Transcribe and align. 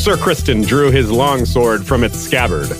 Sir 0.00 0.16
Criston 0.16 0.66
drew 0.66 0.90
his 0.90 1.10
longsword 1.10 1.86
from 1.86 2.04
its 2.04 2.18
scabbard. 2.18 2.70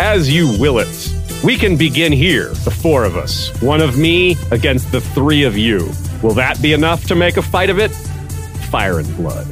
As 0.00 0.28
you 0.28 0.58
will 0.58 0.80
it. 0.80 1.14
We 1.44 1.56
can 1.56 1.76
begin 1.76 2.10
here, 2.10 2.48
the 2.48 2.72
four 2.72 3.04
of 3.04 3.16
us. 3.16 3.50
One 3.62 3.80
of 3.80 3.96
me 3.96 4.36
against 4.50 4.90
the 4.90 5.00
three 5.00 5.44
of 5.44 5.56
you. 5.56 5.88
Will 6.24 6.34
that 6.34 6.60
be 6.60 6.72
enough 6.72 7.04
to 7.04 7.14
make 7.14 7.36
a 7.36 7.42
fight 7.42 7.70
of 7.70 7.78
it? 7.78 7.92
Fire 8.68 8.98
and 8.98 9.16
blood. 9.16 9.46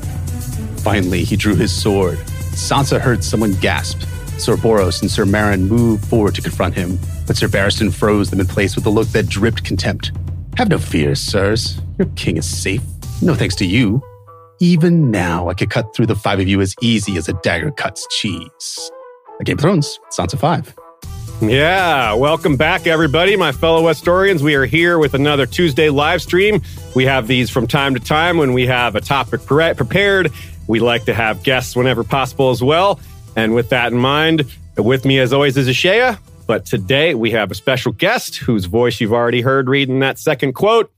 Finally, 0.80 1.22
he 1.22 1.36
drew 1.36 1.54
his 1.54 1.72
sword. 1.72 2.18
Sansa 2.56 3.00
heard 3.00 3.22
someone 3.22 3.52
gasp. 3.60 4.00
Sir 4.36 4.56
Boros 4.56 5.00
and 5.00 5.08
Sir 5.08 5.24
Meryn 5.24 5.68
moved 5.68 6.04
forward 6.06 6.34
to 6.34 6.42
confront 6.42 6.74
him, 6.74 6.98
but 7.28 7.36
Sir 7.36 7.46
Barristan 7.46 7.94
froze 7.94 8.28
them 8.28 8.40
in 8.40 8.48
place 8.48 8.74
with 8.74 8.86
a 8.86 8.90
look 8.90 9.06
that 9.10 9.28
dripped 9.28 9.62
contempt. 9.62 10.10
Have 10.56 10.68
no 10.68 10.78
fears, 10.78 11.20
sirs. 11.20 11.80
Your 11.96 12.08
king 12.16 12.38
is 12.38 12.44
safe. 12.44 12.82
No 13.22 13.36
thanks 13.36 13.54
to 13.54 13.64
you. 13.64 14.02
Even 14.60 15.10
now, 15.10 15.48
I 15.48 15.54
could 15.54 15.70
cut 15.70 15.94
through 15.94 16.06
the 16.06 16.14
five 16.14 16.38
of 16.38 16.46
you 16.46 16.60
as 16.60 16.74
easy 16.80 17.16
as 17.16 17.28
a 17.28 17.32
dagger 17.42 17.72
cuts 17.72 18.06
cheese. 18.10 18.90
A 19.40 19.44
Game 19.44 19.56
of 19.56 19.62
Thrones, 19.62 19.98
Sansa 20.10 20.38
5. 20.38 20.74
Yeah, 21.42 22.12
welcome 22.14 22.56
back, 22.56 22.86
everybody, 22.86 23.36
my 23.36 23.50
fellow 23.50 23.82
Westorians. 23.82 24.42
We 24.42 24.54
are 24.54 24.64
here 24.64 24.98
with 24.98 25.14
another 25.14 25.44
Tuesday 25.44 25.90
live 25.90 26.22
stream. 26.22 26.62
We 26.94 27.04
have 27.04 27.26
these 27.26 27.50
from 27.50 27.66
time 27.66 27.94
to 27.94 28.00
time 28.00 28.36
when 28.36 28.52
we 28.52 28.66
have 28.68 28.94
a 28.94 29.00
topic 29.00 29.44
pre- 29.44 29.74
prepared. 29.74 30.32
We 30.68 30.78
like 30.78 31.04
to 31.06 31.14
have 31.14 31.42
guests 31.42 31.74
whenever 31.74 32.04
possible 32.04 32.50
as 32.50 32.62
well. 32.62 33.00
And 33.34 33.56
with 33.56 33.70
that 33.70 33.92
in 33.92 33.98
mind, 33.98 34.44
with 34.76 35.04
me 35.04 35.18
as 35.18 35.32
always 35.32 35.56
is 35.56 35.66
Ashaya. 35.68 36.20
But 36.46 36.64
today 36.64 37.14
we 37.16 37.32
have 37.32 37.50
a 37.50 37.54
special 37.54 37.90
guest 37.90 38.36
whose 38.36 38.66
voice 38.66 39.00
you've 39.00 39.12
already 39.12 39.40
heard 39.40 39.68
reading 39.68 39.98
that 39.98 40.20
second 40.20 40.52
quote. 40.52 40.92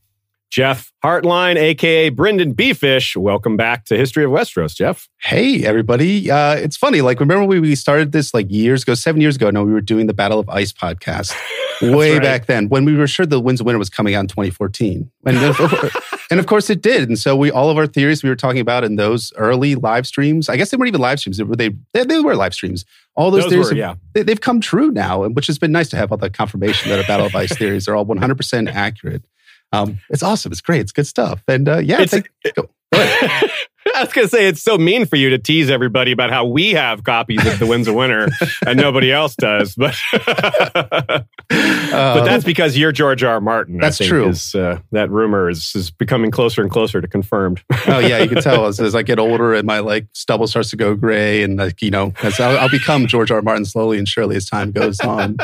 Jeff 0.51 0.93
Hartline, 1.05 1.57
aka 1.57 2.11
Brynden 2.11 2.55
Bfish. 2.55 3.17
Welcome 3.17 3.57
back 3.57 3.85
to 3.87 3.97
History 3.97 4.25
of 4.25 4.31
Westeros, 4.31 4.75
Jeff. 4.75 5.09
Hey, 5.19 5.65
everybody. 5.65 6.31
Uh, 6.31 6.55
it's 6.55 6.77
funny. 6.77 7.01
Like, 7.03 7.21
remember 7.21 7.45
when 7.47 7.61
we 7.61 7.75
started 7.75 8.13
this 8.13 8.33
like 8.33 8.51
years 8.51 8.83
ago, 8.83 8.95
seven 8.95 9.21
years 9.21 9.37
ago? 9.37 9.51
No, 9.51 9.65
we 9.65 9.73
were 9.73 9.81
doing 9.81 10.07
the 10.07 10.15
Battle 10.15 10.39
of 10.39 10.49
Ice 10.49 10.73
podcast 10.73 11.35
way 11.83 12.15
right. 12.15 12.23
back 12.23 12.47
then 12.47 12.69
when 12.69 12.85
we 12.85 12.95
were 12.95 13.07
sure 13.07 13.27
the 13.27 13.41
Winds 13.41 13.61
of 13.61 13.67
Winter 13.67 13.79
was 13.79 13.91
coming 13.91 14.15
out 14.15 14.21
in 14.21 14.29
2014. 14.29 15.11
And, 15.27 15.37
and 16.31 16.41
of 16.41 16.47
course 16.47 16.71
it 16.71 16.81
did. 16.81 17.09
And 17.09 17.19
so 17.19 17.37
we, 17.37 17.51
all 17.51 17.69
of 17.69 17.77
our 17.77 17.87
theories 17.87 18.23
we 18.23 18.29
were 18.29 18.37
talking 18.37 18.61
about 18.61 18.85
in 18.85 18.97
those 18.97 19.33
early 19.37 19.75
live 19.75 20.07
streams, 20.07 20.49
I 20.49 20.57
guess 20.57 20.71
they 20.71 20.77
weren't 20.77 20.89
even 20.89 21.01
live 21.01 21.19
streams. 21.19 21.39
They 21.39 21.45
were, 21.45 21.57
they, 21.57 21.71
they, 21.93 22.21
were 22.21 22.37
live 22.37 22.55
streams. 22.55 22.85
All 23.15 23.31
those, 23.31 23.45
Those 23.45 23.51
theories, 23.51 23.71
were, 23.71 23.77
yeah. 23.77 23.95
they, 24.13 24.31
have 24.31 24.41
come 24.43 24.61
true 24.61 24.91
now, 24.91 25.25
and 25.25 25.35
which 25.35 25.47
has 25.49 25.59
been 25.59 25.73
nice 25.73 25.89
to 25.91 25.97
have 25.97 26.13
all 26.13 26.19
the 26.19 26.31
confirmation 26.31 26.91
that 26.91 26.99
our 26.99 27.07
Battle 27.07 27.27
of 27.27 27.35
Ice 27.35 27.57
theories 27.57 27.89
are 27.89 27.97
all 27.97 28.07
100% 28.07 28.73
accurate. 28.73 29.23
Um, 29.73 29.99
it's 30.11 30.23
awesome. 30.23 30.53
It's 30.53 30.61
great. 30.61 30.81
It's 30.81 30.93
good 30.93 31.07
stuff. 31.07 31.43
And 31.49 31.69
uh, 31.69 31.79
yeah, 31.79 32.03
It's- 32.03 32.23
go- 32.55 32.63
go 32.93 33.01
ahead. 33.01 33.51
I 33.97 34.01
was 34.05 34.13
going 34.13 34.27
to 34.27 34.31
say, 34.31 34.47
it's 34.47 34.63
so 34.63 34.77
mean 34.77 35.07
for 35.07 35.17
you 35.17 35.31
to 35.31 35.39
tease 35.39 35.71
everybody 35.71 36.13
about 36.13 36.29
how 36.31 36.45
we 36.45 36.73
have 36.73 37.03
copies 37.03 37.45
of 37.47 37.59
The 37.59 37.67
Winds 37.67 37.89
of 37.89 37.95
Winter 37.95 38.29
and 38.67 38.79
nobody 38.79 39.11
else 39.11 39.35
does. 39.35 39.75
But, 39.75 39.97
but 40.13 41.25
that's 41.49 42.45
because 42.45 42.77
you're 42.77 42.93
George 42.93 43.23
R. 43.23 43.35
R. 43.35 43.41
Martin. 43.41 43.77
I 43.77 43.79
Uh, 43.79 43.81
That's 43.87 43.99
think, 43.99 44.09
true. 44.11 44.29
Is, 44.29 44.55
uh, 44.55 44.81
that 44.93 45.11
rumor 45.11 45.49
is, 45.49 45.73
is 45.75 45.91
becoming 45.91 46.31
closer 46.31 46.61
and 46.63 46.71
closer 46.71 47.01
to 47.01 47.09
confirmed. 47.09 47.63
oh 47.87 47.99
yeah, 47.99 48.19
you 48.19 48.29
can 48.29 48.43
tell 48.43 48.67
as, 48.67 48.81
as 48.81 48.95
I 48.95 49.03
get 49.03 49.19
older 49.19 49.55
and 49.55 49.67
my 49.67 49.79
like 49.79 50.07
stubble 50.13 50.47
starts 50.47 50.71
to 50.71 50.77
go 50.77 50.95
gray, 50.95 51.43
and 51.43 51.57
like 51.57 51.81
you 51.83 51.91
know, 51.91 52.13
as 52.23 52.39
I'll, 52.39 52.59
I'll 52.59 52.71
become 52.71 53.07
George 53.07 53.31
R. 53.31 53.37
R. 53.37 53.43
Martin 53.43 53.65
slowly 53.65 53.99
and 53.99 54.09
surely 54.09 54.37
as 54.37 54.47
time 54.47 54.73
goes 54.73 55.01
on. 55.01 55.37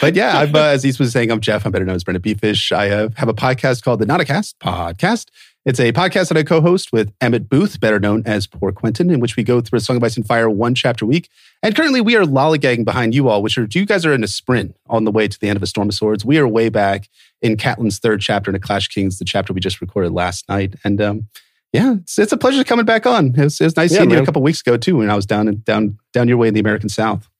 but 0.00 0.14
yeah, 0.14 0.38
I've, 0.38 0.54
uh, 0.54 0.60
as 0.60 0.84
East 0.86 0.98
was 1.00 1.12
saying, 1.12 1.30
I'm 1.30 1.40
Jeff. 1.40 1.64
I'm 1.66 1.72
better 1.72 1.84
known 1.84 1.96
as 1.96 2.04
Brynden 2.04 2.20
Bfish. 2.20 2.70
I 2.74 2.90
uh, 2.90 3.08
have 3.16 3.28
a 3.28 3.34
podcast 3.34 3.82
called 3.82 4.00
the 4.00 4.06
Not 4.06 4.20
a 4.20 4.24
Cast 4.24 4.58
Podcast. 4.60 5.26
It's 5.64 5.80
a 5.80 5.92
podcast 5.92 6.28
that 6.28 6.36
I 6.36 6.42
co-host 6.42 6.92
with 6.92 7.14
Emmett 7.22 7.48
Booth, 7.48 7.80
better 7.80 7.98
known 7.98 8.22
as 8.26 8.46
Poor 8.46 8.70
Quentyn, 8.70 9.10
in 9.10 9.18
which 9.18 9.34
we 9.34 9.42
go 9.42 9.62
through 9.62 9.78
a 9.78 9.80
Song 9.80 9.96
of 9.96 10.04
Ice 10.04 10.14
and 10.14 10.26
Fire 10.26 10.50
one 10.50 10.74
chapter 10.74 11.06
a 11.06 11.08
week. 11.08 11.30
And 11.62 11.74
currently, 11.74 12.02
we 12.02 12.16
are 12.16 12.24
lollygagging 12.24 12.84
behind 12.84 13.14
you 13.14 13.30
all, 13.30 13.42
which 13.42 13.56
are 13.56 13.66
you 13.70 13.86
guys 13.86 14.04
are 14.04 14.12
in 14.12 14.22
a 14.22 14.26
sprint 14.26 14.76
on 14.88 15.04
the 15.04 15.10
way 15.10 15.26
to 15.26 15.40
the 15.40 15.48
end 15.48 15.56
of 15.56 15.62
A 15.62 15.66
Storm 15.66 15.88
of 15.88 15.94
Swords. 15.94 16.22
We 16.22 16.36
are 16.36 16.46
way 16.46 16.68
back 16.68 17.08
in 17.40 17.56
Catelyn's 17.56 17.98
third 17.98 18.20
chapter 18.20 18.50
in 18.50 18.54
A 18.54 18.58
Clash 18.58 18.88
Kings, 18.88 19.18
the 19.18 19.24
chapter 19.24 19.54
we 19.54 19.60
just 19.60 19.80
recorded 19.80 20.12
last 20.12 20.46
night, 20.50 20.74
and 20.84 21.00
um, 21.00 21.28
yeah, 21.72 21.94
it's, 21.94 22.18
it's 22.18 22.32
a 22.32 22.36
pleasure 22.36 22.62
coming 22.62 22.84
back 22.84 23.06
on. 23.06 23.28
It 23.28 23.44
was, 23.44 23.58
it 23.58 23.64
was 23.64 23.76
nice 23.76 23.90
Yeah, 23.90 24.00
seeing 24.00 24.10
you 24.10 24.18
a 24.18 24.26
couple 24.26 24.42
weeks 24.42 24.60
ago 24.60 24.76
too, 24.76 24.98
when 24.98 25.08
I 25.08 25.16
was 25.16 25.24
down 25.24 25.48
and 25.48 25.64
down 25.64 25.98
down 26.12 26.28
your 26.28 26.36
way 26.36 26.48
in 26.48 26.54
the 26.54 26.60
American 26.60 26.90
South. 26.90 27.30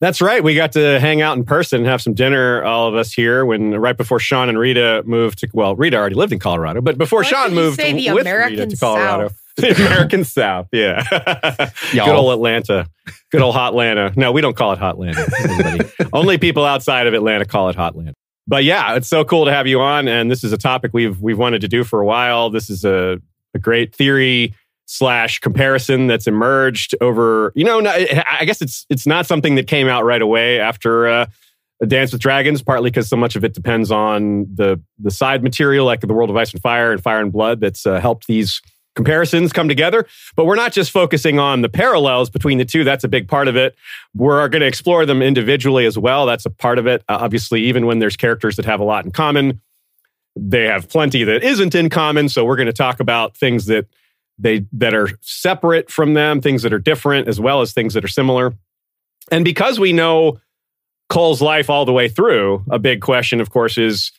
That's 0.00 0.20
right. 0.20 0.44
We 0.44 0.54
got 0.54 0.72
to 0.72 1.00
hang 1.00 1.22
out 1.22 1.36
in 1.36 1.44
person 1.44 1.78
and 1.78 1.86
have 1.86 2.00
some 2.00 2.14
dinner, 2.14 2.62
all 2.62 2.86
of 2.86 2.94
us 2.94 3.12
here, 3.12 3.44
when 3.44 3.74
right 3.74 3.96
before 3.96 4.20
Sean 4.20 4.48
and 4.48 4.56
Rita 4.56 5.02
moved 5.04 5.38
to, 5.38 5.48
well, 5.52 5.74
Rita 5.74 5.96
already 5.96 6.14
lived 6.14 6.32
in 6.32 6.38
Colorado, 6.38 6.80
but 6.80 6.98
before 6.98 7.22
Why 7.22 7.28
Sean 7.28 7.54
moved 7.54 7.80
say 7.80 7.92
the 7.92 8.12
with 8.12 8.20
American 8.20 8.60
Rita 8.60 8.70
to 8.70 8.76
Colorado. 8.76 9.28
South? 9.28 9.42
The 9.58 9.74
American 9.74 10.22
South, 10.22 10.68
yeah. 10.70 11.02
Good 11.92 12.08
old 12.08 12.32
Atlanta. 12.32 12.86
Good 13.32 13.42
old 13.42 13.56
Hotlanta. 13.56 14.16
No, 14.16 14.30
we 14.30 14.40
don't 14.40 14.54
call 14.54 14.72
it 14.72 14.78
Hotlanta. 14.78 15.28
Everybody. 15.42 16.10
Only 16.12 16.38
people 16.38 16.64
outside 16.64 17.08
of 17.08 17.14
Atlanta 17.14 17.44
call 17.44 17.68
it 17.68 17.74
Hotlanta. 17.74 18.12
But 18.46 18.62
yeah, 18.62 18.94
it's 18.94 19.08
so 19.08 19.24
cool 19.24 19.46
to 19.46 19.52
have 19.52 19.66
you 19.66 19.80
on. 19.80 20.06
And 20.06 20.30
this 20.30 20.44
is 20.44 20.52
a 20.52 20.58
topic 20.58 20.92
we've 20.94 21.20
we've 21.20 21.38
wanted 21.38 21.62
to 21.62 21.68
do 21.68 21.82
for 21.82 22.00
a 22.00 22.06
while. 22.06 22.50
This 22.50 22.70
is 22.70 22.84
a, 22.84 23.20
a 23.52 23.58
great 23.58 23.92
theory 23.96 24.54
slash 24.90 25.38
comparison 25.40 26.06
that's 26.06 26.26
emerged 26.26 26.94
over, 27.02 27.52
you 27.54 27.62
know, 27.62 27.80
I 27.86 28.44
guess 28.46 28.62
it's 28.62 28.86
it's 28.88 29.06
not 29.06 29.26
something 29.26 29.54
that 29.56 29.66
came 29.66 29.86
out 29.86 30.04
right 30.04 30.22
away 30.22 30.58
after 30.58 31.06
uh, 31.06 31.26
Dance 31.86 32.10
with 32.10 32.22
Dragons, 32.22 32.62
partly 32.62 32.90
because 32.90 33.06
so 33.06 33.16
much 33.16 33.36
of 33.36 33.44
it 33.44 33.52
depends 33.52 33.90
on 33.90 34.46
the 34.52 34.80
the 34.98 35.10
side 35.10 35.42
material, 35.42 35.84
like 35.84 36.00
the 36.00 36.12
World 36.12 36.30
of 36.30 36.36
Ice 36.36 36.52
and 36.52 36.62
Fire 36.62 36.90
and 36.90 37.02
Fire 37.02 37.20
and 37.20 37.30
Blood, 37.30 37.60
that's 37.60 37.86
uh, 37.86 38.00
helped 38.00 38.26
these 38.26 38.62
comparisons 38.96 39.52
come 39.52 39.68
together. 39.68 40.06
But 40.34 40.46
we're 40.46 40.56
not 40.56 40.72
just 40.72 40.90
focusing 40.90 41.38
on 41.38 41.60
the 41.60 41.68
parallels 41.68 42.30
between 42.30 42.56
the 42.56 42.64
two. 42.64 42.82
That's 42.82 43.04
a 43.04 43.08
big 43.08 43.28
part 43.28 43.46
of 43.46 43.56
it. 43.56 43.76
We're 44.14 44.48
going 44.48 44.62
to 44.62 44.66
explore 44.66 45.04
them 45.04 45.20
individually 45.20 45.84
as 45.84 45.98
well. 45.98 46.24
That's 46.24 46.46
a 46.46 46.50
part 46.50 46.78
of 46.78 46.86
it. 46.86 47.04
Uh, 47.10 47.18
obviously, 47.20 47.60
even 47.64 47.84
when 47.84 47.98
there's 47.98 48.16
characters 48.16 48.56
that 48.56 48.64
have 48.64 48.80
a 48.80 48.84
lot 48.84 49.04
in 49.04 49.10
common, 49.10 49.60
they 50.34 50.64
have 50.64 50.88
plenty 50.88 51.24
that 51.24 51.44
isn't 51.44 51.74
in 51.74 51.90
common. 51.90 52.30
So 52.30 52.44
we're 52.46 52.56
going 52.56 52.66
to 52.66 52.72
talk 52.72 53.00
about 53.00 53.36
things 53.36 53.66
that 53.66 53.86
they 54.38 54.66
that 54.72 54.94
are 54.94 55.10
separate 55.20 55.90
from 55.90 56.14
them, 56.14 56.40
things 56.40 56.62
that 56.62 56.72
are 56.72 56.78
different, 56.78 57.28
as 57.28 57.40
well 57.40 57.60
as 57.60 57.72
things 57.72 57.94
that 57.94 58.04
are 58.04 58.08
similar. 58.08 58.54
And 59.30 59.44
because 59.44 59.78
we 59.78 59.92
know 59.92 60.40
Cole's 61.08 61.42
life 61.42 61.70
all 61.70 61.84
the 61.84 61.92
way 61.92 62.08
through, 62.08 62.64
a 62.70 62.78
big 62.78 63.00
question, 63.00 63.40
of 63.40 63.50
course, 63.50 63.78
is 63.78 64.12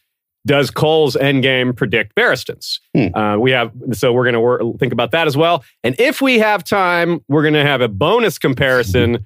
does 0.46 0.72
Cole's 0.72 1.16
endgame 1.16 1.76
predict 1.76 2.16
Barristan's? 2.16 2.80
Hmm. 2.96 3.14
Uh, 3.14 3.38
we 3.38 3.52
have, 3.52 3.72
so 3.92 4.14
we're 4.14 4.24
going 4.24 4.34
to 4.34 4.40
wor- 4.40 4.74
think 4.80 4.94
about 4.94 5.12
that 5.12 5.28
as 5.28 5.36
well. 5.36 5.64
And 5.84 6.00
if 6.00 6.22
we 6.22 6.40
have 6.40 6.64
time, 6.64 7.24
we're 7.28 7.42
going 7.42 7.54
to 7.56 7.66
have 7.66 7.82
a 7.82 7.88
bonus 7.88 8.38
comparison 8.38 9.26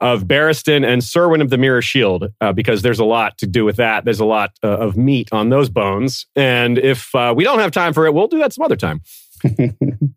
of 0.00 0.24
Barristan 0.24 0.84
and 0.84 1.02
Serwyn 1.02 1.40
of 1.40 1.50
the 1.50 1.58
Mirror 1.58 1.82
Shield, 1.82 2.26
uh, 2.40 2.52
because 2.52 2.82
there's 2.82 2.98
a 2.98 3.04
lot 3.04 3.38
to 3.38 3.46
do 3.46 3.64
with 3.64 3.76
that. 3.76 4.04
There's 4.04 4.20
a 4.20 4.24
lot 4.24 4.52
uh, 4.62 4.68
of 4.68 4.96
meat 4.96 5.28
on 5.32 5.50
those 5.50 5.68
bones. 5.68 6.26
And 6.34 6.78
if 6.78 7.14
uh, 7.14 7.32
we 7.36 7.44
don't 7.44 7.60
have 7.60 7.70
time 7.70 7.92
for 7.92 8.06
it, 8.06 8.14
we'll 8.14 8.26
do 8.26 8.38
that 8.38 8.52
some 8.52 8.64
other 8.64 8.76
time. 8.76 9.02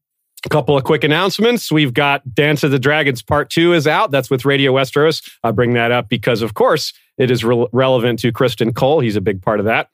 Couple 0.49 0.77
of 0.77 0.83
quick 0.85 1.03
announcements. 1.03 1.71
We've 1.71 1.93
got 1.93 2.33
Dance 2.33 2.63
of 2.63 2.71
the 2.71 2.79
Dragons 2.79 3.21
Part 3.21 3.49
2 3.49 3.73
is 3.73 3.85
out. 3.85 4.11
That's 4.11 4.29
with 4.29 4.45
Radio 4.45 4.73
Westeros. 4.73 5.29
I 5.43 5.51
bring 5.51 5.73
that 5.73 5.91
up 5.91 6.07
because, 6.07 6.41
of 6.41 6.53
course, 6.53 6.93
it 7.17 7.29
is 7.29 7.43
re- 7.43 7.67
relevant 7.73 8.19
to 8.19 8.31
Criston 8.31 8.73
Cole. 8.73 9.01
He's 9.01 9.17
a 9.17 9.21
big 9.21 9.41
part 9.41 9.59
of 9.59 9.65
that. 9.65 9.89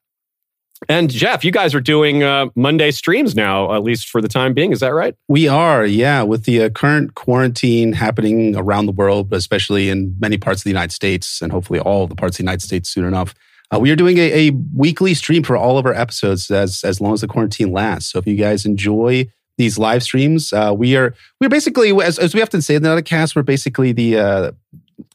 And 0.89 1.09
Jeff, 1.09 1.43
you 1.43 1.51
guys 1.51 1.73
are 1.73 1.81
doing 1.81 2.23
uh, 2.23 2.47
Monday 2.55 2.91
streams 2.91 3.35
now, 3.35 3.73
at 3.73 3.83
least 3.83 4.09
for 4.09 4.21
the 4.21 4.27
time 4.27 4.53
being. 4.53 4.71
Is 4.71 4.81
that 4.81 4.89
right? 4.89 5.15
We 5.27 5.47
are, 5.47 5.85
yeah. 5.85 6.23
With 6.23 6.43
the 6.43 6.63
uh, 6.63 6.69
current 6.69 7.15
quarantine 7.15 7.93
happening 7.93 8.55
around 8.55 8.85
the 8.85 8.91
world, 8.91 9.33
especially 9.33 9.89
in 9.89 10.15
many 10.19 10.37
parts 10.37 10.59
of 10.59 10.65
the 10.65 10.69
United 10.69 10.91
States, 10.91 11.41
and 11.41 11.51
hopefully 11.51 11.79
all 11.79 12.05
the 12.05 12.15
parts 12.15 12.35
of 12.35 12.37
the 12.39 12.43
United 12.43 12.61
States 12.61 12.89
soon 12.89 13.05
enough, 13.05 13.33
uh, 13.73 13.79
we 13.79 13.89
are 13.91 13.95
doing 13.95 14.17
a, 14.17 14.49
a, 14.49 14.51
weekly 14.75 15.13
stream 15.13 15.41
for 15.41 15.57
all 15.57 15.77
of 15.77 15.85
our 15.85 15.93
episodes 15.93 16.51
as 16.51 16.83
as 16.83 17.01
long 17.01 17.13
as 17.13 17.21
the 17.21 17.27
quarantine 17.27 17.71
lasts. 17.71 18.11
So 18.11 18.19
if 18.19 18.27
you 18.27 18.35
guys 18.35 18.65
enjoy 18.65 19.31
these 19.57 19.77
live 19.77 20.03
streams, 20.03 20.51
uh, 20.53 20.73
we 20.75 20.95
are 20.95 21.13
we're 21.39 21.49
basically 21.49 21.91
as, 22.01 22.17
as 22.19 22.33
we 22.33 22.41
often 22.41 22.61
say 22.61 22.75
in 22.75 22.83
the 22.83 22.91
other 22.91 23.01
cast, 23.01 23.35
we're 23.35 23.43
basically 23.43 23.91
the 23.91 24.17
uh, 24.17 24.51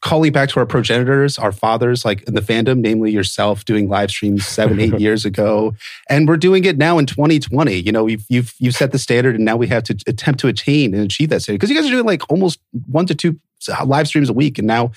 calling 0.01 0.31
back 0.31 0.49
to 0.49 0.59
our 0.59 0.65
progenitors, 0.65 1.37
our 1.37 1.51
fathers, 1.51 2.05
like 2.05 2.23
in 2.23 2.33
the 2.33 2.41
fandom, 2.41 2.79
namely 2.79 3.11
yourself, 3.11 3.65
doing 3.65 3.89
live 3.89 4.09
streams 4.09 4.45
seven, 4.45 4.79
eight 4.79 4.99
years 4.99 5.25
ago, 5.25 5.73
and 6.09 6.27
we're 6.27 6.37
doing 6.37 6.63
it 6.63 6.77
now 6.77 6.97
in 6.97 7.05
2020. 7.05 7.73
You 7.73 7.91
know, 7.91 8.07
you've 8.07 8.25
you've 8.29 8.53
you've 8.59 8.75
set 8.75 8.91
the 8.91 8.99
standard, 8.99 9.35
and 9.35 9.45
now 9.45 9.57
we 9.57 9.67
have 9.67 9.83
to 9.83 9.97
attempt 10.07 10.39
to 10.41 10.47
attain 10.47 10.93
and 10.93 11.03
achieve 11.03 11.29
that 11.29 11.41
standard. 11.41 11.59
Because 11.59 11.69
you 11.69 11.75
guys 11.75 11.87
are 11.87 11.93
doing 11.93 12.05
like 12.05 12.29
almost 12.29 12.59
one 12.87 13.05
to 13.07 13.15
two 13.15 13.39
live 13.85 14.07
streams 14.07 14.29
a 14.29 14.33
week, 14.33 14.57
and 14.57 14.67
now 14.67 14.91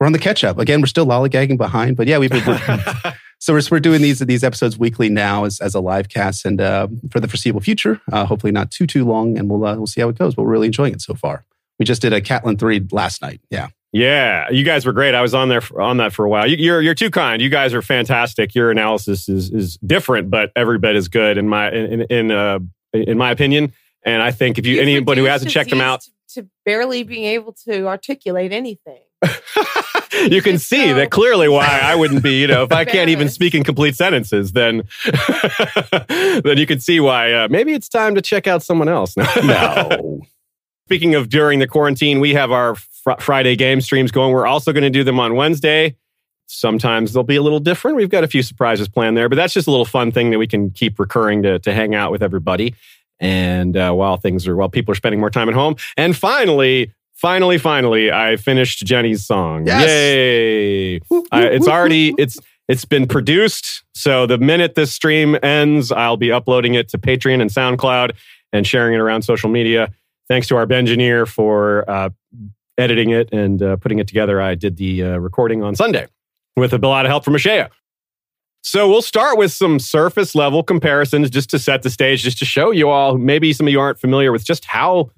we're 0.00 0.06
on 0.06 0.12
the 0.12 0.18
catch 0.18 0.44
up. 0.44 0.58
Again, 0.58 0.80
we're 0.80 0.86
still 0.86 1.06
lollygagging 1.06 1.56
behind, 1.56 1.96
but 1.96 2.06
yeah, 2.06 2.18
we've 2.18 2.30
been. 2.30 2.42
so 3.38 3.52
we're, 3.52 3.62
we're 3.70 3.80
doing 3.80 4.02
these 4.02 4.18
these 4.20 4.44
episodes 4.44 4.78
weekly 4.78 5.08
now 5.08 5.44
as, 5.44 5.60
as 5.60 5.74
a 5.74 5.80
live 5.80 6.08
cast, 6.08 6.44
and 6.44 6.60
uh, 6.60 6.88
for 7.10 7.20
the 7.20 7.28
foreseeable 7.28 7.60
future, 7.60 8.00
uh, 8.12 8.26
hopefully 8.26 8.52
not 8.52 8.70
too 8.70 8.86
too 8.86 9.04
long, 9.04 9.38
and 9.38 9.48
we'll 9.48 9.64
uh, 9.64 9.76
we'll 9.76 9.86
see 9.86 10.00
how 10.00 10.08
it 10.08 10.18
goes. 10.18 10.34
But 10.34 10.42
we're 10.42 10.52
really 10.52 10.66
enjoying 10.66 10.92
it 10.92 11.00
so 11.00 11.14
far. 11.14 11.44
We 11.78 11.84
just 11.84 12.02
did 12.02 12.12
a 12.12 12.20
Catelyn 12.20 12.58
three 12.58 12.86
last 12.90 13.22
night. 13.22 13.40
Yeah. 13.50 13.68
Yeah, 13.92 14.50
you 14.50 14.62
guys 14.62 14.84
were 14.84 14.92
great. 14.92 15.14
I 15.14 15.22
was 15.22 15.32
on 15.32 15.48
there 15.48 15.62
for, 15.62 15.80
on 15.80 15.96
that 15.98 16.12
for 16.12 16.26
a 16.26 16.28
while. 16.28 16.46
You, 16.46 16.56
you're 16.56 16.82
you're 16.82 16.94
too 16.94 17.10
kind. 17.10 17.40
You 17.40 17.48
guys 17.48 17.72
are 17.72 17.80
fantastic. 17.80 18.54
Your 18.54 18.70
analysis 18.70 19.26
is 19.26 19.50
is 19.50 19.78
different, 19.78 20.28
but 20.28 20.52
every 20.54 20.78
bit 20.78 20.96
is 20.96 21.08
good 21.08 21.38
in 21.38 21.48
my 21.48 21.72
in 21.72 22.02
in 22.02 22.30
uh, 22.30 22.58
in 22.92 23.16
my 23.16 23.30
opinion. 23.30 23.72
And 24.04 24.22
I 24.22 24.32
think 24.32 24.58
if 24.58 24.66
you, 24.66 24.74
you 24.74 24.82
anybody 24.82 25.22
who 25.22 25.26
hasn't 25.26 25.50
checked 25.50 25.70
them 25.70 25.80
out, 25.80 26.06
to 26.34 26.46
barely 26.66 27.04
being 27.04 27.24
able 27.24 27.54
to 27.64 27.86
articulate 27.86 28.52
anything. 28.52 29.00
You 30.30 30.42
can 30.42 30.58
see 30.58 30.92
that 30.92 31.10
clearly 31.10 31.48
why 31.48 31.66
I 31.66 31.94
wouldn't 31.94 32.22
be, 32.22 32.40
you 32.40 32.46
know, 32.46 32.62
if 32.62 32.72
I 32.72 32.84
can't 32.84 33.10
even 33.10 33.28
speak 33.28 33.54
in 33.54 33.64
complete 33.64 33.96
sentences, 33.96 34.52
then 34.52 34.88
then 36.08 36.58
you 36.58 36.66
can 36.66 36.80
see 36.80 37.00
why 37.00 37.32
uh, 37.32 37.48
maybe 37.48 37.72
it's 37.72 37.88
time 37.88 38.14
to 38.14 38.22
check 38.22 38.46
out 38.46 38.62
someone 38.62 38.88
else. 38.88 39.16
no. 39.44 40.20
Speaking 40.86 41.14
of 41.14 41.28
during 41.28 41.58
the 41.58 41.66
quarantine, 41.66 42.20
we 42.20 42.34
have 42.34 42.52
our 42.52 42.76
fr- 42.76 43.18
Friday 43.18 43.56
game 43.56 43.80
streams 43.80 44.12
going. 44.12 44.32
We're 44.32 44.46
also 44.46 44.72
going 44.72 44.84
to 44.84 44.90
do 44.90 45.04
them 45.04 45.18
on 45.18 45.34
Wednesday. 45.34 45.96
Sometimes 46.46 47.12
they'll 47.12 47.24
be 47.24 47.36
a 47.36 47.42
little 47.42 47.58
different. 47.58 47.96
We've 47.96 48.08
got 48.08 48.22
a 48.22 48.28
few 48.28 48.42
surprises 48.42 48.88
planned 48.88 49.16
there, 49.16 49.28
but 49.28 49.34
that's 49.34 49.52
just 49.52 49.66
a 49.66 49.70
little 49.70 49.84
fun 49.84 50.12
thing 50.12 50.30
that 50.30 50.38
we 50.38 50.46
can 50.46 50.70
keep 50.70 51.00
recurring 51.00 51.42
to, 51.42 51.58
to 51.58 51.74
hang 51.74 51.94
out 51.94 52.12
with 52.12 52.22
everybody. 52.22 52.74
And 53.18 53.76
uh, 53.76 53.92
while 53.92 54.16
things 54.16 54.46
are, 54.46 54.54
while 54.54 54.68
people 54.68 54.92
are 54.92 54.96
spending 54.96 55.18
more 55.18 55.30
time 55.30 55.48
at 55.48 55.54
home. 55.54 55.74
And 55.96 56.16
finally, 56.16 56.92
finally, 57.16 57.58
finally, 57.58 58.12
I 58.12 58.36
finished 58.36 58.84
Jenny's 58.84 59.26
song. 59.26 59.66
Yes. 59.66 59.88
Yay! 59.88 60.96
I, 61.32 61.46
it's 61.46 61.68
already, 61.68 62.14
it's, 62.18 62.38
it's 62.68 62.84
been 62.84 63.06
produced. 63.06 63.84
So 63.94 64.26
the 64.26 64.38
minute 64.38 64.74
this 64.74 64.92
stream 64.92 65.36
ends, 65.42 65.92
I'll 65.92 66.16
be 66.16 66.32
uploading 66.32 66.74
it 66.74 66.88
to 66.90 66.98
Patreon 66.98 67.40
and 67.40 67.50
SoundCloud 67.50 68.12
and 68.52 68.66
sharing 68.66 68.94
it 68.94 68.98
around 68.98 69.22
social 69.22 69.50
media 69.50 69.92
thanks 70.28 70.48
to 70.48 70.56
our 70.56 70.70
engineer 70.72 71.26
for 71.26 71.88
uh, 71.88 72.10
editing 72.78 73.10
it 73.10 73.32
and 73.32 73.62
uh, 73.62 73.76
putting 73.76 73.98
it 73.98 74.08
together. 74.08 74.40
I 74.40 74.54
did 74.54 74.76
the 74.76 75.02
uh, 75.02 75.16
recording 75.18 75.62
on 75.62 75.74
Sunday 75.74 76.06
with 76.56 76.72
a 76.72 76.78
lot 76.78 77.06
of 77.06 77.10
help 77.10 77.24
from 77.24 77.34
Ashea. 77.34 77.68
So 78.62 78.88
we'll 78.88 79.02
start 79.02 79.38
with 79.38 79.52
some 79.52 79.78
surface 79.78 80.34
level 80.34 80.64
comparisons 80.64 81.30
just 81.30 81.50
to 81.50 81.58
set 81.58 81.82
the 81.82 81.90
stage, 81.90 82.22
just 82.22 82.38
to 82.38 82.44
show 82.44 82.72
you 82.72 82.88
all. 82.88 83.16
Maybe 83.16 83.52
some 83.52 83.68
of 83.68 83.72
you 83.72 83.78
aren't 83.78 84.00
familiar 84.00 84.32
with 84.32 84.44
just 84.44 84.64
how 84.64 85.10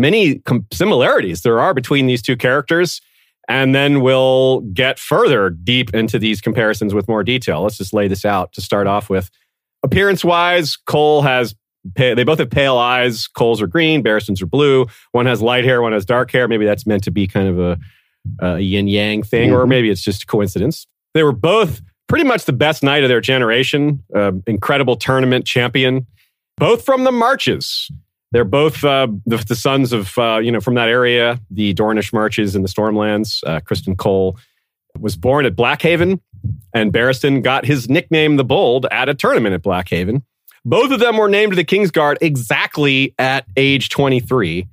many 0.00 0.36
com- 0.40 0.66
similarities 0.72 1.42
there 1.42 1.60
are 1.60 1.74
between 1.74 2.06
these 2.06 2.22
two 2.22 2.36
characters. 2.36 3.00
And 3.48 3.74
then 3.74 4.00
we'll 4.00 4.60
get 4.60 4.98
further 4.98 5.50
deep 5.50 5.92
into 5.92 6.18
these 6.18 6.40
comparisons 6.40 6.94
with 6.94 7.08
more 7.08 7.24
detail. 7.24 7.62
Let's 7.62 7.78
just 7.78 7.92
lay 7.92 8.06
this 8.06 8.24
out 8.24 8.52
to 8.52 8.60
start 8.60 8.86
off 8.86 9.10
with. 9.10 9.28
Appearance 9.82 10.24
wise, 10.24 10.76
Cole 10.76 11.22
has 11.22 11.54
they 11.96 12.24
both 12.24 12.38
have 12.38 12.50
pale 12.50 12.76
eyes. 12.76 13.26
Cole's 13.26 13.62
are 13.62 13.66
green, 13.66 14.02
Barristan's 14.02 14.42
are 14.42 14.46
blue. 14.46 14.86
One 15.12 15.26
has 15.26 15.40
light 15.40 15.64
hair, 15.64 15.80
one 15.80 15.92
has 15.92 16.04
dark 16.04 16.30
hair. 16.30 16.46
Maybe 16.46 16.66
that's 16.66 16.86
meant 16.86 17.02
to 17.04 17.10
be 17.10 17.26
kind 17.26 17.48
of 17.48 17.58
a, 17.58 17.78
a 18.40 18.58
yin 18.60 18.86
yang 18.86 19.22
thing, 19.22 19.48
mm-hmm. 19.48 19.58
or 19.58 19.66
maybe 19.66 19.90
it's 19.90 20.02
just 20.02 20.24
a 20.24 20.26
coincidence. 20.26 20.86
They 21.14 21.22
were 21.22 21.32
both 21.32 21.80
pretty 22.06 22.26
much 22.26 22.44
the 22.44 22.52
best 22.52 22.82
knight 22.82 23.02
of 23.02 23.08
their 23.08 23.22
generation, 23.22 24.04
uh, 24.14 24.32
incredible 24.46 24.96
tournament 24.96 25.46
champion, 25.46 26.06
both 26.58 26.84
from 26.84 27.04
the 27.04 27.12
marches. 27.12 27.90
They're 28.32 28.44
both 28.44 28.84
uh, 28.84 29.08
the, 29.26 29.38
the, 29.38 29.56
sons 29.56 29.92
of, 29.92 30.16
uh, 30.16 30.38
you 30.38 30.52
know, 30.52 30.60
from 30.60 30.74
that 30.74 30.88
area, 30.88 31.40
the 31.50 31.74
Dornish 31.74 32.12
marches 32.12 32.54
in 32.54 32.62
the 32.62 32.68
Stormlands. 32.68 33.42
Uh, 33.44 33.60
Criston 33.60 33.96
Cole 33.96 34.38
was 34.98 35.16
born 35.16 35.46
at 35.46 35.56
Blackhaven, 35.56 36.20
and 36.72 36.92
Barristan 36.92 37.42
got 37.42 37.64
his 37.64 37.88
nickname, 37.88 38.36
the 38.36 38.44
Bold, 38.44 38.86
at 38.90 39.08
a 39.08 39.14
tournament 39.14 39.54
at 39.54 39.62
Blackhaven. 39.62 40.22
Both 40.64 40.92
of 40.92 41.00
them 41.00 41.16
were 41.16 41.28
named 41.28 41.52
to 41.52 41.56
the 41.56 41.64
Kingsguard 41.64 42.18
exactly 42.20 43.14
at 43.18 43.46
age 43.56 43.88
23. 43.88 44.68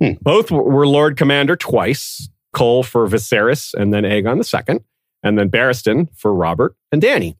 Hmm. 0.00 0.12
Both 0.20 0.50
were 0.50 0.86
Lord 0.86 1.16
Commander 1.16 1.56
twice 1.56 2.28
Cole 2.52 2.82
for 2.82 3.06
Viserys 3.06 3.72
and 3.74 3.92
then 3.92 4.02
Aegon 4.02 4.42
II, 4.42 4.80
and 5.22 5.38
then 5.38 5.50
Barristan 5.50 6.08
for 6.16 6.34
Robert 6.34 6.74
and 6.90 7.02
Dany. 7.02 7.36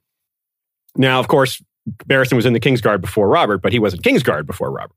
Now, 0.94 1.18
of 1.18 1.28
course, 1.28 1.62
Barristan 2.06 2.34
was 2.34 2.46
in 2.46 2.52
the 2.52 2.60
Kingsguard 2.60 3.00
before 3.00 3.28
Robert, 3.28 3.58
but 3.58 3.72
he 3.72 3.78
wasn't 3.78 4.02
Kingsguard 4.02 4.46
before 4.46 4.70
Robert. 4.70 4.96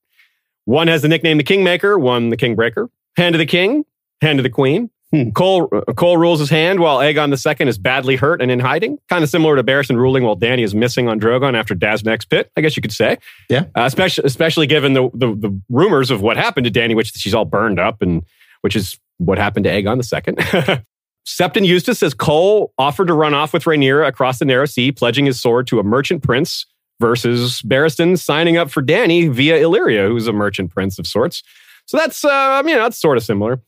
One 0.69 0.87
has 0.87 1.01
the 1.01 1.07
nickname 1.07 1.37
the 1.37 1.43
Kingmaker, 1.43 1.97
one 1.97 2.29
the 2.29 2.37
Kingbreaker. 2.37 2.89
Hand 3.17 3.33
of 3.33 3.39
the 3.39 3.47
King, 3.47 3.85
Hand 4.21 4.37
of 4.37 4.43
the 4.43 4.51
Queen. 4.51 4.91
Hmm. 5.09 5.31
Cole, 5.31 5.67
uh, 5.71 5.93
Cole 5.93 6.17
rules 6.17 6.39
his 6.39 6.51
hand 6.51 6.79
while 6.79 6.99
Aegon 6.99 7.31
II 7.31 7.67
is 7.67 7.79
badly 7.79 8.15
hurt 8.15 8.39
and 8.39 8.51
in 8.51 8.59
hiding. 8.59 8.99
Kind 9.09 9.23
of 9.23 9.31
similar 9.31 9.55
to 9.55 9.63
Barristan 9.63 9.95
ruling 9.95 10.23
while 10.23 10.37
Dany 10.37 10.63
is 10.63 10.75
missing 10.75 11.07
on 11.07 11.19
Drogon 11.19 11.57
after 11.57 11.73
Daznak's 11.73 12.25
pit, 12.25 12.51
I 12.55 12.61
guess 12.61 12.75
you 12.75 12.83
could 12.83 12.91
say. 12.91 13.17
Yeah. 13.49 13.61
Uh, 13.75 13.85
especially, 13.85 14.25
especially 14.25 14.67
given 14.67 14.93
the, 14.93 15.09
the, 15.15 15.33
the 15.33 15.59
rumors 15.69 16.11
of 16.11 16.21
what 16.21 16.37
happened 16.37 16.65
to 16.65 16.71
Dany, 16.71 16.95
which 16.95 17.13
she's 17.13 17.33
all 17.33 17.45
burned 17.45 17.79
up, 17.79 18.03
and 18.03 18.21
which 18.61 18.75
is 18.75 18.95
what 19.17 19.39
happened 19.39 19.63
to 19.63 19.71
Aegon 19.71 19.97
II. 19.97 20.83
Septon 21.25 21.65
Eustace 21.65 21.97
says 21.97 22.13
Cole 22.13 22.73
offered 22.77 23.07
to 23.07 23.15
run 23.15 23.33
off 23.33 23.53
with 23.53 23.63
Rhaenyra 23.63 24.07
across 24.07 24.37
the 24.37 24.45
narrow 24.45 24.65
sea, 24.65 24.91
pledging 24.91 25.25
his 25.25 25.41
sword 25.41 25.65
to 25.65 25.79
a 25.79 25.83
merchant 25.83 26.21
prince 26.21 26.67
versus 26.99 27.61
Barristan 27.61 28.17
signing 28.17 28.57
up 28.57 28.69
for 28.69 28.81
Dany 28.81 29.31
via 29.31 29.57
Illyrio, 29.59 30.07
who's 30.07 30.27
a 30.27 30.33
merchant 30.33 30.71
prince 30.71 30.99
of 30.99 31.07
sorts. 31.07 31.43
So 31.85 31.97
that's, 31.97 32.23
uh, 32.23 32.29
I 32.29 32.61
mean, 32.61 32.77
that's 32.77 32.99
sort 32.99 33.17
of 33.17 33.23
similar. 33.23 33.61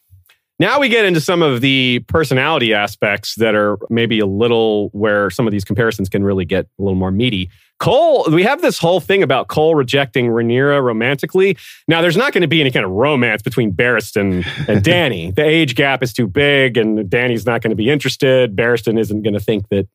Now 0.59 0.79
we 0.79 0.89
get 0.89 1.05
into 1.05 1.19
some 1.19 1.41
of 1.41 1.61
the 1.61 2.03
personality 2.07 2.71
aspects 2.71 3.33
that 3.35 3.55
are 3.55 3.79
maybe 3.89 4.19
a 4.19 4.27
little 4.27 4.89
where 4.89 5.31
some 5.31 5.47
of 5.47 5.51
these 5.51 5.63
comparisons 5.63 6.07
can 6.07 6.23
really 6.23 6.45
get 6.45 6.67
a 6.77 6.83
little 6.83 6.93
more 6.93 7.09
meaty. 7.09 7.49
Cole, 7.79 8.27
we 8.31 8.43
have 8.43 8.61
this 8.61 8.77
whole 8.77 8.99
thing 8.99 9.23
about 9.23 9.47
Cole 9.47 9.73
rejecting 9.73 10.27
Rhaenyra 10.27 10.83
romantically. 10.83 11.57
Now, 11.87 12.03
there's 12.03 12.15
not 12.15 12.31
going 12.31 12.43
to 12.43 12.47
be 12.47 12.61
any 12.61 12.69
kind 12.69 12.85
of 12.85 12.91
romance 12.91 13.41
between 13.41 13.73
Barristan 13.73 14.45
and 14.67 14.83
Dany. 14.85 15.33
the 15.33 15.43
age 15.43 15.73
gap 15.73 16.03
is 16.03 16.13
too 16.13 16.27
big, 16.27 16.77
and 16.77 17.09
Dany's 17.09 17.43
not 17.43 17.63
going 17.63 17.71
to 17.71 17.75
be 17.75 17.89
interested. 17.89 18.55
Barristan 18.55 18.99
isn't 18.99 19.23
going 19.23 19.33
to 19.33 19.39
think 19.39 19.67
that 19.69 19.87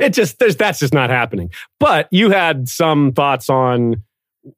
it 0.00 0.10
just 0.10 0.38
there's 0.38 0.56
that's 0.56 0.78
just 0.78 0.94
not 0.94 1.10
happening. 1.10 1.50
But 1.78 2.08
you 2.10 2.30
had 2.30 2.68
some 2.68 3.12
thoughts 3.12 3.48
on 3.48 4.02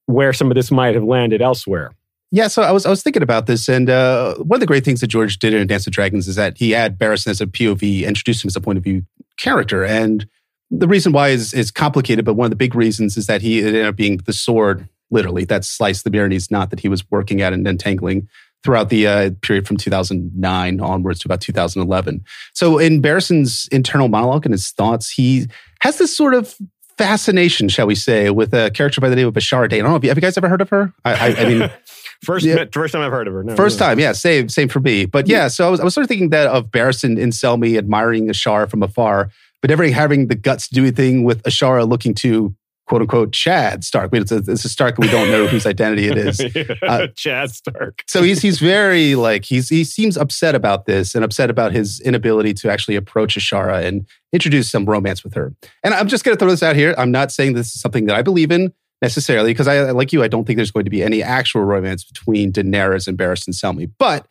where 0.07 0.33
some 0.33 0.51
of 0.51 0.55
this 0.55 0.71
might 0.71 0.95
have 0.95 1.05
landed 1.05 1.43
elsewhere. 1.43 1.93
Yeah, 2.31 2.49
so 2.49 2.63
I 2.63 2.73
was 2.73 2.85
I 2.85 2.91
was 2.91 3.03
thinking 3.03 3.23
about 3.23 3.47
this, 3.47 3.69
and 3.69 3.89
uh, 3.89 4.35
one 4.37 4.57
of 4.57 4.61
the 4.61 4.67
great 4.67 4.85
things 4.85 5.01
that 5.01 5.07
George 5.07 5.39
did 5.39 5.55
in 5.55 5.67
Dance 5.67 5.87
of 5.87 5.93
Dragons 5.93 6.27
is 6.27 6.35
that 6.37 6.59
he 6.59 6.73
had 6.73 6.99
Barristan 6.99 7.29
as 7.29 7.41
a 7.41 7.47
POV, 7.47 8.05
introduced 8.05 8.45
him 8.45 8.49
as 8.49 8.57
a 8.57 8.61
point 8.61 8.77
of 8.77 8.85
view 8.85 9.05
character, 9.37 9.85
and 9.85 10.27
the 10.71 10.89
reason 10.89 11.13
why 11.13 11.29
is 11.29 11.55
is 11.55 11.71
complicated, 11.71 12.25
but 12.25 12.35
one 12.35 12.47
of 12.47 12.51
the 12.51 12.57
big 12.57 12.75
reasons 12.75 13.17
is 13.17 13.27
that 13.27 13.43
he 13.43 13.65
ended 13.65 13.85
up 13.85 13.97
being 13.97 14.17
the 14.19 14.33
sword, 14.33 14.89
literally, 15.11 15.45
that 15.45 15.65
sliced 15.65 16.03
the 16.05 16.11
Barony's 16.11 16.51
knot 16.51 16.71
that 16.71 16.81
he 16.81 16.89
was 16.89 17.09
working 17.11 17.41
at 17.41 17.53
and 17.53 17.67
entangling 17.69 18.29
throughout 18.65 18.89
the 18.89 19.07
uh, 19.07 19.31
period 19.43 19.67
from 19.67 19.77
2009 19.77 20.81
onwards 20.81 21.21
to 21.21 21.29
about 21.29 21.41
2011. 21.41 22.25
So 22.55 22.79
in 22.79 23.03
Barristan's 23.03 23.69
internal 23.71 24.09
monologue 24.09 24.47
and 24.47 24.53
his 24.53 24.71
thoughts, 24.71 25.11
he 25.11 25.47
has 25.81 25.99
this 25.99 26.17
sort 26.17 26.35
of 26.35 26.57
fascination, 26.97 27.69
shall 27.69 27.87
we 27.87 27.95
say, 27.95 28.31
with 28.31 28.55
a 28.55 28.71
character 28.71 29.01
by 29.01 29.09
the 29.09 29.17
name 29.17 29.29
of 29.29 29.35
Ashara 29.35 29.69
Dayne. 29.69 29.81
I 29.81 29.83
don't 29.83 29.91
know 29.91 29.97
if 29.97 30.05
you, 30.05 30.11
have 30.11 30.17
you 30.17 30.23
guys 30.23 30.37
ever 30.39 30.49
heard 30.49 30.63
of 30.63 30.71
her? 30.71 30.93
I, 31.05 31.13
I, 31.13 31.37
I 31.37 31.45
mean. 31.45 31.71
First, 32.23 32.47
yeah. 32.47 32.65
first 32.73 32.95
time 32.95 33.03
I've 33.03 33.13
heard 33.13 33.29
of 33.29 33.35
her. 33.35 33.45
No, 33.45 33.55
first 33.55 33.79
no. 33.79 33.87
time, 33.87 33.99
yeah, 33.99 34.13
same, 34.13 34.49
same 34.49 34.69
for 34.69 34.81
me. 34.81 35.05
But 35.05 35.29
yeah, 35.29 35.49
so 35.49 35.67
I 35.67 35.71
was, 35.71 35.81
I 35.81 35.85
was 35.85 35.93
sort 35.93 36.05
of 36.05 36.09
thinking 36.09 36.31
that 36.31 36.47
of 36.47 36.71
Barristan 36.71 37.19
in 37.19 37.31
Selmy 37.31 37.77
admiring 37.77 38.29
Ashara 38.29 38.71
from 38.71 38.83
afar, 38.83 39.29
but 39.61 39.69
never 39.69 39.87
having 39.89 40.29
the 40.29 40.35
guts 40.35 40.69
to 40.69 40.75
do 40.75 40.83
anything 40.83 41.25
with 41.25 41.43
Ashara 41.43 41.87
looking 41.87 42.15
to 42.15 42.55
quote 42.87 43.03
unquote 43.03 43.33
Chad 43.33 43.85
Stark. 43.85 44.11
It's 44.13 44.33
a, 44.33 44.37
it's 44.37 44.65
a 44.65 44.69
Stark 44.69 44.99
we 44.99 45.09
don't 45.09 45.31
know 45.31 45.47
whose 45.47 45.67
identity 45.67 46.09
it 46.09 46.19
is. 46.19 46.41
Uh, 46.83 47.07
Chad 47.17 47.51
Stark. 47.51 48.03
so 48.07 48.23
he's 48.23 48.43
he's 48.43 48.59
very 48.59 49.15
like 49.15 49.45
he's 49.45 49.69
he 49.69 49.85
seems 49.85 50.17
upset 50.17 50.55
about 50.55 50.87
this 50.87 51.15
and 51.15 51.25
upset 51.25 51.51
about 51.51 51.73
his 51.73 52.01
inability 52.01 52.53
to 52.53 52.71
actually 52.71 52.97
approach 52.97 53.37
Ashara 53.37 53.85
and 53.85 54.07
introduce 54.33 54.71
some 54.71 54.85
romance 54.85 55.25
with 55.25 55.35
her. 55.35 55.55
And 55.83 55.95
I'm 55.95 56.09
just 56.09 56.25
going 56.25 56.37
to 56.37 56.39
throw 56.39 56.51
this 56.51 56.63
out 56.63 56.77
here. 56.77 56.95
I'm 56.99 57.11
not 57.11 57.33
saying 57.33 57.55
this 57.55 57.75
is 57.75 57.81
something 57.81 58.07
that 58.07 58.17
I 58.17 58.23
believe 58.23 58.51
in 58.51 58.73
necessarily 59.01 59.51
because 59.51 59.69
I 59.69 59.91
like 59.91 60.13
you. 60.13 60.23
I 60.23 60.29
don't 60.29 60.45
think 60.45 60.57
there's 60.57 60.71
going 60.71 60.85
to 60.85 60.91
be 60.91 61.03
any 61.03 61.23
actual 61.23 61.63
romance 61.63 62.05
between 62.05 62.53
Daenerys 62.53 63.09
and 63.09 63.17
Barristan 63.17 63.55
Selmy, 63.55 63.91
but 63.99 64.27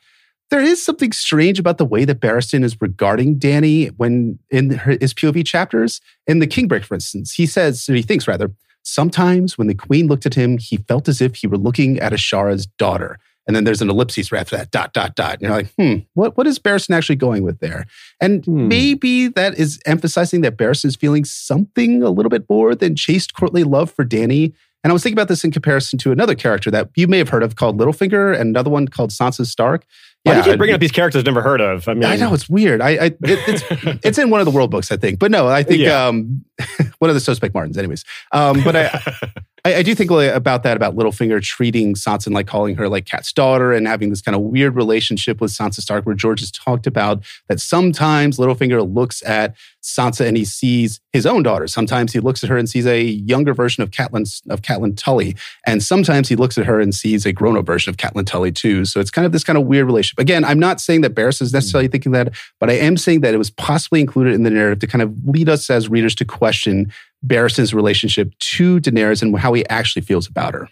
there 0.53 0.61
is 0.61 0.85
something 0.85 1.11
strange 1.11 1.57
about 1.57 1.79
the 1.79 1.85
way 1.85 2.05
that 2.05 2.19
Barristan 2.19 2.63
is 2.63 2.79
regarding 2.79 3.39
Dany 3.39 3.89
when 3.97 4.37
in 4.51 4.77
his 5.01 5.11
POV 5.11 5.43
chapters. 5.43 5.99
In 6.27 6.37
the 6.37 6.45
Kingbreak, 6.45 6.83
for 6.83 6.93
instance, 6.93 7.33
he 7.33 7.47
says, 7.47 7.89
or 7.89 7.95
he 7.95 8.03
thinks 8.03 8.27
rather, 8.27 8.51
sometimes 8.83 9.57
when 9.57 9.65
the 9.65 9.73
queen 9.73 10.05
looked 10.05 10.27
at 10.27 10.35
him, 10.35 10.59
he 10.59 10.77
felt 10.77 11.07
as 11.09 11.21
if 11.21 11.37
he 11.37 11.47
were 11.47 11.57
looking 11.57 11.99
at 11.99 12.11
Ashara's 12.13 12.67
daughter. 12.67 13.17
And 13.47 13.55
then 13.55 13.63
there's 13.63 13.81
an 13.81 13.89
ellipsis 13.89 14.31
right 14.31 14.41
after 14.41 14.55
that, 14.55 14.69
dot, 14.69 14.93
dot, 14.93 15.15
dot. 15.15 15.33
And 15.33 15.41
you're 15.41 15.51
like, 15.51 15.73
hmm, 15.73 15.95
what, 16.13 16.37
what 16.37 16.45
is 16.45 16.59
Barristan 16.59 16.95
actually 16.95 17.15
going 17.15 17.41
with 17.41 17.57
there? 17.59 17.87
And 18.21 18.45
Hmm. 18.45 18.67
maybe 18.67 19.29
that 19.29 19.57
is 19.57 19.79
emphasizing 19.87 20.41
that 20.41 20.55
Barristan 20.55 20.85
is 20.85 20.95
feeling 20.95 21.25
something 21.25 22.03
a 22.03 22.11
little 22.11 22.29
bit 22.29 22.45
more 22.47 22.75
than 22.75 22.95
chaste 22.95 23.33
courtly 23.33 23.63
love 23.63 23.89
for 23.89 24.05
Danny. 24.05 24.53
And 24.83 24.91
I 24.91 24.93
was 24.93 25.01
thinking 25.01 25.17
about 25.17 25.29
this 25.29 25.45
in 25.45 25.51
comparison 25.51 25.97
to 25.99 26.11
another 26.11 26.35
character 26.35 26.69
that 26.71 26.89
you 26.95 27.07
may 27.07 27.17
have 27.17 27.29
heard 27.29 27.41
of 27.41 27.55
called 27.55 27.79
Littlefinger 27.79 28.33
and 28.37 28.49
another 28.49 28.69
one 28.69 28.87
called 28.89 29.11
Sansa 29.11 29.45
Stark. 29.45 29.85
Why 30.23 30.33
do 30.33 30.37
you 30.39 30.43
keep 30.45 30.57
bringing 30.57 30.73
up 30.73 30.79
these 30.79 30.91
characters 30.91 31.19
I've 31.19 31.25
never 31.25 31.41
heard 31.41 31.59
of? 31.59 31.87
I 31.89 31.93
mean, 31.93 32.05
I 32.05 32.15
know 32.15 32.33
it's 32.33 32.47
weird. 32.49 32.79
I, 32.81 32.89
I 32.91 33.05
it, 33.07 33.17
it's 33.23 33.63
it's 34.05 34.17
in 34.17 34.29
one 34.29 34.39
of 34.39 34.45
the 34.45 34.51
world 34.51 34.71
books, 34.71 34.91
I 34.91 34.95
think. 34.97 35.19
But 35.19 35.31
no, 35.31 35.47
I 35.47 35.63
think 35.63 35.81
Yeah. 35.81 36.05
um, 36.07 36.45
one 36.99 37.09
of 37.09 37.13
the 37.15 37.19
Suspect 37.19 37.53
Martins, 37.53 37.77
anyways. 37.77 38.05
Um, 38.31 38.63
but 38.63 38.75
I, 38.75 39.01
I 39.65 39.75
I 39.75 39.83
do 39.83 39.95
think 39.95 40.11
about 40.11 40.63
that 40.63 40.77
about 40.77 40.95
Littlefinger 40.95 41.41
treating 41.41 41.95
Sansa 41.95 42.27
and 42.27 42.35
like 42.35 42.47
calling 42.47 42.75
her 42.75 42.89
like 42.89 43.05
Cat's 43.05 43.31
daughter 43.31 43.71
and 43.71 43.87
having 43.87 44.09
this 44.09 44.21
kind 44.21 44.35
of 44.35 44.41
weird 44.41 44.75
relationship 44.75 45.41
with 45.41 45.51
Sansa 45.51 45.81
Stark, 45.81 46.05
where 46.05 46.15
George 46.15 46.41
has 46.41 46.51
talked 46.51 46.87
about 46.87 47.23
that 47.47 47.59
sometimes 47.59 48.37
Littlefinger 48.37 48.93
looks 48.93 49.23
at 49.23 49.55
Sansa 49.81 50.25
and 50.25 50.37
he 50.37 50.45
sees 50.45 50.99
his 51.11 51.25
own 51.25 51.43
daughter. 51.43 51.67
Sometimes 51.67 52.13
he 52.13 52.19
looks 52.19 52.43
at 52.43 52.49
her 52.49 52.57
and 52.57 52.69
sees 52.69 52.85
a 52.85 53.03
younger 53.03 53.53
version 53.53 53.83
of 53.83 53.91
Catelyn 53.91 54.41
of 54.49 54.61
Catelyn 54.61 54.97
Tully, 54.97 55.35
and 55.65 55.83
sometimes 55.83 56.29
he 56.29 56.35
looks 56.35 56.57
at 56.57 56.65
her 56.65 56.79
and 56.79 56.93
sees 56.93 57.25
a 57.25 57.33
grown-up 57.33 57.65
version 57.65 57.89
of 57.89 57.97
Catelyn 57.97 58.25
Tully 58.25 58.51
too. 58.51 58.85
So 58.85 58.99
it's 58.99 59.11
kind 59.11 59.25
of 59.25 59.31
this 59.31 59.43
kind 59.43 59.57
of 59.57 59.65
weird 59.65 59.85
relationship. 59.85 60.19
Again, 60.19 60.43
I'm 60.45 60.59
not 60.59 60.81
saying 60.81 61.01
that 61.01 61.11
Barris 61.11 61.41
is 61.41 61.51
hmm. 61.51 61.57
necessarily 61.57 61.87
thinking 61.87 62.11
that, 62.13 62.33
but 62.59 62.69
I 62.69 62.73
am 62.73 62.97
saying 62.97 63.21
that 63.21 63.33
it 63.33 63.37
was 63.37 63.49
possibly 63.49 63.99
included 64.01 64.33
in 64.33 64.43
the 64.43 64.49
narrative 64.49 64.79
to 64.79 64.87
kind 64.87 65.01
of 65.01 65.13
lead 65.25 65.49
us 65.49 65.69
as 65.69 65.89
readers 65.89 66.15
to 66.15 66.25
question 66.25 66.91
Barristan's 67.23 67.73
relationship 67.73 68.37
to 68.39 68.79
Daenerys 68.79 69.21
and 69.21 69.37
how 69.37 69.53
he 69.53 69.67
actually 69.69 70.01
feels 70.01 70.27
about 70.27 70.53
her. 70.53 70.69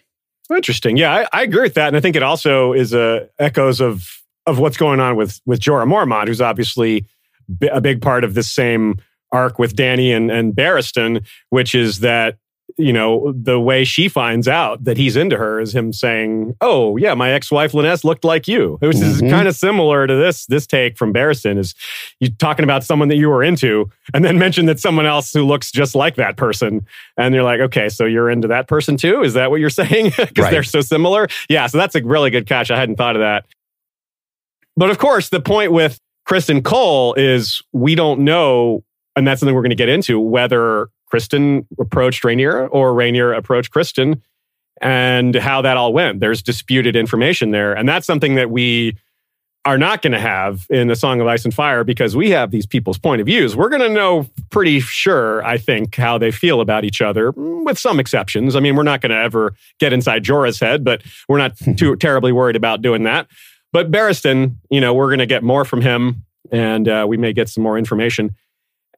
Interesting. 0.54 0.96
Yeah, 0.96 1.12
I, 1.32 1.40
I 1.40 1.42
agree 1.42 1.62
with 1.62 1.74
that, 1.74 1.88
and 1.88 1.96
I 1.96 2.00
think 2.00 2.16
it 2.16 2.22
also 2.22 2.72
is 2.72 2.92
a 2.92 3.28
echoes 3.38 3.80
of 3.80 4.06
of 4.46 4.58
what's 4.58 4.76
going 4.76 5.00
on 5.00 5.16
with 5.16 5.40
with 5.46 5.60
Jorah 5.60 5.86
Mormont, 5.86 6.28
who's 6.28 6.40
obviously 6.40 7.06
a 7.70 7.80
big 7.80 8.02
part 8.02 8.24
of 8.24 8.34
this 8.34 8.50
same 8.50 8.96
arc 9.30 9.58
with 9.58 9.74
Dany 9.74 10.14
and 10.14 10.30
and 10.30 10.52
Barristan, 10.52 11.24
which 11.50 11.74
is 11.74 12.00
that 12.00 12.36
you 12.78 12.92
know 12.92 13.32
the 13.36 13.58
way 13.60 13.84
she 13.84 14.08
finds 14.08 14.48
out 14.48 14.84
that 14.84 14.96
he's 14.96 15.16
into 15.16 15.36
her 15.36 15.60
is 15.60 15.74
him 15.74 15.92
saying, 15.92 16.54
"Oh 16.60 16.96
yeah, 16.96 17.14
my 17.14 17.30
ex 17.30 17.50
wife 17.50 17.72
Lynesse 17.72 18.04
looked 18.04 18.24
like 18.24 18.46
you," 18.48 18.78
which 18.80 18.96
is 18.96 19.20
Mhm. 19.22 19.30
kind 19.30 19.48
of 19.48 19.54
similar 19.56 20.06
to 20.06 20.14
this 20.14 20.46
this 20.46 20.66
take 20.66 20.96
from 20.96 21.12
Barristan. 21.12 21.58
Is 21.58 21.74
you 22.20 22.30
talking 22.30 22.64
about 22.64 22.84
someone 22.84 23.08
that 23.08 23.16
you 23.16 23.28
were 23.28 23.42
into, 23.42 23.90
and 24.14 24.24
then 24.24 24.38
mention 24.38 24.66
that 24.66 24.80
someone 24.80 25.06
else 25.06 25.32
who 25.32 25.44
looks 25.44 25.70
just 25.70 25.94
like 25.94 26.14
that 26.16 26.36
person, 26.36 26.86
and 27.16 27.34
you're 27.34 27.44
like, 27.44 27.60
okay, 27.60 27.88
so 27.88 28.04
you're 28.04 28.30
into 28.30 28.48
that 28.48 28.68
person 28.68 28.96
too? 28.96 29.22
Is 29.22 29.34
that 29.34 29.50
what 29.50 29.60
you're 29.60 29.70
saying? 29.82 30.12
Because 30.16 30.30
Right. 30.44 30.50
they're 30.50 30.62
so 30.62 30.80
similar. 30.80 31.28
Yeah, 31.48 31.66
so 31.66 31.78
that's 31.78 31.94
a 31.94 32.02
really 32.02 32.30
good 32.30 32.46
catch. 32.46 32.70
I 32.70 32.78
hadn't 32.78 32.96
thought 32.96 33.16
of 33.16 33.20
that. 33.20 33.44
But 34.76 34.90
of 34.90 34.98
course, 34.98 35.28
the 35.28 35.40
point 35.40 35.72
with 35.72 35.98
Criston 36.28 36.64
Cole 36.64 37.14
is 37.14 37.60
we 37.72 37.94
don't 37.94 38.20
know, 38.20 38.82
and 39.16 39.26
that's 39.26 39.40
something 39.40 39.54
we're 39.54 39.62
going 39.62 39.70
to 39.70 39.76
get 39.76 39.88
into, 39.88 40.18
whether 40.18 40.88
Criston 41.12 41.66
approached 41.78 42.22
Rhaenyra 42.22 42.68
or 42.70 42.92
Rhaenyra 42.92 43.36
approached 43.36 43.72
Criston 43.72 44.22
and 44.80 45.34
how 45.34 45.62
that 45.62 45.76
all 45.76 45.92
went. 45.92 46.20
There's 46.20 46.42
disputed 46.42 46.96
information 46.96 47.50
there. 47.50 47.72
And 47.72 47.88
that's 47.88 48.06
something 48.06 48.34
that 48.36 48.50
we 48.50 48.96
are 49.64 49.78
not 49.78 50.02
going 50.02 50.12
to 50.12 50.18
have 50.18 50.66
in 50.70 50.88
the 50.88 50.96
Song 50.96 51.20
of 51.20 51.26
Ice 51.28 51.44
and 51.44 51.54
Fire 51.54 51.84
because 51.84 52.16
we 52.16 52.30
have 52.30 52.50
these 52.50 52.66
people's 52.66 52.98
point 52.98 53.20
of 53.20 53.26
views. 53.26 53.54
We're 53.54 53.68
going 53.68 53.82
to 53.82 53.88
know 53.88 54.28
pretty 54.50 54.80
sure, 54.80 55.44
I 55.44 55.56
think, 55.56 55.94
how 55.94 56.18
they 56.18 56.32
feel 56.32 56.60
about 56.60 56.84
each 56.84 57.00
other, 57.00 57.30
with 57.30 57.78
some 57.78 58.00
exceptions. 58.00 58.56
I 58.56 58.60
mean, 58.60 58.74
we're 58.74 58.82
not 58.82 59.00
going 59.00 59.10
to 59.10 59.18
ever 59.18 59.54
get 59.78 59.92
inside 59.92 60.24
Jorah's 60.24 60.58
head, 60.58 60.82
but 60.82 61.02
we're 61.28 61.38
not 61.38 61.56
too 61.76 61.94
terribly 61.94 62.32
worried 62.32 62.56
about 62.56 62.82
doing 62.82 63.04
that. 63.04 63.28
But 63.72 63.92
Barristan, 63.92 64.56
you 64.68 64.80
know, 64.80 64.94
we're 64.94 65.08
going 65.08 65.20
to 65.20 65.26
get 65.26 65.44
more 65.44 65.64
from 65.64 65.80
him 65.80 66.24
and 66.50 66.88
uh, 66.88 67.06
we 67.08 67.16
may 67.16 67.32
get 67.32 67.48
some 67.48 67.62
more 67.62 67.78
information. 67.78 68.34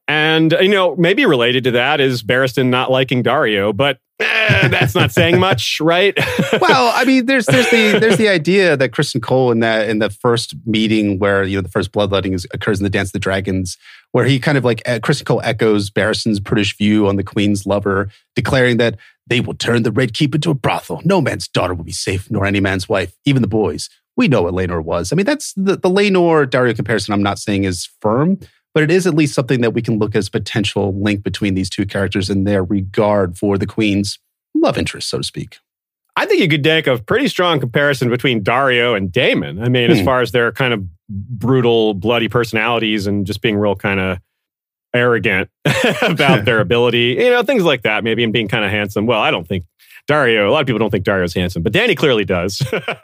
And, 0.07 0.51
you 0.61 0.69
know, 0.69 0.95
maybe 0.95 1.25
related 1.25 1.63
to 1.65 1.71
that 1.71 1.99
is 1.99 2.21
Barristan 2.21 2.67
not 2.67 2.91
liking 2.91 3.23
Daario, 3.23 3.75
but 3.75 3.97
eh, 4.19 4.67
that's 4.67 4.93
not 4.93 5.11
saying 5.11 5.39
much, 5.39 5.79
right? 5.81 6.13
well, 6.61 6.91
I 6.95 7.05
mean, 7.05 7.25
there's 7.25 7.45
there's 7.47 7.69
the 7.69 7.97
there's 7.99 8.17
the 8.17 8.29
idea 8.29 8.77
that 8.77 8.91
Criston 8.91 9.21
Cole 9.21 9.51
in 9.51 9.59
that 9.61 9.89
in 9.89 9.99
the 9.99 10.09
first 10.09 10.55
meeting 10.65 11.19
where 11.19 11.43
you 11.43 11.57
know 11.57 11.61
the 11.61 11.69
first 11.69 11.91
bloodletting 11.91 12.33
is, 12.33 12.45
occurs 12.53 12.79
in 12.79 12.83
the 12.83 12.89
Dance 12.89 13.09
of 13.09 13.13
the 13.13 13.19
Dragons, 13.19 13.77
where 14.11 14.25
he 14.25 14.39
kind 14.39 14.57
of 14.57 14.65
like 14.65 14.81
uh, 14.87 14.99
Criston 14.99 15.25
Cole 15.25 15.41
echoes 15.43 15.89
Barristan's 15.89 16.39
British 16.39 16.77
view 16.77 17.07
on 17.07 17.15
the 17.15 17.23
Queen's 17.23 17.65
lover, 17.65 18.09
declaring 18.35 18.77
that 18.77 18.97
they 19.27 19.41
will 19.41 19.55
turn 19.55 19.83
the 19.83 19.91
Red 19.91 20.13
Keep 20.13 20.35
into 20.35 20.51
a 20.51 20.55
brothel. 20.55 21.01
No 21.03 21.19
man's 21.19 21.47
daughter 21.47 21.73
will 21.73 21.83
be 21.83 21.91
safe, 21.91 22.29
nor 22.29 22.45
any 22.45 22.59
man's 22.59 22.87
wife, 22.87 23.15
even 23.25 23.41
the 23.41 23.47
boys. 23.47 23.89
We 24.17 24.27
know 24.27 24.43
what 24.43 24.53
Laenor 24.53 24.81
was. 24.81 25.11
I 25.11 25.15
mean, 25.15 25.25
that's 25.25 25.53
the 25.53 25.77
the 25.77 25.89
Laenor 25.89 26.45
Daario 26.45 26.75
comparison. 26.75 27.13
I'm 27.13 27.23
not 27.23 27.39
saying 27.39 27.63
is 27.63 27.89
firm, 28.01 28.39
but 28.75 28.83
it 28.83 28.91
is 28.91 29.07
at 29.07 29.15
least 29.15 29.33
something 29.33 29.61
that 29.61 29.71
we 29.71 29.81
can 29.81 29.97
look 29.97 30.15
as 30.15 30.29
potential 30.29 30.93
link 31.01 31.23
between 31.23 31.55
these 31.55 31.69
two 31.71 31.85
characters 31.87 32.29
and 32.29 32.45
their 32.45 32.63
regard 32.63 33.35
for 33.37 33.57
the 33.57 33.65
Queen's 33.65 34.19
love 34.53 34.77
interest, 34.77 35.09
so 35.09 35.17
to 35.17 35.23
speak. 35.23 35.57
I 36.17 36.25
think 36.27 36.41
you 36.41 36.47
could 36.47 36.63
make 36.63 36.85
a 36.85 36.97
pretty 36.99 37.27
strong 37.27 37.59
comparison 37.59 38.09
between 38.09 38.43
Daario 38.43 38.95
and 38.95 39.11
Daemon. 39.11 39.61
I 39.63 39.67
mean, 39.69 39.89
as 39.89 39.99
Hmm. 39.99 40.05
far 40.05 40.21
as 40.21 40.31
their 40.31 40.51
kind 40.51 40.73
of 40.73 40.83
brutal, 41.09 41.93
bloody 41.95 42.27
personalities 42.29 43.07
and 43.07 43.25
just 43.25 43.41
being 43.41 43.57
real 43.57 43.75
kind 43.75 43.99
of 43.99 44.19
arrogant 44.93 45.49
about 46.01 46.45
their 46.45 46.59
ability, 46.61 47.15
you 47.19 47.29
know, 47.31 47.43
things 47.43 47.63
like 47.63 47.81
that, 47.81 48.03
maybe, 48.03 48.23
and 48.23 48.31
being 48.31 48.47
kind 48.47 48.63
of 48.63 48.71
handsome. 48.71 49.05
Well, 49.05 49.19
I 49.21 49.29
don't 49.31 49.47
think 49.47 49.65
Daario, 50.09 50.47
a 50.47 50.51
lot 50.51 50.61
of 50.61 50.67
people 50.67 50.79
don't 50.79 50.89
think 50.91 51.03
Daario's 51.05 51.33
handsome, 51.33 51.63
but 51.63 51.73
Dany 51.73 51.97
clearly 51.97 52.23
does. 52.25 52.61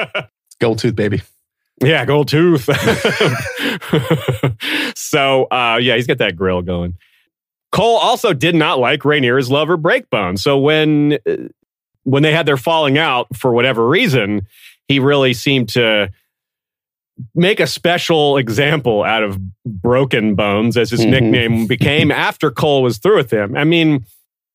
Gold 0.60 0.80
tooth, 0.80 0.96
baby. 0.96 1.22
Yeah, 1.84 2.06
gold 2.06 2.28
tooth. 2.28 2.66
so, 4.96 5.46
uh, 5.46 5.80
yeah, 5.82 5.96
he's 5.96 6.08
got 6.08 6.18
that 6.20 6.36
grill 6.36 6.62
going. 6.62 6.96
Cole 7.72 7.98
also 7.98 8.34
did 8.34 8.56
not 8.56 8.80
like 8.80 9.06
Rainier's 9.06 9.50
lover 9.50 9.78
Breakbone. 9.78 10.38
So 10.38 10.60
when 10.60 11.14
uh, 11.28 11.36
when 12.04 12.24
they 12.24 12.34
had 12.34 12.46
their 12.46 12.58
falling 12.58 12.98
out 12.98 13.28
for 13.36 13.54
whatever 13.54 13.88
reason, 13.88 14.48
he 14.88 15.00
really 15.00 15.34
seemed 15.34 15.70
to 15.70 16.12
make 17.36 17.60
a 17.60 17.68
special 17.68 18.38
example 18.38 19.04
out 19.04 19.24
of 19.24 19.40
Broken 19.66 20.36
Bones, 20.36 20.76
as 20.76 20.90
his 20.92 21.02
Mhm. 21.02 21.10
nickname 21.10 21.68
became 21.68 22.12
after 22.30 22.52
Cole 22.52 22.84
was 22.84 22.98
through 22.98 23.18
with 23.18 23.32
him. 23.32 23.56
I 23.56 23.64
mean, 23.64 24.06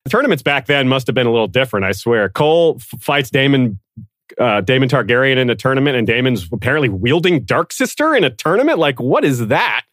the 0.04 0.10
tournaments 0.10 0.42
back 0.42 0.66
then 0.66 0.88
must 0.88 1.06
have 1.06 1.14
been 1.14 1.26
a 1.26 1.32
little 1.32 1.48
different. 1.48 1.86
I 1.86 1.92
swear. 1.92 2.28
Cole 2.28 2.76
f- 2.78 3.00
fights 3.00 3.30
Daemon 3.30 3.78
uh, 4.38 4.60
Daemon 4.60 4.88
Targaryen 4.88 5.36
in 5.36 5.50
a 5.50 5.54
tournament, 5.54 5.96
and 5.96 6.06
Daemon's 6.06 6.48
apparently 6.52 6.88
wielding 6.88 7.44
Dark 7.44 7.72
Sister 7.72 8.14
in 8.14 8.24
a 8.24 8.30
tournament. 8.30 8.78
Like, 8.78 9.00
what 9.00 9.24
is 9.24 9.48
that? 9.48 9.84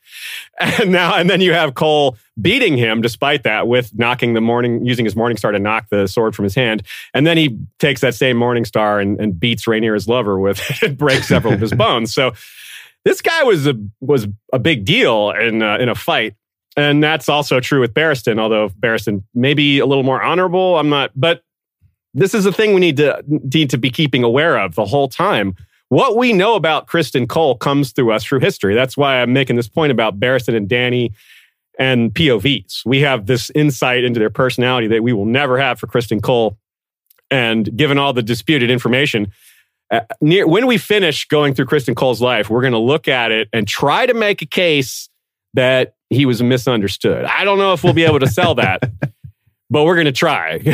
And 0.60 0.92
now, 0.92 1.16
and 1.16 1.30
then 1.30 1.42
you 1.42 1.54
have 1.54 1.74
Cole 1.74 2.16
beating 2.40 2.78
him 2.78 3.02
despite 3.02 3.44
that 3.44 3.68
with 3.68 3.92
knocking 3.98 4.36
the 4.36 4.42
morning, 4.42 4.86
using 4.86 5.04
his 5.04 5.16
Morning 5.16 5.36
Star 5.36 5.52
to 5.52 5.58
knock 5.58 5.90
the 5.90 6.08
sword 6.08 6.36
from 6.36 6.44
his 6.44 6.54
hand. 6.54 6.84
And 7.14 7.26
then 7.26 7.38
he 7.38 7.58
takes 7.80 8.02
that 8.02 8.14
same 8.14 8.38
Morning 8.38 8.64
Star 8.64 9.00
and, 9.00 9.20
and 9.20 9.38
beats 9.38 9.68
Rainier, 9.68 9.96
his 9.96 10.08
lover, 10.08 10.40
with 10.40 10.60
it 10.70 10.84
and 10.84 10.98
breaks 10.98 11.28
several 11.28 11.54
of 11.54 11.60
his 11.60 11.74
bones. 11.74 12.14
So 12.14 12.34
this 13.04 13.22
guy 13.22 13.44
was 13.44 13.66
a 13.68 13.74
was 14.00 14.28
a 14.54 14.60
big 14.60 14.86
deal 14.86 15.32
in 15.32 15.64
uh, 15.64 15.78
in 15.78 15.90
a 15.90 15.96
fight. 15.96 16.36
And 16.76 17.04
that's 17.04 17.30
also 17.30 17.60
true 17.60 17.80
with 17.80 17.94
Barristan, 17.94 18.40
although 18.40 18.70
Barristan 18.70 19.24
may 19.34 19.54
be 19.54 19.80
a 19.80 19.86
little 19.86 20.04
more 20.04 20.22
honorable. 20.22 20.78
I'm 20.78 20.90
not, 20.90 21.12
but 21.16 21.44
this 22.14 22.34
is 22.34 22.46
a 22.46 22.52
thing 22.52 22.74
we 22.74 22.80
need 22.80 22.98
to 22.98 23.24
need 23.28 23.70
to 23.72 23.78
be 23.78 23.90
keeping 23.90 24.24
aware 24.24 24.58
of 24.58 24.76
the 24.76 24.86
whole 24.86 25.08
time. 25.08 25.56
What 25.90 26.18
we 26.18 26.34
know 26.34 26.56
about 26.56 26.88
Criston 26.88 27.28
Cole 27.28 27.56
comes 27.56 27.92
through 27.92 28.12
us 28.12 28.24
through 28.24 28.40
history. 28.40 28.74
That's 28.74 28.98
why 28.98 29.22
I'm 29.22 29.34
making 29.34 29.58
this 29.58 29.68
point 29.68 29.92
about 29.92 30.20
Barristan 30.20 30.56
and 30.56 30.68
Dany 30.68 31.14
and 31.78 32.14
POVs. 32.14 32.86
We 32.86 33.02
have 33.02 33.26
this 33.26 33.52
insight 33.52 34.04
into 34.04 34.20
their 34.20 34.30
personality 34.30 34.88
that 34.88 35.04
we 35.04 35.14
will 35.14 35.26
never 35.26 35.60
have 35.60 35.80
for 35.80 35.88
Criston 35.88 36.22
Cole. 36.22 36.58
And 37.30 37.76
given 37.76 37.98
all 37.98 38.14
the 38.14 38.24
disputed 38.24 38.70
information, 38.70 39.32
uh, 39.92 40.02
near, 40.22 40.48
when 40.48 40.66
we 40.68 40.78
finish 40.78 41.28
going 41.28 41.54
through 41.54 41.66
Criston 41.66 41.96
Cole's 41.96 42.22
life, 42.22 42.50
we're 42.50 42.62
going 42.62 42.74
to 42.74 42.80
look 42.80 43.08
at 43.08 43.32
it 43.32 43.50
and 43.54 43.68
try 43.68 44.06
to 44.06 44.14
make 44.14 44.42
a 44.42 44.46
case 44.46 45.10
that 45.54 45.96
he 46.10 46.26
was 46.26 46.42
misunderstood. 46.42 47.26
I 47.26 47.44
don't 47.44 47.58
know 47.58 47.74
if 47.74 47.84
we'll 47.84 47.94
be 47.94 48.04
able 48.04 48.20
to 48.20 48.28
sell 48.28 48.56
that. 48.56 48.82
but 49.74 49.86
we're 49.86 49.96
going 49.96 50.06
to 50.06 50.12
try. 50.12 50.62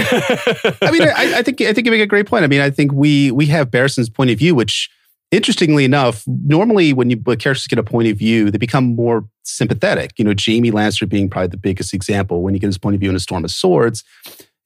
I 0.81 0.91
mean, 0.91 1.03
I, 1.03 1.35
I, 1.37 1.41
think 1.41 1.61
I 1.61 1.71
think 1.71 1.85
you 1.85 1.91
make 1.91 2.01
a 2.01 2.05
great 2.05 2.27
point. 2.27 2.43
I 2.43 2.47
mean, 2.47 2.59
I 2.59 2.69
think 2.69 2.91
we 2.91 3.31
we 3.31 3.45
have 3.45 3.71
Barristan's 3.71 4.09
point 4.09 4.29
of 4.29 4.37
view, 4.37 4.53
which 4.53 4.89
interestingly 5.31 5.85
enough, 5.85 6.25
normally 6.27 6.91
when 6.91 7.09
you 7.09 7.15
when 7.23 7.37
characters 7.37 7.65
get 7.67 7.79
a 7.79 7.83
point 7.83 8.09
of 8.09 8.17
view, 8.17 8.51
they 8.51 8.57
become 8.57 8.95
more 8.97 9.25
sympathetic. 9.43 10.11
You 10.17 10.25
know, 10.25 10.33
Jaime 10.37 10.69
Lannister 10.69 11.07
being 11.07 11.29
probably 11.29 11.47
the 11.47 11.57
biggest 11.57 11.93
example. 11.93 12.41
When 12.43 12.53
you 12.53 12.59
get 12.59 12.67
his 12.67 12.77
point 12.77 12.95
of 12.95 12.99
view 12.99 13.09
in 13.09 13.15
A 13.15 13.19
Storm 13.19 13.45
of 13.45 13.51
Swords, 13.51 14.03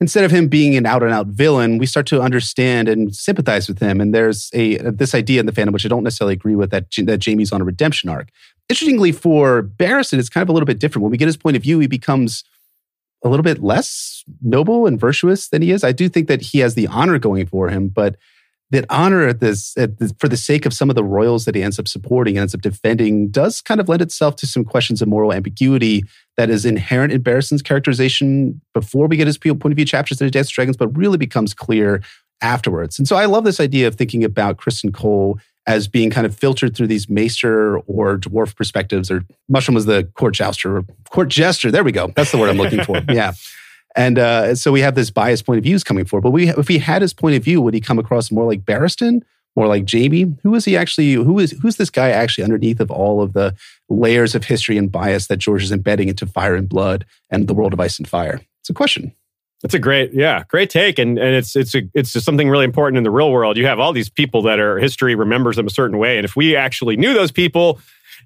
instead 0.01 0.23
of 0.23 0.31
him 0.31 0.47
being 0.47 0.75
an 0.75 0.87
out 0.87 1.03
and 1.03 1.13
out 1.13 1.27
villain, 1.27 1.77
we 1.77 1.85
start 1.85 2.07
to 2.07 2.19
understand 2.19 2.89
and 2.89 3.15
sympathize 3.15 3.67
with 3.67 3.79
him. 3.79 4.01
And 4.01 4.15
there's 4.15 4.49
a 4.55 4.77
this 4.77 5.13
idea 5.13 5.41
in 5.41 5.45
the 5.45 5.51
fandom, 5.51 5.73
which 5.73 5.85
I 5.85 5.89
don't 5.89 6.03
necessarily 6.03 6.33
agree 6.33 6.55
with, 6.55 6.71
that 6.71 6.87
that 7.03 7.23
Jaime's 7.23 7.51
on 7.51 7.61
a 7.61 7.65
redemption 7.65 8.09
arc. 8.09 8.29
Interestingly, 8.67 9.11
for 9.11 9.61
Barristan, 9.61 10.17
it's 10.17 10.29
kind 10.29 10.41
of 10.41 10.49
a 10.49 10.53
little 10.53 10.65
bit 10.65 10.79
different. 10.79 11.03
When 11.03 11.11
we 11.11 11.17
get 11.17 11.27
his 11.27 11.37
point 11.37 11.55
of 11.55 11.61
view, 11.61 11.77
he 11.77 11.87
becomes 11.87 12.43
a 13.23 13.29
little 13.29 13.43
bit 13.43 13.63
less 13.63 14.23
noble 14.41 14.85
and 14.85 14.99
virtuous 14.99 15.49
than 15.49 15.61
he 15.61 15.71
is. 15.71 15.83
I 15.83 15.91
do 15.91 16.09
think 16.09 16.27
that 16.27 16.41
he 16.41 16.59
has 16.59 16.75
the 16.75 16.87
honor 16.87 17.17
going 17.19 17.45
for 17.45 17.69
him, 17.69 17.87
but 17.87 18.17
that 18.71 18.85
honor 18.89 19.27
at 19.27 19.39
this, 19.39 19.77
at 19.77 19.99
this, 19.99 20.13
for 20.17 20.27
the 20.27 20.35
sake 20.35 20.65
of 20.65 20.73
some 20.73 20.89
of 20.89 20.95
the 20.95 21.03
royals 21.03 21.45
that 21.45 21.53
he 21.53 21.61
ends 21.61 21.77
up 21.77 21.87
supporting 21.87 22.37
and 22.37 22.41
ends 22.41 22.55
up 22.55 22.61
defending 22.61 23.29
does 23.29 23.61
kind 23.61 23.79
of 23.79 23.87
lend 23.87 24.01
itself 24.01 24.35
to 24.37 24.47
some 24.47 24.65
questions 24.65 25.01
of 25.01 25.07
moral 25.07 25.31
ambiguity 25.31 26.03
that 26.37 26.49
is 26.49 26.65
inherent 26.65 27.13
in 27.13 27.21
Barristan's 27.21 27.61
characterization 27.61 28.59
before 28.73 29.07
we 29.07 29.15
get 29.15 29.27
his 29.27 29.37
point 29.37 29.65
of 29.65 29.75
view 29.75 29.85
chapters 29.85 30.19
in 30.19 30.29
Dance 30.31 30.47
of 30.47 30.53
Dragons, 30.53 30.75
but 30.75 30.87
really 30.97 31.17
becomes 31.17 31.53
clear 31.53 32.01
afterwards. 32.41 32.97
And 32.97 33.07
so 33.07 33.15
I 33.15 33.25
love 33.25 33.43
this 33.43 33.59
idea 33.59 33.87
of 33.87 33.95
thinking 33.95 34.23
about 34.23 34.57
Criston 34.57 34.91
Cole 34.91 35.39
as 35.65 35.87
being 35.87 36.09
kind 36.09 36.25
of 36.25 36.35
filtered 36.35 36.75
through 36.75 36.87
these 36.87 37.09
maester 37.09 37.79
or 37.79 38.17
dwarf 38.17 38.55
perspectives, 38.55 39.09
or 39.09 39.23
Mushroom 39.47 39.75
was 39.75 39.85
the 39.85 40.03
court 40.15 40.33
jouster, 40.33 40.77
or 40.77 40.85
court 41.09 41.29
jester. 41.29 41.71
There 41.71 41.83
we 41.83 41.91
go. 41.91 42.11
That's 42.15 42.31
the 42.31 42.37
word 42.37 42.49
I'm 42.49 42.57
looking 42.57 42.83
for. 42.83 43.01
Yeah. 43.13 43.33
And 43.95 44.17
uh, 44.17 44.55
so 44.55 44.71
we 44.71 44.81
have 44.81 44.95
this 44.95 45.11
biased 45.11 45.45
point 45.45 45.59
of 45.59 45.63
views 45.63 45.83
coming 45.83 46.05
forward. 46.05 46.23
But 46.23 46.31
we, 46.31 46.49
if 46.49 46.67
he 46.67 46.79
had 46.79 47.03
his 47.03 47.13
point 47.13 47.35
of 47.35 47.43
view, 47.43 47.61
would 47.61 47.75
he 47.75 47.79
come 47.79 47.99
across 47.99 48.31
more 48.31 48.45
like 48.45 48.61
Barristan, 48.61 49.21
more 49.55 49.67
like 49.67 49.87
Jaime? 49.87 50.35
Who 50.41 50.55
is 50.55 50.65
he 50.65 50.75
actually? 50.75 51.13
Who 51.13 51.37
is 51.37 51.51
who's 51.61 51.75
this 51.75 51.91
guy 51.91 52.09
actually 52.09 52.43
underneath 52.43 52.79
of 52.79 52.89
all 52.89 53.21
of 53.21 53.33
the 53.33 53.55
layers 53.89 54.33
of 54.33 54.45
history 54.45 54.77
and 54.79 54.91
bias 54.91 55.27
that 55.27 55.37
George 55.37 55.63
is 55.63 55.71
embedding 55.71 56.07
into 56.07 56.25
Fire 56.25 56.55
and 56.55 56.67
Blood 56.67 57.05
and 57.29 57.47
the 57.47 57.53
world 57.53 57.73
of 57.73 57.79
Ice 57.79 57.99
and 57.99 58.07
Fire? 58.07 58.41
It's 58.61 58.69
a 58.69 58.73
question. 58.73 59.13
That's 59.63 59.73
a 59.73 59.79
great, 59.79 60.13
yeah, 60.13 60.43
great 60.49 60.69
take, 60.69 60.99
and 60.99 61.17
and 61.17 61.35
it's 61.35 61.55
it's 61.55 61.73
a, 61.73 61.83
it's 61.93 62.11
just 62.11 62.25
something 62.25 62.49
really 62.49 62.65
important 62.65 62.97
in 62.97 63.03
the 63.05 63.11
real 63.11 63.31
world. 63.31 63.55
You 63.55 63.65
have 63.65 63.79
all 63.79 63.93
these 63.93 64.09
people 64.09 64.41
that 64.43 64.59
are 64.59 64.77
history 64.77 65.15
remembers 65.15 65.55
them 65.55 65.65
a 65.65 65.69
certain 65.69 65.97
way, 65.97 66.17
and 66.17 66.25
if 66.25 66.35
we 66.35 66.55
actually 66.55 66.97
knew 66.97 67.13
those 67.13 67.31
people, 67.31 67.79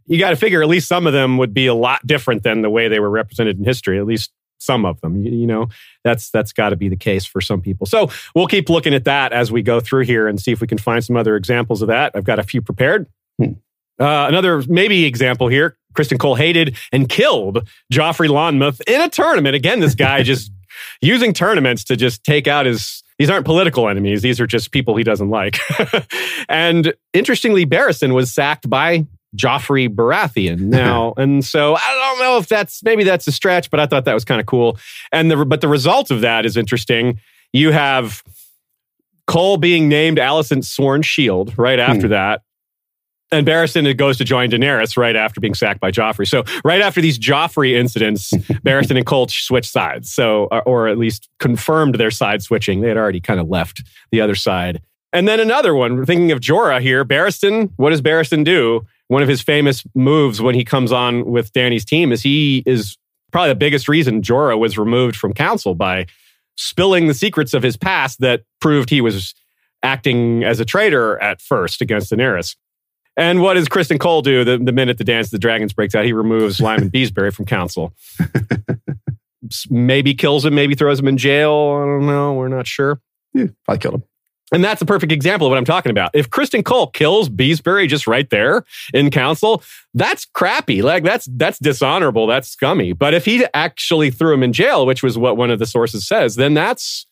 you 0.08 0.18
got 0.18 0.32
to 0.32 0.36
figure 0.36 0.64
at 0.64 0.68
least 0.68 0.88
some 0.88 1.06
of 1.06 1.14
them 1.14 1.38
would 1.38 1.54
be 1.54 1.68
a 1.68 1.76
lot 1.76 2.06
different 2.08 2.42
than 2.42 2.64
the 2.64 2.72
way 2.72 2.88
they 2.88 3.00
were 3.00 3.12
represented 3.12 3.60
in 3.60 3.66
history. 3.66 4.00
At 4.00 4.08
least 4.08 4.32
some 4.58 4.84
of 4.84 5.00
them. 5.02 5.22
You, 5.22 5.32
you 5.32 5.46
know, 5.46 5.68
that's 6.04 6.32
that's 6.32 6.54
got 6.54 6.70
to 6.70 6.76
be 6.76 6.90
the 6.90 6.98
case 6.98 7.24
for 7.24 7.40
some 7.40 7.62
people. 7.62 7.86
So 7.86 8.10
we'll 8.34 8.48
keep 8.48 8.68
looking 8.68 8.96
at 8.96 9.06
that 9.06 9.32
as 9.32 9.52
we 9.52 9.62
go 9.62 9.80
through 9.80 10.06
here 10.06 10.28
and 10.28 10.42
see 10.42 10.52
if 10.52 10.60
we 10.60 10.66
can 10.66 10.80
find 10.80 11.06
some 11.06 11.16
other 11.16 11.36
examples 11.36 11.84
of 11.84 11.90
that. 11.90 12.14
I've 12.16 12.24
got 12.24 12.40
a 12.40 12.44
few 12.44 12.64
prepared. 12.64 13.06
Hmm. 13.38 13.52
Uh, 14.00 14.26
another 14.28 14.64
maybe 14.68 15.06
example 15.06 15.50
here: 15.50 15.78
Criston 15.94 16.20
Cole 16.20 16.36
hated 16.36 16.78
and 16.92 17.08
killed 17.08 17.68
Joffrey 17.94 18.28
Lonmouth 18.28 18.82
in 18.88 19.02
a 19.02 19.10
tournament. 19.10 19.56
Again, 19.56 19.80
this 19.80 19.94
guy 19.94 20.24
just 20.24 20.52
using 21.02 21.34
tournaments 21.34 21.84
to 21.86 21.96
just 21.96 22.24
take 22.24 22.48
out 22.48 22.66
his 22.66 23.04
these 23.20 23.30
aren't 23.30 23.46
political 23.46 23.90
enemies 23.90 24.22
these 24.22 24.40
are 24.40 24.48
just 24.48 24.72
people 24.72 24.96
he 24.96 25.04
doesn't 25.04 25.30
like. 25.30 25.58
And 26.50 26.94
interestingly 27.14 27.66
barristan 27.66 28.14
was 28.14 28.34
sacked 28.34 28.70
by 28.70 29.06
joffrey 29.36 29.90
baratheon. 29.90 30.60
Now 30.78 31.14
and 31.18 31.44
so 31.44 31.76
i 31.76 32.16
don't 32.16 32.20
know 32.20 32.38
if 32.38 32.48
that's 32.48 32.84
maybe 32.84 33.04
that's 33.04 33.28
a 33.28 33.32
stretch 33.32 33.70
but 33.70 33.80
i 33.80 33.86
thought 33.86 34.06
that 34.06 34.14
was 34.14 34.26
kind 34.26 34.40
of 34.40 34.48
cool. 34.48 34.78
And 35.12 35.30
the 35.32 35.46
but 35.46 35.62
the 35.62 35.68
result 35.68 36.12
of 36.12 36.22
that 36.22 36.46
is 36.46 36.58
interesting. 36.58 37.20
You 37.54 37.72
have 37.72 38.24
cole 39.26 39.58
being 39.58 39.90
named 39.90 40.18
alicent's 40.18 40.70
sworn 40.70 41.02
shield 41.02 41.54
right 41.58 41.80
after 41.80 42.08
hmm. 42.08 42.14
that 42.14 42.42
and 43.32 43.46
Barristan 43.46 43.96
goes 43.98 44.18
to 44.18 44.24
join 44.24 44.50
Daenerys 44.50 44.96
right 44.96 45.16
after 45.16 45.42
being 45.42 45.54
sacked 45.54 45.80
by 45.80 45.92
Joffrey. 45.92 46.28
So 46.28 46.44
right 46.64 46.82
after 46.82 47.02
these 47.02 47.20
Joffrey 47.20 47.74
incidents, 47.74 48.32
Barristan 48.64 48.98
and 48.98 49.06
Colt 49.06 49.32
switch 49.32 49.68
sides. 49.68 50.12
So, 50.12 50.46
or 50.66 50.88
at 50.88 50.98
least 50.98 51.30
confirmed 51.40 51.96
their 51.96 52.12
side 52.12 52.42
switching. 52.42 52.82
They 52.82 52.88
had 52.88 52.98
already 52.98 53.20
kind 53.20 53.40
of 53.40 53.50
left 53.50 53.84
the 54.12 54.22
other 54.22 54.36
side. 54.36 54.82
And 55.14 55.28
then 55.28 55.40
another 55.40 55.74
one, 55.74 56.06
thinking 56.06 56.32
of 56.32 56.40
Jorah 56.40 56.82
here, 56.82 57.04
Barristan, 57.04 57.72
what 57.78 57.90
does 57.90 58.02
Barristan 58.02 58.44
do? 58.44 58.86
One 59.08 59.22
of 59.22 59.30
his 59.30 59.42
famous 59.42 59.84
moves 59.96 60.42
when 60.42 60.54
he 60.54 60.66
comes 60.66 60.92
on 60.92 61.26
with 61.26 61.52
Dany's 61.54 61.86
team 61.86 62.12
is 62.12 62.22
he 62.22 62.62
is 62.66 62.98
probably 63.32 63.50
the 63.50 63.56
biggest 63.56 63.88
reason 63.88 64.22
Jorah 64.22 64.60
was 64.60 64.78
removed 64.78 65.16
from 65.16 65.34
council 65.34 65.76
by 65.76 66.08
spilling 66.56 67.08
the 67.08 67.14
secrets 67.14 67.54
of 67.54 67.64
his 67.64 67.78
past 67.78 68.20
that 68.20 68.44
proved 68.60 68.90
he 68.90 69.00
was 69.00 69.34
acting 69.84 70.44
as 70.44 70.60
a 70.60 70.66
traitor 70.66 71.22
at 71.22 71.42
first 71.42 71.82
against 71.82 72.12
Daenerys. 72.12 72.56
And 73.18 73.42
what 73.42 73.56
does 73.56 73.68
Criston 73.68 74.00
Cole 74.00 74.22
do 74.22 74.44
the, 74.44 74.60
the 74.60 74.72
minute 74.72 75.00
the 75.00 75.04
Dance 75.04 75.28
of 75.28 75.32
the 75.32 75.40
Dragons 75.40 75.74
breaks 75.74 75.96
out? 75.96 76.06
He 76.06 76.14
removes 76.14 76.62
Lyman 76.62 76.90
Beesbury 76.92 77.34
from 77.34 77.46
council. 77.46 77.94
maybe 79.70 80.14
kills 80.14 80.46
him, 80.46 80.54
maybe 80.54 80.76
throws 80.76 81.00
him 81.00 81.08
in 81.08 81.18
jail. 81.18 81.80
I 81.82 81.86
don't 81.86 82.06
know. 82.06 82.34
We're 82.34 82.48
not 82.48 82.68
sure. 82.68 83.02
Yeah, 83.34 83.48
I 83.68 83.78
killed 83.78 83.96
him. 83.96 84.04
And 84.54 84.64
that's 84.64 84.82
a 84.82 84.86
perfect 84.86 85.12
example 85.12 85.48
of 85.48 85.52
what 85.52 85.58
I'm 85.58 85.66
talking 85.66 85.90
about. 85.90 86.12
If 86.14 86.30
Criston 86.30 86.64
Cole 86.64 86.88
kills 86.88 87.28
Beesbury 87.28 87.88
just 87.90 88.08
right 88.08 88.30
there 88.30 88.64
in 88.94 89.12
council, 89.12 89.62
that's 89.94 90.24
crappy. 90.24 90.82
Like 90.82 91.04
that's 91.04 91.28
that's 91.34 91.60
dishonorable. 91.60 92.28
That's 92.28 92.48
scummy. 92.48 92.94
But 92.94 93.14
if 93.14 93.26
he 93.26 93.46
actually 93.54 94.10
threw 94.10 94.34
him 94.34 94.44
in 94.44 94.54
jail, 94.54 94.86
which 94.86 95.04
was 95.04 95.18
what 95.18 95.36
one 95.36 95.52
of 95.52 95.60
the 95.60 95.66
sources 95.66 96.08
says, 96.08 96.36
then 96.36 96.54
that's 96.54 97.08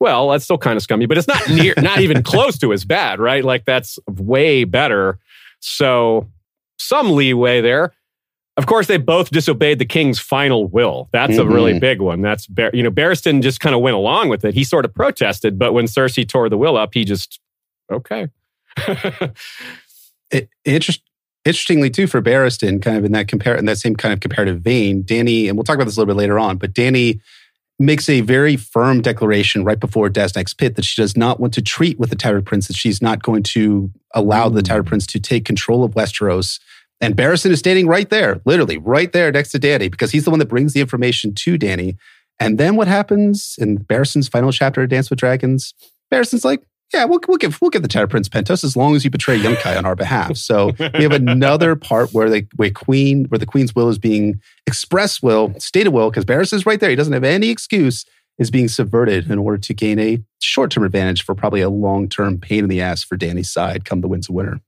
well, 0.00 0.30
that's 0.30 0.44
still 0.44 0.58
kind 0.58 0.76
of 0.76 0.82
scummy, 0.82 1.06
but 1.06 1.16
it's 1.16 1.28
not 1.28 1.48
near, 1.48 1.74
not 1.78 2.00
even 2.00 2.22
close 2.24 2.58
to 2.58 2.72
as 2.72 2.84
bad, 2.84 3.20
right? 3.20 3.44
Like 3.44 3.64
that's 3.64 3.98
way 4.08 4.64
better 4.64 5.20
so 5.64 6.28
some 6.78 7.12
leeway 7.12 7.60
there. 7.60 7.92
Of 8.56 8.66
course, 8.66 8.86
they 8.86 8.98
both 8.98 9.30
disobeyed 9.30 9.80
the 9.80 9.84
king's 9.84 10.20
final 10.20 10.68
will. 10.68 11.08
That's 11.12 11.32
mm-hmm. 11.32 11.50
a 11.50 11.52
really 11.52 11.78
big 11.80 12.00
one. 12.00 12.22
That's 12.22 12.46
you 12.72 12.82
know, 12.84 12.90
Barristan 12.90 13.42
just 13.42 13.58
kind 13.58 13.74
of 13.74 13.80
went 13.80 13.96
along 13.96 14.28
with 14.28 14.44
it. 14.44 14.54
He 14.54 14.62
sort 14.62 14.84
of 14.84 14.94
protested, 14.94 15.58
but 15.58 15.72
when 15.72 15.86
Cersei 15.86 16.28
tore 16.28 16.48
the 16.48 16.58
will 16.58 16.76
up, 16.76 16.94
he 16.94 17.04
just 17.04 17.40
okay. 17.90 18.28
it, 20.30 20.48
interest, 20.64 21.02
interestingly, 21.44 21.90
too, 21.90 22.06
for 22.06 22.22
Barristan, 22.22 22.80
kind 22.80 22.96
of 22.96 23.04
in 23.04 23.12
that 23.12 23.26
compare 23.26 23.56
in 23.56 23.64
that 23.64 23.78
same 23.78 23.96
kind 23.96 24.12
of 24.12 24.20
comparative 24.20 24.60
vein, 24.60 25.02
Dany, 25.02 25.48
and 25.48 25.56
we'll 25.56 25.64
talk 25.64 25.74
about 25.74 25.86
this 25.86 25.96
a 25.96 26.00
little 26.00 26.14
bit 26.14 26.18
later 26.18 26.38
on, 26.38 26.56
but 26.56 26.74
Dany 26.74 27.20
makes 27.78 28.08
a 28.08 28.20
very 28.20 28.56
firm 28.56 29.00
declaration 29.00 29.64
right 29.64 29.80
before 29.80 30.10
Next 30.14 30.54
Pit 30.54 30.76
that 30.76 30.84
she 30.84 31.00
does 31.02 31.16
not 31.16 31.40
want 31.40 31.52
to 31.54 31.62
treat 31.62 31.98
with 31.98 32.10
the 32.10 32.16
Tattered 32.16 32.46
Prince, 32.46 32.68
that 32.68 32.76
she's 32.76 33.02
not 33.02 33.22
going 33.22 33.42
to 33.44 33.90
allow 34.14 34.48
the 34.48 34.62
Tattered 34.62 34.84
mm. 34.84 34.88
Prince 34.88 35.06
to 35.08 35.20
take 35.20 35.44
control 35.44 35.84
of 35.84 35.92
Westeros. 35.92 36.60
And 37.00 37.16
Barristan 37.16 37.50
is 37.50 37.58
standing 37.58 37.88
right 37.88 38.08
there, 38.08 38.40
literally 38.44 38.78
right 38.78 39.12
there 39.12 39.32
next 39.32 39.50
to 39.50 39.58
Dany, 39.58 39.90
because 39.90 40.12
he's 40.12 40.24
the 40.24 40.30
one 40.30 40.38
that 40.38 40.48
brings 40.48 40.72
the 40.72 40.80
information 40.80 41.34
to 41.34 41.58
Dany. 41.58 41.96
And 42.38 42.58
then 42.58 42.76
what 42.76 42.88
happens 42.88 43.56
in 43.58 43.78
Barristan's 43.78 44.28
final 44.28 44.52
chapter 44.52 44.82
of 44.82 44.88
Dance 44.88 45.10
with 45.10 45.18
Dragons? 45.18 45.74
Barristan's 46.12 46.44
like, 46.44 46.62
yeah, 46.92 47.04
we'll, 47.04 47.20
we'll 47.26 47.38
give 47.38 47.60
we'll 47.60 47.70
give 47.70 47.82
the 47.82 47.88
Tattered 47.88 48.10
Prince 48.10 48.28
Pentos 48.28 48.62
as 48.62 48.76
long 48.76 48.94
as 48.94 49.04
you 49.04 49.10
betray 49.10 49.38
Yunkai 49.38 49.76
on 49.76 49.84
our 49.84 49.96
behalf. 49.96 50.36
So 50.36 50.72
we 50.78 51.02
have 51.02 51.12
another 51.12 51.74
part 51.90 52.10
where 52.12 52.30
the 52.30 52.46
where 52.56 52.70
Queen 52.70 53.24
where 53.26 53.38
the 53.38 53.46
Queen's 53.46 53.74
will 53.74 53.88
is 53.88 53.98
being 53.98 54.40
express 54.66 55.22
will, 55.22 55.58
stated 55.58 55.90
will, 55.90 56.10
because 56.10 56.24
Barris 56.24 56.52
is 56.52 56.66
right 56.66 56.78
there. 56.78 56.90
He 56.90 56.96
doesn't 56.96 57.12
have 57.12 57.24
any 57.24 57.48
excuse, 57.48 58.04
is 58.38 58.50
being 58.50 58.68
subverted 58.68 59.30
in 59.30 59.38
order 59.38 59.58
to 59.58 59.74
gain 59.74 59.98
a 59.98 60.22
short 60.40 60.70
term 60.70 60.84
advantage 60.84 61.24
for 61.24 61.34
probably 61.34 61.60
a 61.60 61.70
long 61.70 62.08
term 62.08 62.38
pain 62.38 62.64
in 62.64 62.70
the 62.70 62.80
ass 62.80 63.02
for 63.02 63.16
Dany's 63.16 63.50
side 63.50 63.84
come 63.84 64.00
the 64.00 64.08
winds 64.08 64.28
of 64.28 64.34
winter. 64.34 64.60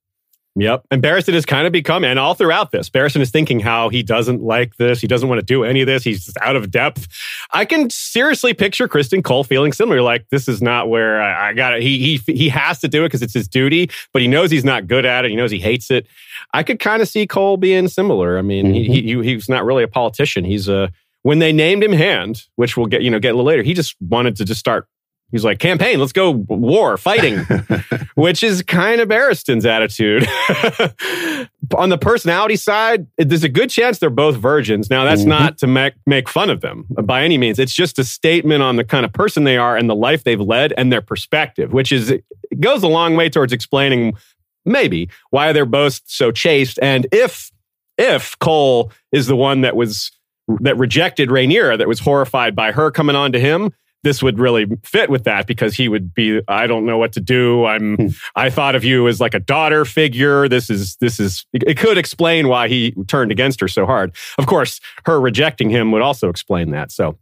Yep. 0.59 0.87
And 0.91 1.03
Barristan 1.03 1.35
has 1.35 1.45
kind 1.45 1.67
of 1.67 1.73
become, 1.73 2.03
and 2.03 2.19
all 2.19 2.33
throughout 2.33 2.71
this, 2.71 2.89
Barristan 2.89 3.21
is 3.21 3.31
thinking 3.31 3.61
how 3.61 3.91
he 3.91 4.03
doesn't 4.03 4.43
like 4.43 4.77
this. 4.77 5.03
He 5.03 5.07
doesn't 5.07 5.29
want 5.29 5.39
to 5.39 5.45
do 5.45 5.65
any 5.65 5.83
of 5.83 5.87
this. 5.87 6.03
He's 6.03 6.25
just 6.25 6.39
out 6.41 6.57
of 6.57 6.71
depth. 6.71 7.09
I 7.53 7.67
can 7.67 7.91
seriously 7.91 8.55
picture 8.55 8.89
Criston 8.89 9.23
Cole 9.23 9.45
feeling 9.45 9.75
similar. 9.75 10.01
Like, 10.01 10.31
this 10.31 10.49
is 10.49 10.63
not 10.63 10.89
where 10.89 11.21
I, 11.21 11.51
I 11.51 11.53
got 11.53 11.75
it. 11.75 11.83
He, 11.83 12.17
he, 12.17 12.33
he 12.33 12.49
has 12.49 12.79
to 12.79 12.89
do 12.89 13.05
it 13.05 13.09
because 13.09 13.21
it's 13.21 13.35
his 13.35 13.49
duty, 13.49 13.91
but 14.15 14.23
he 14.23 14.29
knows 14.29 14.51
he's 14.51 14.65
not 14.65 14.87
good 14.87 15.05
at 15.05 15.27
it. 15.27 15.31
He 15.31 15.37
knows 15.37 15.51
he 15.51 15.61
hates 15.61 15.91
it. 15.91 16.07
I 16.55 16.63
could 16.63 16.79
kind 16.79 17.03
of 17.03 17.09
see 17.09 17.27
Cole 17.27 17.59
being 17.59 17.87
similar. 17.87 18.39
I 18.39 18.43
mean, 18.43 18.67
mm-hmm. 18.67 18.93
he, 18.93 19.03
he, 19.03 19.23
he's 19.23 19.51
not 19.51 19.67
really 19.67 19.83
a 19.83 19.89
politician. 19.89 20.47
He's 20.47 20.71
a, 20.71 20.91
when 21.23 21.39
they 21.39 21.53
named 21.53 21.85
him 21.85 21.93
Hand, 21.93 22.45
which 22.55 22.79
we'll 22.79 22.87
get, 22.87 23.03
you 23.03 23.11
know, 23.11 23.19
get 23.19 23.35
a 23.35 23.37
little 23.37 23.45
later, 23.45 23.63
he 23.63 23.75
just 23.75 23.95
wanted 24.01 24.37
to 24.37 24.47
just 24.47 24.61
start 24.61 24.89
He's 25.33 25.45
like, 25.45 25.59
campaign, 25.59 25.99
let's 25.99 26.13
go 26.13 26.31
war, 26.31 26.97
fighting, 26.97 27.39
which 28.15 28.45
is 28.45 28.63
kind 28.63 29.01
of 29.01 29.09
Barristan's 29.09 29.67
attitude. 29.67 30.23
On 31.77 31.89
the 31.89 31.99
personality 32.01 32.55
side, 32.55 33.09
there's 33.19 33.43
a 33.43 33.49
good 33.49 33.69
chance 33.69 33.99
they're 33.99 34.09
both 34.09 34.37
virgins. 34.37 34.89
Now, 34.89 35.05
that's 35.05 35.23
mm-hmm. 35.23 35.31
not 35.31 35.59
to 35.59 35.67
make, 35.67 35.95
make 36.07 36.29
fun 36.29 36.49
of 36.49 36.61
them 36.61 36.87
by 37.03 37.23
any 37.25 37.39
means. 37.39 37.59
It's 37.59 37.75
just 37.75 37.99
a 37.99 38.05
statement 38.05 38.63
on 38.63 38.77
the 38.77 38.85
kind 38.85 39.05
of 39.05 39.13
person 39.13 39.43
they 39.43 39.57
are 39.57 39.77
and 39.77 39.91
the 39.91 39.97
life 39.97 40.23
they've 40.23 40.41
led 40.41 40.73
and 40.77 40.93
their 40.93 41.03
perspective, 41.03 41.73
which 41.73 41.91
is, 41.91 42.11
it 42.11 42.25
goes 42.61 42.85
a 42.85 42.89
long 42.89 43.17
way 43.17 43.29
towards 43.29 43.53
explaining 43.53 44.17
maybe 44.65 45.09
why 45.31 45.53
they're 45.53 45.67
both 45.67 46.03
so 46.05 46.31
chaste. 46.31 46.79
And 46.81 47.09
if, 47.11 47.51
if 47.99 48.39
Cole 48.39 48.93
is 49.11 49.27
the 49.27 49.37
one 49.37 49.63
that 49.63 49.75
was 49.75 50.13
that 50.61 50.79
rejected 50.79 51.29
Rhaenyra, 51.29 51.79
that 51.79 51.89
was 51.89 51.99
horrified 51.99 52.55
by 52.55 52.71
her 52.71 52.93
coming 52.93 53.17
on 53.17 53.33
to 53.33 53.41
him, 53.41 53.73
this 54.07 54.23
would 54.23 54.39
really 54.39 54.67
fit 54.85 55.11
with 55.11 55.25
that 55.25 55.49
because 55.49 55.75
he 55.75 55.89
would 55.89 56.15
be 56.15 56.41
i 56.47 56.67
don't 56.69 56.87
know 56.87 56.97
what 56.97 57.13
to 57.13 57.21
do. 57.21 57.65
I'm 57.65 57.97
Hmm. 57.97 58.07
i 58.37 58.49
thought 58.51 58.75
of 58.77 58.85
you 58.85 59.09
as 59.09 59.21
like 59.21 59.35
a 59.35 59.41
daughter 59.41 59.85
figure. 59.85 60.49
This 60.49 60.71
is 60.71 60.97
this 60.97 61.19
is 61.19 61.45
it 61.53 61.77
could 61.77 61.99
explain 61.99 62.47
why 62.47 62.69
he 62.69 62.93
turned 63.09 63.33
against 63.33 63.61
her 63.61 63.69
so 63.69 63.85
hard. 63.85 64.15
Of 64.39 64.47
course 64.47 64.81
her 65.07 65.21
rejecting 65.21 65.71
him 65.71 65.91
would 65.93 66.03
also 66.03 66.29
explain 66.29 66.71
that 66.71 66.93
so. 66.93 67.19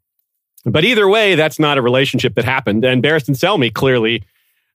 But 0.67 0.85
either 0.85 1.09
way 1.09 1.35
that's 1.35 1.59
not 1.59 1.79
a 1.79 1.83
relationship 1.83 2.35
that 2.35 2.45
happened. 2.45 2.85
And 2.85 3.03
barristan 3.03 3.35
selmy 3.35 3.73
clearly 3.73 4.23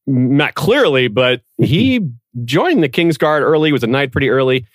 not 0.07 0.55
clearly 0.55 1.07
but 1.07 1.41
he 1.57 1.99
joined 2.45 2.81
the 2.81 2.89
kingsguard 2.89 3.41
early 3.41 3.71
was 3.71 3.83
a 3.83 3.87
knight 3.87 4.11
pretty 4.11 4.29
early 4.29 4.65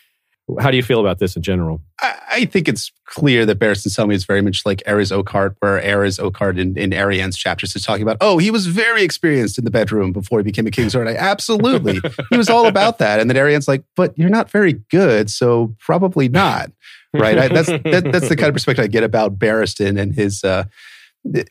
how 0.60 0.70
do 0.70 0.76
you 0.76 0.82
feel 0.82 1.00
about 1.00 1.18
this 1.18 1.36
in 1.36 1.42
general 1.42 1.80
I, 2.00 2.20
I 2.30 2.44
think 2.44 2.68
it's 2.68 2.92
clear 3.06 3.46
that 3.46 3.58
Barristan 3.58 3.88
Selmy 3.88 4.14
is 4.14 4.24
very 4.24 4.42
much 4.42 4.66
like 4.66 4.82
Arys 4.86 5.10
Oakheart, 5.10 5.56
where 5.60 5.80
Arys 5.80 6.18
Oakheart 6.18 6.58
in, 6.58 6.76
in 6.76 6.90
Arianne's 6.90 7.36
chapters 7.36 7.74
is 7.76 7.84
talking 7.84 8.02
about, 8.02 8.16
oh, 8.20 8.38
he 8.38 8.50
was 8.50 8.66
very 8.66 9.02
experienced 9.02 9.56
in 9.56 9.64
the 9.64 9.70
bedroom 9.70 10.12
before 10.12 10.38
he 10.38 10.42
became 10.42 10.66
a 10.66 10.70
Kingsguard. 10.70 11.08
I, 11.08 11.16
absolutely. 11.16 12.00
he 12.30 12.36
was 12.36 12.50
all 12.50 12.66
about 12.66 12.98
that. 12.98 13.20
And 13.20 13.30
then 13.30 13.36
Arianne's 13.36 13.68
like, 13.68 13.84
but 13.94 14.16
you're 14.18 14.28
not 14.28 14.50
very 14.50 14.74
good, 14.90 15.30
so 15.30 15.74
probably 15.78 16.28
not. 16.28 16.72
Right. 17.12 17.38
I, 17.38 17.48
that's 17.48 17.68
that, 17.68 18.08
that's 18.10 18.28
the 18.28 18.36
kind 18.36 18.48
of 18.48 18.54
perspective 18.54 18.84
I 18.84 18.88
get 18.88 19.04
about 19.04 19.38
Barristan 19.38 20.00
and 20.00 20.12
his 20.12 20.42
uh 20.42 20.64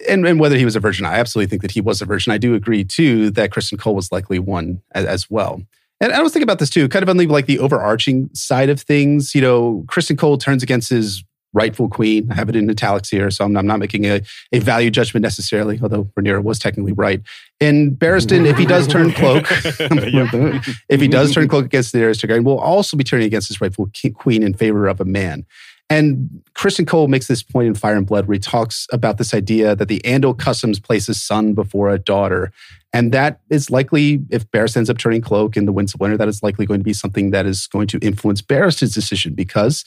and, 0.08 0.28
and 0.28 0.40
whether 0.40 0.58
he 0.58 0.66
was 0.66 0.76
a 0.76 0.80
virgin. 0.80 1.06
I 1.06 1.16
absolutely 1.16 1.50
think 1.50 1.62
that 1.62 1.72
he 1.72 1.82
was 1.82 2.02
a 2.02 2.06
virgin. 2.06 2.34
I 2.34 2.38
do 2.38 2.54
agree 2.54 2.84
too 2.84 3.32
that 3.32 3.50
Criston 3.50 3.80
Cole 3.80 3.96
was 3.96 4.12
likely 4.12 4.40
one 4.40 4.82
as, 4.94 5.06
as 5.06 5.30
well. 5.32 5.64
And 6.04 6.12
I 6.12 6.22
was 6.22 6.34
thinking 6.34 6.44
about 6.44 6.60
this 6.60 6.70
too, 6.70 6.90
kind 6.90 7.02
of 7.02 7.08
on 7.08 7.16
the 7.16 7.28
like 7.28 7.46
the 7.46 7.60
overarching 7.60 8.30
side 8.34 8.70
of 8.70 8.82
things. 8.82 9.34
You 9.34 9.40
know, 9.40 9.86
Criston 9.88 10.18
Cole 10.18 10.38
turns 10.38 10.62
against 10.62 10.90
his 10.90 11.24
rightful 11.54 11.88
queen. 11.88 12.30
I 12.30 12.36
have 12.36 12.50
it 12.50 12.58
in 12.58 12.70
italics 12.70 13.10
here, 13.10 13.32
so 13.32 13.46
I'm, 13.46 13.56
I'm 13.56 13.68
not 13.68 13.80
making 13.80 14.06
a, 14.06 14.22
a 14.52 14.60
value 14.60 14.92
judgment 14.92 15.22
necessarily, 15.22 15.80
although 15.82 16.06
Rhaenyra 16.20 16.44
was 16.44 16.60
technically 16.60 16.92
right. 16.92 17.22
And 17.62 17.94
Barristan, 17.94 18.46
if 18.46 18.58
he 18.58 18.66
does 18.66 18.86
turn 18.86 19.14
cloak, 19.14 19.46
if 20.90 21.00
he 21.00 21.08
does 21.08 21.34
turn 21.34 21.48
cloak 21.48 21.66
against 21.66 21.94
the 21.94 22.00
Daenerys 22.00 22.20
Targaryen, 22.20 22.44
will 22.44 22.60
also 22.60 22.98
be 22.98 23.06
turning 23.06 23.28
against 23.28 23.48
his 23.48 23.62
rightful 23.62 23.90
queen 24.16 24.44
in 24.44 24.54
favor 24.54 24.88
of 24.88 25.00
a 25.00 25.06
man. 25.06 25.46
And 25.90 26.42
Criston 26.56 26.88
Cole 26.88 27.08
makes 27.08 27.28
this 27.28 27.44
point 27.44 27.68
in 27.68 27.76
Fire 27.76 27.96
and 27.96 28.08
Blood 28.08 28.28
where 28.28 28.34
he 28.34 28.40
talks 28.40 28.88
about 28.92 29.18
this 29.18 29.34
idea 29.34 29.76
that 29.76 29.88
the 29.88 30.00
Andal 30.02 30.38
customs 30.38 30.80
place 30.80 31.08
a 31.10 31.14
son 31.14 31.54
before 31.54 31.90
a 31.90 32.00
daughter. 32.00 32.52
And 32.94 33.12
that 33.12 33.42
is 33.50 33.70
likely, 33.70 34.22
if 34.30 34.50
Barristan 34.52 34.78
ends 34.78 34.90
up 34.90 34.98
turning 34.98 35.22
cloak 35.22 35.58
in 35.58 35.66
the 35.66 35.72
Winds 35.72 35.94
of 35.94 36.00
Winter, 36.00 36.18
that 36.18 36.28
is 36.28 36.42
likely 36.42 36.66
going 36.66 36.80
to 36.80 36.84
be 36.84 36.94
something 36.94 37.32
that 37.32 37.46
is 37.46 37.68
going 37.68 37.88
to 37.88 38.00
influence 38.00 38.42
Barristan's 38.42 38.94
decision 38.94 39.34
because 39.34 39.84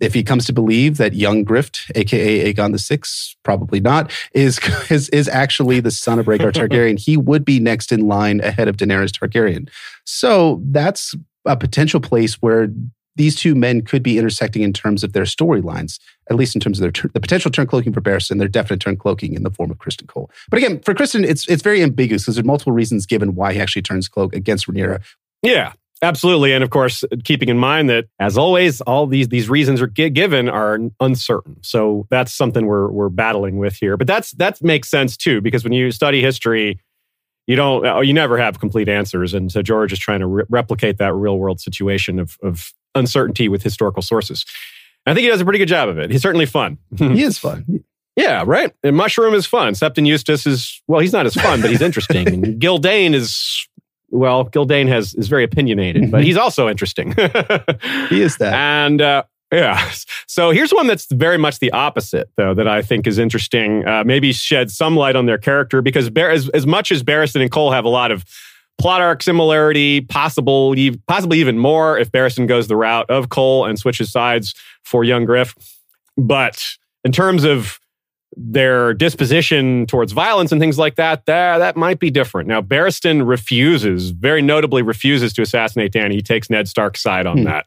if 0.00 0.14
he 0.14 0.22
comes 0.22 0.44
to 0.46 0.52
believe 0.52 0.96
that 0.98 1.14
young 1.14 1.42
Griff, 1.44 1.70
aka 1.94 2.52
Aegon 2.52 2.72
the 2.72 2.78
Sixth, 2.78 3.34
probably 3.42 3.80
not, 3.80 4.12
is, 4.32 4.60
is 4.90 5.08
is 5.08 5.28
actually 5.28 5.80
the 5.80 5.90
son 5.90 6.18
of 6.18 6.26
Rhaegar 6.26 6.52
Targaryen, 6.52 6.98
he 6.98 7.16
would 7.16 7.44
be 7.44 7.58
next 7.58 7.90
in 7.90 8.06
line 8.06 8.40
ahead 8.40 8.68
of 8.68 8.76
Daenerys 8.76 9.10
Targaryen. 9.10 9.68
So 10.04 10.60
that's 10.66 11.14
a 11.46 11.56
potential 11.56 12.00
place 12.00 12.34
where 12.34 12.68
these 13.18 13.36
two 13.36 13.54
men 13.54 13.82
could 13.82 14.02
be 14.02 14.16
intersecting 14.16 14.62
in 14.62 14.72
terms 14.72 15.04
of 15.04 15.12
their 15.12 15.24
storylines, 15.24 15.98
at 16.30 16.36
least 16.36 16.54
in 16.54 16.60
terms 16.60 16.80
of 16.80 16.82
their 16.82 17.10
the 17.12 17.20
potential 17.20 17.50
turn 17.50 17.66
cloaking 17.66 17.92
for 17.92 18.00
Barristan, 18.00 18.38
their 18.38 18.48
definite 18.48 18.80
turn 18.80 18.96
cloaking 18.96 19.34
in 19.34 19.42
the 19.42 19.50
form 19.50 19.70
of 19.70 19.78
Criston 19.78 20.06
Cole. 20.06 20.30
But 20.48 20.58
again, 20.58 20.80
for 20.80 20.94
Criston, 20.94 21.24
it's 21.24 21.46
it's 21.48 21.62
very 21.62 21.82
ambiguous 21.82 22.22
because 22.22 22.36
there's 22.36 22.46
multiple 22.46 22.72
reasons 22.72 23.04
given 23.04 23.34
why 23.34 23.52
he 23.52 23.60
actually 23.60 23.82
turns 23.82 24.08
cloak 24.08 24.34
against 24.34 24.66
Rhaenyra. 24.66 25.02
Yeah, 25.42 25.72
absolutely. 26.00 26.52
And 26.52 26.64
of 26.64 26.70
course, 26.70 27.04
keeping 27.24 27.48
in 27.48 27.58
mind 27.58 27.90
that, 27.90 28.06
as 28.18 28.38
always, 28.38 28.80
all 28.82 29.06
these 29.06 29.28
these 29.28 29.48
reasons 29.50 29.82
are 29.82 29.88
gi- 29.88 30.10
given 30.10 30.48
are 30.48 30.78
uncertain. 31.00 31.56
So 31.62 32.06
that's 32.10 32.32
something 32.32 32.66
we're 32.66 32.88
we're 32.88 33.10
battling 33.10 33.58
with 33.58 33.74
here. 33.74 33.96
But 33.96 34.06
that's 34.06 34.30
that 34.32 34.62
makes 34.62 34.88
sense 34.88 35.16
too, 35.16 35.40
because 35.40 35.64
when 35.64 35.72
you 35.72 35.90
study 35.90 36.22
history, 36.22 36.78
you 37.48 37.56
don't 37.56 38.06
you 38.06 38.12
never 38.12 38.38
have 38.38 38.60
complete 38.60 38.88
answers. 38.88 39.34
And 39.34 39.50
so 39.50 39.60
George 39.60 39.92
is 39.92 39.98
trying 39.98 40.20
to 40.20 40.26
re- 40.26 40.44
replicate 40.48 40.98
that 40.98 41.14
real 41.14 41.38
world 41.38 41.60
situation 41.60 42.20
of 42.20 42.38
of 42.42 42.72
uncertainty 42.94 43.48
with 43.48 43.62
historical 43.62 44.02
sources. 44.02 44.44
I 45.06 45.14
think 45.14 45.24
he 45.24 45.30
does 45.30 45.40
a 45.40 45.44
pretty 45.44 45.58
good 45.58 45.68
job 45.68 45.88
of 45.88 45.98
it. 45.98 46.10
He's 46.10 46.22
certainly 46.22 46.46
fun. 46.46 46.78
he 46.96 47.22
is 47.22 47.38
fun. 47.38 47.84
Yeah, 48.16 48.42
right. 48.46 48.74
And 48.82 48.96
Mushroom 48.96 49.32
is 49.34 49.46
fun. 49.46 49.74
Septon 49.74 50.06
Eustace 50.06 50.46
is 50.46 50.82
well, 50.88 51.00
he's 51.00 51.12
not 51.12 51.24
as 51.24 51.34
fun, 51.34 51.60
but 51.60 51.70
he's 51.70 51.80
interesting. 51.80 52.26
and 52.44 52.60
Gyldayn 52.60 53.14
is 53.14 53.66
well, 54.10 54.46
Gyldayn 54.46 54.88
has 54.88 55.14
is 55.14 55.28
very 55.28 55.44
opinionated, 55.44 56.10
but 56.10 56.24
he's 56.24 56.36
also 56.36 56.68
interesting. 56.68 57.12
he 58.08 58.20
is 58.20 58.36
that. 58.38 58.54
And 58.54 59.00
uh, 59.00 59.22
yeah, 59.52 59.90
so 60.26 60.50
here's 60.50 60.72
one 60.72 60.86
that's 60.86 61.06
very 61.10 61.38
much 61.38 61.58
the 61.58 61.72
opposite, 61.72 62.28
though, 62.36 62.52
that 62.54 62.68
I 62.68 62.82
think 62.82 63.06
is 63.06 63.18
interesting. 63.18 63.86
Uh, 63.86 64.04
maybe 64.04 64.32
shed 64.32 64.70
some 64.70 64.96
light 64.96 65.16
on 65.16 65.26
their 65.26 65.38
character 65.38 65.80
because 65.80 66.10
Bar- 66.10 66.30
as, 66.30 66.48
as 66.50 66.66
much 66.66 66.92
as 66.92 67.02
Barristan 67.02 67.40
and 67.40 67.50
Cole 67.50 67.70
have 67.70 67.84
a 67.84 67.88
lot 67.88 68.10
of 68.10 68.24
plot 68.78 69.00
arc 69.00 69.22
similarity, 69.22 70.00
possible, 70.02 70.74
possibly 71.06 71.40
even 71.40 71.58
more 71.58 71.98
if 71.98 72.10
Barristan 72.12 72.46
goes 72.46 72.68
the 72.68 72.76
route 72.76 73.08
of 73.10 73.28
Cole 73.28 73.64
and 73.64 73.78
switches 73.78 74.10
sides 74.10 74.54
for 74.84 75.04
young 75.04 75.24
Griff. 75.24 75.54
But 76.16 76.64
in 77.04 77.12
terms 77.12 77.44
of 77.44 77.78
their 78.36 78.94
disposition 78.94 79.86
towards 79.86 80.12
violence 80.12 80.52
and 80.52 80.60
things 80.60 80.78
like 80.78 80.94
that, 80.96 81.26
that, 81.26 81.58
that 81.58 81.76
might 81.76 81.98
be 81.98 82.10
different. 82.10 82.46
Now, 82.48 82.60
Barristan 82.60 83.26
refuses, 83.26 84.10
very 84.10 84.42
notably 84.42 84.82
refuses 84.82 85.32
to 85.32 85.42
assassinate 85.42 85.92
Dany. 85.92 86.12
He 86.12 86.22
takes 86.22 86.48
Ned 86.48 86.68
Stark's 86.68 87.00
side 87.02 87.26
on 87.26 87.38
Hmm. 87.38 87.44
that. 87.44 87.66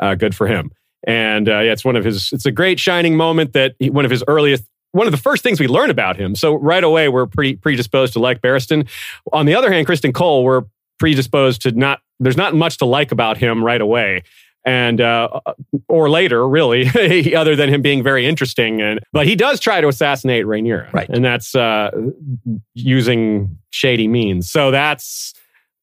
Uh, 0.00 0.14
good 0.14 0.34
for 0.34 0.46
him. 0.46 0.70
And 1.06 1.48
uh, 1.48 1.60
yeah, 1.60 1.72
it's 1.72 1.84
one 1.84 1.96
of 1.96 2.04
his, 2.04 2.30
it's 2.32 2.46
a 2.46 2.50
great 2.52 2.78
shining 2.78 3.16
moment 3.16 3.52
that 3.54 3.74
he, 3.78 3.90
one 3.90 4.04
of 4.04 4.10
his 4.10 4.22
earliest, 4.28 4.64
one 4.94 5.08
of 5.08 5.10
the 5.10 5.18
first 5.18 5.42
things 5.42 5.58
we 5.58 5.66
learn 5.66 5.90
about 5.90 6.16
him. 6.16 6.36
So 6.36 6.54
right 6.54 6.84
away, 6.84 7.08
we're 7.08 7.26
pretty 7.26 7.56
predisposed 7.56 8.12
to 8.12 8.20
like 8.20 8.40
Barristan. 8.40 8.88
On 9.32 9.44
the 9.44 9.54
other 9.54 9.72
hand, 9.72 9.88
Criston 9.88 10.14
Cole, 10.14 10.44
we're 10.44 10.62
predisposed 10.98 11.62
to 11.62 11.72
not, 11.72 12.00
there's 12.20 12.36
not 12.36 12.54
much 12.54 12.78
to 12.78 12.84
like 12.84 13.10
about 13.10 13.36
him 13.36 13.64
right 13.64 13.80
away. 13.80 14.22
And, 14.64 15.00
uh, 15.00 15.40
or 15.88 16.08
later, 16.08 16.48
really, 16.48 17.34
other 17.34 17.56
than 17.56 17.68
him 17.68 17.82
being 17.82 18.04
very 18.04 18.24
interesting. 18.24 18.80
And, 18.80 19.00
but 19.12 19.26
he 19.26 19.34
does 19.34 19.58
try 19.58 19.80
to 19.80 19.88
assassinate 19.88 20.46
Rhaenyra. 20.46 20.92
Right. 20.92 21.08
And 21.08 21.24
that's 21.24 21.56
uh, 21.56 21.90
using 22.74 23.58
shady 23.70 24.06
means. 24.06 24.48
So 24.48 24.70
that's 24.70 25.34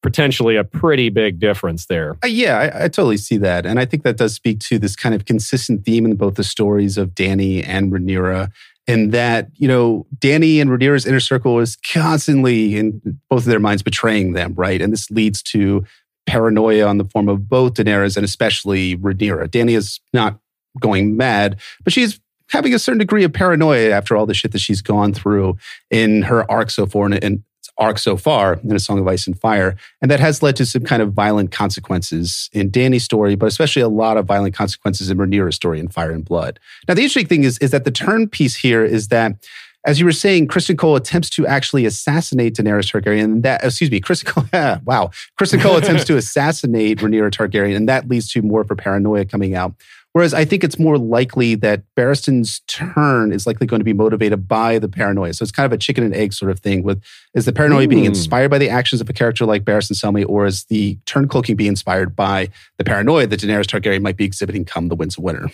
potentially 0.02 0.56
a 0.56 0.64
pretty 0.64 1.10
big 1.10 1.40
difference 1.40 1.86
there. 1.88 2.18
Uh, 2.24 2.28
yeah, 2.28 2.58
I, 2.58 2.86
I 2.86 2.88
totally 2.88 3.18
see 3.18 3.38
that. 3.38 3.66
And 3.66 3.78
I 3.78 3.86
think 3.86 4.04
that 4.04 4.18
does 4.18 4.34
speak 4.34 4.60
to 4.62 4.80
this 4.80 4.96
kind 4.96 5.14
of 5.14 5.26
consistent 5.26 5.86
theme 5.86 6.06
in 6.06 6.16
both 6.16 6.36
the 6.36 6.44
stories 6.44 6.98
of 6.98 7.10
Dany 7.10 7.64
and 7.68 7.92
Rhaenyra. 7.92 8.52
And 8.88 9.12
that, 9.12 9.50
you 9.56 9.68
know, 9.68 10.08
Dany 10.18 10.60
and 10.60 10.70
Rhaenyra's 10.70 11.06
inner 11.06 11.20
circle 11.20 11.60
is 11.60 11.78
constantly 11.94 12.76
in 12.76 13.02
both 13.30 13.40
of 13.40 13.46
their 13.46 13.60
minds 13.60 13.84
betraying 13.84 14.34
them, 14.34 14.54
right? 14.56 14.82
And 14.82 14.92
this 14.92 15.10
leads 15.12 15.44
to 15.44 15.86
paranoia 16.26 16.88
on 16.88 16.98
the 16.98 17.06
form 17.06 17.30
of 17.30 17.48
both 17.48 17.76
Daenerys 17.76 18.18
and 18.18 18.24
especially 18.24 18.98
Rhaenyra. 18.98 19.48
Dany 19.50 19.76
is 19.76 20.00
not 20.14 20.40
going 20.80 21.16
mad, 21.18 21.60
but 21.84 21.94
she's 21.94 22.20
having 22.50 22.74
a 22.74 22.80
certain 22.80 23.00
degree 23.00 23.24
of 23.24 23.32
paranoia 23.32 23.92
after 23.92 24.16
all 24.16 24.26
the 24.26 24.34
shit 24.34 24.52
that 24.52 24.60
she's 24.60 24.82
gone 24.82 25.14
through 25.14 25.58
in 25.90 26.24
her 26.24 26.50
arc 26.52 26.70
so 26.70 26.86
far 26.86 27.06
and, 27.06 27.24
and 27.24 27.44
arc 27.82 27.98
so 27.98 28.16
far 28.16 28.60
in 28.64 28.76
A 28.76 28.80
Song 28.80 29.00
of 29.00 29.08
Ice 29.08 29.28
and 29.28 29.40
Fire. 29.40 29.76
And 30.02 30.12
that 30.12 30.20
has 30.20 30.44
led 30.44 30.56
to 30.58 30.66
some 30.66 30.84
kind 30.84 31.02
of 31.02 31.14
violent 31.14 31.52
consequences 31.52 32.50
in 32.54 32.70
Dany's 32.70 33.04
story, 33.04 33.36
but 33.36 33.48
especially 33.48 33.82
a 33.82 33.90
lot 33.90 34.18
of 34.18 34.26
violent 34.26 34.54
consequences 34.54 35.10
in 35.10 35.18
Rhaenyra's 35.18 35.56
story 35.56 35.80
in 35.80 35.88
Fire 35.88 36.12
and 36.12 36.24
Blood. 36.24 36.60
Now, 36.88 36.94
the 36.94 37.02
interesting 37.02 37.28
thing 37.28 37.44
is, 37.44 37.58
is 37.58 37.72
that 37.72 37.84
the 37.84 37.92
turn 37.92 38.30
piece 38.30 38.56
here 38.56 38.86
is 38.86 39.08
that 39.08 39.36
as 39.84 40.00
you 40.00 40.06
were 40.06 40.12
saying, 40.12 40.48
Criston 40.48 40.78
Cole 40.78 40.96
attempts 40.96 41.30
to 41.32 41.48
actually 41.48 41.86
assassinate 41.86 42.56
Daenerys 42.56 42.92
Targaryen. 42.92 43.24
And 43.24 43.44
that, 43.44 43.64
excuse 43.64 43.90
me, 43.90 44.00
Criston 44.00 44.26
Cole, 44.26 44.46
wow. 44.86 45.10
Criston 45.40 45.60
Cole 45.60 45.78
attempts 45.78 46.04
to 46.06 46.18
assassinate 46.18 47.00
Rhaenyra 47.00 47.32
Targaryen, 47.32 47.76
and 47.76 47.90
that 47.90 48.08
leads 48.08 48.32
to 48.34 48.44
more 48.44 48.62
of 48.62 48.70
her 48.70 48.76
paranoia 48.76 49.26
coming 49.26 49.56
out. 49.56 49.74
Whereas 50.14 50.34
I 50.34 50.44
think 50.44 50.64
it's 50.66 50.78
more 50.78 50.98
likely 50.98 51.56
that 51.56 51.84
Barristan's 51.96 52.60
turn 52.68 53.32
is 53.32 53.48
likely 53.48 53.66
going 53.66 53.80
to 53.80 53.86
be 53.86 53.94
motivated 53.94 54.46
by 54.46 54.78
the 54.78 54.90
paranoia. 54.90 55.34
So 55.34 55.44
it's 55.44 55.54
kind 55.54 55.66
of 55.66 55.72
a 55.72 55.78
chicken 55.78 56.04
and 56.04 56.14
egg 56.14 56.34
sort 56.34 56.52
of 56.52 56.60
thing 56.60 56.84
with 56.84 57.02
is 57.34 57.46
the 57.46 57.54
paranoia 57.54 57.88
being 57.88 58.04
Hmm. 58.04 58.10
inspired 58.10 58.50
by 58.50 58.58
the 58.58 58.70
actions 58.70 59.00
of 59.00 59.10
a 59.10 59.14
character 59.14 59.46
like 59.46 59.64
Barristan 59.64 59.94
Selmy, 59.96 60.26
or 60.28 60.46
is 60.46 60.66
the 60.66 60.98
turn 61.06 61.30
cloaking 61.30 61.56
being 61.56 61.70
inspired 61.70 62.14
by 62.14 62.50
the 62.78 62.84
paranoia 62.84 63.26
that 63.28 63.40
Daenerys 63.40 63.68
Targaryen 63.68 64.02
might 64.02 64.18
be 64.18 64.26
exhibiting 64.26 64.66
come 64.66 64.90
the 64.90 64.96
Winds 64.96 65.18
of 65.18 65.24
Winter? 65.24 65.50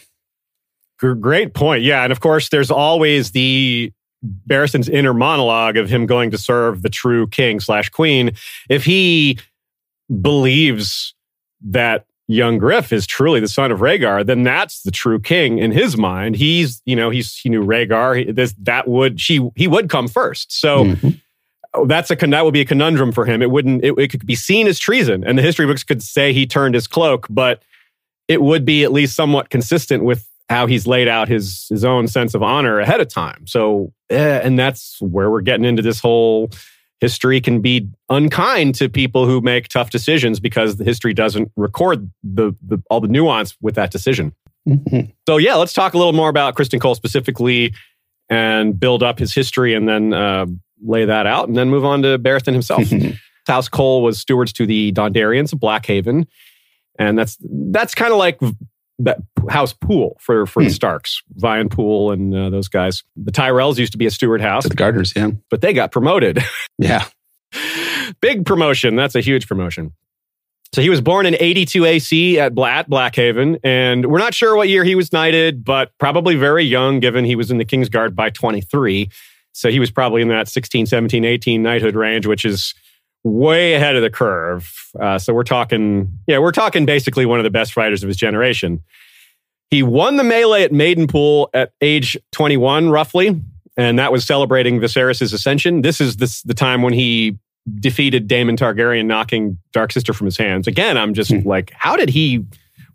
Great 1.00 1.54
point. 1.54 1.84
Yeah. 1.84 2.02
And 2.04 2.12
of 2.12 2.20
course, 2.20 2.50
there's 2.50 2.72
always 2.72 3.32
the 3.32 3.94
Barristan's 4.24 4.90
inner 4.90 5.14
monologue 5.14 5.78
of 5.78 5.88
him 5.88 6.08
going 6.08 6.32
to 6.32 6.38
serve 6.40 6.82
the 6.82 6.90
true 6.90 7.28
king 7.28 7.60
slash 7.60 7.90
queen. 7.90 8.32
If 8.68 8.84
he 8.86 9.38
believes 10.22 11.14
that 11.62 12.06
young 12.28 12.58
Griff 12.58 12.92
is 12.92 13.08
truly 13.08 13.40
the 13.40 13.48
son 13.48 13.72
of 13.72 13.80
Rhaegar, 13.80 14.26
then 14.26 14.44
that's 14.44 14.82
the 14.84 14.92
true 14.92 15.20
king 15.20 15.60
in 15.60 15.72
his 15.72 15.98
mind. 15.98 16.36
He's, 16.36 16.82
you 16.86 16.96
know, 16.96 17.10
he's 17.10 17.36
he 17.38 17.50
knew 17.50 17.64
Rhaegar. 17.64 18.26
He, 18.26 18.32
this 18.32 18.54
that 18.64 18.88
would 18.88 19.20
she 19.22 19.50
he 19.56 19.68
would 19.68 19.90
come 19.90 20.08
first. 20.08 20.52
So 20.52 20.86
Mhm. 20.86 21.22
that's 21.88 22.12
a 22.12 22.16
con- 22.16 22.32
that 22.32 22.44
would 22.46 22.54
be 22.54 22.62
a 22.62 22.66
conundrum 22.66 23.12
for 23.12 23.26
him. 23.26 23.42
It 23.42 23.52
wouldn't. 23.52 23.84
It, 23.84 23.94
it 23.98 24.08
could 24.10 24.26
be 24.26 24.36
seen 24.36 24.68
as 24.68 24.78
treason, 24.80 25.24
and 25.26 25.38
the 25.38 25.42
history 25.42 25.66
books 25.66 25.84
could 25.84 26.02
say 26.04 26.34
he 26.34 26.46
turned 26.46 26.76
his 26.76 26.88
cloak, 26.88 27.28
but 27.30 27.62
it 28.28 28.42
would 28.42 28.66
be 28.66 28.84
at 28.84 28.92
least 28.92 29.16
somewhat 29.16 29.50
consistent 29.50 30.04
with 30.04 30.28
how 30.50 30.66
he's 30.66 30.88
laid 30.88 31.08
out 31.08 31.28
his 31.28 31.66
his 31.70 31.86
own 31.86 32.08
sense 32.08 32.34
of 32.34 32.42
honor 32.44 32.80
ahead 32.80 33.00
of 33.02 33.08
time. 33.08 33.46
So, 33.48 33.94
eh, 34.10 34.40
and 34.44 34.58
that's 34.58 34.98
where 35.02 35.30
we're 35.30 35.42
getting 35.42 35.66
into 35.66 35.82
this 35.82 36.00
whole 36.00 36.50
history 37.00 37.40
can 37.40 37.62
be 37.62 37.88
unkind 38.10 38.76
to 38.76 38.90
people 38.90 39.26
who 39.26 39.42
make 39.42 39.68
tough 39.68 39.90
decisions 39.90 40.40
because 40.40 40.78
the 40.78 40.84
history 40.84 41.14
doesn't 41.14 41.52
record 41.56 42.10
the, 42.24 42.54
the 42.66 42.82
all 42.90 43.00
the 43.00 43.08
nuance 43.08 43.56
with 43.62 43.76
that 43.76 43.92
decision. 43.92 44.34
Mhm. 44.68 45.14
So 45.28 45.38
yeah, 45.38 45.56
let's 45.56 45.74
talk 45.74 45.94
a 45.94 45.98
little 45.98 46.14
more 46.14 46.30
about 46.30 46.56
Criston 46.56 46.82
Cole 46.82 46.96
specifically 46.96 47.74
and 48.30 48.80
build 48.80 49.04
up 49.04 49.20
his 49.20 49.34
history 49.34 49.74
and 49.74 49.88
then 49.88 50.14
uh, 50.14 50.46
lay 50.84 51.06
that 51.06 51.26
out 51.26 51.48
and 51.48 51.56
then 51.56 51.70
move 51.70 51.86
on 51.86 52.02
to 52.02 52.20
Barristan 52.20 52.54
himself. 52.54 52.84
House 53.48 53.70
Cole 53.70 54.04
was 54.04 54.20
stewards 54.20 54.52
to 54.54 54.66
the 54.66 54.92
Dondarrions 54.92 55.54
of 55.54 55.60
Blackhaven. 55.60 56.28
And 57.00 57.18
that's 57.18 57.38
that's 57.42 57.96
kind 57.96 58.12
of 58.12 58.18
like 58.18 58.40
House 59.50 59.74
Poole 59.74 60.18
for, 60.20 60.46
for 60.46 60.64
the 60.64 60.70
Starks, 60.70 61.22
Vayon 61.40 61.70
Poole 61.70 62.12
and 62.12 62.34
uh, 62.34 62.50
those 62.50 62.68
guys. 62.68 63.04
The 63.16 63.32
Tyrells 63.32 63.78
used 63.78 63.92
to 63.92 63.98
be 63.98 64.06
a 64.06 64.12
steward 64.12 64.42
house, 64.42 64.64
To 64.64 64.70
the 64.70 64.76
gardeners, 64.76 65.14
yeah. 65.16 65.32
but 65.50 65.62
they 65.62 65.74
got 65.74 65.92
promoted. 65.92 66.40
Yeah. 66.80 67.06
Big 68.22 68.46
promotion. 68.46 68.96
That's 68.96 69.16
a 69.16 69.20
huge 69.22 69.48
promotion. 69.48 69.94
So 70.76 70.82
he 70.82 70.90
was 70.90 71.02
born 71.02 71.26
in 71.26 71.36
82 71.40 71.86
AC 71.86 72.40
at 72.40 72.54
Bla- 72.54 72.70
at 72.70 72.90
Blackhaven, 72.90 73.58
and 73.64 74.06
we're 74.06 74.20
not 74.20 74.34
sure 74.36 74.56
what 74.56 74.70
year 74.70 74.84
he 74.84 74.94
was 74.94 75.12
knighted, 75.12 75.66
but 75.66 75.92
probably 75.98 76.36
very 76.36 76.64
young 76.64 77.00
given 77.00 77.26
he 77.26 77.36
was 77.36 77.50
in 77.50 77.58
the 77.58 77.66
King's 77.66 77.90
Guard 77.90 78.16
by 78.16 78.30
23. 78.30 79.10
So 79.54 79.72
he 79.72 79.80
was 79.80 79.90
probably 79.90 80.22
in 80.22 80.28
that 80.28 80.48
16, 80.48 80.86
17, 80.86 81.26
18 81.26 81.64
knighthood 81.64 81.96
range, 81.96 82.28
which 82.28 82.46
is 82.46 82.76
way 83.24 83.74
ahead 83.74 83.96
of 83.96 84.02
the 84.02 84.10
curve. 84.10 84.74
Uh, 85.00 85.18
so 85.20 85.34
we're 85.34 85.44
talking, 85.44 86.20
yeah, 86.28 86.40
we're 86.40 86.52
talking 86.52 86.86
basically 86.86 87.26
one 87.26 87.40
of 87.40 87.44
the 87.44 87.50
best 87.50 87.74
fighters 87.74 88.04
of 88.04 88.08
his 88.08 88.18
generation. 88.18 88.84
He 89.70 89.84
won 89.84 90.16
the 90.16 90.24
melee 90.24 90.64
at 90.64 90.72
Maidenpool 90.72 91.48
at 91.54 91.72
age 91.82 92.18
21, 92.32 92.90
roughly, 92.90 93.42
and 93.76 94.00
that 94.00 94.12
was 94.12 94.26
celebrating 94.26 94.80
Viserys' 94.80 95.34
ascension. 95.34 95.82
This 95.82 96.00
is 96.00 96.18
this, 96.18 96.42
the 96.44 96.54
time 96.54 96.82
when 96.82 96.94
he 96.94 97.38
defeated 97.80 98.28
Daemon 98.28 98.56
Targaryen, 98.56 99.06
knocking 99.06 99.58
Dark 99.74 99.92
Sister 99.92 100.14
from 100.14 100.26
his 100.26 100.38
hands. 100.38 100.68
Again, 100.68 100.98
I'm 100.98 101.14
just 101.14 101.32
like, 101.46 101.72
how 101.76 101.98
did 101.98 102.10
he 102.10 102.46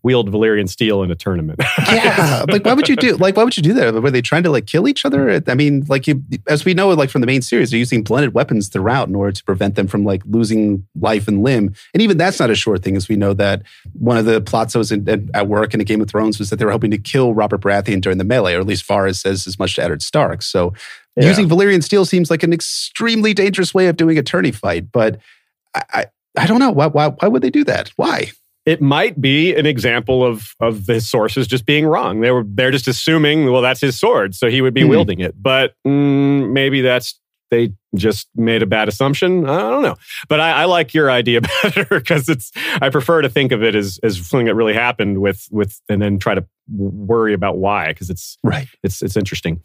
wield 0.03 0.31
Valyrian 0.31 0.69
steel 0.69 1.03
in 1.03 1.11
a 1.11 1.15
tournament? 1.15 1.61
yeah 1.93 2.45
like 2.49 2.65
why 2.65 2.75
would 2.75 2.89
you 2.89 2.97
do 2.97 3.17
like 3.17 3.37
why 3.37 3.45
would 3.45 3.57
you 3.57 3.63
do 3.63 3.73
that? 3.75 3.95
Were 3.95 4.11
they 4.11 4.23
trying 4.23 4.43
to 4.43 4.51
like 4.51 4.67
kill 4.67 4.89
each 4.89 5.05
other? 5.05 5.43
I 5.47 5.55
mean 5.55 5.85
like 5.89 6.07
you 6.07 6.23
as 6.49 6.65
we 6.65 6.75
know 6.75 6.89
like 6.91 7.11
from 7.11 7.21
the 7.21 7.27
main 7.27 7.43
series 7.43 7.71
they're 7.71 7.79
using 7.79 8.03
blended 8.03 8.35
weapons 8.35 8.69
throughout 8.69 9.09
in 9.09 9.15
order 9.15 9.33
to 9.33 9.45
prevent 9.45 9.75
them 9.75 9.87
from 9.87 10.05
like 10.05 10.23
losing 10.27 10.87
life 11.01 11.29
and 11.29 11.43
limb. 11.43 11.75
And 11.95 12.03
even 12.03 12.17
that's 12.17 12.41
not 12.41 12.51
a 12.51 12.55
sure 12.55 12.79
thing 12.79 12.97
as 12.97 13.09
we 13.09 13.17
know 13.17 13.35
that 13.35 13.63
one 13.99 14.17
of 14.17 14.25
the 14.25 14.41
plots 14.41 14.73
that 14.73 14.79
was 14.79 14.93
in, 14.93 15.31
at 15.35 15.49
work 15.49 15.75
in 15.75 15.81
a 15.81 15.85
game 15.85 16.01
of 16.01 16.09
thrones 16.09 16.39
was 16.39 16.51
that 16.51 16.57
they 16.57 16.65
were 16.65 16.73
hoping 16.73 16.91
to 16.91 16.99
kill 16.99 17.35
robert 17.35 17.61
baratheon 17.61 18.01
during 18.01 18.19
the 18.19 18.25
melee 18.25 18.55
or 18.55 18.61
at 18.61 18.67
least 18.67 18.87
Varys 18.89 19.17
says 19.21 19.47
as 19.47 19.59
much 19.59 19.77
to 19.77 19.83
eddard 19.83 20.03
stark. 20.03 20.43
So 20.43 20.73
Yeah. 21.17 21.29
using 21.29 21.49
valyrian 21.49 21.83
steel 21.83 22.05
seems 22.05 22.31
like 22.31 22.43
an 22.43 22.53
extremely 22.53 23.35
dangerous 23.35 23.75
way 23.75 23.87
of 23.89 23.97
doing 23.97 24.19
a 24.19 24.23
tourney 24.23 24.53
fight 24.53 24.91
but 24.91 25.19
i 25.75 25.83
i, 25.93 26.07
I 26.39 26.47
don't 26.47 26.61
know. 26.61 26.71
Why, 26.71 26.87
why 26.87 27.09
why 27.09 27.29
would 27.29 27.43
they 27.43 27.51
do 27.51 27.63
that? 27.65 27.91
Why 27.97 28.33
it 28.65 28.81
might 28.81 29.21
be 29.21 29.55
an 29.55 29.67
example 29.67 30.25
of 30.25 30.55
of 30.61 30.87
the 30.87 31.01
sources 31.01 31.47
just 31.47 31.67
being 31.67 31.87
wrong. 31.87 32.21
They 32.21 32.31
were 32.31 32.45
they're 32.47 32.71
just 32.71 32.89
assuming, 32.89 33.51
well, 33.51 33.63
that's 33.63 33.81
his 33.81 33.99
sword, 33.99 34.35
so 34.35 34.49
he 34.49 34.61
would 34.63 34.75
be 34.75 34.83
Hmm. 34.83 34.89
wielding 34.89 35.21
it. 35.21 35.35
But 35.41 35.75
mm, 35.87 36.51
maybe 36.53 36.81
that's 36.81 37.19
they 37.51 37.73
just 37.95 38.29
made 38.35 38.63
a 38.63 38.67
bad 38.67 38.89
assumption. 38.89 39.47
I 39.47 39.59
don't 39.59 39.83
know. 39.83 39.97
But 40.27 40.41
I, 40.41 40.63
I 40.63 40.65
like 40.65 40.95
your 40.95 41.11
idea 41.11 41.41
better 41.63 41.85
because 41.91 42.29
it's 42.29 42.51
I 42.81 42.89
prefer 42.89 43.21
to 43.23 43.29
think 43.29 43.53
of 43.53 43.63
it 43.63 43.75
as 43.75 43.99
as 44.03 44.17
something 44.27 44.47
that 44.47 44.55
really 44.55 44.75
happened 44.75 45.21
with 45.21 45.47
with 45.51 45.81
and 45.89 46.01
then 46.01 46.19
try 46.19 46.35
to 46.35 46.47
worry 46.71 47.35
about 47.35 47.59
why 47.59 47.89
because 47.89 48.09
it's 48.11 48.39
right 48.43 48.69
it's 48.83 49.03
it's 49.03 49.17
interesting. 49.17 49.61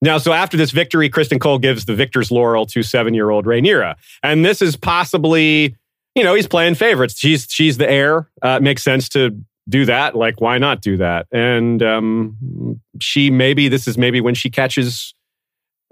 Now, 0.00 0.18
so 0.18 0.32
after 0.32 0.56
this 0.56 0.70
victory, 0.70 1.10
Criston 1.10 1.40
Cole 1.40 1.58
gives 1.58 1.84
the 1.86 1.94
victor's 1.94 2.30
laurel 2.30 2.66
to 2.66 2.84
seven-year-old 2.84 3.46
Rhaenyra, 3.46 3.96
and 4.22 4.44
this 4.44 4.62
is 4.62 4.76
possibly, 4.76 5.74
you 6.14 6.24
know, 6.24 6.34
he's 6.34 6.48
playing 6.48 6.74
favorites. 6.74 7.18
She's 7.18 7.46
she's 7.48 7.78
the 7.78 7.88
heir. 7.88 8.28
Uh, 8.42 8.60
makes 8.60 8.82
sense 8.82 9.08
to 9.10 9.36
do 9.68 9.84
that. 9.84 10.14
Like, 10.14 10.40
why 10.40 10.58
not 10.58 10.80
do 10.80 10.96
that? 10.96 11.26
And 11.32 11.82
um, 11.82 12.80
she 13.00 13.30
maybe 13.30 13.68
this 13.68 13.86
is 13.86 13.98
maybe 13.98 14.20
when 14.20 14.34
she 14.34 14.50
catches. 14.50 15.14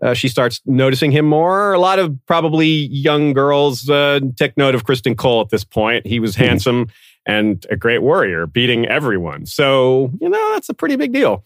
Uh, 0.03 0.13
she 0.13 0.29
starts 0.29 0.61
noticing 0.67 1.11
him 1.11 1.25
more. 1.25 1.73
A 1.73 1.79
lot 1.79 1.99
of 1.99 2.19
probably 2.27 2.69
young 2.69 3.33
girls 3.33 3.89
uh, 3.89 4.21
take 4.37 4.55
note 4.59 4.75
of 4.75 4.85
Criston 4.85 5.17
Cole 5.17 5.41
at 5.41 5.49
this 5.49 5.65
point. 5.65 6.07
He 6.07 6.21
was 6.21 6.37
handsome 6.37 6.89
and 7.27 7.65
a 7.71 7.77
great 7.77 8.01
warrior, 8.01 8.47
beating 8.47 8.87
everyone. 8.87 9.47
So 9.47 10.13
you 10.21 10.29
know 10.29 10.53
that's 10.53 10.69
a 10.69 10.75
pretty 10.75 10.97
big 10.97 11.13
deal. 11.13 11.45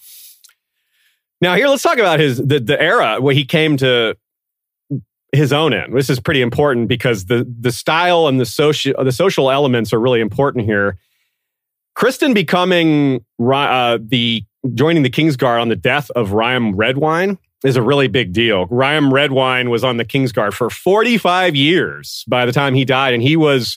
Now, 1.41 1.55
here, 1.55 1.69
let's 1.69 1.83
talk 1.83 1.99
about 1.99 2.21
his 2.21 2.37
the, 2.37 2.61
the 2.61 2.81
era 2.81 3.21
where 3.21 3.35
he 3.35 3.45
came 3.45 3.77
to 3.79 4.17
his 5.33 5.53
own 5.53 5.73
end. 5.73 5.95
This 5.95 6.11
is 6.11 6.21
pretty 6.21 6.43
important 6.43 6.89
because 6.89 7.27
the 7.27 7.47
the 7.61 7.73
style 7.73 8.27
and 8.27 8.41
the 8.41 8.47
social 8.47 8.93
the 9.03 9.13
social 9.13 9.51
elements 9.51 9.93
are 9.93 10.01
really 10.01 10.21
important 10.21 10.65
here. 10.65 10.99
Criston 11.97 12.35
becoming 12.35 13.25
uh, 13.43 13.99
the 14.01 14.45
joining 14.75 15.03
the 15.03 15.11
Kingsguard 15.11 15.61
on 15.61 15.69
the 15.69 15.77
death 15.77 16.11
of 16.13 16.33
Ryam 16.33 16.75
Redwyne 16.75 17.39
is 17.65 17.77
a 17.77 17.83
really 17.83 18.09
big 18.09 18.33
deal. 18.33 18.67
Ryam 18.67 19.11
Redwyne 19.11 19.69
was 19.69 19.85
on 19.85 19.97
the 19.97 20.05
Kingsguard 20.05 20.55
for 20.55 20.71
45 20.71 21.55
years 21.55 22.25
by 22.27 22.47
the 22.47 22.53
time 22.53 22.75
he 22.75 22.85
died, 22.85 23.13
and 23.13 23.23
he 23.23 23.37
was 23.37 23.77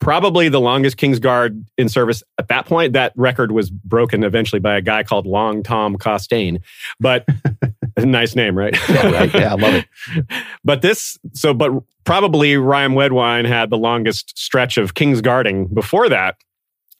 probably 0.00 0.48
the 0.48 0.60
longest 0.60 0.96
Kingsguard 0.96 1.64
in 1.78 1.88
service 1.88 2.22
at 2.36 2.48
that 2.48 2.66
point. 2.66 2.92
That 2.92 3.12
record 3.16 3.52
was 3.52 3.70
broken 3.70 4.24
eventually 4.24 4.60
by 4.60 4.76
a 4.76 4.82
guy 4.82 5.02
called 5.02 5.26
Long 5.26 5.62
Tom 5.62 5.96
Costayne, 5.96 6.60
but 7.00 7.24
nice 7.98 8.34
name, 8.34 8.56
right? 8.56 8.76
yeah 8.88 9.10
right 9.10 9.34
yeah 9.34 9.52
i 9.52 9.56
love 9.56 9.74
it 9.74 9.86
but 10.64 10.82
this, 10.82 11.18
so, 11.32 11.54
but 11.54 11.72
probably 12.04 12.56
Ryam 12.56 12.94
Redwyne 12.94 13.46
had 13.46 13.70
the 13.70 13.78
longest 13.78 14.38
stretch 14.38 14.76
of 14.76 14.94
King's 14.94 15.20
Guarding 15.20 15.66
before 15.66 16.08
that. 16.08 16.36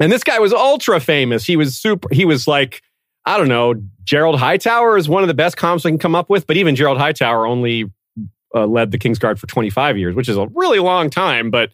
And 0.00 0.10
this 0.10 0.24
guy 0.24 0.38
was 0.38 0.52
ultra 0.52 1.00
famous. 1.00 1.44
He 1.44 1.56
was 1.56 1.76
super, 1.76 2.08
he 2.12 2.24
was 2.24 2.48
like, 2.48 2.82
I 3.24 3.38
don't 3.38 3.48
know, 3.48 3.74
Gerold 4.04 4.38
Hightower 4.38 4.96
is 4.96 5.08
one 5.08 5.22
of 5.22 5.28
the 5.28 5.34
best 5.34 5.56
comps 5.56 5.86
I 5.86 5.90
can 5.90 5.98
come 5.98 6.14
up 6.14 6.28
with, 6.28 6.46
but 6.46 6.56
even 6.56 6.74
Gerold 6.74 6.98
Hightower 6.98 7.46
only 7.46 7.90
uh, 8.54 8.66
led 8.66 8.90
the 8.90 8.98
King's 8.98 9.18
Guard 9.18 9.38
for 9.38 9.46
25 9.46 9.96
years, 9.96 10.14
which 10.14 10.28
is 10.28 10.36
a 10.36 10.48
really 10.54 10.78
long 10.78 11.08
time, 11.08 11.50
but 11.50 11.70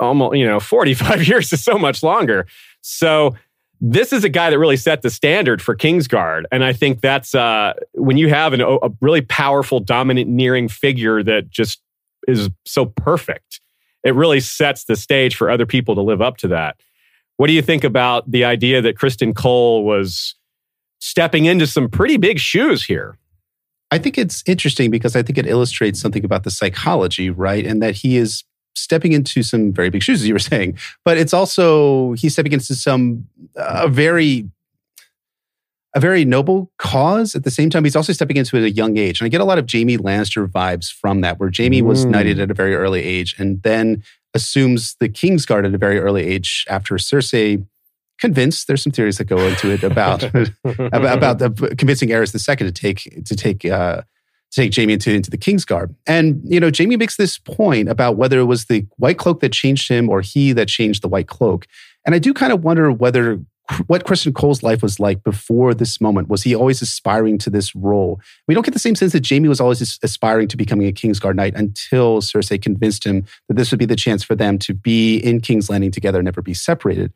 almost, 0.00 0.36
you 0.36 0.46
know, 0.46 0.60
45 0.60 1.26
years 1.28 1.52
is 1.52 1.62
so 1.62 1.78
much 1.78 2.02
longer. 2.02 2.46
So, 2.80 3.34
this 3.80 4.12
is 4.12 4.24
a 4.24 4.28
guy 4.28 4.50
that 4.50 4.58
really 4.58 4.76
set 4.76 5.02
the 5.02 5.10
standard 5.10 5.60
for 5.60 5.76
Kingsguard. 5.76 6.44
And 6.50 6.64
I 6.64 6.72
think 6.72 7.00
that's 7.00 7.34
uh, 7.34 7.74
when 7.92 8.16
you 8.16 8.28
have 8.28 8.52
an, 8.52 8.60
a 8.60 8.90
really 9.00 9.20
powerful, 9.20 9.80
domineering 9.80 10.68
figure 10.68 11.22
that 11.22 11.50
just 11.50 11.80
is 12.26 12.48
so 12.64 12.86
perfect, 12.86 13.60
it 14.02 14.14
really 14.14 14.40
sets 14.40 14.84
the 14.84 14.96
stage 14.96 15.36
for 15.36 15.50
other 15.50 15.66
people 15.66 15.94
to 15.94 16.00
live 16.00 16.22
up 16.22 16.36
to 16.38 16.48
that. 16.48 16.76
What 17.36 17.48
do 17.48 17.52
you 17.52 17.62
think 17.62 17.84
about 17.84 18.30
the 18.30 18.44
idea 18.44 18.80
that 18.80 18.96
Criston 18.96 19.34
Cole 19.34 19.84
was 19.84 20.34
stepping 21.00 21.44
into 21.44 21.66
some 21.66 21.90
pretty 21.90 22.16
big 22.16 22.38
shoes 22.38 22.84
here? 22.84 23.18
I 23.90 23.98
think 23.98 24.18
it's 24.18 24.42
interesting 24.46 24.90
because 24.90 25.14
I 25.14 25.22
think 25.22 25.38
it 25.38 25.46
illustrates 25.46 26.00
something 26.00 26.24
about 26.24 26.44
the 26.44 26.50
psychology, 26.50 27.30
right? 27.30 27.64
And 27.64 27.82
that 27.82 27.96
he 27.96 28.16
is 28.16 28.42
stepping 28.76 29.12
into 29.12 29.42
some 29.42 29.72
very 29.72 29.90
big 29.90 30.02
shoes, 30.02 30.20
as 30.22 30.28
you 30.28 30.34
were 30.34 30.38
saying. 30.52 30.78
But 31.04 31.18
it's 31.18 31.34
also 31.34 32.12
he's 32.12 32.32
stepping 32.34 32.52
into 32.52 32.74
some 32.74 33.26
a 33.56 33.88
very 33.88 34.48
a 35.94 36.00
very 36.00 36.26
noble 36.26 36.70
cause. 36.78 37.34
At 37.34 37.44
the 37.44 37.50
same 37.50 37.70
time, 37.70 37.84
he's 37.84 37.96
also 37.96 38.12
stepping 38.12 38.36
into 38.36 38.56
it 38.56 38.60
at 38.60 38.66
a 38.66 38.70
young 38.70 38.98
age. 38.98 39.18
And 39.20 39.26
I 39.26 39.28
get 39.30 39.40
a 39.40 39.44
lot 39.44 39.58
of 39.58 39.66
Jaime 39.70 39.96
Lannister 39.96 40.46
vibes 40.46 40.92
from 40.92 41.22
that, 41.22 41.40
where 41.40 41.50
Jaime 41.56 41.80
was 41.80 42.04
Mm. 42.04 42.10
knighted 42.10 42.38
at 42.38 42.50
a 42.50 42.54
very 42.54 42.74
early 42.74 43.02
age 43.02 43.34
and 43.38 43.62
then 43.62 44.02
assumes 44.34 44.94
the 45.00 45.08
Kingsguard 45.08 45.66
at 45.66 45.74
a 45.74 45.78
very 45.78 45.98
early 45.98 46.22
age 46.26 46.66
after 46.68 46.96
Cersei 46.96 47.64
convinced. 48.20 48.66
There's 48.66 48.82
some 48.82 48.92
theories 48.92 49.16
that 49.16 49.24
go 49.24 49.38
into 49.38 49.70
it 49.70 49.82
about 49.82 50.22
about, 50.64 51.16
about 51.16 51.38
the, 51.38 51.74
convincing 51.78 52.10
Aerys 52.10 52.32
the 52.32 52.38
second 52.38 52.66
to 52.66 52.72
take 52.74 53.24
to 53.24 53.34
take 53.34 53.64
uh, 53.64 54.02
take 54.50 54.74
Jaime 54.74 54.94
into 54.94 55.12
into 55.12 55.30
the 55.30 55.38
Kingsguard. 55.38 55.94
And 56.06 56.40
you 56.44 56.60
know, 56.60 56.70
Jaime 56.76 56.96
makes 56.96 57.16
this 57.16 57.38
point 57.38 57.88
about 57.88 58.16
whether 58.16 58.38
it 58.38 58.44
was 58.44 58.66
the 58.66 58.86
White 58.96 59.18
Cloak 59.18 59.40
that 59.40 59.52
changed 59.52 59.88
him 59.88 60.08
or 60.08 60.20
he 60.20 60.52
that 60.52 60.68
changed 60.68 61.02
the 61.02 61.08
White 61.08 61.28
Cloak. 61.28 61.66
And 62.04 62.14
I 62.14 62.18
do 62.18 62.32
kind 62.32 62.52
of 62.52 62.62
wonder 62.64 62.90
whether 62.92 63.40
what 63.86 64.04
Criston 64.04 64.34
Cole's 64.34 64.62
life 64.62 64.82
was 64.82 65.00
like 65.00 65.24
before 65.24 65.74
this 65.74 66.00
moment. 66.00 66.28
Was 66.28 66.44
he 66.44 66.54
always 66.54 66.80
aspiring 66.82 67.38
to 67.38 67.50
this 67.50 67.74
role? 67.74 68.20
We 68.46 68.54
don't 68.54 68.64
get 68.64 68.74
the 68.74 68.80
same 68.80 68.94
sense 68.94 69.12
that 69.12 69.20
Jamie 69.20 69.48
was 69.48 69.60
always 69.60 69.98
aspiring 70.02 70.48
to 70.48 70.56
becoming 70.56 70.86
a 70.86 70.92
Kingsguard 70.92 71.34
knight 71.34 71.54
until 71.54 72.20
Cersei 72.20 72.62
convinced 72.62 73.04
him 73.04 73.24
that 73.48 73.54
this 73.54 73.70
would 73.70 73.78
be 73.78 73.86
the 73.86 73.96
chance 73.96 74.22
for 74.22 74.36
them 74.36 74.58
to 74.60 74.74
be 74.74 75.18
in 75.18 75.40
King's 75.40 75.68
Landing 75.68 75.90
together 75.90 76.20
and 76.20 76.26
never 76.26 76.42
be 76.42 76.54
separated 76.54 77.12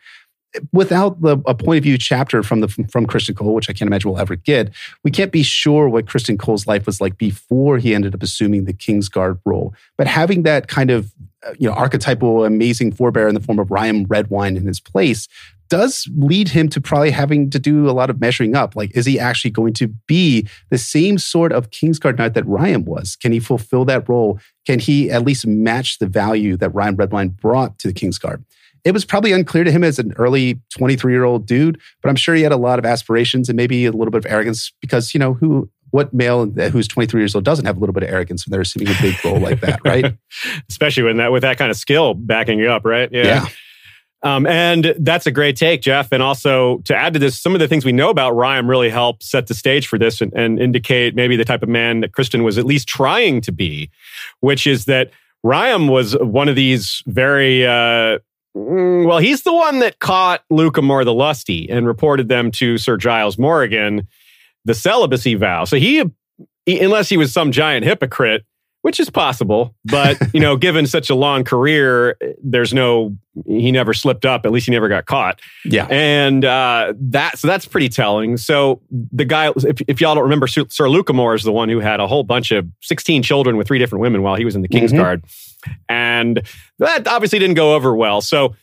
without 0.73 1.21
the, 1.21 1.39
a 1.47 1.55
point 1.55 1.79
of 1.79 1.85
view 1.85 1.99
chapter 1.99 2.43
from 2.43 2.61
the 2.61 2.69
from 2.69 3.07
Christian 3.07 3.35
Cole, 3.35 3.55
which 3.55 3.71
I 3.71 3.73
can't 3.73 3.89
imagine 3.89 4.11
we'll 4.11 4.21
ever 4.21 4.37
get, 4.37 4.71
we 5.05 5.11
can't 5.11 5.33
be 5.33 5.43
sure 5.43 5.89
what 5.89 6.09
Christian 6.09 6.39
Cole's 6.39 6.67
life 6.67 6.87
was 6.87 7.01
like 7.01 7.19
before 7.19 7.79
he 7.79 7.95
ended 7.95 8.15
up 8.15 8.23
assuming 8.23 8.65
the 8.65 8.73
Kingsguard 8.73 9.41
role. 9.45 9.75
But 9.97 10.07
having 10.07 10.43
that 10.43 10.69
kind 10.69 10.91
of 10.91 11.13
uh, 11.47 11.53
you 11.59 11.69
know 11.69 11.75
archetypal 11.75 12.45
amazing 12.45 12.93
forebear 12.93 13.29
in 13.29 13.35
the 13.35 13.41
form 13.41 13.59
of 13.59 13.71
Ryam 13.71 14.07
Redwyne 14.07 14.57
in 14.57 14.67
his 14.67 14.81
place 14.81 15.29
does 15.71 16.09
lead 16.17 16.49
him 16.49 16.69
to 16.69 16.81
probably 16.81 17.13
having 17.13 17.49
to 17.49 17.59
do 17.59 17.89
a 17.89 17.93
lot 17.93 18.11
of 18.11 18.21
measuring 18.21 18.57
up. 18.57 18.75
Like, 18.75 18.95
is 18.95 19.07
he 19.07 19.21
actually 19.21 19.53
going 19.53 19.73
to 19.75 19.87
be 19.87 20.49
the 20.69 20.77
same 20.77 21.17
sort 21.17 21.53
of 21.53 21.71
Kingsguard 21.71 22.19
knight 22.19 22.35
that 22.35 22.45
Ryam 22.45 22.85
was? 22.85 23.15
Can 23.15 23.31
he 23.31 23.39
fulfill 23.39 23.85
that 23.85 24.09
role? 24.09 24.41
Can 24.67 24.81
he 24.81 25.11
at 25.11 25.25
least 25.25 25.47
match 25.47 25.99
the 26.01 26.09
value 26.09 26.57
that 26.57 26.75
Ryam 26.75 26.97
Redwyne 26.97 27.41
brought 27.41 27.79
to 27.79 27.89
the 27.89 27.95
Kingsguard? 27.95 28.45
It 28.85 28.93
was 28.93 29.05
probably 29.05 29.33
unclear 29.33 29.65
to 29.65 29.71
him 29.71 29.85
as 29.85 29.99
an 29.99 30.13
early 30.17 30.61
23 30.77 31.13
year 31.13 31.25
old 31.25 31.47
dude, 31.47 31.81
but 32.03 32.09
I'm 32.09 32.17
sure 32.17 32.35
he 32.35 32.43
had 32.43 32.53
a 32.53 32.57
lot 32.57 32.79
of 32.79 32.87
aspirations 32.87 33.49
and 33.49 33.57
maybe 33.57 33.87
a 33.87 33.93
little 33.93 34.11
bit 34.11 34.25
of 34.25 34.31
arrogance 34.31 34.73
because, 34.81 35.15
you 35.15 35.21
know, 35.21 35.35
who 35.35 35.69
what 35.91 36.15
male 36.15 36.47
who's 36.47 36.87
23 36.87 37.21
years 37.21 37.35
old 37.35 37.45
doesn't 37.45 37.67
have 37.67 37.77
a 37.77 37.81
little 37.81 37.93
bit 37.93 38.05
of 38.05 38.11
arrogance 38.11 38.47
when 38.47 38.53
they're 38.53 38.61
assuming 38.61 38.89
a 38.89 39.03
big 39.03 39.25
role 39.25 39.41
like 39.41 39.61
that, 39.61 39.81
right? 39.85 40.17
Especially 40.69 41.03
when 41.03 41.17
that 41.17 41.33
with 41.33 41.43
that 41.43 41.59
kind 41.59 41.71
of 41.71 41.77
skill 41.77 42.15
backing 42.15 42.59
you 42.59 42.71
up, 42.71 42.85
right? 42.85 43.11
Yeah. 43.13 43.25
yeah. 43.25 43.47
Um, 44.23 44.47
and 44.47 44.95
that's 44.99 45.27
a 45.27 45.31
great 45.31 45.57
take, 45.57 45.81
Jeff. 45.81 46.13
And 46.13 46.23
also 46.23 46.79
to 46.81 46.95
add 46.95 47.15
to 47.15 47.19
this, 47.19 47.41
some 47.41 47.55
of 47.55 47.61
the 47.61 47.69
things 47.69 47.85
we 47.85 47.93
know 47.93 48.11
about 48.11 48.37
Ryam 48.37 48.69
really 48.69 48.91
help 48.91 49.23
set 49.23 49.47
the 49.47 49.55
stage 49.55 49.87
for 49.89 49.99
this 49.99 50.21
and, 50.21 50.33
and 50.35 50.61
indicate 50.61 51.15
maybe 51.15 51.37
the 51.37 51.45
type 51.45 51.63
of 51.63 51.69
man 51.69 52.01
that 52.01 52.13
Criston 52.13 52.45
was 52.45 52.59
at 52.59 52.67
least 52.67 52.87
trying 52.87 53.41
to 53.41 53.53
be, 53.53 53.91
which 54.41 54.67
is 54.67 54.85
that 54.85 55.11
Ryam 55.43 55.89
was 55.89 56.19
one 56.19 56.49
of 56.49 56.57
these 56.57 57.03
very, 57.07 57.67
uh, 57.67 58.19
Mm-hmm. 58.57 59.07
well, 59.07 59.19
he's 59.19 59.43
the 59.43 59.55
one 59.55 59.79
that 59.79 60.01
caught 60.01 60.43
Lucamor 60.51 61.05
the 61.05 61.15
Lusty 61.15 61.69
and 61.71 61.87
reported 61.87 62.29
them 62.29 62.51
to 62.53 62.79
Sir 62.79 62.97
Giles 62.97 63.39
Morrigen, 63.39 64.09
the 64.65 64.75
celibacy 64.75 65.37
vow. 65.37 65.65
So 65.65 65.77
he, 65.77 66.05
he 66.67 66.81
unless 66.81 67.09
he 67.09 67.17
was 67.17 67.33
some 67.33 67.53
giant 67.53 67.85
hypocrite, 67.85 68.45
which 68.83 68.99
is 68.99 69.11
possible. 69.11 69.75
But, 69.85 70.19
you 70.35 70.41
know, 70.41 70.57
given 70.57 70.87
such 70.87 71.11
a 71.11 71.15
long 71.15 71.45
career, 71.45 72.17
there's 72.43 72.73
no, 72.73 73.17
he 73.47 73.71
never 73.71 73.95
slipped 73.95 74.25
up. 74.25 74.47
At 74.47 74.53
least 74.53 74.67
he 74.67 74.73
never 74.73 74.89
got 74.89 75.07
caught. 75.07 75.41
Yeah. 75.65 75.87
And 75.91 76.45
uh, 76.45 76.95
that, 76.99 77.39
so 77.39 77.49
that's 77.49 77.67
pretty 77.67 77.89
telling. 77.89 78.37
So 78.37 78.81
the 78.91 79.25
guy, 79.25 79.53
if, 79.57 79.81
if 79.87 80.01
y'all 80.01 80.15
don't 80.15 80.25
remember, 80.25 80.47
Sir 80.47 80.65
Lucamor 80.65 81.35
is 81.35 81.43
the 81.43 81.53
one 81.53 81.69
who 81.69 81.81
had 81.81 82.01
a 82.01 82.07
whole 82.07 82.23
bunch 82.23 82.51
of 82.51 82.67
16 82.83 83.23
children 83.23 83.57
with 83.57 83.67
three 83.67 83.79
different 83.79 84.01
women 84.01 84.23
while 84.23 84.37
he 84.37 84.45
was 84.45 84.55
in 84.55 84.63
the 84.63 84.69
King's 84.69 84.93
mm-hmm. 84.93 85.03
Guard. 85.03 85.25
And 85.89 86.43
that 86.79 87.07
obviously 87.07 87.39
didn't 87.39 87.57
go 87.57 87.75
over 87.75 87.95
well. 87.95 88.21
So, 88.21 88.55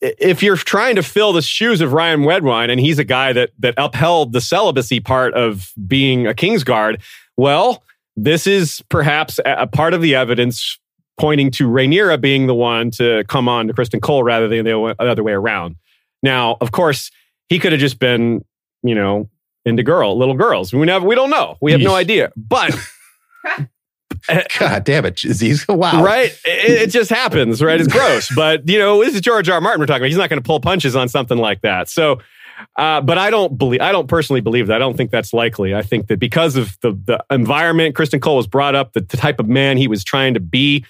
if 0.00 0.42
you're 0.42 0.56
trying 0.56 0.96
to 0.96 1.02
fill 1.02 1.34
the 1.34 1.42
shoes 1.42 1.82
of 1.82 1.92
Ryam 1.92 2.22
Redwyne, 2.22 2.70
and 2.70 2.80
he's 2.80 2.98
a 2.98 3.04
guy 3.04 3.34
that 3.34 3.50
that 3.58 3.74
upheld 3.76 4.32
the 4.32 4.40
celibacy 4.40 4.98
part 4.98 5.34
of 5.34 5.72
being 5.86 6.26
a 6.26 6.32
Kingsguard, 6.32 7.02
well, 7.36 7.84
this 8.16 8.46
is 8.46 8.82
perhaps 8.88 9.40
a 9.44 9.66
part 9.66 9.94
of 9.94 10.02
the 10.02 10.14
evidence 10.14 10.78
pointing 11.18 11.50
to 11.52 11.68
Rhaenyra 11.68 12.20
being 12.20 12.46
the 12.46 12.54
one 12.54 12.90
to 12.92 13.24
come 13.28 13.48
on 13.48 13.66
to 13.68 13.74
Criston 13.74 14.00
Cole 14.00 14.22
rather 14.22 14.48
than 14.48 14.64
the 14.64 14.96
other 14.98 15.22
way 15.22 15.32
around. 15.32 15.76
Now, 16.22 16.56
of 16.60 16.72
course, 16.72 17.10
he 17.48 17.58
could 17.58 17.72
have 17.72 17.80
just 17.80 17.98
been, 17.98 18.44
you 18.82 18.94
know, 18.94 19.28
into 19.64 19.82
girl, 19.82 20.16
little 20.16 20.34
girls. 20.34 20.72
We 20.72 20.86
never, 20.86 21.06
we 21.06 21.14
don't 21.14 21.30
know. 21.30 21.56
We 21.60 21.72
have 21.72 21.80
no 21.80 21.94
idea. 21.94 22.32
But 22.36 22.74
God 24.58 24.84
damn 24.84 25.04
it, 25.04 25.22
Aziz. 25.24 25.66
Wow. 25.68 26.02
Right? 26.04 26.36
It, 26.44 26.82
it, 26.82 26.90
just 26.90 27.10
happens, 27.10 27.62
right? 27.62 27.80
It's 27.80 27.92
gross. 27.92 28.30
But, 28.34 28.68
you 28.68 28.78
know, 28.78 29.02
this 29.02 29.14
is 29.14 29.20
George 29.20 29.48
R. 29.48 29.56
R. 29.56 29.60
Martin 29.60 29.80
we're 29.80 29.86
talking 29.86 30.02
about. 30.02 30.08
He's 30.08 30.16
not 30.16 30.30
going 30.30 30.42
to 30.42 30.46
pull 30.46 30.60
punches 30.60 30.96
on 30.96 31.08
something 31.08 31.38
like 31.38 31.62
that. 31.62 31.88
So 31.88 32.20
uh, 32.76 33.00
but 33.00 33.18
I 33.18 33.30
don't 33.30 33.56
believe, 33.56 33.80
I 33.80 33.92
don't 33.92 34.08
personally 34.08 34.40
believe 34.40 34.66
that. 34.68 34.76
I 34.76 34.78
don't 34.78 34.96
think 34.96 35.10
that's 35.10 35.32
likely. 35.32 35.74
I 35.74 35.82
think 35.82 36.08
that 36.08 36.18
because 36.18 36.56
of 36.56 36.78
the, 36.80 36.92
the 36.92 37.24
environment 37.30 37.94
Criston 37.94 38.20
Cole 38.20 38.36
was 38.36 38.46
brought 38.46 38.74
up, 38.74 38.92
the, 38.92 39.00
the 39.00 39.16
type 39.16 39.40
of 39.40 39.48
man 39.48 39.76
he 39.76 39.88
was 39.88 40.04
trying 40.04 40.34
to 40.34 40.40
be, 40.40 40.84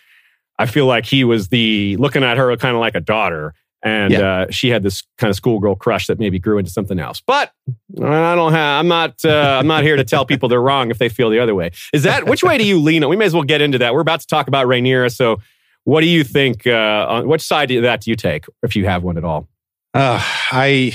I 0.58 0.66
feel 0.66 0.86
like 0.86 1.06
he 1.06 1.24
was 1.24 1.48
the 1.48 1.96
looking 1.96 2.22
at 2.22 2.36
her 2.36 2.54
kind 2.56 2.74
of 2.74 2.80
like 2.80 2.94
a 2.94 3.00
daughter. 3.00 3.54
And 3.82 4.12
yeah. 4.12 4.20
uh, 4.20 4.46
she 4.50 4.68
had 4.68 4.82
this 4.82 5.02
kind 5.16 5.30
of 5.30 5.36
schoolgirl 5.36 5.76
crush 5.76 6.06
that 6.08 6.18
maybe 6.18 6.38
grew 6.38 6.58
into 6.58 6.70
something 6.70 6.98
else. 6.98 7.22
But 7.22 7.50
I 7.98 8.34
don't 8.34 8.52
have. 8.52 8.80
I'm 8.80 8.88
not. 8.88 9.24
Uh, 9.24 9.56
I'm 9.58 9.66
not 9.66 9.84
here 9.84 9.96
to 9.96 10.04
tell 10.04 10.26
people 10.26 10.50
they're 10.50 10.60
wrong 10.60 10.90
if 10.90 10.98
they 10.98 11.08
feel 11.08 11.30
the 11.30 11.38
other 11.38 11.54
way. 11.54 11.70
Is 11.94 12.02
that 12.02 12.26
which 12.26 12.42
way 12.42 12.58
do 12.58 12.64
you 12.66 12.78
lean 12.78 13.02
on? 13.02 13.08
We 13.08 13.16
may 13.16 13.24
as 13.24 13.32
well 13.32 13.42
get 13.42 13.62
into 13.62 13.78
that. 13.78 13.94
We're 13.94 14.02
about 14.02 14.20
to 14.20 14.26
talk 14.26 14.48
about 14.48 14.66
Rhaenyra. 14.66 15.10
So, 15.14 15.40
what 15.84 16.02
do 16.02 16.08
you 16.08 16.24
think? 16.24 16.66
Uh, 16.66 17.06
on 17.08 17.26
which 17.26 17.40
side 17.40 17.70
of 17.70 17.82
that 17.84 18.02
do 18.02 18.10
you 18.10 18.16
take, 18.16 18.44
if 18.62 18.76
you 18.76 18.84
have 18.84 19.02
one 19.02 19.16
at 19.16 19.24
all? 19.24 19.48
Uh, 19.94 20.20
I 20.52 20.92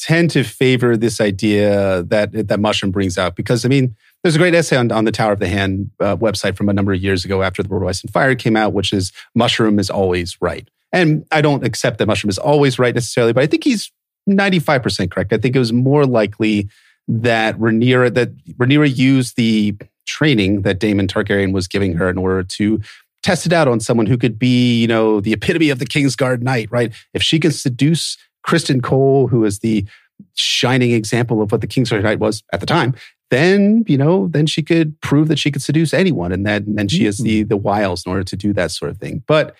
tend 0.00 0.30
to 0.30 0.42
favor 0.42 0.96
this 0.96 1.20
idea 1.20 2.02
that 2.04 2.48
that 2.48 2.60
mushroom 2.60 2.90
brings 2.90 3.18
out 3.18 3.36
because 3.36 3.64
I 3.64 3.68
mean, 3.68 3.94
there's 4.22 4.34
a 4.34 4.38
great 4.38 4.54
essay 4.54 4.76
on, 4.76 4.90
on 4.92 5.04
the 5.04 5.12
Tower 5.12 5.32
of 5.32 5.38
the 5.38 5.48
Hand 5.48 5.90
uh, 6.00 6.16
website 6.16 6.56
from 6.56 6.68
a 6.68 6.72
number 6.72 6.92
of 6.92 7.02
years 7.02 7.24
ago 7.24 7.42
after 7.42 7.62
the 7.62 7.68
World 7.68 7.84
and 8.02 8.12
Fire 8.12 8.34
came 8.34 8.56
out, 8.56 8.72
which 8.72 8.92
is 8.92 9.12
mushroom 9.34 9.78
is 9.78 9.90
always 9.90 10.40
right. 10.40 10.68
And 10.92 11.26
I 11.30 11.40
don't 11.40 11.64
accept 11.64 11.98
that 11.98 12.06
mushroom 12.06 12.30
is 12.30 12.38
always 12.38 12.78
right 12.78 12.94
necessarily, 12.94 13.32
but 13.32 13.42
I 13.42 13.46
think 13.46 13.64
he's 13.64 13.92
95% 14.28 15.10
correct. 15.10 15.32
I 15.32 15.38
think 15.38 15.54
it 15.54 15.60
was 15.60 15.72
more 15.72 16.06
likely 16.06 16.68
that 17.08 17.58
Rhaenyra 17.58 18.14
that 18.14 18.36
Rhaenyra 18.56 18.96
used 18.96 19.36
the 19.36 19.76
training 20.06 20.62
that 20.62 20.78
Daemon 20.78 21.08
Targaryen 21.08 21.52
was 21.52 21.68
giving 21.68 21.94
her 21.94 22.08
in 22.08 22.18
order 22.18 22.42
to 22.42 22.80
test 23.22 23.46
it 23.46 23.52
out 23.52 23.68
on 23.68 23.80
someone 23.80 24.06
who 24.06 24.16
could 24.16 24.38
be, 24.38 24.80
you 24.80 24.86
know, 24.86 25.20
the 25.20 25.32
epitome 25.32 25.70
of 25.70 25.78
the 25.78 25.84
Kingsguard 25.84 26.40
knight, 26.40 26.68
right? 26.70 26.92
If 27.12 27.22
she 27.22 27.38
can 27.38 27.52
seduce 27.52 28.16
Criston 28.46 28.82
Cole, 28.82 29.28
who 29.28 29.44
is 29.44 29.60
the 29.60 29.86
shining 30.34 30.92
example 30.92 31.42
of 31.42 31.52
what 31.52 31.60
the 31.60 31.66
Kingsguard 31.66 32.02
Knight 32.02 32.18
was 32.18 32.42
at 32.52 32.60
the 32.60 32.66
time, 32.66 32.94
then 33.30 33.84
you 33.86 33.96
know, 33.96 34.28
then 34.28 34.46
she 34.46 34.62
could 34.62 35.00
prove 35.00 35.28
that 35.28 35.38
she 35.38 35.50
could 35.50 35.62
seduce 35.62 35.94
anyone, 35.94 36.32
and 36.32 36.44
then 36.44 36.64
then 36.74 36.88
she 36.88 37.04
has 37.04 37.18
the 37.18 37.40
mm-hmm. 37.40 37.48
the 37.48 37.56
wiles 37.56 38.04
in 38.04 38.10
order 38.10 38.24
to 38.24 38.36
do 38.36 38.52
that 38.52 38.70
sort 38.70 38.90
of 38.90 38.98
thing. 38.98 39.22
But 39.26 39.54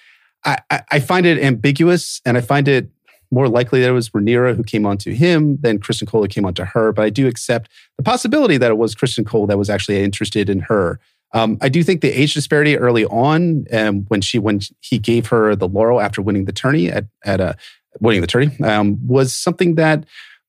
I, 0.44 0.58
I 0.90 1.00
find 1.00 1.26
it 1.26 1.42
ambiguous, 1.42 2.20
and 2.24 2.36
I 2.36 2.40
find 2.40 2.66
it 2.66 2.90
more 3.30 3.48
likely 3.48 3.80
that 3.80 3.90
it 3.90 3.92
was 3.92 4.10
Rhaenyra 4.10 4.56
who 4.56 4.64
came 4.64 4.84
onto 4.84 5.12
him 5.12 5.58
than 5.60 5.78
Criston 5.78 6.08
Cole 6.08 6.22
who 6.22 6.28
came 6.28 6.44
onto 6.44 6.64
her. 6.64 6.92
But 6.92 7.04
I 7.04 7.10
do 7.10 7.28
accept 7.28 7.70
the 7.96 8.02
possibility 8.02 8.56
that 8.56 8.70
it 8.70 8.76
was 8.76 8.94
Criston 8.94 9.24
Cole 9.24 9.46
that 9.46 9.58
was 9.58 9.70
actually 9.70 10.02
interested 10.02 10.50
in 10.50 10.60
her. 10.60 10.98
Um, 11.32 11.58
I 11.60 11.68
do 11.68 11.84
think 11.84 12.00
the 12.00 12.10
age 12.10 12.34
disparity 12.34 12.76
early 12.76 13.04
on, 13.04 13.66
um, 13.72 14.04
when 14.08 14.20
she 14.20 14.40
when 14.40 14.60
he 14.80 14.98
gave 14.98 15.28
her 15.28 15.54
the 15.54 15.68
laurel 15.68 16.00
after 16.00 16.20
winning 16.20 16.46
the 16.46 16.52
tourney 16.52 16.90
at 16.90 17.06
at 17.24 17.40
a 17.40 17.56
winning 18.00 18.20
the 18.20 18.26
tourney, 18.26 18.58
um, 18.62 18.98
was 19.06 19.34
something 19.34 19.74
that 19.76 20.04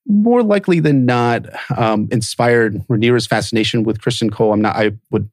more 0.07 0.43
likely 0.43 0.79
than 0.79 1.05
not 1.05 1.45
um, 1.77 2.07
inspired 2.11 2.75
Rhaenyra's 2.87 3.27
fascination 3.27 3.83
with 3.83 4.01
Criston 4.01 4.31
Cole. 4.31 4.53
I'm 4.53 4.61
not. 4.61 4.75
I 4.75 4.91
would 5.11 5.29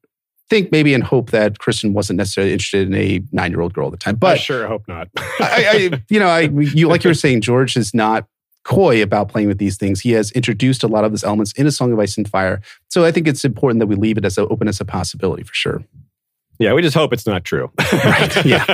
think 0.49 0.71
maybe 0.71 0.93
and 0.93 1.03
hope 1.03 1.31
that 1.31 1.59
Criston 1.59 1.93
wasn't 1.93 2.17
necessarily 2.17 2.53
interested 2.53 2.87
in 2.87 2.95
a 2.95 3.21
nine 3.31 3.51
year 3.51 3.61
old 3.61 3.73
girl 3.73 3.87
at 3.87 3.91
the 3.91 3.97
time. 3.97 4.15
But 4.15 4.33
I 4.33 4.37
sure 4.37 4.67
hope 4.67 4.87
not. 4.87 5.09
I, 5.17 5.91
I, 5.93 6.03
you 6.09 6.19
know, 6.19 6.27
I 6.27 6.41
you 6.41 6.87
like 6.87 7.03
you 7.03 7.09
were 7.09 7.15
saying, 7.15 7.41
George 7.41 7.75
is 7.75 7.93
not 7.93 8.27
coy 8.63 9.01
about 9.01 9.29
playing 9.29 9.47
with 9.47 9.57
these 9.57 9.77
things. 9.77 10.01
He 10.01 10.11
has 10.11 10.31
introduced 10.31 10.83
a 10.83 10.87
lot 10.87 11.03
of 11.03 11.11
these 11.11 11.23
elements 11.23 11.51
in 11.53 11.65
a 11.65 11.71
Song 11.71 11.91
of 11.91 11.99
Ice 11.99 12.17
and 12.17 12.27
Fire. 12.27 12.61
So 12.89 13.05
I 13.05 13.11
think 13.11 13.27
it's 13.27 13.45
important 13.45 13.79
that 13.79 13.87
we 13.87 13.95
leave 13.95 14.17
it 14.17 14.25
as 14.25 14.37
open 14.37 14.67
as 14.67 14.79
a 14.79 14.85
possibility 14.85 15.43
for 15.43 15.53
sure. 15.53 15.83
Yeah, 16.59 16.73
we 16.73 16.81
just 16.81 16.95
hope 16.95 17.13
it's 17.13 17.25
not 17.25 17.45
true. 17.45 17.71
right. 17.93 18.45
Yeah. 18.45 18.65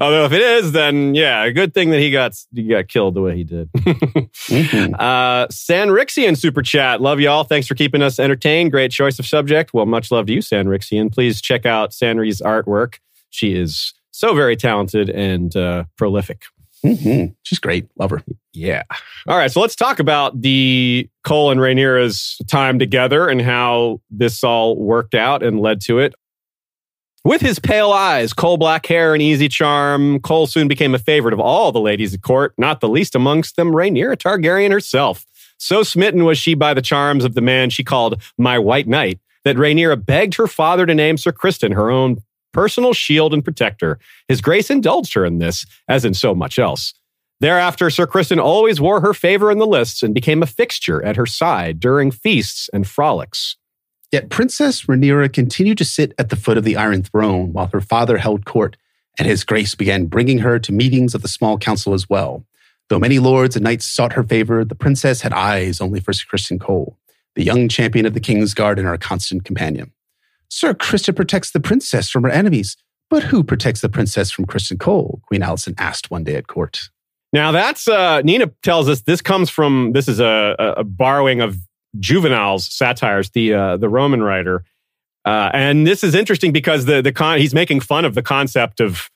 Although 0.00 0.24
if 0.24 0.32
it 0.32 0.40
is, 0.40 0.72
then 0.72 1.14
yeah, 1.14 1.44
a 1.44 1.52
good 1.52 1.74
thing 1.74 1.90
that 1.90 2.00
he 2.00 2.10
got 2.10 2.34
he 2.54 2.64
got 2.64 2.88
killed 2.88 3.14
the 3.14 3.20
way 3.20 3.36
he 3.36 3.44
did. 3.44 3.70
mm-hmm. 3.72 4.94
uh, 4.98 5.46
San 5.50 5.88
Rixian 5.88 6.36
super 6.36 6.62
chat. 6.62 7.00
Love 7.00 7.20
y'all. 7.20 7.44
Thanks 7.44 7.66
for 7.66 7.74
keeping 7.74 8.02
us 8.02 8.18
entertained. 8.18 8.72
Great 8.72 8.90
choice 8.90 9.18
of 9.18 9.26
subject. 9.26 9.74
Well, 9.74 9.84
much 9.84 10.10
love 10.10 10.26
to 10.26 10.32
you, 10.32 10.40
San 10.40 10.66
Rixian. 10.66 11.12
Please 11.12 11.42
check 11.42 11.66
out 11.66 11.90
Sanri's 11.90 12.40
artwork. 12.40 12.98
She 13.30 13.54
is 13.54 13.92
so 14.10 14.34
very 14.34 14.56
talented 14.56 15.10
and 15.10 15.54
uh, 15.54 15.84
prolific. 15.96 16.44
Mm-hmm. 16.84 17.32
She's 17.42 17.58
great. 17.58 17.86
Love 17.98 18.10
her. 18.10 18.22
Yeah. 18.52 18.82
All 19.28 19.36
right. 19.36 19.50
So 19.50 19.60
let's 19.60 19.76
talk 19.76 20.00
about 20.00 20.40
the 20.40 21.08
Cole 21.22 21.50
and 21.50 21.60
Rhaenyra's 21.60 22.38
time 22.48 22.78
together 22.78 23.28
and 23.28 23.40
how 23.40 24.00
this 24.10 24.42
all 24.42 24.76
worked 24.76 25.14
out 25.14 25.42
and 25.42 25.60
led 25.60 25.80
to 25.82 26.00
it. 26.00 26.14
With 27.24 27.40
his 27.40 27.60
pale 27.60 27.92
eyes, 27.92 28.32
coal 28.32 28.56
black 28.56 28.84
hair, 28.86 29.14
and 29.14 29.22
easy 29.22 29.48
charm, 29.48 30.18
Cole 30.20 30.48
soon 30.48 30.66
became 30.66 30.92
a 30.92 30.98
favorite 30.98 31.32
of 31.32 31.38
all 31.38 31.70
the 31.70 31.80
ladies 31.80 32.12
at 32.12 32.22
court, 32.22 32.52
not 32.58 32.80
the 32.80 32.88
least 32.88 33.14
amongst 33.14 33.54
them 33.54 33.70
Rhaenyra 33.70 34.16
Targaryen 34.16 34.72
herself. 34.72 35.24
So 35.56 35.84
smitten 35.84 36.24
was 36.24 36.36
she 36.36 36.54
by 36.54 36.74
the 36.74 36.82
charms 36.82 37.24
of 37.24 37.34
the 37.34 37.40
man 37.40 37.70
she 37.70 37.84
called 37.84 38.20
my 38.38 38.58
white 38.58 38.88
knight 38.88 39.20
that 39.44 39.54
Rhaenyra 39.54 40.04
begged 40.04 40.34
her 40.34 40.48
father 40.48 40.84
to 40.84 40.94
name 40.94 41.16
Sir 41.16 41.30
Criston 41.30 41.72
her 41.72 41.90
own 41.90 42.16
personal 42.52 42.92
shield 42.92 43.32
and 43.32 43.44
protector. 43.44 44.00
His 44.26 44.40
grace 44.40 44.68
indulged 44.68 45.14
her 45.14 45.24
in 45.24 45.38
this, 45.38 45.64
as 45.86 46.04
in 46.04 46.14
so 46.14 46.34
much 46.34 46.58
else. 46.58 46.92
Thereafter, 47.38 47.88
Sir 47.90 48.06
Criston 48.08 48.40
always 48.40 48.80
wore 48.80 49.00
her 49.00 49.14
favor 49.14 49.52
in 49.52 49.58
the 49.58 49.66
lists 49.66 50.02
and 50.02 50.12
became 50.12 50.42
a 50.42 50.46
fixture 50.46 51.02
at 51.04 51.16
her 51.16 51.26
side 51.26 51.78
during 51.78 52.10
feasts 52.10 52.68
and 52.72 52.86
frolics. 52.86 53.56
Yet 54.12 54.28
Princess 54.28 54.82
Rhaenyra 54.82 55.32
continued 55.32 55.78
to 55.78 55.86
sit 55.86 56.12
at 56.18 56.28
the 56.28 56.36
foot 56.36 56.58
of 56.58 56.64
the 56.64 56.76
Iron 56.76 57.02
Throne 57.02 57.54
while 57.54 57.70
her 57.72 57.80
father 57.80 58.18
held 58.18 58.44
court, 58.44 58.76
and 59.18 59.26
his 59.26 59.42
grace 59.42 59.74
began 59.74 60.04
bringing 60.04 60.40
her 60.40 60.58
to 60.58 60.70
meetings 60.70 61.14
of 61.14 61.22
the 61.22 61.28
small 61.28 61.56
council 61.56 61.94
as 61.94 62.10
well. 62.10 62.44
Though 62.90 62.98
many 62.98 63.18
lords 63.18 63.56
and 63.56 63.64
knights 63.64 63.86
sought 63.86 64.12
her 64.12 64.22
favor, 64.22 64.66
the 64.66 64.74
princess 64.74 65.22
had 65.22 65.32
eyes 65.32 65.80
only 65.80 65.98
for 65.98 66.12
Sir 66.12 66.26
Criston 66.30 66.60
Cole, 66.60 66.98
the 67.36 67.42
young 67.42 67.70
champion 67.70 68.04
of 68.04 68.12
the 68.12 68.20
King's 68.20 68.52
Guard 68.52 68.78
and 68.78 68.86
our 68.86 68.98
constant 68.98 69.46
companion. 69.46 69.92
Sir 70.50 70.74
Criston 70.74 71.16
protects 71.16 71.52
the 71.52 71.60
princess 71.60 72.10
from 72.10 72.24
her 72.24 72.30
enemies, 72.30 72.76
but 73.08 73.22
who 73.24 73.42
protects 73.42 73.80
the 73.80 73.88
princess 73.88 74.30
from 74.30 74.44
Criston 74.44 74.78
Cole? 74.78 75.22
Queen 75.26 75.40
Alicent 75.40 75.74
asked 75.78 76.10
one 76.10 76.22
day 76.22 76.34
at 76.36 76.48
court. 76.48 76.90
Now 77.32 77.50
that's 77.50 77.88
uh, 77.88 78.20
Nina 78.20 78.48
tells 78.62 78.90
us 78.90 79.00
this 79.02 79.22
comes 79.22 79.48
from 79.48 79.92
this 79.92 80.06
is 80.06 80.20
a, 80.20 80.54
a 80.58 80.84
borrowing 80.84 81.40
of 81.40 81.56
Juvenal's 81.98 82.72
satires, 82.72 83.30
the 83.30 83.54
uh, 83.54 83.76
the 83.76 83.88
Roman 83.88 84.22
writer, 84.22 84.64
uh, 85.24 85.50
and 85.52 85.86
this 85.86 86.02
is 86.02 86.14
interesting 86.14 86.52
because 86.52 86.84
the 86.84 87.02
the 87.02 87.12
con 87.12 87.38
he's 87.38 87.54
making 87.54 87.80
fun 87.80 88.04
of 88.04 88.14
the 88.14 88.22
concept 88.22 88.80
of 88.80 89.10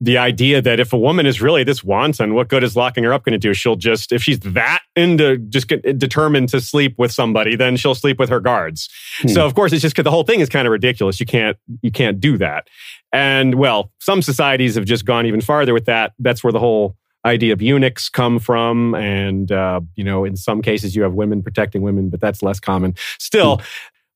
the 0.00 0.16
idea 0.16 0.62
that 0.62 0.78
if 0.78 0.92
a 0.92 0.98
woman 0.98 1.26
is 1.26 1.42
really 1.42 1.64
this 1.64 1.82
wanton, 1.82 2.34
what 2.34 2.48
good 2.48 2.62
is 2.62 2.76
locking 2.76 3.02
her 3.02 3.12
up 3.12 3.24
going 3.24 3.32
to 3.32 3.38
do? 3.38 3.52
She'll 3.52 3.74
just, 3.74 4.12
if 4.12 4.22
she's 4.22 4.38
that 4.40 4.80
into 4.94 5.38
just 5.38 5.66
get 5.66 5.98
determined 5.98 6.50
to 6.50 6.60
sleep 6.60 6.94
with 6.98 7.10
somebody, 7.10 7.56
then 7.56 7.76
she'll 7.76 7.96
sleep 7.96 8.18
with 8.18 8.28
her 8.28 8.38
guards. 8.38 8.88
Hmm. 9.22 9.28
So 9.28 9.44
of 9.44 9.54
course, 9.54 9.72
it's 9.72 9.82
just 9.82 9.96
because 9.96 10.04
the 10.04 10.12
whole 10.12 10.22
thing 10.22 10.38
is 10.38 10.48
kind 10.48 10.68
of 10.68 10.72
ridiculous. 10.72 11.18
You 11.18 11.26
can't, 11.26 11.56
you 11.82 11.90
can't 11.90 12.20
do 12.20 12.38
that. 12.38 12.68
And 13.12 13.56
well, 13.56 13.90
some 13.98 14.22
societies 14.22 14.76
have 14.76 14.84
just 14.84 15.04
gone 15.04 15.26
even 15.26 15.40
farther 15.40 15.74
with 15.74 15.86
that. 15.86 16.12
That's 16.20 16.44
where 16.44 16.52
the 16.52 16.60
whole 16.60 16.96
idea 17.24 17.52
of 17.52 17.60
eunuchs 17.60 18.08
come 18.08 18.38
from. 18.38 18.94
And, 18.94 19.50
uh, 19.52 19.80
you 19.96 20.04
know, 20.04 20.24
in 20.24 20.36
some 20.36 20.62
cases 20.62 20.94
you 20.94 21.02
have 21.02 21.14
women 21.14 21.42
protecting 21.42 21.82
women, 21.82 22.10
but 22.10 22.20
that's 22.20 22.42
less 22.42 22.60
common. 22.60 22.94
Still, 23.18 23.56
hmm. 23.56 23.64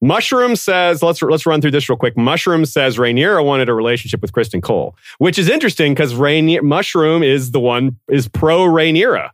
Mushroom 0.02 0.56
says, 0.56 1.00
let's 1.00 1.22
let's 1.22 1.46
run 1.46 1.60
through 1.60 1.70
this 1.70 1.88
real 1.88 1.96
quick. 1.96 2.16
Mushroom 2.16 2.66
says 2.66 2.96
Rhaenyra 2.96 3.44
wanted 3.44 3.68
a 3.68 3.74
relationship 3.74 4.20
with 4.20 4.32
Criston 4.32 4.60
Cole, 4.60 4.96
which 5.18 5.38
is 5.38 5.48
interesting 5.48 5.94
because 5.94 6.14
Rhaenyra 6.14 6.62
Mushroom 6.62 7.22
is 7.22 7.52
the 7.52 7.60
one 7.60 7.96
is 8.10 8.26
pro 8.26 8.62
Rhaenyra. 8.62 9.30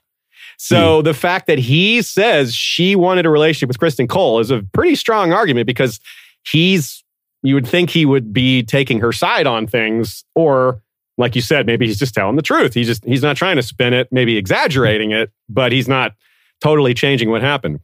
So 0.59 1.01
mm. 1.01 1.05
the 1.05 1.15
fact 1.15 1.47
that 1.47 1.59
he 1.59 2.03
says 2.03 2.55
she 2.55 2.97
wanted 2.97 3.25
a 3.25 3.31
relationship 3.31 3.69
with 3.69 3.79
Criston 3.79 4.11
Cole 4.11 4.41
is 4.41 4.51
a 4.51 4.63
pretty 4.75 4.95
strong 4.95 5.33
argument 5.33 5.67
because 5.67 6.01
he's 6.45 7.03
you 7.43 7.55
would 7.55 7.67
think 7.67 7.89
he 7.89 8.05
would 8.05 8.33
be 8.33 8.63
taking 8.63 9.01
her 9.01 9.13
side 9.13 9.47
on 9.47 9.67
things 9.67 10.25
or 10.35 10.83
like 11.19 11.35
you 11.35 11.43
said 11.43 11.67
maybe 11.67 11.87
he's 11.87 11.99
just 11.99 12.15
telling 12.15 12.37
the 12.37 12.43
truth. 12.43 12.75
He's 12.75 12.87
just 12.87 13.05
he's 13.05 13.23
not 13.23 13.37
trying 13.37 13.57
to 13.57 13.63
spin 13.63 13.93
it, 13.93 14.09
maybe 14.11 14.37
exaggerating 14.37 15.11
it, 15.11 15.31
but 15.49 15.73
he's 15.73 15.89
not 15.89 16.15
totally 16.61 16.95
changing 16.95 17.31
what 17.31 17.43
happened. 17.43 17.81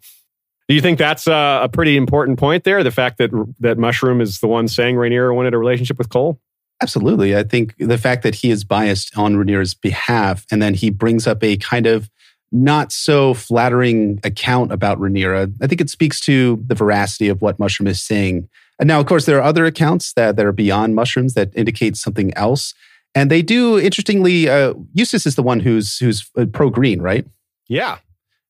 Do 0.68 0.74
you 0.74 0.80
think 0.80 0.98
that's 0.98 1.26
a, 1.26 1.60
a, 1.64 1.68
pretty 1.68 1.96
important 1.96 2.38
point 2.38 2.64
there? 2.64 2.82
The 2.82 2.90
fact 2.90 3.18
that 3.18 3.30
that 3.60 3.76
Mushroom 3.76 4.20
is 4.22 4.40
the 4.40 4.46
one 4.46 4.66
saying 4.66 4.96
Rhaenyra 4.96 5.34
wanted 5.34 5.52
a 5.52 5.58
relationship 5.58 5.98
with 5.98 6.08
Cole? 6.08 6.40
Absolutely. 6.82 7.36
I 7.36 7.42
think 7.42 7.74
the 7.78 7.98
fact 7.98 8.22
that 8.22 8.34
he 8.34 8.50
is 8.50 8.64
biased 8.64 9.16
on 9.16 9.36
Rhaenyra's 9.36 9.74
behalf 9.74 10.46
and 10.50 10.62
then 10.62 10.74
he 10.74 10.90
brings 10.90 11.26
up 11.26 11.42
a 11.44 11.56
kind 11.58 11.86
of 11.86 12.10
not 12.50 12.92
so 12.92 13.34
flattering 13.34 14.20
account 14.22 14.72
about 14.72 14.98
Rhaenyra, 14.98 15.52
I 15.60 15.66
think 15.66 15.80
it 15.80 15.90
speaks 15.90 16.20
to 16.20 16.62
the 16.66 16.74
veracity 16.74 17.28
of 17.28 17.42
what 17.42 17.58
Mushroom 17.58 17.88
is 17.88 18.00
saying. 18.00 18.48
And 18.78 18.86
now, 18.86 19.00
of 19.00 19.06
course, 19.06 19.26
there 19.26 19.38
are 19.38 19.42
other 19.42 19.66
accounts 19.66 20.12
that, 20.14 20.36
that 20.36 20.46
are 20.46 20.52
beyond 20.52 20.94
Mushrooms 20.94 21.34
that 21.34 21.50
indicate 21.54 21.96
something 21.96 22.32
else. 22.34 22.74
And 23.14 23.30
they 23.30 23.42
do, 23.42 23.78
interestingly, 23.78 24.48
uh, 24.48 24.74
Eustace 24.92 25.26
is 25.26 25.36
the 25.36 25.42
one 25.42 25.60
who's 25.60 25.98
who's 25.98 26.28
uh, 26.36 26.46
pro 26.46 26.70
green, 26.70 27.00
right? 27.00 27.26
Yeah. 27.68 27.98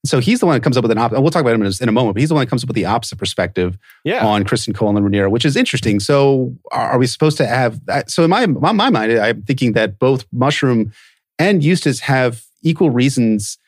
So 0.06 0.20
he's 0.20 0.40
the 0.40 0.46
one 0.46 0.54
that 0.54 0.62
comes 0.62 0.76
up 0.76 0.82
with 0.82 0.90
an 0.90 0.98
opposite. 0.98 1.22
We'll 1.22 1.30
talk 1.30 1.40
about 1.40 1.54
him 1.54 1.62
in 1.62 1.68
a, 1.68 1.82
in 1.82 1.88
a, 1.88 1.92
moment, 1.92 2.14
but 2.14 2.20
he's 2.20 2.28
the 2.28 2.34
one 2.34 2.44
that 2.44 2.50
comes 2.50 2.62
up 2.62 2.68
with 2.68 2.74
the 2.74 2.84
opposite 2.84 3.18
perspective 3.18 3.78
yeah. 4.04 4.24
on 4.24 4.44
Criston 4.44 4.74
Cole 4.74 4.94
and 4.94 5.06
Rhaenyra, 5.06 5.30
which 5.30 5.46
is 5.46 5.56
interesting. 5.56 5.98
So 5.98 6.54
are, 6.72 6.92
are 6.92 6.98
we 6.98 7.06
supposed 7.06 7.38
to 7.38 7.46
have? 7.46 7.80
So 8.06 8.24
in 8.24 8.30
my, 8.30 8.44
my, 8.46 8.72
my 8.72 8.90
mind, 8.90 9.12
I'm 9.12 9.42
thinking 9.42 9.72
that 9.72 9.98
both 9.98 10.26
Mushroom 10.30 10.92
and 11.38 11.64
Eustace 11.64 12.00
have 12.00 12.44
equal 12.62 12.90
reasons 12.90 13.58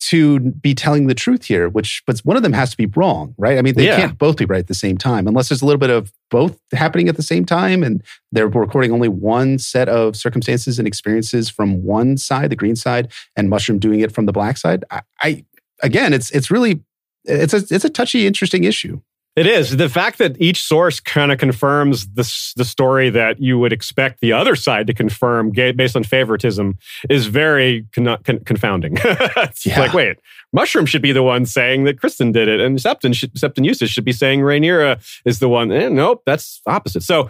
to 0.00 0.38
be 0.38 0.74
telling 0.74 1.06
the 1.06 1.14
truth 1.14 1.44
here, 1.44 1.68
which, 1.68 2.02
but 2.06 2.20
one 2.20 2.36
of 2.36 2.42
them 2.42 2.52
has 2.52 2.70
to 2.70 2.76
be 2.76 2.86
wrong, 2.86 3.34
right? 3.36 3.58
I 3.58 3.62
mean, 3.62 3.74
they 3.74 3.86
yeah. 3.86 3.96
can't 3.96 4.18
both 4.18 4.36
be 4.36 4.44
right 4.44 4.60
at 4.60 4.68
the 4.68 4.74
same 4.74 4.96
time 4.96 5.26
unless 5.26 5.48
there's 5.48 5.62
a 5.62 5.66
little 5.66 5.78
bit 5.78 5.90
of 5.90 6.12
both 6.30 6.58
happening 6.72 7.08
at 7.08 7.16
the 7.16 7.22
same 7.22 7.44
time 7.44 7.82
and 7.82 8.02
they're 8.30 8.48
recording 8.48 8.92
only 8.92 9.08
one 9.08 9.58
set 9.58 9.88
of 9.88 10.16
circumstances 10.16 10.78
and 10.78 10.86
experiences 10.86 11.50
from 11.50 11.82
one 11.82 12.16
side, 12.16 12.50
the 12.50 12.56
green 12.56 12.76
side, 12.76 13.12
and 13.36 13.50
Mushroom 13.50 13.78
doing 13.78 14.00
it 14.00 14.12
from 14.12 14.26
the 14.26 14.32
black 14.32 14.56
side. 14.56 14.84
I, 14.90 15.02
I 15.20 15.44
again, 15.82 16.12
it's 16.12 16.30
it's 16.30 16.50
really 16.50 16.82
it's 17.24 17.52
a 17.52 17.62
it's 17.74 17.84
a 17.84 17.90
touchy, 17.90 18.26
interesting 18.26 18.64
issue. 18.64 19.00
It 19.38 19.46
is 19.46 19.76
the 19.76 19.88
fact 19.88 20.18
that 20.18 20.40
each 20.40 20.62
source 20.62 20.98
kind 21.00 21.30
of 21.30 21.38
confirms 21.38 22.08
the 22.08 22.52
the 22.56 22.64
story 22.64 23.08
that 23.10 23.40
you 23.40 23.58
would 23.58 23.72
expect 23.72 24.20
the 24.20 24.32
other 24.32 24.56
side 24.56 24.86
to 24.88 24.94
confirm 24.94 25.50
based 25.50 25.94
on 25.94 26.02
favoritism 26.02 26.76
is 27.08 27.26
very 27.26 27.86
con- 27.92 28.18
con- 28.24 28.40
confounding. 28.40 28.94
it's 29.04 29.64
yeah. 29.64 29.80
like, 29.80 29.92
wait, 29.92 30.18
Mushroom 30.52 30.86
should 30.86 31.02
be 31.02 31.12
the 31.12 31.22
one 31.22 31.46
saying 31.46 31.84
that 31.84 32.00
Criston 32.00 32.32
did 32.32 32.48
it, 32.48 32.60
and 32.60 32.78
Septon, 32.78 33.14
should, 33.14 33.32
Septon 33.34 33.64
Eustace 33.64 33.90
should 33.90 34.04
be 34.04 34.12
saying 34.12 34.40
Rhaenyra 34.40 35.00
is 35.24 35.38
the 35.38 35.48
one. 35.48 35.70
Eh, 35.70 35.88
nope, 35.88 36.22
that's 36.24 36.60
opposite. 36.66 37.02
So, 37.02 37.28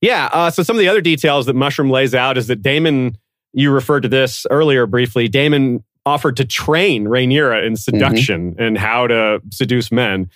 yeah. 0.00 0.28
Uh, 0.32 0.50
so 0.50 0.62
some 0.62 0.76
of 0.76 0.80
the 0.80 0.88
other 0.88 1.00
details 1.00 1.46
that 1.46 1.54
Mushroom 1.54 1.90
lays 1.90 2.14
out 2.14 2.36
is 2.36 2.48
that 2.48 2.62
Daemon, 2.62 3.16
You 3.52 3.70
referred 3.70 4.02
to 4.02 4.08
this 4.08 4.46
earlier 4.50 4.86
briefly. 4.86 5.28
Daemon 5.28 5.84
offered 6.04 6.36
to 6.36 6.44
train 6.44 7.06
Rhaenyra 7.06 7.66
in 7.66 7.76
seduction 7.76 8.52
mm-hmm. 8.52 8.62
and 8.62 8.78
how 8.78 9.06
to 9.06 9.40
seduce 9.50 9.90
men. 9.90 10.30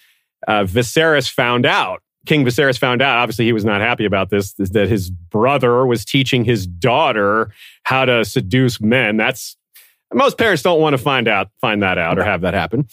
Uh, 0.47 0.65
Viserys 0.65 1.31
found 1.31 1.67
out. 1.67 2.03
King 2.27 2.45
Viserys 2.45 2.79
found 2.79 3.01
out. 3.01 3.19
Obviously, 3.19 3.47
he 3.47 3.53
was 3.53 3.65
not 3.65 3.81
happy 3.81 4.05
about 4.05 4.31
this. 4.31 4.53
That 4.55 4.89
his 4.89 5.11
brother 5.11 5.87
was 5.87 6.05
teaching 6.05 6.45
his 6.45 6.67
daughter 6.67 7.53
how 7.85 8.05
to 8.05 8.25
seduce 8.25 8.81
men. 8.81 9.17
That's 9.17 9.57
most 10.13 10.37
parents 10.37 10.63
don't 10.63 10.81
want 10.81 10.95
to 10.95 10.99
find 10.99 11.29
out, 11.29 11.49
find 11.61 11.83
that 11.83 11.99
out, 11.99 12.19
or 12.19 12.25
have 12.25 12.43
that 12.43 12.55
happen. 12.55 12.89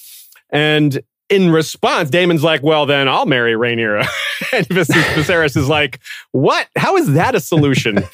And 0.50 1.02
in 1.30 1.50
response, 1.52 2.10
Daemon's 2.10 2.44
like, 2.44 2.64
"Well, 2.64 2.86
then 2.86 3.10
I'll 3.10 3.26
marry 3.26 3.54
Rhaenyra." 3.54 4.08
and 4.54 4.66
Viserys 4.68 5.58
is 5.58 5.68
like, 5.68 6.00
"What? 6.32 6.68
How 6.78 6.96
is 6.96 7.14
that 7.14 7.36
a 7.36 7.40
solution?" 7.42 8.04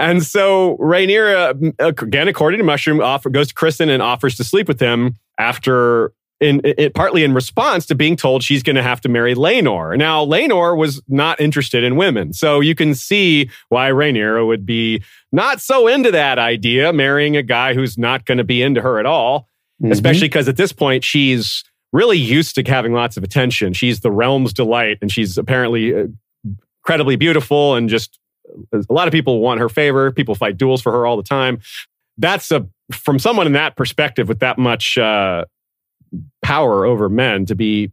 And 0.00 0.24
so 0.24 0.78
Rhaenyra, 0.78 1.74
again, 1.78 2.26
according 2.26 2.56
to 2.56 2.64
Mushroom, 2.64 3.02
offer, 3.02 3.28
goes 3.28 3.48
to 3.48 3.54
Criston 3.54 3.90
and 3.90 4.02
offers 4.02 4.34
to 4.38 4.44
sleep 4.44 4.66
with 4.66 4.80
him 4.80 5.16
after, 5.38 6.14
in, 6.40 6.60
it, 6.64 6.94
partly 6.94 7.22
in 7.22 7.34
response 7.34 7.86
to 7.86 7.94
being 7.94 8.16
told 8.16 8.42
she's 8.42 8.62
going 8.62 8.76
to 8.76 8.82
have 8.82 9.00
to 9.02 9.08
marry 9.08 9.34
Laenor. 9.34 9.96
Now, 9.96 10.24
Laenor 10.24 10.76
was 10.76 11.02
not 11.06 11.40
interested 11.40 11.84
in 11.84 11.96
women. 11.96 12.32
So 12.32 12.60
you 12.60 12.74
can 12.74 12.94
see 12.94 13.50
why 13.68 13.90
Rhaenyra 13.90 14.46
would 14.46 14.64
be 14.64 15.02
not 15.32 15.60
so 15.60 15.86
into 15.86 16.10
that 16.10 16.38
idea, 16.38 16.92
marrying 16.92 17.36
a 17.36 17.42
guy 17.42 17.74
who's 17.74 17.98
not 17.98 18.24
going 18.24 18.38
to 18.38 18.44
be 18.44 18.62
into 18.62 18.80
her 18.80 18.98
at 18.98 19.06
all, 19.06 19.48
mm-hmm. 19.82 19.92
especially 19.92 20.28
because 20.28 20.48
at 20.48 20.56
this 20.56 20.72
point 20.72 21.04
she's 21.04 21.62
really 21.92 22.18
used 22.18 22.54
to 22.54 22.62
having 22.62 22.92
lots 22.92 23.16
of 23.16 23.22
attention. 23.22 23.72
She's 23.72 24.00
the 24.00 24.10
realm's 24.10 24.52
delight, 24.52 24.98
and 25.02 25.12
she's 25.12 25.36
apparently 25.36 25.94
uh, 25.94 26.06
incredibly 26.82 27.16
beautiful 27.16 27.74
and 27.74 27.88
just 27.88 28.18
a 28.72 28.92
lot 28.92 29.06
of 29.06 29.12
people 29.12 29.40
want 29.40 29.60
her 29.60 29.68
favor. 29.68 30.10
People 30.10 30.34
fight 30.34 30.56
duels 30.56 30.82
for 30.82 30.90
her 30.92 31.06
all 31.06 31.16
the 31.16 31.22
time. 31.22 31.60
That's 32.18 32.50
a 32.50 32.66
from 32.92 33.18
someone 33.18 33.46
in 33.46 33.52
that 33.52 33.76
perspective 33.76 34.28
with 34.28 34.40
that 34.40 34.58
much 34.58 34.98
uh, 34.98 35.44
power 36.42 36.84
over 36.84 37.08
men 37.08 37.46
to 37.46 37.54
be 37.54 37.90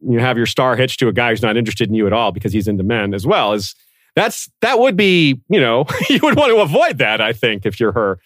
you 0.00 0.18
have 0.18 0.36
your 0.36 0.46
star 0.46 0.76
hitched 0.76 1.00
to 1.00 1.08
a 1.08 1.12
guy 1.12 1.30
who's 1.30 1.42
not 1.42 1.56
interested 1.56 1.88
in 1.88 1.94
you 1.94 2.06
at 2.06 2.12
all 2.12 2.32
because 2.32 2.52
he's 2.52 2.68
into 2.68 2.84
men 2.84 3.14
as 3.14 3.26
well 3.26 3.52
is 3.52 3.74
that's 4.14 4.50
that 4.60 4.78
would 4.78 4.96
be 4.96 5.40
you 5.48 5.60
know 5.60 5.84
you 6.10 6.18
would 6.22 6.36
want 6.36 6.50
to 6.50 6.58
avoid 6.58 6.98
that 6.98 7.20
I 7.20 7.32
think 7.32 7.66
if 7.66 7.80
you're 7.80 7.92
her. 7.92 8.18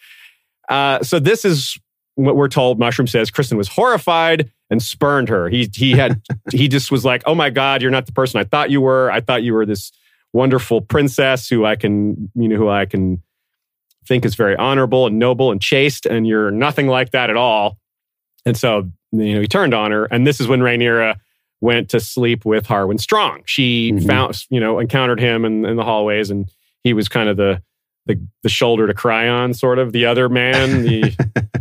Uh, 0.69 1.03
so 1.03 1.19
this 1.19 1.45
is 1.45 1.77
what 2.15 2.37
we're 2.37 2.49
told. 2.49 2.79
Mushroom 2.79 3.09
says 3.09 3.31
Criston 3.31 3.57
was 3.57 3.69
horrified 3.69 4.51
and 4.71 4.83
spurned 4.83 5.29
her. 5.29 5.49
He 5.49 5.69
he 5.75 5.93
had 5.93 6.23
he 6.53 6.69
just 6.69 6.91
was 6.91 7.05
like, 7.05 7.23
oh 7.27 7.35
my 7.35 7.51
god, 7.51 7.83
you're 7.83 7.91
not 7.91 8.07
the 8.07 8.13
person 8.13 8.41
I 8.41 8.45
thought 8.45 8.71
you 8.71 8.81
were. 8.81 9.11
I 9.11 9.21
thought 9.21 9.43
you 9.43 9.55
were 9.55 9.67
this 9.67 9.93
wonderful 10.33 10.81
princess 10.81 11.49
who 11.49 11.65
I 11.65 11.77
can, 11.77 12.31
you 12.35 12.49
know, 12.49 12.57
who 12.57 12.69
I 12.69 12.87
can 12.87 13.23
think 14.07 14.25
is 14.25 14.35
very 14.35 14.57
honorable 14.57 15.07
and 15.07 15.19
noble 15.19 15.51
and 15.51 15.61
chaste, 15.61 16.07
and 16.07 16.27
you're 16.27 16.51
nothing 16.51 16.87
like 16.87 17.11
that 17.11 17.31
at 17.31 17.37
all. 17.37 17.79
And 18.47 18.57
so, 18.57 18.91
you 19.13 19.35
know, 19.35 19.41
he 19.41 19.47
turned 19.47 19.75
on 19.75 19.91
her. 19.91 20.05
And 20.07 20.27
this 20.27 20.41
is 20.41 20.49
when 20.49 20.61
Rhaenyra 20.61 21.17
went 21.61 21.91
to 21.91 22.01
sleep 22.01 22.45
with 22.45 22.67
Harwin 22.67 23.01
Strong. 23.01 23.43
She 23.47 23.93
mm-hmm. 23.93 24.07
found, 24.07 24.45
you 24.51 24.61
know, 24.61 24.79
encountered 24.79 25.21
him 25.21 25.45
in, 25.45 25.65
in 25.65 25.77
the 25.77 25.85
hallways, 25.85 26.31
and 26.31 26.51
he 26.85 26.93
was 26.93 27.09
kind 27.09 27.29
of 27.29 27.37
the 27.37 27.63
the 28.07 28.21
the 28.43 28.49
shoulder 28.49 28.87
to 28.87 28.95
cry 28.95 29.29
on, 29.29 29.53
sort 29.55 29.79
of 29.79 29.93
the 29.93 30.07
other 30.07 30.29
man, 30.29 30.83
the 30.83 31.15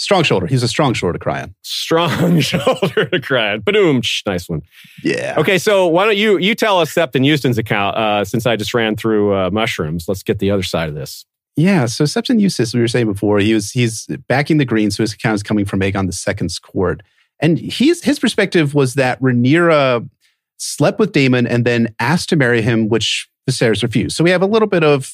Strong 0.00 0.22
shoulder. 0.22 0.46
He's 0.46 0.62
a 0.62 0.68
strong 0.68 0.94
shoulder 0.94 1.12
to 1.12 1.18
cry 1.18 1.42
on. 1.42 1.54
Strong 1.60 2.40
shoulder 2.40 3.04
to 3.04 3.20
cry 3.20 3.52
on. 3.52 3.60
Boom. 3.60 4.00
Nice 4.24 4.48
one. 4.48 4.62
Yeah. 5.04 5.34
Okay, 5.36 5.58
so 5.58 5.88
why 5.88 6.06
don't 6.06 6.16
you 6.16 6.38
you 6.38 6.54
tell 6.54 6.80
us 6.80 6.94
Septon 6.94 7.22
Eustace's 7.22 7.58
account 7.58 7.98
uh, 7.98 8.24
since 8.24 8.46
I 8.46 8.56
just 8.56 8.72
ran 8.72 8.96
through 8.96 9.34
uh, 9.34 9.50
mushrooms. 9.50 10.08
Let's 10.08 10.22
get 10.22 10.38
the 10.38 10.50
other 10.52 10.62
side 10.62 10.88
of 10.88 10.94
this. 10.94 11.26
Yeah. 11.56 11.86
So 11.86 12.04
Septon 12.04 12.40
Eustace, 12.40 12.72
we 12.72 12.80
were 12.80 12.88
saying 12.88 13.06
before, 13.06 13.38
he 13.38 13.54
was 13.54 13.70
he's 13.70 14.06
backing 14.28 14.58
the 14.58 14.64
Greens, 14.64 14.96
so 14.96 15.02
his 15.02 15.12
account 15.12 15.34
is 15.34 15.42
coming 15.42 15.64
from 15.64 15.80
Aegon 15.80 16.06
the 16.06 16.12
Second's 16.12 16.58
court, 16.58 17.02
and 17.40 17.58
he's 17.58 18.02
his 18.02 18.18
perspective 18.18 18.74
was 18.74 18.94
that 18.94 19.20
Rhaenyra 19.20 20.08
slept 20.56 20.98
with 20.98 21.12
Daemon 21.12 21.46
and 21.46 21.64
then 21.64 21.94
asked 21.98 22.28
to 22.30 22.36
marry 22.36 22.62
him, 22.62 22.88
which 22.88 23.28
Viserys 23.48 23.82
refused. 23.82 24.16
So 24.16 24.22
we 24.24 24.30
have 24.30 24.42
a 24.42 24.46
little 24.46 24.68
bit 24.68 24.84
of 24.84 25.12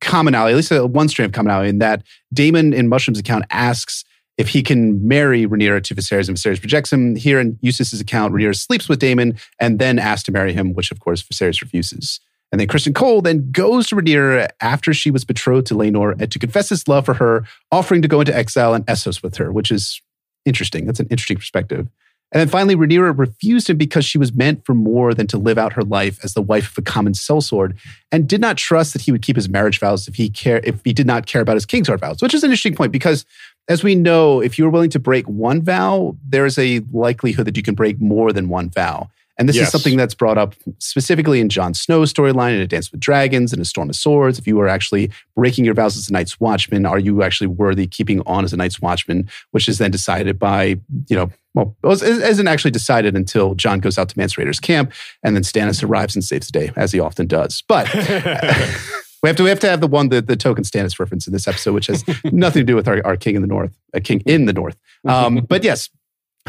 commonality, 0.00 0.52
at 0.52 0.56
least 0.56 0.92
one 0.92 1.08
strand 1.08 1.30
of 1.30 1.34
commonality, 1.34 1.70
in 1.70 1.78
that 1.78 2.02
Daemon 2.32 2.72
in 2.72 2.88
Mushroom's 2.88 3.18
account 3.18 3.44
asks 3.50 4.04
if 4.36 4.48
he 4.48 4.62
can 4.62 5.06
marry 5.06 5.46
Rhaenyra 5.46 5.82
to 5.84 5.94
Viserys 5.94 6.28
and 6.28 6.36
Viserys 6.36 6.62
rejects 6.62 6.92
him. 6.92 7.16
Here 7.16 7.40
in 7.40 7.58
Eustace's 7.62 8.00
account, 8.00 8.34
Rhaenyra 8.34 8.54
sleeps 8.54 8.88
with 8.88 8.98
Daemon 8.98 9.38
and 9.58 9.78
then 9.78 9.98
asks 9.98 10.24
to 10.24 10.32
marry 10.32 10.52
him, 10.52 10.74
which 10.74 10.90
of 10.90 11.00
course 11.00 11.22
Viserys 11.22 11.62
refuses. 11.62 12.20
And 12.52 12.60
then 12.60 12.68
Criston 12.68 12.94
Cole 12.94 13.22
then 13.22 13.50
goes 13.50 13.88
to 13.88 13.96
Rhaenyra 13.96 14.48
after 14.60 14.94
she 14.94 15.10
was 15.10 15.24
betrothed 15.24 15.66
to 15.68 15.74
Laenor 15.74 16.20
and 16.20 16.30
to 16.30 16.38
confess 16.38 16.68
his 16.68 16.86
love 16.86 17.04
for 17.04 17.14
her, 17.14 17.44
offering 17.72 18.02
to 18.02 18.08
go 18.08 18.20
into 18.20 18.36
exile 18.36 18.72
and 18.72 18.86
Essos 18.86 19.22
with 19.22 19.36
her, 19.36 19.52
which 19.52 19.70
is 19.70 20.00
interesting. 20.44 20.86
That's 20.86 21.00
an 21.00 21.08
interesting 21.10 21.38
perspective. 21.38 21.88
And 22.32 22.40
then 22.40 22.48
finally, 22.48 22.74
Rhaenyra 22.74 23.16
refused 23.16 23.70
him 23.70 23.76
because 23.76 24.04
she 24.04 24.18
was 24.18 24.32
meant 24.32 24.66
for 24.66 24.74
more 24.74 25.14
than 25.14 25.28
to 25.28 25.38
live 25.38 25.58
out 25.58 25.74
her 25.74 25.82
life 25.82 26.18
as 26.24 26.34
the 26.34 26.42
wife 26.42 26.72
of 26.72 26.78
a 26.78 26.82
common 26.82 27.12
sellsword, 27.12 27.76
and 28.10 28.28
did 28.28 28.40
not 28.40 28.56
trust 28.56 28.92
that 28.92 29.02
he 29.02 29.12
would 29.12 29.22
keep 29.22 29.36
his 29.36 29.48
marriage 29.48 29.78
vows 29.78 30.08
if 30.08 30.16
he 30.16 30.28
care 30.28 30.60
if 30.64 30.80
he 30.84 30.92
did 30.92 31.06
not 31.06 31.26
care 31.26 31.40
about 31.40 31.54
his 31.54 31.66
kingsguard 31.66 32.00
vows, 32.00 32.20
which 32.20 32.34
is 32.34 32.42
an 32.42 32.50
interesting 32.50 32.74
point 32.74 32.90
because, 32.90 33.24
as 33.68 33.84
we 33.84 33.94
know, 33.94 34.40
if 34.40 34.58
you're 34.58 34.70
willing 34.70 34.90
to 34.90 34.98
break 34.98 35.26
one 35.26 35.62
vow, 35.62 36.16
there 36.28 36.46
is 36.46 36.58
a 36.58 36.80
likelihood 36.92 37.46
that 37.46 37.56
you 37.56 37.62
can 37.62 37.76
break 37.76 38.00
more 38.00 38.32
than 38.32 38.48
one 38.48 38.70
vow. 38.70 39.08
And 39.38 39.48
this 39.48 39.56
Yes. 39.56 39.66
is 39.66 39.72
something 39.72 39.96
that's 39.98 40.14
brought 40.14 40.38
up 40.38 40.54
specifically 40.78 41.40
in 41.40 41.48
Jon 41.48 41.74
Snow's 41.74 42.12
storyline 42.12 42.54
in 42.54 42.60
A 42.60 42.66
Dance 42.66 42.90
with 42.90 43.00
Dragons 43.00 43.52
and 43.52 43.60
A 43.60 43.64
Storm 43.66 43.90
of 43.90 43.96
Swords. 43.96 44.38
If 44.38 44.46
you 44.46 44.58
are 44.60 44.68
actually 44.68 45.10
breaking 45.34 45.64
your 45.66 45.74
vows 45.74 45.96
as 45.96 46.08
a 46.08 46.12
Night's 46.12 46.40
Watchman, 46.40 46.86
are 46.86 46.98
you 46.98 47.22
actually 47.22 47.48
worthy 47.48 47.86
keeping 47.86 48.22
on 48.26 48.44
as 48.44 48.52
a 48.52 48.56
Night's 48.56 48.80
Watchman? 48.80 49.28
Which 49.50 49.68
is 49.68 49.76
then 49.78 49.90
decided 49.90 50.38
by, 50.38 50.78
you 51.08 51.16
know, 51.16 51.30
well, 51.54 51.74
it 51.84 52.02
isn't 52.02 52.48
actually 52.48 52.70
decided 52.70 53.14
until 53.16 53.54
Jon 53.54 53.80
goes 53.80 53.98
out 53.98 54.08
to 54.10 54.18
Mance 54.18 54.34
Rayder's 54.34 54.60
camp 54.60 54.92
and 55.22 55.34
then 55.36 55.42
Stannis 55.42 55.82
arrives 55.82 56.14
and 56.14 56.22
saves 56.24 56.48
the 56.48 56.58
day, 56.58 56.72
as 56.76 56.92
he 56.92 57.00
often 57.00 57.26
does. 57.26 57.62
But 57.66 57.92
we 59.22 59.28
have 59.28 59.36
to 59.36 59.42
we 59.42 59.48
have 59.48 59.60
to 59.60 59.68
have 59.68 59.80
the 59.80 59.86
one 59.86 60.08
the, 60.10 60.20
the 60.20 60.36
token 60.36 60.64
Stannis 60.64 60.98
reference 60.98 61.26
in 61.26 61.32
this 61.32 61.48
episode, 61.48 61.72
which 61.74 61.86
has 61.86 62.04
nothing 62.24 62.60
to 62.60 62.64
do 62.66 62.76
with 62.76 62.86
our, 62.88 63.00
our 63.06 63.16
king 63.16 63.36
in 63.36 63.42
the 63.42 63.48
north, 63.48 63.74
a 63.94 64.00
king 64.00 64.20
in 64.26 64.44
the 64.46 64.52
north. 64.52 64.76
Um, 65.06 65.46
but 65.48 65.64
yes, 65.64 65.88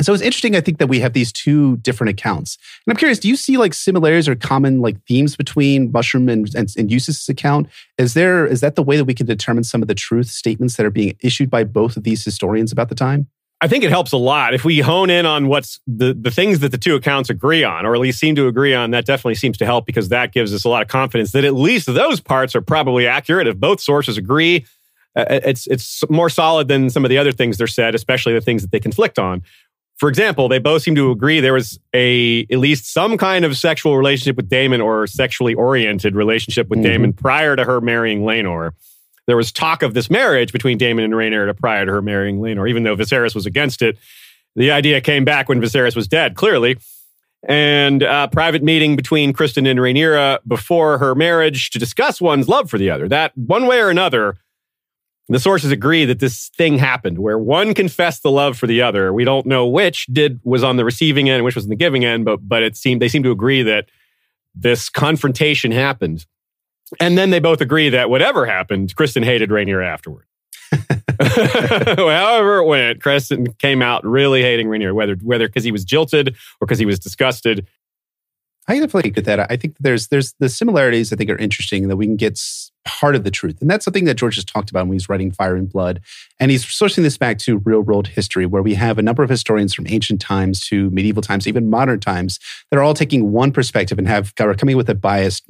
so 0.01 0.13
it's 0.13 0.23
interesting, 0.23 0.55
I 0.55 0.61
think, 0.61 0.77
that 0.77 0.87
we 0.87 0.99
have 0.99 1.13
these 1.13 1.31
two 1.31 1.77
different 1.77 2.09
accounts. 2.09 2.57
And 2.85 2.93
I'm 2.93 2.97
curious, 2.97 3.19
do 3.19 3.27
you 3.27 3.35
see 3.35 3.57
like 3.57 3.73
similarities 3.73 4.27
or 4.27 4.35
common 4.35 4.81
like 4.81 5.01
themes 5.05 5.35
between 5.35 5.91
Mushroom 5.91 6.29
and, 6.29 6.53
and, 6.55 6.69
and 6.77 6.91
Eustace's 6.91 7.29
account? 7.29 7.67
Is 7.97 8.13
there 8.13 8.45
is 8.45 8.61
that 8.61 8.75
the 8.75 8.83
way 8.83 8.97
that 8.97 9.05
we 9.05 9.13
can 9.13 9.25
determine 9.25 9.63
some 9.63 9.81
of 9.81 9.87
the 9.87 9.95
truth 9.95 10.27
statements 10.27 10.75
that 10.75 10.85
are 10.85 10.91
being 10.91 11.15
issued 11.21 11.49
by 11.49 11.63
both 11.63 11.97
of 11.97 12.03
these 12.03 12.23
historians 12.23 12.71
about 12.71 12.89
the 12.89 12.95
time? 12.95 13.27
I 13.59 13.67
think 13.67 13.83
it 13.83 13.89
helps 13.89 14.11
a 14.11 14.17
lot 14.17 14.53
if 14.53 14.63
we 14.63 14.79
hone 14.79 15.09
in 15.09 15.25
on 15.25 15.47
what's 15.47 15.79
the, 15.87 16.13
the 16.13 16.29
things 16.29 16.59
that 16.59 16.71
the 16.71 16.77
two 16.77 16.93
accounts 16.93 17.31
agree 17.31 17.63
on, 17.63 17.87
or 17.87 17.95
at 17.95 18.01
least 18.01 18.19
seem 18.19 18.35
to 18.35 18.47
agree 18.47 18.75
on. 18.75 18.91
That 18.91 19.05
definitely 19.05 19.33
seems 19.33 19.57
to 19.57 19.65
help 19.65 19.87
because 19.87 20.09
that 20.09 20.31
gives 20.31 20.53
us 20.53 20.63
a 20.63 20.69
lot 20.69 20.83
of 20.83 20.89
confidence 20.89 21.31
that 21.31 21.43
at 21.43 21.55
least 21.55 21.87
those 21.87 22.19
parts 22.19 22.55
are 22.55 22.61
probably 22.61 23.07
accurate. 23.07 23.47
If 23.47 23.57
both 23.57 23.81
sources 23.81 24.15
agree, 24.15 24.65
uh, 25.15 25.25
it's 25.29 25.65
it's 25.65 26.07
more 26.11 26.29
solid 26.29 26.67
than 26.67 26.91
some 26.91 27.03
of 27.03 27.09
the 27.09 27.17
other 27.17 27.31
things 27.31 27.57
they're 27.57 27.65
said, 27.65 27.95
especially 27.95 28.33
the 28.33 28.41
things 28.41 28.61
that 28.61 28.71
they 28.71 28.79
conflict 28.79 29.17
on. 29.17 29.41
For 29.97 30.09
example, 30.09 30.47
they 30.47 30.59
both 30.59 30.83
seem 30.83 30.93
to 30.95 31.09
agree 31.11 31.39
there 31.39 31.53
was 31.53 31.79
a 31.93 32.41
at 32.51 32.59
least 32.59 32.91
some 32.93 33.17
kind 33.17 33.43
of 33.43 33.57
sexual 33.57 33.97
relationship 33.97 34.35
with 34.35 34.47
Daemon 34.47 34.79
or 34.79 35.07
sexually 35.07 35.55
oriented 35.55 36.15
relationship 36.15 36.69
with 36.69 36.79
Mhm. 36.79 36.83
Daemon 36.83 37.13
prior 37.13 37.55
to 37.55 37.63
her 37.63 37.81
marrying 37.81 38.21
Laenor. 38.21 38.71
There 39.25 39.35
was 39.35 39.51
talk 39.51 39.81
of 39.81 39.93
this 39.95 40.09
marriage 40.09 40.53
between 40.53 40.77
Daemon 40.77 41.03
and 41.03 41.13
Rhaenyra 41.13 41.57
prior 41.57 41.85
to 41.85 41.91
her 41.91 42.01
marrying 42.01 42.39
Laenor, 42.39 42.69
even 42.69 42.83
though 42.83 42.95
Viserys 42.95 43.33
was 43.33 43.45
against 43.45 43.81
it. 43.81 43.97
The 44.55 44.71
idea 44.71 45.01
came 45.01 45.25
back 45.25 45.49
when 45.49 45.59
Viserys 45.59 45.95
was 45.95 46.07
dead, 46.07 46.35
clearly. 46.35 46.77
And 47.47 48.03
a 48.03 48.27
private 48.31 48.63
meeting 48.63 48.95
between 48.95 49.33
Criston 49.33 49.67
and 49.69 49.79
Rhaenyra 49.79 50.39
before 50.47 50.97
her 50.97 51.13
marriage 51.15 51.69
to 51.71 51.79
discuss 51.79 52.21
one's 52.21 52.47
love 52.47 52.69
for 52.69 52.77
the 52.77 52.89
other. 52.89 53.07
That 53.07 53.35
one 53.37 53.67
way 53.67 53.79
or 53.79 53.89
another, 53.89 54.35
the 55.29 55.39
sources 55.39 55.71
agree 55.71 56.05
that 56.05 56.19
this 56.19 56.49
thing 56.55 56.77
happened 56.77 57.19
where 57.19 57.37
one 57.37 57.73
confessed 57.73 58.23
the 58.23 58.31
love 58.31 58.57
for 58.57 58.67
the 58.67 58.81
other. 58.81 59.11
We 59.11 59.25
don't 59.25 59.45
know 59.45 59.67
which 59.67 60.05
did 60.07 60.39
was 60.43 60.63
on 60.63 60.77
the 60.77 60.85
receiving 60.85 61.29
end, 61.29 61.43
which 61.43 61.55
was 61.55 61.65
on 61.65 61.69
the 61.69 61.75
giving 61.75 62.05
end, 62.05 62.25
but 62.25 62.47
but 62.47 62.63
it 62.63 62.77
seemed 62.77 63.01
they 63.01 63.09
seem 63.09 63.23
to 63.23 63.31
agree 63.31 63.63
that 63.63 63.89
this 64.55 64.89
confrontation 64.89 65.71
happened. 65.71 66.25
And 67.01 67.17
then 67.17 67.31
they 67.31 67.39
both 67.39 67.59
agree 67.59 67.89
that 67.89 68.09
whatever 68.09 68.45
happened, 68.45 68.95
Criston 68.95 69.25
hated 69.25 69.49
Rhaenyra 69.49 69.85
afterward. 69.85 70.25
However 71.19 72.59
it 72.59 72.65
went, 72.65 72.99
Criston 72.99 73.57
came 73.59 73.81
out 73.81 74.05
really 74.05 74.41
hating 74.41 74.67
Rhaenyra, 74.67 74.93
whether 74.93 75.15
whether 75.15 75.47
because 75.47 75.65
he 75.65 75.71
was 75.71 75.83
jilted 75.83 76.29
or 76.61 76.67
because 76.67 76.79
he 76.79 76.85
was 76.85 76.99
disgusted. 76.99 77.67
I 78.69 78.79
definitely 78.79 79.11
get 79.11 79.25
that. 79.25 79.51
I 79.51 79.57
think 79.57 79.75
there's 79.79 80.07
there's 80.07 80.33
the 80.39 80.49
similarities 80.49 81.11
I 81.11 81.17
think 81.17 81.29
are 81.29 81.37
interesting 81.37 81.89
that 81.89 81.97
we 81.97 82.05
can 82.05 82.17
get 82.17 82.39
part 82.87 83.15
of 83.15 83.23
the 83.23 83.29
truth, 83.29 83.61
and 83.61 83.69
that's 83.69 83.83
something 83.85 84.05
that 84.05 84.15
George 84.15 84.35
has 84.35 84.45
talked 84.45 84.69
about 84.69 84.87
when 84.87 84.93
he's 84.93 85.09
writing 85.09 85.29
Fire 85.29 85.55
and 85.55 85.69
Blood, 85.69 86.01
and 86.39 86.49
he's 86.49 86.65
sourcing 86.65 87.03
this 87.03 87.17
back 87.17 87.37
to 87.39 87.57
real 87.59 87.81
world 87.81 88.07
history, 88.07 88.45
where 88.45 88.63
we 88.63 88.73
have 88.73 88.97
a 88.97 89.01
number 89.03 89.23
of 89.23 89.29
historians 89.29 89.73
from 89.73 89.85
ancient 89.87 90.21
times 90.21 90.61
to 90.67 90.89
medieval 90.89 91.21
times, 91.21 91.47
even 91.47 91.69
modern 91.69 91.99
times, 91.99 92.39
that 92.71 92.77
are 92.77 92.81
all 92.81 92.93
taking 92.93 93.31
one 93.31 93.51
perspective 93.51 93.99
and 93.99 94.07
have 94.07 94.33
are 94.39 94.55
coming 94.55 94.77
with 94.77 94.89
a 94.89 94.95
biased 94.95 95.43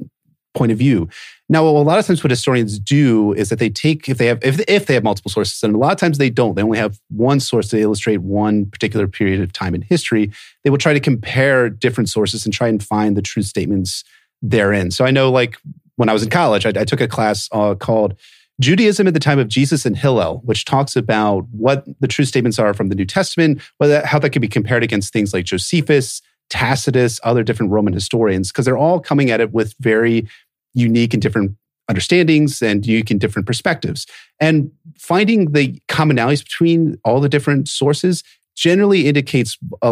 point 0.54 0.72
of 0.72 0.78
view. 0.78 1.08
Now, 1.48 1.66
a 1.66 1.68
lot 1.68 1.98
of 1.98 2.06
times 2.06 2.22
what 2.22 2.30
historians 2.30 2.78
do 2.78 3.32
is 3.34 3.48
that 3.48 3.58
they 3.58 3.70
take 3.70 4.08
if 4.08 4.18
they 4.18 4.26
have 4.26 4.38
if, 4.42 4.60
if 4.68 4.86
they 4.86 4.94
have 4.94 5.04
multiple 5.04 5.30
sources, 5.30 5.62
and 5.62 5.74
a 5.74 5.78
lot 5.78 5.92
of 5.92 5.98
times 5.98 6.18
they 6.18 6.30
don't. 6.30 6.56
They 6.56 6.62
only 6.62 6.78
have 6.78 6.98
one 7.08 7.40
source 7.40 7.68
to 7.68 7.78
illustrate 7.78 8.18
one 8.18 8.66
particular 8.66 9.06
period 9.06 9.40
of 9.40 9.52
time 9.52 9.74
in 9.74 9.82
history. 9.82 10.30
They 10.64 10.70
will 10.70 10.78
try 10.78 10.92
to 10.92 11.00
compare 11.00 11.70
different 11.70 12.10
sources 12.10 12.44
and 12.44 12.52
try 12.52 12.68
and 12.68 12.82
find 12.82 13.16
the 13.16 13.22
true 13.22 13.42
statements 13.42 14.04
therein. 14.42 14.90
So 14.90 15.04
I 15.04 15.10
know, 15.10 15.30
like 15.30 15.56
when 15.98 16.08
I 16.08 16.12
was 16.12 16.22
in 16.22 16.30
college, 16.30 16.64
I, 16.64 16.70
I 16.70 16.84
took 16.84 17.00
a 17.00 17.08
class 17.08 17.48
uh, 17.50 17.74
called 17.74 18.14
Judaism 18.60 19.06
at 19.06 19.14
the 19.14 19.20
time 19.20 19.38
of 19.38 19.48
Jesus 19.48 19.84
and 19.84 19.96
Hillel, 19.96 20.40
which 20.44 20.64
talks 20.64 20.96
about 20.96 21.46
what 21.50 21.84
the 22.00 22.08
true 22.08 22.24
statements 22.24 22.58
are 22.58 22.72
from 22.72 22.88
the 22.88 22.94
New 22.94 23.04
Testament, 23.04 23.60
how 23.80 24.18
that 24.18 24.30
can 24.30 24.40
be 24.40 24.48
compared 24.48 24.82
against 24.82 25.12
things 25.12 25.34
like 25.34 25.44
Josephus, 25.44 26.22
Tacitus, 26.50 27.20
other 27.24 27.42
different 27.42 27.72
Roman 27.72 27.92
historians, 27.92 28.50
because 28.50 28.64
they're 28.64 28.78
all 28.78 29.00
coming 29.00 29.30
at 29.30 29.40
it 29.40 29.52
with 29.52 29.74
very 29.80 30.28
unique 30.72 31.14
and 31.14 31.22
different 31.22 31.56
understandings 31.88 32.62
and 32.62 32.86
unique 32.86 33.10
and 33.10 33.20
different 33.20 33.46
perspectives. 33.46 34.06
And 34.40 34.70
finding 34.98 35.52
the 35.52 35.80
commonalities 35.88 36.44
between 36.44 36.98
all 37.04 37.20
the 37.20 37.28
different 37.28 37.68
sources 37.68 38.22
generally 38.56 39.06
indicates 39.06 39.56
a, 39.82 39.90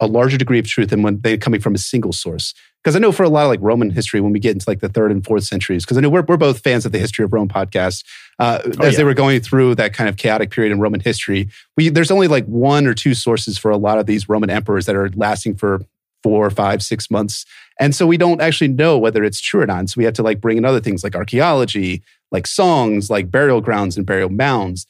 a 0.00 0.06
larger 0.06 0.36
degree 0.36 0.58
of 0.58 0.66
truth 0.66 0.90
than 0.90 1.02
when 1.02 1.20
they're 1.20 1.36
coming 1.36 1.60
from 1.60 1.74
a 1.74 1.78
single 1.78 2.12
source. 2.12 2.52
Because 2.82 2.94
I 2.96 3.00
know 3.00 3.12
for 3.12 3.24
a 3.24 3.28
lot 3.28 3.42
of 3.42 3.48
like 3.48 3.60
Roman 3.60 3.90
history, 3.90 4.20
when 4.20 4.32
we 4.32 4.38
get 4.38 4.52
into 4.52 4.68
like 4.68 4.80
the 4.80 4.88
third 4.88 5.10
and 5.10 5.24
fourth 5.24 5.44
centuries, 5.44 5.84
because 5.84 5.98
I 5.98 6.00
know 6.00 6.08
we're, 6.08 6.22
we're 6.22 6.36
both 6.36 6.60
fans 6.60 6.86
of 6.86 6.92
the 6.92 6.98
History 6.98 7.24
of 7.24 7.32
Rome 7.32 7.48
podcast, 7.48 8.04
uh, 8.38 8.60
Oh, 8.64 8.84
as 8.84 8.92
yeah. 8.92 8.98
they 8.98 9.04
were 9.04 9.14
going 9.14 9.40
through 9.40 9.74
that 9.74 9.92
kind 9.92 10.08
of 10.08 10.16
chaotic 10.16 10.50
period 10.50 10.72
in 10.72 10.80
Roman 10.80 11.00
history, 11.00 11.48
we, 11.76 11.88
there's 11.88 12.10
only 12.10 12.28
like 12.28 12.46
one 12.46 12.86
or 12.86 12.94
two 12.94 13.14
sources 13.14 13.58
for 13.58 13.70
a 13.70 13.76
lot 13.76 13.98
of 13.98 14.06
these 14.06 14.28
Roman 14.28 14.48
emperors 14.48 14.86
that 14.86 14.94
are 14.94 15.10
lasting 15.10 15.56
for 15.56 15.80
four, 16.22 16.48
five, 16.50 16.82
six 16.82 17.10
months. 17.10 17.44
And 17.80 17.94
so 17.94 18.06
we 18.06 18.16
don't 18.16 18.40
actually 18.40 18.68
know 18.68 18.96
whether 18.98 19.22
it's 19.24 19.40
true 19.40 19.60
or 19.60 19.66
not. 19.66 19.88
So 19.88 19.94
we 19.98 20.04
have 20.04 20.14
to 20.14 20.22
like 20.22 20.40
bring 20.40 20.56
in 20.56 20.64
other 20.64 20.80
things 20.80 21.04
like 21.04 21.14
archaeology, 21.14 22.02
like 22.32 22.46
songs, 22.46 23.08
like 23.10 23.30
burial 23.30 23.60
grounds 23.60 23.96
and 23.96 24.04
burial 24.06 24.28
mounds. 24.28 24.86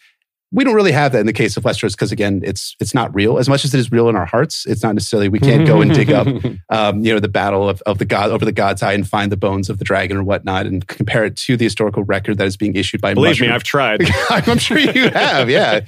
We 0.51 0.65
don't 0.65 0.75
really 0.75 0.93
have 0.93 1.13
that 1.13 1.21
in 1.21 1.27
the 1.27 1.33
case 1.33 1.57
of 1.59 1.65
Westeros 1.65 1.93
because 1.93 2.11
again, 2.11 2.41
it's 2.43 2.75
it's 2.81 2.95
not 2.95 3.15
real. 3.15 3.39
As 3.39 3.49
much 3.49 3.65
as 3.65 3.75
it 3.75 3.79
is 3.79 3.93
real 3.93 4.09
in 4.09 4.17
our 4.17 4.25
hearts, 4.25 4.65
it's 4.67 4.83
not 4.83 4.95
necessarily 4.95 5.29
we 5.29 5.39
can't 5.39 5.67
go 5.67 5.83
and 5.83 5.93
dig 5.93 6.11
up 6.11 6.27
um, 6.71 7.05
you 7.05 7.13
know, 7.13 7.21
the 7.21 7.29
battle 7.29 7.69
of, 7.69 7.83
of 7.83 7.99
the 7.99 8.07
god 8.07 8.31
over 8.31 8.45
the 8.45 8.53
god's 8.53 8.83
eye 8.83 8.95
and 8.95 9.07
find 9.07 9.31
the 9.31 9.37
bones 9.37 9.69
of 9.69 9.79
the 9.79 9.85
dragon 9.85 10.17
or 10.17 10.23
whatnot 10.23 10.67
and 10.67 10.87
compare 10.87 11.25
it 11.25 11.37
to 11.37 11.57
the 11.57 11.67
historical 11.67 12.03
record 12.03 12.39
that 12.39 12.47
is 12.47 12.57
being 12.57 12.75
issued 12.77 13.01
by 13.01 13.13
Believe 13.13 13.41
me, 13.41 13.49
I've 13.49 13.63
tried. 13.63 14.01
I'm 14.31 14.59
sure 14.59 14.79
you 14.79 15.11
have, 15.11 15.51
yeah. 15.51 15.81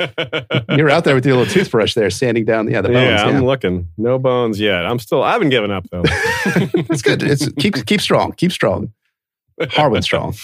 You're 0.77 0.91
out 0.91 1.05
there 1.05 1.15
with 1.15 1.25
your 1.25 1.37
little 1.37 1.53
toothbrush 1.53 1.95
there, 1.95 2.11
sanding 2.11 2.45
down 2.45 2.71
yeah, 2.71 2.83
the 2.83 2.89
bones. 2.89 3.09
yeah, 3.09 3.27
Yeah, 3.29 3.37
I'm 3.39 3.45
looking. 3.45 3.89
No 3.97 4.19
bones 4.19 4.61
yet. 4.61 4.85
I'm 4.85 4.99
still. 4.99 5.23
I 5.23 5.33
haven't 5.33 5.51
given 5.51 5.71
up 5.71 5.89
though. 5.91 6.03
it's 6.05 7.03
good. 7.03 7.23
It's 7.23 7.51
keep 7.53 7.87
keep 7.87 8.01
strong, 8.01 8.33
keep 8.33 8.53
strong. 8.53 8.93
Harwin 9.61 10.03
strong. 10.03 10.35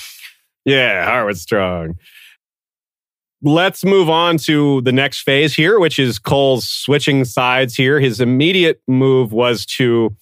Yeah, 0.65 1.05
Harvard 1.05 1.39
strong. 1.39 1.97
Let's 3.43 3.85
move 3.85 4.09
on 4.09 4.39
to 4.39 4.81
the 4.81 4.93
next 4.93 5.21
phase 5.21 5.55
here, 5.55 5.79
which 5.79 5.99
is 5.99 6.19
Cole's 6.19 6.67
switching 6.67 7.25
sides 7.25 7.75
here. 7.75 8.01
His 8.01 8.21
immediate 8.21 8.81
move 8.89 9.33
was 9.33 9.67
to 9.77 10.17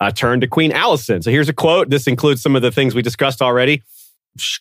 uh, 0.00 0.10
turn 0.10 0.40
to 0.40 0.46
Queen 0.46 0.72
Alicent. 0.72 1.24
So 1.24 1.30
here's 1.30 1.48
a 1.48 1.52
quote. 1.52 1.90
This 1.90 2.06
includes 2.06 2.42
some 2.42 2.56
of 2.56 2.62
the 2.62 2.72
things 2.72 2.94
we 2.94 3.02
discussed 3.02 3.42
already, 3.42 3.82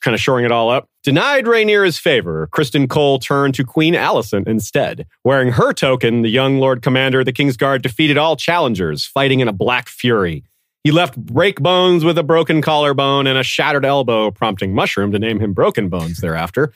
kind 0.02 0.14
of 0.14 0.20
shoring 0.20 0.46
it 0.46 0.52
all 0.52 0.70
up. 0.70 0.90
Denied 1.02 1.46
Rhaenyra's 1.46 1.98
favor, 1.98 2.48
Criston 2.52 2.90
Cole 2.90 3.20
turned 3.20 3.56
to 3.56 3.64
Queen 3.64 3.94
Alicent 3.94 4.48
instead. 4.48 5.08
Wearing 5.24 5.54
her 5.54 5.72
token, 5.72 6.22
the 6.22 6.30
young 6.30 6.60
Lord 6.60 6.82
Commander 6.82 7.22
of 7.22 7.26
the 7.26 7.34
Kingsguard 7.34 7.82
defeated 7.82 8.18
all 8.18 8.36
challengers, 8.36 9.06
fighting 9.06 9.40
in 9.40 9.48
a 9.48 9.54
black 9.54 9.88
fury. 9.88 10.44
He 10.84 10.92
left 10.92 11.20
Breakbones 11.24 12.04
with 12.04 12.18
a 12.18 12.24
broken 12.24 12.62
collarbone 12.62 13.28
and 13.28 13.38
a 13.38 13.44
shattered 13.44 13.86
elbow, 13.86 14.30
prompting 14.30 14.74
Mushroom 14.76 15.12
to 15.12 15.20
name 15.20 15.40
him 15.40 15.54
Broken 15.54 15.90
Bones 15.90 16.18
thereafter. 16.18 16.74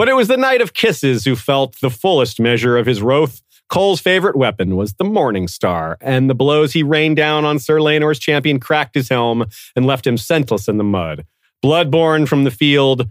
But 0.00 0.08
it 0.08 0.14
was 0.14 0.28
the 0.28 0.38
Knight 0.38 0.62
of 0.62 0.72
Kisses 0.72 1.26
who 1.26 1.36
felt 1.36 1.78
the 1.82 1.90
fullest 1.90 2.40
measure 2.40 2.78
of 2.78 2.86
his 2.86 3.02
wrath. 3.02 3.42
Cole's 3.68 4.00
favorite 4.00 4.34
weapon 4.34 4.74
was 4.76 4.94
the 4.94 5.04
Morning 5.04 5.46
Star, 5.46 5.98
and 6.00 6.30
the 6.30 6.34
blows 6.34 6.72
he 6.72 6.82
rained 6.82 7.16
down 7.16 7.44
on 7.44 7.58
Sir 7.58 7.80
Laenor's 7.80 8.18
champion 8.18 8.58
cracked 8.60 8.94
his 8.94 9.10
helm 9.10 9.44
and 9.76 9.84
left 9.84 10.06
him 10.06 10.16
senseless 10.16 10.68
in 10.68 10.78
the 10.78 10.84
mud. 10.84 11.26
Bloodborne 11.62 12.26
from 12.26 12.44
the 12.44 12.50
field, 12.50 13.10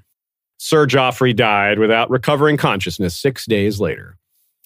Sir 0.57 0.87
Joffrey 0.87 1.35
died 1.35 1.77
without 1.77 2.09
recovering 2.09 2.57
consciousness 2.57 3.15
six 3.15 3.45
days 3.45 3.79
later. 3.79 4.17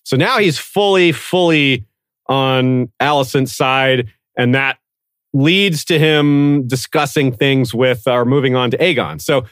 So 0.05 0.15
now 0.15 0.37
he's 0.37 0.57
fully, 0.57 1.11
fully 1.11 1.83
on 2.27 2.89
Alicent's 3.01 3.53
side, 3.53 4.13
and 4.37 4.55
that 4.55 4.77
leads 5.33 5.83
to 5.85 5.99
him 5.99 6.69
discussing 6.69 7.33
things 7.33 7.73
with 7.73 8.07
or 8.07 8.23
moving 8.23 8.55
on 8.55 8.71
to 8.71 8.77
Aegon. 8.77 9.19
So 9.19 9.43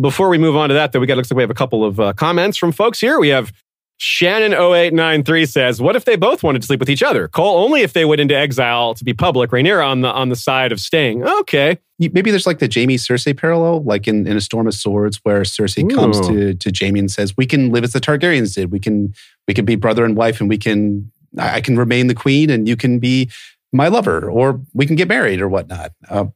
before 0.00 0.28
we 0.28 0.38
move 0.38 0.56
on 0.56 0.68
to 0.68 0.74
that, 0.74 0.92
though, 0.92 1.00
we 1.00 1.06
got 1.06 1.16
looks 1.16 1.30
like 1.30 1.36
we 1.36 1.42
have 1.42 1.50
a 1.50 1.54
couple 1.54 1.84
of 1.84 2.00
uh, 2.00 2.12
comments 2.12 2.56
from 2.56 2.72
folks 2.72 3.00
here. 3.00 3.18
We 3.18 3.28
have 3.28 3.52
Shannon0893 4.00 5.46
says, 5.46 5.80
What 5.80 5.94
if 5.94 6.06
they 6.06 6.16
both 6.16 6.42
wanted 6.42 6.62
to 6.62 6.66
sleep 6.66 6.80
with 6.80 6.88
each 6.88 7.02
other? 7.02 7.28
Cole, 7.28 7.62
only 7.62 7.82
if 7.82 7.92
they 7.92 8.06
went 8.06 8.20
into 8.20 8.34
exile 8.34 8.94
to 8.94 9.04
be 9.04 9.12
public. 9.12 9.50
Rhaenyra 9.50 9.86
on 9.86 10.00
the 10.00 10.08
on 10.08 10.30
the 10.30 10.36
side 10.36 10.72
of 10.72 10.80
staying. 10.80 11.22
Okay. 11.22 11.78
Maybe 11.98 12.30
there's 12.30 12.46
like 12.46 12.60
the 12.60 12.70
Jaime 12.72 12.96
Cersei 12.96 13.36
parallel, 13.36 13.82
like 13.82 14.08
in, 14.08 14.26
in 14.26 14.34
A 14.38 14.40
Storm 14.40 14.66
of 14.66 14.72
Swords, 14.72 15.20
where 15.22 15.42
Cersei 15.42 15.84
Ooh. 15.84 15.94
comes 15.94 16.18
to, 16.26 16.54
to 16.54 16.72
Jaime 16.74 16.98
and 16.98 17.10
says, 17.10 17.36
We 17.36 17.44
can 17.44 17.72
live 17.72 17.84
as 17.84 17.92
the 17.92 18.00
Targaryens 18.00 18.54
did. 18.54 18.72
We 18.72 18.80
can 18.80 19.12
we 19.46 19.52
can 19.52 19.66
be 19.66 19.76
brother 19.76 20.06
and 20.06 20.16
wife 20.16 20.40
and 20.40 20.48
we 20.48 20.56
can 20.56 21.12
I 21.38 21.60
can 21.60 21.76
remain 21.76 22.06
the 22.06 22.14
queen 22.14 22.48
and 22.48 22.66
you 22.66 22.76
can 22.76 23.00
be 23.00 23.30
my 23.70 23.88
lover, 23.88 24.30
or 24.30 24.62
we 24.72 24.86
can 24.86 24.96
get 24.96 25.08
married 25.08 25.42
or 25.42 25.48
whatnot. 25.48 25.92
Uh, 26.08 26.26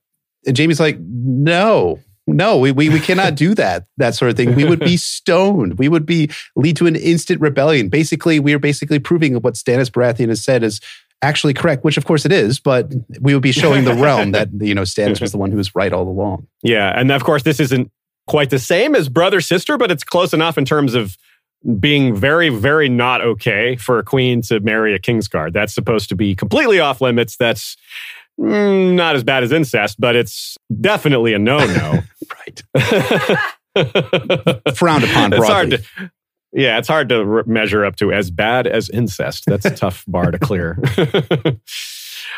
and 0.46 0.56
Jaime's 0.56 0.80
like, 0.80 0.98
No, 1.00 1.98
no, 2.26 2.58
we, 2.58 2.72
we, 2.72 2.88
we 2.88 3.00
cannot 3.00 3.34
do 3.34 3.54
that, 3.54 3.86
that 3.98 4.14
sort 4.14 4.30
of 4.30 4.36
thing. 4.36 4.54
We 4.54 4.64
would 4.64 4.80
be 4.80 4.96
stoned. 4.96 5.78
We 5.78 5.88
would 5.88 6.06
be 6.06 6.30
lead 6.56 6.76
to 6.78 6.86
an 6.86 6.96
instant 6.96 7.40
rebellion. 7.40 7.88
Basically, 7.88 8.40
we 8.40 8.54
are 8.54 8.58
basically 8.58 8.98
proving 8.98 9.34
what 9.36 9.54
Stannis 9.54 9.90
Baratheon 9.90 10.28
has 10.28 10.42
said 10.42 10.62
is 10.62 10.80
actually 11.22 11.54
correct, 11.54 11.84
which 11.84 11.96
of 11.96 12.04
course 12.04 12.24
it 12.24 12.32
is, 12.32 12.60
but 12.60 12.92
we 13.20 13.34
would 13.34 13.42
be 13.42 13.52
showing 13.52 13.84
the 13.84 13.94
realm 13.94 14.32
that, 14.32 14.48
you 14.58 14.74
know, 14.74 14.82
Stannis 14.82 15.20
was 15.20 15.32
the 15.32 15.38
one 15.38 15.50
who 15.50 15.56
was 15.56 15.74
right 15.74 15.92
all 15.92 16.08
along. 16.08 16.46
Yeah. 16.62 16.98
And 16.98 17.10
of 17.10 17.24
course, 17.24 17.42
this 17.42 17.60
isn't 17.60 17.90
quite 18.26 18.50
the 18.50 18.58
same 18.58 18.94
as 18.94 19.08
brother 19.08 19.40
sister, 19.40 19.76
but 19.76 19.90
it's 19.90 20.04
close 20.04 20.32
enough 20.32 20.58
in 20.58 20.64
terms 20.64 20.94
of 20.94 21.16
being 21.78 22.14
very, 22.14 22.50
very 22.50 22.88
not 22.88 23.22
okay 23.22 23.76
for 23.76 23.98
a 23.98 24.02
queen 24.02 24.42
to 24.42 24.60
marry 24.60 24.94
a 24.94 24.98
Kingsguard. 24.98 25.52
That's 25.52 25.74
supposed 25.74 26.08
to 26.10 26.16
be 26.16 26.34
completely 26.34 26.78
off 26.78 27.00
limits. 27.00 27.36
That's 27.36 27.76
mm, 28.38 28.94
not 28.94 29.16
as 29.16 29.24
bad 29.24 29.42
as 29.42 29.52
incest, 29.52 29.98
but 29.98 30.14
it's 30.14 30.58
definitely 30.80 31.32
a 31.32 31.38
no 31.38 31.58
no. 31.58 32.02
right. 32.74 33.48
Frowned 34.74 35.04
upon 35.04 35.30
broadly. 35.30 35.36
It's 35.36 35.48
hard 35.48 35.70
to, 35.70 35.82
yeah, 36.54 36.78
it's 36.78 36.88
hard 36.88 37.08
to 37.08 37.24
re- 37.24 37.42
measure 37.46 37.84
up 37.84 37.96
to 37.96 38.12
as 38.12 38.30
bad 38.30 38.66
as 38.66 38.88
incest. 38.88 39.44
That's 39.46 39.66
a 39.66 39.74
tough 39.74 40.04
bar 40.06 40.30
to 40.30 40.38
clear. 40.38 40.78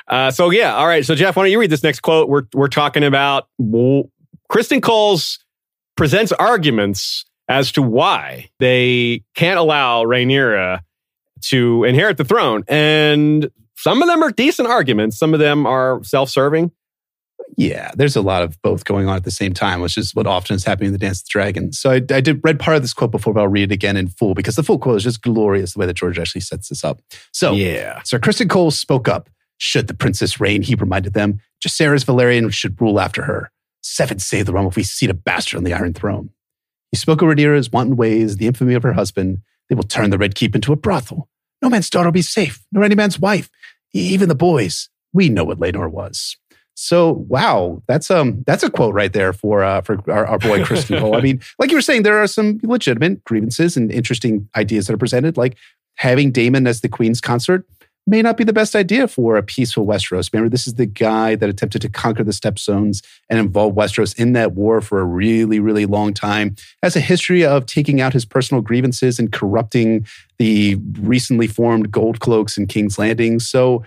uh, 0.09 0.31
so 0.31 0.51
yeah, 0.51 0.75
all 0.75 0.87
right. 0.87 1.05
So 1.05 1.15
Jeff, 1.15 1.37
why 1.37 1.45
don't 1.45 1.53
you 1.53 1.61
read 1.61 1.71
this 1.71 1.83
next 1.83 2.01
quote? 2.01 2.29
We're 2.29 2.45
we're 2.55 2.69
talking 2.69 3.05
about 3.05 3.49
Criston 3.61 4.83
Cole's 4.83 5.39
presents 5.97 6.33
arguments 6.33 7.27
as 7.49 7.73
to 7.73 7.83
why 7.83 8.49
they 8.59 9.23
can't 9.35 9.59
allow 9.59 10.05
Rhaenyra 10.05 10.81
to 11.43 11.85
inherit 11.85 12.17
the 12.17 12.25
throne, 12.25 12.65
and 12.69 13.51
some 13.77 14.01
of 14.01 14.09
them 14.09 14.23
are 14.23 14.31
decent 14.31 14.69
arguments. 14.69 15.19
Some 15.19 15.35
of 15.35 15.41
them 15.41 15.67
are 15.67 16.03
self-serving. 16.03 16.73
Yeah, 17.57 17.91
there's 17.97 18.17
a 18.17 18.21
lot 18.21 18.43
of 18.43 18.61
both 18.61 18.85
going 18.85 19.09
on 19.09 19.17
at 19.17 19.25
the 19.25 19.31
same 19.31 19.55
time, 19.55 19.81
which 19.81 19.97
is 19.97 20.15
what 20.15 20.27
often 20.27 20.55
is 20.55 20.65
happening 20.65 20.89
in 20.89 20.93
the 20.93 20.99
Dance 20.99 21.21
of 21.21 21.25
the 21.25 21.31
Dragon. 21.31 21.73
So 21.73 21.91
I, 21.91 21.95
I 22.11 22.21
did 22.21 22.41
read 22.45 22.61
part 22.61 22.77
of 22.77 22.83
this 22.83 22.93
quote 22.93 23.11
before, 23.11 23.33
but 23.33 23.41
I'll 23.41 23.49
read 23.49 23.71
it 23.71 23.75
again 23.75 23.97
in 23.97 24.09
full 24.09 24.35
because 24.35 24.57
the 24.57 24.63
full 24.63 24.79
quote 24.79 24.99
is 24.99 25.05
just 25.05 25.23
glorious 25.23 25.73
the 25.73 25.81
way 25.81 25.87
that 25.87 25.95
George 25.95 26.19
actually 26.19 26.43
sets 26.43 26.69
this 26.69 26.85
up. 26.85 27.01
So 27.33 27.55
yeah, 27.55 28.03
Sir 28.03 28.19
Criston 28.19 28.51
Cole 28.51 28.71
spoke 28.71 29.09
up. 29.09 29.31
Should 29.59 29.87
the 29.87 29.95
princess 29.95 30.39
reign, 30.39 30.61
he 30.61 30.75
reminded 30.75 31.15
them, 31.15 31.41
Jacaerys 31.65 32.05
Velaryon 32.05 32.53
should 32.53 32.79
rule 32.79 33.01
after 33.01 33.23
her. 33.23 33.51
Seven 33.81 34.19
save 34.19 34.45
the 34.45 34.53
realm 34.53 34.67
if 34.67 34.77
we 34.77 34.83
seat 34.83 35.09
a 35.09 35.15
bastard 35.15 35.57
on 35.57 35.65
the 35.65 35.73
Iron 35.73 35.95
Throne. 35.95 36.29
He 36.91 36.99
spoke 36.99 37.23
of 37.23 37.29
Rhaenyra's 37.29 37.73
wanton 37.73 37.97
ways, 37.97 38.37
the 38.37 38.47
infamy 38.47 38.75
of 38.75 38.83
her 38.83 38.93
husband. 38.93 39.39
They 39.69 39.75
will 39.75 39.83
turn 39.83 40.11
the 40.11 40.19
Red 40.19 40.35
Keep 40.35 40.55
into 40.55 40.73
a 40.73 40.77
brothel. 40.77 41.29
No 41.63 41.71
man's 41.71 41.89
daughter 41.89 42.09
will 42.09 42.13
be 42.13 42.23
safe, 42.23 42.63
nor 42.71 42.85
any 42.85 42.95
man's 42.95 43.19
wife. 43.19 43.49
Even 43.95 44.29
the 44.29 44.35
boys. 44.35 44.91
We 45.13 45.31
know 45.31 45.45
what 45.45 45.59
Laenor 45.59 45.91
was. 45.91 46.37
So 46.79 47.25
wow, 47.29 47.83
that's 47.89 48.11
um 48.11 48.45
that's 48.47 48.63
a 48.63 48.71
quote 48.71 48.95
right 48.95 49.13
there 49.13 49.33
for 49.33 49.65
uh, 49.65 49.81
for 49.81 49.99
our, 50.11 50.27
our 50.27 50.39
boy 50.39 50.63
Cole. 50.63 51.17
I 51.17 51.23
mean, 51.23 51.41
like 51.59 51.71
you 51.71 51.77
were 51.77 51.83
saying, 51.83 52.03
there 52.03 52.23
are 52.23 52.27
some 52.27 52.61
legitimate 52.63 53.25
grievances 53.25 53.79
and 53.79 53.91
interesting 53.91 54.47
ideas 54.55 54.87
that 54.87 54.93
are 54.93 54.99
presented, 54.99 55.39
like 55.39 55.57
having 55.95 56.31
Daemon 56.31 56.67
as 56.67 56.83
the 56.83 56.89
Queen's 56.91 57.23
consort 57.23 57.67
may 58.07 58.23
not 58.23 58.37
be 58.37 58.45
the 58.45 58.53
best 58.53 58.77
idea 58.77 59.09
for 59.09 59.37
a 59.37 59.43
peaceful 59.43 59.85
Westeros. 59.85 60.33
Remember, 60.33 60.49
this 60.49 60.67
is 60.67 60.75
the 60.75 60.87
guy 60.87 61.35
that 61.35 61.49
attempted 61.49 61.83
to 61.83 61.89
conquer 61.89 62.23
the 62.23 62.31
Stepstones 62.31 63.03
and 63.29 63.39
involve 63.39 63.75
Westeros 63.75 64.17
in 64.19 64.33
that 64.35 64.53
war 64.53 64.81
for 64.81 65.01
a 65.01 65.05
really, 65.05 65.59
really 65.59 65.87
long 65.87 66.15
time. 66.15 66.55
Has 66.83 66.95
a 66.95 67.01
history 67.01 67.45
of 67.45 67.67
taking 67.67 68.01
out 68.01 68.13
his 68.13 68.25
personal 68.25 68.63
grievances 68.63 69.19
and 69.19 69.33
corrupting 69.33 70.07
the 70.39 70.77
recently 71.01 71.49
formed 71.49 71.91
Gold 71.91 72.21
Cloaks 72.21 72.57
in 72.57 72.67
King's 72.67 72.99
Landing. 72.99 73.41
So 73.41 73.83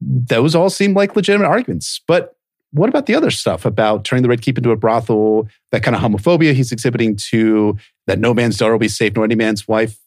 those 0.00 0.54
all 0.54 0.70
seem 0.70 0.94
like 0.94 1.16
legitimate 1.16 1.46
arguments. 1.46 2.00
But 2.06 2.36
what 2.72 2.88
about 2.88 3.06
the 3.06 3.14
other 3.14 3.30
stuff 3.30 3.64
about 3.64 4.04
turning 4.04 4.22
the 4.22 4.28
Red 4.28 4.42
Keep 4.42 4.58
into 4.58 4.70
a 4.70 4.76
brothel, 4.76 5.48
that 5.70 5.82
kind 5.82 5.94
of 5.94 6.02
homophobia 6.02 6.54
he's 6.54 6.72
exhibiting 6.72 7.16
to 7.16 7.76
that 8.06 8.18
no 8.18 8.34
man's 8.34 8.56
daughter 8.56 8.72
will 8.72 8.78
be 8.78 8.88
safe 8.88 9.14
nor 9.14 9.24
any 9.24 9.34
man's 9.34 9.68
wife? 9.68 9.98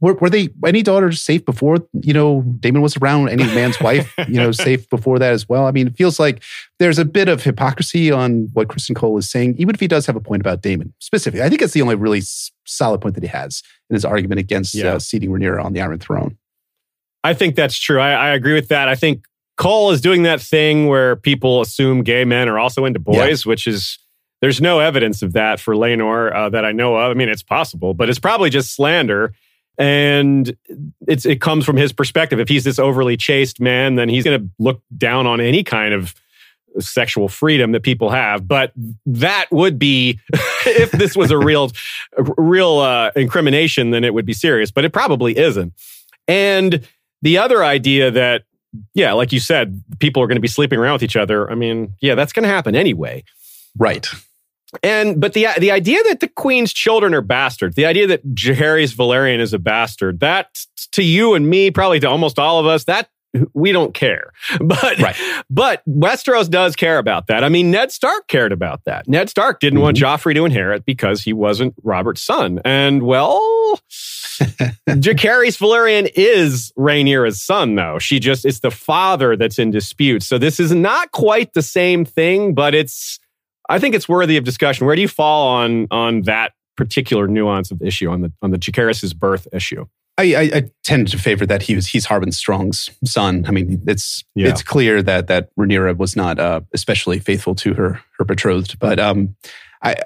Were, 0.00 0.14
were 0.14 0.28
they 0.28 0.50
any 0.64 0.82
daughters 0.82 1.22
safe 1.22 1.44
before 1.44 1.78
you 2.02 2.12
know 2.12 2.42
Daemon 2.60 2.82
was 2.82 2.96
around? 2.98 3.30
Any 3.30 3.44
man's 3.44 3.80
wife, 3.80 4.12
you 4.28 4.34
know, 4.34 4.52
safe 4.52 4.88
before 4.90 5.18
that 5.18 5.32
as 5.32 5.48
well? 5.48 5.66
I 5.66 5.70
mean, 5.70 5.86
it 5.86 5.96
feels 5.96 6.20
like 6.20 6.42
there's 6.78 6.98
a 6.98 7.04
bit 7.04 7.28
of 7.28 7.42
hypocrisy 7.42 8.12
on 8.12 8.50
what 8.52 8.68
Criston 8.68 8.94
Cole 8.94 9.16
is 9.16 9.28
saying, 9.28 9.56
even 9.58 9.74
if 9.74 9.80
he 9.80 9.88
does 9.88 10.04
have 10.06 10.14
a 10.14 10.20
point 10.20 10.42
about 10.42 10.60
Daemon 10.60 10.92
specifically. 10.98 11.42
I 11.42 11.48
think 11.48 11.62
it's 11.62 11.72
the 11.72 11.82
only 11.82 11.94
really 11.94 12.22
solid 12.66 13.00
point 13.00 13.14
that 13.14 13.24
he 13.24 13.28
has 13.28 13.62
in 13.88 13.94
his 13.94 14.04
argument 14.04 14.38
against 14.38 14.74
yeah. 14.74 14.92
uh, 14.92 14.98
seating 14.98 15.30
Rhaenyra 15.30 15.64
on 15.64 15.72
the 15.72 15.80
Iron 15.80 15.98
Throne. 15.98 16.36
I 17.26 17.34
think 17.34 17.56
that's 17.56 17.76
true. 17.76 17.98
I, 17.98 18.12
I, 18.12 18.28
agree 18.34 18.54
with 18.54 18.68
that. 18.68 18.88
I 18.88 18.94
think 18.94 19.26
Cole 19.56 19.90
is 19.90 20.00
doing 20.00 20.22
that 20.22 20.40
thing 20.40 20.86
where 20.86 21.16
people 21.16 21.60
assume 21.60 22.04
gay 22.04 22.24
men 22.24 22.48
are 22.48 22.56
also 22.56 22.84
into 22.84 23.00
boys, 23.00 23.44
yeah. 23.44 23.48
which 23.48 23.66
is 23.66 23.98
there's 24.40 24.60
no 24.60 24.78
evidence 24.78 25.22
of 25.22 25.32
that 25.32 25.58
for 25.58 25.74
Laenor 25.74 26.32
uh, 26.32 26.48
that 26.50 26.64
I 26.64 26.70
know 26.70 26.94
of. 26.94 27.10
I 27.10 27.14
mean, 27.14 27.28
it's 27.28 27.42
possible, 27.42 27.94
but 27.94 28.08
it's 28.08 28.20
probably 28.20 28.48
just 28.48 28.76
slander. 28.76 29.34
And 29.76 30.56
it's 31.08 31.26
it 31.26 31.40
comes 31.40 31.64
from 31.64 31.76
his 31.76 31.92
perspective. 31.92 32.38
If 32.38 32.48
he's 32.48 32.62
this 32.62 32.78
overly 32.78 33.16
chaste 33.16 33.60
man, 33.60 33.96
then 33.96 34.08
he's 34.08 34.22
going 34.22 34.40
to 34.40 34.48
look 34.60 34.80
down 34.96 35.26
on 35.26 35.40
any 35.40 35.64
kind 35.64 35.94
of 35.94 36.14
sexual 36.78 37.28
freedom 37.28 37.72
that 37.72 37.82
people 37.82 38.10
have. 38.10 38.46
But 38.46 38.72
that 39.04 39.46
would 39.50 39.80
be 39.80 40.20
if 40.64 40.92
this 40.92 41.16
was 41.16 41.32
a 41.32 41.38
real, 41.38 41.72
a 42.16 42.22
real 42.38 42.78
uh, 42.78 43.10
incrimination, 43.16 43.90
then 43.90 44.04
it 44.04 44.14
would 44.14 44.26
be 44.26 44.32
serious. 44.32 44.70
But 44.70 44.84
it 44.84 44.92
probably 44.92 45.36
isn't. 45.36 45.74
And 46.28 46.86
the 47.22 47.38
other 47.38 47.64
idea 47.64 48.10
that, 48.10 48.44
yeah, 48.94 49.12
like 49.12 49.32
you 49.32 49.40
said, 49.40 49.82
people 49.98 50.22
are 50.22 50.26
going 50.26 50.36
to 50.36 50.42
be 50.42 50.48
sleeping 50.48 50.78
around 50.78 50.94
with 50.94 51.02
each 51.02 51.16
other. 51.16 51.50
I 51.50 51.54
mean, 51.54 51.94
yeah, 52.00 52.14
that's 52.14 52.32
going 52.32 52.44
to 52.44 52.48
happen 52.48 52.74
anyway. 52.74 53.24
Right. 53.78 54.06
And 54.82 55.20
but 55.20 55.32
the 55.32 55.46
the 55.58 55.70
idea 55.70 56.02
that 56.08 56.20
the 56.20 56.28
queen's 56.28 56.72
children 56.72 57.14
are 57.14 57.20
bastards, 57.20 57.76
the 57.76 57.86
idea 57.86 58.06
that 58.08 58.26
Jacaerys 58.34 58.94
Velaryon 58.94 59.38
is 59.38 59.52
a 59.52 59.58
bastard, 59.58 60.20
that 60.20 60.58
to 60.92 61.02
you 61.02 61.34
and 61.34 61.48
me, 61.48 61.70
probably 61.70 62.00
to 62.00 62.08
almost 62.08 62.38
all 62.38 62.58
of 62.58 62.66
us, 62.66 62.84
that 62.84 63.08
we 63.54 63.72
don't 63.72 63.94
care. 63.94 64.32
But 64.60 64.98
right. 64.98 65.16
but 65.50 65.82
Westeros 65.88 66.50
does 66.50 66.76
care 66.76 66.98
about 66.98 67.26
that. 67.28 67.44
I 67.44 67.48
mean, 67.48 67.70
Ned 67.70 67.92
Stark 67.92 68.26
cared 68.28 68.52
about 68.52 68.84
that. 68.84 69.06
Ned 69.08 69.28
Stark 69.28 69.60
didn't 69.60 69.78
mm-hmm. 69.78 69.84
want 69.84 69.96
Joffrey 69.96 70.34
to 70.34 70.44
inherit 70.44 70.84
because 70.84 71.22
he 71.22 71.32
wasn't 71.32 71.74
Robert's 71.82 72.22
son. 72.22 72.60
And 72.64 73.02
well, 73.02 73.80
Jacaerys 74.88 75.58
Velaryon 75.58 76.10
is 76.14 76.72
Rhaenyra's 76.78 77.42
son, 77.42 77.74
though. 77.74 77.98
She 77.98 78.20
just 78.20 78.44
it's 78.44 78.60
the 78.60 78.70
father 78.70 79.36
that's 79.36 79.58
in 79.58 79.70
dispute. 79.70 80.22
So 80.22 80.38
this 80.38 80.60
is 80.60 80.72
not 80.72 81.12
quite 81.12 81.54
the 81.54 81.62
same 81.62 82.04
thing, 82.04 82.54
but 82.54 82.74
it's 82.74 83.18
I 83.68 83.78
think 83.78 83.94
it's 83.94 84.08
worthy 84.08 84.36
of 84.36 84.44
discussion. 84.44 84.86
Where 84.86 84.96
do 84.96 85.02
you 85.02 85.08
fall 85.08 85.48
on 85.48 85.86
on 85.90 86.22
that 86.22 86.52
particular 86.76 87.26
nuance 87.26 87.70
of 87.70 87.78
the 87.78 87.86
issue 87.86 88.10
on 88.10 88.20
the 88.20 88.32
on 88.42 88.50
the 88.50 88.58
Jacaerys' 88.58 89.16
birth 89.16 89.48
issue? 89.52 89.86
I, 90.18 90.34
I, 90.34 90.40
I, 90.54 90.70
tend 90.82 91.08
to 91.08 91.18
favor 91.18 91.44
that 91.44 91.62
he 91.62 91.74
was 91.74 91.86
he's 91.86 92.06
Harwin 92.06 92.32
Strong's 92.32 92.88
son. 93.04 93.44
I 93.46 93.50
mean, 93.50 93.82
it's 93.86 94.24
yeah. 94.34 94.48
it's 94.48 94.62
clear 94.62 95.02
that 95.02 95.26
that 95.26 95.54
Rhaenyra 95.56 95.96
was 95.96 96.16
not 96.16 96.38
uh, 96.38 96.62
especially 96.72 97.18
faithful 97.18 97.54
to 97.56 97.74
her 97.74 98.00
her 98.18 98.24
betrothed. 98.24 98.78
But 98.78 98.98
um, 98.98 99.36
I 99.82 99.96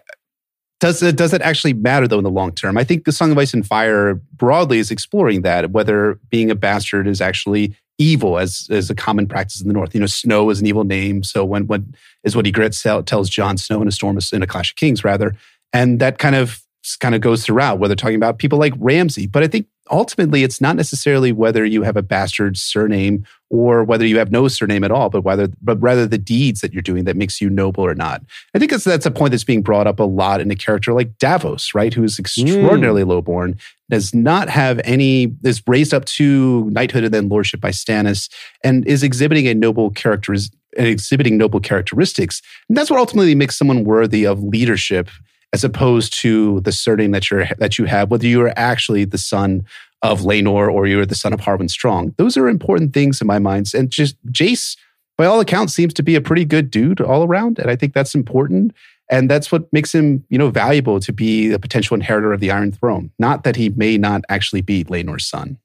does 0.80 1.02
it 1.02 1.16
does 1.16 1.32
it 1.32 1.42
actually 1.42 1.74
matter 1.74 2.08
though 2.08 2.18
in 2.18 2.24
the 2.24 2.30
long 2.30 2.52
term? 2.52 2.76
I 2.76 2.84
think 2.84 3.04
the 3.04 3.12
Song 3.12 3.30
of 3.30 3.38
Ice 3.38 3.54
and 3.54 3.66
Fire 3.66 4.14
broadly 4.32 4.78
is 4.78 4.90
exploring 4.90 5.42
that 5.42 5.70
whether 5.70 6.18
being 6.30 6.50
a 6.50 6.54
bastard 6.54 7.06
is 7.06 7.20
actually 7.20 7.76
evil 7.98 8.38
as 8.38 8.66
as 8.70 8.90
a 8.90 8.94
common 8.94 9.28
practice 9.28 9.60
in 9.60 9.68
the 9.68 9.74
North. 9.74 9.94
You 9.94 10.00
know, 10.00 10.06
Snow 10.06 10.48
is 10.50 10.60
an 10.60 10.66
evil 10.66 10.84
name, 10.84 11.22
so 11.22 11.44
when 11.44 11.66
when 11.66 11.94
is 12.24 12.34
what 12.34 12.46
Ygritte 12.46 13.04
tells 13.04 13.28
Jon 13.28 13.58
Snow 13.58 13.82
in 13.82 13.88
a 13.88 13.92
storm 13.92 14.18
in 14.32 14.42
a 14.42 14.46
Clash 14.46 14.72
of 14.72 14.76
Kings 14.76 15.04
rather, 15.04 15.36
and 15.72 16.00
that 16.00 16.18
kind 16.18 16.34
of 16.34 16.62
kind 16.98 17.14
of 17.14 17.20
goes 17.20 17.44
throughout. 17.44 17.78
Whether 17.78 17.94
talking 17.94 18.16
about 18.16 18.38
people 18.38 18.58
like 18.58 18.72
Ramsay, 18.78 19.26
but 19.26 19.42
I 19.42 19.48
think 19.48 19.66
ultimately 19.90 20.42
it's 20.42 20.60
not 20.60 20.76
necessarily 20.76 21.32
whether 21.32 21.64
you 21.64 21.82
have 21.82 21.96
a 21.96 22.02
bastard 22.02 22.56
surname 22.56 23.24
or 23.48 23.82
whether 23.82 24.06
you 24.06 24.18
have 24.18 24.30
no 24.30 24.46
surname 24.46 24.84
at 24.84 24.92
all, 24.92 25.10
but 25.10 25.22
whether 25.22 25.48
but 25.60 25.80
rather 25.80 26.06
the 26.06 26.18
deeds 26.18 26.60
that 26.60 26.72
you're 26.72 26.82
doing 26.82 27.04
that 27.04 27.16
makes 27.16 27.40
you 27.40 27.50
noble 27.50 27.84
or 27.84 27.94
not. 27.94 28.22
I 28.54 28.58
think 28.58 28.70
that's 28.70 28.84
that's 28.84 29.06
a 29.06 29.10
point 29.10 29.32
that's 29.32 29.44
being 29.44 29.62
brought 29.62 29.86
up 29.86 29.98
a 29.98 30.04
lot 30.04 30.40
in 30.40 30.50
a 30.50 30.56
character 30.56 30.92
like 30.92 31.18
Davos, 31.18 31.74
right? 31.74 31.92
Who 31.92 32.04
is 32.04 32.18
extraordinarily 32.18 33.02
mm. 33.02 33.08
lowborn, 33.08 33.58
does 33.88 34.14
not 34.14 34.48
have 34.48 34.80
any 34.84 35.34
is 35.42 35.62
raised 35.66 35.92
up 35.92 36.04
to 36.06 36.70
knighthood 36.70 37.04
and 37.04 37.12
then 37.12 37.28
lordship 37.28 37.60
by 37.60 37.70
Stannis, 37.70 38.30
and 38.62 38.86
is 38.86 39.02
exhibiting 39.02 39.48
a 39.48 39.54
noble 39.54 39.90
characters 39.90 40.50
and 40.76 40.86
exhibiting 40.86 41.36
noble 41.36 41.58
characteristics. 41.58 42.40
And 42.68 42.76
that's 42.76 42.90
what 42.90 43.00
ultimately 43.00 43.34
makes 43.34 43.56
someone 43.56 43.82
worthy 43.82 44.24
of 44.24 44.42
leadership 44.42 45.08
as 45.52 45.64
opposed 45.64 46.12
to 46.20 46.60
the 46.60 46.72
surname 46.72 47.10
that 47.10 47.30
you're 47.30 47.46
that 47.58 47.78
you 47.78 47.84
have, 47.86 48.10
whether 48.10 48.26
you 48.26 48.40
are 48.42 48.52
actually 48.56 49.04
the 49.04 49.18
son 49.18 49.64
of 50.02 50.20
Laenor 50.20 50.72
or 50.72 50.86
you're 50.86 51.06
the 51.06 51.14
son 51.14 51.32
of 51.32 51.40
Harwin 51.40 51.68
Strong. 51.68 52.14
Those 52.16 52.36
are 52.36 52.48
important 52.48 52.94
things 52.94 53.20
in 53.20 53.26
my 53.26 53.38
mind. 53.38 53.72
And 53.74 53.90
just 53.90 54.16
Jace, 54.28 54.76
by 55.18 55.26
all 55.26 55.40
accounts, 55.40 55.74
seems 55.74 55.92
to 55.94 56.02
be 56.02 56.14
a 56.14 56.20
pretty 56.20 56.44
good 56.44 56.70
dude 56.70 57.00
all 57.00 57.24
around. 57.24 57.58
And 57.58 57.70
I 57.70 57.76
think 57.76 57.92
that's 57.92 58.14
important. 58.14 58.72
And 59.10 59.28
that's 59.28 59.50
what 59.50 59.70
makes 59.72 59.92
him, 59.92 60.24
you 60.30 60.38
know, 60.38 60.50
valuable 60.50 61.00
to 61.00 61.12
be 61.12 61.52
a 61.52 61.58
potential 61.58 61.96
inheritor 61.96 62.32
of 62.32 62.40
the 62.40 62.50
Iron 62.50 62.72
Throne. 62.72 63.10
Not 63.18 63.42
that 63.44 63.56
he 63.56 63.68
may 63.70 63.98
not 63.98 64.22
actually 64.28 64.62
be 64.62 64.84
Laenor's 64.84 65.26
son. 65.26 65.58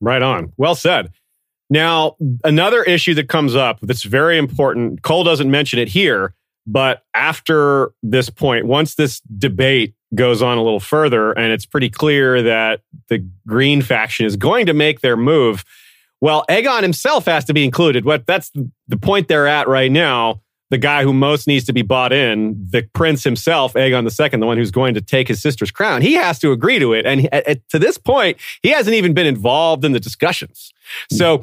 Right 0.00 0.22
on. 0.22 0.52
Well 0.56 0.74
said. 0.74 1.10
Now, 1.70 2.16
another 2.44 2.82
issue 2.82 3.14
that 3.14 3.28
comes 3.28 3.56
up 3.56 3.80
that's 3.80 4.02
very 4.02 4.36
important, 4.36 5.02
Cole 5.02 5.24
doesn't 5.24 5.50
mention 5.50 5.78
it 5.78 5.88
here, 5.88 6.34
but 6.66 7.02
after 7.14 7.92
this 8.02 8.30
point, 8.30 8.66
once 8.66 8.94
this 8.94 9.20
debate 9.20 9.94
goes 10.14 10.42
on 10.42 10.58
a 10.58 10.62
little 10.62 10.80
further, 10.80 11.32
and 11.32 11.52
it's 11.52 11.66
pretty 11.66 11.90
clear 11.90 12.42
that 12.42 12.80
the 13.08 13.26
Green 13.46 13.82
faction 13.82 14.26
is 14.26 14.36
going 14.36 14.66
to 14.66 14.74
make 14.74 15.00
their 15.00 15.16
move, 15.16 15.64
well, 16.20 16.44
Aegon 16.48 16.82
himself 16.82 17.26
has 17.26 17.44
to 17.46 17.54
be 17.54 17.64
included. 17.64 18.04
What 18.04 18.26
that's 18.26 18.50
the 18.88 18.96
point 18.96 19.28
they're 19.28 19.46
at 19.46 19.68
right 19.68 19.92
now. 19.92 20.40
The 20.70 20.78
guy 20.78 21.02
who 21.02 21.12
most 21.12 21.46
needs 21.46 21.66
to 21.66 21.72
be 21.72 21.82
bought 21.82 22.12
in, 22.12 22.66
the 22.70 22.88
prince 22.94 23.22
himself, 23.22 23.74
Aegon 23.74 24.02
II, 24.02 24.40
the 24.40 24.46
one 24.46 24.56
who's 24.56 24.70
going 24.70 24.94
to 24.94 25.02
take 25.02 25.28
his 25.28 25.40
sister's 25.40 25.70
crown, 25.70 26.00
he 26.00 26.14
has 26.14 26.38
to 26.38 26.50
agree 26.50 26.78
to 26.78 26.94
it. 26.94 27.04
And 27.04 27.28
to 27.68 27.78
this 27.78 27.98
point, 27.98 28.38
he 28.62 28.70
hasn't 28.70 28.96
even 28.96 29.12
been 29.12 29.26
involved 29.26 29.84
in 29.84 29.92
the 29.92 30.00
discussions. 30.00 30.72
Hmm. 31.10 31.16
So 31.16 31.42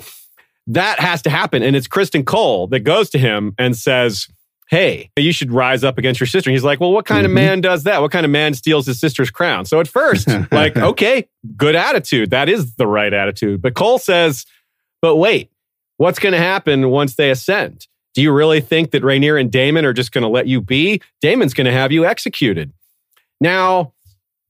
that 0.67 0.99
has 0.99 1.21
to 1.21 1.29
happen. 1.29 1.61
And 1.61 1.75
it's 1.75 1.87
Criston 1.87 2.25
Cole 2.25 2.67
that 2.67 2.79
goes 2.79 3.09
to 3.11 3.19
him 3.19 3.53
and 3.57 3.77
says, 3.77 4.27
hey, 4.71 5.11
you 5.17 5.33
should 5.33 5.51
rise 5.51 5.83
up 5.83 5.97
against 5.97 6.21
your 6.21 6.27
sister. 6.27 6.49
And 6.49 6.55
he's 6.55 6.63
like, 6.63 6.79
well, 6.79 6.93
what 6.93 7.05
kind 7.05 7.27
mm-hmm. 7.27 7.37
of 7.37 7.43
man 7.43 7.61
does 7.61 7.83
that? 7.83 8.01
What 8.01 8.11
kind 8.11 8.25
of 8.25 8.31
man 8.31 8.53
steals 8.53 8.85
his 8.85 8.99
sister's 8.99 9.29
crown? 9.29 9.65
So 9.65 9.81
at 9.81 9.87
first, 9.87 10.29
like, 10.51 10.77
okay, 10.77 11.27
good 11.57 11.75
attitude. 11.75 12.31
That 12.31 12.47
is 12.47 12.75
the 12.75 12.87
right 12.87 13.13
attitude. 13.13 13.61
But 13.61 13.75
Cole 13.75 13.99
says, 13.99 14.45
but 15.01 15.17
wait, 15.17 15.51
what's 15.97 16.19
going 16.19 16.31
to 16.31 16.39
happen 16.39 16.89
once 16.89 17.15
they 17.15 17.29
ascend? 17.29 17.85
Do 18.13 18.21
you 18.21 18.31
really 18.31 18.61
think 18.61 18.91
that 18.91 19.03
Rhaenyra 19.03 19.41
and 19.41 19.51
Daemon 19.51 19.85
are 19.85 19.93
just 19.93 20.13
going 20.13 20.23
to 20.23 20.29
let 20.29 20.47
you 20.47 20.61
be? 20.61 21.01
Daemon's 21.21 21.53
going 21.53 21.65
to 21.65 21.73
have 21.73 21.91
you 21.91 22.05
executed. 22.05 22.71
Now, 23.41 23.93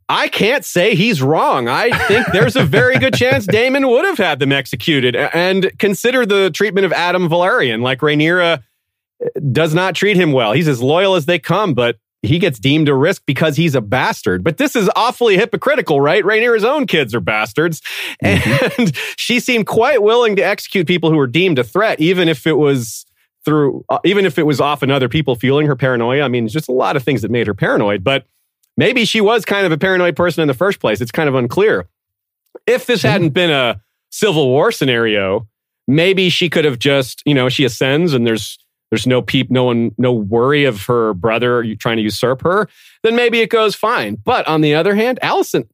I 0.08 0.28
can't 0.28 0.66
say 0.66 0.94
he's 0.94 1.22
wrong. 1.22 1.68
I 1.68 1.90
think 2.08 2.28
there's 2.34 2.56
a 2.56 2.64
very 2.64 2.98
good 3.00 3.14
chance 3.14 3.46
Daemon 3.48 3.88
would 3.88 4.06
have 4.06 4.18
had 4.18 4.40
them 4.40 4.52
executed. 4.52 5.16
And 5.16 5.72
consider 5.80 6.26
the 6.26 6.52
treatment 6.52 6.86
of 6.86 6.92
Addam 6.92 7.30
Velaryon. 7.30 7.82
Like 7.82 8.00
Rhaenyra 8.00 8.62
does 9.52 9.74
not 9.74 9.96
treat 9.96 10.18
him 10.18 10.32
well. 10.32 10.54
He's 10.54 10.68
as 10.68 10.82
loyal 10.82 11.16
as 11.16 11.26
they 11.26 11.40
come, 11.40 11.74
but 11.74 11.98
he 12.24 12.38
gets 12.38 12.60
deemed 12.60 12.88
a 12.88 12.94
risk 12.94 13.24
because 13.26 13.58
he's 13.58 13.74
a 13.74 13.82
bastard. 13.82 14.44
But 14.44 14.58
this 14.58 14.76
is 14.76 14.90
awfully 14.96 15.38
hypocritical, 15.38 16.00
right? 16.00 16.24
Rhaenyra's 16.24 16.64
own 16.64 16.86
kids 16.86 17.16
are 17.16 17.20
bastards. 17.20 17.82
Mm-hmm. 18.24 18.82
And 18.82 18.96
she 19.18 19.40
seemed 19.40 19.66
quite 19.66 20.04
willing 20.04 20.36
to 20.36 20.42
execute 20.42 20.88
people 20.88 21.10
who 21.10 21.18
were 21.18 21.28
deemed 21.28 21.58
a 21.58 21.64
threat, 21.64 22.00
even 22.00 22.30
if 22.30 22.46
it 22.46 22.58
was 22.58 23.06
through, 23.44 23.84
uh, 23.90 24.00
even 24.06 24.26
if 24.26 24.38
it 24.38 24.44
was 24.44 24.62
often 24.62 24.92
other 24.92 25.10
people 25.10 25.36
fueling 25.36 25.66
her 25.66 25.76
paranoia. 25.76 26.24
I 26.24 26.28
mean, 26.28 26.48
just 26.48 26.70
a 26.70 26.74
lot 26.74 26.96
of 26.96 27.04
things 27.04 27.24
that 27.24 27.32
made 27.32 27.48
her 27.48 27.56
paranoid, 27.56 28.04
but 28.04 28.26
maybe 28.78 29.04
she 29.06 29.20
was 29.20 29.44
kind 29.44 29.66
of 29.66 29.72
a 29.72 29.78
paranoid 29.78 30.16
person 30.16 30.42
in 30.44 30.48
the 30.48 30.54
first 30.54 30.80
place. 30.80 31.02
It's 31.02 31.12
kind 31.12 31.28
of 31.28 31.34
unclear. 31.34 31.88
If 32.68 32.86
this 32.86 33.00
mm-hmm. 33.00 33.12
hadn't 33.12 33.30
been 33.30 33.50
a 33.50 33.82
civil 34.12 34.48
war 34.48 34.72
scenario, 34.72 35.48
maybe 35.88 36.30
she 36.30 36.50
could 36.50 36.66
have 36.66 36.78
just, 36.78 37.24
you 37.26 37.34
know, 37.34 37.50
she 37.50 37.64
ascends 37.64 38.14
and 38.14 38.28
there's 38.28 38.60
there's 38.92 39.08
no 39.08 39.22
peep, 39.22 39.50
no 39.50 39.64
one, 39.64 39.96
no 39.98 40.12
worry 40.12 40.66
of 40.66 40.86
her 40.86 41.14
brother 41.14 41.64
trying 41.76 41.98
to 41.98 42.04
usurp 42.04 42.42
her, 42.42 42.68
then 43.04 43.16
maybe 43.16 43.40
it 43.40 43.50
goes 43.50 43.74
fine. 43.74 44.16
But 44.16 44.48
on 44.48 44.62
the 44.62 44.76
other 44.76 44.94
hand, 44.94 45.18
Alicent 45.24 45.68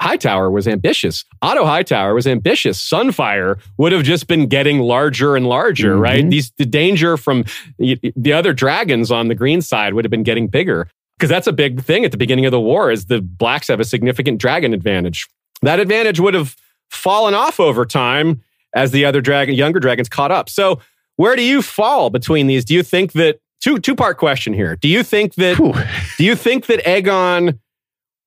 Hightower 0.00 0.50
was 0.50 0.66
ambitious. 0.66 1.24
Otto 1.40 1.64
Hightower 1.64 2.14
was 2.14 2.26
ambitious. 2.26 2.82
Sunfire 2.82 3.60
would 3.78 3.92
have 3.92 4.02
just 4.02 4.26
been 4.26 4.48
getting 4.48 4.80
larger 4.80 5.36
and 5.36 5.46
larger, 5.46 5.92
mm-hmm. 5.92 6.02
right? 6.02 6.28
These 6.28 6.50
the 6.58 6.66
danger 6.66 7.16
from 7.16 7.44
the 7.78 8.32
other 8.32 8.52
dragons 8.52 9.12
on 9.12 9.28
the 9.28 9.34
green 9.34 9.62
side 9.62 9.94
would 9.94 10.04
have 10.04 10.10
been 10.10 10.24
getting 10.24 10.48
bigger 10.48 10.88
because 11.16 11.30
that's 11.30 11.46
a 11.46 11.52
big 11.52 11.82
thing 11.82 12.04
at 12.04 12.10
the 12.10 12.16
beginning 12.16 12.44
of 12.44 12.50
the 12.50 12.60
war. 12.60 12.90
Is 12.90 13.06
the 13.06 13.20
blacks 13.20 13.68
have 13.68 13.78
a 13.78 13.84
significant 13.84 14.40
dragon 14.40 14.74
advantage? 14.74 15.28
That 15.62 15.78
advantage 15.78 16.18
would 16.18 16.34
have 16.34 16.56
fallen 16.90 17.34
off 17.34 17.60
over 17.60 17.86
time 17.86 18.42
as 18.74 18.90
the 18.90 19.04
other 19.04 19.20
dragon, 19.20 19.54
younger 19.54 19.78
dragons 19.78 20.08
caught 20.08 20.32
up. 20.32 20.48
So 20.48 20.80
where 21.16 21.36
do 21.36 21.42
you 21.42 21.62
fall 21.62 22.10
between 22.10 22.46
these? 22.46 22.64
Do 22.64 22.74
you 22.74 22.82
think 22.82 23.12
that 23.12 23.38
two 23.60 23.78
two 23.78 23.94
part 23.94 24.18
question 24.18 24.52
here? 24.52 24.76
Do 24.76 24.88
you 24.88 25.02
think 25.02 25.34
that 25.34 25.56
Whew. 25.58 25.74
do 26.18 26.24
you 26.24 26.34
think 26.34 26.66
that 26.66 26.84
Aegon 26.84 27.58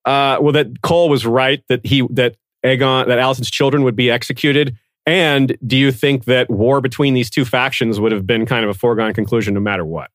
uh, 0.04 0.38
well 0.40 0.52
that 0.52 0.82
Cole 0.82 1.08
was 1.08 1.26
right 1.26 1.62
that 1.68 1.84
he 1.84 2.06
that 2.10 2.36
Aegon 2.64 3.06
that 3.06 3.18
Alicent's 3.18 3.50
children 3.50 3.84
would 3.84 3.96
be 3.96 4.10
executed? 4.10 4.76
And 5.06 5.56
do 5.66 5.76
you 5.76 5.90
think 5.90 6.26
that 6.26 6.50
war 6.50 6.82
between 6.82 7.14
these 7.14 7.30
two 7.30 7.46
factions 7.46 7.98
would 7.98 8.12
have 8.12 8.26
been 8.26 8.44
kind 8.44 8.64
of 8.64 8.70
a 8.70 8.74
foregone 8.74 9.14
conclusion 9.14 9.54
no 9.54 9.60
matter 9.60 9.84
what? 9.84 10.10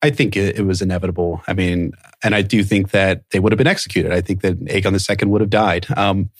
I 0.00 0.10
think 0.10 0.36
it, 0.36 0.58
it, 0.58 0.62
was 0.62 0.80
inevitable. 0.80 1.42
I 1.48 1.54
mean, 1.54 1.92
and 2.22 2.34
I 2.34 2.42
do 2.42 2.62
think 2.62 2.92
that 2.92 3.24
they 3.30 3.40
would 3.40 3.52
have 3.52 3.58
been 3.58 3.66
executed. 3.66 4.12
I 4.12 4.20
think 4.20 4.42
that 4.42 4.58
Aegon 4.66 5.22
II 5.22 5.28
would 5.28 5.40
have 5.40 5.50
died. 5.50 5.86
Um, 5.96 6.30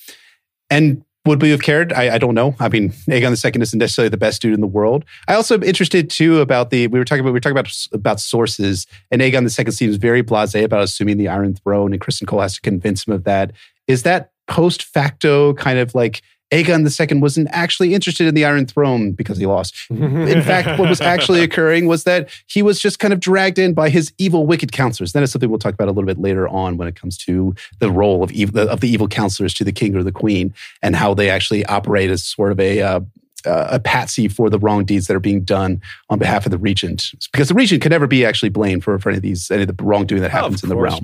and 0.70 1.04
would 1.28 1.42
we 1.42 1.50
have 1.50 1.62
cared? 1.62 1.92
I, 1.92 2.14
I, 2.14 2.18
don't 2.18 2.34
know. 2.34 2.56
I 2.58 2.68
mean, 2.68 2.90
Aegon 2.90 3.54
II 3.56 3.62
isn't 3.62 3.78
necessarily 3.78 4.08
the 4.08 4.16
best 4.16 4.42
dude 4.42 4.54
in 4.54 4.60
the 4.60 4.66
world. 4.66 5.04
I 5.28 5.34
also 5.34 5.54
am 5.54 5.62
interested 5.62 6.10
too 6.10 6.40
about 6.40 6.70
the 6.70 6.86
we 6.88 6.98
were 6.98 7.04
talking 7.04 7.20
about 7.20 7.30
we 7.30 7.36
were 7.36 7.40
talking 7.40 7.56
about 7.56 7.70
about 7.92 8.20
sources, 8.20 8.86
and 9.10 9.22
Aegon 9.22 9.42
II 9.42 9.70
seems 9.70 9.96
very 9.96 10.22
blasé 10.22 10.64
about 10.64 10.82
assuming 10.82 11.18
the 11.18 11.28
Iron 11.28 11.54
Throne, 11.54 11.92
and 11.92 12.00
Criston 12.00 12.26
Cole 12.26 12.40
has 12.40 12.54
to 12.54 12.60
convince 12.60 13.06
him 13.06 13.12
of 13.12 13.24
that. 13.24 13.52
Is 13.86 14.02
that 14.02 14.32
post 14.48 14.82
facto 14.82 15.54
kind 15.54 15.78
of 15.78 15.94
like 15.94 16.22
Aegon 16.50 17.12
II 17.12 17.20
wasn't 17.20 17.48
actually 17.50 17.94
interested 17.94 18.26
in 18.26 18.34
the 18.34 18.44
Iron 18.44 18.66
Throne 18.66 19.12
because 19.12 19.38
he 19.38 19.46
lost. 19.46 19.74
In 19.90 20.42
fact, 20.42 20.78
what 20.78 20.88
was 20.88 21.00
actually 21.00 21.42
occurring 21.42 21.86
was 21.86 22.04
that 22.04 22.28
he 22.46 22.62
was 22.62 22.80
just 22.80 22.98
kind 22.98 23.12
of 23.12 23.20
dragged 23.20 23.58
in 23.58 23.74
by 23.74 23.90
his 23.90 24.12
evil, 24.18 24.46
wicked 24.46 24.72
counselors. 24.72 25.12
That 25.12 25.22
is 25.22 25.30
something 25.30 25.50
we'll 25.50 25.58
talk 25.58 25.74
about 25.74 25.88
a 25.88 25.92
little 25.92 26.06
bit 26.06 26.18
later 26.18 26.48
on 26.48 26.78
when 26.78 26.88
it 26.88 26.96
comes 26.96 27.18
to 27.18 27.54
the 27.80 27.90
role 27.90 28.22
of, 28.22 28.32
evil, 28.32 28.68
of 28.68 28.80
the 28.80 28.88
evil 28.88 29.08
counselors 29.08 29.52
to 29.54 29.64
the 29.64 29.72
king 29.72 29.94
or 29.94 30.02
the 30.02 30.12
queen 30.12 30.54
and 30.82 30.96
how 30.96 31.12
they 31.12 31.28
actually 31.28 31.66
operate 31.66 32.10
as 32.10 32.24
sort 32.24 32.52
of 32.52 32.60
a 32.60 32.80
uh, 32.80 33.00
uh, 33.46 33.68
a 33.70 33.80
patsy 33.80 34.28
for 34.28 34.50
the 34.50 34.58
wrong 34.58 34.84
deeds 34.84 35.06
that 35.06 35.16
are 35.16 35.20
being 35.20 35.42
done 35.42 35.80
on 36.10 36.18
behalf 36.18 36.46
of 36.46 36.50
the 36.50 36.58
regent, 36.58 37.12
because 37.32 37.48
the 37.48 37.54
regent 37.54 37.82
can 37.82 37.90
never 37.90 38.06
be 38.06 38.24
actually 38.24 38.48
blamed 38.48 38.84
for, 38.84 38.98
for 38.98 39.10
any 39.10 39.16
of 39.16 39.22
these 39.22 39.50
any 39.50 39.62
of 39.62 39.76
the 39.76 39.84
wrongdoing 39.84 40.22
that 40.22 40.30
happens 40.30 40.62
in 40.62 40.68
the 40.68 40.76
realm. 40.76 41.00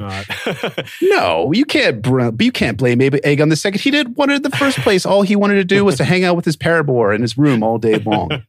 no, 1.02 1.52
you 1.52 1.64
can't. 1.64 2.04
You 2.40 2.52
can't 2.52 2.76
blame 2.76 2.98
Aegon 2.98 3.50
the 3.50 3.56
second. 3.56 3.80
He 3.80 3.90
did 3.90 4.16
one 4.16 4.30
in 4.30 4.42
the 4.42 4.50
first 4.50 4.78
place. 4.78 5.06
All 5.06 5.22
he 5.22 5.36
wanted 5.36 5.54
to 5.54 5.64
do 5.64 5.84
was 5.84 5.96
to 5.96 6.04
hang 6.04 6.24
out 6.24 6.36
with 6.36 6.44
his 6.44 6.56
paramour 6.56 7.12
in 7.12 7.22
his 7.22 7.38
room 7.38 7.62
all 7.62 7.78
day 7.78 7.96
long. 7.98 8.30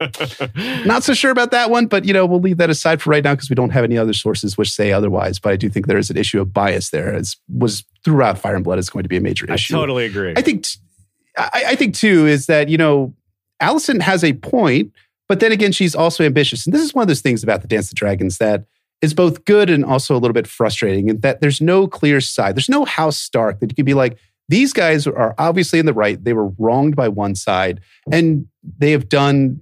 Not 0.86 1.04
so 1.04 1.14
sure 1.14 1.32
about 1.32 1.52
that 1.52 1.70
one, 1.70 1.88
but 1.88 2.06
you 2.06 2.14
know 2.14 2.26
we'll 2.26 2.42
leave 2.42 2.58
that 2.58 2.70
aside 2.70 3.02
for 3.02 3.12
right 3.12 3.24
now 3.24 3.34
because 3.34 3.50
we 3.50 3.56
don't 3.56 3.72
have 3.72 3.84
any 3.84 3.98
other 3.98 4.14
sources 4.14 4.58
which 4.58 4.72
say 4.72 4.92
otherwise. 4.92 5.40
But 5.40 5.54
I 5.54 5.56
do 5.56 5.70
think 5.70 5.88
there 5.88 5.98
is 5.98 6.10
an 6.10 6.18
issue 6.18 6.42
of 6.42 6.54
bias 6.54 6.90
there, 6.90 7.14
as 7.14 7.38
was 7.50 7.84
throughout 8.04 8.38
Fire 8.38 8.56
and 8.56 8.64
Blood 8.64 8.80
is 8.80 8.90
going 8.90 9.04
to 9.04 9.10
be 9.10 9.18
a 9.18 9.22
major 9.22 9.52
issue. 9.52 9.76
I 9.76 9.80
totally 9.80 10.06
agree. 10.06 10.34
I 10.36 10.42
think. 10.42 10.64
T- 10.64 10.80
I, 11.38 11.64
I 11.68 11.76
think 11.76 11.96
too 11.96 12.28
is 12.28 12.46
that 12.46 12.70
you 12.70 12.78
know 12.78 13.14
Alicent 13.62 14.02
has 14.02 14.24
a 14.24 14.34
point, 14.34 14.92
but 15.28 15.40
then 15.40 15.52
again, 15.52 15.72
she's 15.72 15.96
also 15.96 16.24
ambitious. 16.24 16.66
And 16.66 16.74
this 16.74 16.82
is 16.82 16.94
one 16.94 17.04
of 17.04 17.08
those 17.08 17.22
things 17.22 17.44
about 17.44 17.62
the 17.62 17.68
Dance 17.68 17.90
of 17.90 17.96
Dragons 17.96 18.38
that 18.38 18.66
is 19.02 19.14
both 19.14 19.46
good 19.46 19.70
and 19.70 19.84
also 19.84 20.16
a 20.16 20.20
little 20.20 20.34
bit 20.34 20.48
frustrating, 20.48 21.10
and 21.10 21.22
that 21.22 21.42
there's 21.42 21.62
no 21.62 21.88
clear 21.88 22.22
side. 22.22 22.56
There's 22.56 22.70
no 22.70 22.86
House 22.86 23.18
Stark 23.18 23.60
that 23.60 23.72
you 23.72 23.76
could 23.76 23.86
be 23.86 23.94
like, 23.94 24.18
these 24.48 24.74
guys 24.74 25.08
are 25.08 25.34
obviously 25.38 25.80
in 25.80 25.86
the 25.86 25.94
right. 25.94 26.24
They 26.24 26.34
were 26.34 26.50
wronged 26.60 26.96
by 26.96 27.10
one 27.10 27.36
side, 27.36 27.82
and 28.12 28.48
they 28.78 28.92
have 28.92 29.10
done, 29.10 29.62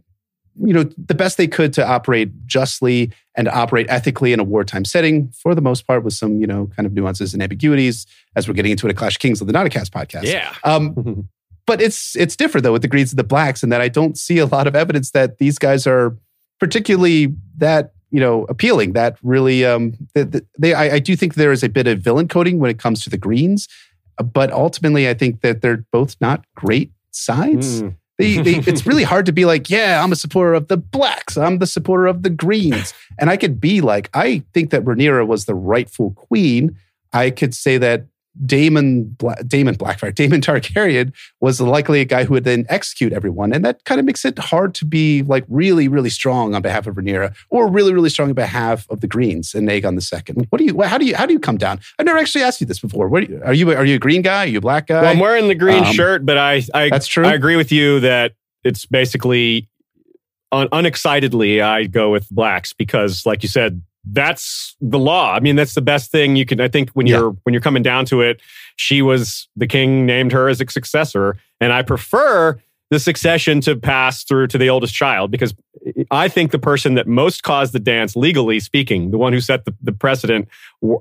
you 0.61 0.73
know, 0.73 0.83
the 0.83 1.15
best 1.15 1.37
they 1.37 1.47
could 1.47 1.73
to 1.73 1.87
operate 1.87 2.45
justly 2.45 3.11
and 3.35 3.47
operate 3.47 3.87
ethically 3.89 4.33
in 4.33 4.39
a 4.39 4.43
wartime 4.43 4.85
setting, 4.85 5.29
for 5.29 5.55
the 5.55 5.61
most 5.61 5.87
part, 5.87 6.03
with 6.03 6.13
some, 6.13 6.39
you 6.39 6.47
know, 6.47 6.67
kind 6.75 6.85
of 6.85 6.93
nuances 6.93 7.33
and 7.33 7.41
ambiguities, 7.41 8.05
as 8.35 8.47
we're 8.47 8.53
getting 8.53 8.71
into 8.71 8.85
it 8.87 8.91
at 8.91 8.97
Clash 8.97 9.17
Kings 9.17 9.41
of 9.41 9.47
the 9.47 9.53
Nauticast 9.53 9.89
podcast. 9.89 10.23
Yeah. 10.23 10.53
Um, 10.63 11.29
but 11.65 11.81
it's 11.81 12.15
it's 12.15 12.35
different 12.35 12.63
though 12.63 12.73
with 12.73 12.81
the 12.81 12.87
Greens 12.87 13.11
and 13.11 13.19
the 13.19 13.23
Blacks, 13.23 13.63
and 13.63 13.71
that 13.71 13.81
I 13.81 13.89
don't 13.89 14.17
see 14.17 14.37
a 14.37 14.45
lot 14.45 14.67
of 14.67 14.75
evidence 14.75 15.11
that 15.11 15.37
these 15.37 15.57
guys 15.57 15.87
are 15.87 16.17
particularly 16.59 17.33
that 17.57 17.93
you 18.11 18.19
know 18.19 18.45
appealing. 18.45 18.93
That 18.93 19.17
really, 19.23 19.65
um, 19.65 19.93
they, 20.13 20.41
they 20.59 20.73
I, 20.73 20.95
I 20.95 20.99
do 20.99 21.15
think 21.15 21.35
there 21.35 21.51
is 21.51 21.63
a 21.63 21.69
bit 21.69 21.87
of 21.87 21.99
villain 21.99 22.27
coding 22.27 22.59
when 22.59 22.69
it 22.69 22.79
comes 22.79 23.03
to 23.03 23.09
the 23.09 23.17
Greens, 23.17 23.67
but 24.33 24.51
ultimately, 24.51 25.09
I 25.09 25.13
think 25.13 25.41
that 25.41 25.61
they're 25.61 25.85
both 25.91 26.15
not 26.21 26.45
great 26.55 26.91
sides. 27.11 27.81
Mm. 27.81 27.95
They, 28.19 28.37
they, 28.37 28.55
it's 28.67 28.85
really 28.85 29.03
hard 29.03 29.25
to 29.25 29.31
be 29.31 29.45
like, 29.45 29.69
yeah, 29.69 30.03
I'm 30.03 30.11
a 30.11 30.15
supporter 30.15 30.53
of 30.53 30.67
the 30.67 30.77
blacks. 30.77 31.37
I'm 31.37 31.59
the 31.59 31.67
supporter 31.67 32.05
of 32.07 32.23
the 32.23 32.29
greens. 32.29 32.93
And 33.19 33.29
I 33.29 33.37
could 33.37 33.59
be 33.59 33.81
like, 33.81 34.09
I 34.13 34.43
think 34.53 34.69
that 34.69 34.83
Rhaenyra 34.83 35.25
was 35.25 35.45
the 35.45 35.55
rightful 35.55 36.11
queen. 36.11 36.77
I 37.11 37.29
could 37.31 37.53
say 37.53 37.77
that 37.77 38.05
Daemon, 38.45 39.03
Bla- 39.17 39.43
Daemon 39.43 39.75
Blackfyre, 39.75 40.13
Daemon 40.15 40.41
Targaryen 40.41 41.13
was 41.39 41.61
likely 41.61 42.01
a 42.01 42.05
guy 42.05 42.23
who 42.23 42.33
would 42.33 42.43
then 42.43 42.65
execute 42.69 43.13
everyone. 43.13 43.53
And 43.53 43.63
that 43.63 43.83
kind 43.85 43.99
of 43.99 44.05
makes 44.05 44.25
it 44.25 44.39
hard 44.39 44.73
to 44.75 44.85
be 44.85 45.21
like 45.23 45.45
really, 45.47 45.87
really 45.87 46.09
strong 46.09 46.55
on 46.55 46.61
behalf 46.61 46.87
of 46.87 46.95
Rhaenyra 46.95 47.35
or 47.49 47.67
really, 47.69 47.93
really 47.93 48.09
strong 48.09 48.29
on 48.29 48.33
behalf 48.35 48.87
of 48.89 49.01
the 49.01 49.07
Greens 49.07 49.53
and 49.53 49.69
Aegon 49.69 49.93
II. 50.01 50.45
What 50.49 50.57
do 50.57 50.65
you, 50.65 50.81
how 50.81 50.97
do 50.97 51.05
you, 51.05 51.15
how 51.15 51.25
do 51.25 51.33
you 51.33 51.39
come 51.39 51.57
down? 51.57 51.79
I've 51.99 52.05
never 52.05 52.17
actually 52.17 52.43
asked 52.43 52.59
you 52.61 52.67
this 52.67 52.79
before. 52.79 53.07
What 53.07 53.23
are 53.23 53.25
you, 53.27 53.41
are 53.45 53.53
you, 53.53 53.71
are 53.71 53.85
you 53.85 53.95
a 53.95 53.99
green 53.99 54.21
guy? 54.23 54.43
Are 54.45 54.47
you 54.47 54.57
a 54.57 54.61
black 54.61 54.87
guy? 54.87 55.01
Well, 55.01 55.11
I'm 55.11 55.19
wearing 55.19 55.47
the 55.47 55.55
green 55.55 55.83
Um, 55.83 55.93
shirt, 55.93 56.25
but 56.25 56.37
I, 56.37 56.63
I 56.73 56.89
that's 56.89 57.07
true. 57.07 57.25
I 57.25 57.33
agree 57.33 57.55
with 57.55 57.71
you 57.71 57.99
that 57.99 58.33
it's 58.63 58.85
basically 58.85 59.69
un- 60.51 60.69
unexcitedly 60.69 61.61
I 61.61 61.85
go 61.85 62.11
with 62.11 62.27
blacks 62.29 62.73
because, 62.73 63.25
like 63.25 63.43
you 63.43 63.49
said, 63.49 63.81
that's 64.05 64.75
the 64.81 64.99
law. 64.99 65.33
I 65.33 65.39
mean, 65.39 65.55
that's 65.55 65.75
the 65.75 65.81
best 65.81 66.11
thing 66.11 66.35
you 66.35 66.45
can. 66.45 66.59
I 66.59 66.67
think 66.67 66.89
when 66.91 67.07
you're 67.07 67.31
when 67.43 67.53
you're 67.53 67.61
coming 67.61 67.83
down 67.83 68.05
to 68.05 68.21
it, 68.21 68.41
she 68.75 69.01
was 69.01 69.47
the 69.55 69.67
king 69.67 70.05
named 70.05 70.31
her 70.31 70.49
as 70.49 70.59
a 70.59 70.69
successor, 70.69 71.37
and 71.61 71.71
I 71.71 71.83
prefer 71.83 72.59
the 72.89 72.99
succession 72.99 73.59
to 73.61 73.75
pass 73.75 74.23
through 74.23 74.47
to 74.47 74.57
the 74.57 74.69
oldest 74.69 74.93
child 74.93 75.31
because 75.31 75.55
I 76.11 76.27
think 76.27 76.51
the 76.51 76.59
person 76.59 76.93
that 76.93 77.07
most 77.07 77.41
caused 77.41 77.73
the 77.73 77.79
dance, 77.79 78.15
legally 78.15 78.59
speaking, 78.59 79.09
the 79.09 79.17
one 79.17 79.33
who 79.33 79.41
set 79.41 79.65
the, 79.65 79.73
the 79.81 79.91
precedent, 79.91 80.47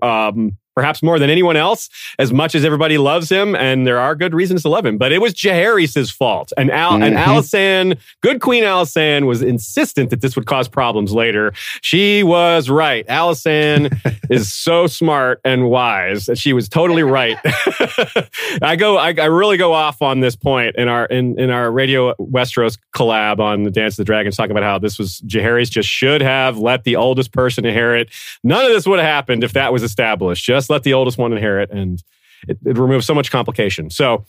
um, 0.03 0.57
perhaps 0.75 1.03
more 1.03 1.19
than 1.19 1.29
anyone 1.29 1.55
else, 1.55 1.91
as 2.19 2.33
much 2.33 2.55
as 2.55 2.65
everybody 2.65 2.97
loves 2.97 3.31
him, 3.31 3.55
and 3.55 3.87
there 3.87 3.99
are 3.99 4.15
good 4.15 4.33
reasons 4.33 4.63
to 4.63 4.71
love 4.71 4.87
him, 4.87 4.97
but 4.97 5.13
it 5.13 5.21
was 5.21 5.35
Jaehaerys' 5.35 6.11
fault. 6.11 6.51
And 6.57 6.71
Al 6.71 6.95
and 6.95 7.15
Mhm. 7.15 7.23
Alicent, 7.23 7.99
good 8.23 8.41
Queen 8.41 8.65
Alicent, 8.65 9.27
was 9.27 9.43
insistent 9.43 10.09
that 10.09 10.23
this 10.23 10.35
would 10.35 10.47
cause 10.47 10.69
problems 10.69 11.13
later. 11.13 11.53
She 11.83 12.23
was 12.23 12.71
right. 12.71 13.07
Alicent 13.07 13.93
is 14.31 14.51
so 14.51 14.87
smart 14.87 15.43
and 15.45 15.69
wise. 15.69 16.27
and 16.31 16.39
She 16.39 16.55
was 16.55 16.71
totally 16.71 17.03
right. 17.03 17.37
I 18.63 18.77
go, 18.77 18.97
I, 18.97 19.09
I 19.19 19.27
really 19.27 19.57
go 19.57 19.73
off 19.73 20.01
on 20.03 20.21
this 20.21 20.37
point 20.37 20.77
in 20.77 20.89
our 20.89 21.05
in, 21.07 21.39
in 21.39 21.51
our 21.51 21.71
Radio 21.71 22.15
Westeros 22.15 22.79
collab 22.95 23.41
on 23.41 23.65
the 23.65 23.71
Dance 23.71 23.95
of 23.95 23.99
the 23.99 24.05
Dragons, 24.05 24.37
talking 24.37 24.53
about 24.53 24.63
how 24.63 24.79
this 24.79 24.99
was 24.99 25.21
Jaehaerys 25.27 25.71
just 25.71 25.89
should 25.89 26.23
have 26.23 26.57
let 26.59 26.85
the 26.85 26.97
oldest 26.97 27.33
person 27.33 27.65
inherit. 27.65 28.09
None 28.43 28.65
of 28.65 28.71
this 28.73 28.87
would 28.87 28.99
have 28.99 29.09
happened 29.09 29.45
if 29.45 29.53
that 29.53 29.72
was 29.73 29.83
established. 29.83 30.45
Just 30.45 30.71
let 30.71 30.83
the 30.83 30.95
oldest 30.95 31.19
one 31.19 31.33
inherit, 31.33 31.71
and 31.71 32.03
it, 32.49 32.59
it 32.65 32.79
removes 32.79 33.07
so 33.07 33.15
much 33.15 33.31
complication. 33.31 33.91
So. 33.91 34.25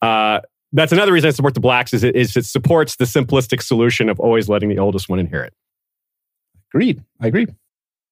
Uh, 0.00 0.40
that's 0.72 0.92
another 0.92 1.12
reason 1.12 1.28
I 1.28 1.30
support 1.30 1.54
the 1.54 1.60
blacks 1.60 1.94
is 1.94 2.04
it, 2.04 2.14
is 2.14 2.36
it 2.36 2.44
supports 2.44 2.96
the 2.96 3.06
simplistic 3.06 3.62
solution 3.62 4.10
of 4.10 4.20
always 4.20 4.50
letting 4.50 4.68
the 4.68 4.78
oldest 4.78 5.08
one 5.08 5.18
inherit. 5.18 5.54
Agreed. 6.72 7.02
I 7.20 7.28
agree. 7.28 7.46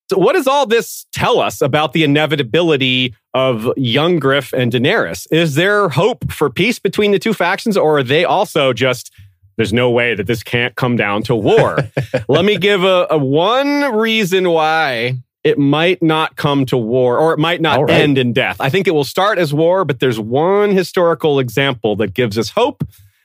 So 0.08 0.18
what 0.18 0.34
does 0.34 0.46
all 0.46 0.66
this 0.66 1.04
tell 1.12 1.40
us 1.40 1.60
about 1.60 1.92
the 1.92 2.04
inevitability 2.04 3.14
of 3.34 3.68
young 3.76 4.18
Griff 4.18 4.52
and 4.52 4.72
Daenerys? 4.72 5.26
Is 5.32 5.56
there 5.56 5.88
hope 5.88 6.30
for 6.30 6.48
peace 6.48 6.78
between 6.78 7.10
the 7.10 7.18
two 7.18 7.34
factions, 7.34 7.76
or 7.76 7.98
are 7.98 8.02
they 8.04 8.24
also 8.24 8.72
just 8.72 9.12
there's 9.56 9.72
no 9.72 9.90
way 9.90 10.14
that 10.14 10.26
this 10.26 10.42
can't 10.42 10.76
come 10.76 10.96
down 10.96 11.22
to 11.24 11.34
war? 11.34 11.78
Let 12.28 12.44
me 12.44 12.56
give 12.56 12.84
a, 12.84 13.08
a 13.10 13.18
one 13.18 13.96
reason 13.96 14.50
why 14.50 15.18
it 15.46 15.58
might 15.58 16.02
not 16.02 16.36
come 16.36 16.66
to 16.66 16.76
war, 16.76 17.18
or 17.18 17.32
it 17.32 17.38
might 17.38 17.60
not 17.60 17.80
right. 17.80 18.00
end 18.02 18.18
in 18.18 18.32
death. 18.32 18.56
I 18.60 18.68
think 18.68 18.86
it 18.88 18.92
will 18.92 19.04
start 19.04 19.38
as 19.38 19.54
war, 19.54 19.84
but 19.84 20.00
there's 20.00 20.18
one 20.18 20.70
historical 20.72 21.38
example 21.38 21.96
that 21.96 22.14
gives 22.14 22.36
us 22.36 22.50
hope 22.50 22.82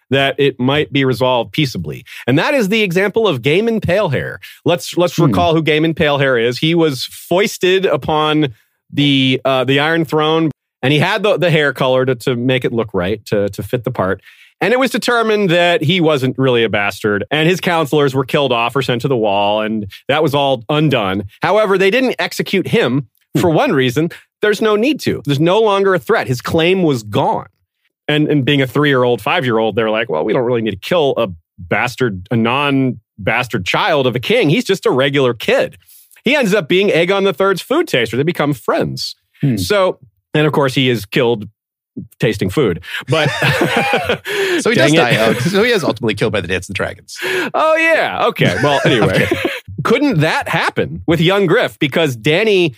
that 0.09 0.35
it 0.37 0.59
might 0.59 0.91
be 0.91 1.05
resolved 1.05 1.51
peaceably. 1.53 2.03
And 2.27 2.37
that 2.37 2.53
is 2.53 2.67
the 2.69 2.81
example 2.83 3.27
of 3.27 3.41
Gaemon 3.41 3.79
Palehair. 3.81 4.37
Let's 4.65 4.97
let's 4.97 5.15
Hmm. 5.15 5.23
recall 5.25 5.53
who 5.55 5.63
Gaemon 5.63 5.95
Palehair 5.95 6.41
is. 6.41 6.59
He 6.59 6.75
was 6.75 7.05
foisted 7.05 7.85
upon 7.85 8.53
the 8.91 9.41
uh, 9.45 9.63
the 9.63 9.79
Iron 9.79 10.03
Throne, 10.05 10.51
and 10.81 10.91
he 10.93 10.99
had 10.99 11.23
the, 11.23 11.37
the 11.37 11.51
hair 11.51 11.73
color 11.73 12.05
to, 12.05 12.15
to 12.15 12.35
make 12.35 12.65
it 12.65 12.73
look 12.73 12.93
right, 12.93 13.23
to, 13.27 13.49
to 13.49 13.63
fit 13.63 13.83
the 13.83 13.91
part. 13.91 14.21
And 14.59 14.73
it 14.73 14.79
was 14.79 14.91
determined 14.91 15.49
that 15.49 15.81
he 15.81 15.99
wasn't 15.99 16.37
really 16.37 16.63
a 16.63 16.69
bastard, 16.69 17.25
and 17.31 17.49
his 17.49 17.59
counselors 17.59 18.13
were 18.13 18.25
killed 18.25 18.51
off 18.51 18.75
or 18.75 18.83
sent 18.83 19.01
to 19.01 19.07
the 19.07 19.17
wall, 19.17 19.61
and 19.61 19.91
that 20.07 20.21
was 20.21 20.35
all 20.35 20.63
undone. 20.69 21.23
However, 21.41 21.77
they 21.77 21.89
didn't 21.89 22.15
execute 22.19 22.67
him 22.67 23.09
for 23.39 23.49
one 23.49 23.71
reason. 23.71 24.09
There's 24.41 24.61
no 24.61 24.75
need 24.75 24.99
to. 25.01 25.21
There's 25.25 25.39
no 25.39 25.59
longer 25.59 25.95
a 25.95 25.99
threat. 25.99 26.27
His 26.27 26.41
claim 26.41 26.83
was 26.83 27.03
gone. 27.03 27.47
And, 28.07 28.27
and 28.27 28.43
being 28.45 28.61
a 28.61 28.67
three 28.67 28.89
year 28.89 29.03
old, 29.03 29.21
five 29.21 29.45
year 29.45 29.57
old, 29.57 29.75
they're 29.75 29.89
like, 29.89 30.09
well, 30.09 30.23
we 30.23 30.33
don't 30.33 30.43
really 30.43 30.61
need 30.61 30.71
to 30.71 30.77
kill 30.77 31.13
a 31.17 31.29
bastard, 31.57 32.27
a 32.29 32.35
non 32.35 32.99
bastard 33.17 33.65
child 33.65 34.05
of 34.05 34.15
a 34.15 34.19
king. 34.19 34.49
He's 34.49 34.65
just 34.65 34.85
a 34.85 34.91
regular 34.91 35.33
kid. 35.33 35.77
He 36.23 36.35
ends 36.35 36.53
up 36.53 36.67
being 36.67 36.89
Aegon 36.89 37.23
III's 37.25 37.61
food 37.61 37.87
taster. 37.87 38.17
They 38.17 38.23
become 38.23 38.53
friends. 38.53 39.15
Hmm. 39.41 39.57
So, 39.57 39.99
and 40.33 40.47
of 40.47 40.53
course, 40.53 40.73
he 40.75 40.89
is 40.89 41.05
killed 41.05 41.47
tasting 42.19 42.49
food. 42.49 42.83
But 43.07 43.27
So 44.61 44.69
he 44.69 44.75
does 44.75 44.93
die 44.93 45.15
out. 45.17 45.35
So 45.37 45.63
he 45.63 45.71
is 45.71 45.83
ultimately 45.83 46.15
killed 46.15 46.31
by 46.33 46.41
the 46.41 46.47
Dance 46.47 46.65
of 46.69 46.73
the 46.73 46.77
Dragons. 46.77 47.17
Oh 47.53 47.75
yeah. 47.75 48.25
Okay. 48.27 48.55
Well, 48.63 48.79
anyway, 48.85 49.27
couldn't 49.83 50.19
that 50.19 50.47
happen 50.47 51.03
with 51.05 51.19
young 51.19 51.47
Griff? 51.47 51.77
Because 51.79 52.15
Dany, 52.15 52.75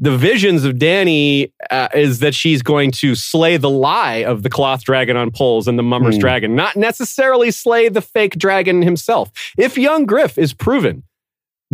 the 0.00 0.16
visions 0.16 0.64
of 0.64 0.74
Dany 0.74 1.52
uh, 1.70 1.88
is 1.94 2.18
that 2.18 2.34
she's 2.34 2.60
going 2.62 2.90
to 2.92 3.14
slay 3.14 3.56
the 3.56 3.70
lie 3.70 4.24
of 4.24 4.42
the 4.42 4.50
cloth 4.50 4.82
dragon 4.82 5.16
on 5.16 5.30
poles 5.30 5.68
and 5.68 5.78
the 5.78 5.82
mummer's 5.84 6.16
Hmm. 6.16 6.20
dragon, 6.22 6.54
not 6.56 6.74
necessarily 6.74 7.50
slay 7.52 7.88
the 7.88 8.02
fake 8.02 8.36
dragon 8.36 8.82
himself. 8.82 9.30
If 9.56 9.78
young 9.78 10.06
Griff 10.06 10.36
is 10.38 10.52
proven 10.54 11.04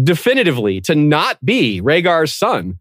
definitively 0.03 0.81
to 0.83 0.95
not 0.95 1.43
be 1.45 1.81
Rhaegar's 1.81 2.35
son, 2.35 2.81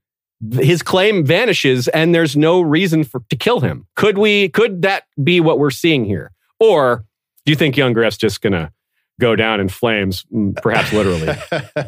his 0.59 0.81
claim 0.81 1.25
vanishes 1.25 1.87
and 1.89 2.13
there's 2.13 2.35
no 2.35 2.61
reason 2.61 3.03
for 3.03 3.21
to 3.29 3.35
kill 3.35 3.61
him. 3.61 3.87
Could 3.95 4.17
we? 4.17 4.49
Could 4.49 4.81
that 4.81 5.03
be 5.23 5.39
what 5.39 5.59
we're 5.59 5.71
seeing 5.71 6.05
here? 6.05 6.31
Or 6.59 7.05
do 7.45 7.51
you 7.51 7.55
think 7.55 7.77
young 7.77 7.93
Griff's 7.93 8.17
just 8.17 8.41
gonna 8.41 8.71
go 9.19 9.35
down 9.35 9.59
in 9.59 9.69
flames, 9.69 10.25
mm, 10.33 10.55
perhaps 10.61 10.91
literally? 10.93 11.35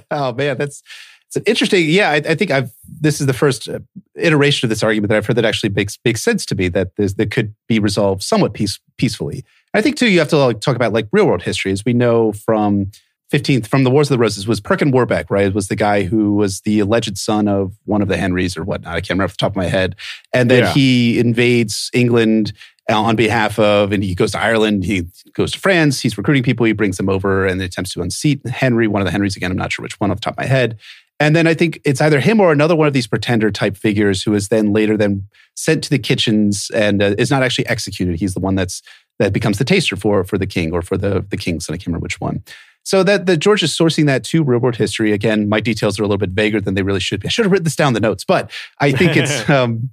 oh 0.11 0.33
man, 0.33 0.57
that's 0.57 0.81
it's 1.27 1.35
an 1.35 1.43
interesting. 1.45 1.89
Yeah, 1.89 2.11
I, 2.11 2.15
I 2.15 2.35
think 2.35 2.51
I've. 2.51 2.71
This 2.87 3.19
is 3.19 3.27
the 3.27 3.33
first 3.33 3.67
uh, 3.67 3.79
iteration 4.15 4.65
of 4.65 4.69
this 4.69 4.81
argument 4.81 5.09
that 5.09 5.17
I've 5.17 5.25
heard 5.25 5.35
that 5.35 5.45
actually 5.45 5.69
makes 5.69 5.99
makes 6.05 6.23
sense 6.23 6.45
to 6.47 6.55
me 6.55 6.69
that 6.69 6.95
that 6.95 7.31
could 7.31 7.53
be 7.67 7.79
resolved 7.79 8.23
somewhat 8.23 8.53
peace, 8.53 8.79
peacefully. 8.97 9.43
I 9.73 9.81
think 9.81 9.97
too, 9.97 10.09
you 10.09 10.19
have 10.19 10.29
to 10.29 10.37
like, 10.37 10.61
talk 10.61 10.77
about 10.77 10.93
like 10.93 11.07
real 11.11 11.27
world 11.27 11.43
history, 11.43 11.71
as 11.71 11.83
we 11.85 11.93
know 11.93 12.31
from. 12.31 12.91
15th 13.31 13.67
from 13.67 13.83
the 13.83 13.91
Wars 13.91 14.09
of 14.09 14.15
the 14.17 14.21
Roses 14.21 14.47
was 14.47 14.59
Perkin 14.61 14.91
Warbeck, 14.91 15.29
right? 15.29 15.47
It 15.47 15.53
Was 15.53 15.67
the 15.67 15.75
guy 15.75 16.03
who 16.03 16.33
was 16.35 16.61
the 16.61 16.79
alleged 16.79 17.17
son 17.17 17.47
of 17.47 17.73
one 17.85 18.01
of 18.01 18.07
the 18.07 18.17
Henrys 18.17 18.55
or 18.55 18.63
whatnot. 18.63 18.93
I 18.93 19.01
can't 19.01 19.11
remember 19.11 19.25
off 19.25 19.31
the 19.31 19.37
top 19.37 19.51
of 19.51 19.57
my 19.57 19.65
head. 19.65 19.95
And 20.33 20.49
then 20.49 20.63
Yeah. 20.63 20.73
he 20.73 21.19
invades 21.19 21.89
England 21.93 22.53
uh, 22.89 23.01
on 23.01 23.17
behalf 23.17 23.59
of, 23.59 23.91
and 23.91 24.01
he 24.01 24.15
goes 24.15 24.31
to 24.31 24.39
Ireland, 24.39 24.85
he 24.85 25.03
goes 25.33 25.51
to 25.51 25.59
France, 25.59 25.99
he's 25.99 26.17
recruiting 26.17 26.41
people, 26.43 26.65
he 26.65 26.71
brings 26.71 26.95
them 26.95 27.09
over 27.09 27.45
and 27.45 27.61
attempts 27.61 27.91
to 27.93 28.01
unseat 28.01 28.47
Henry, 28.47 28.87
one 28.87 29.01
of 29.01 29.05
the 29.05 29.11
Henrys 29.11 29.35
again, 29.35 29.51
I'm 29.51 29.57
not 29.57 29.73
sure 29.73 29.83
which 29.83 29.99
one 29.99 30.09
off 30.09 30.17
the 30.17 30.21
top 30.21 30.33
of 30.35 30.37
my 30.37 30.45
head. 30.45 30.77
And 31.19 31.35
then 31.35 31.47
I 31.47 31.53
think 31.53 31.81
it's 31.83 31.99
either 31.99 32.21
him 32.21 32.39
or 32.39 32.53
another 32.53 32.77
one 32.77 32.87
of 32.87 32.93
these 32.93 33.07
pretender 33.07 33.51
type 33.51 33.75
figures 33.75 34.23
who 34.23 34.33
is 34.35 34.47
then 34.47 34.71
later 34.71 34.95
then 34.95 35.27
sent 35.55 35.83
to 35.83 35.89
the 35.89 35.99
kitchens 35.99 36.69
and 36.73 37.01
uh, 37.03 37.15
is 37.17 37.29
not 37.31 37.43
actually 37.43 37.67
executed. 37.67 38.15
He's 38.19 38.35
the 38.35 38.39
one 38.39 38.55
that's 38.55 38.81
that 39.19 39.33
becomes 39.33 39.57
the 39.57 39.65
taster 39.65 39.95
for 39.95 40.23
for 40.23 40.37
the 40.37 40.45
king 40.45 40.71
or 40.71 40.83
for 40.83 40.95
the 40.95 41.25
the 41.27 41.35
kings, 41.37 41.65
son. 41.65 41.73
I 41.73 41.77
can't 41.77 41.87
remember 41.87 42.03
which 42.03 42.21
one. 42.21 42.43
So 42.87 43.03
that 43.03 43.25
that 43.25 43.39
George 43.39 43.63
is 43.63 43.77
sourcing 43.77 44.05
that 44.05 44.23
to 44.23 44.45
real 44.45 44.61
world 44.61 44.77
history. 44.77 45.11
Again, 45.11 45.49
my 45.49 45.59
details 45.59 45.99
are 45.99 46.03
a 46.03 46.05
little 46.05 46.17
bit 46.17 46.29
vaguer 46.29 46.61
than 46.61 46.73
they 46.73 46.83
really 46.83 47.01
should 47.01 47.19
be. 47.19 47.27
I 47.27 47.29
should 47.29 47.43
have 47.43 47.51
written 47.51 47.65
this 47.65 47.75
down 47.75 47.89
in 47.89 47.93
the 47.95 47.99
notes, 47.99 48.23
but 48.23 48.49
I 48.79 48.93
think 48.93 49.17
it's 49.17 49.49
um, 49.49 49.89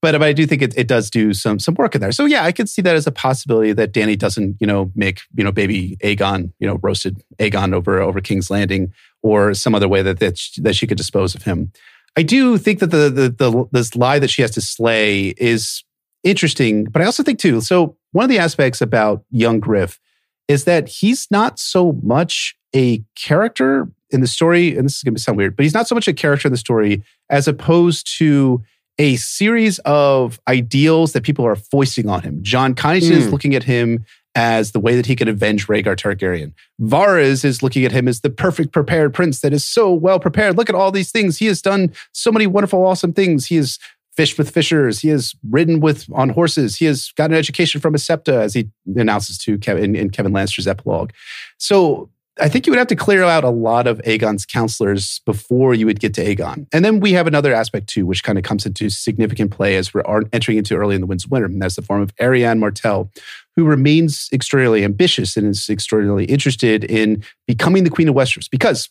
but, 0.00 0.12
but 0.12 0.22
I 0.22 0.32
do 0.32 0.46
think 0.46 0.62
it, 0.62 0.72
it 0.74 0.88
does 0.88 1.10
do 1.10 1.34
some 1.34 1.58
some 1.58 1.74
work 1.74 1.94
in 1.94 2.00
there. 2.00 2.10
So 2.10 2.24
yeah, 2.24 2.44
I 2.44 2.52
could 2.52 2.70
see 2.70 2.80
that 2.80 2.96
as 2.96 3.06
a 3.06 3.12
possibility 3.12 3.74
that 3.74 3.92
Dany 3.92 4.18
doesn't, 4.18 4.56
you 4.60 4.66
know, 4.66 4.90
make 4.94 5.20
you 5.34 5.44
know 5.44 5.52
baby 5.52 5.98
Aegon, 6.02 6.50
you 6.58 6.66
know, 6.66 6.78
roasted 6.82 7.22
Aegon 7.38 7.74
over 7.74 8.00
over 8.00 8.18
King's 8.22 8.50
Landing 8.50 8.94
or 9.20 9.52
some 9.52 9.74
other 9.74 9.86
way 9.86 10.00
that 10.00 10.18
that 10.20 10.38
she, 10.38 10.62
that 10.62 10.74
she 10.74 10.86
could 10.86 10.96
dispose 10.96 11.34
of 11.34 11.42
him. 11.42 11.70
I 12.16 12.22
do 12.22 12.56
think 12.56 12.78
that 12.78 12.90
the, 12.90 13.10
the 13.10 13.28
the 13.28 13.68
this 13.72 13.94
lie 13.94 14.20
that 14.20 14.30
she 14.30 14.40
has 14.40 14.52
to 14.52 14.62
slay 14.62 15.34
is 15.36 15.84
interesting, 16.24 16.84
but 16.84 17.02
I 17.02 17.04
also 17.04 17.22
think 17.22 17.40
too. 17.40 17.60
So 17.60 17.98
one 18.12 18.24
of 18.24 18.30
the 18.30 18.38
aspects 18.38 18.80
about 18.80 19.22
young 19.30 19.60
Griff 19.60 20.00
is 20.48 20.64
that 20.64 20.88
he's 20.88 21.28
not 21.30 21.58
so 21.58 21.92
much 22.02 22.56
a 22.74 23.02
character 23.14 23.88
in 24.10 24.20
the 24.22 24.26
story, 24.26 24.76
and 24.76 24.86
this 24.86 24.96
is 24.96 25.02
going 25.02 25.14
to 25.14 25.20
sound 25.20 25.36
weird, 25.38 25.56
but 25.56 25.62
he's 25.64 25.74
not 25.74 25.86
so 25.86 25.94
much 25.94 26.08
a 26.08 26.12
character 26.14 26.48
in 26.48 26.52
the 26.52 26.58
story 26.58 27.02
as 27.30 27.46
opposed 27.46 28.16
to 28.18 28.62
a 28.98 29.16
series 29.16 29.78
of 29.80 30.40
ideals 30.48 31.12
that 31.12 31.22
people 31.22 31.46
are 31.46 31.54
foisting 31.56 32.08
on 32.08 32.22
him. 32.22 32.42
Jon 32.42 32.74
Connington 32.74 33.12
is 33.12 33.26
Mm. 33.28 33.32
looking 33.32 33.54
at 33.54 33.62
him 33.64 34.04
as 34.34 34.72
the 34.72 34.80
way 34.80 34.96
that 34.96 35.06
he 35.06 35.14
can 35.16 35.28
avenge 35.28 35.66
Rhaegar 35.66 35.96
Targaryen. 35.96 36.52
Varys 36.80 37.44
is 37.44 37.62
looking 37.62 37.84
at 37.84 37.92
him 37.92 38.08
as 38.08 38.20
the 38.20 38.30
perfect 38.30 38.72
prepared 38.72 39.12
prince 39.14 39.40
that 39.40 39.52
is 39.52 39.64
so 39.64 39.92
well 39.92 40.18
prepared. 40.20 40.56
Look 40.56 40.68
at 40.68 40.74
all 40.74 40.90
these 40.90 41.10
things. 41.12 41.38
He 41.38 41.46
has 41.46 41.60
done 41.62 41.92
so 42.12 42.30
many 42.32 42.46
wonderful, 42.46 42.84
awesome 42.84 43.12
things. 43.12 43.46
He 43.46 43.56
has 43.56 43.78
fished 44.18 44.36
with 44.36 44.50
fishers. 44.50 44.98
He 44.98 45.10
has 45.10 45.32
ridden 45.48 45.78
with 45.78 46.04
on 46.12 46.30
horses. 46.30 46.74
He 46.74 46.86
has 46.86 47.12
gotten 47.12 47.34
an 47.34 47.38
education 47.38 47.80
from 47.80 47.94
a 47.94 47.98
septa, 47.98 48.34
as 48.40 48.52
he 48.52 48.68
announces 48.96 49.38
to 49.38 49.58
Kevan 49.58 49.94
in 49.94 50.10
Kevan 50.10 50.32
Lannister's 50.32 50.66
epilogue. 50.66 51.12
So 51.56 52.10
I 52.40 52.48
think 52.48 52.66
you 52.66 52.72
would 52.72 52.80
have 52.80 52.88
to 52.88 52.96
clear 52.96 53.22
out 53.22 53.44
a 53.44 53.50
lot 53.50 53.86
of 53.86 54.00
Aegon's 54.02 54.44
counselors 54.44 55.20
before 55.24 55.72
you 55.72 55.86
would 55.86 56.00
get 56.00 56.14
to 56.14 56.24
Aegon. 56.24 56.66
And 56.72 56.84
then 56.84 56.98
we 56.98 57.12
have 57.12 57.28
another 57.28 57.54
aspect 57.54 57.86
too, 57.86 58.06
which 58.06 58.24
kind 58.24 58.38
of 58.38 58.42
comes 58.42 58.66
into 58.66 58.90
significant 58.90 59.52
play 59.52 59.76
as 59.76 59.94
we're 59.94 60.02
entering 60.32 60.58
into 60.58 60.74
early 60.74 60.96
in 60.96 61.00
the 61.00 61.06
Winds 61.06 61.24
of 61.24 61.30
Winter. 61.30 61.46
And 61.46 61.62
that's 61.62 61.76
the 61.76 61.82
form 61.82 62.02
of 62.02 62.12
Arianne 62.16 62.58
Martell, 62.58 63.12
who 63.54 63.64
remains 63.64 64.28
extraordinarily 64.32 64.82
ambitious 64.82 65.36
and 65.36 65.46
is 65.46 65.68
extraordinarily 65.70 66.24
interested 66.24 66.82
in 66.82 67.22
becoming 67.46 67.84
the 67.84 67.90
Queen 67.90 68.08
of 68.08 68.16
Westeros. 68.16 68.50
Because 68.50 68.88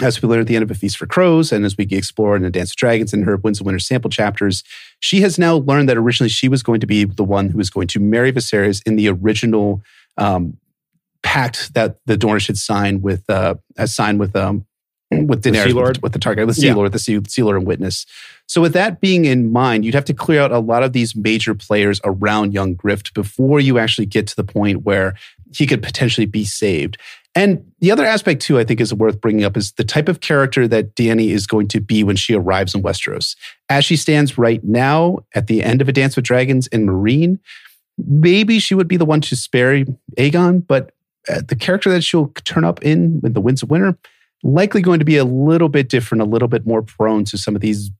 as 0.00 0.22
we 0.22 0.28
learn 0.28 0.40
at 0.40 0.46
the 0.46 0.56
end 0.56 0.62
of 0.62 0.70
A 0.70 0.74
Feast 0.74 0.96
for 0.96 1.06
Crows, 1.06 1.52
and 1.52 1.64
as 1.64 1.76
we 1.76 1.84
explore 1.90 2.34
in 2.34 2.42
the 2.42 2.50
Dance 2.50 2.70
of 2.70 2.76
Dragons 2.76 3.12
and 3.12 3.24
her 3.24 3.36
Winds 3.36 3.60
of 3.60 3.66
Winter 3.66 3.78
sample 3.78 4.10
chapters, 4.10 4.64
she 5.00 5.20
has 5.20 5.38
now 5.38 5.56
learned 5.56 5.88
that 5.88 5.96
originally 5.96 6.30
she 6.30 6.48
was 6.48 6.62
going 6.62 6.80
to 6.80 6.86
be 6.86 7.04
the 7.04 7.24
one 7.24 7.50
who 7.50 7.58
was 7.58 7.70
going 7.70 7.88
to 7.88 8.00
marry 8.00 8.32
Viserys 8.32 8.82
in 8.86 8.96
the 8.96 9.08
original 9.08 9.82
um, 10.16 10.56
pact 11.22 11.74
that 11.74 11.98
the 12.06 12.16
Dornish 12.16 12.46
had 12.46 12.56
signed 12.56 13.02
with 13.02 13.28
uh, 13.28 13.54
has 13.76 13.94
signed 13.94 14.18
with 14.18 14.34
um, 14.34 14.66
with 15.10 15.42
Daenerys, 15.42 15.74
with, 15.74 16.02
with, 16.02 16.12
the 16.12 16.18
Targaryen, 16.18 16.46
the 16.46 16.54
Sea 16.54 16.68
yeah. 16.68 16.74
Lord, 16.74 16.92
the 16.92 16.98
sea, 16.98 17.20
sea 17.28 17.42
Lord 17.42 17.56
and 17.56 17.66
Witness. 17.66 18.06
So, 18.46 18.60
with 18.60 18.72
that 18.72 19.00
being 19.00 19.24
in 19.24 19.52
mind, 19.52 19.84
you'd 19.84 19.94
have 19.94 20.04
to 20.06 20.14
clear 20.14 20.40
out 20.40 20.52
a 20.52 20.58
lot 20.58 20.82
of 20.82 20.92
these 20.92 21.14
major 21.14 21.54
players 21.54 22.00
around 22.04 22.52
young 22.52 22.74
Griff 22.74 23.02
before 23.14 23.60
you 23.60 23.78
actually 23.78 24.06
get 24.06 24.26
to 24.28 24.36
the 24.36 24.44
point 24.44 24.82
where 24.82 25.14
he 25.56 25.66
could 25.66 25.82
potentially 25.82 26.26
be 26.26 26.44
saved. 26.44 26.96
And 27.34 27.64
the 27.80 27.90
other 27.90 28.04
aspect, 28.04 28.42
too, 28.42 28.58
I 28.58 28.64
think 28.64 28.80
is 28.80 28.92
worth 28.92 29.20
bringing 29.20 29.44
up 29.44 29.56
is 29.56 29.72
the 29.72 29.84
type 29.84 30.08
of 30.08 30.20
character 30.20 30.68
that 30.68 30.94
Dany 30.94 31.30
is 31.30 31.46
going 31.46 31.68
to 31.68 31.80
be 31.80 32.04
when 32.04 32.16
she 32.16 32.34
arrives 32.34 32.74
in 32.74 32.82
Westeros. 32.82 33.36
As 33.70 33.84
she 33.84 33.96
stands 33.96 34.36
right 34.36 34.62
now 34.62 35.18
at 35.34 35.46
the 35.46 35.62
end 35.62 35.80
of 35.80 35.88
A 35.88 35.92
Dance 35.92 36.14
with 36.14 36.26
Dragons 36.26 36.66
in 36.66 36.86
Meereen, 36.86 37.38
maybe 37.96 38.58
she 38.58 38.74
would 38.74 38.88
be 38.88 38.98
the 38.98 39.06
one 39.06 39.22
to 39.22 39.36
spare 39.36 39.84
Aegon, 40.18 40.66
but 40.66 40.92
uh, 41.28 41.40
the 41.46 41.56
character 41.56 41.90
that 41.90 42.02
she'll 42.02 42.28
turn 42.44 42.64
up 42.64 42.82
in 42.82 43.20
with 43.22 43.34
the 43.34 43.40
Winds 43.40 43.62
of 43.62 43.70
Winter 43.70 43.96
likely 44.42 44.82
going 44.82 44.98
to 44.98 45.04
be 45.04 45.16
a 45.16 45.24
little 45.24 45.68
bit 45.68 45.88
different, 45.88 46.20
a 46.20 46.26
little 46.26 46.48
bit 46.48 46.66
more 46.66 46.82
prone 46.82 47.24
to 47.24 47.38
some 47.38 47.54
of 47.54 47.60
these 47.60 47.90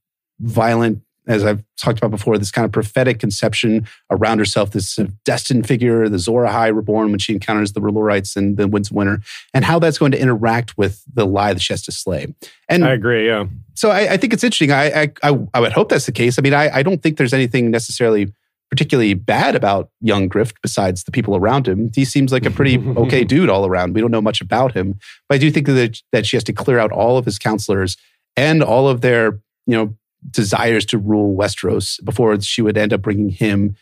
violent 0.41 1.01
as 1.27 1.43
I've 1.43 1.63
talked 1.77 1.99
about 1.99 2.11
before, 2.11 2.37
this 2.37 2.51
kind 2.51 2.65
of 2.65 2.71
prophetic 2.71 3.19
conception 3.19 3.87
around 4.11 4.39
herself, 4.39 4.71
this 4.71 4.99
destined 5.23 5.67
figure, 5.67 6.09
the 6.09 6.15
Azor 6.15 6.31
Ahai 6.31 6.75
reborn 6.75 7.11
when 7.11 7.19
she 7.19 7.33
encounters 7.33 7.73
the 7.73 7.81
R'hllorites 7.81 8.35
and 8.35 8.57
the 8.57 8.67
Winds 8.67 8.89
of 8.89 8.95
Winter, 8.95 9.19
and 9.53 9.63
how 9.63 9.79
that's 9.79 9.97
going 9.97 10.11
to 10.11 10.19
interact 10.19 10.77
with 10.77 11.03
the 11.13 11.25
lie 11.25 11.53
that 11.53 11.61
she 11.61 11.73
has 11.73 11.81
to 11.83 11.91
slay. 11.91 12.33
And 12.67 12.83
I 12.83 12.93
agree, 12.93 13.27
yeah. 13.27 13.45
So 13.75 13.89
I, 13.89 14.13
I 14.13 14.17
think 14.17 14.33
it's 14.33 14.43
interesting. 14.43 14.71
I, 14.71 15.11
I, 15.23 15.39
I 15.53 15.59
would 15.59 15.73
hope 15.73 15.89
that's 15.89 16.05
the 16.05 16.11
case. 16.11 16.37
I 16.37 16.41
mean, 16.41 16.53
I, 16.53 16.77
I 16.77 16.83
don't 16.83 17.01
think 17.01 17.17
there's 17.17 17.33
anything 17.33 17.71
necessarily 17.71 18.31
particularly 18.73 19.13
bad 19.13 19.55
about 19.55 19.91
young 20.01 20.27
Griff 20.27 20.51
besides 20.63 21.03
the 21.03 21.11
people 21.11 21.35
around 21.35 21.67
him. 21.67 21.91
He 21.93 22.03
seems 22.03 22.31
like 22.31 22.43
a 22.43 22.49
pretty 22.49 22.79
okay 22.97 23.23
dude 23.23 23.47
all 23.47 23.67
around. 23.67 23.93
We 23.93 24.01
don't 24.01 24.09
know 24.09 24.21
much 24.21 24.41
about 24.41 24.73
him, 24.73 24.97
but 25.29 25.35
I 25.35 25.37
do 25.37 25.51
think 25.51 25.67
that 25.67 26.01
that 26.11 26.25
she 26.25 26.35
has 26.35 26.43
to 26.45 26.53
clear 26.53 26.79
out 26.79 26.91
all 26.91 27.17
of 27.17 27.25
his 27.25 27.37
counselors 27.37 27.97
and 28.35 28.63
all 28.63 28.89
of 28.89 29.01
their, 29.01 29.33
you 29.67 29.77
know, 29.77 29.95
desires 30.31 30.85
to 30.85 30.97
rule 30.97 31.35
Westeros 31.35 32.03
before 32.03 32.39
she 32.41 32.61
would 32.61 32.77
end 32.77 32.93
up 32.93 33.01
bringing 33.01 33.29
him 33.29 33.75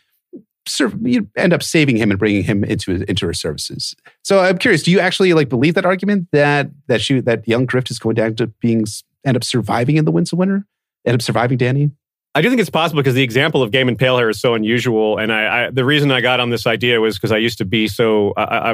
serve, 0.66 0.94
you 1.02 1.28
end 1.36 1.52
up 1.52 1.62
saving 1.62 1.96
him 1.96 2.10
and 2.10 2.18
bringing 2.18 2.42
him 2.42 2.64
into 2.64 3.04
into 3.08 3.26
her 3.26 3.34
services. 3.34 3.94
So 4.22 4.40
I'm 4.40 4.58
curious, 4.58 4.82
do 4.82 4.90
you 4.90 5.00
actually 5.00 5.32
like 5.34 5.48
believe 5.48 5.74
that 5.74 5.86
argument 5.86 6.28
that 6.32 6.70
that 6.86 7.00
she 7.00 7.20
that 7.20 7.46
young 7.46 7.66
Griff 7.66 7.90
is 7.90 7.98
going 7.98 8.14
down 8.14 8.34
to 8.36 8.44
end 8.44 8.50
up 8.50 8.60
being 8.60 8.84
end 9.24 9.36
up 9.36 9.44
surviving 9.44 9.96
in 9.96 10.04
the 10.04 10.10
Winds 10.10 10.32
of 10.32 10.38
Winter, 10.38 10.66
end 11.04 11.14
up 11.14 11.22
surviving 11.22 11.58
Dany? 11.58 11.90
I 12.34 12.40
do 12.40 12.48
think 12.48 12.60
it's 12.60 12.70
possible 12.70 13.00
because 13.02 13.14
the 13.14 13.22
example 13.22 13.62
of 13.62 13.70
Gaemon 13.70 13.98
Palehair 13.98 14.30
is 14.30 14.40
so 14.40 14.54
unusual, 14.54 15.18
and 15.18 15.32
I, 15.32 15.66
I 15.66 15.70
the 15.70 15.84
reason 15.84 16.10
I 16.10 16.20
got 16.20 16.40
on 16.40 16.50
this 16.50 16.66
idea 16.66 17.00
was 17.00 17.16
because 17.16 17.32
I 17.32 17.38
used 17.38 17.58
to 17.58 17.64
be 17.64 17.88
so 17.88 18.32
I, 18.36 18.70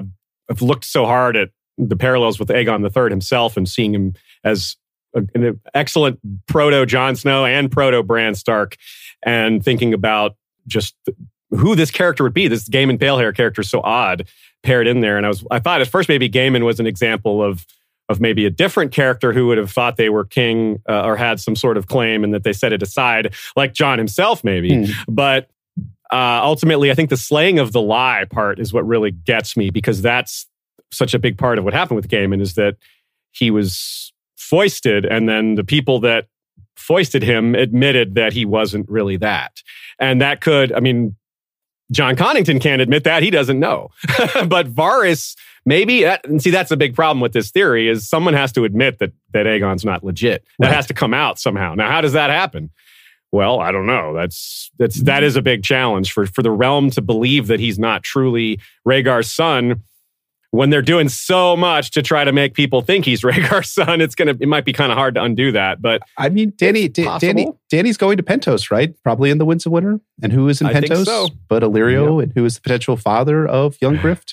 I've, 0.50 0.62
looked 0.62 0.84
so 0.84 1.04
hard 1.04 1.36
at 1.36 1.50
the 1.76 1.96
parallels 1.96 2.38
with 2.38 2.48
Aegon 2.48 2.82
III 2.82 3.10
himself 3.10 3.56
and 3.56 3.68
seeing 3.68 3.94
him 3.94 4.14
as 4.44 4.76
an 5.14 5.60
excellent 5.74 6.18
proto 6.46 6.86
Jon 6.86 7.16
Snow 7.16 7.44
and 7.44 7.70
proto 7.70 8.02
Bran 8.02 8.34
Stark, 8.34 8.76
and 9.24 9.64
thinking 9.64 9.94
about 9.94 10.36
just 10.66 10.94
who 11.50 11.74
this 11.74 11.90
character 11.90 12.22
would 12.22 12.34
be. 12.34 12.48
This 12.48 12.68
Gaemon 12.68 12.98
Palehair 12.98 13.34
character 13.34 13.62
is 13.62 13.70
so 13.70 13.80
odd 13.82 14.28
paired 14.62 14.86
in 14.86 15.00
there, 15.00 15.16
and 15.16 15.24
I 15.24 15.28
was 15.28 15.44
I 15.50 15.58
thought 15.58 15.80
at 15.80 15.88
first 15.88 16.08
maybe 16.08 16.28
Gaemon 16.28 16.64
was 16.64 16.80
an 16.80 16.86
example 16.86 17.42
of 17.42 17.66
of 18.08 18.20
maybe 18.20 18.46
a 18.46 18.50
different 18.50 18.90
character 18.92 19.34
who 19.34 19.48
would 19.48 19.58
have 19.58 19.70
thought 19.70 19.96
they 19.96 20.08
were 20.08 20.24
king 20.24 20.82
uh, 20.88 21.02
or 21.02 21.16
had 21.16 21.40
some 21.40 21.56
sort 21.56 21.76
of 21.76 21.86
claim, 21.86 22.24
and 22.24 22.32
that 22.34 22.42
they 22.42 22.52
set 22.52 22.72
it 22.72 22.82
aside, 22.82 23.34
like 23.56 23.74
Jon 23.74 23.98
himself 23.98 24.44
maybe, 24.44 24.70
mm. 24.70 24.92
but. 25.08 25.48
Uh, 26.10 26.40
ultimately, 26.42 26.90
I 26.90 26.94
think 26.94 27.10
the 27.10 27.18
slaying 27.18 27.58
of 27.58 27.72
the 27.72 27.82
lie 27.82 28.24
part 28.30 28.58
is 28.58 28.72
what 28.72 28.86
really 28.86 29.10
gets 29.10 29.58
me 29.58 29.68
because 29.68 30.00
that's 30.00 30.46
such 30.90 31.12
a 31.12 31.18
big 31.18 31.36
part 31.36 31.58
of 31.58 31.64
what 31.64 31.74
happened 31.74 31.96
with 31.96 32.08
Gaemon 32.08 32.40
is 32.40 32.54
that 32.54 32.76
he 33.32 33.50
was 33.50 34.10
foisted, 34.38 35.04
and 35.04 35.28
then 35.28 35.56
the 35.56 35.64
people 35.64 36.00
that 36.00 36.28
foisted 36.76 37.22
him 37.22 37.54
admitted 37.54 38.14
that 38.14 38.32
he 38.32 38.44
wasn't 38.44 38.88
really 38.88 39.16
that. 39.18 39.62
And 39.98 40.20
that 40.22 40.40
could, 40.40 40.72
I 40.72 40.80
mean, 40.80 41.16
Jon 41.90 42.16
Connington 42.16 42.60
can't 42.60 42.80
admit 42.80 43.04
that. 43.04 43.22
He 43.22 43.30
doesn't 43.30 43.58
know. 43.58 43.90
but 44.46 44.72
Varys, 44.72 45.36
maybe, 45.66 46.04
that, 46.04 46.24
and 46.26 46.40
see, 46.42 46.50
that's 46.50 46.70
a 46.70 46.76
big 46.76 46.94
problem 46.94 47.20
with 47.20 47.32
this 47.32 47.50
theory 47.50 47.88
is 47.88 48.08
someone 48.08 48.34
has 48.34 48.52
to 48.52 48.64
admit 48.64 49.00
that, 49.00 49.12
that 49.32 49.46
Aegon's 49.46 49.84
not 49.84 50.04
legit. 50.04 50.44
That 50.60 50.68
right. 50.68 50.76
has 50.76 50.86
to 50.86 50.94
come 50.94 51.12
out 51.12 51.38
somehow. 51.38 51.74
Now, 51.74 51.90
how 51.90 52.00
does 52.00 52.12
that 52.12 52.30
happen? 52.30 52.70
Well, 53.32 53.60
I 53.60 53.72
don't 53.72 53.86
know. 53.86 54.14
That's 54.14 54.70
that's 54.78 55.02
that 55.02 55.22
is 55.22 55.36
a 55.36 55.42
big 55.42 55.62
challenge 55.62 56.12
for 56.12 56.24
for 56.26 56.42
the 56.42 56.50
realm 56.50 56.88
to 56.92 57.02
believe 57.02 57.48
that 57.48 57.60
he's 57.60 57.78
not 57.78 58.02
truly 58.02 58.58
Rhaegar's 58.86 59.30
son 59.30 59.82
when 60.50 60.70
they're 60.70 60.82
doing 60.82 61.08
so 61.08 61.56
much 61.56 61.90
to 61.90 62.02
try 62.02 62.24
to 62.24 62.32
make 62.32 62.54
people 62.54 62.80
think 62.80 63.04
he's 63.04 63.20
Rhaegar's 63.22 63.70
son, 63.70 64.00
it's 64.00 64.14
gonna 64.14 64.36
it 64.40 64.48
might 64.48 64.64
be 64.64 64.72
kind 64.72 64.90
of 64.90 64.98
hard 64.98 65.14
to 65.14 65.22
undo 65.22 65.52
that. 65.52 65.82
But 65.82 66.02
I 66.16 66.28
mean, 66.28 66.52
Dany, 66.52 66.92
D- 66.92 67.04
Dany, 67.04 67.56
Dany's 67.72 67.96
going 67.96 68.16
to 68.16 68.22
Pentos, 68.22 68.70
right? 68.70 68.94
Probably 69.02 69.30
in 69.30 69.38
the 69.38 69.44
Winds 69.44 69.66
of 69.66 69.72
Winter. 69.72 70.00
And 70.22 70.32
who 70.32 70.48
is 70.48 70.60
in 70.60 70.68
Pentos? 70.68 71.04
So. 71.04 71.28
But 71.48 71.62
Illyrio, 71.62 72.22
and 72.22 72.32
who 72.34 72.44
is 72.44 72.54
the 72.54 72.60
potential 72.60 72.96
father 72.96 73.46
of 73.46 73.76
young 73.80 73.96
Griff? 74.00 74.24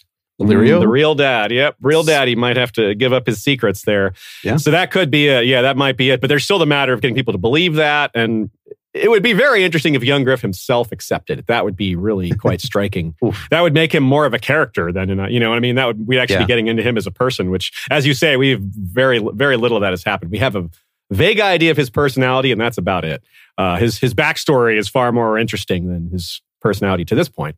Illyrio, 0.41 0.77
mm, 0.77 0.79
the 0.81 0.87
real 0.87 1.15
dad. 1.15 1.51
Yep, 1.51 1.77
real 1.81 2.03
daddy 2.03 2.35
might 2.35 2.57
have 2.57 2.71
to 2.73 2.93
give 2.93 3.13
up 3.13 3.25
his 3.25 3.41
secrets 3.41 3.83
there. 3.83 4.13
Yeah. 4.43 4.57
So 4.57 4.71
that 4.71 4.91
could 4.91 5.09
be 5.09 5.27
it. 5.29 5.45
Yeah, 5.45 5.61
that 5.61 5.77
might 5.77 5.95
be 5.95 6.09
it. 6.09 6.19
But 6.19 6.27
there's 6.27 6.43
still 6.43 6.59
the 6.59 6.65
matter 6.65 6.91
of 6.91 6.99
getting 7.01 7.15
people 7.15 7.31
to 7.31 7.37
believe 7.37 7.75
that, 7.75 8.11
and 8.13 8.49
it 8.95 9.09
would 9.09 9.21
be 9.21 9.33
very 9.33 9.63
interesting 9.63 9.93
if 9.93 10.03
young 10.03 10.23
Griff 10.23 10.41
himself 10.41 10.91
accepted 10.91 11.39
it. 11.39 11.47
That 11.47 11.65
would 11.65 11.75
be 11.75 11.95
really 11.95 12.31
quite 12.35 12.61
striking. 12.61 13.13
that 13.49 13.61
would 13.61 13.73
make 13.73 13.93
him 13.93 14.03
more 14.03 14.25
of 14.25 14.33
a 14.33 14.39
character 14.39 14.91
than 14.91 15.09
in 15.09 15.19
a, 15.19 15.29
you 15.29 15.39
know 15.39 15.49
what 15.49 15.57
I 15.57 15.59
mean? 15.59 15.75
That 15.75 15.85
would, 15.85 16.07
we'd 16.07 16.19
actually 16.19 16.35
yeah. 16.35 16.43
be 16.43 16.47
getting 16.47 16.67
into 16.67 16.81
him 16.81 16.97
as 16.97 17.05
a 17.05 17.11
person, 17.11 17.51
which, 17.51 17.71
as 17.91 18.07
you 18.07 18.13
say, 18.13 18.37
we've 18.37 18.61
very, 18.61 19.19
very 19.33 19.57
little 19.57 19.77
of 19.77 19.81
that 19.81 19.91
has 19.91 20.03
happened. 20.03 20.31
We 20.31 20.37
have 20.37 20.55
a 20.55 20.69
vague 21.11 21.41
idea 21.41 21.71
of 21.71 21.77
his 21.77 21.89
personality, 21.89 22.51
and 22.51 22.59
that's 22.59 22.77
about 22.77 23.03
it. 23.03 23.21
Uh, 23.57 23.77
his, 23.77 23.99
his 23.99 24.13
backstory 24.13 24.77
is 24.77 24.87
far 24.87 25.11
more 25.11 25.37
interesting 25.37 25.87
than 25.87 26.09
his 26.09 26.41
personality 26.61 27.03
to 27.05 27.15
this 27.15 27.29
point. 27.29 27.57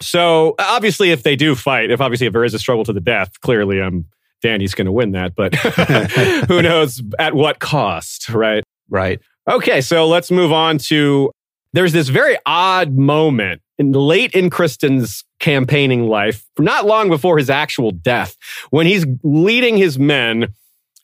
So 0.00 0.54
obviously, 0.60 1.10
if 1.10 1.24
they 1.24 1.34
do 1.34 1.56
fight, 1.56 1.90
if 1.90 2.00
obviously 2.00 2.28
if 2.28 2.32
there 2.32 2.44
is 2.44 2.54
a 2.54 2.58
struggle 2.58 2.84
to 2.84 2.92
the 2.92 3.00
death, 3.00 3.40
clearly 3.40 3.80
um, 3.80 4.04
Dany's 4.40 4.74
going 4.74 4.86
to 4.86 4.92
win 4.92 5.12
that, 5.12 5.34
but 5.34 5.54
who 6.46 6.62
knows 6.62 7.02
at 7.18 7.34
what 7.34 7.58
cost, 7.58 8.28
right? 8.28 8.62
Right. 8.88 9.20
Okay, 9.48 9.80
so 9.80 10.06
let's 10.06 10.30
move 10.30 10.52
on 10.52 10.76
to 10.78 11.30
there's 11.72 11.92
this 11.92 12.08
very 12.08 12.36
odd 12.44 12.92
moment 12.92 13.62
in 13.78 13.92
late 13.92 14.34
in 14.34 14.50
Criston's 14.50 15.24
campaigning 15.40 16.08
life, 16.08 16.44
not 16.58 16.84
long 16.84 17.08
before 17.08 17.38
his 17.38 17.48
actual 17.48 17.90
death, 17.90 18.36
when 18.70 18.86
he's 18.86 19.06
leading 19.22 19.76
his 19.76 19.98
men 19.98 20.48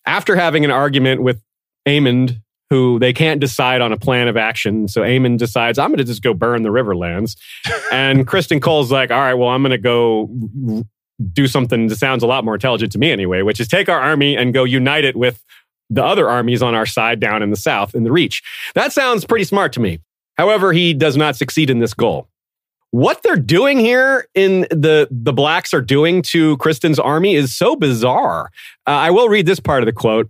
after 0.07 0.37
having 0.37 0.65
an 0.65 0.71
argument 0.71 1.23
with 1.23 1.43
Aemond, 1.87 2.41
who 2.69 2.99
they 2.99 3.13
can't 3.13 3.41
decide 3.41 3.81
on 3.81 3.93
a 3.93 3.97
plan 3.97 4.29
of 4.29 4.37
action. 4.37 4.89
So 4.89 5.01
Aemond 5.03 5.39
decides, 5.39 5.79
I'm 5.79 5.89
going 5.89 5.99
to 5.99 6.05
just 6.05 6.23
go 6.23 6.35
burn 6.35 6.63
the 6.63 6.71
Riverlands. 6.71 7.37
and 7.93 8.27
Criston 8.27 8.61
Cole's 8.61 8.93
like, 8.93 9.11
all 9.11 9.21
right, 9.21 9.35
well, 9.35 9.49
I'm 9.49 9.63
going 9.63 9.71
to 9.71 9.79
go 9.79 10.85
do 11.33 11.47
something 11.47 11.87
that 11.87 11.97
sounds 11.97 12.23
a 12.23 12.27
lot 12.27 12.45
more 12.45 12.55
intelligent 12.55 12.93
to 12.93 12.99
me 12.99 13.11
anyway, 13.11 13.43
which 13.43 13.61
is 13.61 13.69
take 13.69 13.89
our 13.89 14.01
army 14.01 14.37
and 14.37 14.53
go 14.53 14.65
unite 14.65 15.05
it 15.05 15.17
with 15.17 15.43
the 15.91 16.05
other 16.05 16.29
armies 16.29 16.63
on 16.63 16.75
our 16.75 16.87
side 16.87 17.21
down 17.21 17.43
in 17.43 17.51
the 17.51 17.57
south 17.57 17.95
in 17.95 18.05
the 18.05 18.13
Reach. 18.13 18.43
That 18.75 18.93
sounds 18.93 19.25
pretty 19.25 19.45
smart 19.45 19.73
to 19.75 19.81
me. 19.81 20.01
However, 20.37 20.73
he 20.73 20.95
does 20.95 21.17
not 21.17 21.37
succeed 21.37 21.71
in 21.71 21.79
this 21.79 21.95
goal. 21.95 22.29
What 22.91 23.23
they're 23.23 23.37
doing 23.37 23.81
here 23.81 24.29
in 24.35 24.63
the 24.71 25.09
the 25.11 25.33
blacks 25.33 25.75
are 25.75 25.81
doing 25.81 26.23
to 26.23 26.57
Criston's 26.59 27.01
army 27.01 27.35
is 27.35 27.55
so 27.55 27.75
bizarre. 27.75 28.51
Uh, 28.87 28.91
I 28.91 29.11
will 29.11 29.29
read 29.29 29.47
this 29.47 29.59
part 29.59 29.83
of 29.83 29.87
the 29.87 29.93
quote. 29.93 30.29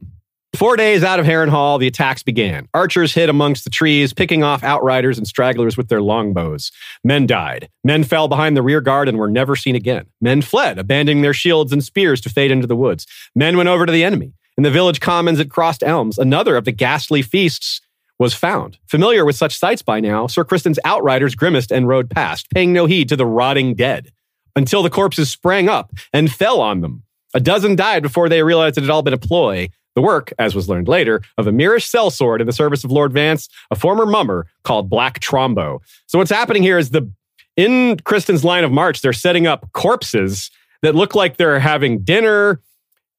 Four 0.56 0.76
days 0.76 1.02
out 1.02 1.18
of 1.18 1.26
Harrenhal, 1.26 1.80
the 1.80 1.88
attacks 1.88 2.22
began. 2.22 2.68
Archers 2.72 3.12
hid 3.12 3.28
amongst 3.28 3.64
the 3.64 3.70
trees, 3.70 4.12
picking 4.12 4.44
off 4.44 4.62
outriders 4.62 5.18
and 5.18 5.26
stragglers 5.26 5.76
with 5.76 5.88
their 5.88 6.00
longbows. 6.00 6.70
Men 7.02 7.26
died. 7.26 7.68
Men 7.82 8.04
fell 8.04 8.28
behind 8.28 8.56
the 8.56 8.62
rear 8.62 8.80
guard 8.80 9.08
and 9.08 9.18
were 9.18 9.28
never 9.28 9.56
seen 9.56 9.74
again. 9.74 10.06
Men 10.20 10.42
fled, 10.42 10.78
abandoning 10.78 11.22
their 11.22 11.34
shields 11.34 11.72
and 11.72 11.82
spears 11.82 12.20
to 12.20 12.30
fade 12.30 12.52
into 12.52 12.68
the 12.68 12.76
woods. 12.76 13.04
Men 13.34 13.56
went 13.56 13.68
over 13.68 13.84
to 13.84 13.92
the 13.92 14.04
enemy. 14.04 14.32
In 14.56 14.62
the 14.62 14.70
village 14.70 15.00
commons 15.00 15.40
at 15.40 15.50
Crossed 15.50 15.82
Elms, 15.82 16.18
another 16.18 16.56
of 16.56 16.64
the 16.64 16.72
ghastly 16.72 17.22
feasts 17.22 17.80
was 18.18 18.34
found. 18.34 18.78
Familiar 18.86 19.24
with 19.24 19.34
such 19.34 19.58
sights 19.58 19.82
by 19.82 19.98
now, 19.98 20.28
Sir 20.28 20.44
Criston's 20.44 20.78
outriders 20.84 21.34
grimaced 21.34 21.72
and 21.72 21.88
rode 21.88 22.08
past, 22.08 22.48
paying 22.50 22.72
no 22.72 22.86
heed 22.86 23.08
to 23.08 23.16
the 23.16 23.26
rotting 23.26 23.74
dead, 23.74 24.12
until 24.54 24.82
the 24.82 24.90
corpses 24.90 25.30
sprang 25.30 25.68
up 25.68 25.92
and 26.12 26.32
fell 26.32 26.60
on 26.60 26.80
them. 26.80 27.02
A 27.34 27.40
dozen 27.40 27.74
died 27.74 28.02
before 28.04 28.28
they 28.28 28.44
realized 28.44 28.78
it 28.78 28.82
had 28.82 28.90
all 28.90 29.02
been 29.02 29.12
a 29.12 29.18
ploy. 29.18 29.68
The 29.96 30.02
work, 30.02 30.32
as 30.38 30.54
was 30.54 30.68
learned 30.68 30.86
later, 30.86 31.22
of 31.36 31.48
a 31.48 31.52
Myrish 31.52 31.90
sellsword 31.90 32.40
in 32.40 32.46
the 32.46 32.52
service 32.52 32.84
of 32.84 32.92
Lord 32.92 33.12
Vance, 33.12 33.48
a 33.72 33.76
former 33.76 34.06
mummer 34.06 34.46
called 34.62 34.88
Black 34.88 35.18
Trombo. 35.18 35.80
So 36.06 36.18
what's 36.18 36.30
happening 36.30 36.62
here 36.62 36.78
is 36.78 36.90
the 36.90 37.10
in 37.56 37.98
Criston's 38.04 38.44
line 38.44 38.64
of 38.64 38.72
march, 38.72 39.00
they're 39.00 39.12
setting 39.12 39.46
up 39.46 39.72
corpses 39.72 40.50
that 40.82 40.94
look 40.94 41.14
like 41.14 41.36
they're 41.36 41.60
having 41.60 42.00
dinner 42.02 42.60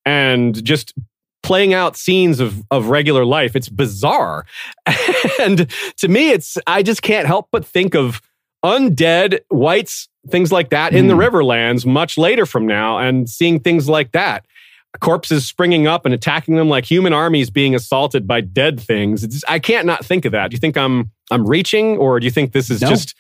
and 0.06 0.64
just 0.64 0.94
playing 1.46 1.74
out 1.74 1.96
scenes 1.96 2.40
of, 2.40 2.64
of 2.72 2.88
regular 2.88 3.24
life. 3.24 3.56
It's 3.56 3.70
bizarre. 3.70 4.46
and 5.40 5.70
to 5.98 6.08
me, 6.08 6.32
it's 6.32 6.58
I 6.68 6.82
just 6.84 7.02
can't 7.02 7.28
help 7.28 7.50
but 7.52 7.64
think 7.66 7.96
of 7.96 8.22
undead 8.64 9.40
whites, 9.50 10.10
things 10.30 10.52
like 10.52 10.70
that 10.72 10.94
in 10.94 11.08
the 11.08 11.14
Hmm. 11.14 11.22
Riverlands 11.22 11.86
much 11.86 12.18
later 12.18 12.46
from 12.46 12.66
now 12.66 12.98
and 12.98 13.30
seeing 13.30 13.60
things 13.60 13.88
like 13.88 14.12
that. 14.14 14.46
Corpses 15.02 15.46
springing 15.46 15.88
up 15.88 16.06
and 16.06 16.14
attacking 16.14 16.56
them 16.56 16.70
like 16.70 16.86
human 16.90 17.14
armies 17.14 17.50
being 17.50 17.76
assaulted 17.76 18.26
by 18.26 18.42
dead 18.42 18.80
things. 18.80 19.24
It's, 19.24 19.44
I 19.48 19.60
can't 19.60 19.86
not 19.86 20.06
think 20.06 20.26
of 20.26 20.32
that. 20.32 20.50
Do 20.50 20.56
you 20.56 20.60
think 20.60 20.78
I'm 20.78 21.12
I'm 21.32 21.46
reaching, 21.46 21.98
or 21.98 22.20
do 22.20 22.26
you 22.26 22.32
think 22.32 22.54
this 22.54 22.70
is 22.70 22.82
No. 22.82 22.90
just 22.90 23.14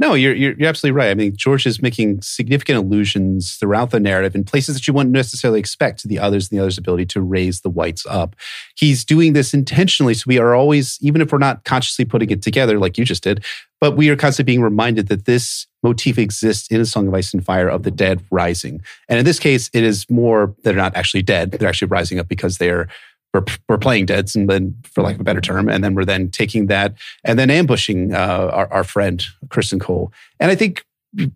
No, 0.00 0.14
you're, 0.14 0.34
you're 0.34 0.52
you're 0.52 0.68
absolutely 0.68 0.96
right. 0.96 1.10
I 1.10 1.14
mean, 1.14 1.36
George 1.36 1.66
is 1.66 1.82
making 1.82 2.22
significant 2.22 2.78
allusions 2.78 3.56
throughout 3.56 3.90
the 3.90 3.98
narrative 3.98 4.36
in 4.36 4.44
places 4.44 4.76
that 4.76 4.86
you 4.86 4.94
wouldn't 4.94 5.12
necessarily 5.12 5.58
expect 5.58 5.98
to 6.00 6.08
the 6.08 6.20
others 6.20 6.48
and 6.48 6.56
the 6.56 6.62
others' 6.62 6.78
ability 6.78 7.06
to 7.06 7.20
raise 7.20 7.62
the 7.62 7.70
whites 7.70 8.06
up. 8.06 8.36
He's 8.76 9.04
doing 9.04 9.32
this 9.32 9.52
intentionally, 9.52 10.14
so 10.14 10.24
we 10.28 10.38
are 10.38 10.54
always, 10.54 10.98
even 11.00 11.20
if 11.20 11.32
we're 11.32 11.38
not 11.38 11.64
consciously 11.64 12.04
putting 12.04 12.30
it 12.30 12.42
together 12.42 12.78
like 12.78 12.96
you 12.96 13.04
just 13.04 13.24
did, 13.24 13.44
but 13.80 13.96
we 13.96 14.08
are 14.08 14.16
constantly 14.16 14.52
being 14.52 14.62
reminded 14.62 15.08
that 15.08 15.24
this 15.24 15.66
motif 15.82 16.16
exists 16.16 16.68
in 16.68 16.80
a 16.80 16.86
Song 16.86 17.08
of 17.08 17.14
Ice 17.14 17.34
and 17.34 17.44
Fire 17.44 17.68
of 17.68 17.82
the 17.82 17.90
dead 17.90 18.22
rising. 18.30 18.80
And 19.08 19.18
in 19.18 19.24
this 19.24 19.38
case, 19.40 19.68
it 19.72 19.82
is 19.82 20.08
more 20.08 20.54
they're 20.62 20.74
not 20.74 20.96
actually 20.96 21.22
dead; 21.22 21.52
they're 21.52 21.68
actually 21.68 21.88
rising 21.88 22.20
up 22.20 22.28
because 22.28 22.58
they're 22.58 22.88
we're, 23.34 23.44
we're 23.68 23.78
playing 23.78 24.06
deads, 24.06 24.34
and 24.34 24.48
then, 24.48 24.74
for 24.84 25.02
lack 25.02 25.14
of 25.14 25.20
a 25.20 25.24
better 25.24 25.40
term, 25.40 25.68
and 25.68 25.84
then 25.84 25.94
we're 25.94 26.04
then 26.04 26.30
taking 26.30 26.66
that 26.66 26.94
and 27.24 27.38
then 27.38 27.50
ambushing 27.50 28.14
uh, 28.14 28.50
our, 28.52 28.72
our 28.72 28.84
friend 28.84 29.24
Criston 29.48 29.80
Cole. 29.80 30.12
And 30.40 30.50
I 30.50 30.54
think 30.54 30.84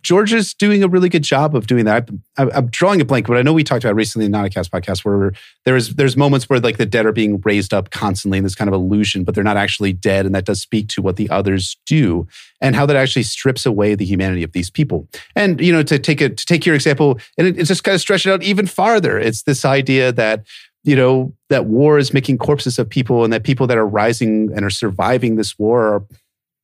George 0.03 0.34
is 0.34 0.53
doing 0.53 0.84
a 0.84 0.88
really 0.88 1.09
good 1.09 1.22
job 1.22 1.57
of 1.57 1.66
doing 1.66 1.86
that. 1.86 2.09
I'm, 2.36 2.51
I'm 2.55 2.66
drawing 2.66 3.01
a 3.01 3.07
blank, 3.07 3.26
but 3.26 3.38
I 3.38 3.43
know 3.43 3.55
we 3.55 3.64
talked 3.64 3.84
about 3.84 3.95
recently 3.95 4.26
in 4.26 4.32
the 4.32 4.38
Nauticast 4.38 4.68
podcast 4.68 5.03
where 5.05 5.32
there's 5.64 5.95
there's 5.95 6.14
moments 6.16 6.49
where 6.49 6.61
like 6.61 6.76
the 6.76 6.84
dead 6.84 7.07
are 7.07 7.12
being 7.12 7.40
raised 7.40 7.72
up 7.72 7.90
constantly 7.90 8.36
in 8.36 8.45
this 8.45 8.55
kind 8.55 8.68
of 8.68 8.74
illusion, 8.74 9.24
but 9.24 9.34
they're 9.34 9.43
not 9.43 9.57
actually 9.57 9.95
dead, 9.95 10.26
and 10.26 10.34
that 10.34 10.45
does 10.45 10.61
speak 10.61 10.88
to 10.88 11.03
what 11.03 11.16
the 11.16 11.28
others 11.30 11.78
do 11.86 12.26
and 12.61 12.76
how 12.76 12.84
that 12.84 12.97
actually 12.97 13.22
strips 13.22 13.64
away 13.64 13.95
the 13.95 14.05
humanity 14.05 14.43
of 14.43 14.53
these 14.53 14.68
people. 14.68 15.09
And 15.34 15.59
you 15.59 15.72
know, 15.72 15.82
to 15.84 15.99
take 15.99 16.20
it 16.20 16.36
to 16.36 16.47
take 16.47 16.66
your 16.66 16.74
example, 16.74 17.18
and 17.38 17.47
it, 17.47 17.59
it's 17.59 17.68
just 17.68 17.82
kind 17.82 17.95
of 17.95 18.01
stretch 18.01 18.26
it 18.26 18.30
out 18.30 18.43
even 18.43 18.66
farther. 18.66 19.18
It's 19.18 19.45
this 19.45 19.64
idea 19.64 20.12
that 20.12 20.45
you 20.84 20.96
know 20.96 21.32
that 21.48 21.66
war 21.66 21.98
is 21.98 22.12
making 22.12 22.38
corpses 22.38 22.78
of 22.78 22.88
people, 22.88 23.24
and 23.24 23.32
that 23.32 23.44
people 23.44 23.66
that 23.66 23.78
are 23.78 23.86
rising 23.86 24.50
and 24.54 24.64
are 24.64 24.70
surviving 24.70 25.36
this 25.36 25.58
war 25.58 25.94
are 25.94 26.04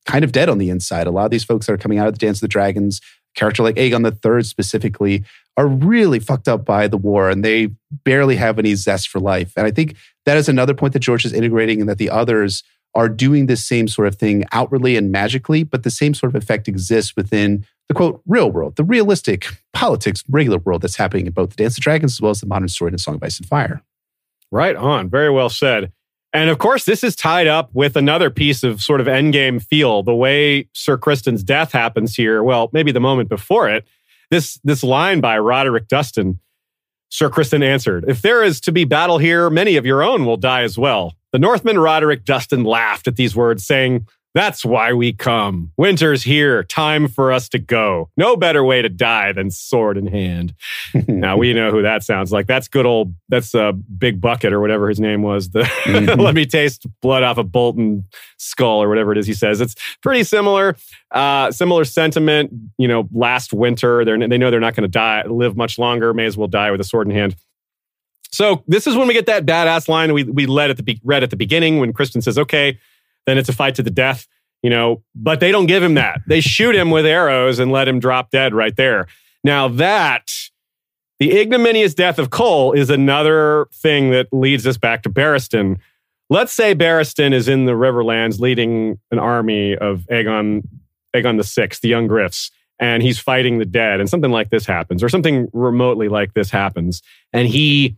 kind 0.05 0.23
of 0.23 0.31
dead 0.31 0.49
on 0.49 0.57
the 0.57 0.69
inside. 0.69 1.07
A 1.07 1.11
lot 1.11 1.25
of 1.25 1.31
these 1.31 1.43
folks 1.43 1.67
that 1.67 1.73
are 1.73 1.77
coming 1.77 1.99
out 1.99 2.07
of 2.07 2.13
the 2.13 2.25
Dance 2.25 2.37
of 2.37 2.41
the 2.41 2.47
Dragons, 2.47 3.01
character 3.35 3.63
like 3.63 3.75
Aegon 3.75 4.03
the 4.03 4.11
Third 4.11 4.45
specifically, 4.45 5.23
are 5.55 5.67
really 5.67 6.19
fucked 6.19 6.47
up 6.47 6.65
by 6.65 6.87
the 6.87 6.97
war, 6.97 7.29
and 7.29 7.43
they 7.43 7.69
barely 8.03 8.35
have 8.35 8.59
any 8.59 8.75
zest 8.75 9.09
for 9.09 9.19
life. 9.19 9.53
And 9.55 9.65
I 9.65 9.71
think 9.71 9.95
that 10.25 10.37
is 10.37 10.49
another 10.49 10.73
point 10.73 10.93
that 10.93 10.99
George 10.99 11.25
is 11.25 11.33
integrating, 11.33 11.79
and 11.79 11.89
that 11.89 11.97
the 11.97 12.09
others 12.09 12.63
are 12.95 13.07
doing 13.07 13.45
this 13.45 13.63
same 13.63 13.87
sort 13.87 14.07
of 14.07 14.15
thing 14.15 14.43
outwardly 14.51 14.97
and 14.97 15.11
magically, 15.11 15.63
but 15.63 15.83
the 15.83 15.91
same 15.91 16.13
sort 16.13 16.33
of 16.33 16.41
effect 16.41 16.67
exists 16.67 17.15
within 17.15 17.65
the 17.87 17.93
quote 17.93 18.21
real 18.27 18.51
world, 18.51 18.75
the 18.75 18.83
realistic 18.83 19.47
politics, 19.73 20.23
regular 20.27 20.57
world 20.57 20.81
that's 20.81 20.95
happening 20.95 21.27
in 21.27 21.33
both 21.33 21.51
the 21.51 21.55
Dance 21.55 21.73
of 21.73 21.77
the 21.77 21.81
Dragons 21.81 22.13
as 22.13 22.21
well 22.21 22.31
as 22.31 22.41
the 22.41 22.47
modern 22.47 22.67
story 22.67 22.91
in 22.91 22.97
Song 22.97 23.15
of 23.15 23.23
Ice 23.23 23.37
and 23.37 23.47
Fire. 23.47 23.83
Right 24.51 24.75
on. 24.75 25.09
Very 25.09 25.29
well 25.29 25.49
said. 25.49 25.91
And 26.31 26.49
of 26.49 26.59
course, 26.59 26.85
this 26.85 27.03
is 27.03 27.15
tied 27.15 27.47
up 27.47 27.69
with 27.73 27.95
another 27.95 28.29
piece 28.29 28.63
of 28.63 28.81
sort 28.81 29.01
of 29.01 29.07
endgame 29.07 29.61
feel. 29.61 30.03
The 30.03 30.15
way 30.15 30.69
Sir 30.73 30.97
Criston's 30.97 31.43
death 31.43 31.71
happens 31.71 32.15
here, 32.15 32.43
well, 32.43 32.69
maybe 32.71 32.91
the 32.91 32.99
moment 32.99 33.29
before 33.29 33.69
it. 33.69 33.87
This 34.29 34.59
this 34.63 34.83
line 34.83 35.21
by 35.21 35.39
Roderick 35.39 35.87
Dustin, 35.87 36.39
Sir 37.09 37.29
Criston 37.29 37.63
answered, 37.63 38.05
If 38.07 38.21
there 38.21 38.43
is 38.43 38.61
to 38.61 38.71
be 38.71 38.85
battle 38.85 39.17
here, 39.17 39.49
many 39.49 39.75
of 39.75 39.85
your 39.85 40.03
own 40.03 40.25
will 40.25 40.37
die 40.37 40.61
as 40.61 40.77
well. 40.77 41.15
The 41.31 41.39
Northman 41.39 41.79
Roderick 41.79 42.25
Dustin 42.25 42.63
laughed 42.63 43.07
at 43.07 43.15
these 43.15 43.35
words, 43.35 43.65
saying, 43.65 44.07
That's 44.35 44.63
why 44.63 44.93
we 44.93 45.11
come. 45.11 45.71
Winter's 45.75 46.21
here. 46.21 46.63
Time 46.63 47.07
for 47.07 47.31
us 47.31 47.49
to 47.49 47.57
go. 47.59 48.09
No 48.15 48.35
better 48.37 48.63
way 48.63 48.81
to 48.83 48.87
die 48.89 49.31
than 49.31 49.49
sword 49.49 49.97
in 49.97 50.05
hand. 50.05 50.53
now 51.07 51.35
we 51.35 51.51
know 51.51 51.71
who 51.71 51.81
that 51.81 52.03
sounds 52.03 52.31
like. 52.31 52.45
That's 52.45 52.67
good 52.67 52.85
old, 52.85 53.15
that's 53.29 53.55
a 53.55 53.73
big 53.73 54.21
bucket 54.21 54.53
or 54.53 54.59
whatever 54.59 54.87
his 54.87 54.99
name 54.99 55.23
was. 55.23 55.49
The 55.49 55.63
Mhm. 55.89 56.19
let 56.21 56.35
me 56.35 56.45
taste 56.45 56.85
blood 57.01 57.23
off 57.23 57.37
a 57.39 57.43
Bolton 57.43 58.05
skull 58.37 58.83
or 58.83 58.87
whatever 58.87 59.11
it 59.11 59.17
is 59.17 59.25
he 59.25 59.33
says. 59.33 59.61
It's 59.61 59.73
pretty 60.03 60.23
similar, 60.23 60.75
uh, 61.11 61.51
similar 61.51 61.83
sentiment. 61.83 62.51
You 62.77 62.87
know, 62.87 63.09
last 63.11 63.51
winter, 63.51 64.05
they're, 64.05 64.17
they 64.27 64.37
know 64.37 64.51
they're 64.51 64.59
not 64.59 64.75
going 64.75 64.83
to 64.83 64.87
die, 64.87 65.23
live 65.25 65.57
much 65.57 65.79
longer. 65.79 66.13
May 66.13 66.25
as 66.25 66.37
well 66.37 66.47
die 66.47 66.69
with 66.69 66.79
a 66.81 66.83
sword 66.83 67.07
in 67.07 67.15
hand. 67.15 67.35
So 68.31 68.63
this 68.67 68.85
is 68.85 68.95
when 68.95 69.07
we 69.07 69.15
get 69.15 69.25
that 69.25 69.47
badass 69.47 69.89
line 69.89 70.13
we 70.13 70.23
we 70.23 70.45
led 70.45 70.69
at 70.69 70.77
the 70.77 70.83
be- 70.83 71.01
read 71.03 71.23
at 71.23 71.31
the 71.31 71.35
beginning 71.35 71.79
when 71.79 71.93
Criston 71.93 72.21
says, 72.21 72.37
"Okay, 72.37 72.77
then 73.29 73.37
it's 73.37 73.49
a 73.49 73.53
fight 73.53 73.75
to 73.75 73.83
the 73.83 73.91
death." 73.91 74.27
You 74.61 74.69
know, 74.69 75.03
but 75.15 75.39
they 75.39 75.51
don't 75.53 75.67
give 75.67 75.81
him 75.81 75.93
that. 75.93 76.19
They 76.27 76.41
shoot 76.41 76.75
him 76.75 76.91
with 76.91 77.05
arrows 77.05 77.59
and 77.59 77.71
let 77.71 77.87
him 77.87 77.99
drop 77.99 78.29
dead 78.31 78.53
right 78.53 78.75
there. 78.75 79.07
Now 79.43 79.69
that 79.69 80.29
the 81.19 81.37
ignominious 81.37 81.93
death 81.93 82.19
of 82.19 82.29
Cole 82.29 82.73
is 82.73 82.89
another 82.89 83.67
thing 83.73 84.11
that 84.11 84.27
leads 84.33 84.67
us 84.67 84.77
back 84.77 85.03
to 85.03 85.09
Barristan. 85.09 85.77
Let's 86.29 86.53
say 86.53 86.75
Barristan 86.75 87.33
is 87.33 87.47
in 87.47 87.65
the 87.65 87.71
Riverlands 87.71 88.39
leading 88.39 88.99
an 89.11 89.19
army 89.19 89.75
of 89.75 90.05
Aegon, 90.11 90.63
Aegon 91.15 91.37
the 91.37 91.43
Sixth, 91.43 91.81
the 91.81 91.89
Young 91.89 92.07
Griffs, 92.07 92.51
and 92.79 93.01
he's 93.01 93.17
fighting 93.19 93.57
the 93.59 93.65
dead, 93.65 93.99
and 93.99 94.09
something 94.09 94.31
like 94.31 94.49
this 94.49 94.65
happens, 94.65 95.03
or 95.03 95.09
something 95.09 95.49
remotely 95.53 96.07
like 96.07 96.33
this 96.33 96.51
happens, 96.51 97.01
and 97.33 97.47
he 97.47 97.97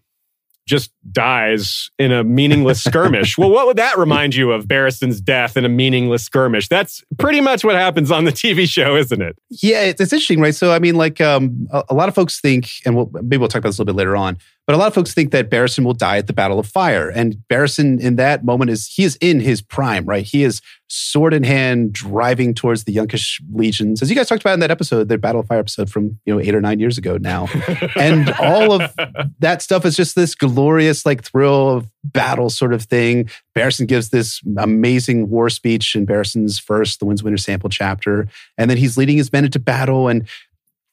just 0.72 0.92
dies 1.12 1.92
in 2.00 2.12
a 2.12 2.24
meaningless 2.24 2.84
skirmish. 2.84 3.38
well, 3.38 3.52
what 3.52 3.68
would 3.68 3.78
that 3.78 3.98
remind 3.98 4.34
you 4.34 4.52
of 4.52 4.68
Barristan's 4.68 5.22
death 5.22 5.58
in 5.58 5.66
a 5.66 5.70
meaningless 5.70 6.24
skirmish? 6.24 6.68
That's 6.70 7.04
pretty 7.20 7.42
much 7.42 7.64
what 7.64 7.76
happens 7.76 8.10
on 8.10 8.24
the 8.24 8.32
TV 8.32 8.68
show, 8.68 8.96
isn't 8.96 9.22
it? 9.22 9.38
Yeah, 9.50 9.82
it's, 9.82 10.02
it's 10.02 10.14
interesting, 10.14 10.40
right? 10.40 10.56
So, 10.56 10.72
I 10.72 10.80
mean, 10.80 10.96
like 10.96 11.22
um, 11.22 11.68
a, 11.72 11.84
a 11.90 11.94
lot 11.94 12.10
of 12.10 12.16
folks 12.16 12.40
think, 12.40 12.70
and 12.86 12.96
we'll, 12.96 13.12
maybe 13.14 13.38
we'll 13.38 13.50
talk 13.50 13.60
about 13.60 13.70
this 13.70 13.78
a 13.78 13.82
little 13.82 13.94
bit 13.94 13.98
later 13.98 14.16
on, 14.16 14.38
but 14.68 14.76
a 14.76 14.78
lot 14.78 14.88
of 14.88 14.94
folks 14.94 15.14
think 15.14 15.32
that 15.32 15.50
Barristan 15.50 15.84
will 15.84 15.94
die 15.94 16.18
at 16.18 16.28
the 16.28 16.34
Battle 16.34 16.60
of 16.60 16.68
Fire. 16.68 17.10
And 17.10 17.38
Barristan, 17.50 18.00
in 18.00 18.16
that 18.18 18.46
moment, 18.46 18.70
is 18.72 18.88
he 18.88 19.04
is 19.04 19.18
in 19.20 19.40
his 19.40 19.62
prime, 19.62 20.06
right? 20.06 20.24
He 20.24 20.44
is 20.44 20.62
sword 20.88 21.34
in 21.34 21.44
hand, 21.44 21.94
driving 21.94 22.54
towards 22.54 22.84
the 22.84 22.96
Yunkish 22.96 23.42
legions, 23.54 24.02
as 24.02 24.10
you 24.10 24.16
guys 24.16 24.28
talked 24.28 24.42
about 24.42 24.54
in 24.54 24.60
that 24.60 24.72
episode, 24.72 25.08
the 25.08 25.18
Battle 25.18 25.42
of 25.42 25.48
Fire 25.48 25.60
episode 25.60 25.90
from 25.90 26.20
you 26.26 26.34
know 26.34 26.40
eight 26.40 26.54
or 26.54 26.62
nine 26.62 26.80
years 26.80 26.98
ago 26.98 27.18
now. 27.18 27.48
and 27.96 28.30
all 28.40 28.74
of 28.74 28.94
that 29.40 29.62
stuff 29.62 29.86
is 29.86 29.96
just 29.96 30.16
this 30.16 30.36
glorious, 30.36 31.06
like 31.06 31.24
thrill 31.24 31.70
of 31.70 31.90
battle 32.04 32.50
sort 32.50 32.74
of 32.74 32.84
thing. 32.84 33.30
Barristan 33.56 33.88
gives 33.88 34.10
this 34.10 34.42
amazing 34.58 35.30
war 35.30 35.50
speech 35.50 35.96
in 35.96 36.06
Barristan's 36.06 36.60
first, 36.60 37.00
the 37.00 37.06
Winds 37.06 37.24
Winter 37.24 37.38
sample 37.38 37.70
chapter, 37.70 38.28
and 38.58 38.70
then 38.70 38.78
he's 38.78 38.98
leading 38.98 39.18
his 39.18 39.32
men 39.32 39.46
into 39.46 39.60
battle. 39.60 40.08
And 40.08 40.28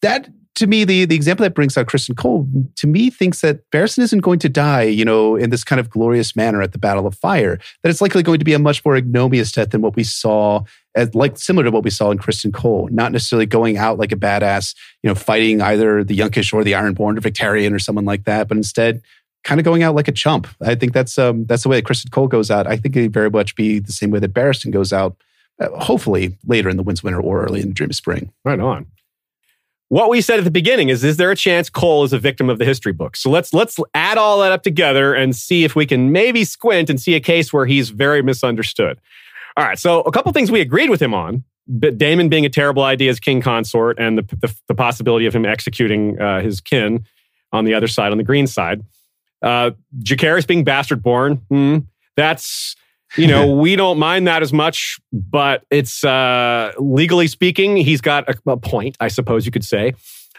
that, 0.03 0.29
to 0.59 0.67
me, 0.67 0.85
the 0.85 1.05
the 1.05 1.15
example 1.15 1.45
that 1.45 1.55
brings 1.55 1.77
out 1.77 1.87
Criston 1.87 2.17
Cole, 2.17 2.47
to 2.77 2.87
me, 2.87 3.11
thinks 3.11 3.41
that 3.41 3.69
Barristan 3.71 4.03
isn't 4.03 4.21
going 4.21 4.39
to 4.41 4.49
die, 4.49 4.83
you 4.83 5.05
know, 5.05 5.37
in 5.37 5.51
this 5.51 5.65
kind 5.65 5.81
of 5.81 5.91
glorious 5.91 6.37
manner 6.37 6.63
at 6.63 6.73
the 6.73 6.79
Battle 6.79 7.07
of 7.07 7.15
Fire. 7.15 7.59
That 7.83 7.91
it's 7.91 8.01
likely 8.01 8.23
going 8.23 8.39
to 8.39 8.45
be 8.45 8.55
a 8.55 8.59
much 8.59 8.85
more 8.85 8.97
ignominious 8.97 9.53
death 9.53 9.71
than 9.71 9.81
what 9.81 9.97
we 9.97 10.05
saw, 10.05 10.65
as, 10.95 11.15
like 11.15 11.39
similar 11.39 11.65
to 11.65 11.71
what 11.71 11.85
we 11.85 11.91
saw 11.91 12.11
in 12.11 12.19
Criston 12.19 12.53
Cole. 12.53 12.89
Not 12.93 13.13
necessarily 13.13 13.47
going 13.47 13.77
out 13.77 13.99
like 13.99 14.13
a 14.13 14.17
badass, 14.17 14.75
you 15.03 15.09
know, 15.09 15.15
fighting 15.15 15.63
either 15.63 16.05
the 16.05 16.17
Yunkish 16.17 16.53
or 16.53 16.65
the 16.65 16.73
Ironborn 16.73 17.17
or 17.17 17.21
Victarion 17.21 17.73
or 17.73 17.79
someone 17.79 18.05
like 18.05 18.25
that, 18.25 18.49
but 18.49 18.57
instead 18.57 19.03
kind 19.45 19.61
of 19.61 19.65
going 19.65 19.83
out 19.83 19.95
like 19.95 20.09
a 20.09 20.13
chump. 20.13 20.47
I 20.61 20.75
think 20.75 20.93
that's 20.93 21.19
um, 21.19 21.47
that's 21.47 21.63
the 21.63 21.69
way 21.69 21.77
that 21.81 21.87
Criston 21.87 22.11
Cole 22.11 22.29
goes 22.29 22.51
out. 22.51 22.67
I 22.67 22.77
think 22.77 22.97
it 22.97 23.11
very 23.11 23.31
much 23.31 23.55
be 23.55 23.79
the 23.79 23.93
same 23.93 24.11
way 24.11 24.19
that 24.19 24.35
Barristan 24.35 24.73
goes 24.73 24.93
out. 24.93 25.17
Uh, 25.61 25.69
hopefully 25.79 26.37
later 26.47 26.69
in 26.69 26.77
the 26.77 26.83
Winds 26.83 27.03
Winter 27.03 27.21
or 27.21 27.43
early 27.43 27.61
in 27.61 27.69
the 27.69 27.75
Dream 27.75 27.91
of 27.91 27.97
Spring. 27.97 28.33
Right 28.45 28.61
on. 28.61 28.87
What 29.89 30.11
we 30.11 30.21
said 30.21 30.39
at 30.39 30.45
the 30.45 30.51
beginning 30.51 30.91
is: 30.91 31.03
Is 31.03 31.17
there 31.17 31.31
a 31.31 31.37
chance 31.37 31.71
Cole 31.71 32.05
is 32.05 32.13
a 32.13 32.19
victim 32.19 32.51
of 32.51 32.59
the 32.59 32.65
history 32.65 32.93
book? 32.93 33.17
So 33.17 33.31
let's 33.31 33.55
let's 33.55 33.79
add 33.95 34.19
all 34.19 34.41
that 34.41 34.53
up 34.53 34.63
together 34.63 35.15
and 35.15 35.35
see 35.35 35.65
if 35.65 35.75
we 35.75 35.87
can 35.87 36.13
maybe 36.13 36.45
squint 36.45 36.91
and 36.91 37.01
see 37.01 37.15
a 37.15 37.21
case 37.21 37.53
where 37.53 37.65
he's 37.65 37.91
very 37.91 38.23
misunderstood. 38.23 39.01
All 39.57 39.65
right. 39.65 39.79
So 39.79 40.03
a 40.03 40.13
couple 40.13 40.31
things 40.33 40.51
we 40.51 40.61
agreed 40.61 40.91
with 40.91 41.01
him 41.01 41.15
on: 41.15 41.43
Daemon 41.79 42.29
being 42.29 42.45
a 42.45 42.51
terrible 42.51 42.83
idea 42.83 43.11
as 43.11 43.19
king 43.19 43.41
consort, 43.41 43.99
and 43.99 44.19
the 44.19 44.23
the, 44.41 44.55
the 44.69 44.75
possibility 44.75 45.25
of 45.25 45.35
him 45.35 45.47
executing 45.47 46.21
uh, 46.21 46.43
his 46.43 46.61
kin 46.61 47.07
on 47.53 47.65
the 47.65 47.73
other 47.73 47.89
side, 47.89 48.13
on 48.13 48.19
the 48.19 48.25
green 48.25 48.47
side. 48.47 48.83
Uh, 49.41 49.71
Jacaerys 50.01 50.47
being 50.47 50.65
bastard 50.65 51.03
born. 51.03 51.37
Hmm, 51.49 51.79
that's 52.15 52.77
you 53.17 53.27
know, 53.27 53.53
we 53.55 53.77
don't 53.77 53.99
mind 53.99 54.27
that 54.27 54.43
as 54.43 54.53
much, 54.53 54.99
but 55.13 55.65
it's 55.71 56.05
uh, 56.05 56.73
legally 56.79 57.27
speaking, 57.27 57.77
he's 57.77 58.01
got 58.01 58.29
a, 58.29 58.51
a 58.51 58.57
point, 58.57 58.97
I 59.01 59.09
suppose 59.09 59.47
you 59.47 59.53
could 59.53 59.65
say. 59.65 59.95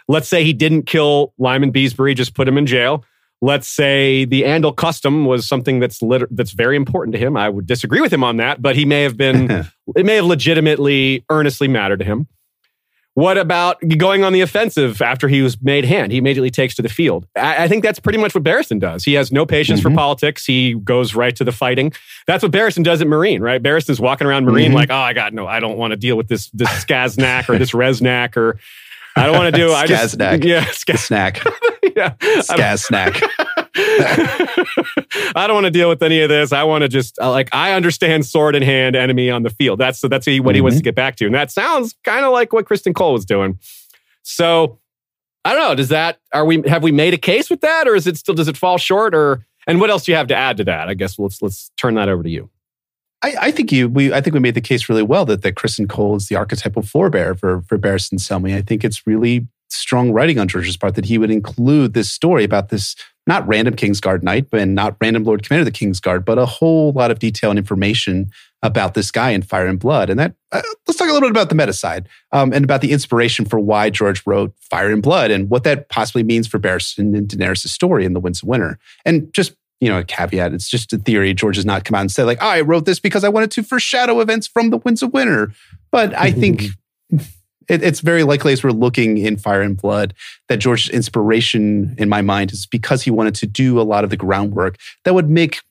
Let's 0.07 0.27
say 0.27 0.43
he 0.43 0.53
didn't 0.53 0.83
kill 0.83 1.33
Lyman 1.37 1.71
Beesbury, 1.71 2.15
just 2.15 2.33
put 2.33 2.47
him 2.47 2.57
in 2.57 2.65
jail. 2.65 3.05
Let's 3.41 3.69
say 3.69 4.25
the 4.25 4.43
Andal 4.43 4.75
custom 4.75 5.25
was 5.25 5.47
something 5.47 5.79
that's 5.79 6.01
lit- 6.01 6.35
that's 6.35 6.51
very 6.51 6.75
important 6.75 7.13
to 7.13 7.19
him. 7.19 7.37
I 7.37 7.47
would 7.47 7.65
disagree 7.65 8.01
with 8.01 8.11
him 8.11 8.23
on 8.23 8.37
that, 8.37 8.61
but 8.61 8.75
he 8.75 8.83
may 8.85 9.03
have 9.03 9.15
been, 9.15 9.49
it 9.95 10.05
may 10.05 10.15
have 10.15 10.25
legitimately, 10.25 11.23
earnestly 11.29 11.67
mattered 11.67 11.99
to 11.99 12.05
him. 12.05 12.27
What 13.15 13.37
about 13.37 13.77
going 13.97 14.23
on 14.23 14.31
the 14.31 14.41
offensive 14.41 15.01
after 15.01 15.27
he 15.27 15.41
was 15.41 15.61
made 15.61 15.83
hand? 15.83 16.11
He 16.13 16.17
immediately 16.19 16.51
takes 16.51 16.75
to 16.75 16.81
the 16.81 16.87
field. 16.89 17.27
I, 17.35 17.65
I 17.65 17.67
think 17.67 17.83
that's 17.83 17.99
pretty 17.99 18.17
much 18.19 18.33
what 18.33 18.43
Barristan 18.45 18.79
does. 18.79 19.03
He 19.03 19.13
has 19.15 19.29
no 19.31 19.45
patience 19.45 19.81
Mm-hmm. 19.81 19.89
for 19.89 19.95
politics. 19.95 20.45
He 20.45 20.75
goes 20.75 21.15
right 21.15 21.35
to 21.35 21.43
the 21.43 21.51
fighting. 21.51 21.91
That's 22.27 22.43
what 22.43 22.51
Barristan 22.53 22.83
does 22.83 23.01
at 23.01 23.07
Meereen, 23.07 23.41
right? 23.41 23.61
Barristan's 23.61 23.99
walking 23.99 24.25
around 24.25 24.45
Meereen 24.45 24.69
Mhm. 24.69 24.73
like, 24.73 24.89
oh, 24.89 24.95
I 24.95 25.11
got 25.13 25.33
no, 25.33 25.47
I 25.47 25.59
don't 25.59 25.77
want 25.77 25.91
to 25.91 25.97
deal 25.97 26.15
with 26.15 26.27
this 26.29 26.49
this 26.51 26.69
Skaznak 26.85 27.49
or 27.49 27.57
this 27.57 27.71
Reznak 27.71 28.37
or 28.37 28.57
I 29.17 29.25
don't 29.25 29.35
want 29.35 29.53
to 29.53 29.59
do. 29.59 29.73
I 29.73 29.85
just 29.85 30.17
Skaznak. 30.17 30.43
yeah, 30.45 30.65
snack. 30.71 31.43
yeah. 31.95 32.13
I 32.21 32.25
don't- 32.25 32.45
Skaz 32.45 32.79
snack. 32.85 33.21
I 35.35 35.45
don't 35.47 35.55
want 35.55 35.65
to 35.65 35.71
deal 35.71 35.89
with 35.89 36.01
any 36.03 36.21
of 36.21 36.29
this. 36.29 36.51
I 36.51 36.63
want 36.63 36.81
to 36.83 36.87
just 36.87 37.17
uh, 37.19 37.29
like 37.29 37.49
I 37.53 37.73
understand 37.73 38.25
sword 38.25 38.55
in 38.55 38.63
hand 38.63 38.95
enemy 38.95 39.29
on 39.29 39.43
the 39.43 39.49
field. 39.49 39.79
That's 39.79 40.01
that's 40.01 40.11
what 40.11 40.27
he 40.27 40.39
Mm-hmm. 40.39 40.61
wants 40.63 40.77
to 40.77 40.83
get 40.83 40.95
back 40.95 41.15
to, 41.17 41.25
and 41.25 41.35
that 41.35 41.51
sounds 41.51 41.95
kind 42.03 42.25
of 42.25 42.31
like 42.31 42.53
what 42.53 42.65
Criston 42.65 42.93
Cole 42.95 43.13
was 43.13 43.25
doing. 43.25 43.59
So 44.23 44.79
I 45.45 45.53
don't 45.53 45.61
know. 45.69 45.75
Does 45.75 45.89
that 45.89 46.19
are 46.33 46.45
we 46.45 46.61
have 46.67 46.83
we 46.83 46.91
made 46.91 47.13
a 47.13 47.17
case 47.17 47.49
with 47.49 47.61
that, 47.61 47.87
or 47.87 47.95
is 47.95 48.07
it 48.07 48.17
still 48.17 48.35
does 48.35 48.47
it 48.47 48.57
fall 48.57 48.77
short? 48.77 49.13
Or 49.15 49.45
and 49.67 49.79
what 49.79 49.89
else 49.89 50.05
do 50.05 50.11
you 50.11 50.17
have 50.17 50.27
to 50.27 50.35
add 50.35 50.57
to 50.57 50.63
that? 50.65 50.89
I 50.89 50.93
guess 50.93 51.17
let's 51.19 51.41
let's 51.41 51.71
turn 51.77 51.95
that 51.95 52.09
over 52.09 52.23
to 52.23 52.29
you. 52.29 52.49
I, 53.21 53.35
I 53.41 53.51
think 53.51 53.71
you 53.71 53.89
we 53.89 54.13
I 54.13 54.21
think 54.21 54.33
we 54.33 54.39
made 54.39 54.55
the 54.55 54.61
case 54.61 54.89
really 54.89 55.03
well 55.03 55.25
that 55.25 55.41
that 55.41 55.55
Criston 55.55 55.89
Cole 55.89 56.15
is 56.15 56.27
the 56.27 56.35
archetypal 56.35 56.81
forebear 56.81 57.35
for 57.35 57.61
for 57.63 57.77
Barristan 57.77 58.19
Selmy. 58.19 58.55
I 58.55 58.61
think 58.61 58.83
it's 58.83 59.05
really 59.05 59.47
strong 59.71 60.11
writing 60.11 60.39
on 60.39 60.47
George's 60.47 60.77
part 60.77 60.95
that 60.95 61.05
he 61.05 61.17
would 61.19 61.29
include 61.29 61.93
this 61.93 62.11
story 62.11 62.43
about 62.43 62.69
this 62.69 62.95
not 63.29 63.47
random 63.47 63.75
Kingsguard 63.75 64.23
knight, 64.23 64.49
but 64.49 64.67
not 64.67 64.97
random 64.99 65.23
Lord 65.23 65.43
Commander 65.43 65.61
of 65.61 65.71
the 65.71 65.79
Kingsguard, 65.79 66.25
but 66.25 66.39
a 66.39 66.47
whole 66.47 66.91
lot 66.93 67.11
of 67.11 67.19
detail 67.19 67.51
and 67.51 67.59
information 67.59 68.31
about 68.63 68.95
this 68.95 69.11
guy 69.11 69.29
in 69.29 69.43
Fire 69.43 69.67
and 69.67 69.79
Blood. 69.79 70.09
And 70.09 70.19
that 70.19 70.33
uh, 70.51 70.63
let's 70.87 70.97
talk 70.97 71.07
a 71.07 71.13
little 71.13 71.29
bit 71.29 71.31
about 71.31 71.49
the 71.49 71.55
meta 71.55 71.71
side 71.71 72.09
um, 72.31 72.51
and 72.51 72.65
about 72.65 72.81
the 72.81 72.91
inspiration 72.91 73.45
for 73.45 73.59
why 73.59 73.91
George 73.91 74.23
wrote 74.25 74.51
Fire 74.59 74.91
and 74.91 75.03
Blood 75.03 75.29
and 75.29 75.47
what 75.47 75.63
that 75.63 75.89
possibly 75.89 76.23
means 76.23 76.47
for 76.47 76.57
Barristan 76.57 77.15
and 77.15 77.27
Daenerys' 77.27 77.67
story 77.67 78.03
in 78.03 78.13
The 78.13 78.19
Winds 78.19 78.41
of 78.41 78.49
Winter. 78.49 78.79
And 79.05 79.31
just 79.31 79.53
you 79.79 79.87
know, 79.87 79.99
a 79.99 80.03
caveat. 80.03 80.51
It's 80.53 80.67
just 80.67 80.91
a 80.91 80.97
theory. 80.97 81.33
George 81.33 81.55
has 81.55 81.65
not 81.65 81.85
come 81.85 81.95
out 81.95 82.01
and 82.01 82.11
said, 82.11 82.25
like, 82.25 82.39
oh, 82.41 82.47
I 82.47 82.59
wrote 82.59 82.83
this 82.83 82.99
because 82.99 83.23
I 83.23 83.29
wanted 83.29 83.49
to 83.51 83.63
foreshadow 83.63 84.19
events 84.19 84.45
from 84.45 84.71
the 84.71 84.77
Winds 84.77 85.01
of 85.01 85.13
Winter. 85.13 85.53
But 85.89 86.13
I 86.15 86.33
think 86.33 86.63
it, 87.69 87.83
it's 87.83 88.01
very 88.01 88.23
likely, 88.23 88.51
as 88.51 88.63
we're 88.63 88.71
looking 88.71 89.17
in 89.17 89.37
Fire 89.37 89.61
and 89.61 89.77
Blood, 89.77 90.13
that 90.47 90.57
George's 90.57 90.89
inspiration, 90.89 91.95
in 91.97 92.09
my 92.09 92.21
mind, 92.21 92.51
is 92.51 92.65
because 92.65 93.03
he 93.03 93.11
wanted 93.11 93.35
to 93.35 93.47
do 93.47 93.79
a 93.79 93.83
lot 93.83 94.03
of 94.03 94.09
the 94.09 94.17
groundwork 94.17 94.77
that 95.05 95.13
would 95.13 95.29
make 95.29 95.61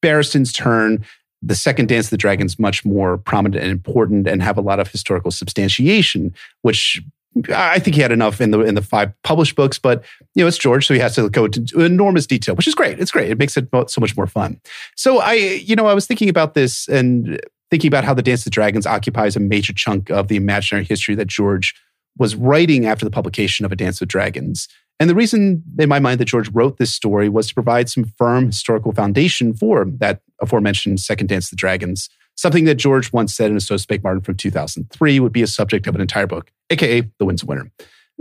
Barristan's 0.00 0.52
turn, 0.52 1.04
the 1.42 1.54
second 1.54 1.88
Dance 1.88 2.06
of 2.06 2.10
the 2.10 2.16
Dragons, 2.16 2.58
much 2.58 2.84
more 2.84 3.18
prominent 3.18 3.62
and 3.62 3.70
important, 3.70 4.26
and 4.26 4.42
have 4.42 4.58
a 4.58 4.62
lot 4.62 4.80
of 4.80 4.90
historical 4.90 5.30
substantiation, 5.30 6.34
which 6.62 7.00
I 7.48 7.78
think 7.78 7.96
he 7.96 8.02
had 8.02 8.12
enough 8.12 8.40
in 8.40 8.50
the 8.50 8.60
in 8.60 8.74
the 8.74 8.82
five 8.82 9.10
published 9.22 9.56
books, 9.56 9.78
but 9.78 10.04
you 10.34 10.44
know 10.44 10.48
it's 10.48 10.58
George, 10.58 10.86
so 10.86 10.92
he 10.92 11.00
has 11.00 11.14
to 11.14 11.30
go 11.30 11.48
to 11.48 11.80
enormous 11.80 12.26
detail, 12.26 12.54
which 12.54 12.68
is 12.68 12.74
great. 12.74 13.00
It's 13.00 13.10
great. 13.10 13.30
It 13.30 13.38
makes 13.38 13.56
it 13.56 13.68
so 13.86 14.00
much 14.00 14.16
more 14.16 14.26
fun. 14.26 14.60
So 14.96 15.18
I, 15.18 15.34
you 15.34 15.74
know, 15.74 15.86
I 15.86 15.94
was 15.94 16.06
thinking 16.06 16.28
about 16.28 16.54
this 16.54 16.88
and 16.88 17.40
thinking 17.72 17.88
about 17.88 18.04
how 18.04 18.12
the 18.12 18.22
Dance 18.22 18.42
of 18.42 18.44
the 18.44 18.50
Dragons 18.50 18.86
occupies 18.86 19.34
a 19.34 19.40
major 19.40 19.72
chunk 19.72 20.10
of 20.10 20.28
the 20.28 20.36
imaginary 20.36 20.84
history 20.84 21.14
that 21.14 21.26
George 21.26 21.74
was 22.18 22.36
writing 22.36 22.84
after 22.84 23.02
the 23.02 23.10
publication 23.10 23.64
of 23.64 23.72
A 23.72 23.76
Dance 23.76 23.98
with 23.98 24.10
Dragons. 24.10 24.68
And 25.00 25.08
the 25.08 25.14
reason, 25.14 25.62
in 25.78 25.88
my 25.88 25.98
mind, 25.98 26.20
that 26.20 26.26
George 26.26 26.50
wrote 26.50 26.76
this 26.76 26.92
story 26.92 27.30
was 27.30 27.48
to 27.48 27.54
provide 27.54 27.88
some 27.88 28.04
firm 28.18 28.48
historical 28.48 28.92
foundation 28.92 29.54
for 29.54 29.86
that 29.86 30.20
aforementioned 30.42 31.00
Second 31.00 31.28
Dance 31.28 31.46
of 31.46 31.50
the 31.52 31.56
Dragons. 31.56 32.10
Something 32.34 32.66
that 32.66 32.74
George 32.74 33.10
once 33.10 33.34
said 33.34 33.50
in 33.50 33.56
a 33.56 33.60
So 33.60 33.78
Spake 33.78 34.04
Martin 34.04 34.20
from 34.20 34.34
2003 34.34 35.18
would 35.20 35.32
be 35.32 35.40
a 35.40 35.46
subject 35.46 35.86
of 35.86 35.94
an 35.94 36.02
entire 36.02 36.26
book, 36.26 36.52
aka 36.68 37.00
The 37.18 37.24
Winds 37.24 37.42
of 37.42 37.48
Winter. 37.48 37.70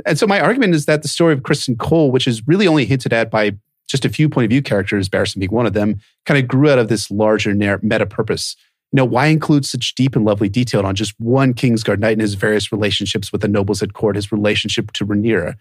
And 0.05 0.17
so 0.17 0.27
my 0.27 0.39
argument 0.39 0.75
is 0.75 0.85
that 0.85 1.01
the 1.01 1.09
story 1.09 1.33
of 1.33 1.41
Criston 1.41 1.77
Cole, 1.77 2.09
which 2.09 2.25
is 2.25 2.47
really 2.47 2.67
only 2.67 2.85
hinted 2.85 3.11
at 3.11 3.29
by 3.29 3.57
just 3.89 4.05
a 4.05 4.09
few 4.09 4.29
point 4.29 4.45
of 4.45 4.49
view 4.49 4.61
characters, 4.61 5.09
Barristan 5.09 5.39
being 5.39 5.51
one 5.51 5.65
of 5.65 5.73
them, 5.73 5.99
kind 6.25 6.41
of 6.41 6.47
grew 6.47 6.69
out 6.69 6.79
of 6.79 6.87
this 6.87 7.11
larger 7.11 7.53
meta 7.53 8.05
purpose. 8.05 8.55
You 8.91 8.97
know, 8.97 9.05
why 9.05 9.27
include 9.27 9.65
such 9.65 9.95
deep 9.95 10.15
and 10.15 10.25
lovely 10.25 10.49
detail 10.49 10.85
on 10.85 10.95
just 10.95 11.13
one 11.17 11.53
Kingsguard 11.53 11.99
knight 11.99 12.13
and 12.13 12.21
his 12.21 12.33
various 12.33 12.71
relationships 12.71 13.31
with 13.31 13.41
the 13.41 13.47
nobles 13.47 13.81
at 13.81 13.93
court, 13.93 14.17
his 14.17 14.31
relationship 14.31 14.91
to 14.93 15.05
Rhaenyra? 15.05 15.55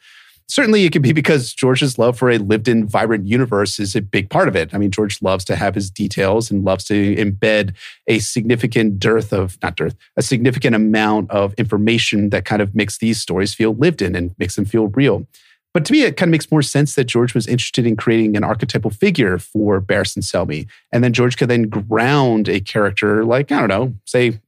Certainly, 0.49 0.85
it 0.85 0.91
could 0.91 1.03
be 1.03 1.13
because 1.13 1.55
George's 1.55 1.97
love 1.97 2.19
for 2.19 2.29
a 2.29 2.39
lived 2.39 2.67
in, 2.67 2.89
vibrant 2.89 3.25
universe 3.25 3.79
is 3.79 3.95
a 3.95 4.01
big 4.01 4.29
part 4.31 4.49
of 4.49 4.57
it. 4.57 4.75
I 4.75 4.79
mean, 4.79 4.91
George 4.91 5.23
loves 5.23 5.45
to 5.45 5.55
have 5.55 5.77
his 5.77 5.93
details 5.93 6.51
and 6.51 6.65
loves 6.65 6.85
to 6.87 7.15
embed 7.15 7.77
a 8.09 8.19
significant 8.19 8.99
dearth 8.99 9.33
of, 9.33 9.57
not 9.63 9.77
dearth, 9.77 9.95
a 10.17 10.23
significant 10.23 10.75
amount 10.75 11.31
of 11.31 11.55
information 11.55 12.31
that 12.31 12.47
kind 12.47 12.61
of 12.61 12.75
makes 12.75 12.99
these 12.99 13.21
stories 13.21 13.55
feel 13.55 13.75
lived 13.75 14.03
in 14.03 14.17
and 14.17 14.35
makes 14.41 14.57
them 14.57 14.65
feel 14.65 14.89
real. 14.89 15.25
But 15.73 15.85
to 15.85 15.93
me, 15.93 16.03
it 16.03 16.17
kind 16.17 16.29
of 16.29 16.33
makes 16.33 16.51
more 16.51 16.63
sense 16.63 16.97
that 16.97 17.05
George 17.05 17.33
was 17.33 17.47
interested 17.47 17.87
in 17.87 17.97
creating 17.97 18.37
an 18.37 18.43
archetypal 18.43 18.91
figure 18.91 19.39
for 19.39 19.81
Barristan 19.81 20.23
Selmy. 20.23 20.67
And 20.93 21.05
then 21.05 21.13
George 21.13 21.37
could 21.37 21.49
then 21.49 21.69
ground 21.69 22.49
a 22.49 22.61
character 22.61 23.25
like, 23.25 23.53
I 23.53 23.61
don't 23.61 23.69
know, 23.69 23.95
say 24.05 24.41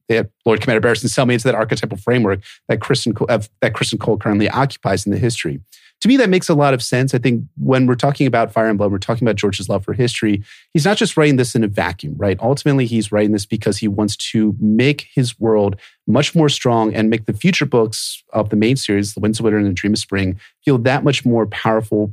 Lord 0.45 0.61
Commander 0.61 0.87
Barristan 0.87 1.07
Selmy 1.07 1.35
into 1.35 1.45
that 1.45 1.55
archetypal 1.55 1.97
framework 1.97 2.41
that 2.69 2.81
Criston, 2.81 3.15
Cole, 3.15 3.29
that 3.29 3.73
Criston 3.73 4.01
Cole 4.01 4.17
currently 4.19 4.49
occupies 4.49 5.07
in 5.07 5.13
the 5.13 5.19
history. 5.19 5.61
To 6.03 6.09
me, 6.09 6.17
that 6.17 6.29
makes 6.29 6.49
a 6.49 6.55
lot 6.55 6.75
of 6.75 6.83
sense. 6.83 7.15
I 7.15 7.19
think 7.19 7.45
when 7.57 7.87
we're 7.87 7.95
talking 7.95 8.27
about 8.27 8.53
Fire 8.53 8.67
and 8.67 8.77
Blood, 8.77 8.91
we're 8.91 8.99
talking 8.99 9.25
about 9.25 9.37
George's 9.37 9.69
love 9.69 9.85
for 9.85 9.93
history. 9.93 10.43
He's 10.75 10.85
not 10.85 10.97
just 10.97 11.17
writing 11.17 11.37
this 11.37 11.55
in 11.55 11.63
a 11.63 11.69
vacuum, 11.69 12.15
right? 12.17 12.37
Ultimately, 12.41 12.87
he's 12.87 13.13
writing 13.13 13.31
this 13.31 13.47
because 13.47 13.79
he 13.79 13.87
wants 13.87 14.17
to 14.33 14.57
make 14.59 15.07
his 15.15 15.39
world 15.39 15.77
much 16.09 16.35
more 16.35 16.49
strong 16.49 16.93
and 16.93 17.09
make 17.09 17.27
the 17.27 17.33
future 17.33 17.67
books 17.67 18.21
of 18.33 18.49
the 18.51 18.57
main 18.57 18.75
series, 18.75 19.15
The 19.15 19.21
Winds 19.21 19.39
of 19.39 19.45
Winter 19.45 19.59
and 19.59 19.69
The 19.69 19.73
Dream 19.73 19.93
of 19.93 20.01
Spring, 20.01 20.41
feel 20.65 20.77
that 20.79 21.05
much 21.05 21.25
more 21.25 21.47
powerful 21.47 22.13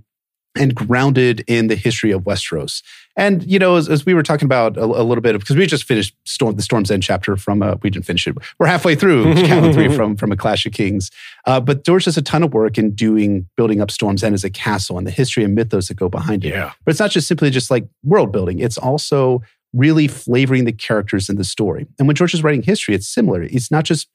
and 0.57 0.73
grounded 0.73 1.43
in 1.47 1.67
the 1.67 1.75
history 1.75 2.11
of 2.11 2.23
Westeros. 2.23 2.81
And, 3.15 3.43
you 3.49 3.59
know, 3.59 3.75
as, 3.75 3.89
as 3.89 4.05
we 4.05 4.13
were 4.13 4.23
talking 4.23 4.45
about 4.45 4.77
a, 4.77 4.83
a 4.83 5.03
little 5.03 5.21
bit 5.21 5.35
of, 5.35 5.41
because 5.41 5.55
we 5.55 5.65
just 5.65 5.83
finished 5.83 6.15
Storm, 6.25 6.55
the 6.55 6.61
Storm's 6.61 6.89
End 6.89 7.03
chapter 7.03 7.35
from, 7.35 7.61
uh, 7.61 7.75
we 7.83 7.89
didn't 7.89 8.05
finish 8.05 8.27
it. 8.27 8.35
We're 8.57 8.67
halfway 8.67 8.95
through 8.95 9.35
Chapter 9.45 9.73
3 9.73 9.95
from, 9.95 10.15
from 10.15 10.31
A 10.31 10.37
Clash 10.37 10.65
of 10.65 10.73
Kings. 10.73 11.11
Uh, 11.45 11.59
but 11.59 11.85
George 11.85 12.05
does 12.05 12.17
a 12.17 12.21
ton 12.21 12.43
of 12.43 12.53
work 12.53 12.77
in 12.77 12.95
doing, 12.95 13.47
building 13.57 13.81
up 13.81 13.91
Storm's 13.91 14.23
End 14.23 14.33
as 14.33 14.43
a 14.43 14.49
castle 14.49 14.97
and 14.97 15.05
the 15.05 15.11
history 15.11 15.43
and 15.43 15.53
mythos 15.53 15.89
that 15.89 15.95
go 15.95 16.09
behind 16.09 16.45
it. 16.45 16.49
Yeah. 16.49 16.71
But 16.83 16.91
it's 16.91 16.99
not 16.99 17.11
just 17.11 17.27
simply 17.27 17.49
just 17.51 17.69
like 17.69 17.87
world 18.03 18.31
building. 18.31 18.59
It's 18.59 18.77
also 18.77 19.41
really 19.73 20.07
flavoring 20.07 20.65
the 20.65 20.71
characters 20.71 21.29
in 21.29 21.35
the 21.35 21.43
story. 21.43 21.85
And 21.99 22.07
when 22.07 22.15
George 22.15 22.33
is 22.33 22.43
writing 22.43 22.63
history, 22.63 22.95
it's 22.95 23.07
similar. 23.07 23.43
It's 23.43 23.69
not 23.69 23.83
just 23.83 24.07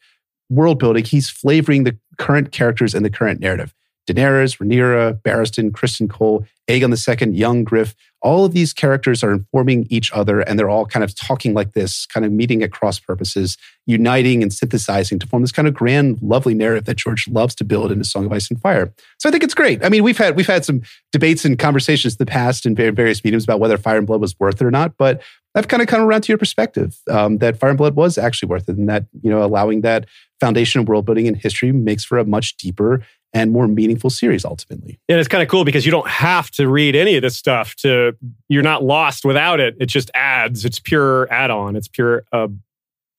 world 0.50 0.78
building, 0.78 1.04
he's 1.04 1.30
flavoring 1.30 1.84
the 1.84 1.96
current 2.18 2.52
characters 2.52 2.94
and 2.94 3.04
the 3.04 3.10
current 3.10 3.40
narrative. 3.40 3.74
Daenerys, 4.06 4.58
Rhaenyra, 4.58 5.20
Barristan, 5.22 5.70
Criston 5.70 6.10
Cole, 6.10 6.46
Aegon 6.68 6.92
II, 6.92 7.36
Young 7.36 7.64
Griff, 7.64 7.94
all 8.24 8.46
of 8.46 8.52
these 8.52 8.72
characters 8.72 9.22
are 9.22 9.32
informing 9.32 9.86
each 9.90 10.10
other 10.12 10.40
and 10.40 10.58
they're 10.58 10.70
all 10.70 10.86
kind 10.86 11.04
of 11.04 11.14
talking 11.14 11.52
like 11.52 11.72
this, 11.72 12.06
kind 12.06 12.24
of 12.24 12.32
meeting 12.32 12.62
at 12.62 12.72
cross 12.72 12.98
purposes, 12.98 13.58
uniting 13.84 14.42
and 14.42 14.50
synthesizing 14.50 15.18
to 15.18 15.26
form 15.26 15.42
this 15.42 15.52
kind 15.52 15.68
of 15.68 15.74
grand, 15.74 16.18
lovely 16.22 16.54
narrative 16.54 16.86
that 16.86 16.96
George 16.96 17.28
loves 17.28 17.54
to 17.56 17.64
build 17.64 17.92
in 17.92 18.00
A 18.00 18.04
Song 18.04 18.24
of 18.24 18.32
Ice 18.32 18.50
and 18.50 18.58
Fire. 18.60 18.92
So 19.18 19.28
I 19.28 19.32
think 19.32 19.44
it's 19.44 19.52
great. 19.52 19.84
I 19.84 19.90
mean, 19.90 20.02
we've 20.02 20.16
had 20.16 20.36
we've 20.36 20.46
had 20.46 20.64
some 20.64 20.80
debates 21.12 21.44
and 21.44 21.58
conversations 21.58 22.14
in 22.14 22.18
the 22.18 22.26
past 22.26 22.64
in 22.64 22.74
various 22.74 23.22
mediums 23.22 23.44
about 23.44 23.60
whether 23.60 23.76
Fire 23.76 23.98
and 23.98 24.06
Blood 24.06 24.22
was 24.22 24.38
worth 24.40 24.60
it 24.60 24.64
or 24.64 24.70
not, 24.70 24.96
but 24.96 25.22
I've 25.54 25.68
kind 25.68 25.82
of 25.82 25.88
come 25.88 26.00
around 26.00 26.22
to 26.22 26.32
your 26.32 26.38
perspective 26.38 26.98
um, 27.10 27.38
that 27.38 27.58
Fire 27.58 27.70
and 27.70 27.78
Blood 27.78 27.94
was 27.94 28.16
actually 28.16 28.48
worth 28.48 28.68
it, 28.70 28.76
and 28.76 28.88
that 28.88 29.04
you 29.22 29.30
know 29.30 29.44
allowing 29.44 29.82
that 29.82 30.06
foundation 30.40 30.80
of 30.80 30.88
world 30.88 31.04
building 31.04 31.28
and 31.28 31.36
history 31.36 31.72
makes 31.72 32.04
for 32.04 32.18
a 32.18 32.24
much 32.24 32.56
deeper 32.56 33.02
and 33.34 33.50
more 33.50 33.66
meaningful 33.68 34.08
series 34.10 34.44
ultimately. 34.44 34.98
And 35.08 35.18
it's 35.18 35.28
kind 35.28 35.42
of 35.42 35.48
cool 35.48 35.64
because 35.64 35.84
you 35.84 35.90
don't 35.90 36.06
have 36.08 36.50
to 36.52 36.68
read 36.68 36.94
any 36.94 37.16
of 37.16 37.22
this 37.22 37.36
stuff 37.36 37.74
to 37.76 38.16
you're 38.48 38.62
not 38.62 38.84
lost 38.84 39.24
without 39.24 39.58
it. 39.60 39.76
It 39.80 39.86
just 39.86 40.10
adds. 40.14 40.64
It's 40.64 40.78
pure 40.78 41.30
add-on. 41.32 41.74
It's 41.76 41.88
pure 41.88 42.24
uh, 42.32 42.48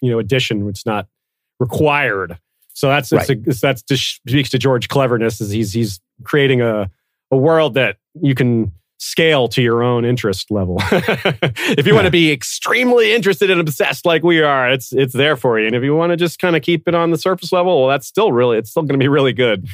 you 0.01 0.11
know 0.11 0.19
addition. 0.19 0.67
It's 0.69 0.85
not 0.85 1.07
required. 1.59 2.37
So 2.73 2.87
that's 2.87 3.11
it's 3.11 3.29
Right. 3.29 3.37
a, 3.47 3.53
that's 3.61 3.81
just 3.83 4.15
speaks 4.27 4.49
to 4.51 4.57
George 4.57 4.87
cleverness. 4.87 5.41
Is 5.41 5.51
he's 5.51 5.73
he's 5.73 5.99
creating 6.23 6.61
a 6.61 6.89
a 7.31 7.37
world 7.37 7.73
that 7.73 7.97
you 8.21 8.35
can 8.35 8.71
scale 8.97 9.47
to 9.49 9.61
your 9.61 9.83
own 9.83 10.05
interest 10.05 10.51
level. 10.51 10.77
if 10.91 11.85
you 11.85 11.93
want 11.93 12.05
to 12.05 12.11
be 12.11 12.31
extremely 12.31 13.13
interested 13.13 13.49
and 13.51 13.59
obsessed 13.59 14.05
like 14.05 14.23
we 14.23 14.41
are, 14.41 14.71
it's 14.71 14.93
it's 14.93 15.13
there 15.13 15.35
for 15.35 15.59
you. 15.59 15.67
And 15.67 15.75
if 15.75 15.83
you 15.83 15.95
want 15.95 16.11
to 16.11 16.17
just 16.17 16.39
kind 16.39 16.55
of 16.55 16.61
keep 16.61 16.87
it 16.87 16.95
on 16.95 17.11
the 17.11 17.17
surface 17.17 17.51
level, 17.51 17.81
well, 17.81 17.89
that's 17.89 18.07
still 18.07 18.31
really 18.31 18.57
it's 18.57 18.71
still 18.71 18.83
going 18.83 18.99
to 18.99 19.03
be 19.03 19.07
really 19.07 19.33
good. 19.33 19.67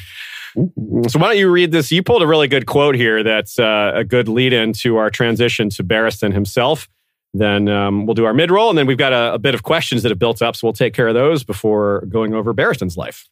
So 0.55 1.19
why 1.19 1.27
don't 1.27 1.37
you 1.37 1.49
read 1.49 1.71
this? 1.71 1.91
You 1.91 2.03
pulled 2.03 2.21
a 2.21 2.27
really 2.27 2.47
good 2.47 2.65
quote 2.65 2.95
here 2.95 3.23
that's 3.23 3.57
uh, 3.57 3.93
a 3.95 4.03
good 4.03 4.27
lead 4.27 4.51
in 4.51 4.73
to 4.73 4.97
our 4.97 5.09
transition 5.09 5.69
to 5.71 5.83
Barristan 5.83 6.33
himself. 6.33 6.89
Then 7.33 7.69
um, 7.69 8.05
we'll 8.05 8.15
do 8.15 8.25
our 8.25 8.33
mid 8.33 8.51
roll, 8.51 8.69
and 8.69 8.77
then 8.77 8.85
we've 8.85 8.97
got 8.97 9.13
a, 9.13 9.35
a, 9.35 9.39
bit 9.39 9.55
of 9.55 9.63
questions 9.63 10.03
that 10.03 10.09
have 10.09 10.19
built 10.19 10.41
up, 10.41 10.57
so 10.57 10.67
we'll 10.67 10.73
take 10.73 10.93
care 10.93 11.07
of 11.07 11.13
those 11.13 11.45
before 11.45 12.05
going 12.09 12.33
over 12.33 12.53
Barristan's 12.53 12.97
life. 12.97 13.29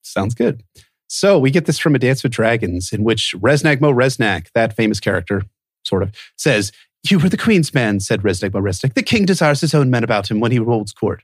Sounds 0.00 0.34
good. 0.34 0.62
So 1.08 1.38
we 1.38 1.50
get 1.50 1.66
this 1.66 1.78
from 1.78 1.94
A 1.94 1.98
Dance 1.98 2.22
with 2.22 2.32
Dragons, 2.32 2.92
in 2.92 3.04
which 3.04 3.34
Reznak 3.38 3.80
mo 3.80 3.92
Reznak, 3.92 4.48
that 4.54 4.74
famous 4.76 5.00
character, 5.00 5.42
sort 5.84 6.02
of, 6.02 6.12
says, 6.36 6.72
You 7.08 7.18
were 7.18 7.28
the 7.28 7.36
Queen's 7.36 7.74
man, 7.74 8.00
said 8.00 8.22
Reznak 8.22 8.54
mo 8.54 8.60
Reznak. 8.60 8.94
The 8.94 9.02
king 9.02 9.24
desires 9.24 9.60
his 9.60 9.74
own 9.74 9.90
men 9.90 10.04
about 10.04 10.30
him 10.30 10.40
when 10.40 10.52
he 10.52 10.58
holds 10.58 10.92
court. 10.92 11.22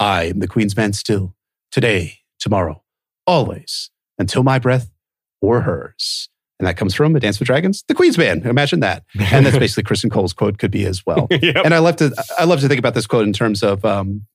I 0.00 0.24
am 0.24 0.40
the 0.40 0.48
Queen's 0.48 0.76
man 0.76 0.92
still, 0.92 1.34
today, 1.70 2.18
tomorrow, 2.38 2.82
always, 3.26 3.90
until 4.18 4.42
my 4.42 4.58
breath 4.58 4.90
or 5.40 5.60
hers. 5.60 6.28
And 6.58 6.66
that 6.68 6.76
comes 6.76 6.94
from 6.94 7.14
A 7.16 7.20
Dance 7.20 7.40
with 7.40 7.46
Dragons, 7.46 7.82
the 7.88 7.94
Queen's 7.94 8.16
Band. 8.16 8.46
Imagine 8.46 8.80
that. 8.80 9.04
And 9.18 9.44
that's 9.44 9.58
basically 9.60 9.82
Criston 9.82 10.12
Cole's 10.12 10.32
quote 10.32 10.58
could 10.58 10.70
be 10.70 10.86
as 10.86 11.04
well. 11.04 11.26
yep. 11.30 11.64
And 11.64 11.74
I 11.74 11.78
love 11.78 11.96
to 11.96 12.14
I 12.38 12.44
love 12.44 12.60
to 12.60 12.68
think 12.68 12.78
about 12.78 12.94
this 12.94 13.06
quote 13.06 13.26
in 13.26 13.32
terms 13.32 13.64
of 13.64 13.84
um, 13.84 14.26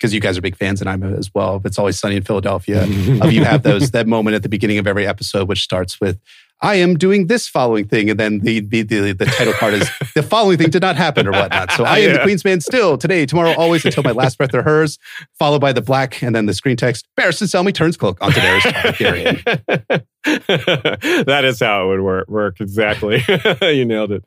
because 0.00 0.14
you 0.14 0.20
guys 0.20 0.38
are 0.38 0.40
big 0.40 0.56
fans 0.56 0.80
and 0.80 0.88
I'm 0.88 1.02
as 1.02 1.30
well. 1.34 1.60
It's 1.62 1.78
always 1.78 1.98
sunny 1.98 2.16
in 2.16 2.22
Philadelphia. 2.22 2.84
of 2.84 3.32
you 3.32 3.44
have 3.44 3.62
those 3.62 3.90
that 3.92 4.06
moment 4.06 4.34
at 4.34 4.42
the 4.42 4.48
beginning 4.48 4.78
of 4.78 4.86
every 4.86 5.06
episode, 5.06 5.46
which 5.46 5.60
starts 5.60 6.00
with 6.00 6.18
I 6.62 6.74
am 6.76 6.98
doing 6.98 7.26
this 7.26 7.48
following 7.48 7.86
thing. 7.86 8.10
And 8.10 8.20
then 8.20 8.40
the, 8.40 8.60
the, 8.60 8.82
the, 8.82 9.12
the 9.12 9.24
title 9.24 9.54
card 9.54 9.74
is 9.74 9.90
the 10.14 10.22
following 10.22 10.58
thing 10.58 10.68
did 10.68 10.82
not 10.82 10.96
happen 10.96 11.26
or 11.26 11.32
whatnot. 11.32 11.72
So 11.72 11.84
I 11.84 11.98
am 11.98 12.10
yeah. 12.10 12.16
the 12.18 12.22
Queen's 12.22 12.44
man 12.44 12.60
still 12.60 12.98
today, 12.98 13.24
tomorrow, 13.24 13.54
always 13.56 13.84
until 13.84 14.02
my 14.02 14.10
last 14.10 14.36
breath 14.36 14.54
or 14.54 14.62
hers, 14.62 14.98
followed 15.38 15.60
by 15.60 15.72
the 15.72 15.80
black 15.80 16.22
and 16.22 16.34
then 16.34 16.44
the 16.44 16.52
screen 16.52 16.76
text. 16.76 17.08
Barristan 17.18 17.48
Selmy 17.48 17.72
turns 17.72 17.96
cloak 17.96 18.18
onto 18.20 18.40
Daenerys 18.40 20.04
that 21.24 21.44
is 21.46 21.60
how 21.60 21.84
it 21.84 21.88
would 21.88 22.00
work. 22.02 22.28
Work 22.28 22.60
exactly. 22.60 23.22
you 23.62 23.86
nailed 23.86 24.12
it. 24.12 24.22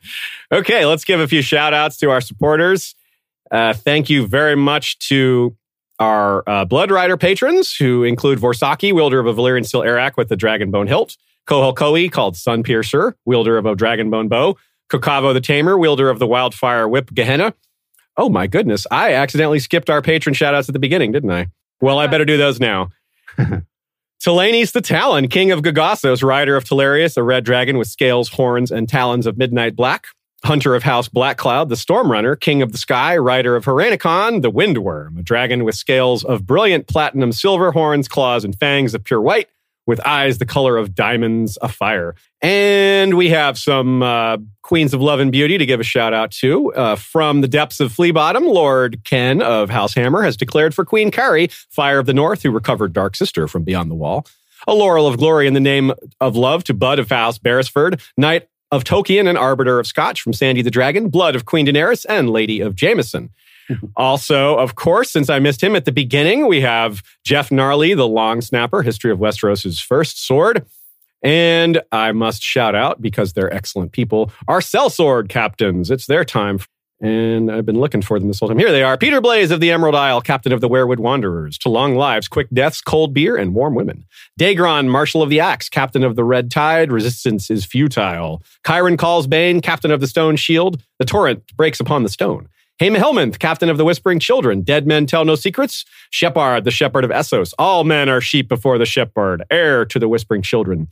Okay, 0.51 0.87
let's 0.87 1.05
give 1.05 1.19
a 1.19 1.27
few 1.27 1.43
shout 1.43 1.75
outs 1.75 1.97
to 1.97 2.09
our 2.09 2.21
supporters. 2.21 2.95
Uh, 3.51 3.73
thank 3.73 4.09
you 4.09 4.25
very 4.25 4.55
much 4.55 4.97
to 4.97 5.55
our 6.03 6.43
uh, 6.47 6.65
Blood 6.65 6.91
Rider 6.91 7.15
patrons, 7.15 7.73
who 7.73 8.03
include 8.03 8.37
Vorsaki, 8.37 8.91
wielder 8.91 9.19
of 9.19 9.25
a 9.25 9.33
Valyrian 9.33 9.65
steel 9.65 9.83
arak 9.83 10.17
with 10.17 10.27
the 10.27 10.35
Dragonbone 10.35 10.87
hilt. 10.87 11.15
Koholkoi, 11.47 12.11
called 12.11 12.35
Sun 12.35 12.63
Piercer, 12.63 13.15
wielder 13.25 13.57
of 13.57 13.65
a 13.65 13.75
dragonbone 13.75 14.29
bow. 14.29 14.57
Kokavo 14.91 15.33
the 15.33 15.41
Tamer, 15.41 15.77
wielder 15.77 16.09
of 16.09 16.19
the 16.19 16.27
wildfire 16.27 16.87
whip 16.87 17.13
Gehenna. 17.13 17.53
Oh 18.17 18.29
my 18.29 18.47
goodness, 18.47 18.85
I 18.91 19.13
accidentally 19.13 19.59
skipped 19.59 19.89
our 19.89 20.01
patron 20.01 20.35
shoutouts 20.35 20.69
at 20.69 20.73
the 20.73 20.79
beginning, 20.79 21.11
didn't 21.11 21.31
I? 21.31 21.47
Well, 21.81 21.99
I 21.99 22.07
better 22.07 22.25
do 22.25 22.37
those 22.37 22.59
now. 22.59 22.89
Talanis 24.23 24.71
the 24.71 24.81
Talon, 24.81 25.27
king 25.27 25.51
of 25.51 25.61
Gagasos, 25.61 26.23
rider 26.23 26.55
of 26.55 26.63
Telarius, 26.63 27.17
a 27.17 27.23
red 27.23 27.43
dragon 27.43 27.77
with 27.77 27.87
scales, 27.87 28.29
horns, 28.29 28.71
and 28.71 28.87
talons 28.87 29.25
of 29.25 29.37
midnight 29.37 29.75
black. 29.75 30.07
Hunter 30.45 30.75
of 30.75 30.83
House 30.83 31.07
Black 31.07 31.37
Cloud, 31.37 31.69
the 31.69 31.75
Stormrunner, 31.75 32.37
king 32.39 32.61
of 32.61 32.71
the 32.71 32.77
sky, 32.77 33.15
rider 33.17 33.55
of 33.55 33.65
Haranikon, 33.65 34.41
the 34.41 34.51
Windworm, 34.51 35.19
a 35.19 35.23
dragon 35.23 35.63
with 35.63 35.75
scales 35.75 36.23
of 36.23 36.45
brilliant 36.45 36.87
platinum 36.87 37.31
silver, 37.31 37.71
horns, 37.71 38.07
claws, 38.07 38.43
and 38.43 38.57
fangs 38.57 38.93
of 38.93 39.03
pure 39.03 39.21
white 39.21 39.47
with 39.85 39.99
eyes 40.05 40.37
the 40.37 40.45
color 40.45 40.77
of 40.77 40.95
diamonds 40.95 41.57
afire. 41.61 42.15
And 42.41 43.15
we 43.15 43.29
have 43.29 43.57
some 43.57 44.01
uh, 44.01 44.37
Queens 44.61 44.93
of 44.93 45.01
Love 45.01 45.19
and 45.19 45.31
Beauty 45.31 45.57
to 45.57 45.65
give 45.65 45.79
a 45.79 45.83
shout 45.83 46.13
out 46.13 46.31
to. 46.31 46.73
Uh, 46.73 46.95
from 46.95 47.41
the 47.41 47.47
depths 47.47 47.79
of 47.79 47.91
Flea 47.91 48.11
Bottom, 48.11 48.45
Lord 48.45 49.03
Ken 49.03 49.41
of 49.41 49.69
House 49.69 49.93
Hammer 49.93 50.23
has 50.23 50.37
declared 50.37 50.73
for 50.73 50.85
Queen 50.85 51.11
Carrie, 51.11 51.49
Fire 51.69 51.99
of 51.99 52.05
the 52.05 52.13
North, 52.13 52.43
who 52.43 52.51
recovered 52.51 52.93
Dark 52.93 53.15
Sister 53.15 53.47
from 53.47 53.63
beyond 53.63 53.91
the 53.91 53.95
wall. 53.95 54.25
A 54.67 54.73
laurel 54.73 55.07
of 55.07 55.17
glory 55.17 55.47
in 55.47 55.53
the 55.53 55.59
name 55.59 55.91
of 56.21 56.37
love 56.37 56.63
to 56.65 56.73
Bud 56.73 56.99
of 56.99 57.09
House 57.09 57.37
Beresford, 57.37 58.01
Knight 58.17 58.47
of 58.73 58.83
Tolkien 58.83 59.29
and 59.29 59.37
Arbiter 59.37 59.79
of 59.79 59.85
Scotch 59.85 60.19
from 60.19 60.33
Sandy 60.33 60.63
the 60.63 60.71
Dragon, 60.71 61.09
Blood 61.09 61.35
of 61.35 61.45
Queen 61.45 61.67
Daenerys, 61.67 62.07
and 62.09 62.31
Lady 62.31 62.59
of 62.59 62.73
Jameson. 62.73 63.29
also, 63.95 64.57
of 64.57 64.73
course, 64.73 65.11
since 65.11 65.29
I 65.29 65.37
missed 65.37 65.61
him 65.61 65.75
at 65.75 65.85
the 65.85 65.91
beginning, 65.91 66.47
we 66.47 66.61
have 66.61 67.03
Jeff 67.23 67.51
Gnarly, 67.51 67.93
the 67.93 68.07
long 68.07 68.41
snapper, 68.41 68.81
History 68.81 69.11
of 69.11 69.19
Westeros' 69.19 69.79
first 69.79 70.25
sword. 70.25 70.65
And 71.21 71.81
I 71.91 72.13
must 72.13 72.41
shout 72.41 72.73
out, 72.73 72.99
because 72.99 73.33
they're 73.33 73.53
excellent 73.53 73.91
people, 73.91 74.31
our 74.47 74.59
sellsword 74.59 75.29
captains. 75.29 75.91
It's 75.91 76.07
their 76.07 76.25
time. 76.25 76.59
And 77.03 77.51
I've 77.51 77.65
been 77.65 77.81
looking 77.81 78.01
for 78.01 78.17
them 78.17 78.29
this 78.29 78.39
whole 78.39 78.47
time. 78.47 78.57
Here 78.57 78.71
they 78.71 78.81
are 78.81 78.97
Peter 78.97 79.19
Blaze 79.19 79.51
of 79.51 79.59
the 79.59 79.71
Emerald 79.71 79.93
Isle, 79.93 80.21
captain 80.21 80.53
of 80.53 80.61
the 80.61 80.69
Weirwood 80.69 80.99
Wanderers, 80.99 81.57
to 81.57 81.69
long 81.69 81.95
lives, 81.95 82.29
quick 82.29 82.47
deaths, 82.53 82.79
cold 82.79 83.13
beer, 83.13 83.35
and 83.35 83.53
warm 83.53 83.75
women. 83.75 84.05
Daegron, 84.39 84.87
marshal 84.87 85.21
of 85.21 85.29
the 85.29 85.41
Axe, 85.41 85.67
captain 85.67 86.05
of 86.05 86.15
the 86.15 86.23
Red 86.23 86.49
Tide, 86.49 86.93
resistance 86.93 87.51
is 87.51 87.65
futile. 87.65 88.41
Chiron 88.65 88.95
calls 88.95 89.27
Bane, 89.27 89.59
captain 89.59 89.91
of 89.91 89.99
the 89.99 90.07
Stone 90.07 90.37
Shield, 90.37 90.81
the 90.97 91.03
torrent 91.03 91.43
breaks 91.57 91.81
upon 91.81 92.03
the 92.03 92.09
stone. 92.09 92.47
Haim 92.79 92.95
Helminth, 92.95 93.37
captain 93.37 93.69
of 93.69 93.77
the 93.77 93.85
Whispering 93.85 94.19
Children. 94.19 94.61
Dead 94.61 94.87
men 94.87 95.05
tell 95.05 95.25
no 95.25 95.35
secrets. 95.35 95.85
Shepard, 96.09 96.63
the 96.63 96.71
shepherd 96.71 97.03
of 97.03 97.11
Essos. 97.11 97.53
All 97.59 97.83
men 97.83 98.09
are 98.09 98.19
sheep 98.19 98.47
before 98.47 98.79
the 98.79 98.85
shepherd, 98.85 99.43
heir 99.51 99.85
to 99.85 99.99
the 99.99 100.07
Whispering 100.09 100.41
Children. 100.41 100.87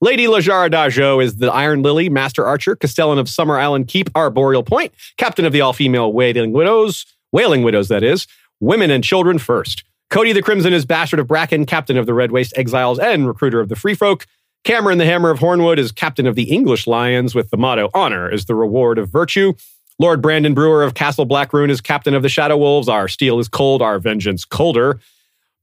Lady 0.00 0.26
Lajara 0.26 0.70
Dajo 0.70 1.22
is 1.22 1.36
the 1.36 1.52
Iron 1.52 1.82
Lily, 1.82 2.08
Master 2.08 2.46
Archer, 2.46 2.74
Castellan 2.74 3.18
of 3.18 3.28
Summer 3.28 3.58
Island 3.58 3.88
Keep, 3.88 4.10
Arboreal 4.14 4.62
Point, 4.62 4.92
Captain 5.18 5.44
of 5.44 5.52
the 5.52 5.60
all-female 5.60 6.12
Wailing 6.12 6.52
Widows, 6.52 7.04
Wailing 7.32 7.62
Widows, 7.62 7.88
that 7.88 8.02
is. 8.02 8.26
Women 8.60 8.90
and 8.90 9.04
children 9.04 9.38
first. 9.38 9.84
Cody 10.08 10.32
the 10.32 10.42
Crimson 10.42 10.72
is 10.72 10.86
Bastard 10.86 11.18
of 11.18 11.26
Bracken, 11.26 11.66
Captain 11.66 11.98
of 11.98 12.06
the 12.06 12.14
Red 12.14 12.32
Waste 12.32 12.56
Exiles 12.56 12.98
and 12.98 13.26
Recruiter 13.26 13.60
of 13.60 13.68
the 13.68 13.76
Free 13.76 13.94
Folk. 13.94 14.26
Cameron 14.64 14.98
the 14.98 15.04
Hammer 15.04 15.30
of 15.30 15.38
Hornwood 15.38 15.78
is 15.78 15.92
Captain 15.92 16.26
of 16.26 16.34
the 16.34 16.50
English 16.50 16.86
Lions 16.86 17.34
with 17.34 17.50
the 17.50 17.56
motto, 17.56 17.90
Honor 17.92 18.30
is 18.30 18.46
the 18.46 18.54
reward 18.54 18.98
of 18.98 19.10
virtue. 19.10 19.52
Lord 19.98 20.20
Brandon 20.20 20.52
Brewer 20.52 20.82
of 20.82 20.92
Castle 20.92 21.24
Blackroon 21.24 21.70
is 21.70 21.80
captain 21.80 22.12
of 22.12 22.22
the 22.22 22.28
Shadow 22.28 22.58
Wolves. 22.58 22.86
Our 22.86 23.08
steel 23.08 23.38
is 23.38 23.48
cold, 23.48 23.80
our 23.80 23.98
vengeance 23.98 24.44
colder. 24.44 25.00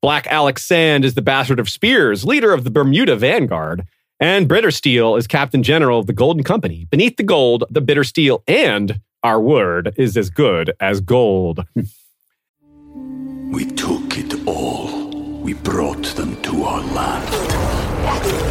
Black 0.01 0.25
Alex 0.25 0.65
Sand 0.65 1.05
is 1.05 1.13
the 1.13 1.21
bastard 1.21 1.59
of 1.59 1.69
Spears, 1.69 2.25
leader 2.25 2.51
of 2.51 2.63
the 2.63 2.71
Bermuda 2.71 3.15
Vanguard. 3.15 3.85
And 4.19 4.47
Bitter 4.47 4.71
Steel 4.71 5.17
is 5.17 5.27
captain 5.27 5.61
general 5.61 5.99
of 5.99 6.07
the 6.07 6.13
Golden 6.13 6.43
Company. 6.43 6.87
Beneath 6.89 7.17
the 7.17 7.23
gold, 7.23 7.65
the 7.69 7.81
bitter 7.81 8.03
steel, 8.03 8.41
and 8.47 9.01
our 9.21 9.39
word 9.39 9.93
is 9.97 10.17
as 10.17 10.31
good 10.31 10.73
as 10.79 10.99
gold. 10.99 11.65
we 11.75 13.65
took 13.65 14.17
it 14.17 14.47
all. 14.47 15.11
We 15.41 15.53
brought 15.53 16.05
them 16.15 16.41
to 16.41 16.63
our 16.63 16.81
land. 16.81 17.29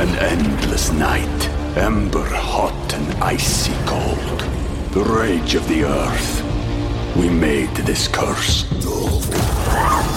An 0.01 0.17
endless 0.19 0.93
night, 0.93 1.49
ember 1.77 2.25
hot 2.25 2.95
and 2.95 3.23
icy 3.23 3.73
cold 3.85 4.52
the 4.93 5.03
rage 5.05 5.55
of 5.55 5.67
the 5.69 5.85
earth. 5.85 7.17
We 7.17 7.31
made 7.31 7.75
this 7.77 8.09
curse. 8.09 8.69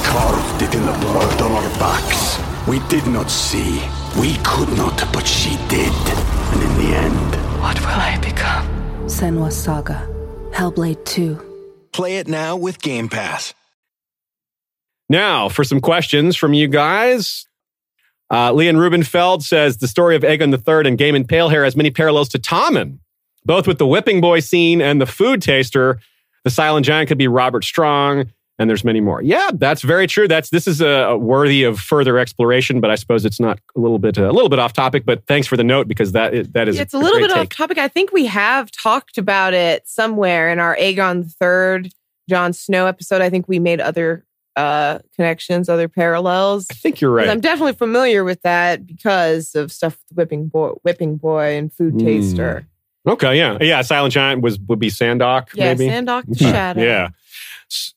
Carved 0.04 0.62
it 0.62 0.76
in 0.76 0.86
the 0.86 0.98
blood 1.00 1.42
on 1.42 1.52
our 1.54 1.80
backs. 1.80 2.38
We 2.68 2.80
did 2.90 3.08
not 3.08 3.32
see. 3.32 3.82
We 4.20 4.36
could 4.44 4.68
not, 4.78 5.02
but 5.14 5.26
she 5.26 5.56
did. 5.70 5.94
And 6.52 6.62
in 6.62 6.78
the 6.78 6.94
end, 6.94 7.62
what 7.62 7.80
will 7.80 7.88
I 7.88 8.20
become? 8.22 8.68
Senua 9.06 9.50
Saga. 9.50 10.10
Hellblade 10.52 11.06
2. 11.06 11.88
Play 11.94 12.18
it 12.18 12.28
now 12.28 12.58
with 12.58 12.82
Game 12.82 13.08
Pass. 13.08 13.54
Now, 15.08 15.48
for 15.48 15.64
some 15.64 15.80
questions 15.80 16.36
from 16.36 16.54
you 16.54 16.68
guys. 16.68 17.48
Uh, 18.30 18.52
Leon 18.52 18.76
Rubenfeld 18.76 19.42
says 19.44 19.78
the 19.78 19.88
story 19.88 20.18
of 20.18 20.24
Aegon 20.24 20.52
III 20.52 20.90
and 20.90 20.98
Game 20.98 21.16
Gaemon 21.16 21.28
Palehair 21.28 21.64
has 21.64 21.78
many 21.78 21.92
parallels 21.92 22.28
to 22.30 22.40
Tommen 22.40 23.00
both 23.46 23.68
with 23.68 23.78
the 23.78 23.88
whipping 23.88 24.22
boy 24.22 24.40
scene 24.40 24.82
and 24.82 25.00
the 25.00 25.06
food 25.06 25.42
taster. 25.42 26.00
The 26.44 26.50
silent 26.50 26.86
giant 26.86 27.08
could 27.08 27.18
be 27.18 27.28
Robert 27.28 27.64
Strong, 27.64 28.32
and 28.60 28.70
there's 28.70 28.84
many 28.84 29.02
more. 29.02 29.22
Yeah, 29.22 29.50
that's 29.54 29.82
very 29.82 30.08
true. 30.08 30.28
That's 30.28 30.50
this 30.50 30.68
is 30.68 30.82
a, 30.82 31.18
worthy 31.18 31.64
of 31.64 31.80
further 31.80 32.18
exploration, 32.18 32.80
but 32.82 32.90
I 32.92 32.96
suppose 32.96 33.26
it's 33.26 33.40
not 33.40 33.60
a 33.76 33.80
little 33.80 34.00
bit 34.00 34.18
a 34.18 34.32
little 34.32 34.50
bit 34.50 34.60
off 34.60 34.74
topic. 34.74 35.06
But 35.06 35.26
thanks 35.28 35.48
for 35.48 35.58
the 35.58 35.64
note 35.64 35.88
because 35.88 36.12
that 36.14 36.54
that 36.54 36.68
is 36.68 36.80
it's 36.80 36.94
a, 36.94 36.98
a 36.98 37.00
little 37.00 37.20
bit 37.20 37.32
take. 37.32 37.38
off 37.38 37.50
topic. 37.50 37.78
I 37.78 37.88
think 37.88 38.12
we 38.12 38.26
have 38.26 38.72
talked 38.72 39.18
about 39.18 39.54
it 39.54 39.88
somewhere 39.88 40.52
in 40.52 40.60
our 40.60 40.76
Aegon 40.78 41.32
Third 41.34 41.90
Jon 42.30 42.54
Snow 42.54 42.86
episode. 42.86 43.22
I 43.22 43.30
think 43.30 43.48
we 43.48 43.60
made 43.60 43.82
other 43.82 44.26
uh 44.56 45.00
connections, 45.16 45.68
other 45.68 45.90
parallels. 45.90 46.68
I 46.72 46.76
think 46.76 47.02
you're 47.02 47.12
right. 47.12 47.28
I'm 47.28 47.42
definitely 47.42 47.74
familiar 47.74 48.24
with 48.24 48.42
that 48.44 48.86
because 48.86 49.56
of 49.56 49.72
stuff 49.72 49.98
with 50.10 50.18
whipping 50.18 50.48
boy, 50.48 50.70
whipping 50.84 51.18
boy, 51.18 51.58
and 51.58 51.74
food 51.74 51.96
mm. 51.96 52.06
Taster. 53.06 53.28
Okay, 53.28 53.38
yeah, 53.38 53.58
yeah. 53.62 53.82
Silent 53.82 54.14
Giant 54.14 54.42
was 54.42 54.60
would 54.60 54.80
be 54.80 54.90
Sandoq. 54.90 55.50
Yeah, 55.54 55.74
maybe? 55.74 55.92
Sandoq 55.92 56.24
the 56.28 56.36
Shadow. 56.40 56.82
yeah, 56.82 57.10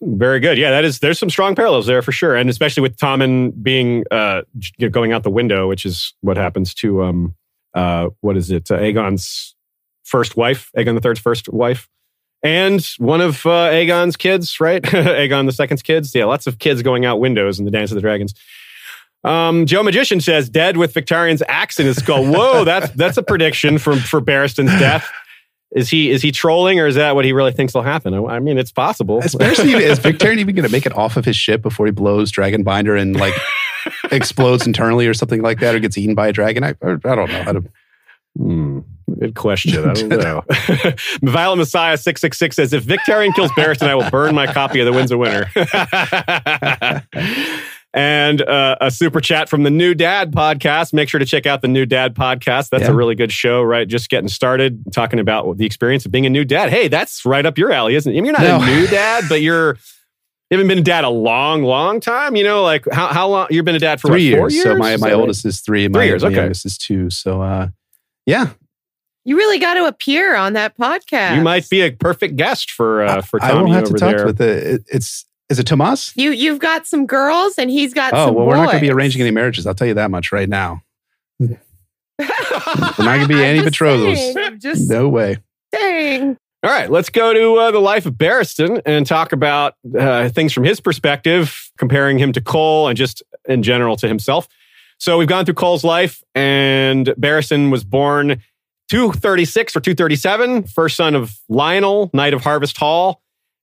very 0.01 0.41
good. 0.41 0.59
Yeah, 0.59 0.71
that 0.71 0.85
is. 0.85 0.99
There's 1.01 1.19
some 1.19 1.31
strong 1.31 1.55
parallels 1.55 1.87
there 1.87 2.03
for 2.03 2.13
sure, 2.13 2.37
and 2.37 2.49
especially 2.49 2.83
with 2.83 2.97
Tommen 2.97 3.53
being 3.63 4.05
uh, 4.11 4.43
going 4.91 5.13
out 5.13 5.23
the 5.23 5.31
window, 5.31 5.69
which 5.69 5.85
is 5.85 6.15
what 6.21 6.37
happens 6.37 6.75
to 6.75 7.03
um 7.03 7.35
uh 7.75 8.09
what 8.21 8.37
is 8.37 8.51
it 8.51 8.71
uh, 8.71 8.79
Aegon's 8.79 9.55
first 10.05 10.37
wife, 10.37 10.71
Aegon 10.77 10.95
the 10.95 11.01
Third's 11.01 11.21
first 11.21 11.49
wife, 11.51 11.89
and 12.43 12.85
one 12.99 13.21
of 13.21 13.45
uh, 13.47 13.71
Aegon's 13.71 14.17
kids, 14.17 14.61
right? 14.61 14.83
Aegon 14.85 15.47
the 15.47 15.53
Second's 15.53 15.83
kids. 15.83 16.15
Yeah, 16.15 16.25
lots 16.25 16.47
of 16.47 16.59
kids 16.59 16.83
going 16.83 17.05
out 17.05 17.21
windows 17.21 17.59
in 17.59 17.65
the 17.65 17.71
Dance 17.71 17.91
of 17.91 17.97
the 17.97 18.01
Dragons. 18.01 18.35
Um, 19.25 19.67
Joe 19.67 19.83
Magician 19.83 20.21
says 20.21 20.49
dead 20.49 20.77
with 20.77 20.95
Victarion's 20.95 21.43
axe 21.49 21.81
in 21.81 21.87
his 21.87 21.97
skull. 21.97 22.25
Whoa, 22.25 22.65
that's 22.65 22.91
that's 22.91 23.17
a 23.17 23.23
prediction 23.23 23.79
for 23.79 23.97
for 23.97 24.21
Barristan's 24.21 24.71
death. 24.79 25.11
Is 25.73 25.91
he 25.91 26.11
is 26.11 26.23
he 26.23 26.33
trolling 26.33 26.81
or 26.81 26.87
is 26.87 26.95
that 26.95 27.15
what 27.15 27.27
he 27.27 27.33
really 27.33 27.53
thinks 27.53 27.75
will 27.75 27.83
happen? 27.83 28.15
I, 28.15 28.37
I 28.37 28.39
mean, 28.39 28.57
it's 28.57 28.73
possible. 28.73 29.19
Especially 29.19 29.73
is 29.75 29.99
Victarion 29.99 30.39
even 30.39 30.55
going 30.55 30.67
to 30.67 30.73
make 30.73 30.87
it 30.87 30.97
off 30.97 31.17
of 31.17 31.25
his 31.25 31.37
ship 31.37 31.61
before 31.61 31.85
he 31.85 31.93
blows 31.93 32.33
Dragonbinder 32.33 32.99
and 32.99 33.17
like 33.17 33.35
explodes 34.11 34.67
internally 34.67 35.07
or 35.07 35.15
something 35.15 35.43
like 35.43 35.61
that, 35.61 35.75
or 35.75 35.79
gets 35.79 35.99
eaten 35.99 36.15
by 36.15 36.29
a 36.29 36.33
dragon? 36.33 36.65
I, 36.65 36.71
I 36.83 36.97
don't 36.97 37.31
know 37.31 37.43
how 37.43 37.53
to. 37.53 37.65
Hmm, 38.37 38.79
good 39.19 39.35
question. 39.35 39.85
I 39.85 39.93
don't 39.93 40.09
know. 40.09 40.43
Violet 41.23 41.57
Messiah 41.57 41.99
six 41.99 42.21
six 42.23 42.39
six 42.39 42.57
says 42.57 42.73
if 42.73 42.85
Victarion 42.85 43.35
kills 43.35 43.51
Barristan, 43.51 43.89
I 43.89 43.95
will 43.95 44.09
burn 44.09 44.35
my 44.35 44.47
copy 44.47 44.81
of 44.81 44.87
The 44.87 44.93
Winds 44.93 45.13
of 45.13 45.19
Winter. 45.19 45.51
And 47.95 48.43
uh, 48.43 48.77
a 48.81 48.91
super 48.91 49.21
chat 49.21 49.49
from 49.49 49.63
the 49.63 49.71
New 49.71 49.95
Dad 49.95 50.33
podcast. 50.33 50.93
Make 50.93 51.09
sure 51.09 51.19
to 51.19 51.27
check 51.27 51.47
out 51.47 51.63
the 51.63 51.69
New 51.69 51.87
Dad 51.87 52.15
podcast. 52.15 52.69
That's 52.71 52.83
Yeah. 52.85 52.91
a 52.91 52.95
really 52.95 53.15
good 53.15 53.33
show, 53.33 53.63
right? 53.63 53.89
Just 53.89 54.11
getting 54.11 54.29
started, 54.29 54.83
talking 54.93 55.19
about 55.19 55.57
the 55.57 55.65
experience 55.67 56.05
of 56.07 56.13
being 56.13 56.27
a 56.27 56.31
new 56.31 56.45
dad. 56.45 56.71
Hey, 56.71 56.89
that's 56.89 57.25
right 57.25 57.45
up 57.47 57.57
your 57.59 57.73
alley, 57.73 57.95
isn't 57.95 58.13
it? 58.13 58.17
I 58.17 58.21
mean, 58.21 58.27
you're 58.27 58.39
not 58.39 58.43
No. 58.43 58.63
a 58.63 58.67
new 58.81 58.87
dad, 58.87 59.25
but 59.29 59.41
you're 59.43 59.79
you 60.51 60.57
haven't 60.57 60.69
been 60.69 60.79
a 60.79 60.83
dad 60.83 61.05
a 61.05 61.11
long, 61.11 61.63
long 61.63 62.01
time. 62.01 62.35
You 62.37 62.45
know, 62.45 62.63
like 62.63 62.85
how 62.93 63.09
how 63.09 63.29
long 63.29 63.47
you've 63.51 63.65
been 63.65 63.75
a 63.75 63.79
dad 63.81 64.01
for? 64.01 64.09
three 64.09 64.31
what, 64.33 64.39
four 64.39 64.51
years. 64.51 64.63
So 64.65 64.77
my, 64.77 64.93
Is 64.93 65.01
my 65.01 65.09
that 65.09 65.15
right? 65.15 65.21
oldest 65.21 65.45
is 65.45 65.61
three. 65.61 65.85
and 65.85 65.95
Three 65.95 66.01
my, 66.03 66.07
years, 66.07 66.23
my 66.23 66.29
okay. 66.29 66.37
youngest 66.37 66.65
is 66.67 66.79
two. 66.79 67.11
So 67.11 67.43
uh, 67.43 67.69
yeah, 68.27 68.51
You 69.25 69.37
really 69.37 69.59
got 69.59 69.75
to 69.75 69.87
appear 69.87 70.37
on 70.37 70.55
that 70.55 70.77
podcast. 70.79 71.37
You 71.37 71.43
might 71.43 71.69
be 71.69 71.83
a 71.83 71.91
perfect 71.91 72.37
guest 72.37 72.71
for 72.71 73.03
uh, 73.03 73.21
for 73.23 73.43
I 73.43 73.51
Tommy 73.51 73.65
will 73.65 73.73
have 73.73 73.85
to 73.85 73.95
talk 73.95 74.17
there. 74.17 74.25
with 74.27 74.39
the. 74.39 74.75
It, 74.75 74.85
it's 74.89 75.27
is 75.49 75.59
it 75.59 75.65
Tomas? 75.67 76.13
You 76.17 76.31
you've 76.31 76.59
got 76.59 76.87
some 76.87 77.07
girls 77.07 77.55
and 77.59 77.71
he's 77.71 77.95
got 77.95 78.13
Oh 78.13 78.27
some 78.27 78.35
well, 78.35 78.47
we're 78.47 78.57
not 78.57 78.67
going 78.67 78.79
to 78.79 78.87
be 78.87 78.91
arranging 78.91 79.21
any 79.23 79.31
marriages. 79.31 79.67
I'll 79.67 79.75
tell 79.75 79.87
you 79.87 79.95
that 79.95 80.11
much 80.11 80.33
right 80.33 80.49
now. 80.49 80.83
We're 81.41 81.57
not 82.19 82.97
going 82.99 83.21
to 83.23 83.29
be 83.29 83.35
I'm 83.35 83.41
any 83.41 83.59
just 83.61 83.67
betrothals. 83.73 84.19
saying, 84.19 84.37
I'm 84.39 84.59
just 84.59 84.91
No 84.91 85.09
way. 85.09 85.39
Dang. 85.71 86.37
All 86.65 86.71
right, 86.71 86.91
let's 86.91 87.09
go 87.11 87.33
to 87.33 87.55
uh, 87.55 87.71
the 87.71 87.79
life 87.79 88.05
of 88.07 88.15
Barristan 88.15 88.83
and 88.85 89.07
talk 89.07 89.33
about 89.33 89.75
uh, 89.97 90.29
things 90.31 90.53
from 90.53 90.65
his 90.65 90.81
perspective, 90.81 91.71
comparing 91.79 92.19
him 92.19 92.33
to 92.33 92.41
Cole 92.41 92.89
and 92.89 92.97
just 92.97 93.23
in 93.47 93.63
general 93.63 93.95
to 93.97 94.09
himself. 94.09 94.49
So 94.99 95.19
we've 95.19 95.29
gone 95.29 95.45
through 95.45 95.55
Cole's 95.55 95.85
life, 95.85 96.25
and 96.35 97.07
Barristan 97.11 97.71
was 97.71 97.85
born 97.85 98.43
236 98.91 99.77
or 99.77 99.81
237, 99.81 100.65
first 100.65 100.97
son 100.97 101.15
of 101.15 101.39
Lyonel, 101.49 102.13
Knight 102.13 102.35
of 102.35 102.43
Harvest 102.43 102.77
Hall. 102.77 103.23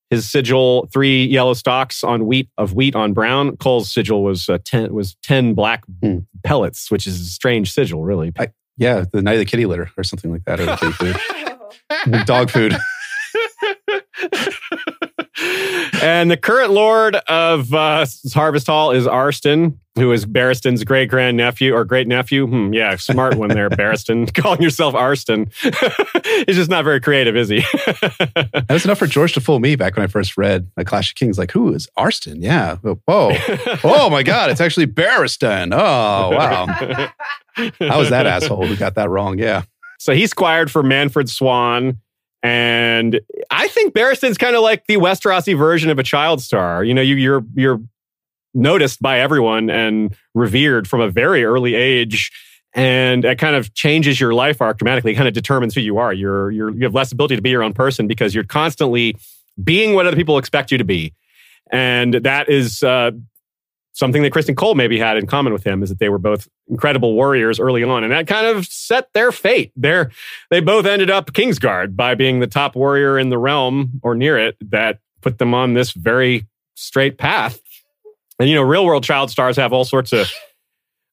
His 0.09 0.29
sigil, 0.29 0.87
three 0.93 1.25
yellow 1.25 1.53
stalks 1.53 2.03
on 2.03 2.25
wheat 2.27 2.49
of 2.57 2.73
wheat 2.73 2.95
on 2.95 3.13
brown. 3.13 3.57
Cole's 3.57 3.91
sigil 3.91 4.23
was 4.23 4.47
uh, 4.49 4.59
ten 4.63 4.93
was 4.93 5.15
ten 5.23 5.53
black 5.53 5.83
Hmm. 6.03 6.19
pellets, 6.43 6.91
which 6.91 7.07
is 7.07 7.19
a 7.19 7.25
strange 7.25 7.71
sigil, 7.71 8.03
really. 8.03 8.31
Yeah, 8.77 9.05
the 9.11 9.21
knight 9.21 9.33
of 9.33 9.39
the 9.39 9.45
kitty 9.45 9.65
litter 9.65 9.89
or 9.97 10.03
something 10.03 10.31
like 10.31 10.43
that, 10.45 10.59
or 10.59 10.65
the 10.65 10.75
kitty 10.75 10.91
food, 12.13 12.25
dog 12.25 12.49
food. 12.51 12.75
and 16.01 16.29
the 16.29 16.37
current 16.37 16.71
lord 16.71 17.15
of 17.27 17.73
uh, 17.73 18.05
Harvest 18.33 18.67
Hall 18.67 18.91
is 18.91 19.05
Arstan, 19.05 19.77
who 19.95 20.11
is 20.11 20.25
Barristan's 20.25 20.83
great 20.83 21.09
grandnephew 21.09 21.73
or 21.73 21.85
great 21.85 22.07
nephew. 22.07 22.47
Hmm, 22.47 22.73
yeah, 22.73 22.95
smart 22.97 23.35
one 23.35 23.49
there, 23.49 23.69
Barristan. 23.71 24.33
Calling 24.41 24.61
yourself 24.61 24.93
Arstan. 24.93 25.51
He's 26.47 26.57
just 26.57 26.69
not 26.69 26.83
very 26.83 26.99
creative, 26.99 27.35
is 27.35 27.49
he? 27.49 27.59
That 28.35 28.65
was 28.69 28.85
enough 28.85 28.99
for 28.99 29.07
George 29.07 29.33
to 29.33 29.41
fool 29.41 29.59
me 29.59 29.75
back 29.75 29.95
when 29.95 30.03
I 30.03 30.07
first 30.07 30.37
read 30.37 30.69
A 30.77 30.83
Clash 30.85 31.11
of 31.11 31.15
Kings. 31.15 31.37
Like, 31.37 31.51
who 31.51 31.73
is 31.73 31.87
Arstan? 31.97 32.37
Yeah. 32.39 32.75
Whoa. 32.77 33.31
oh 33.83 34.09
my 34.09 34.23
God. 34.23 34.49
It's 34.49 34.61
actually 34.61 34.87
Barristan. 34.87 35.73
Oh, 35.73 36.35
wow. 36.35 36.65
I 37.57 37.97
was 37.97 38.09
that 38.09 38.25
asshole 38.25 38.65
who 38.65 38.75
got 38.75 38.95
that 38.95 39.09
wrong. 39.09 39.39
Yeah. 39.39 39.63
So 39.97 40.13
he 40.13 40.27
squired 40.27 40.69
for 40.69 40.83
Manfred 40.83 41.29
Swann. 41.29 41.99
And 42.45 43.21
I 43.49 43.67
think 43.69 43.95
Barristan's 43.95 44.37
kind 44.37 44.55
of 44.55 44.61
like 44.61 44.85
the 44.85 44.97
Westerosi 44.97 45.57
version 45.57 45.89
of 45.89 45.97
a 45.97 46.03
child 46.03 46.43
star. 46.43 46.83
You 46.83 46.93
know, 46.93 47.01
you, 47.01 47.15
you're 47.15 47.43
you're 47.55 47.81
noticed 48.53 49.01
by 49.01 49.19
everyone 49.19 49.71
and 49.71 50.15
revered 50.35 50.87
from 50.87 51.01
a 51.01 51.09
very 51.09 51.43
early 51.43 51.73
age. 51.73 52.31
And 52.75 53.25
it 53.25 53.39
kind 53.39 53.55
of 53.55 53.73
changes 53.73 54.19
your 54.19 54.35
life 54.35 54.61
arc 54.61 54.77
dramatically. 54.77 55.13
It 55.13 55.15
kind 55.15 55.27
of 55.27 55.33
determines 55.33 55.73
who 55.73 55.81
you 55.81 55.97
are. 55.97 56.13
You're 56.13 56.51
you're 56.51 56.69
you 56.69 56.83
have 56.83 56.93
less 56.93 57.11
ability 57.11 57.35
to 57.35 57.41
be 57.41 57.49
your 57.49 57.63
own 57.63 57.73
person 57.73 58.05
because 58.05 58.35
you're 58.35 58.43
constantly 58.43 59.17
being 59.63 59.95
what 59.95 60.05
other 60.05 60.15
people 60.15 60.37
expect 60.37 60.71
you 60.71 60.77
to 60.77 60.83
be. 60.83 61.15
And 61.71 62.13
that 62.13 62.47
is 62.47 62.83
uh, 62.83 63.11
something 63.95 64.21
that 64.21 64.31
Criston 64.33 64.55
Cole 64.55 64.75
maybe 64.75 64.99
had 64.99 65.17
in 65.17 65.25
common 65.25 65.51
with 65.53 65.63
him 65.65 65.81
is 65.81 65.89
that 65.89 65.99
they 65.99 66.09
were 66.09 66.19
both 66.19 66.47
incredible 66.67 67.13
warriors 67.15 67.59
early 67.59 67.83
on, 67.83 68.03
and 68.03 68.11
that 68.13 68.27
kind 68.27 68.45
of 68.45 68.65
set 68.67 69.09
their 69.13 69.31
fate. 69.31 69.71
They're, 69.75 70.11
they 70.51 70.59
both 70.59 70.85
ended 70.85 71.09
up 71.09 71.31
Kingsguard 71.31 71.95
by 71.95 72.13
being 72.13 72.39
the 72.41 72.47
top 72.47 72.75
warrior 72.75 73.17
in 73.17 73.29
the 73.29 73.37
realm 73.37 73.99
or 74.03 74.13
near 74.13 74.37
it. 74.37 74.57
That 74.69 74.99
put 75.21 75.39
them 75.39 75.53
on 75.55 75.73
this 75.73 75.91
very 75.91 76.45
straight 76.75 77.17
path. 77.17 77.59
And 78.37 78.49
you 78.49 78.55
know, 78.55 78.61
real 78.61 78.85
world 78.85 79.03
child 79.03 79.31
stars 79.31 79.55
have 79.57 79.73
all 79.73 79.85
sorts 79.85 80.11
of. 80.13 80.29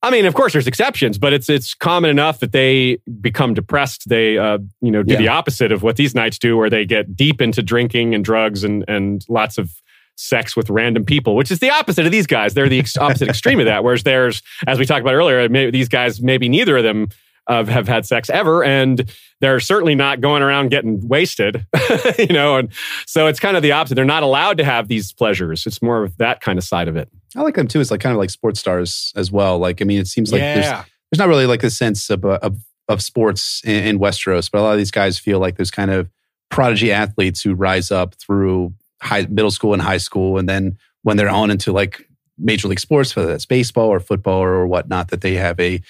I 0.04 0.10
mean, 0.10 0.26
of 0.26 0.34
course, 0.34 0.52
there's 0.52 0.66
exceptions, 0.66 1.16
but 1.16 1.32
it's 1.32 1.48
it's 1.48 1.74
common 1.74 2.10
enough 2.10 2.40
that 2.40 2.50
they 2.50 2.98
become 3.20 3.54
depressed. 3.54 4.08
They, 4.08 4.36
uh, 4.36 4.58
you 4.80 4.90
know, 4.90 5.04
do 5.04 5.12
Yeah. 5.12 5.18
the 5.20 5.28
opposite 5.28 5.70
of 5.70 5.84
what 5.84 5.94
these 5.94 6.12
knights 6.16 6.40
do, 6.40 6.56
where 6.56 6.68
they 6.68 6.84
get 6.84 7.14
deep 7.14 7.40
into 7.40 7.62
drinking 7.62 8.12
and 8.12 8.24
drugs 8.24 8.64
and 8.64 8.84
and 8.88 9.24
lots 9.28 9.56
of 9.58 9.70
sex 10.16 10.56
with 10.56 10.70
random 10.70 11.04
people, 11.04 11.36
which 11.36 11.50
is 11.50 11.58
the 11.58 11.70
opposite 11.70 12.06
of 12.06 12.12
these 12.12 12.26
guys. 12.26 12.54
They're 12.54 12.68
the 12.68 12.78
ex- 12.78 12.96
opposite 12.96 13.28
extreme 13.28 13.60
of 13.60 13.66
that. 13.66 13.84
Whereas 13.84 14.02
there's, 14.02 14.42
as 14.66 14.78
we 14.78 14.86
talked 14.86 15.00
about 15.00 15.14
earlier, 15.14 15.48
maybe 15.48 15.70
these 15.70 15.88
guys, 15.88 16.20
maybe 16.20 16.48
neither 16.48 16.76
of 16.76 16.84
them 16.84 17.08
uh, 17.46 17.64
have 17.64 17.88
had 17.88 18.06
sex 18.06 18.30
ever, 18.30 18.62
and 18.62 19.10
they're 19.40 19.60
certainly 19.60 19.94
not 19.94 20.20
going 20.20 20.42
around 20.42 20.70
getting 20.70 21.06
wasted, 21.08 21.66
you 22.18 22.28
know. 22.28 22.56
And 22.56 22.68
so 23.06 23.26
it's 23.26 23.40
kind 23.40 23.56
of 23.56 23.62
the 23.62 23.72
opposite. 23.72 23.96
They're 23.96 24.04
not 24.04 24.22
allowed 24.22 24.58
to 24.58 24.64
have 24.64 24.88
these 24.88 25.12
pleasures. 25.12 25.66
It's 25.66 25.82
more 25.82 26.04
of 26.04 26.16
that 26.18 26.40
kind 26.40 26.58
of 26.58 26.64
side 26.64 26.88
of 26.88 26.96
it. 26.96 27.08
I 27.34 27.42
like 27.42 27.54
them 27.54 27.66
too. 27.66 27.80
It's 27.80 27.90
like 27.90 28.00
kind 28.00 28.12
of 28.12 28.18
like 28.18 28.30
sports 28.30 28.60
stars 28.60 29.12
as 29.16 29.32
well. 29.32 29.58
Like, 29.58 29.82
I 29.82 29.84
mean, 29.84 29.98
it 29.98 30.06
seems 30.06 30.30
like 30.30 30.40
there's, 30.40 30.66
there's 31.10 31.18
not 31.18 31.28
really 31.28 31.46
like 31.46 31.64
a 31.64 31.70
sense 31.70 32.10
of, 32.10 32.24
uh, 32.24 32.38
of, 32.42 32.58
of 32.88 33.02
sports 33.02 33.62
in, 33.64 33.84
in 33.84 33.98
Westeros, 33.98 34.50
but 34.50 34.60
a 34.60 34.62
lot 34.62 34.72
of 34.72 34.78
these 34.78 34.90
guys 34.90 35.18
feel 35.18 35.38
like 35.38 35.56
there's 35.56 35.70
kind 35.70 35.90
of 35.90 36.08
prodigy 36.50 36.92
athletes 36.92 37.42
who 37.42 37.54
rise 37.54 37.90
up 37.90 38.14
through 38.16 38.74
high, 39.02 39.26
middle 39.28 39.50
school 39.50 39.72
and 39.72 39.82
high 39.82 39.98
school. 39.98 40.38
And 40.38 40.48
then 40.48 40.78
when 41.02 41.16
they're 41.16 41.28
on 41.28 41.50
into 41.50 41.72
like 41.72 42.08
major 42.38 42.68
league 42.68 42.80
sports, 42.80 43.14
whether 43.14 43.28
that's 43.28 43.46
baseball 43.46 43.88
or 43.88 44.00
football 44.00 44.40
or 44.40 44.66
whatnot, 44.66 45.08
that 45.08 45.20
they 45.20 45.34
have 45.34 45.58
a 45.60 45.80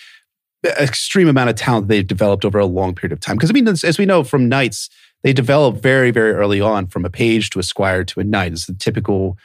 extreme 0.64 1.28
amount 1.28 1.50
of 1.50 1.56
talent 1.56 1.88
they've 1.88 2.06
developed 2.06 2.44
over 2.44 2.58
a 2.58 2.66
long 2.66 2.94
period 2.94 3.12
of 3.12 3.20
time. 3.20 3.36
Because 3.36 3.50
I 3.50 3.52
mean, 3.52 3.68
as 3.68 3.84
as 3.84 3.98
we 3.98 4.06
know 4.06 4.24
from 4.24 4.48
knights, 4.48 4.88
they 5.22 5.32
develop 5.32 5.76
very, 5.76 6.10
very 6.10 6.32
early 6.32 6.60
on 6.60 6.86
from 6.86 7.04
a 7.04 7.10
page 7.10 7.50
to 7.50 7.58
a 7.58 7.62
squire 7.62 8.04
to 8.04 8.20
a 8.20 8.24
knight. 8.24 8.52
It's 8.52 8.66
the 8.66 8.74
typical 8.74 9.38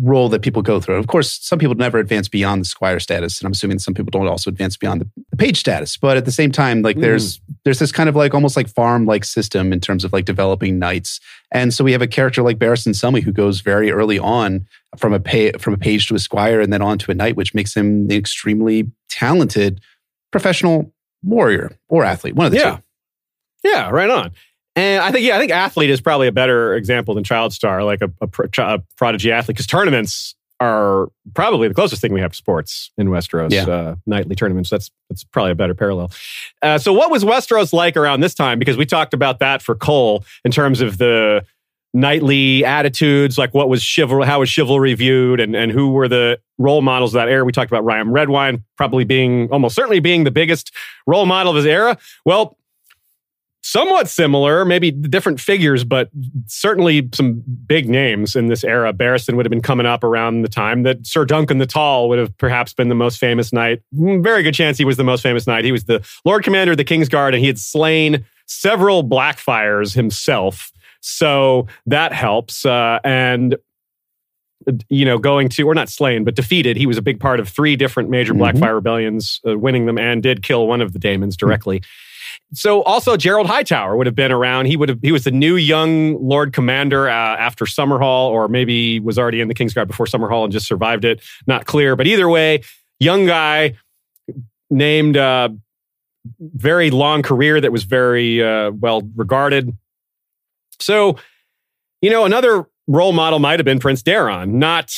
role 0.00 0.28
that 0.30 0.42
people 0.42 0.62
go 0.62 0.80
through. 0.80 0.96
Of 0.96 1.06
course, 1.06 1.38
some 1.42 1.58
people 1.58 1.74
never 1.74 1.98
advance 1.98 2.28
beyond 2.28 2.62
the 2.62 2.64
squire 2.64 2.98
status, 2.98 3.40
and 3.40 3.46
I'm 3.46 3.52
assuming 3.52 3.78
some 3.78 3.94
people 3.94 4.10
don't 4.10 4.26
also 4.26 4.48
advance 4.48 4.76
beyond 4.76 5.02
the, 5.02 5.10
the 5.30 5.36
page 5.36 5.58
status. 5.58 5.96
But 5.96 6.16
at 6.16 6.24
the 6.24 6.32
same 6.32 6.50
time, 6.50 6.82
like 6.82 6.96
hmm. 6.96 7.02
there's 7.02 7.40
there's 7.64 7.78
this 7.78 7.92
kind 7.92 8.08
of 8.08 8.16
like 8.16 8.34
almost 8.34 8.56
like 8.56 8.68
farm 8.68 9.04
like 9.04 9.24
system 9.24 9.72
in 9.72 9.80
terms 9.80 10.04
of 10.04 10.12
like 10.12 10.24
developing 10.24 10.78
knights. 10.78 11.20
And 11.52 11.74
so 11.74 11.84
we 11.84 11.92
have 11.92 12.02
a 12.02 12.06
character 12.06 12.42
like 12.42 12.58
Barristan 12.58 12.94
Selmy 12.94 13.22
who 13.22 13.32
goes 13.32 13.60
very 13.60 13.90
early 13.90 14.18
on 14.18 14.66
from 14.96 15.12
a 15.12 15.20
pay, 15.20 15.52
from 15.52 15.74
a 15.74 15.78
page 15.78 16.08
to 16.08 16.14
a 16.14 16.18
squire 16.18 16.60
and 16.60 16.72
then 16.72 16.82
on 16.82 16.98
to 16.98 17.10
a 17.10 17.14
knight, 17.14 17.36
which 17.36 17.54
makes 17.54 17.74
him 17.74 18.06
an 18.06 18.12
extremely 18.12 18.90
talented 19.10 19.80
professional 20.30 20.92
warrior 21.22 21.76
or 21.88 22.04
athlete. 22.04 22.34
One 22.34 22.46
of 22.46 22.52
the 22.52 22.58
Yeah. 22.58 22.76
two. 22.76 22.82
Yeah, 23.64 23.90
right 23.90 24.10
on. 24.10 24.32
And 24.74 25.02
I 25.02 25.10
think, 25.12 25.26
yeah, 25.26 25.36
I 25.36 25.38
think 25.38 25.52
athlete 25.52 25.90
is 25.90 26.00
probably 26.00 26.28
a 26.28 26.32
better 26.32 26.74
example 26.74 27.14
than 27.14 27.24
child 27.24 27.52
star, 27.52 27.84
like 27.84 28.00
a, 28.00 28.10
a, 28.20 28.26
pro- 28.26 28.48
a 28.58 28.78
prodigy 28.96 29.30
athlete, 29.30 29.56
because 29.56 29.66
tournaments 29.66 30.34
are 30.60 31.08
probably 31.34 31.66
the 31.66 31.74
closest 31.74 32.00
thing 32.00 32.12
we 32.12 32.20
have 32.20 32.30
to 32.30 32.36
sports 32.36 32.92
in 32.96 33.08
Westeros. 33.08 33.50
Yeah. 33.50 33.64
Uh, 33.64 33.96
knightly 34.06 34.36
tournaments. 34.36 34.70
That's 34.70 34.90
that's 35.10 35.24
probably 35.24 35.52
a 35.52 35.56
better 35.56 35.74
parallel. 35.74 36.10
Uh, 36.62 36.78
so, 36.78 36.92
what 36.92 37.10
was 37.10 37.24
Westeros 37.24 37.72
like 37.72 37.96
around 37.96 38.20
this 38.20 38.34
time? 38.34 38.58
Because 38.58 38.76
we 38.76 38.86
talked 38.86 39.12
about 39.12 39.40
that 39.40 39.60
for 39.60 39.74
Cole 39.74 40.24
in 40.44 40.52
terms 40.52 40.80
of 40.80 40.98
the 40.98 41.44
knightly 41.94 42.64
attitudes, 42.64 43.36
like 43.36 43.52
what 43.52 43.68
was 43.68 43.82
chivalry, 43.82 44.24
how 44.24 44.40
was 44.40 44.48
chivalry 44.48 44.94
viewed, 44.94 45.40
and 45.40 45.56
and 45.56 45.72
who 45.72 45.90
were 45.90 46.08
the 46.08 46.38
role 46.58 46.80
models 46.80 47.12
of 47.12 47.20
that 47.20 47.28
era. 47.28 47.44
We 47.44 47.52
talked 47.52 47.70
about 47.70 47.84
Ryam 47.84 48.10
Redwyne 48.10 48.62
probably 48.76 49.04
being 49.04 49.50
almost 49.50 49.74
certainly 49.74 50.00
being 50.00 50.24
the 50.24 50.30
biggest 50.30 50.72
role 51.06 51.26
model 51.26 51.50
of 51.50 51.56
his 51.56 51.66
era. 51.66 51.98
Well, 52.24 52.56
somewhat 53.64 54.08
similar, 54.08 54.64
maybe 54.64 54.90
different 54.90 55.40
figures, 55.40 55.84
but 55.84 56.10
certainly 56.46 57.08
some 57.14 57.42
big 57.66 57.88
names 57.88 58.34
in 58.34 58.48
this 58.48 58.64
era. 58.64 58.92
Barristan 58.92 59.34
would 59.36 59.46
have 59.46 59.50
been 59.50 59.62
coming 59.62 59.86
up 59.86 60.02
around 60.02 60.42
the 60.42 60.48
time 60.48 60.82
that 60.82 61.06
Sir 61.06 61.24
Duncan 61.24 61.58
the 61.58 61.66
Tall 61.66 62.08
would 62.08 62.18
have 62.18 62.36
perhaps 62.38 62.72
been 62.74 62.88
the 62.88 62.94
most 62.94 63.18
famous 63.18 63.52
knight. 63.52 63.80
Mm, 63.96 64.22
Very 64.22 64.42
good 64.42 64.54
chance 64.54 64.78
he 64.78 64.84
was 64.84 64.96
the 64.96 65.04
most 65.04 65.22
famous 65.22 65.46
knight. 65.46 65.64
He 65.64 65.72
was 65.72 65.84
the 65.84 66.04
Lord 66.24 66.42
Commander 66.44 66.72
of 66.72 66.76
the 66.76 66.84
King's 66.84 67.08
Guard, 67.08 67.34
and 67.34 67.40
he 67.40 67.46
had 67.46 67.58
slain 67.58 68.24
several 68.46 69.04
Blackfyres 69.04 69.94
himself. 69.94 70.72
So 71.00 71.66
that 71.86 72.12
helps. 72.12 72.66
Uh, 72.66 72.98
and 73.04 73.56
you 74.88 75.04
know, 75.04 75.18
going 75.18 75.48
to, 75.48 75.66
or 75.66 75.74
not 75.74 75.88
slain, 75.88 76.22
but 76.22 76.36
defeated. 76.36 76.76
He 76.76 76.86
was 76.86 76.96
a 76.96 77.02
big 77.02 77.18
part 77.18 77.40
of 77.40 77.48
three 77.48 77.74
different 77.74 78.10
major 78.10 78.32
Mhm. 78.32 78.38
Blackfyre 78.38 78.74
rebellions, 78.76 79.40
uh, 79.44 79.58
winning 79.58 79.86
them, 79.86 79.98
and 79.98 80.22
did 80.22 80.42
kill 80.44 80.68
one 80.68 80.80
of 80.80 80.92
the 80.92 81.00
Daemons 81.00 81.36
directly. 81.36 81.82
So 82.54 82.82
also 82.82 83.16
Gerold 83.16 83.46
Hightower 83.46 83.96
would 83.96 84.06
have 84.06 84.14
been 84.14 84.30
around. 84.32 84.66
He 84.66 84.76
would 84.76 84.88
have 84.88 84.98
he 85.00 85.10
was 85.10 85.24
the 85.24 85.30
new 85.30 85.56
young 85.56 86.22
Lord 86.22 86.52
Commander 86.52 87.08
uh, 87.08 87.12
after 87.12 87.64
Summerhall, 87.64 88.28
or 88.30 88.48
maybe 88.48 89.00
was 89.00 89.18
already 89.18 89.40
in 89.40 89.48
the 89.48 89.54
Kingsguard 89.54 89.86
before 89.86 90.06
Summerhall 90.06 90.44
and 90.44 90.52
just 90.52 90.66
survived 90.66 91.04
it. 91.04 91.22
Not 91.46 91.64
clear, 91.64 91.96
but 91.96 92.06
either 92.06 92.28
way, 92.28 92.62
young 93.00 93.26
guy 93.26 93.76
named 94.70 95.16
uh, 95.16 95.48
very 96.40 96.90
long 96.90 97.22
career 97.22 97.60
that 97.60 97.72
was 97.72 97.84
very 97.84 98.42
uh, 98.42 98.70
well 98.70 99.02
regarded. 99.16 99.76
So, 100.78 101.16
you 102.00 102.10
know, 102.10 102.24
another 102.24 102.66
role 102.86 103.12
model 103.12 103.38
might 103.38 103.60
have 103.60 103.64
been 103.64 103.78
Prince 103.78 104.02
Daeron, 104.02 104.50
not 104.50 104.92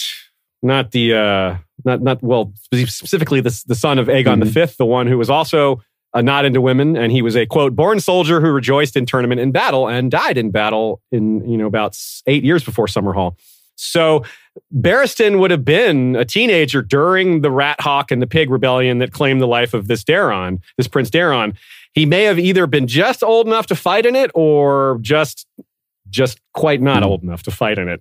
not 0.62 0.90
the 0.90 1.14
uh, 1.14 1.56
not 1.84 2.02
not 2.02 2.22
well 2.22 2.52
specifically 2.56 3.40
the 3.40 3.62
the 3.66 3.74
son 3.74 3.98
of 3.98 4.08
Aegon 4.08 4.42
Mhm. 4.42 4.46
V, 4.46 4.74
the 4.78 4.86
one 4.86 5.06
who 5.06 5.18
was 5.18 5.30
also 5.30 5.82
uh, 6.14 6.22
not 6.22 6.44
into 6.44 6.60
women, 6.60 6.96
and 6.96 7.12
he 7.12 7.22
was 7.22 7.36
a 7.36 7.44
quote 7.44 7.74
born 7.74 8.00
soldier 8.00 8.40
who 8.40 8.50
rejoiced 8.50 8.96
in 8.96 9.04
tournament 9.04 9.40
and 9.40 9.52
battle 9.52 9.88
and 9.88 10.10
died 10.10 10.38
in 10.38 10.50
battle 10.50 11.02
in 11.10 11.46
you 11.48 11.58
know 11.58 11.66
about 11.66 11.98
eight 12.26 12.44
years 12.44 12.64
before 12.64 12.86
Summerhall. 12.86 13.36
So 13.76 14.24
Barristan 14.72 15.40
would 15.40 15.50
have 15.50 15.64
been 15.64 16.14
a 16.14 16.24
teenager 16.24 16.80
during 16.80 17.40
the 17.40 17.50
Rat 17.50 17.80
Hawk 17.80 18.12
and 18.12 18.22
the 18.22 18.26
Pig 18.26 18.50
Rebellion 18.50 18.98
that 18.98 19.12
claimed 19.12 19.40
the 19.40 19.48
life 19.48 19.74
of 19.74 19.88
this 19.88 20.04
Daeron, 20.04 20.60
this 20.76 20.86
Prince 20.86 21.10
Daeron. 21.10 21.56
He 21.92 22.06
may 22.06 22.22
have 22.24 22.38
either 22.38 22.66
been 22.66 22.86
just 22.86 23.22
old 23.22 23.46
enough 23.46 23.66
to 23.66 23.74
fight 23.74 24.06
in 24.06 24.14
it, 24.14 24.30
or 24.34 24.98
just 25.00 25.46
just 26.10 26.40
quite 26.52 26.80
not 26.80 27.02
old 27.02 27.24
enough 27.24 27.42
to 27.42 27.50
fight 27.50 27.78
in 27.78 27.88
it. 27.88 28.00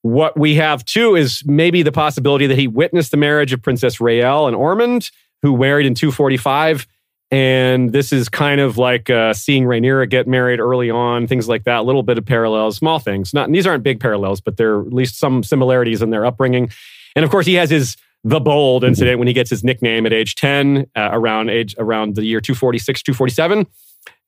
What 0.00 0.36
we 0.36 0.54
have 0.54 0.84
too 0.84 1.14
is 1.14 1.42
maybe 1.44 1.82
the 1.82 1.92
possibility 1.92 2.46
that 2.46 2.58
he 2.58 2.66
witnessed 2.66 3.10
the 3.10 3.16
marriage 3.16 3.52
of 3.52 3.62
Princess 3.62 3.98
Rhaelle 3.98 4.48
and 4.48 4.56
Ormund, 4.56 5.10
who 5.42 5.56
married 5.56 5.86
in 5.86 5.94
245. 5.94 6.86
And 7.32 7.92
this 7.92 8.12
is 8.12 8.28
kind 8.28 8.60
of 8.60 8.76
like 8.76 9.08
uh, 9.08 9.32
seeing 9.32 9.64
Rhaenyra 9.64 10.08
get 10.10 10.28
married 10.28 10.60
early 10.60 10.90
on, 10.90 11.26
things 11.26 11.48
like 11.48 11.64
that. 11.64 11.78
A 11.78 11.82
little 11.82 12.02
bit 12.02 12.18
of 12.18 12.26
parallels, 12.26 12.76
small 12.76 12.98
things. 12.98 13.32
Not 13.32 13.50
these 13.50 13.66
aren't 13.66 13.82
big 13.82 14.00
parallels, 14.00 14.42
but 14.42 14.58
there 14.58 14.74
are 14.74 14.86
at 14.86 14.92
least 14.92 15.18
some 15.18 15.42
similarities 15.42 16.02
in 16.02 16.10
their 16.10 16.26
upbringing. 16.26 16.70
And 17.16 17.24
of 17.24 17.30
course, 17.30 17.46
he 17.46 17.54
has 17.54 17.70
his 17.70 17.96
the 18.22 18.38
bold 18.38 18.84
incident 18.84 19.18
when 19.18 19.26
he 19.26 19.34
gets 19.34 19.50
his 19.50 19.64
nickname 19.64 20.06
at 20.06 20.12
age 20.12 20.36
10, 20.36 20.86
uh, 20.94 21.08
around 21.10 21.48
age 21.48 21.74
around 21.78 22.14
the 22.16 22.24
year 22.24 22.40
246, 22.40 23.02
247. 23.02 23.66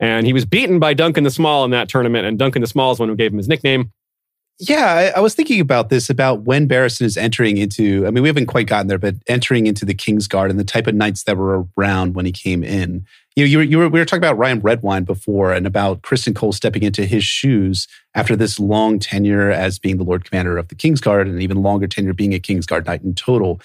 And 0.00 0.26
he 0.26 0.32
was 0.32 0.46
beaten 0.46 0.78
by 0.78 0.94
Duncan 0.94 1.24
the 1.24 1.30
Small 1.30 1.64
in 1.64 1.70
that 1.72 1.90
tournament. 1.90 2.26
And 2.26 2.38
Duncan 2.38 2.62
the 2.62 2.66
Small 2.66 2.90
is 2.92 2.98
the 2.98 3.02
one 3.02 3.10
who 3.10 3.16
gave 3.16 3.32
him 3.32 3.38
his 3.38 3.48
nickname. 3.48 3.92
Yeah, 4.60 5.12
I, 5.14 5.18
I 5.18 5.20
was 5.20 5.34
thinking 5.34 5.60
about 5.60 5.88
this 5.88 6.08
about 6.08 6.42
when 6.42 6.68
Barristan 6.68 7.02
is 7.02 7.16
entering 7.16 7.56
into. 7.56 8.06
I 8.06 8.10
mean, 8.10 8.22
we 8.22 8.28
haven't 8.28 8.46
quite 8.46 8.68
gotten 8.68 8.86
there, 8.86 8.98
but 8.98 9.16
entering 9.26 9.66
into 9.66 9.84
the 9.84 9.94
King's 9.94 10.28
Guard 10.28 10.50
and 10.50 10.60
the 10.60 10.64
type 10.64 10.86
of 10.86 10.94
knights 10.94 11.24
that 11.24 11.36
were 11.36 11.64
around 11.76 12.14
when 12.14 12.24
he 12.24 12.30
came 12.30 12.62
in. 12.62 13.04
You 13.34 13.44
know, 13.44 13.48
you 13.48 13.58
were, 13.58 13.64
you 13.64 13.78
were 13.78 13.88
we 13.88 13.98
were 13.98 14.04
talking 14.04 14.22
about 14.22 14.38
Ryam 14.38 14.60
Redwyne 14.60 15.04
before, 15.04 15.52
and 15.52 15.66
about 15.66 16.02
Criston 16.02 16.36
Cole 16.36 16.52
stepping 16.52 16.84
into 16.84 17.04
his 17.04 17.24
shoes 17.24 17.88
after 18.14 18.36
this 18.36 18.60
long 18.60 19.00
tenure 19.00 19.50
as 19.50 19.80
being 19.80 19.96
the 19.96 20.04
Lord 20.04 20.24
Commander 20.24 20.56
of 20.56 20.68
the 20.68 20.76
King's 20.76 21.00
Guard, 21.00 21.26
and 21.26 21.42
even 21.42 21.62
longer 21.62 21.88
tenure 21.88 22.14
being 22.14 22.32
a 22.32 22.38
King's 22.38 22.66
Guard 22.66 22.86
knight 22.86 23.02
in 23.02 23.14
total. 23.14 23.60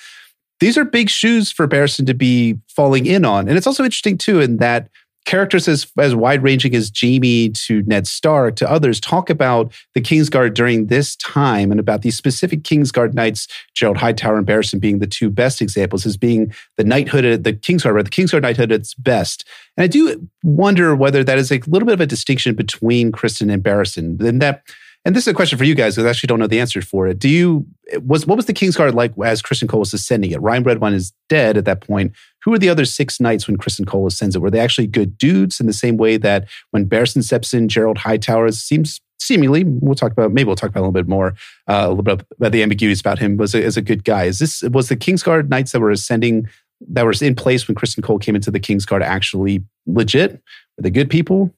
These 0.59 0.75
are 0.75 0.85
big 0.85 1.09
shoes 1.09 1.51
for 1.51 1.67
Barristan 1.67 2.07
to 2.07 2.15
be 2.15 2.57
falling 2.67 3.05
in 3.05 3.25
on, 3.25 3.47
and 3.47 3.57
it's 3.57 3.67
also 3.67 3.83
interesting 3.83 4.17
too 4.17 4.39
in 4.39 4.57
that 4.57 4.89
characters 5.25 5.67
as 5.67 5.87
as 5.97 6.15
wide 6.15 6.41
ranging 6.41 6.75
as 6.75 6.91
Jaime 6.99 7.49
to 7.49 7.83
Ned 7.83 8.07
Stark 8.07 8.55
to 8.57 8.69
others 8.69 8.99
talk 8.99 9.29
about 9.29 9.71
the 9.93 10.01
Kingsguard 10.01 10.53
during 10.53 10.87
this 10.87 11.15
time 11.17 11.71
and 11.71 11.79
about 11.79 12.01
these 12.01 12.17
specific 12.17 12.63
Kingsguard 12.63 13.13
knights, 13.13 13.47
Gerold 13.75 13.97
Hightower 13.97 14.37
and 14.37 14.47
Barristan 14.47 14.79
being 14.79 14.99
the 14.99 15.07
two 15.07 15.29
best 15.29 15.61
examples, 15.61 16.05
as 16.05 16.17
being 16.17 16.53
the 16.77 16.83
knighthood, 16.83 17.25
at- 17.25 17.43
the 17.43 17.53
Kingsguard, 17.53 17.95
or 17.95 18.03
the 18.03 18.09
Kingsguard 18.09 18.41
knighthood 18.41 18.71
at 18.71 18.79
its 18.81 18.93
best. 18.95 19.45
And 19.77 19.83
I 19.83 19.87
do 19.87 20.27
wonder 20.43 20.95
whether 20.95 21.23
that 21.23 21.37
is 21.37 21.51
a 21.51 21.59
little 21.67 21.85
bit 21.85 21.93
of 21.93 22.01
a 22.01 22.07
distinction 22.07 22.55
between 22.55 23.11
Criston 23.11 23.51
and 23.53 23.63
Barristan. 23.63 24.21
And 24.21 24.41
that, 24.41 24.63
and 25.05 25.15
this 25.15 25.23
is 25.23 25.27
a 25.29 25.33
question 25.33 25.57
for 25.57 25.63
you 25.63 25.75
guys 25.75 25.95
because 25.95 26.05
I 26.05 26.09
actually 26.09 26.27
don't 26.27 26.39
know 26.39 26.47
the 26.47 26.59
answer 26.59 26.81
for 26.81 27.07
it. 27.07 27.19
Do 27.19 27.29
you 27.29 27.65
was 28.03 28.27
what 28.27 28.35
was 28.35 28.45
the 28.45 28.53
Kingsguard 28.53 28.93
like 28.93 29.13
as 29.23 29.41
Criston 29.41 29.69
Cole 29.69 29.79
was 29.79 29.93
ascending 29.93 30.31
it? 30.31 30.41
Ryam 30.41 30.63
Redwyne 30.63 30.93
is 30.93 31.13
dead 31.29 31.57
at 31.57 31.65
that 31.65 31.81
point. 31.81 32.13
Who 32.43 32.53
are 32.53 32.59
the 32.59 32.69
other 32.69 32.85
six 32.85 33.19
knights 33.19 33.47
when 33.47 33.57
Criston 33.57 33.85
Cole 33.85 34.07
ascends 34.07 34.35
it? 34.35 34.39
Were 34.39 34.51
they 34.51 34.59
actually 34.59 34.87
good 34.87 35.17
dudes 35.17 35.59
in 35.59 35.67
the 35.67 35.73
same 35.73 35.97
way 35.97 36.17
that 36.17 36.47
when 36.71 36.85
Barristan 36.85 37.23
steps 37.23 37.53
in, 37.53 37.67
Gerold 37.67 37.97
Hightower 37.97 38.51
seems 38.51 39.01
seemingly 39.19 39.65
we'll 39.65 39.95
talk 39.95 40.11
about 40.11 40.31
maybe 40.31 40.47
we'll 40.47 40.55
talk 40.55 40.69
about 40.69 40.79
a 40.79 40.85
little 40.87 40.93
bit 40.93 41.07
more 41.07 41.35
uh, 41.67 41.85
a 41.85 41.89
little 41.89 42.03
bit 42.03 42.25
about 42.37 42.51
the 42.51 42.63
ambiguities 42.63 43.01
about 43.01 43.19
him 43.19 43.37
was 43.37 43.53
a, 43.53 43.63
as 43.63 43.77
a 43.77 43.81
good 43.81 44.03
guy. 44.03 44.23
Is 44.23 44.39
this 44.39 44.63
was 44.63 44.89
the 44.89 44.95
Kingsguard 44.95 45.49
knights 45.49 45.71
that 45.73 45.79
were 45.79 45.91
ascending 45.91 46.47
that 46.87 47.05
were 47.05 47.13
in 47.21 47.35
place 47.35 47.67
when 47.67 47.75
Criston 47.75 48.03
Cole 48.03 48.19
came 48.19 48.35
into 48.35 48.51
the 48.51 48.59
Kingsguard 48.59 49.01
actually 49.01 49.63
legit? 49.85 50.41
Were 50.77 50.83
they 50.83 50.89
good 50.89 51.09
people? 51.09 51.53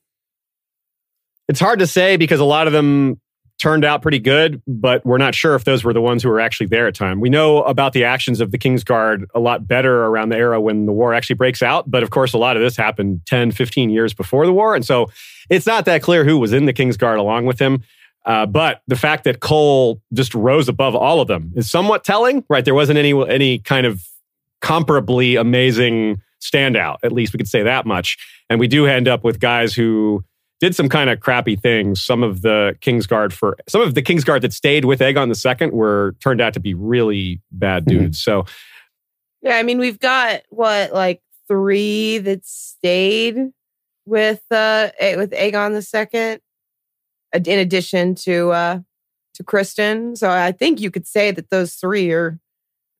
It's 1.47 1.59
hard 1.59 1.79
to 1.79 1.87
say 1.87 2.17
because 2.17 2.39
a 2.39 2.45
lot 2.45 2.67
of 2.67 2.73
them 2.73 3.19
turned 3.61 3.85
out 3.85 4.01
pretty 4.01 4.17
good, 4.17 4.59
but 4.65 5.05
we're 5.05 5.19
not 5.19 5.35
sure 5.35 5.53
if 5.53 5.65
those 5.65 5.83
were 5.83 5.93
the 5.93 6.01
ones 6.01 6.23
who 6.23 6.29
were 6.29 6.39
actually 6.39 6.65
there 6.65 6.87
at 6.87 6.95
time. 6.95 7.21
We 7.21 7.29
know 7.29 7.61
about 7.61 7.93
the 7.93 8.03
actions 8.03 8.41
of 8.41 8.49
the 8.49 8.57
King's 8.57 8.83
Guard 8.83 9.29
a 9.35 9.39
lot 9.39 9.67
better 9.67 10.05
around 10.05 10.29
the 10.29 10.35
era 10.35 10.59
when 10.59 10.87
the 10.87 10.91
war 10.91 11.13
actually 11.13 11.35
breaks 11.35 11.61
out, 11.61 11.89
but 11.89 12.01
of 12.01 12.09
course 12.09 12.33
a 12.33 12.39
lot 12.39 12.57
of 12.57 12.63
this 12.63 12.75
happened 12.75 13.21
10, 13.27 13.51
15 13.51 13.91
years 13.91 14.15
before 14.15 14.47
the 14.47 14.51
war, 14.51 14.73
and 14.73 14.83
so 14.83 15.11
it's 15.51 15.67
not 15.67 15.85
that 15.85 16.01
clear 16.01 16.25
who 16.25 16.39
was 16.39 16.53
in 16.53 16.65
the 16.65 16.73
King's 16.73 16.97
Guard 16.97 17.19
along 17.19 17.45
with 17.45 17.59
him. 17.59 17.83
Uh, 18.25 18.47
but 18.47 18.81
the 18.87 18.95
fact 18.95 19.25
that 19.25 19.41
Cole 19.41 20.01
just 20.13 20.33
rose 20.33 20.67
above 20.67 20.95
all 20.95 21.21
of 21.21 21.27
them 21.27 21.51
is 21.55 21.69
somewhat 21.69 22.03
telling, 22.03 22.43
right? 22.49 22.65
There 22.65 22.75
wasn't 22.75 22.97
any 22.97 23.13
any 23.29 23.59
kind 23.59 23.85
of 23.85 24.01
comparably 24.61 25.39
amazing 25.39 26.21
standout. 26.39 26.97
At 27.03 27.11
least 27.11 27.33
we 27.33 27.37
could 27.37 27.47
say 27.47 27.63
that 27.63 27.85
much. 27.85 28.17
And 28.49 28.59
we 28.59 28.67
do 28.67 28.85
end 28.85 29.07
up 29.07 29.23
with 29.23 29.39
guys 29.39 29.73
who 29.73 30.23
did 30.61 30.75
some 30.75 30.87
kind 30.87 31.09
of 31.09 31.19
crappy 31.19 31.55
things. 31.55 32.01
Some 32.01 32.23
of 32.23 32.41
the 32.43 32.75
Kingsguard 32.81 33.33
for 33.33 33.57
some 33.67 33.81
of 33.81 33.95
the 33.95 34.01
Kingsguard 34.01 34.41
that 34.41 34.53
stayed 34.53 34.85
with 34.85 34.99
Aegon 35.01 35.27
the 35.27 35.35
Second 35.35 35.73
were 35.73 36.15
turned 36.23 36.39
out 36.39 36.53
to 36.53 36.59
be 36.59 36.73
really 36.73 37.41
bad 37.51 37.83
Mhm. 37.85 37.89
dudes. 37.89 38.21
So 38.23 38.45
Yeah, 39.41 39.57
I 39.57 39.63
mean, 39.63 39.79
we've 39.79 39.97
got 39.99 40.43
what 40.49 40.93
like 40.93 41.21
three 41.47 42.19
that 42.19 42.45
stayed 42.45 43.37
with 44.05 44.41
uh 44.51 44.91
with 45.17 45.31
Aegon 45.31 45.73
the 45.73 45.81
Second, 45.81 46.41
in 47.33 47.59
addition 47.59 48.13
to 48.15 48.51
uh 48.51 48.79
to 49.33 49.43
Criston. 49.43 50.15
So 50.17 50.29
I 50.29 50.51
think 50.51 50.79
you 50.79 50.91
could 50.91 51.07
say 51.07 51.31
that 51.31 51.49
those 51.49 51.73
three 51.73 52.11
are 52.11 52.39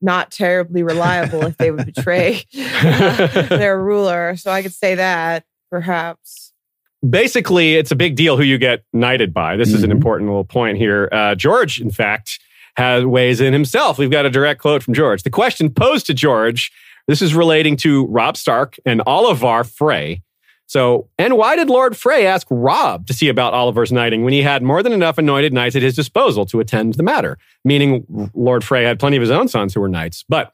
not 0.01 0.31
terribly 0.31 0.81
reliable 0.81 1.43
if 1.45 1.57
they 1.57 1.69
would 1.69 1.85
betray 1.85 2.43
their 2.53 3.79
ruler. 3.79 4.35
So 4.35 4.49
I 4.51 4.63
could 4.63 4.73
say 4.73 4.95
that 4.95 5.43
perhaps. 5.69 6.51
Basically, 7.07 7.76
it's 7.76 7.91
a 7.91 7.95
big 7.95 8.15
deal 8.15 8.38
who 8.38 8.44
you 8.44 8.57
get 8.57 8.84
knighted 8.94 9.34
by. 9.34 9.56
This 9.56 9.73
is 9.73 9.84
an 9.84 9.90
Mhm. 9.90 9.94
important 9.94 10.30
little 10.30 10.44
point 10.44 10.78
here. 10.78 11.10
Uh, 11.11 11.34
George, 11.36 11.82
in 11.82 11.90
fact, 11.90 12.40
has 12.78 13.03
weighs 13.06 13.41
in 13.41 13.53
himself. 13.53 13.98
We've 13.98 14.11
got 14.11 14.26
a 14.26 14.30
direct 14.30 14.61
quote 14.61 14.84
from 14.84 14.94
George. 14.94 15.23
The 15.23 15.30
question 15.32 15.72
posed 15.72 16.06
to 16.07 16.14
George. 16.14 16.72
This 17.07 17.22
is 17.22 17.34
relating 17.34 17.76
to 17.78 18.06
Robb 18.06 18.38
Stark 18.38 18.78
and 18.86 19.02
Olyvar 19.07 19.69
Frey. 19.69 20.22
So, 20.68 21.10
and 21.18 21.36
why 21.38 21.57
did 21.57 21.69
Lord 21.69 21.98
Frey 21.98 22.26
ask 22.26 22.48
Robb 22.49 23.07
to 23.07 23.14
see 23.14 23.28
about 23.28 23.53
Olyvar's 23.53 23.91
knighting 23.91 24.23
when 24.23 24.32
he 24.32 24.41
had 24.41 24.64
more 24.64 24.82
than 24.82 24.94
enough 24.94 25.18
anointed 25.18 25.52
knights 25.52 25.76
at 25.76 25.82
his 25.82 25.95
disposal 25.95 26.45
to 26.45 26.61
attend 26.61 26.94
the 26.94 27.03
matter? 27.03 27.38
Meaning, 27.65 28.06
Lord 28.34 28.64
Frey 28.64 28.84
had 28.86 28.98
plenty 28.99 29.18
of 29.18 29.22
his 29.22 29.32
own 29.32 29.49
sons 29.49 29.73
who 29.73 29.82
were 29.82 29.90
knights. 29.90 30.23
But 30.30 30.53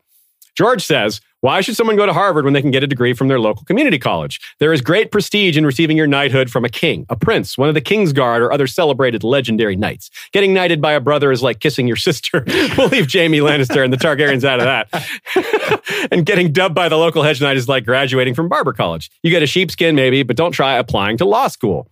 George 0.58 0.84
says, 0.84 1.22
why 1.42 1.62
should 1.62 1.76
someone 1.76 1.96
go 1.96 2.08
to 2.08 2.14
Harvard 2.14 2.46
when 2.46 2.54
they 2.56 2.64
can 2.64 2.72
get 2.72 2.84
a 2.84 2.88
degree 2.88 3.14
from 3.14 3.28
their 3.28 3.40
local 3.40 3.64
community 3.64 4.00
college? 4.00 4.42
There 4.60 4.74
is 4.74 4.82
great 4.82 5.12
prestige 5.12 5.56
in 5.56 5.68
receiving 5.68 5.96
your 5.96 6.08
knighthood 6.08 6.50
from 6.50 6.66
a 6.66 6.70
king, 6.70 7.06
a 7.10 7.16
prince, 7.16 7.60
one 7.60 7.70
of 7.70 7.76
the 7.76 7.82
King's 7.82 8.12
Guard, 8.12 8.42
or 8.42 8.52
other 8.52 8.66
celebrated 8.66 9.24
legendary 9.24 9.76
knights. 9.76 10.10
Getting 10.34 10.56
knighted 10.56 10.82
by 10.82 10.94
a 10.94 11.00
brother 11.00 11.32
is 11.32 11.44
like 11.44 11.60
kissing 11.60 11.86
your 11.86 11.96
sister. 12.08 12.44
we'll 12.76 12.88
leave 12.88 13.12
Jaime 13.12 13.38
Lannister 13.38 13.84
and 13.84 13.94
the 13.94 13.98
Targaryens 13.98 14.44
out 14.44 14.60
of 14.60 14.66
that. 14.66 16.08
and 16.12 16.26
getting 16.26 16.52
dubbed 16.52 16.74
by 16.74 16.90
the 16.90 16.98
local 16.98 17.22
hedge 17.22 17.40
knight 17.40 17.56
is 17.56 17.70
like 17.70 17.86
graduating 17.86 18.34
from 18.34 18.50
barber 18.50 18.74
college. 18.74 19.12
You 19.22 19.30
get 19.30 19.44
a 19.44 19.48
sheepskin, 19.48 19.96
maybe, 19.96 20.24
but 20.24 20.36
don't 20.36 20.54
try 20.54 20.78
applying 20.78 21.18
to 21.18 21.26
law 21.26 21.50
school. 21.50 21.92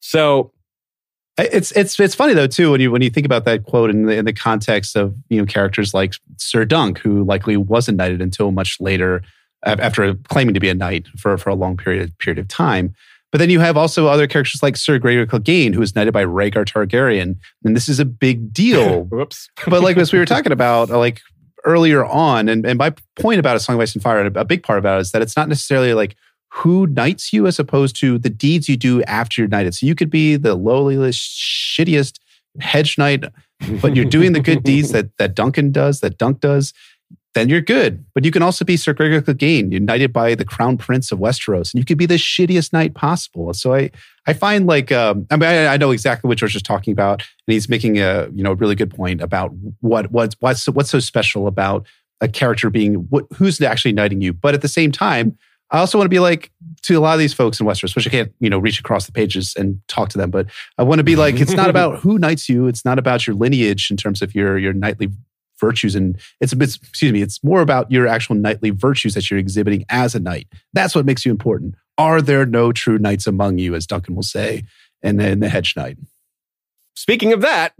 So 0.00 0.52
It's 1.38 1.70
it's 1.72 2.00
it's 2.00 2.14
funny 2.14 2.32
though 2.32 2.46
too 2.46 2.70
when 2.70 2.80
you 2.80 2.90
when 2.90 3.02
you 3.02 3.10
think 3.10 3.26
about 3.26 3.44
that 3.44 3.64
quote 3.64 3.90
in 3.90 4.06
the 4.06 4.16
in 4.16 4.24
the 4.24 4.32
context 4.32 4.96
of 4.96 5.14
you 5.28 5.38
know 5.38 5.44
characters 5.44 5.92
like 5.92 6.14
Sir 6.38 6.64
Dunk, 6.64 6.98
who 6.98 7.24
likely 7.24 7.58
wasn't 7.58 7.98
knighted 7.98 8.22
until 8.22 8.52
much 8.52 8.80
later 8.80 9.22
after 9.64 10.14
claiming 10.28 10.54
to 10.54 10.60
be 10.60 10.70
a 10.70 10.74
knight 10.74 11.06
for 11.18 11.36
for 11.36 11.50
a 11.50 11.54
long 11.54 11.76
period 11.76 12.16
period 12.18 12.38
of 12.38 12.48
time. 12.48 12.94
But 13.32 13.38
then 13.38 13.50
you 13.50 13.60
have 13.60 13.76
also 13.76 14.06
other 14.06 14.26
characters 14.26 14.62
like 14.62 14.76
Sir 14.76 14.98
Gregor 14.98 15.26
Clegane, 15.26 15.74
who 15.74 15.80
was 15.80 15.94
knighted 15.94 16.14
by 16.14 16.24
Rhaegar 16.24 16.64
Targaryen, 16.64 17.36
and 17.64 17.76
this 17.76 17.88
is 17.88 18.00
a 18.00 18.04
big 18.04 18.52
deal. 18.52 19.02
whoops. 19.10 19.50
but 19.66 19.82
like 19.82 19.96
as 19.98 20.12
we 20.12 20.18
were 20.18 20.24
talking 20.24 20.52
about, 20.52 20.90
uh, 20.90 20.98
like 20.98 21.20
earlier 21.64 22.04
on, 22.04 22.48
and, 22.48 22.64
and 22.64 22.78
my 22.78 22.94
point 23.16 23.40
about 23.40 23.56
a 23.56 23.60
song 23.60 23.74
of 23.74 23.80
ice 23.80 23.94
and 23.94 24.02
fire, 24.02 24.24
a 24.24 24.44
big 24.44 24.62
part 24.62 24.78
about 24.78 24.98
it 24.98 25.00
is 25.02 25.10
that 25.10 25.20
it's 25.20 25.36
not 25.36 25.48
necessarily 25.48 25.92
like 25.92 26.16
who 26.50 26.86
knights 26.86 27.32
you 27.32 27.46
as 27.46 27.58
opposed 27.58 27.96
to 28.00 28.18
the 28.18 28.30
deeds 28.30 28.68
you 28.68 28.76
do 28.76 29.02
after 29.02 29.42
you're 29.42 29.48
knighted. 29.48 29.74
So 29.74 29.86
you 29.86 29.94
could 29.94 30.10
be 30.10 30.36
the 30.36 30.54
lowliest, 30.54 31.20
shittiest 31.20 32.18
hedge 32.60 32.96
knight, 32.96 33.24
but 33.82 33.94
you're 33.94 34.04
doing 34.04 34.32
the 34.32 34.40
good 34.40 34.62
deeds 34.62 34.92
that 34.92 35.16
that 35.18 35.34
Duncan 35.34 35.72
does, 35.72 36.00
that 36.00 36.18
Dunk 36.18 36.40
does. 36.40 36.72
then 37.36 37.50
you're 37.50 37.60
good. 37.60 38.04
But 38.14 38.24
you 38.24 38.30
can 38.30 38.42
also 38.42 38.64
be 38.64 38.78
Sir 38.78 38.94
Gregor 38.94 39.20
Clegane, 39.20 39.70
united 39.70 40.10
by 40.10 40.34
the 40.34 40.44
Crown 40.44 40.78
Prince 40.78 41.12
of 41.12 41.18
Westeros, 41.18 41.72
and 41.72 41.78
you 41.78 41.84
could 41.84 41.98
be 41.98 42.06
the 42.06 42.14
shittiest 42.14 42.72
knight 42.72 42.94
possible. 42.94 43.52
So 43.52 43.74
I, 43.74 43.90
I 44.26 44.32
find 44.32 44.66
like, 44.66 44.90
um, 44.90 45.26
I 45.30 45.36
mean, 45.36 45.48
I, 45.48 45.66
I 45.74 45.76
know 45.76 45.90
exactly 45.90 46.28
what 46.28 46.38
George 46.38 46.56
is 46.56 46.62
talking 46.62 46.92
about, 46.92 47.20
and 47.46 47.52
he's 47.52 47.68
making 47.68 47.98
a, 47.98 48.28
you 48.34 48.42
know, 48.42 48.54
really 48.54 48.74
good 48.74 48.90
point 48.90 49.20
about 49.20 49.52
what, 49.80 50.10
what, 50.10 50.34
what's, 50.40 50.66
what's 50.66 50.90
so 50.90 50.98
special 50.98 51.46
about 51.46 51.86
a 52.22 52.28
character 52.28 52.70
being 52.70 52.94
what, 53.10 53.26
who's 53.36 53.60
actually 53.60 53.92
knighting 53.92 54.22
you. 54.22 54.32
But 54.32 54.54
at 54.54 54.62
the 54.62 54.68
same 54.68 54.90
time, 54.90 55.36
I 55.70 55.78
also 55.78 55.98
want 55.98 56.06
to 56.06 56.10
be 56.10 56.20
like 56.20 56.52
to 56.82 56.96
a 56.96 57.00
lot 57.00 57.14
of 57.14 57.18
these 57.18 57.34
folks 57.34 57.58
in 57.58 57.66
Westeros, 57.66 57.96
which 57.96 58.06
I 58.06 58.10
can't, 58.10 58.32
you 58.38 58.48
know, 58.48 58.58
reach 58.58 58.78
across 58.78 59.06
the 59.06 59.12
pages 59.12 59.54
and 59.56 59.80
talk 59.88 60.08
to 60.10 60.18
them. 60.18 60.30
But 60.30 60.46
I 60.78 60.84
want 60.84 61.00
to 61.00 61.04
be 61.04 61.16
like, 61.16 61.40
it's 61.40 61.52
not 61.52 61.70
about 61.70 61.98
who 62.00 62.18
knights 62.18 62.48
you. 62.48 62.66
It's 62.68 62.84
not 62.84 62.98
about 62.98 63.26
your 63.26 63.34
lineage 63.34 63.90
in 63.90 63.96
terms 63.96 64.22
of 64.22 64.34
your 64.34 64.58
your 64.58 64.72
knightly 64.72 65.08
virtues 65.58 65.94
and 65.94 66.20
it's 66.38 66.52
a 66.52 66.56
bit 66.56 66.76
excuse 66.76 67.10
me 67.10 67.22
it's 67.22 67.42
more 67.42 67.62
about 67.62 67.90
your 67.90 68.06
actual 68.06 68.34
knightly 68.34 68.68
virtues 68.68 69.14
that 69.14 69.30
you're 69.30 69.38
exhibiting 69.38 69.86
as 69.88 70.14
a 70.14 70.20
knight 70.20 70.46
that's 70.74 70.94
what 70.94 71.06
makes 71.06 71.24
you 71.24 71.32
important 71.32 71.74
are 71.96 72.20
there 72.20 72.44
no 72.44 72.72
true 72.72 72.98
knights 72.98 73.26
among 73.26 73.56
you 73.56 73.74
as 73.74 73.86
duncan 73.86 74.14
will 74.14 74.22
say 74.22 74.62
and 75.02 75.18
then 75.18 75.40
the 75.40 75.48
hedge 75.48 75.74
knight 75.74 75.96
Speaking 76.96 77.34
of 77.34 77.42
that, 77.42 77.74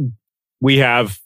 we 0.61 0.79
have 0.79 1.19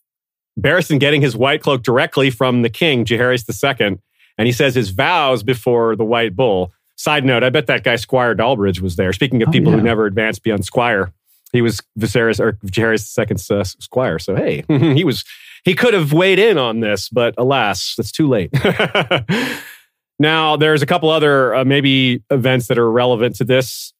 Barristan 0.58 1.00
getting 1.00 1.20
his 1.20 1.36
white 1.36 1.60
cloak 1.60 1.82
directly 1.82 2.30
from 2.30 2.62
the 2.62 2.70
king, 2.70 3.04
Jaehaerys 3.04 3.44
II, 3.48 3.98
and 4.39 4.47
he 4.47 4.52
says 4.52 4.74
his 4.74 4.90
vows 4.90 5.43
before 5.43 5.97
the 5.97 6.05
white 6.05 6.35
bull. 6.36 6.73
Side 6.97 7.24
note, 7.24 7.43
I 7.43 7.48
bet 7.51 7.66
that 7.69 7.82
guy 7.82 7.97
Squire 7.97 8.35
Dalbridge 8.35 8.81
was 8.81 8.97
there. 8.97 9.12
Speaking 9.12 9.43
of 9.43 9.48
Oh, 9.48 9.52
people 9.52 9.73
yeah. 9.73 9.78
who 9.78 9.85
never 9.85 10.05
advanced 10.07 10.43
beyond 10.43 10.65
Squire, 10.66 11.12
he 11.52 11.62
was 11.62 11.81
Viserys 11.98 12.39
or 12.39 12.52
Jaehaerys 12.66 13.19
II's 13.31 13.51
uh, 13.51 13.65
Squire. 13.65 14.19
So 14.19 14.36
hey, 14.36 14.65
he 14.69 15.02
was 15.05 15.24
he 15.65 15.74
could 15.74 15.94
have 15.94 16.12
weighed 16.12 16.39
in 16.39 16.59
on 16.59 16.81
this, 16.81 17.09
but 17.09 17.35
alas, 17.39 17.94
it's 17.98 18.12
too 18.12 18.28
late. 18.28 18.51
now 20.19 20.57
there's 20.57 20.82
a 20.82 20.86
couple 20.86 21.09
other 21.11 21.55
uh, 21.55 21.65
maybe 21.65 22.23
events 22.31 22.66
that 22.69 22.78
are 22.78 22.90
relevant 22.90 23.36
to 23.36 23.44
this. 23.44 23.93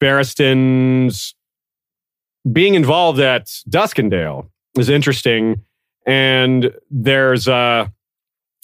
Barristan's 0.00 1.34
being 2.50 2.74
involved 2.74 3.20
at 3.20 3.46
Duskendale 3.68 4.48
is 4.78 4.88
interesting, 4.88 5.62
and 6.06 6.72
there's 6.90 7.46
uh, 7.48 7.86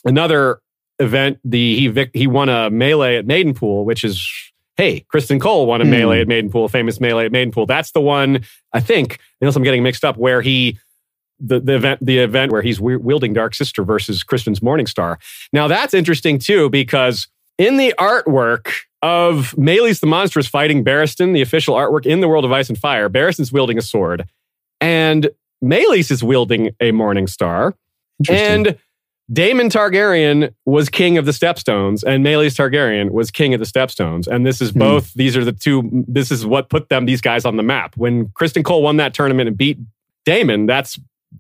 another 0.05 0.61
event. 0.99 1.39
The 1.45 1.77
he 1.79 1.89
vic- 1.89 2.11
he 2.15 2.27
won 2.27 2.49
a 2.49 2.71
melee 2.71 3.17
at 3.17 3.27
Maidenpool, 3.27 3.85
which 3.85 4.05
is 4.05 4.29
hey, 4.77 5.05
Criston 5.13 5.41
Cole 5.41 5.65
won 5.67 5.81
a 5.81 5.85
Hmm. 5.85 5.91
melee 5.91 6.21
at 6.21 6.29
Maidenpool, 6.29 6.67
a 6.67 6.69
famous 6.69 7.01
melee 7.01 7.25
at 7.27 7.33
Maidenpool. 7.33 7.67
That's 7.67 7.93
the 7.93 8.01
one 8.01 8.45
I 8.75 8.81
think, 8.81 9.19
unless 9.41 9.57
I'm 9.57 9.63
getting 9.63 9.83
mixed 9.83 10.05
up, 10.05 10.17
where 10.19 10.43
he 10.43 10.79
the, 11.39 11.61
the 11.61 11.75
event 11.75 12.05
the 12.05 12.19
event 12.19 12.51
where 12.53 12.63
he's 12.63 12.79
wi- 12.79 12.97
wielding 13.03 13.33
Dark 13.35 13.55
Sister 13.55 13.85
versus 13.85 14.23
Criston's 14.25 14.61
Morningstar. 14.61 15.17
Now 15.53 15.69
that's 15.69 15.93
interesting 15.95 16.39
too 16.39 16.71
because 16.71 17.29
in 17.59 17.77
the 17.77 17.95
artwork 17.99 18.69
of 19.03 19.55
Maelys 19.59 20.01
the 20.01 20.07
Monstrous 20.07 20.47
fighting 20.47 20.83
Barristan, 20.85 21.35
the 21.35 21.43
official 21.43 21.75
artwork 21.75 22.07
in 22.07 22.21
the 22.21 22.29
World 22.29 22.45
of 22.47 22.53
Ice 22.53 22.69
and 22.71 22.79
Fire, 22.79 23.09
Barristan's 23.11 23.53
wielding 23.53 23.77
a 23.79 23.83
sword, 23.83 24.25
and 24.81 25.29
Maelys 25.63 26.11
is 26.11 26.23
wielding 26.25 26.69
a 26.81 26.91
Morningstar, 26.93 27.73
Interesting. 28.21 28.67
and 28.69 28.79
Daemon 29.33 29.71
Targaryen 29.71 30.55
was 30.67 30.89
king 30.89 31.19
of 31.19 31.27
the 31.27 31.33
Stepstones, 31.33 32.05
and 32.05 32.25
Maelys 32.25 32.55
Targaryen 32.55 33.11
was 33.11 33.31
king 33.33 33.55
of 33.55 33.61
the 33.61 33.67
Stepstones. 33.67 34.29
And 34.29 34.47
this 34.47 34.61
is 34.61 34.71
Hmm. 34.71 34.79
both, 34.79 35.13
these 35.15 35.37
are 35.37 35.45
the 35.45 35.53
two, 35.53 36.05
this 36.07 36.31
is 36.31 36.47
what 36.47 36.69
put 36.69 36.89
them, 36.89 37.07
these 37.07 37.21
guys 37.21 37.45
on 37.45 37.57
the 37.57 37.63
map. 37.65 37.97
When 37.97 38.27
Criston 38.29 38.65
Cole 38.65 38.83
won 38.83 38.99
that 38.99 39.15
tournament 39.15 39.49
and 39.49 39.57
beat 39.57 39.79
Daemon, 40.25 40.67
that's 40.67 40.99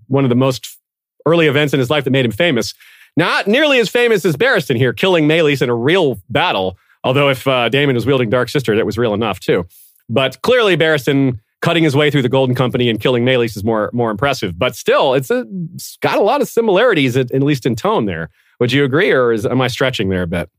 one 0.08 0.24
of 0.24 0.30
the 0.30 0.34
most 0.36 0.78
early 1.26 1.46
events 1.46 1.72
in 1.74 1.78
his 1.80 1.88
life 1.90 2.04
that 2.04 2.10
made 2.10 2.24
him 2.24 2.32
famous. 2.32 2.74
Not 3.16 3.46
nearly 3.46 3.78
as 3.78 3.88
famous 3.88 4.24
as 4.24 4.36
Barristan 4.36 4.76
here, 4.76 4.92
killing 4.92 5.26
Maelys 5.28 5.62
in 5.62 5.68
a 5.70 5.74
real 5.74 6.18
battle. 6.28 6.76
Although 7.04 7.30
if 7.30 7.46
uh, 7.46 7.68
Daemon 7.68 7.94
was 7.94 8.04
wielding 8.04 8.30
Dark 8.30 8.48
Sister, 8.48 8.74
that 8.76 8.84
was 8.84 8.98
real 8.98 9.14
enough 9.14 9.38
too. 9.40 9.66
But 10.08 10.42
clearly, 10.42 10.76
Barristan 10.76 11.38
cutting 11.62 11.84
his 11.84 11.96
way 11.96 12.10
through 12.10 12.22
the 12.22 12.28
Golden 12.28 12.54
Company 12.54 12.88
and 12.88 13.00
killing 13.00 13.24
Maelys 13.24 13.56
is 13.56 13.64
more 13.64 13.90
more 13.92 14.10
impressive. 14.10 14.58
But 14.58 14.76
still, 14.76 15.14
it's, 15.14 15.30
a, 15.30 15.44
it's 15.74 15.96
got 15.98 16.18
a 16.18 16.22
lot 16.22 16.40
of 16.42 16.48
similarities, 16.48 17.16
at, 17.16 17.30
at 17.32 17.42
least 17.42 17.66
in 17.66 17.76
tone. 17.76 18.06
There, 18.06 18.30
would 18.60 18.72
you 18.72 18.84
agree, 18.84 19.10
or 19.10 19.32
is, 19.32 19.44
am 19.46 19.60
I 19.60 19.68
stretching 19.68 20.08
there 20.08 20.22
a 20.22 20.26
bit? 20.26 20.50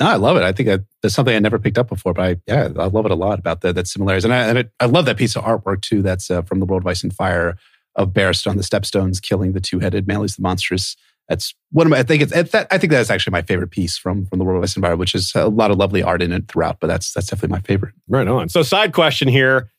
No, 0.00 0.06
I 0.08 0.16
love 0.16 0.36
it. 0.36 0.42
I 0.42 0.52
think 0.52 0.68
that, 0.68 0.80
that's 1.00 1.14
something 1.14 1.36
I 1.36 1.38
never 1.38 1.58
picked 1.58 1.78
up 1.78 1.88
before, 1.88 2.12
but 2.12 2.24
I, 2.24 2.36
yeah, 2.46 2.70
I 2.76 2.86
love 2.86 3.04
it 3.04 3.12
a 3.12 3.14
lot 3.14 3.38
about 3.38 3.60
the, 3.60 3.72
that 3.72 3.86
similarities. 3.86 4.24
And 4.24 4.34
I, 4.34 4.46
and 4.48 4.58
I, 4.58 4.64
I 4.80 4.86
love 4.86 5.04
that 5.04 5.16
piece 5.16 5.36
of 5.36 5.44
artwork 5.44 5.82
too. 5.82 6.02
That's 6.02 6.30
uh, 6.30 6.42
from 6.42 6.60
the 6.60 6.66
World 6.66 6.82
of 6.82 6.86
Ice 6.86 7.04
and 7.04 7.14
Fire 7.14 7.56
of 7.94 8.08
Barristan 8.08 8.50
on 8.50 8.56
the 8.56 8.62
Stepstones 8.62 9.22
killing 9.22 9.52
the 9.52 9.60
two-headed 9.60 10.06
Maelys 10.06 10.36
the 10.36 10.42
Monstrous. 10.42 10.96
That's 11.28 11.54
one 11.70 11.86
of 11.86 11.90
my, 11.90 11.98
I 11.98 12.02
think 12.02 12.22
it's, 12.22 12.32
that, 12.32 12.66
I 12.70 12.78
think 12.78 12.90
that's 12.90 13.10
actually 13.10 13.32
my 13.32 13.42
favorite 13.42 13.70
piece 13.70 13.96
from, 13.96 14.26
from 14.26 14.38
the 14.38 14.44
World 14.44 14.58
of 14.58 14.64
Ice 14.64 14.74
and 14.74 14.82
Fire, 14.82 14.96
which 14.96 15.14
is 15.14 15.30
a 15.36 15.46
lot 15.46 15.70
of 15.70 15.76
lovely 15.76 16.02
art 16.02 16.20
in 16.20 16.32
it 16.32 16.48
throughout, 16.48 16.80
but 16.80 16.88
that's, 16.88 17.12
that's 17.12 17.28
definitely 17.28 17.54
my 17.56 17.60
favorite. 17.60 17.94
Right 18.08 18.26
on. 18.26 18.48
So, 18.48 18.62
side 18.62 18.92
question 18.92 19.28
here. 19.28 19.70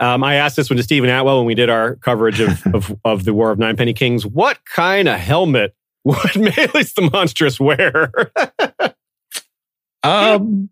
Um, 0.00 0.24
I 0.24 0.34
asked 0.34 0.56
this 0.56 0.68
one 0.68 0.76
to 0.76 0.82
Steven 0.82 1.08
Attewell 1.08 1.38
when 1.38 1.46
we 1.46 1.54
did 1.54 1.70
our 1.70 1.96
coverage 1.96 2.40
of, 2.40 2.66
of, 2.74 2.96
of 3.04 3.24
the 3.24 3.34
War 3.34 3.50
of 3.50 3.58
Nine 3.58 3.76
Penny 3.76 3.94
Kings. 3.94 4.26
What 4.26 4.64
kind 4.64 5.08
of 5.08 5.18
helmet 5.18 5.74
would 6.04 6.16
Maelys 6.18 6.94
the 6.94 7.10
Monstrous 7.10 7.58
wear? 7.60 8.12
Um, 10.06 10.68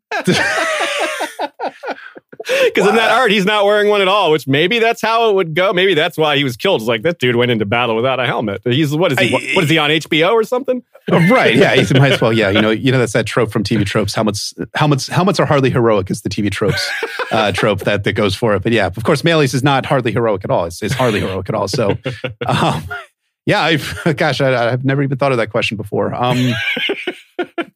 Because 2.73 2.89
in 2.89 2.94
that 2.97 3.10
art, 3.10 3.31
he's 3.31 3.44
not 3.44 3.64
wearing 3.64 3.89
one 3.89 4.01
at 4.01 4.09
all, 4.09 4.31
which 4.31 4.47
maybe 4.47 4.78
that's 4.78 5.02
how 5.02 5.28
it 5.28 5.35
would 5.35 5.55
go. 5.55 5.73
Maybe 5.73 5.94
that's 5.94 6.16
why 6.16 6.36
he 6.36 6.44
was 6.44 6.56
killed. 6.56 6.81
It's 6.81 6.89
like, 6.89 7.02
that 7.02 7.19
dude 7.19 7.36
went 7.36 7.51
into 7.51 7.66
battle 7.66 7.94
without 7.97 8.19
a 8.19 8.27
helmet. 8.27 8.62
He's, 8.64 8.94
what 8.94 9.12
is 9.12 9.19
he? 9.19 9.31
What, 9.31 9.43
what 9.55 9.64
is 9.64 9.70
he 9.70 9.78
on 9.78 9.90
HBO 9.90 10.32
or 10.32 10.44
something? 10.44 10.82
right. 11.09 11.55
Yeah. 11.55 11.74
You 11.74 12.01
might 12.01 12.12
as 12.12 12.20
well. 12.20 12.32
Yeah. 12.32 12.51
You 12.51 12.62
know, 12.62 12.70
you 12.70 12.93
know, 12.93 12.98
that's 12.98 13.12
that 13.12 13.27
trope 13.27 13.51
from 13.51 13.64
TV 13.64 13.85
tropes. 13.85 14.14
Helmets, 14.14 14.55
helmets, 14.74 15.09
helmets 15.09 15.39
are 15.39 15.47
hardly 15.47 15.70
heroic 15.70 16.10
is 16.10 16.23
the 16.23 16.28
TV 16.28 16.51
tropes 16.51 16.89
uh, 17.31 17.52
trope 17.55 17.81
that, 17.81 18.05
that 18.05 18.14
goes 18.14 18.35
for 18.35 18.55
it. 18.55 18.62
But 18.62 18.73
yeah, 18.73 18.86
of 18.86 19.02
course, 19.05 19.23
Maelys 19.23 19.55
is 19.55 19.62
not 19.62 19.85
hardly 19.85 20.12
heroic 20.12 20.44
at 20.44 20.51
all. 20.51 20.64
It's, 20.64 20.82
it's 20.82 20.94
hardly 20.94 21.20
heroic 21.20 21.48
at 21.48 21.55
all. 21.55 21.69
So, 21.69 21.90
um, 22.47 22.85
yeah, 23.44 23.60
I've, 23.60 24.16
gosh, 24.16 24.40
I, 24.40 24.73
I've 24.73 24.85
never 24.85 25.02
even 25.02 25.19
thought 25.19 25.32
of 25.32 25.39
that 25.39 25.51
question 25.51 25.77
before. 25.77 26.14
Um, 26.14 26.52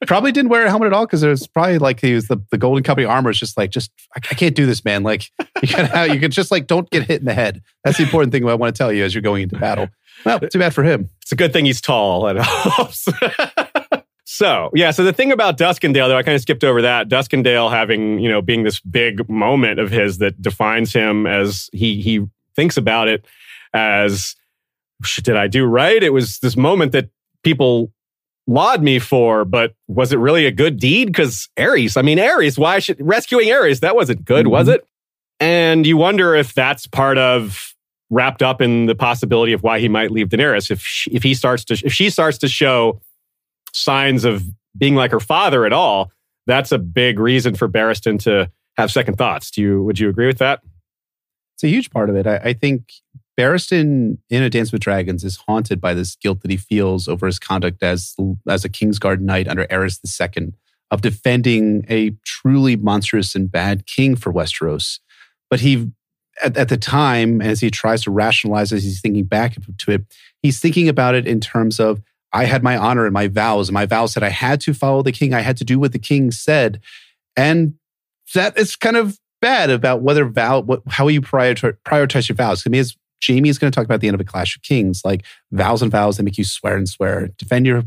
probably 0.06 0.32
didn't 0.32 0.50
wear 0.50 0.64
a 0.66 0.68
helmet 0.68 0.86
at 0.86 0.92
all 0.92 1.06
because 1.06 1.20
there's 1.20 1.46
probably 1.46 1.78
like 1.78 2.00
he 2.00 2.14
was 2.14 2.28
the, 2.28 2.40
the 2.50 2.58
Golden 2.58 2.82
Company 2.82 3.04
armor 3.04 3.30
is 3.30 3.38
just 3.38 3.56
like, 3.56 3.70
just, 3.70 3.90
I, 4.14 4.20
I 4.30 4.34
can't 4.34 4.54
do 4.54 4.66
this, 4.66 4.84
man. 4.84 5.02
Like, 5.02 5.30
you 5.62 5.68
can, 5.68 6.10
you 6.12 6.20
can 6.20 6.30
just 6.30 6.50
like, 6.50 6.66
don't 6.66 6.88
get 6.90 7.04
hit 7.04 7.20
in 7.20 7.26
the 7.26 7.34
head. 7.34 7.62
That's 7.84 7.98
the 7.98 8.04
important 8.04 8.32
thing 8.32 8.48
I 8.48 8.54
want 8.54 8.74
to 8.74 8.78
tell 8.78 8.92
you 8.92 9.04
as 9.04 9.14
you're 9.14 9.22
going 9.22 9.42
into 9.42 9.58
battle. 9.58 9.88
Well, 10.24 10.40
too 10.40 10.58
bad 10.58 10.74
for 10.74 10.82
him. 10.82 11.10
It's 11.22 11.32
a 11.32 11.36
good 11.36 11.52
thing 11.52 11.64
he's 11.64 11.80
tall. 11.80 12.28
It 12.36 12.38
helps. 12.38 13.06
so, 14.24 14.70
yeah. 14.74 14.90
So 14.90 15.04
the 15.04 15.12
thing 15.12 15.32
about 15.32 15.58
Duskendale, 15.58 16.08
though, 16.08 16.16
I 16.16 16.22
kind 16.22 16.34
of 16.34 16.42
skipped 16.42 16.64
over 16.64 16.82
that. 16.82 17.08
Duskendale 17.08 17.70
having, 17.70 18.18
you 18.18 18.30
know, 18.30 18.42
being 18.42 18.62
this 18.62 18.80
big 18.80 19.28
moment 19.28 19.78
of 19.78 19.90
his 19.90 20.18
that 20.18 20.40
defines 20.40 20.92
him 20.92 21.26
as 21.26 21.68
he 21.72 22.00
he 22.00 22.26
thinks 22.54 22.76
about 22.76 23.08
it 23.08 23.26
as, 23.74 24.34
did 25.22 25.36
I 25.36 25.46
do 25.46 25.64
right? 25.64 26.02
It 26.02 26.12
was 26.12 26.38
this 26.38 26.56
moment 26.56 26.92
that 26.92 27.10
people 27.42 27.92
laud 28.46 28.82
me 28.82 28.98
for, 28.98 29.44
but 29.44 29.74
was 29.88 30.12
it 30.12 30.18
really 30.18 30.46
a 30.46 30.50
good 30.50 30.78
deed? 30.78 31.06
Because 31.06 31.48
Aerys, 31.56 31.96
I 31.96 32.02
mean, 32.02 32.18
Aerys, 32.18 32.58
why 32.58 32.78
should 32.78 33.00
rescuing 33.00 33.48
Aerys? 33.48 33.80
That 33.80 33.96
wasn't 33.96 34.24
good, 34.24 34.46
was 34.46 34.68
mm-hmm. 34.68 34.76
it? 34.76 34.88
And 35.40 35.86
you 35.86 35.96
wonder 35.96 36.34
if 36.34 36.54
that's 36.54 36.86
part 36.86 37.18
of 37.18 37.74
wrapped 38.08 38.42
up 38.42 38.60
in 38.60 38.86
the 38.86 38.94
possibility 38.94 39.52
of 39.52 39.62
why 39.62 39.80
he 39.80 39.88
might 39.88 40.10
leave 40.10 40.28
Daenerys 40.28 40.70
if 40.70 40.80
she, 40.80 41.10
if 41.10 41.22
he 41.22 41.34
starts 41.34 41.64
to 41.64 41.74
if 41.84 41.92
she 41.92 42.08
starts 42.08 42.38
to 42.38 42.48
show 42.48 43.00
signs 43.72 44.24
of 44.24 44.44
being 44.76 44.94
like 44.94 45.10
her 45.10 45.20
father 45.20 45.66
at 45.66 45.72
all. 45.72 46.10
That's 46.46 46.70
a 46.70 46.78
big 46.78 47.18
reason 47.18 47.56
for 47.56 47.68
Barristan 47.68 48.20
to 48.20 48.50
have 48.76 48.92
second 48.92 49.16
thoughts. 49.16 49.50
Do 49.50 49.60
you 49.60 49.82
would 49.82 49.98
you 49.98 50.08
agree 50.08 50.26
with 50.26 50.38
that? 50.38 50.60
It's 51.56 51.64
a 51.64 51.68
huge 51.68 51.90
part 51.90 52.10
of 52.10 52.16
it. 52.16 52.26
I, 52.26 52.36
I 52.36 52.52
think 52.52 52.92
Barristan 53.38 54.18
in 54.30 54.42
A 54.42 54.50
Dance 54.50 54.72
with 54.72 54.80
Dragons 54.80 55.22
is 55.22 55.36
haunted 55.46 55.80
by 55.80 55.92
this 55.92 56.16
guilt 56.16 56.40
that 56.40 56.50
he 56.50 56.56
feels 56.56 57.06
over 57.06 57.26
his 57.26 57.38
conduct 57.38 57.82
as 57.82 58.14
as 58.48 58.64
a 58.64 58.68
Kingsguard 58.68 59.20
knight 59.20 59.46
under 59.46 59.66
Aerys 59.66 60.00
II 60.02 60.52
of 60.90 61.02
defending 61.02 61.84
a 61.88 62.10
truly 62.24 62.76
monstrous 62.76 63.34
and 63.34 63.50
bad 63.50 63.86
king 63.86 64.16
for 64.16 64.32
Westeros. 64.32 65.00
But 65.50 65.60
he, 65.60 65.90
at, 66.42 66.56
at 66.56 66.68
the 66.68 66.76
time, 66.76 67.42
as 67.42 67.60
he 67.60 67.70
tries 67.70 68.02
to 68.04 68.10
rationalize 68.10 68.72
as 68.72 68.84
he's 68.84 69.00
thinking 69.00 69.24
back 69.24 69.56
to 69.78 69.90
it, 69.90 70.02
he's 70.42 70.60
thinking 70.60 70.88
about 70.88 71.14
it 71.14 71.26
in 71.26 71.40
terms 71.40 71.80
of 71.80 72.00
I 72.32 72.44
had 72.44 72.62
my 72.62 72.76
honor 72.76 73.04
and 73.04 73.14
my 73.14 73.28
vows. 73.28 73.68
And 73.68 73.74
my 73.74 73.86
vows 73.86 74.12
said 74.12 74.22
I 74.22 74.28
had 74.28 74.60
to 74.62 74.74
follow 74.74 75.02
the 75.02 75.12
king. 75.12 75.34
I 75.34 75.40
had 75.40 75.56
to 75.58 75.64
do 75.64 75.78
what 75.78 75.92
the 75.92 75.98
king 75.98 76.30
said. 76.30 76.80
And 77.36 77.74
that 78.34 78.58
is 78.58 78.76
kind 78.76 78.96
of 78.96 79.18
bad 79.40 79.70
about 79.70 80.02
whether 80.02 80.24
vow, 80.26 80.60
what, 80.60 80.82
how 80.88 81.08
you 81.08 81.20
prioritize, 81.20 82.28
your 82.28 82.36
vows. 82.36 82.62
I 82.66 82.70
mean, 82.70 82.80
as 82.80 82.96
Jaime 83.24 83.48
is 83.48 83.58
going 83.58 83.70
to 83.70 83.74
talk 83.74 83.84
about 83.84 84.00
the 84.00 84.08
end 84.08 84.14
of 84.14 84.20
A 84.20 84.24
Clash 84.24 84.56
of 84.56 84.62
Kings, 84.62 85.02
like 85.04 85.24
vows 85.52 85.82
and 85.82 85.90
vows 85.90 86.16
that 86.16 86.22
make 86.22 86.38
you 86.38 86.44
swear 86.44 86.76
and 86.76 86.88
swear. 86.88 87.28
Defend 87.38 87.66
your 87.66 87.84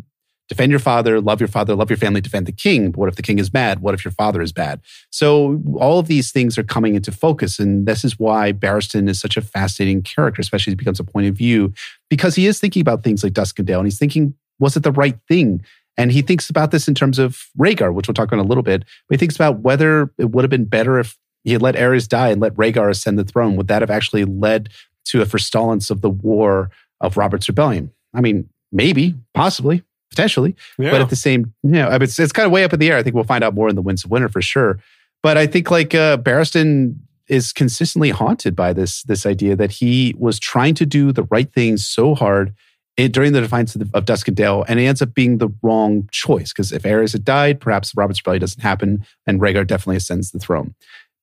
defend 0.49 0.72
your 0.72 0.80
father, 0.80 1.22
love 1.22 1.39
your 1.39 1.47
father, 1.47 1.76
love 1.76 1.91
your 1.91 1.97
family, 1.97 2.19
defend 2.19 2.47
the 2.47 2.51
king. 2.51 2.91
But 2.91 2.97
what 2.97 3.10
if 3.10 3.15
the 3.15 3.22
king 3.22 3.38
is 3.38 3.49
bad? 3.49 3.81
What 3.81 3.93
if 3.93 4.03
your 4.03 4.11
father 4.11 4.41
is 4.41 4.51
bad? 4.51 4.81
So 5.11 5.61
all 5.76 5.99
of 5.99 6.07
these 6.07 6.31
things 6.31 6.57
are 6.57 6.64
coming 6.64 6.95
into 6.95 7.11
focus. 7.11 7.60
And 7.60 7.85
this 7.85 8.03
is 8.03 8.18
why 8.18 8.51
Barristan 8.51 9.07
is 9.07 9.22
such 9.22 9.38
a 9.38 9.41
fascinating 9.41 10.01
character, 10.01 10.41
especially 10.41 10.72
as 10.72 10.73
he 10.73 10.77
becomes 10.77 10.99
a 10.99 11.03
point 11.03 11.27
of 11.27 11.35
view, 11.35 11.72
because 12.10 12.35
he 12.35 12.47
is 12.47 12.60
thinking 12.60 12.81
about 12.81 13.03
things 13.03 13.23
like 13.23 13.34
Duskendale 13.34 13.77
and 13.77 13.85
he's 13.85 13.99
thinking, 13.99 14.34
was 14.60 14.76
it 14.76 14.84
the 14.84 14.91
right 14.91 15.19
thing? 15.27 15.64
And 15.97 16.11
he 16.11 16.22
thinks 16.22 16.49
about 16.49 16.72
this 16.72 16.88
in 16.88 16.95
terms 16.95 17.19
of 17.19 17.49
Rhaegar, 17.57 17.93
which 17.93 18.07
we'll 18.07 18.15
talk 18.15 18.30
about 18.30 18.39
in 18.39 18.45
a 18.45 18.49
little 18.49 18.64
bit. 18.64 18.85
But 19.07 19.15
he 19.15 19.18
thinks 19.18 19.35
about 19.35 19.60
whether 19.60 20.11
it 20.18 20.31
would 20.31 20.43
have 20.43 20.49
been 20.49 20.65
better 20.65 20.97
if 20.97 21.18
he 21.43 21.53
had 21.53 21.61
let 21.61 21.76
Aerys 21.76 22.07
die 22.07 22.30
and 22.30 22.41
let 22.41 22.56
Rhaegar 22.56 22.89
ascend 22.89 23.19
the 23.19 23.23
throne. 23.23 23.56
Would 23.56 23.68
that 23.68 23.81
have 23.81 23.89
actually 23.89 24.26
led 24.26 24.69
to 25.10 25.22
a 25.22 25.26
forestallance 25.26 25.90
of 25.90 26.02
the 26.02 26.10
war 26.10 26.72
of 27.02 27.18
Robert's 27.18 27.48
rebellion? 27.48 27.91
I 28.14 28.22
mean, 28.22 28.49
maybe, 28.72 29.15
possibly, 29.34 29.84
potentially. 30.10 30.56
Yeah. 30.77 30.91
But 30.91 31.02
at 31.02 31.10
the 31.10 31.15
same, 31.15 31.53
you 31.64 31.72
know, 31.72 31.90
it's, 31.91 32.19
it's 32.19 32.31
kind 32.31 32.45
of 32.45 32.52
way 32.52 32.64
up 32.64 32.73
in 32.73 32.80
the 32.80 32.90
air. 32.90 32.98
I 32.98 33.03
think 33.03 33.15
we'll 33.15 33.23
find 33.23 33.44
out 33.44 33.53
more 33.53 33.69
in 33.69 33.76
the 33.76 33.81
Winds 33.81 34.03
of 34.03 34.11
Winter 34.11 34.30
for 34.30 34.41
sure. 34.41 34.80
But 35.22 35.38
I 35.38 35.48
think 35.48 35.69
like 35.69 35.94
uh, 35.94 36.18
Barristan 36.18 36.95
is 37.27 37.53
consistently 37.53 38.10
haunted 38.10 38.56
by 38.56 38.73
this 38.73 39.03
this 39.03 39.26
idea 39.26 39.56
that 39.56 39.72
he 39.72 40.15
was 40.18 40.40
trying 40.40 40.73
to 40.76 40.86
do 40.86 41.11
the 41.11 41.23
right 41.23 41.52
thing 41.53 41.77
so 41.77 42.15
hard 42.15 42.56
in, 42.98 43.11
during 43.11 43.34
the 43.34 43.41
defiance 43.41 43.76
of, 43.76 43.81
the, 43.81 43.98
of 43.98 44.06
Duskendale, 44.06 44.65
and 44.68 44.80
it 44.80 44.86
ends 44.86 45.02
up 45.02 45.14
being 45.14 45.38
the 45.38 45.49
wrong 45.61 46.07
choice. 46.11 46.52
Because 46.52 46.72
if 46.72 46.84
Aerys 46.84 47.14
had 47.14 47.23
died, 47.23 47.60
perhaps 47.60 47.95
Robert's 47.95 48.19
Rebellion 48.22 48.41
doesn't 48.41 48.61
happen, 48.61 49.06
and 49.27 49.40
Rhaegar 49.40 49.68
definitely 49.68 49.98
ascends 49.98 50.31
the 50.31 50.40
throne. 50.40 50.73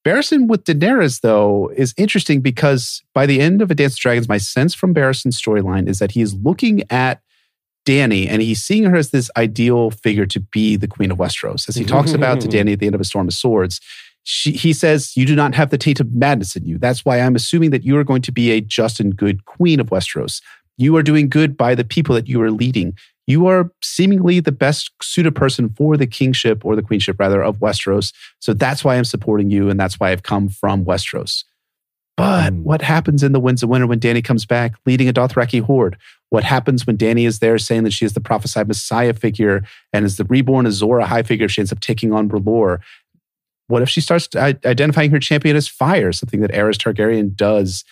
Barristan 0.07 0.47
with 0.47 0.63
Daenerys, 0.63 1.23
though, 1.23 1.69
is 1.75 1.93
interesting 1.97 2.41
because 2.41 3.03
by 3.13 3.27
the 3.27 3.41
end 3.41 3.61
of 3.61 3.73
A 3.73 3.75
Dance 3.75 3.95
of 3.95 3.99
Dragons, 3.99 4.29
my 4.29 4.39
sense 4.39 4.73
from 4.73 4.95
Barristan's 4.95 5.41
storyline 5.41 5.89
is 5.89 5.99
that 5.99 6.13
he 6.13 6.21
is 6.21 6.33
looking 6.33 6.85
at 6.91 7.21
Dany 7.85 8.29
and 8.29 8.41
he's 8.41 8.63
seeing 8.63 8.85
her 8.85 8.95
as 8.95 9.11
this 9.11 9.33
ideal 9.37 9.91
figure 9.91 10.25
to 10.27 10.39
be 10.39 10.77
the 10.77 10.87
Queen 10.87 11.11
of 11.11 11.19
Westeros. 11.19 11.69
As 11.69 11.75
he 11.75 11.83
mm-hmm. 11.83 11.93
talks 11.93 12.13
about 12.13 12.41
to 12.43 12.49
Dany 12.57 12.75
at 12.75 12.79
the 12.79 12.87
end 12.87 12.95
of 12.95 13.01
A 13.01 13.05
Storm 13.05 13.27
of 13.27 13.35
Swords, 13.35 13.81
she, 14.23 14.53
he 14.53 14.73
says, 14.73 15.17
You 15.17 15.27
do 15.27 15.35
not 15.35 15.57
have 15.57 15.71
the 15.71 15.79
taint 15.79 15.99
of 15.99 16.13
madness 16.13 16.55
in 16.55 16.65
you. 16.65 16.79
That's 16.79 17.05
why 17.05 17.19
I'm 17.19 17.35
assuming 17.35 17.71
that 17.71 17.83
you 17.83 17.97
are 17.97 18.05
going 18.05 18.23
to 18.23 18.33
be 18.33 18.53
a 18.53 18.61
just 18.61 19.01
and 19.01 19.17
good 19.17 19.45
Queen 19.45 19.81
of 19.81 19.89
Westeros. 19.89 20.41
You 20.77 20.95
are 20.97 21.03
doing 21.03 21.29
good 21.29 21.57
by 21.57 21.75
the 21.75 21.85
people 21.85 22.15
that 22.15 22.29
you 22.29 22.41
are 22.43 22.53
leading. 22.53 22.97
You 23.27 23.47
are 23.47 23.71
seemingly 23.83 24.41
the 24.41 24.53
best 24.53 24.91
suited 25.03 25.35
person 25.35 25.69
for 25.71 25.97
the 25.97 26.07
kingship 26.07 26.65
or 26.65 26.77
the 26.77 26.83
queenship, 26.83 27.19
rather, 27.19 27.43
of 27.43 27.59
Westeros. 27.59 28.13
So 28.39 28.55
that's 28.55 28.85
why 28.85 28.97
I'm 28.97 29.05
supporting 29.05 29.51
you. 29.51 29.69
And 29.69 29.79
that's 29.79 29.99
why 29.99 30.13
I've 30.13 30.23
come 30.23 30.49
from 30.49 30.85
Westeros. 30.85 31.43
But 32.17 32.53
hmm. 32.53 32.63
what 32.63 32.83
happens 32.83 33.23
in 33.23 33.33
the 33.33 33.41
Winds 33.41 33.63
of 33.63 33.69
Winter 33.69 33.87
when 33.87 34.01
Dany 34.01 34.25
comes 34.25 34.47
back 34.47 34.75
leading 34.87 35.09
a 35.09 35.13
Dothraki 35.13 35.61
horde? 35.61 35.97
What 36.31 36.45
happens 36.45 36.87
when 36.87 36.97
Dany 36.97 37.27
is 37.27 37.39
there 37.39 37.59
saying 37.59 37.85
that 37.85 37.93
she 37.93 38.05
is 38.05 38.15
the 38.15 38.21
prophesied 38.21 38.69
Messiah 38.69 39.13
figure 39.13 39.65
and 39.93 40.05
is 40.05 40.17
the 40.17 40.25
reborn 40.25 40.67
Azor 40.67 40.87
Ahai 40.87 41.25
figure 41.25 41.49
she 41.49 41.61
ends 41.61 41.73
up 41.73 41.81
taking 41.81 42.13
on 42.13 42.29
R'hllor? 42.29 42.81
What 43.69 43.83
if 43.83 43.89
she 43.89 44.01
starts 44.01 44.29
identifying 44.35 45.11
her 45.11 45.19
champion 45.19 45.57
as 45.57 45.69
fire, 45.69 46.13
something 46.13 46.41
that 46.41 46.53
Aerys 46.53 46.77
Targaryen 46.77 47.35
does 47.35 47.85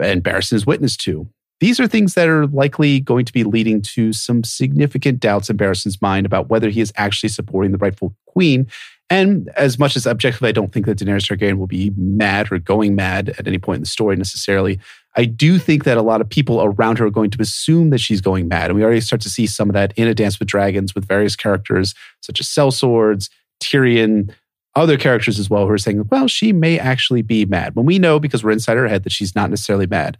and 0.00 0.22
Barristan 0.22 0.54
is 0.54 0.66
witness 0.66 0.96
to? 0.98 1.28
These 1.60 1.80
are 1.80 1.88
things 1.88 2.14
that 2.14 2.28
are 2.28 2.46
likely 2.46 3.00
going 3.00 3.24
to 3.24 3.32
be 3.32 3.44
leading 3.44 3.82
to 3.82 4.12
some 4.12 4.44
significant 4.44 5.20
doubts 5.20 5.50
in 5.50 5.56
Barristan's 5.56 6.00
mind 6.00 6.24
about 6.24 6.48
whether 6.48 6.68
he 6.68 6.80
is 6.80 6.92
actually 6.96 7.30
supporting 7.30 7.72
the 7.72 7.78
rightful 7.78 8.14
queen. 8.26 8.68
And 9.10 9.48
as 9.56 9.78
much 9.78 9.96
as 9.96 10.06
objectively, 10.06 10.50
I 10.50 10.52
don't 10.52 10.72
think 10.72 10.86
that 10.86 10.98
Daenerys 10.98 11.26
Targaryen 11.26 11.58
will 11.58 11.66
be 11.66 11.92
mad 11.96 12.52
or 12.52 12.58
going 12.58 12.94
mad 12.94 13.30
at 13.38 13.46
any 13.46 13.58
point 13.58 13.78
in 13.78 13.82
the 13.82 13.88
story 13.88 14.16
necessarily. 14.16 14.78
I 15.16 15.24
do 15.24 15.58
think 15.58 15.84
that 15.84 15.96
a 15.96 16.02
lot 16.02 16.20
of 16.20 16.28
people 16.28 16.62
around 16.62 16.98
her 16.98 17.06
are 17.06 17.10
going 17.10 17.30
to 17.30 17.42
assume 17.42 17.90
that 17.90 17.98
she's 17.98 18.20
going 18.20 18.46
mad. 18.46 18.66
And 18.66 18.76
we 18.76 18.84
already 18.84 19.00
start 19.00 19.22
to 19.22 19.30
see 19.30 19.46
some 19.46 19.68
of 19.68 19.74
that 19.74 19.92
in 19.96 20.06
A 20.06 20.14
Dance 20.14 20.38
with 20.38 20.48
Dragons 20.48 20.94
with 20.94 21.06
various 21.08 21.34
characters 21.34 21.94
such 22.20 22.38
as 22.38 22.46
Sellswords, 22.46 23.30
Tyrion, 23.60 24.32
other 24.76 24.96
characters 24.96 25.38
as 25.38 25.50
well 25.50 25.66
who 25.66 25.72
are 25.72 25.78
saying, 25.78 26.06
well, 26.10 26.28
she 26.28 26.52
may 26.52 26.78
actually 26.78 27.22
be 27.22 27.44
mad. 27.46 27.74
When 27.74 27.86
we 27.86 27.98
know, 27.98 28.20
because 28.20 28.44
we're 28.44 28.52
inside 28.52 28.76
her 28.76 28.86
head, 28.86 29.02
that 29.04 29.12
she's 29.12 29.34
not 29.34 29.50
necessarily 29.50 29.86
mad. 29.86 30.18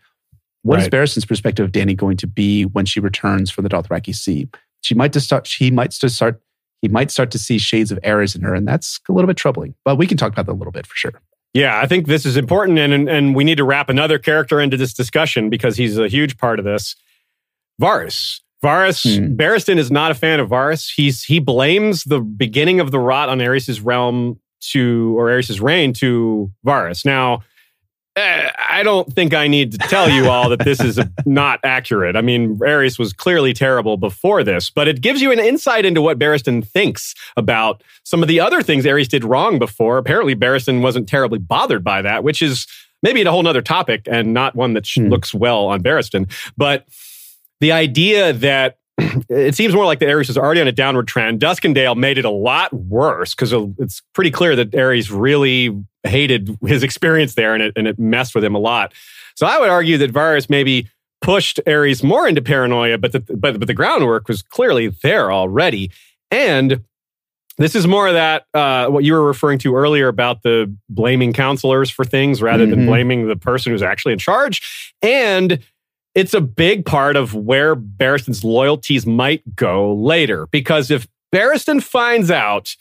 What 0.69 0.75
right. 0.75 0.83
is 0.83 0.91
Barristan's 0.91 1.25
perspective 1.25 1.65
of 1.65 1.73
Dany 1.73 1.97
going 1.97 2.19
to 2.19 2.27
be 2.27 2.65
when 2.65 2.85
she 2.85 3.01
returns 3.01 3.51
from 3.51 3.63
the 3.63 3.71
Dothraki 3.71 4.15
Sea? 4.15 4.49
She 4.83 4.95
might 4.95 5.15
just 5.15 5.25
start. 5.25 5.47
She 5.47 5.71
might 5.71 5.93
just 5.93 6.17
start. 6.17 6.43
He 6.83 6.89
might 6.89 7.11
start 7.11 7.31
to 7.31 7.39
see 7.39 7.57
shades 7.57 7.91
of 7.91 7.99
Aerys 8.03 8.37
in 8.37 8.43
her, 8.43 8.55
and 8.55 8.69
that's 8.69 9.01
a 9.09 9.13
little 9.13 9.27
bit 9.27 9.39
troubling. 9.39 9.75
But 9.87 9.97
we 9.97 10.07
can 10.07 10.19
talk 10.19 10.31
about 10.31 10.45
that 10.45 10.53
a 10.53 10.61
little 10.61 10.71
bit 10.71 10.87
for 10.87 10.95
sure. 10.95 11.23
Yeah, 11.55 11.81
I 11.81 11.87
think 11.87 12.07
this 12.07 12.27
is 12.27 12.37
important, 12.37 12.79
and, 12.79 12.93
and 12.93 13.09
and 13.09 13.35
we 13.35 13.45
need 13.45 13.57
to 13.57 13.65
wrap 13.65 13.89
another 13.89 14.19
character 14.19 14.61
into 14.61 14.77
this 14.77 14.93
discussion 14.93 15.49
because 15.49 15.79
he's 15.79 15.97
a 15.97 16.07
huge 16.07 16.37
part 16.37 16.59
of 16.59 16.67
this. 16.67 16.97
Varys. 17.81 18.41
Varys 18.63 19.19
hmm. 19.19 19.37
Barristan 19.37 19.79
is 19.79 19.91
not 19.91 20.11
a 20.11 20.15
fan 20.15 20.39
of 20.39 20.51
Varys. 20.51 20.93
He's 20.95 21.25
he 21.25 21.39
blames 21.39 22.05
the 22.05 22.21
beginning 22.21 22.79
of 22.79 22.91
the 22.91 22.99
rot 22.99 23.31
on 23.31 23.39
Aerys's 23.39 23.81
realm 23.81 24.39
to 24.73 25.19
or 25.19 25.29
Aerys's 25.29 25.63
reign 25.63 25.95
to 25.95 26.53
Varys. 26.67 27.07
Now, 27.07 27.43
I 28.19 28.83
don't 28.83 29.13
think 29.13 29.35
I 29.35 29.49
need 29.49 29.73
to 29.73 29.79
tell 29.79 30.09
you 30.09 30.29
all 30.29 30.49
that 30.51 30.61
this 30.61 30.81
is 30.81 31.01
not 31.27 31.61
accurate. 31.63 32.17
I 32.17 32.21
mean, 32.21 32.57
Aerys 32.59 32.99
was 32.99 33.13
clearly 33.13 33.53
terrible 33.53 33.97
before 33.97 34.43
this, 34.45 34.71
but 34.71 34.89
it 34.89 35.01
gives 35.01 35.21
you 35.21 35.33
an 35.33 35.39
insight 35.39 35.85
into 35.85 36.03
what 36.03 36.19
Barristan 36.19 36.67
thinks 36.67 37.15
about 37.37 37.83
some 38.05 38.23
of 38.23 38.29
the 38.29 38.41
other 38.41 38.63
things 38.63 38.85
Aerys 38.85 39.09
did 39.09 39.25
wrong 39.25 39.59
before. 39.59 39.99
Apparently, 39.99 40.35
Barristan 40.35 40.83
wasn't 40.83 41.09
terribly 41.09 41.39
bothered 41.39 41.85
by 41.85 42.03
that, 42.03 42.25
which 42.25 42.43
is 42.43 42.67
maybe 43.03 43.23
a 43.23 43.31
whole 43.31 43.47
other 43.47 43.63
topic 43.63 44.09
and 44.11 44.35
not 44.35 44.55
one 44.55 44.75
that 44.75 44.89
hmm. 44.89 45.09
looks 45.09 45.33
well 45.33 45.67
on 45.67 45.83
Barristan. 45.83 46.31
But 46.57 46.87
the 47.61 47.73
idea 47.73 48.33
that 48.33 48.79
it 49.29 49.55
seems 49.55 49.75
more 49.75 49.85
like 49.85 50.01
the 50.01 50.07
Aerys 50.07 50.29
is 50.29 50.37
already 50.39 50.61
on 50.61 50.69
a 50.69 50.73
downward 50.73 51.07
trend. 51.07 51.41
Duskendale 51.41 51.97
made 51.97 52.19
it 52.19 52.25
a 52.25 52.31
lot 52.31 52.73
worse 52.73 53.35
because 53.35 53.53
it's 53.79 54.03
pretty 54.13 54.31
clear 54.31 54.57
that 54.57 54.73
Aerys 54.73 55.11
really 55.11 55.77
hated 56.09 56.57
his 56.67 56.83
experience 56.83 57.35
there 57.35 57.55
and 57.55 57.63
it, 57.63 57.73
and 57.77 57.87
it 57.87 57.99
messed 57.99 58.35
with 58.35 58.45
him 58.45 58.55
a 58.55 58.59
lot. 58.59 58.93
So 59.35 59.47
I 59.47 59.59
would 59.59 59.69
argue 59.69 59.99
that 59.99 60.13
Varys 60.13 60.51
maybe 60.51 60.89
pushed 61.21 61.61
Aerys 61.67 62.03
more 62.03 62.27
into 62.29 62.43
paranoia, 62.43 62.99
but 62.99 63.13
the, 63.13 63.21
but, 63.21 63.59
but 63.59 63.67
the 63.67 63.75
groundwork 63.75 64.29
was 64.29 64.43
clearly 64.43 64.89
there 64.89 65.33
already. 65.33 65.91
And 66.31 66.85
this 67.57 67.75
is 67.75 67.87
more 67.87 68.07
of 68.07 68.15
that, 68.15 68.47
uh, 68.55 68.87
what 68.87 69.05
you 69.05 69.13
were 69.15 69.25
referring 69.25 69.59
to 69.61 69.75
earlier 69.75 70.09
about 70.09 70.43
the 70.43 70.73
blaming 70.89 71.33
counselors 71.33 71.91
for 71.91 72.05
things 72.05 72.41
rather 72.41 72.65
mm-hmm. 72.65 72.71
than 72.71 72.87
blaming 72.87 73.27
the 73.27 73.37
person 73.37 73.73
who's 73.73 73.83
actually 73.83 74.13
in 74.13 74.19
charge. 74.19 74.95
And 75.03 75.59
it's 76.15 76.35
a 76.35 76.41
big 76.41 76.85
part 76.85 77.17
of 77.17 77.35
where 77.35 77.75
Barristan's 77.75 78.45
loyalties 78.45 79.07
might 79.07 79.57
go 79.57 79.95
later. 79.95 80.47
Because 80.49 80.91
if 80.91 81.07
Barristan 81.33 81.83
finds 81.83 82.31
out, 82.31 82.77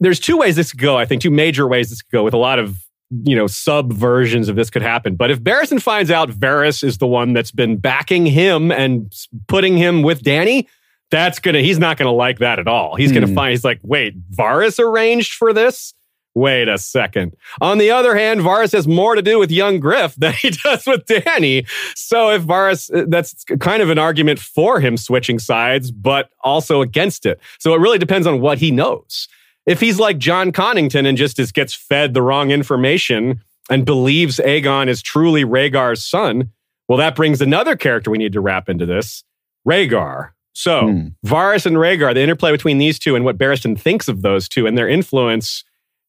there's 0.00 0.20
two 0.20 0.36
ways 0.36 0.56
this 0.56 0.70
could 0.70 0.80
go, 0.80 0.96
I 0.96 1.04
think, 1.04 1.22
two 1.22 1.30
major 1.30 1.66
ways 1.66 1.90
this 1.90 2.02
could 2.02 2.12
go 2.12 2.24
with 2.24 2.34
a 2.34 2.38
lot 2.38 2.58
of 2.58 2.76
you 3.24 3.34
know, 3.34 3.46
sub 3.46 3.92
versions 3.92 4.48
of 4.48 4.56
this 4.56 4.70
could 4.70 4.82
happen. 4.82 5.16
But 5.16 5.30
if 5.30 5.40
Barristan 5.40 5.80
finds 5.80 6.10
out 6.10 6.30
Varys 6.30 6.84
is 6.84 6.98
the 6.98 7.06
one 7.06 7.32
that's 7.32 7.50
been 7.50 7.78
backing 7.78 8.26
him 8.26 8.70
and 8.70 9.12
putting 9.46 9.76
him 9.76 10.02
with 10.02 10.22
Dany, 10.22 10.66
that's 11.10 11.38
gonna 11.38 11.62
he's 11.62 11.78
not 11.78 11.96
gonna 11.96 12.12
like 12.12 12.38
that 12.40 12.58
at 12.58 12.68
all. 12.68 12.96
He's 12.96 13.12
gonna 13.12 13.26
hmm. 13.26 13.34
find 13.34 13.50
he's 13.52 13.64
like, 13.64 13.80
wait, 13.82 14.14
Varys 14.30 14.78
arranged 14.78 15.32
for 15.32 15.52
this? 15.52 15.94
Wait 16.34 16.68
a 16.68 16.78
second. 16.78 17.34
On 17.60 17.78
the 17.78 17.90
other 17.90 18.14
hand, 18.14 18.40
Varys 18.40 18.72
has 18.72 18.86
more 18.86 19.14
to 19.14 19.22
do 19.22 19.38
with 19.38 19.50
young 19.50 19.80
Griff 19.80 20.14
than 20.16 20.34
he 20.34 20.50
does 20.64 20.86
with 20.86 21.06
Dany. 21.06 21.66
So 21.96 22.30
if 22.30 22.42
Varys, 22.42 22.94
uh, 22.94 23.06
that's 23.08 23.42
kind 23.58 23.82
of 23.82 23.88
an 23.90 23.98
argument 23.98 24.38
for 24.38 24.80
him 24.80 24.96
switching 24.96 25.38
sides, 25.38 25.90
but 25.90 26.30
also 26.44 26.82
against 26.82 27.24
it. 27.24 27.40
So 27.58 27.74
it 27.74 27.80
really 27.80 27.98
depends 27.98 28.26
on 28.26 28.40
what 28.40 28.58
he 28.58 28.70
knows. 28.70 29.28
If 29.68 29.80
he's 29.80 29.98
like 29.98 30.16
Jon 30.16 30.50
Connington 30.50 31.06
and 31.06 31.16
just 31.18 31.38
is, 31.38 31.52
gets 31.52 31.74
fed 31.74 32.14
the 32.14 32.22
wrong 32.22 32.50
information 32.50 33.42
and 33.70 33.84
believes 33.84 34.38
Aegon 34.38 34.88
is 34.88 35.02
truly 35.02 35.44
Rhaegar's 35.44 36.02
son, 36.02 36.50
well, 36.88 36.96
that 36.96 37.14
brings 37.14 37.42
another 37.42 37.76
character 37.76 38.10
we 38.10 38.16
need 38.16 38.32
to 38.32 38.40
wrap 38.40 38.70
into 38.70 38.86
this 38.86 39.24
Rhaegar. 39.68 40.30
So, 40.54 40.88
hmm. 40.88 41.08
Varys 41.24 41.66
and 41.66 41.76
Rhaegar, 41.76 42.14
the 42.14 42.22
interplay 42.22 42.50
between 42.50 42.78
these 42.78 42.98
two 42.98 43.14
and 43.14 43.26
what 43.26 43.36
Barristan 43.36 43.78
thinks 43.78 44.08
of 44.08 44.22
those 44.22 44.48
two 44.48 44.66
and 44.66 44.76
their 44.76 44.88
influence 44.88 45.64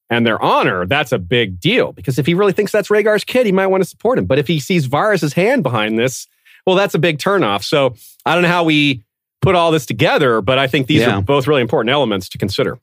and 0.10 0.26
their 0.26 0.41
honor, 0.41 0.86
that's 0.86 1.11
a 1.11 1.19
big 1.19 1.60
deal. 1.60 1.91
Because 1.91 2.18
if 2.18 2.26
he 2.26 2.34
really 2.34 2.53
thinks 2.53 2.72
that's 2.72 2.88
Rhaegar's 2.88 3.26
kid, 3.26 3.45
he 3.45 3.52
might 3.52 3.68
want 3.68 3.84
to 3.84 3.90
support 3.90 4.18
him. 4.18 4.26
But 4.26 4.40
if 4.40 4.48
he 4.48 4.60
sees 4.60 4.88
Varys's 4.88 5.34
hand 5.34 5.64
behind 5.64 5.99
this, 5.99 6.27
well, 6.65 6.77
that's 6.77 6.95
a 6.95 6.99
big 6.99 7.19
turnoff. 7.19 7.64
So 7.64 7.95
I 8.26 8.34
don't 8.34 8.44
know 8.44 8.49
how 8.49 8.64
we 8.64 9.03
put 9.41 9.53
all 9.53 9.72
this 9.72 9.86
together, 9.86 10.41
but 10.41 10.57
I 10.57 10.68
think 10.68 10.88
these 10.88 11.02
yeah. 11.02 11.18
are 11.18 11.22
both 11.22 11.45
really 11.45 11.61
important 11.61 11.91
elements 11.91 12.30
to 12.30 12.38
consider. 12.38 12.80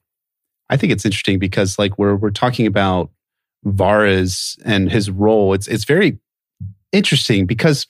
I 0.70 0.76
think 0.76 0.93
it's 0.93 1.05
interesting 1.05 1.38
because 1.38 1.78
like 1.78 1.98
we're 1.98 2.16
we're 2.16 2.30
talking 2.30 2.66
about 2.66 3.10
Varys 3.64 4.59
and 4.64 4.90
his 4.90 5.10
role. 5.10 5.52
It's 5.55 5.68
it's 5.68 5.84
very 5.84 6.18
interesting 6.93 7.47
because 7.47 7.86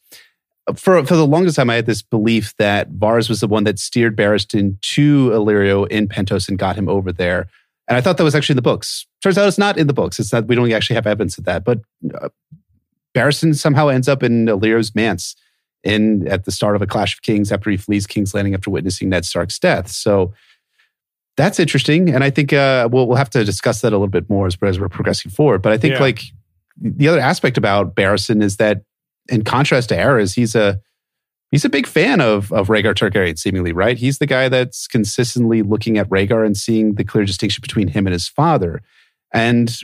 for 0.74 1.04
for 1.04 1.16
the 1.16 1.26
longest 1.26 1.56
time 1.56 1.70
I 1.70 1.76
had 1.76 1.86
this 1.86 2.02
belief 2.02 2.54
that 2.58 2.92
Varys 2.92 3.28
was 3.28 3.40
the 3.40 3.46
one 3.46 3.64
that 3.64 3.78
steered 3.78 4.16
Barristan 4.16 4.80
to 4.80 5.30
Illyrio 5.30 5.86
in 5.88 6.08
Pentos 6.08 6.48
and 6.48 6.58
got 6.58 6.76
him 6.76 6.88
over 6.88 7.12
there. 7.12 7.48
And 7.88 7.96
I 7.96 8.00
thought 8.00 8.16
that 8.16 8.24
was 8.24 8.34
actually 8.34 8.54
in 8.54 8.58
the 8.58 8.62
books. 8.62 9.06
Turns 9.22 9.38
out 9.38 9.46
it's 9.46 9.58
not 9.58 9.78
in 9.78 9.86
the 9.86 9.92
books. 9.92 10.18
It's 10.18 10.32
not, 10.32 10.46
we 10.46 10.56
don't 10.56 10.70
actually 10.72 10.96
have 10.96 11.06
evidence 11.06 11.38
of 11.38 11.44
that. 11.44 11.64
But 11.64 11.80
uh, 12.20 12.30
Barristan 13.14 13.54
somehow 13.54 13.88
ends 13.88 14.08
up 14.08 14.24
in 14.24 14.46
Illyrio's 14.46 14.94
manse 14.94 15.36
in 15.84 16.26
at 16.26 16.44
the 16.44 16.50
start 16.50 16.74
of 16.74 16.82
a 16.82 16.86
Clash 16.86 17.14
of 17.14 17.22
Kings 17.22 17.52
after 17.52 17.70
he 17.70 17.76
flees 17.76 18.06
King's 18.06 18.34
Landing 18.34 18.54
after 18.54 18.70
witnessing 18.70 19.08
Ned 19.08 19.24
Stark's 19.24 19.58
death. 19.58 19.88
So 19.88 20.34
that's 21.36 21.60
interesting. 21.60 22.08
And 22.14 22.24
I 22.24 22.30
think 22.30 22.52
uh, 22.52 22.88
we'll, 22.90 23.06
we'll 23.06 23.16
have 23.16 23.30
to 23.30 23.44
discuss 23.44 23.80
that 23.82 23.92
a 23.92 23.96
little 23.96 24.06
bit 24.08 24.28
more 24.30 24.46
as, 24.46 24.56
as 24.62 24.80
we're 24.80 24.88
progressing 24.88 25.30
forward. 25.30 25.62
But 25.62 25.72
I 25.72 25.78
think 25.78 25.94
yeah. 25.94 26.00
like 26.00 26.22
the 26.76 27.08
other 27.08 27.20
aspect 27.20 27.56
about 27.56 27.94
Barristan 27.94 28.42
is 28.42 28.56
that 28.56 28.82
in 29.28 29.44
contrast 29.44 29.88
to 29.90 29.96
Aerys, 29.96 30.34
he's 30.34 30.54
a 30.54 30.80
He's 31.52 31.64
a 31.64 31.70
big 31.70 31.86
fan 31.86 32.20
of, 32.20 32.52
of 32.52 32.68
Rhaegar 32.68 32.94
Targaryen, 32.94 33.38
seemingly, 33.38 33.72
right? 33.72 33.96
He's 33.96 34.18
the 34.18 34.26
guy 34.26 34.48
that's 34.48 34.88
consistently 34.88 35.62
looking 35.62 35.96
at 35.96 36.08
Rhaegar 36.08 36.44
and 36.44 36.56
seeing 36.56 36.96
the 36.96 37.04
clear 37.04 37.24
distinction 37.24 37.62
between 37.62 37.88
him 37.88 38.06
and 38.06 38.12
his 38.12 38.28
father. 38.28 38.82
And 39.32 39.74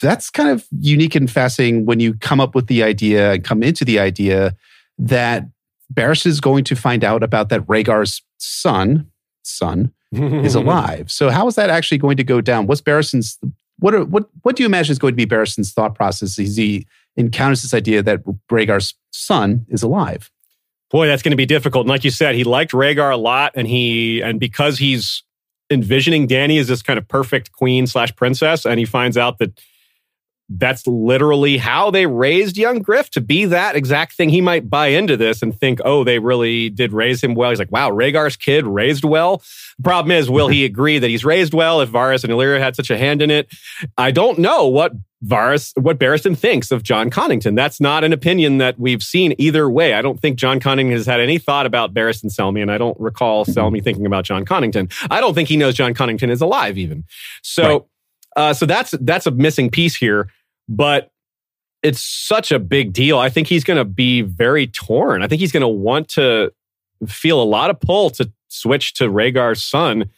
that's 0.00 0.30
kind 0.30 0.50
of 0.50 0.66
unique 0.70 1.16
and 1.16 1.30
fascinating 1.30 1.84
when 1.84 1.98
you 1.98 2.14
come 2.14 2.40
up 2.40 2.54
with 2.54 2.68
the 2.68 2.84
idea 2.84 3.32
and 3.32 3.44
come 3.44 3.62
into 3.62 3.84
the 3.84 3.98
idea 3.98 4.54
that 4.98 5.46
Barristan 5.92 6.26
is 6.26 6.40
going 6.40 6.64
to 6.64 6.76
find 6.76 7.02
out 7.02 7.24
about 7.24 7.48
that 7.48 7.66
Rhaegar's 7.66 8.22
son, 8.38 9.10
son, 9.42 9.92
is 10.12 10.54
alive. 10.62 11.10
So 11.10 11.30
how 11.30 11.46
is 11.48 11.54
that 11.54 11.70
actually 11.70 11.98
going 11.98 12.16
to 12.18 12.24
go 12.24 12.40
down? 12.40 12.66
What's 12.66 12.80
Barristan's 12.80 13.38
what 13.78 13.94
are, 13.94 14.04
what 14.04 14.28
what 14.42 14.56
do 14.56 14.62
you 14.62 14.66
imagine 14.66 14.92
is 14.92 14.98
going 14.98 15.12
to 15.12 15.16
be 15.16 15.24
Barristan's 15.24 15.72
thought 15.72 15.94
process 15.94 16.38
as 16.38 16.56
he 16.56 16.86
encounters 17.16 17.62
this 17.62 17.74
idea 17.74 18.02
that 18.02 18.22
Rhaegar's 18.50 18.94
son 19.10 19.66
is 19.68 19.82
alive? 19.82 20.30
Boy, 20.90 21.06
that's 21.06 21.22
going 21.22 21.32
to 21.32 21.36
be 21.36 21.46
difficult. 21.46 21.84
And 21.84 21.90
like 21.90 22.04
you 22.04 22.10
said, 22.10 22.34
he 22.34 22.44
liked 22.44 22.72
Rhaegar 22.72 23.12
a 23.12 23.16
lot, 23.16 23.52
and 23.54 23.66
he 23.66 24.20
and 24.20 24.38
because 24.38 24.78
he's 24.78 25.22
envisioning 25.70 26.28
Dany 26.28 26.60
as 26.60 26.68
this 26.68 26.82
kind 26.82 26.98
of 26.98 27.08
perfect 27.08 27.52
queen 27.52 27.86
slash 27.86 28.14
princess, 28.14 28.64
and 28.64 28.78
he 28.78 28.84
finds 28.84 29.16
out 29.16 29.38
that 29.38 29.58
that's 30.58 30.86
literally 30.86 31.56
how 31.56 31.90
they 31.90 32.06
raised 32.06 32.56
young 32.56 32.80
Griff 32.80 33.10
to 33.10 33.20
be 33.20 33.44
that 33.46 33.76
exact 33.76 34.14
thing. 34.14 34.28
He 34.28 34.40
might 34.40 34.68
buy 34.68 34.88
into 34.88 35.16
this 35.16 35.42
and 35.42 35.58
think, 35.58 35.80
oh, 35.84 36.04
they 36.04 36.18
really 36.18 36.68
did 36.68 36.92
raise 36.92 37.22
him 37.22 37.34
well. 37.34 37.50
He's 37.50 37.58
like, 37.58 37.72
wow, 37.72 37.90
Rhaegar's 37.90 38.36
kid 38.36 38.66
raised 38.66 39.04
well. 39.04 39.38
The 39.78 39.82
problem 39.82 40.12
is, 40.12 40.28
will 40.28 40.48
he 40.48 40.64
agree 40.64 40.98
that 40.98 41.08
he's 41.08 41.24
raised 41.24 41.54
well 41.54 41.80
if 41.80 41.90
Varys 41.90 42.24
and 42.24 42.32
Illyrio 42.32 42.58
had 42.58 42.76
such 42.76 42.90
a 42.90 42.98
hand 42.98 43.22
in 43.22 43.30
it? 43.30 43.48
I 43.96 44.10
don't 44.10 44.38
know 44.38 44.66
what 44.66 44.92
Varys, 45.24 45.72
what 45.80 45.98
Barristan 45.98 46.36
thinks 46.36 46.70
of 46.70 46.82
Jon 46.82 47.10
Connington. 47.10 47.54
That's 47.54 47.80
not 47.80 48.04
an 48.04 48.12
opinion 48.12 48.58
that 48.58 48.78
we've 48.78 49.02
seen 49.02 49.34
either 49.38 49.70
way. 49.70 49.94
I 49.94 50.02
don't 50.02 50.20
think 50.20 50.36
Jon 50.36 50.58
Connington 50.58 50.92
has 50.92 51.06
had 51.06 51.20
any 51.20 51.38
thought 51.38 51.64
about 51.64 51.94
Barristan 51.94 52.34
Selmy, 52.34 52.60
and 52.60 52.70
I 52.70 52.78
don't 52.78 52.98
recall 53.00 53.44
Selmy 53.44 53.82
thinking 53.82 54.04
about 54.04 54.24
Jon 54.24 54.44
Connington. 54.44 54.92
I 55.10 55.20
don't 55.20 55.34
think 55.34 55.48
he 55.48 55.56
knows 55.56 55.74
Jon 55.74 55.94
Connington 55.94 56.30
is 56.30 56.40
alive 56.40 56.76
even. 56.76 57.04
So, 57.42 57.62
right. 57.62 57.82
uh, 58.36 58.54
so 58.54 58.66
that's 58.66 58.90
that's 59.00 59.26
a 59.26 59.30
missing 59.30 59.70
piece 59.70 59.94
here 59.94 60.28
but 60.68 61.10
it's 61.82 62.00
such 62.00 62.52
a 62.52 62.58
big 62.58 62.92
deal. 62.92 63.18
I 63.18 63.28
think 63.28 63.48
he's 63.48 63.64
going 63.64 63.76
to 63.76 63.84
be 63.84 64.22
very 64.22 64.66
torn. 64.66 65.22
I 65.22 65.26
think 65.26 65.40
he's 65.40 65.52
going 65.52 65.62
to 65.62 65.68
want 65.68 66.08
to 66.10 66.52
feel 67.06 67.42
a 67.42 67.44
lot 67.44 67.70
of 67.70 67.80
pull 67.80 68.10
to 68.10 68.30
switch 68.48 68.94
to 68.94 69.08
Rhaegar's 69.08 69.62
son. 69.62 70.10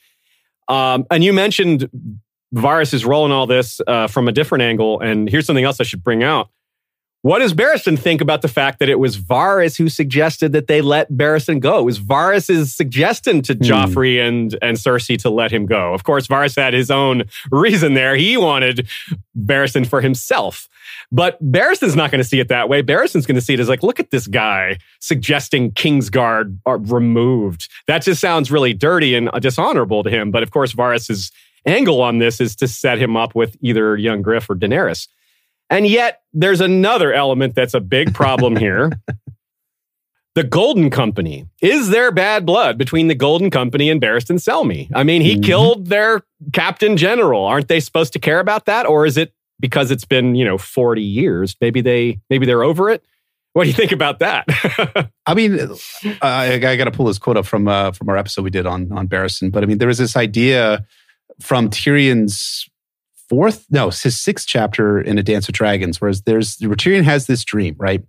Um, 0.69 1.07
and 1.11 1.25
you 1.25 1.33
mentioned 1.33 1.89
Varys' 2.55 3.07
role 3.07 3.25
in 3.27 3.33
all 3.33 3.47
this 3.47 3.81
uh, 3.87 4.07
from 4.07 4.29
a 4.29 4.33
different 4.33 4.63
angle. 4.63 5.01
And 5.01 5.29
here's 5.29 5.47
something 5.47 5.65
else 5.65 5.81
I 5.81 5.85
should 5.85 6.05
bring 6.05 6.23
out. 6.23 6.51
What 7.25 7.39
does 7.39 7.55
Barristan 7.55 7.99
think 7.99 8.21
about 8.21 8.43
the 8.43 8.49
fact 8.49 8.81
that 8.81 8.91
it 8.91 8.99
was 8.99 9.17
Varys 9.17 9.79
who 9.79 9.89
suggested 9.89 10.53
that 10.53 10.67
they 10.67 10.83
let 10.83 11.11
Barristan 11.11 11.59
go? 11.59 11.79
It 11.79 11.85
was 11.85 11.99
Varys' 11.99 12.67
suggestion 12.67 13.41
to 13.45 13.55
hmm. 13.55 13.63
Joffrey 13.63 14.17
mm. 14.17 14.29
and, 14.29 14.59
and 14.61 14.77
Cersei 14.77 15.19
to 15.23 15.31
let 15.31 15.51
him 15.51 15.65
go. 15.65 15.95
Of 15.95 16.05
course, 16.05 16.27
Varys 16.27 16.55
had 16.55 16.75
his 16.75 16.91
own 16.91 17.25
reason 17.51 17.95
there. 17.95 18.15
He 18.15 18.37
wanted 18.37 18.87
Barristan 19.35 19.87
for 19.87 20.03
himself. 20.03 20.69
But 21.11 21.43
Barristan's 21.43 21.97
not 21.97 22.11
going 22.11 22.23
to 22.23 22.29
see 22.29 22.41
it 22.41 22.49
that 22.49 22.69
way. 22.69 22.83
Barristan's 22.83 23.25
going 23.25 23.37
to 23.37 23.41
see 23.41 23.55
it 23.55 23.61
as 23.61 23.71
like, 23.71 23.83
look 23.83 23.99
at 23.99 24.11
this 24.11 24.27
guy 24.27 24.77
suggesting 25.01 25.73
Kingsguard 25.73 26.59
are 26.67 26.77
removed. 26.77 27.71
That 27.87 28.03
just 28.03 28.21
sounds 28.21 28.51
really 28.51 28.75
dirty 28.75 29.15
and 29.15 29.31
dishonorable 29.41 30.03
to 30.03 30.11
him. 30.11 30.31
But 30.31 30.43
of 30.43 30.51
course, 30.51 30.75
Varys' 30.75 31.33
angle 31.65 32.03
on 32.03 32.19
this 32.19 32.39
is 32.39 32.55
to 32.57 32.69
set 32.69 32.99
him 32.99 33.17
up 33.17 33.35
with 33.35 33.57
either 33.63 33.97
young 33.97 34.21
Griff 34.21 34.51
or 34.51 34.57
Daenerys. 34.57 35.09
And 35.71 35.87
yet, 35.87 36.23
there's 36.33 36.61
another 36.61 37.13
element 37.13 37.55
that's 37.55 37.75
a 37.75 37.81
big 37.81 38.15
problem 38.15 38.57
here. 38.57 38.93
the 40.35 40.45
Golden 40.45 40.91
Company. 40.91 41.47
Is 41.63 41.91
there 41.91 42.11
bad 42.11 42.45
blood 42.45 42.77
between 42.77 43.09
the 43.09 43.15
Golden 43.15 43.51
Company 43.51 43.89
and 43.89 44.01
Barristan 44.01 44.39
Selmy? 44.39 44.91
I 44.95 45.05
mean, 45.05 45.23
he 45.23 45.35
mm-hmm. 45.35 45.43
killed 45.43 45.87
their 45.87 46.23
captain 46.53 46.97
general. 46.97 47.45
Aren't 47.45 47.69
they 47.69 47.81
supposed 47.81 48.13
to 48.15 48.19
care 48.19 48.41
about 48.41 48.67
that? 48.67 48.87
Or 48.87 49.07
is 49.07 49.17
it 49.17 49.33
because 49.61 49.91
it's 49.91 50.05
been, 50.05 50.35
you 50.35 50.45
know, 50.45 50.59
40 50.59 51.03
years? 51.03 51.57
Maybe 51.61 51.81
they 51.81 52.21
maybe 52.31 52.47
they're 52.47 52.65
over 52.65 52.91
it. 52.91 53.05
What 53.53 53.63
do 53.63 53.69
you 53.69 53.75
think 53.75 53.93
about 53.93 54.19
that? 54.19 54.47
I 55.27 55.35
mean, 55.35 55.57
I, 56.21 56.55
I 56.55 56.77
got 56.77 56.85
to 56.85 56.91
pull 56.91 57.07
this 57.07 57.21
quote 57.21 57.37
up 57.37 57.47
from 57.47 57.69
uh, 57.69 57.93
from 57.93 58.09
our 58.09 58.17
episode 58.17 58.43
we 58.43 58.51
did 58.51 58.67
on 58.67 58.91
on 58.91 59.07
Barristan. 59.07 59.53
But 59.53 59.63
I 59.63 59.67
mean, 59.67 59.79
there 59.79 59.89
was 59.89 59.99
this 59.99 60.17
idea 60.17 60.85
from 61.41 61.71
Tyrion's 61.71 62.69
fourth, 63.29 63.67
no, 63.71 63.91
his 63.91 64.21
sixth 64.21 64.47
chapter 64.47 65.01
in 65.01 65.19
A 65.19 65.23
Dance 65.23 65.47
with 65.47 65.57
Dragons, 65.57 66.01
whereas 66.01 66.23
there's 66.23 66.57
Tyrion 66.57 67.05
has 67.05 67.27
this 67.27 67.45
dream, 67.45 67.75
right? 67.79 68.03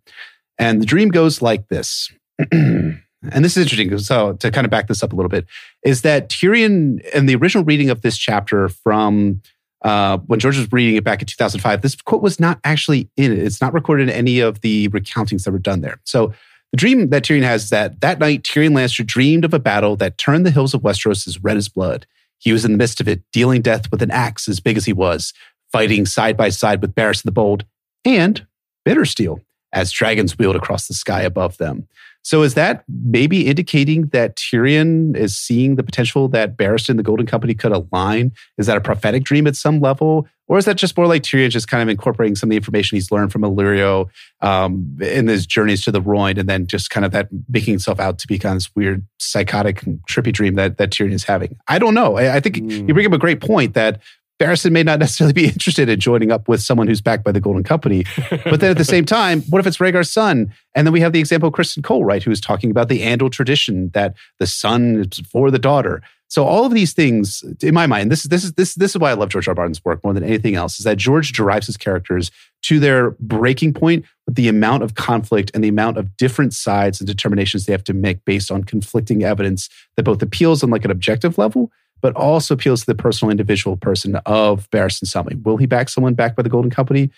And 0.57 0.81
the 0.81 0.85
dream 0.85 1.09
goes 1.09 1.41
like 1.41 1.67
this. 1.67 2.11
and 2.51 3.01
this 3.21 3.57
is 3.57 3.63
interesting. 3.63 3.97
So 3.99 4.33
to 4.33 4.51
kind 4.51 4.65
of 4.65 4.71
back 4.71 4.87
this 4.87 5.03
up 5.03 5.13
a 5.13 5.15
little 5.15 5.29
bit, 5.29 5.45
is 5.83 6.01
that 6.03 6.29
Tyrion 6.29 7.01
in 7.13 7.25
the 7.25 7.35
original 7.35 7.63
reading 7.63 7.89
of 7.89 8.01
this 8.01 8.17
chapter 8.17 8.69
from 8.69 9.41
uh, 9.81 10.17
when 10.25 10.39
George 10.39 10.57
was 10.57 10.71
reading 10.71 10.95
it 10.95 11.03
back 11.03 11.21
in 11.21 11.27
2005, 11.27 11.81
this 11.81 11.95
quote 11.95 12.21
was 12.21 12.39
not 12.39 12.59
actually 12.63 13.09
in 13.17 13.31
it. 13.31 13.39
It's 13.39 13.61
not 13.61 13.73
recorded 13.73 14.09
in 14.09 14.15
any 14.15 14.39
of 14.39 14.61
the 14.61 14.89
recountings 14.89 15.43
that 15.43 15.51
were 15.51 15.59
done 15.59 15.81
there. 15.81 15.99
So 16.05 16.33
the 16.71 16.77
dream 16.77 17.09
that 17.09 17.23
Tyrion 17.23 17.43
has 17.43 17.65
is 17.65 17.69
that 17.69 18.01
that 18.01 18.19
night 18.19 18.43
Tyrion 18.43 18.71
Lannister 18.71 19.05
dreamed 19.05 19.45
of 19.45 19.53
a 19.53 19.59
battle 19.59 19.95
that 19.97 20.17
turned 20.17 20.45
the 20.45 20.51
hills 20.51 20.73
of 20.73 20.81
Westeros 20.81 21.27
as 21.27 21.43
red 21.43 21.57
as 21.57 21.69
blood. 21.69 22.07
He 22.39 22.51
was 22.51 22.65
in 22.65 22.71
the 22.71 22.77
midst 22.77 23.01
of 23.01 23.07
it, 23.07 23.23
dealing 23.31 23.61
death 23.61 23.91
with 23.91 24.01
an 24.01 24.11
axe 24.11 24.47
as 24.47 24.59
big 24.59 24.77
as 24.77 24.85
he 24.85 24.93
was, 24.93 25.33
fighting 25.71 26.05
side 26.05 26.37
by 26.37 26.49
side 26.49 26.81
with 26.81 26.95
Barristan 26.95 27.23
the 27.23 27.31
Bold 27.31 27.65
and 28.03 28.45
Bittersteel 28.87 29.41
as 29.73 29.91
dragons 29.91 30.37
wheeled 30.37 30.55
across 30.55 30.87
the 30.87 30.93
sky 30.93 31.21
above 31.21 31.57
them. 31.57 31.87
So 32.23 32.41
is 32.41 32.55
that 32.55 32.83
maybe 32.87 33.47
indicating 33.47 34.07
that 34.07 34.35
Tyrion 34.35 35.15
is 35.15 35.37
seeing 35.37 35.75
the 35.75 35.83
potential 35.83 36.27
that 36.29 36.57
Barristan 36.57 36.89
and 36.89 36.99
the 36.99 37.03
Golden 37.03 37.27
Company 37.27 37.53
could 37.53 37.71
align? 37.71 38.31
Is 38.57 38.65
that 38.65 38.77
a 38.77 38.81
prophetic 38.81 39.23
dream 39.23 39.45
at 39.45 39.55
some 39.55 39.79
level? 39.79 40.27
Or 40.47 40.57
is 40.57 40.65
that 40.65 40.75
just 40.75 40.95
more 40.95 41.07
like 41.07 41.23
Tyrion 41.23 41.49
just 41.49 41.67
kind 41.67 41.81
of 41.81 41.89
incorporating 41.89 42.35
some 42.35 42.47
of 42.47 42.51
the 42.51 42.57
information 42.57 42.95
he's 42.95 43.11
learned 43.11 43.31
from 43.31 43.41
Illyrio 43.41 44.09
um, 44.41 44.97
in 45.01 45.27
his 45.27 45.45
journeys 45.45 45.83
to 45.85 45.91
the 45.91 46.01
Rhoyne 46.01 46.37
and 46.37 46.47
then 46.47 46.67
just 46.67 46.89
kind 46.89 47.05
of 47.05 47.11
that 47.13 47.29
making 47.49 47.73
himself 47.73 47.99
out 47.99 48.19
to 48.19 48.27
be 48.27 48.37
kind 48.37 48.53
of 48.53 48.57
this 48.57 48.75
weird, 48.75 49.05
psychotic, 49.17 49.81
trippy 50.07 50.31
dream 50.31 50.55
that, 50.55 50.77
that 50.77 50.91
Tyrion 50.91 51.13
is 51.13 51.23
having? 51.23 51.57
I 51.67 51.79
don't 51.79 51.95
know. 51.95 52.17
I, 52.17 52.35
I 52.35 52.39
think 52.39 52.57
mm. 52.57 52.87
you 52.87 52.93
bring 52.93 53.07
up 53.07 53.13
a 53.13 53.17
great 53.17 53.41
point 53.41 53.73
that 53.73 54.01
Barristan 54.39 54.71
may 54.71 54.83
not 54.83 54.99
necessarily 54.99 55.33
be 55.33 55.45
interested 55.45 55.89
in 55.89 55.99
joining 55.99 56.31
up 56.31 56.47
with 56.47 56.61
someone 56.61 56.87
who's 56.87 57.01
backed 57.01 57.23
by 57.23 57.31
the 57.31 57.39
Golden 57.39 57.63
Company. 57.63 58.05
But 58.29 58.59
then 58.59 58.71
at 58.71 58.77
the 58.77 58.85
same 58.85 59.05
time, 59.05 59.41
what 59.43 59.59
if 59.59 59.67
it's 59.67 59.77
Rhaegar's 59.77 60.11
son? 60.11 60.53
And 60.75 60.85
then 60.85 60.91
we 60.91 60.99
have 60.99 61.13
the 61.13 61.19
example 61.19 61.47
of 61.47 61.55
Criston 61.55 61.83
Cole, 61.83 62.03
right, 62.03 62.21
who 62.21 62.31
is 62.31 62.41
talking 62.41 62.69
about 62.69 62.89
the 62.89 63.01
Andal 63.01 63.31
tradition 63.31 63.89
that 63.93 64.13
the 64.39 64.47
son 64.47 64.97
is 64.97 65.19
for 65.31 65.51
the 65.51 65.59
daughter. 65.59 66.01
So 66.35 66.43
all 66.43 66.65
of 66.65 66.73
these 66.73 66.91
things, 66.91 67.45
in 67.61 67.73
my 67.73 67.87
mind, 67.87 68.11
this 68.11 68.25
is 68.25 68.29
this 68.29 68.43
is 68.43 68.51
this 68.55 68.75
this 68.75 68.91
is 68.91 68.97
why 68.97 69.09
I 69.09 69.13
love 69.13 69.29
George 69.29 69.47
R. 69.47 69.53
R. 69.53 69.55
Martin's 69.55 69.85
work 69.85 70.03
more 70.03 70.13
than 70.13 70.21
anything 70.21 70.55
else, 70.55 70.77
is 70.79 70.83
that 70.83 70.97
George 70.97 71.31
derives 71.31 71.67
his 71.67 71.77
characters 71.77 72.29
to 72.63 72.77
their 72.77 73.11
breaking 73.21 73.73
point 73.73 74.03
with 74.25 74.35
the 74.35 74.49
amount 74.49 74.83
of 74.83 74.95
conflict 74.95 75.49
and 75.53 75.63
the 75.63 75.69
amount 75.69 75.95
of 75.95 76.17
different 76.17 76.53
sides 76.53 76.99
and 76.99 77.07
determinations 77.07 77.65
they 77.65 77.71
have 77.71 77.85
to 77.85 77.93
make 77.93 78.25
based 78.25 78.51
on 78.51 78.65
conflicting 78.65 79.23
evidence 79.23 79.69
that 79.95 80.03
both 80.03 80.21
appeals 80.21 80.61
on 80.61 80.69
like 80.69 80.83
an 80.83 80.91
objective 80.91 81.37
level 81.37 81.71
but 82.01 82.13
also 82.17 82.53
appeals 82.53 82.81
to 82.81 82.87
the 82.87 82.95
personal 82.95 83.31
individual 83.31 83.77
person 83.77 84.17
of 84.25 84.69
Barristan 84.71 85.05
Selmy. 85.05 85.41
Will 85.43 85.55
he 85.55 85.67
back 85.67 85.87
someone 85.87 86.15
backed 86.15 86.35
by 86.35 86.43
the 86.43 86.49
Golden 86.49 86.69
Company? 86.69 87.11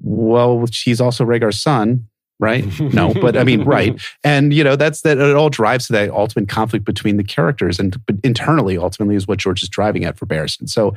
Well, 0.00 0.66
she's 0.66 1.00
also 1.00 1.24
Rhaegar's 1.24 1.58
son, 1.58 2.06
right? 2.42 2.66
no, 2.92 3.14
but 3.14 3.36
I 3.36 3.44
mean, 3.44 3.62
right. 3.62 3.98
And 4.24 4.52
you 4.52 4.64
know, 4.64 4.76
that's 4.76 5.02
that 5.02 5.16
it 5.16 5.34
all 5.36 5.48
drives 5.48 5.86
to 5.86 5.92
that 5.94 6.10
ultimate 6.10 6.48
conflict 6.48 6.84
between 6.84 7.16
the 7.16 7.24
characters 7.24 7.78
and 7.78 7.96
internally 8.22 8.76
ultimately 8.76 9.14
is 9.14 9.26
what 9.26 9.38
George 9.38 9.62
is 9.62 9.68
driving 9.68 10.04
at 10.04 10.18
for 10.18 10.26
Barristan. 10.26 10.68
So 10.68 10.94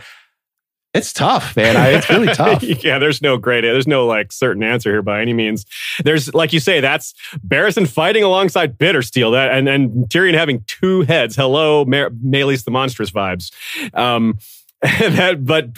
it's 0.96 1.14
tough, 1.14 1.56
man. 1.56 1.78
I, 1.78 1.90
it's 1.90 2.10
really 2.10 2.34
tough. 2.34 2.64
yeah, 2.84 2.98
there's 2.98 3.22
no 3.22 3.38
great, 3.38 3.62
there's 3.62 3.86
no 3.88 4.08
like 4.08 4.32
certain 4.32 4.64
answer 4.64 4.90
here 4.90 5.02
by 5.02 5.22
any 5.22 5.34
means. 5.34 5.66
There's 6.04 6.34
like 6.34 6.52
you 6.52 6.60
say, 6.60 6.80
that's 6.80 7.14
Barristan 7.48 7.88
fighting 7.88 8.24
alongside 8.24 8.78
Bittersteel, 8.78 9.34
that 9.34 9.52
and 9.52 9.70
and 9.70 10.10
Tyrion 10.10 10.34
having 10.34 10.64
two 10.68 11.02
heads. 11.02 11.36
Hello, 11.36 11.86
Mar- 11.86 12.10
Maelys 12.10 12.64
the 12.64 12.72
monstrous 12.72 13.12
vibes. 13.12 13.52
Um, 13.94 14.40
that, 14.82 15.46
but 15.46 15.78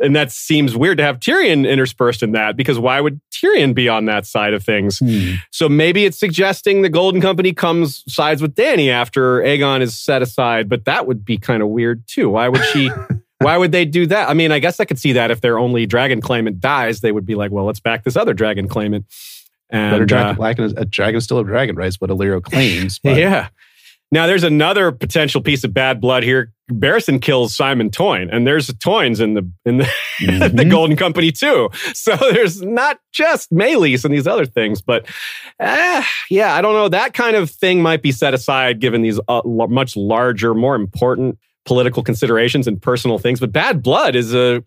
and 0.00 0.14
that 0.14 0.30
seems 0.30 0.76
weird 0.76 0.98
to 0.98 1.04
have 1.04 1.18
Tyrion 1.18 1.68
interspersed 1.68 2.22
in 2.22 2.32
that 2.32 2.56
because 2.56 2.78
why 2.78 3.00
would 3.00 3.20
Tyrion 3.30 3.74
be 3.74 3.88
on 3.88 4.04
that 4.06 4.26
side 4.26 4.54
of 4.54 4.62
things? 4.62 4.98
Hmm. 4.98 5.34
So 5.50 5.68
maybe 5.68 6.04
it's 6.04 6.18
suggesting 6.18 6.82
the 6.82 6.88
Golden 6.88 7.20
Company 7.20 7.52
comes 7.52 8.04
sides 8.12 8.40
with 8.40 8.54
Dany 8.54 8.90
after 8.90 9.40
Aegon 9.40 9.80
is 9.80 9.98
set 9.98 10.22
aside, 10.22 10.68
but 10.68 10.84
that 10.84 11.06
would 11.06 11.24
be 11.24 11.38
kind 11.38 11.62
of 11.62 11.68
weird 11.68 12.06
too. 12.06 12.30
Why 12.30 12.48
would 12.48 12.64
she? 12.66 12.90
Why 13.40 13.56
would 13.56 13.70
they 13.70 13.84
do 13.84 14.04
that? 14.06 14.28
I 14.28 14.34
mean, 14.34 14.50
I 14.50 14.58
guess 14.58 14.80
I 14.80 14.84
could 14.84 14.98
see 14.98 15.12
that 15.12 15.30
if 15.30 15.40
their 15.40 15.60
only 15.60 15.86
dragon 15.86 16.20
claimant 16.20 16.58
dies, 16.58 17.02
they 17.02 17.12
would 17.12 17.24
be 17.24 17.36
like, 17.36 17.52
well, 17.52 17.64
let's 17.64 17.78
back 17.78 18.02
this 18.02 18.16
other 18.16 18.34
dragon 18.34 18.66
claimant. 18.66 19.06
And, 19.70 19.92
Better 19.92 20.06
dragon, 20.06 20.30
uh, 20.30 20.34
black 20.34 20.58
and 20.58 20.76
a 20.76 20.84
dragon 20.84 21.18
is 21.18 21.24
still 21.24 21.38
a 21.38 21.44
dragon, 21.44 21.76
right? 21.76 21.86
Is 21.86 22.00
what 22.00 22.10
Illyrio 22.10 22.42
claims. 22.42 22.98
yeah. 23.04 23.48
Now, 24.10 24.26
there's 24.26 24.44
another 24.44 24.90
potential 24.90 25.42
piece 25.42 25.64
of 25.64 25.74
bad 25.74 26.00
blood 26.00 26.22
here. 26.22 26.52
Barristan 26.70 27.20
kills 27.20 27.54
Simon 27.54 27.90
Toyne, 27.90 28.28
and 28.30 28.46
there's 28.46 28.68
Toynes 28.68 29.20
in 29.20 29.34
the 29.34 29.50
in 29.64 29.78
the, 29.78 29.84
mm-hmm. 30.20 30.56
the 30.56 30.64
Golden 30.64 30.96
Company 30.96 31.32
too. 31.32 31.70
So 31.94 32.16
there's 32.32 32.62
not 32.62 32.98
just 33.12 33.50
Maelys 33.50 34.04
and 34.04 34.12
these 34.12 34.26
other 34.26 34.46
things, 34.46 34.82
but 34.82 35.06
uh, 35.60 36.02
yeah, 36.30 36.54
I 36.54 36.60
don't 36.60 36.74
know. 36.74 36.88
That 36.88 37.14
kind 37.14 37.36
of 37.36 37.50
thing 37.50 37.82
might 37.82 38.02
be 38.02 38.12
set 38.12 38.34
aside 38.34 38.80
given 38.80 39.02
these 39.02 39.18
uh, 39.28 39.42
much 39.44 39.96
larger, 39.96 40.54
more 40.54 40.74
important 40.74 41.38
political 41.64 42.02
considerations 42.02 42.66
and 42.66 42.80
personal 42.80 43.18
things. 43.18 43.40
But 43.40 43.52
bad 43.52 43.82
blood 43.82 44.14
is 44.14 44.34
a 44.34 44.62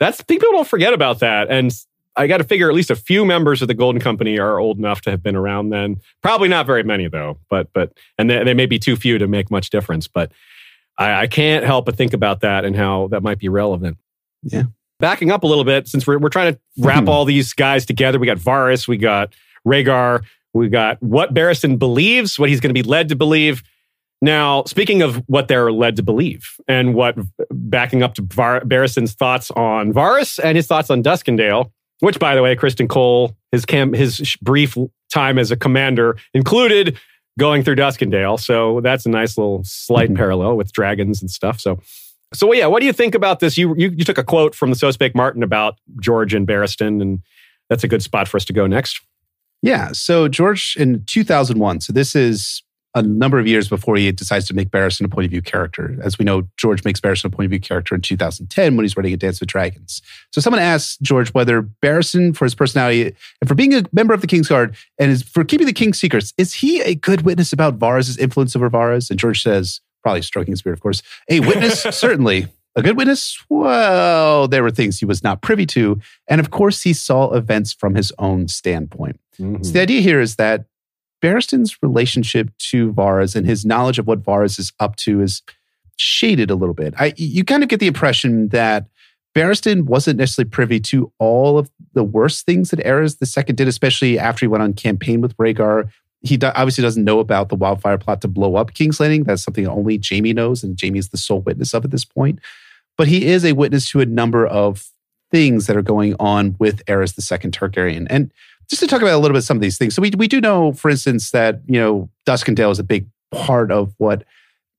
that's 0.00 0.22
people 0.22 0.50
don't 0.52 0.68
forget 0.68 0.92
about 0.92 1.20
that, 1.20 1.50
and 1.50 1.72
I 2.16 2.26
got 2.26 2.38
to 2.38 2.44
figure 2.44 2.68
at 2.68 2.74
least 2.74 2.90
a 2.90 2.96
few 2.96 3.24
members 3.24 3.60
of 3.60 3.68
the 3.68 3.74
Golden 3.74 4.00
Company 4.00 4.38
are 4.38 4.58
old 4.58 4.78
enough 4.78 5.00
to 5.02 5.10
have 5.10 5.22
been 5.22 5.34
around 5.34 5.70
then. 5.70 6.00
Probably 6.22 6.48
not 6.48 6.66
very 6.66 6.82
many 6.82 7.08
though, 7.08 7.38
but 7.50 7.72
but 7.72 7.92
and 8.18 8.30
they, 8.30 8.44
they 8.44 8.54
may 8.54 8.66
be 8.66 8.78
too 8.78 8.96
few 8.96 9.18
to 9.18 9.26
make 9.26 9.50
much 9.50 9.70
difference. 9.70 10.06
But 10.06 10.32
I, 10.96 11.22
I, 11.22 11.26
can't 11.26 11.64
help 11.64 11.86
but 11.86 11.96
think 11.96 12.12
about 12.12 12.40
that 12.40 12.64
and 12.64 12.76
how 12.76 13.08
that 13.08 13.22
might 13.22 13.38
be 13.38 13.48
relevant. 13.48 13.98
Yeah. 14.44 14.64
Backing 15.00 15.32
up 15.32 15.42
a 15.42 15.46
little 15.46 15.64
bit, 15.64 15.88
since 15.88 16.06
we're 16.06 16.18
we're 16.18 16.28
trying 16.28 16.54
to 16.54 16.60
wrap 16.78 17.02
hmm. 17.02 17.08
all 17.08 17.24
these 17.24 17.52
guys 17.52 17.84
together, 17.84 18.18
we 18.18 18.26
got 18.26 18.38
Varys, 18.38 18.86
we 18.86 18.96
got 18.96 19.34
Rhaegar, 19.66 20.22
we 20.52 20.68
got 20.68 21.02
what 21.02 21.34
Barristan 21.34 21.78
believes, 21.78 22.38
what 22.38 22.48
he's 22.48 22.60
going 22.60 22.72
to 22.72 22.80
be 22.80 22.88
led 22.88 23.08
to 23.08 23.16
believe. 23.16 23.62
Now, 24.22 24.64
speaking 24.64 25.02
of 25.02 25.16
what 25.26 25.48
they're 25.48 25.72
led 25.72 25.96
to 25.96 26.02
believe 26.02 26.54
and 26.68 26.94
what 26.94 27.18
backing 27.50 28.02
up 28.02 28.14
to 28.14 28.22
Var- 28.22 28.64
Barristan's 28.64 29.12
thoughts 29.12 29.50
on 29.50 29.92
Varys 29.92 30.38
and 30.42 30.56
his 30.56 30.66
thoughts 30.66 30.88
on 30.88 31.02
Duskendale, 31.02 31.70
which, 32.00 32.18
by 32.18 32.34
the 32.34 32.42
way, 32.42 32.54
Criston 32.56 32.88
Cole, 32.88 33.36
his 33.52 33.64
cam- 33.64 33.92
his 33.92 34.36
brief 34.42 34.76
time 35.12 35.38
as 35.38 35.50
a 35.50 35.56
commander 35.56 36.16
included 36.32 36.98
going 37.38 37.62
through 37.62 37.76
Duskendale. 37.76 38.38
So 38.38 38.80
that's 38.80 39.06
a 39.06 39.08
nice 39.08 39.36
little 39.36 39.62
slight 39.64 40.08
mm-hmm. 40.08 40.16
parallel 40.16 40.56
with 40.56 40.72
dragons 40.72 41.20
and 41.20 41.30
stuff. 41.30 41.60
So, 41.60 41.80
so 42.32 42.52
yeah, 42.52 42.66
what 42.66 42.80
do 42.80 42.86
you 42.86 42.92
think 42.92 43.14
about 43.14 43.40
this? 43.40 43.56
You 43.56 43.74
you, 43.76 43.90
you 43.90 44.04
took 44.04 44.18
a 44.18 44.24
quote 44.24 44.54
from 44.54 44.70
the 44.70 44.76
So 44.76 44.90
Spake 44.90 45.14
Martin 45.14 45.42
about 45.42 45.78
George 46.00 46.34
and 46.34 46.46
Barristan, 46.46 47.00
and 47.00 47.20
that's 47.68 47.84
a 47.84 47.88
good 47.88 48.02
spot 48.02 48.28
for 48.28 48.36
us 48.36 48.44
to 48.46 48.52
go 48.52 48.66
next. 48.66 49.00
Yeah. 49.62 49.92
So 49.92 50.28
George 50.28 50.76
in 50.78 51.04
2001. 51.06 51.80
So 51.80 51.92
this 51.92 52.14
is 52.14 52.62
a 52.94 53.02
number 53.02 53.38
of 53.38 53.46
years 53.46 53.68
before 53.68 53.96
he 53.96 54.10
decides 54.12 54.46
to 54.46 54.54
make 54.54 54.70
Barristan 54.70 55.04
a 55.04 55.08
point 55.08 55.24
of 55.24 55.30
view 55.30 55.42
character. 55.42 55.96
As 56.02 56.18
we 56.18 56.24
know, 56.24 56.46
George 56.56 56.84
makes 56.84 57.00
Barristan 57.00 57.24
a 57.24 57.30
point 57.30 57.46
of 57.46 57.50
view 57.50 57.60
character 57.60 57.94
in 57.94 58.00
2010 58.00 58.76
when 58.76 58.84
he's 58.84 58.96
writing 58.96 59.12
A 59.12 59.16
Dance 59.16 59.40
with 59.40 59.48
Dragons. 59.48 60.00
So 60.32 60.40
someone 60.40 60.62
asked 60.62 61.02
George 61.02 61.30
whether 61.34 61.62
Barristan, 61.62 62.36
for 62.36 62.44
his 62.44 62.54
personality 62.54 63.14
and 63.40 63.48
for 63.48 63.54
being 63.54 63.74
a 63.74 63.84
member 63.92 64.14
of 64.14 64.20
the 64.20 64.26
Kingsguard 64.28 64.76
and 64.98 65.10
is, 65.10 65.22
for 65.22 65.44
keeping 65.44 65.66
the 65.66 65.72
king's 65.72 65.98
secrets, 65.98 66.32
is 66.38 66.54
he 66.54 66.80
a 66.82 66.94
good 66.94 67.22
witness 67.22 67.52
about 67.52 67.78
Varys' 67.78 68.18
influence 68.18 68.54
over 68.54 68.70
Varys? 68.70 69.10
And 69.10 69.18
George 69.18 69.42
says, 69.42 69.80
probably 70.02 70.22
stroking 70.22 70.52
his 70.52 70.62
beard, 70.62 70.74
of 70.74 70.80
course, 70.80 71.02
a 71.28 71.40
witness, 71.40 71.82
certainly. 71.90 72.46
A 72.76 72.82
good 72.82 72.96
witness? 72.96 73.38
Well, 73.48 74.48
there 74.48 74.62
were 74.62 74.70
things 74.70 74.98
he 74.98 75.04
was 75.04 75.22
not 75.22 75.42
privy 75.42 75.64
to. 75.66 76.00
And 76.28 76.40
of 76.40 76.50
course, 76.50 76.82
he 76.82 76.92
saw 76.92 77.32
events 77.32 77.72
from 77.72 77.94
his 77.94 78.12
own 78.18 78.48
standpoint. 78.48 79.20
Mm-hmm. 79.38 79.62
So 79.62 79.72
the 79.72 79.80
idea 79.80 80.00
here 80.00 80.20
is 80.20 80.36
that 80.36 80.66
Barristan's 81.24 81.82
relationship 81.82 82.50
to 82.58 82.92
Varys 82.92 83.34
and 83.34 83.46
his 83.46 83.64
knowledge 83.64 83.98
of 83.98 84.06
what 84.06 84.22
Varys 84.22 84.58
is 84.58 84.74
up 84.78 84.94
to 84.96 85.22
is 85.22 85.40
shaded 85.96 86.50
a 86.50 86.54
little 86.54 86.74
bit. 86.74 86.92
I, 86.98 87.14
you 87.16 87.44
kind 87.44 87.62
of 87.62 87.70
get 87.70 87.80
the 87.80 87.86
impression 87.86 88.48
that 88.48 88.88
Barristan 89.34 89.84
wasn't 89.84 90.18
necessarily 90.18 90.50
privy 90.50 90.80
to 90.80 91.10
all 91.18 91.56
of 91.56 91.70
the 91.94 92.04
worst 92.04 92.44
things 92.44 92.70
that 92.70 92.80
Aerys 92.80 93.16
II 93.22 93.54
did, 93.54 93.66
especially 93.66 94.18
after 94.18 94.40
he 94.40 94.48
went 94.48 94.62
on 94.62 94.74
campaign 94.74 95.22
with 95.22 95.34
Rhaegar. 95.38 95.88
He 96.20 96.36
do- 96.36 96.52
obviously 96.54 96.82
doesn't 96.82 97.04
know 97.04 97.20
about 97.20 97.48
the 97.48 97.56
wildfire 97.56 97.96
plot 97.96 98.20
to 98.20 98.28
blow 98.28 98.56
up 98.56 98.74
King's 98.74 99.00
Landing. 99.00 99.24
That's 99.24 99.42
something 99.42 99.66
only 99.66 99.98
Jaime 100.06 100.34
knows, 100.34 100.62
and 100.62 100.78
Jaime 100.78 100.98
is 100.98 101.08
the 101.08 101.16
sole 101.16 101.40
witness 101.40 101.72
of 101.72 101.86
at 101.86 101.90
this 101.90 102.04
point. 102.04 102.38
But 102.98 103.08
he 103.08 103.24
is 103.24 103.46
a 103.46 103.52
witness 103.52 103.88
to 103.90 104.00
a 104.02 104.06
number 104.06 104.46
of 104.46 104.90
things 105.30 105.68
that 105.68 105.76
are 105.76 105.82
going 105.82 106.16
on 106.20 106.54
with 106.58 106.84
Aerys 106.84 107.18
II 107.18 107.50
Targaryen. 107.50 108.06
And 108.10 108.30
just 108.68 108.80
to 108.80 108.86
talk 108.86 109.02
about 109.02 109.14
a 109.14 109.18
little 109.18 109.34
bit 109.34 109.42
some 109.42 109.56
of 109.56 109.60
these 109.60 109.78
things. 109.78 109.94
So 109.94 110.02
we 110.02 110.10
we 110.16 110.28
do 110.28 110.40
know, 110.40 110.72
for 110.72 110.90
instance, 110.90 111.30
that 111.30 111.60
you 111.66 111.78
know 111.78 112.08
Duskendale 112.26 112.70
is 112.70 112.78
a 112.78 112.84
big 112.84 113.06
part 113.30 113.70
of 113.70 113.94
what 113.98 114.24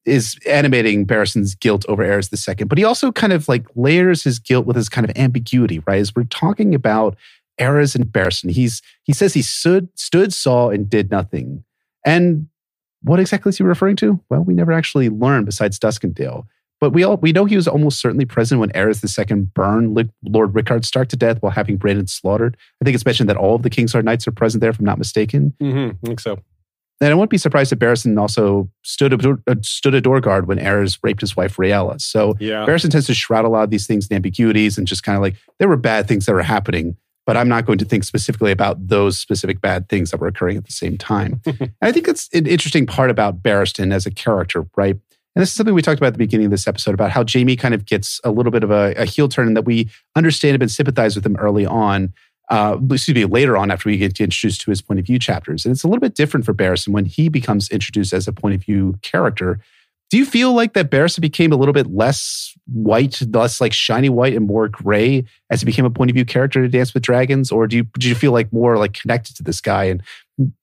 is 0.06 0.38
animating 0.48 1.06
Barristan's 1.06 1.56
guilt 1.56 1.84
over 1.88 2.04
Aerys 2.06 2.30
the 2.30 2.38
second, 2.38 2.68
but 2.68 2.78
he 2.78 2.84
also 2.84 3.12
kind 3.12 3.34
of 3.34 3.48
like 3.48 3.66
layers 3.76 4.24
his 4.24 4.38
guilt 4.38 4.66
with 4.66 4.76
his 4.76 4.88
kind 4.88 5.10
of 5.10 5.18
ambiguity, 5.18 5.80
right? 5.88 6.00
As 6.00 6.16
we're 6.16 6.26
talking 6.26 6.76
about 6.76 7.18
Aerys 7.60 7.96
and 7.96 8.06
Barristan, 8.06 8.52
he's 8.52 8.82
he 9.04 9.14
says 9.14 9.34
he 9.34 9.42
stood, 9.42 9.90
stood, 9.96 10.34
saw, 10.34 10.70
and 10.70 10.90
did 10.90 11.10
nothing. 11.10 11.64
And 12.06 12.48
what 13.02 13.20
exactly 13.20 13.50
is 13.50 13.58
he 13.58 13.64
referring 13.64 13.96
to? 13.98 14.20
Well, 14.30 14.42
we 14.42 14.54
never 14.54 14.72
actually 14.72 15.10
learn 15.10 15.46
besides 15.46 15.80
Duskendale. 15.80 16.46
But 16.86 16.94
we 16.94 17.04
all 17.04 17.18
we 17.18 17.32
know 17.32 17.46
he 17.46 17.56
was 17.56 17.68
almost 17.68 18.00
certainly 18.00 18.26
present 18.26 18.62
when 18.62 18.70
Aerys 18.74 19.04
II 19.04 19.48
burned 19.56 20.12
Lord 20.24 20.54
Rickard 20.54 20.86
Stark 20.86 21.08
to 21.08 21.16
death 21.16 21.42
while 21.42 21.52
having 21.52 21.78
Brandon 21.78 22.06
slaughtered. 22.06 22.56
I 22.80 22.86
think 22.86 22.94
it's 22.94 23.04
mentioned 23.04 23.28
that 23.28 23.38
all 23.38 23.56
of 23.56 23.64
the 23.64 23.72
Kingsguard 23.72 24.04
Knights 24.04 24.28
are 24.28 24.32
present 24.32 24.62
there, 24.62 24.70
if 24.70 24.78
I'm 24.78 24.86
not 24.86 25.00
mistaken. 25.00 25.56
Mm-hmm, 25.60 25.96
I 26.04 26.08
think 26.08 26.20
so. 26.20 26.38
And 27.02 27.10
I 27.10 27.16
wouldn't 27.16 27.32
be 27.32 27.40
surprised 27.40 27.74
if 27.74 27.80
Barristan 27.80 28.20
also 28.20 28.70
stood 28.84 29.14
a, 29.14 29.38
uh, 29.48 29.56
stood 29.64 29.96
a 29.96 30.02
door 30.02 30.22
guard 30.22 30.48
when 30.48 30.60
Aerys 30.60 31.00
raped 31.02 31.22
his 31.22 31.36
wife 31.36 31.58
Rhaella. 31.58 32.00
So 32.00 32.36
yeah. 32.40 32.68
Barristan 32.68 32.92
tends 32.92 33.08
to 33.08 33.16
shroud 33.16 33.46
a 33.46 33.50
lot 33.50 33.64
of 33.64 33.72
these 33.72 33.88
things 33.88 34.08
in 34.08 34.16
ambiguities 34.16 34.78
and 34.78 34.86
just 34.86 35.02
kind 35.02 35.16
of 35.16 35.24
like 35.24 35.38
there 35.58 35.68
were 35.68 35.78
bad 35.78 36.08
things 36.08 36.28
that 36.28 36.34
were 36.34 36.44
happening, 36.44 36.98
but 37.26 37.36
I'm 37.36 37.50
not 37.50 37.66
going 37.66 37.80
to 37.80 37.86
think 37.86 38.04
specifically 38.04 38.52
about 38.52 38.90
those 38.90 39.18
specific 39.18 39.60
bad 39.60 39.90
things 39.90 40.12
that 40.12 40.20
were 40.20 40.28
occurring 40.28 40.58
at 40.58 40.66
the 40.66 40.72
same 40.72 41.00
time. 41.00 41.42
I 41.82 41.92
think 41.92 42.06
that's 42.06 42.30
an 42.32 42.46
interesting 42.46 42.86
part 42.86 43.10
about 43.10 43.42
Barristan 43.42 43.92
as 43.92 44.06
a 44.06 44.12
character, 44.12 44.68
right? 44.78 44.98
And 45.36 45.42
this 45.42 45.50
is 45.50 45.56
something 45.56 45.76
we 45.76 45.82
talked 45.82 46.00
about 46.00 46.08
at 46.08 46.14
the 46.14 46.20
beginning 46.20 46.46
of 46.46 46.52
this 46.52 46.68
episode 46.68 46.94
about 46.94 47.12
how 47.12 47.26
Jaime 47.30 47.58
kind 47.58 47.74
of 47.74 47.86
gets 47.86 48.22
a 48.24 48.32
little 48.32 48.52
bit 48.52 48.64
of 48.64 48.72
a, 48.72 48.94
a 48.96 49.06
heel 49.06 49.28
turn 49.28 49.48
and 49.48 49.58
that 49.58 49.66
we 49.66 49.90
understand 50.16 50.62
and 50.62 50.72
sympathize 50.72 51.16
with 51.16 51.26
him 51.26 51.36
early 51.36 51.66
on. 51.66 52.14
Uh, 52.50 52.78
excuse 52.92 53.16
me, 53.16 53.26
later 53.26 53.58
on 53.58 53.72
after 53.72 53.90
we 53.90 53.98
get 53.98 54.20
introduced 54.20 54.62
to 54.62 54.70
his 54.70 54.82
point 54.82 55.00
of 55.00 55.06
view 55.06 55.20
chapters. 55.20 55.66
And 55.66 55.74
it's 55.74 55.84
a 55.84 55.88
little 55.88 56.00
bit 56.00 56.14
different 56.14 56.46
for 56.46 56.54
Barristan 56.54 56.90
when 56.90 57.06
he 57.06 57.28
becomes 57.28 57.70
introduced 57.70 58.14
as 58.14 58.28
a 58.28 58.32
point 58.32 58.56
of 58.56 58.64
view 58.64 58.98
character. 59.02 59.60
Do 60.12 60.18
you 60.18 60.26
feel 60.26 60.54
like 60.54 60.74
that 60.74 60.92
Barristan 60.92 61.22
became 61.22 61.52
a 61.52 61.56
little 61.56 61.74
bit 61.74 61.88
less 61.88 62.54
white, 62.68 63.20
less 63.34 63.60
like 63.60 63.74
shiny 63.74 64.10
white 64.10 64.36
and 64.36 64.46
more 64.46 64.70
gray 64.70 65.26
as 65.50 65.62
he 65.62 65.66
became 65.66 65.86
a 65.86 65.90
point 65.90 66.12
of 66.12 66.16
view 66.16 66.24
character 66.24 66.62
to 66.62 66.70
Dance 66.70 66.94
with 66.94 67.02
Dragons? 67.04 67.52
Or 67.52 67.66
do 67.66 67.78
you, 67.78 67.84
do 67.98 68.08
you 68.08 68.16
feel 68.16 68.32
like 68.32 68.54
more 68.54 68.78
like 68.78 68.94
connected 68.94 69.36
to 69.38 69.44
this 69.44 69.60
guy 69.60 69.86
and 69.86 70.04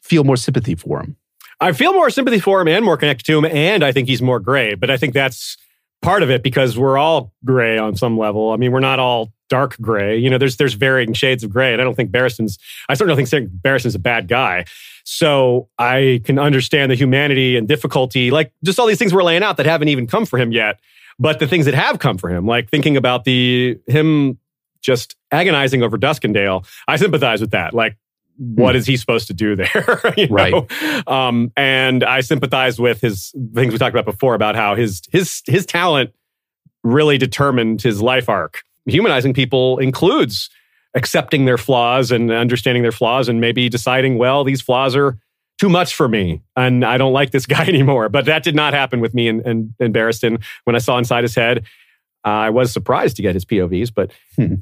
feel 0.01 0.23
more 0.23 0.37
sympathy 0.37 0.77
for 0.77 1.01
him? 1.01 1.17
I 1.63 1.73
feel 1.73 1.93
more 1.93 2.11
sympathy 2.11 2.41
for 2.41 2.61
him 2.61 2.69
and 2.69 2.85
more 2.85 2.97
connected 2.97 3.25
to 3.27 3.39
him, 3.39 3.45
and 3.45 3.85
I 3.85 3.93
think 3.93 4.09
he's 4.09 4.21
more 4.21 4.41
gray. 4.41 4.75
But 4.75 4.91
I 4.91 4.97
think 4.97 5.15
that's 5.15 5.57
part 6.03 6.23
of 6.23 6.31
it 6.31 6.43
because 6.43 6.77
we're 6.77 6.99
all 6.99 7.33
gray 7.45 7.79
on 7.79 7.95
some 7.97 8.19
level. 8.19 8.51
I 8.51 8.57
mean, 8.57 8.73
we're 8.73 8.81
not 8.81 8.99
all 8.99 9.33
dark 9.49 9.77
gray. 9.81 10.19
You 10.19 10.29
know, 10.29 10.39
there's 10.39 10.57
there's 10.57 10.75
varying 10.75 11.13
shades 11.13 11.45
of 11.45 11.51
gray, 11.51 11.73
and 11.73 11.81
I 11.81 11.85
don't 11.85 11.95
think 11.95 12.11
Barristan's. 12.11 12.59
I 12.89 12.95
certainly 12.95 13.17
don't 13.17 13.29
think 13.29 13.63
Barristan's 13.63 13.95
a 13.95 14.01
bad 14.01 14.27
guy. 14.27 14.65
So 15.05 15.69
I 15.79 16.21
can 16.25 16.39
understand 16.39 16.91
the 16.91 16.97
humanity 16.97 17.57
and 17.57 17.67
difficulty, 17.67 18.31
like 18.31 18.53
just 18.65 18.79
all 18.79 18.87
these 18.87 18.99
things 18.99 19.15
we're 19.15 19.23
laying 19.23 19.43
out 19.43 19.57
that 19.57 19.67
haven't 19.67 19.89
even 19.89 20.07
come 20.07 20.27
for 20.27 20.39
him 20.39 20.53
yet. 20.53 20.81
But 21.19 21.39
the 21.39 21.47
things 21.47 21.67
that 21.67 21.75
have 21.75 21.99
come 21.99 22.19
for 22.19 22.29
him, 22.29 22.47
like 22.47 22.71
thinking 22.71 22.97
about 22.97 23.25
the 23.25 23.79
him 23.87 24.39
just 24.81 25.15
agonizing 25.31 25.83
over 25.83 25.97
Duskendale, 25.97 26.67
I 26.89 26.97
sympathize 26.97 27.41
with 27.41 27.53
that. 27.53 27.73
Like 27.73 27.97
what 28.43 28.75
hmm. 28.75 28.83
he 28.83 28.97
supposed 28.97 29.29
to 29.29 29.35
do 29.35 29.55
there? 29.55 30.01
you 30.17 30.29
know? 30.29 30.35
Right. 30.35 31.09
Um, 31.09 31.53
and 31.57 32.03
I 32.03 32.21
sympathize 32.21 32.81
with 32.81 33.01
his 33.01 33.33
things 33.55 33.73
we 33.73 33.79
talked 33.79 33.95
about 33.95 34.05
before 34.05 34.35
about 34.35 34.57
how 34.57 34.75
his 34.75 35.03
his 35.13 35.43
his 35.47 35.65
talent 35.65 36.11
really 36.83 37.19
determined 37.19 37.83
his 37.83 38.03
life 38.03 38.29
arc. 38.29 38.63
Humanizing 38.87 39.35
people 39.35 39.79
includes 39.79 40.51
accepting 40.95 41.45
their 41.45 41.59
flaws 41.59 42.11
and 42.11 42.31
understanding 42.31 42.83
their 42.83 42.93
flaws 42.93 43.29
and 43.29 43.41
maybe 43.41 43.69
deciding, 43.69 44.19
well, 44.19 44.45
these 44.45 44.61
flaws 44.61 44.97
are 44.97 45.19
too 45.61 45.69
much 45.69 45.95
for 45.95 46.09
me 46.09 46.43
and 46.57 46.85
I 46.85 46.99
don't 46.99 47.13
like 47.13 47.31
this 47.31 47.47
guy 47.57 47.65
anymore. 47.67 48.09
But 48.09 48.25
that 48.25 48.43
did 48.43 48.57
not 48.57 48.75
happen 48.75 49.01
with 49.01 49.15
me 49.15 49.29
and, 49.29 49.41
and, 49.47 49.75
and 49.79 49.95
Barristan 49.95 50.43
when 50.65 50.75
I 50.75 50.81
saw 50.81 50.99
inside 50.99 51.23
his 51.23 51.35
head. 51.35 51.65
Uh, 52.25 52.29
I 52.29 52.51
was 52.51 52.73
surprised 52.73 53.17
to 53.17 53.23
get 53.23 53.35
his 53.35 53.45
POVs, 53.45 53.93
but 53.95 54.13
hmm. 54.37 54.57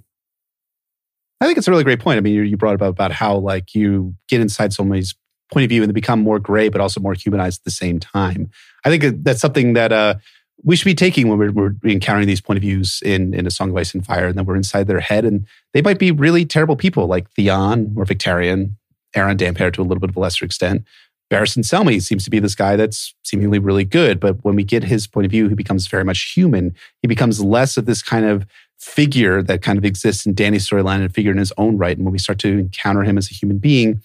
I 1.40 1.46
think 1.46 1.58
it's 1.58 1.68
a 1.68 1.70
really 1.70 1.84
great 1.84 2.00
point. 2.00 2.18
I 2.18 2.20
mean, 2.20 2.34
you, 2.34 2.42
you 2.42 2.56
brought 2.56 2.74
up 2.74 2.82
about 2.82 3.12
how 3.12 3.36
like 3.36 3.74
you 3.74 4.14
get 4.28 4.40
inside 4.40 4.72
somebody's 4.72 5.14
point 5.50 5.64
of 5.64 5.70
view 5.70 5.82
and 5.82 5.90
they 5.90 5.94
become 5.94 6.20
more 6.20 6.38
gray, 6.38 6.68
but 6.68 6.80
also 6.80 7.00
more 7.00 7.14
humanized 7.14 7.60
at 7.60 7.64
the 7.64 7.70
same 7.70 7.98
time. 7.98 8.50
I 8.84 8.90
think 8.90 9.24
that's 9.24 9.40
something 9.40 9.72
that 9.72 9.92
uh, 9.92 10.14
we 10.62 10.76
should 10.76 10.84
be 10.84 10.94
taking 10.94 11.28
when 11.28 11.38
we're, 11.38 11.52
we're, 11.52 11.74
encountering 11.84 12.26
these 12.26 12.40
point 12.40 12.58
of 12.58 12.62
views 12.62 13.00
in, 13.04 13.34
in 13.34 13.46
a 13.46 13.50
Song 13.50 13.70
of 13.70 13.76
Ice 13.76 13.94
and 13.94 14.04
Fire, 14.04 14.28
and 14.28 14.36
then 14.36 14.44
we're 14.44 14.56
inside 14.56 14.86
their 14.86 15.00
head, 15.00 15.24
and 15.24 15.46
they 15.72 15.82
might 15.82 15.98
be 15.98 16.10
really 16.10 16.44
terrible 16.44 16.76
people 16.76 17.06
like 17.06 17.30
Theon 17.30 17.94
or 17.96 18.04
Victarion, 18.04 18.74
Aeron 19.14 19.38
Damphair 19.38 19.72
to 19.72 19.80
a 19.80 19.84
little 19.84 20.00
bit 20.00 20.10
of 20.10 20.16
a 20.16 20.20
lesser 20.20 20.44
extent. 20.44 20.84
Barristan 21.30 21.62
Selmy 21.62 22.02
seems 22.02 22.24
to 22.24 22.30
be 22.30 22.40
this 22.40 22.56
guy 22.56 22.74
that's 22.76 23.14
seemingly 23.22 23.58
really 23.58 23.84
good, 23.84 24.18
but 24.18 24.44
when 24.44 24.56
we 24.56 24.64
get 24.64 24.82
his 24.82 25.06
point 25.06 25.24
of 25.24 25.30
view, 25.30 25.48
he 25.48 25.54
becomes 25.54 25.86
very 25.86 26.04
much 26.04 26.32
human. 26.32 26.74
He 27.02 27.08
becomes 27.08 27.42
less 27.42 27.76
of 27.76 27.86
this 27.86 28.02
kind 28.02 28.24
of 28.24 28.44
figure 28.80 29.42
that 29.42 29.62
kind 29.62 29.78
of 29.78 29.84
exists 29.84 30.26
in 30.26 30.34
Dany's 30.34 30.68
storyline 30.68 31.00
and 31.00 31.14
figure 31.14 31.30
in 31.30 31.38
his 31.38 31.52
own 31.58 31.76
right. 31.76 31.96
And 31.96 32.04
when 32.04 32.12
we 32.12 32.18
start 32.18 32.38
to 32.40 32.48
encounter 32.48 33.02
him 33.02 33.18
as 33.18 33.30
a 33.30 33.34
human 33.34 33.58
being, 33.58 34.02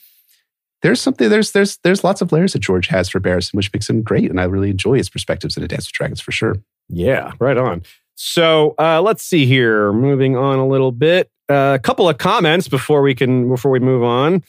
there's 0.82 1.02
something 1.02 1.30
there's 1.30 1.52
there's 1.52 1.78
there's 1.78 2.04
lots 2.04 2.22
of 2.22 2.32
layers 2.32 2.54
that 2.54 2.60
George 2.60 2.88
has 2.88 3.10
for 3.10 3.20
Barristan, 3.20 3.56
which 3.56 3.74
makes 3.74 3.90
him 3.90 4.04
great, 4.04 4.30
and 4.30 4.40
I 4.40 4.44
really 4.44 4.70
enjoy 4.70 4.98
his 4.98 5.10
perspectives 5.10 5.58
in 5.58 5.64
A 5.64 5.68
Dance 5.68 5.88
with 5.88 5.94
Dragons 5.94 6.22
for 6.22 6.32
sure. 6.32 6.58
Yeah, 6.90 7.32
right 7.40 7.58
on. 7.58 7.84
So 8.16 8.76
uh, 8.78 9.02
let's 9.02 9.24
see 9.24 9.46
here. 9.46 9.92
Moving 9.92 10.38
on 10.38 10.60
a 10.60 10.68
little 10.68 10.92
bit. 10.92 11.32
Uh, 11.50 11.74
a 11.76 11.80
couple 11.80 12.08
of 12.08 12.18
comments 12.18 12.68
before 12.68 13.02
we 13.02 13.16
can 13.16 13.50
before 13.50 13.72
we 13.72 13.80
move 13.80 14.04
on. 14.04 14.44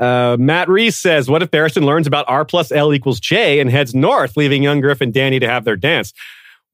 Uh, 0.00 0.36
Matt 0.38 0.68
Reese 0.68 0.98
says, 0.98 1.28
"What 1.28 1.42
if 1.42 1.50
Barristan 1.50 1.84
learns 1.84 2.06
about 2.06 2.24
R 2.28 2.44
plus 2.44 2.72
L 2.72 2.94
equals 2.94 3.20
J 3.20 3.60
and 3.60 3.70
heads 3.70 3.94
north, 3.94 4.36
leaving 4.36 4.62
young 4.62 4.80
Griff 4.80 5.00
and 5.00 5.12
Dany 5.12 5.40
to 5.40 5.48
have 5.48 5.64
their 5.64 5.76
dance?" 5.76 6.12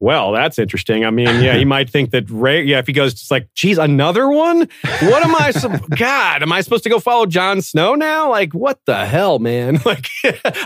Well, 0.01 0.31
that's 0.33 0.59
interesting. 0.61 1.05
I 1.05 1.11
mean, 1.11 1.43
yeah, 1.43 1.57
he 1.57 1.65
might 1.77 1.91
think 1.91 2.11
that 2.13 2.31
Ray. 2.31 2.63
Yeah, 2.63 2.79
if 2.79 2.87
he 2.87 2.93
goes, 2.93 3.15
just 3.15 3.31
like, 3.33 3.49
geez, 3.55 3.79
another 3.79 4.29
one. 4.29 4.69
What 5.01 5.25
am 5.25 5.35
I? 5.35 5.51
So, 5.59 5.71
God, 5.97 6.43
am 6.43 6.53
I 6.53 6.61
supposed 6.61 6.85
to 6.85 6.89
go 6.91 7.01
follow 7.01 7.27
Jon 7.27 7.61
Snow 7.63 7.95
now? 7.97 8.31
Like, 8.31 8.53
what 8.55 8.79
the 8.85 9.07
hell, 9.07 9.39
man? 9.39 9.81
Like, 9.85 10.07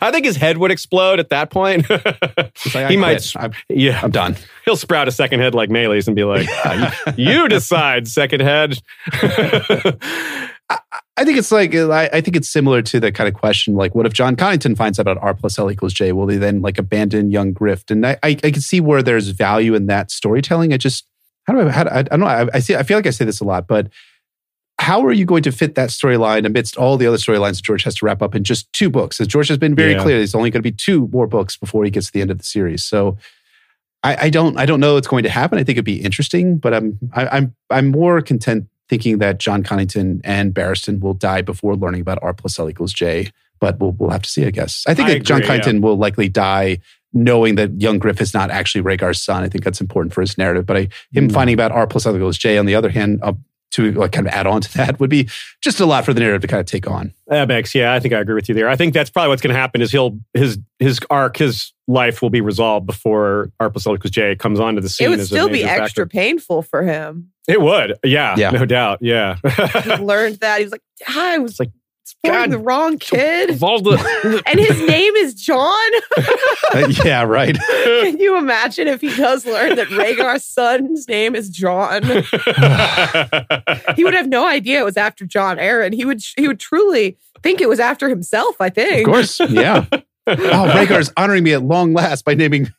I 0.03 0.11
think 0.11 0.27
his 0.27 0.37
head 0.37 0.59
would 0.59 0.71
explode 0.71 1.19
at 1.21 1.31
that 1.31 1.51
point. 1.51 1.89
Like, 1.89 2.91
he 2.91 2.97
might. 2.97 3.33
I'm, 3.37 3.53
Yeah, 3.69 4.01
I'm 4.03 4.11
done. 4.11 4.37
he'll 4.65 4.77
sprout 4.77 5.09
a 5.09 5.13
second 5.13 5.41
head 5.41 5.55
like 5.55 5.71
Maelys 5.71 6.07
and 6.09 6.17
be 6.17 6.25
like, 6.25 6.47
"Ah, 6.51 7.13
you, 7.17 7.25
you 7.43 7.49
decide, 7.49 8.09
second 8.09 8.41
head." 8.41 8.79
I 10.69 10.79
think 11.25 11.37
it's 11.39 11.53
like 11.53 11.75
uh, 11.75 11.91
I, 11.91 12.09
I 12.13 12.21
think 12.23 12.37
it's 12.37 12.49
similar 12.49 12.81
to 12.83 12.99
the 12.99 13.13
kind 13.13 13.29
of 13.29 13.35
question 13.35 13.75
like, 13.75 13.95
what 13.95 14.07
if 14.07 14.13
Jon 14.15 14.35
Connington 14.35 14.77
finds 14.77 14.99
out 14.99 15.03
about 15.03 15.19
R 15.23 15.35
plus 15.35 15.59
L 15.59 15.71
equals 15.71 15.93
J? 15.93 16.13
Will 16.13 16.27
they 16.27 16.39
then 16.39 16.63
like 16.63 16.79
abandon 16.79 17.31
young 17.31 17.53
Griff? 17.53 17.85
And 17.91 18.07
I, 18.07 18.19
I, 18.23 18.31
I 18.43 18.51
can 18.51 18.63
see 18.63 18.81
where 18.81 19.03
there's 19.03 19.29
value 19.29 19.75
in 19.75 19.87
that 19.87 20.11
storytelling. 20.11 20.73
I 20.73 20.79
just 20.79 21.07
how 21.45 21.53
do 21.55 21.61
I 21.69 21.71
how 21.71 21.85
do, 21.85 21.91
I, 21.91 21.99
I 21.99 22.03
don't 22.03 22.21
know. 22.21 22.27
I, 22.27 22.49
I 22.55 22.59
see. 22.61 22.75
I 22.75 22.83
feel 22.83 22.97
like 22.97 23.07
I 23.07 23.11
say 23.11 23.25
this 23.25 23.41
a 23.41 23.45
lot, 23.45 23.67
but 23.67 23.89
how 24.79 25.05
are 25.05 25.13
you 25.13 25.25
going 25.27 25.43
to 25.45 25.53
fit 25.53 25.75
that 25.75 25.91
storyline 25.91 26.45
amidst 26.47 26.77
all 26.77 26.97
the 26.97 27.07
other 27.07 27.19
storylines 27.19 27.63
George 27.63 27.85
has 27.85 27.95
to 27.97 28.07
wrap 28.07 28.23
up 28.23 28.35
in 28.35 28.43
just 28.43 28.73
two 28.73 28.89
books? 28.89 29.21
As 29.21 29.27
George 29.29 29.49
has 29.49 29.59
been 29.59 29.75
very 29.75 29.93
Yeah. 29.93 30.03
clear, 30.03 30.17
there's 30.17 30.35
only 30.35 30.51
going 30.51 30.63
to 30.63 30.69
be 30.69 30.75
two 30.75 31.09
more 31.13 31.27
books 31.27 31.57
before 31.57 31.85
he 31.85 31.91
gets 31.91 32.07
to 32.07 32.13
the 32.13 32.21
end 32.23 32.31
of 32.31 32.39
the 32.39 32.45
series. 32.45 32.83
So 32.85 33.19
I, 34.03 34.27
I 34.27 34.31
don't 34.31 34.57
I 34.59 34.65
don't 34.67 34.81
know 34.81 34.97
it's 34.97 35.07
going 35.07 35.23
to 35.25 35.31
happen. 35.31 35.59
I 35.59 35.63
think 35.65 35.77
it'd 35.77 35.85
be 35.85 36.03
interesting, 36.03 36.57
but 36.57 36.73
I'm 36.73 36.99
I, 37.13 37.27
I'm 37.27 37.55
I'm 37.71 37.91
more 37.91 38.23
content 38.23 38.67
thinking 38.89 39.19
that 39.19 39.39
Jon 39.39 39.63
Connington 39.63 40.21
and 40.25 40.55
Barristan 40.55 41.01
will 41.01 41.15
die 41.15 41.43
before 41.43 41.77
learning 41.77 42.01
about 42.01 42.19
R 42.23 42.35
plus 42.35 42.59
L 42.59 42.69
equals 42.69 42.93
J. 42.93 43.31
But 43.61 43.79
we'll 43.79 43.93
we'll 43.93 44.11
have 44.11 44.23
to 44.23 44.31
see, 44.31 44.45
I 44.45 44.51
guess. 44.51 44.85
I 44.89 44.95
think 44.95 45.09
I 45.09 45.15
that 45.15 45.25
Jon 45.25 45.41
agree, 45.43 45.55
yeah. 45.55 45.61
Connington 45.63 45.81
will 45.83 45.97
likely 45.97 46.29
die 46.29 46.79
knowing 47.15 47.57
that 47.57 47.81
young 47.81 47.99
Griff 47.99 48.21
is 48.21 48.33
not 48.33 48.51
actually 48.51 48.83
Rhaegar's 48.83 49.21
son. 49.21 49.43
I 49.45 49.49
think 49.49 49.65
that's 49.65 49.81
important 49.81 50.15
for 50.15 50.23
his 50.23 50.37
narrative. 50.39 50.65
But 50.67 50.77
I, 50.77 50.81
him 51.13 51.29
Mm. 51.29 51.33
finding 51.33 51.55
about 51.55 51.71
R 51.71 51.87
plus 51.87 52.07
L 52.07 52.17
equals 52.17 52.39
J, 52.39 52.59
on 52.59 52.67
the 52.67 52.75
other 52.75 52.89
hand, 52.89 53.21
uh, 53.23 53.35
to 53.73 53.93
like 53.93 54.13
kind 54.13 54.27
of 54.27 54.33
add 54.33 54.47
on 54.47 54.61
to 54.61 54.73
that 54.77 55.01
would 55.01 55.11
be 55.11 55.29
just 55.61 55.81
a 55.81 55.87
lot 55.87 56.05
for 56.05 56.13
the 56.15 56.21
narrative 56.21 56.43
to 56.43 56.47
kind 56.47 56.61
of 56.61 56.67
take 56.67 56.87
on. 56.89 57.13
That 57.27 57.49
makes, 57.49 57.75
yeah, 57.75 57.93
I 57.93 58.01
think 58.01 58.15
I 58.15 58.21
agree 58.21 58.35
with 58.35 58.49
you 58.49 58.55
there. 58.55 58.69
I 58.69 58.77
think 58.77 58.95
that's 58.95 59.11
probably 59.11 59.29
what's 59.31 59.43
going 59.43 59.55
to 59.55 59.59
happen 59.61 59.81
is 59.83 59.91
he'll 59.91 60.19
his 60.35 60.59
his 60.79 61.01
arc, 61.11 61.37
his 61.39 61.73
life 61.89 62.23
will 62.23 62.31
be 62.31 62.41
resolved 62.41 62.87
before 62.87 63.51
Arpus 63.61 64.11
J 64.11 64.37
comes 64.37 64.61
onto 64.61 64.81
the 64.81 64.89
scene. 64.89 65.07
It 65.07 65.11
would 65.11 65.21
as 65.21 65.27
a 65.33 65.35
still 65.35 65.49
be 65.49 65.65
extra 65.65 66.05
factor. 66.05 66.07
painful 66.07 66.63
for 66.63 66.83
him. 66.83 67.31
It 67.49 67.61
would, 67.61 67.99
yeah, 68.05 68.37
Yeah. 68.37 68.51
no 68.51 68.65
doubt, 68.65 68.99
yeah. 69.01 69.37
He 69.83 69.97
learned 69.97 70.37
that 70.37 70.59
he 70.59 70.65
was 70.65 70.73
like, 70.73 70.83
I 71.09 71.39
was 71.39 71.59
like, 71.59 71.71
supporting 72.25 72.51
God. 72.51 72.51
the 72.53 72.59
wrong 72.59 72.99
kid, 72.99 73.51
Of 73.51 73.63
all 73.65 73.81
the- 73.81 74.43
and 74.47 74.59
his 74.61 74.81
name 74.89 75.15
is 75.17 75.35
Jon. 75.35 75.91
Uh, 76.75 76.89
yeah, 77.05 77.23
right. 77.23 77.59
Can 77.85 78.19
you 78.19 78.39
imagine 78.39 78.89
if 78.89 79.03
he 79.03 79.15
does 79.15 79.45
learn 79.45 79.77
that 79.77 79.89
Rhaegar's 79.89 80.43
son's 80.47 81.07
name 81.07 81.35
is 81.35 81.51
Jon? 81.51 82.03
he 83.97 84.05
would 84.05 84.15
have 84.15 84.29
no 84.29 84.47
idea 84.47 84.81
it 84.81 84.85
was 84.85 84.97
after 84.97 85.27
Jon 85.27 85.59
Arryn. 85.59 85.93
He 85.93 86.05
would 86.07 86.23
he 86.37 86.49
would 86.49 86.59
truly 86.61 87.19
think 87.43 87.61
it 87.61 87.69
was 87.69 87.79
after 87.81 88.09
himself. 88.09 88.59
I 88.61 88.71
think. 88.71 89.07
Of 89.07 89.13
course, 89.13 89.39
yeah. 89.51 89.85
oh, 89.93 89.97
Rhaegar's 90.27 91.13
honoring 91.17 91.45
me 91.45 91.53
at 91.53 91.63
long 91.63 91.93
last 91.93 92.25
by 92.25 92.35
naming. 92.35 92.73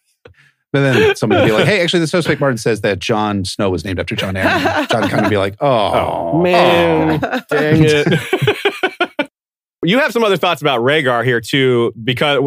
But 0.72 0.80
then 0.82 1.16
somebody 1.16 1.42
would 1.42 1.48
be 1.50 1.54
like, 1.54 1.66
"Hey, 1.66 1.84
actually, 1.84 2.00
the 2.00 2.08
So 2.08 2.20
Spake 2.22 2.40
Martin 2.40 2.58
says 2.58 2.82
that 2.82 2.98
Jon 2.98 3.46
Snow 3.46 3.70
was 3.70 3.86
named 3.86 4.00
after 4.00 4.16
Jon 4.16 4.34
Arryn." 4.34 4.90
Jon 4.90 5.08
kind 5.08 5.24
of 5.24 5.30
be 5.30 5.38
like, 5.38 5.56
"Oh, 5.62 6.32
Oh, 6.34 6.42
man, 6.42 7.20
dang 7.20 7.84
it. 7.84 8.08
You 9.84 10.00
have 10.00 10.12
some 10.12 10.24
other 10.24 10.38
thoughts 10.38 10.62
about 10.62 10.82
Rhaegar 10.82 11.24
here 11.26 11.42
too, 11.42 11.94
because 12.04 12.40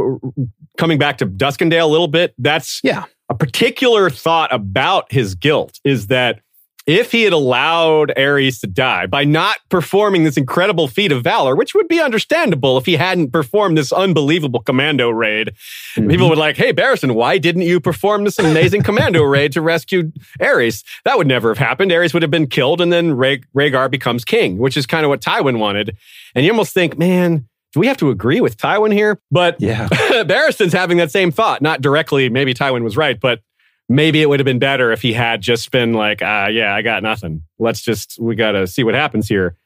coming 0.78 0.98
back 0.98 1.18
to 1.18 1.26
Duskendale 1.26 1.82
a 1.82 1.86
little 1.86 2.08
bit, 2.08 2.34
that's 2.38 2.80
Yeah. 2.82 3.04
a 3.28 3.34
particular 3.34 4.10
thought 4.10 4.52
about 4.52 5.10
his 5.12 5.34
guilt 5.34 5.80
is 5.84 6.06
that 6.08 6.40
if 6.86 7.10
he 7.10 7.24
had 7.24 7.32
allowed 7.32 8.12
Aerys 8.16 8.60
to 8.60 8.66
die 8.68 9.06
by 9.06 9.24
not 9.24 9.56
performing 9.68 10.22
this 10.24 10.36
incredible 10.36 10.86
feat 10.86 11.10
of 11.10 11.24
valor, 11.24 11.56
which 11.56 11.74
would 11.74 11.88
be 11.88 12.00
understandable 12.00 12.78
if 12.78 12.86
he 12.86 12.94
hadn't 12.94 13.32
performed 13.32 13.76
this 13.76 13.92
unbelievable 13.92 14.60
commando 14.60 15.10
raid, 15.10 15.52
Mm-hmm. 15.96 16.10
people 16.10 16.28
would 16.28 16.36
like, 16.38 16.56
hey, 16.56 16.72
Barristan, 16.74 17.14
why 17.14 17.38
didn't 17.38 17.62
you 17.62 17.80
perform 17.80 18.24
this 18.24 18.38
amazing 18.38 18.82
commando 18.82 19.22
raid 19.22 19.52
to 19.52 19.62
rescue 19.62 20.12
Aerys? 20.38 20.84
That 21.04 21.16
would 21.16 21.26
never 21.26 21.48
have 21.48 21.56
happened. 21.58 21.90
Aerys 21.90 22.12
would 22.12 22.22
have 22.22 22.30
been 22.30 22.46
killed, 22.48 22.80
and 22.82 22.92
then 22.92 23.12
Rha- 23.16 23.38
Rhaegar 23.56 23.90
becomes 23.90 24.24
king, 24.24 24.58
which 24.58 24.76
is 24.76 24.84
kind 24.84 25.04
of 25.04 25.08
what 25.08 25.22
Tywin 25.22 25.58
wanted. 25.58 25.96
And 26.34 26.44
you 26.44 26.50
almost 26.52 26.74
think, 26.74 26.98
man, 26.98 27.48
do 27.72 27.80
we 27.80 27.86
have 27.86 27.96
to 27.98 28.10
agree 28.10 28.40
with 28.42 28.58
Tywin 28.58 28.92
here? 28.92 29.18
But 29.30 29.56
yeah." 29.58 29.88
Barristan's 30.24 30.74
having 30.74 30.98
that 30.98 31.10
same 31.10 31.30
thought. 31.32 31.62
Not 31.62 31.80
directly, 31.80 32.28
maybe 32.28 32.52
Tywin 32.52 32.82
was 32.84 32.96
right, 32.96 33.18
but 33.18 33.40
maybe 33.88 34.20
it 34.20 34.28
would 34.28 34.40
have 34.40 34.44
been 34.44 34.58
better 34.58 34.92
if 34.92 35.02
he 35.02 35.12
had 35.12 35.40
just 35.40 35.70
been 35.70 35.92
like, 35.92 36.20
ah, 36.22 36.46
yeah, 36.48 36.74
I 36.74 36.82
got 36.82 37.02
nothing. 37.02 37.42
Let's 37.58 37.80
just, 37.80 38.18
we 38.20 38.34
got 38.34 38.52
to 38.52 38.66
see 38.66 38.84
what 38.84 38.94
happens 38.94 39.28
here. 39.28 39.56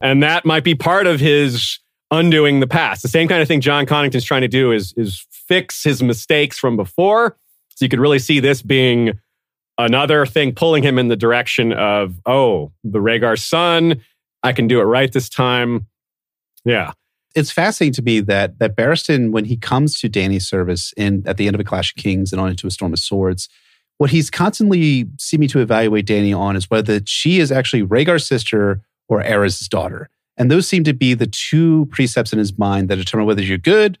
And 0.00 0.22
that 0.22 0.44
might 0.44 0.64
be 0.64 0.74
part 0.74 1.06
of 1.06 1.18
his 1.20 1.78
undoing 2.10 2.60
the 2.60 2.66
past. 2.66 3.02
The 3.02 3.08
same 3.08 3.28
kind 3.28 3.42
of 3.42 3.48
thing 3.48 3.60
Jon 3.60 3.86
Connington's 3.86 4.24
trying 4.24 4.42
to 4.42 4.48
do 4.48 4.72
is, 4.72 4.92
is 4.96 5.26
fix 5.30 5.82
his 5.82 6.02
mistakes 6.02 6.58
from 6.58 6.76
before. 6.76 7.36
So 7.70 7.84
you 7.84 7.88
could 7.88 8.00
really 8.00 8.18
see 8.18 8.40
this 8.40 8.62
being 8.62 9.18
another 9.76 10.26
thing 10.26 10.54
pulling 10.54 10.82
him 10.82 10.98
in 10.98 11.08
the 11.08 11.16
direction 11.16 11.72
of, 11.72 12.20
oh, 12.26 12.72
the 12.84 12.98
Rhaegar's 12.98 13.44
son. 13.44 14.02
I 14.42 14.52
can 14.52 14.68
do 14.68 14.80
it 14.80 14.84
right 14.84 15.12
this 15.12 15.28
time. 15.28 15.86
Yeah. 16.64 16.92
It's 17.34 17.50
fascinating 17.50 17.94
to 17.94 18.02
me 18.02 18.20
that 18.20 18.58
that 18.58 18.76
Barristan, 18.76 19.32
when 19.32 19.44
he 19.44 19.56
comes 19.56 19.98
to 20.00 20.08
Dany's 20.08 20.48
service 20.48 20.92
in 20.96 21.22
at 21.26 21.36
the 21.36 21.46
end 21.46 21.54
of 21.54 21.60
a 21.60 21.64
Clash 21.64 21.92
of 21.92 22.02
Kings 22.02 22.32
and 22.32 22.40
on 22.40 22.50
into 22.50 22.66
a 22.66 22.70
Storm 22.70 22.92
of 22.92 22.98
Swords, 22.98 23.48
what 23.98 24.10
he's 24.10 24.30
constantly 24.30 25.06
seeming 25.18 25.48
to 25.48 25.60
evaluate 25.60 26.06
Dany 26.06 26.36
on 26.36 26.56
is 26.56 26.70
whether 26.70 27.00
she 27.04 27.40
is 27.40 27.52
actually 27.52 27.82
Rhaegar's 27.82 28.26
sister 28.26 28.80
or 29.08 29.22
Aerys' 29.22 29.68
daughter. 29.68 30.08
And 30.36 30.50
those 30.50 30.68
seem 30.68 30.84
to 30.84 30.92
be 30.92 31.14
the 31.14 31.26
two 31.26 31.86
precepts 31.86 32.32
in 32.32 32.38
his 32.38 32.56
mind 32.56 32.88
that 32.88 32.96
determine 32.96 33.26
whether 33.26 33.42
you're 33.42 33.58
good 33.58 33.98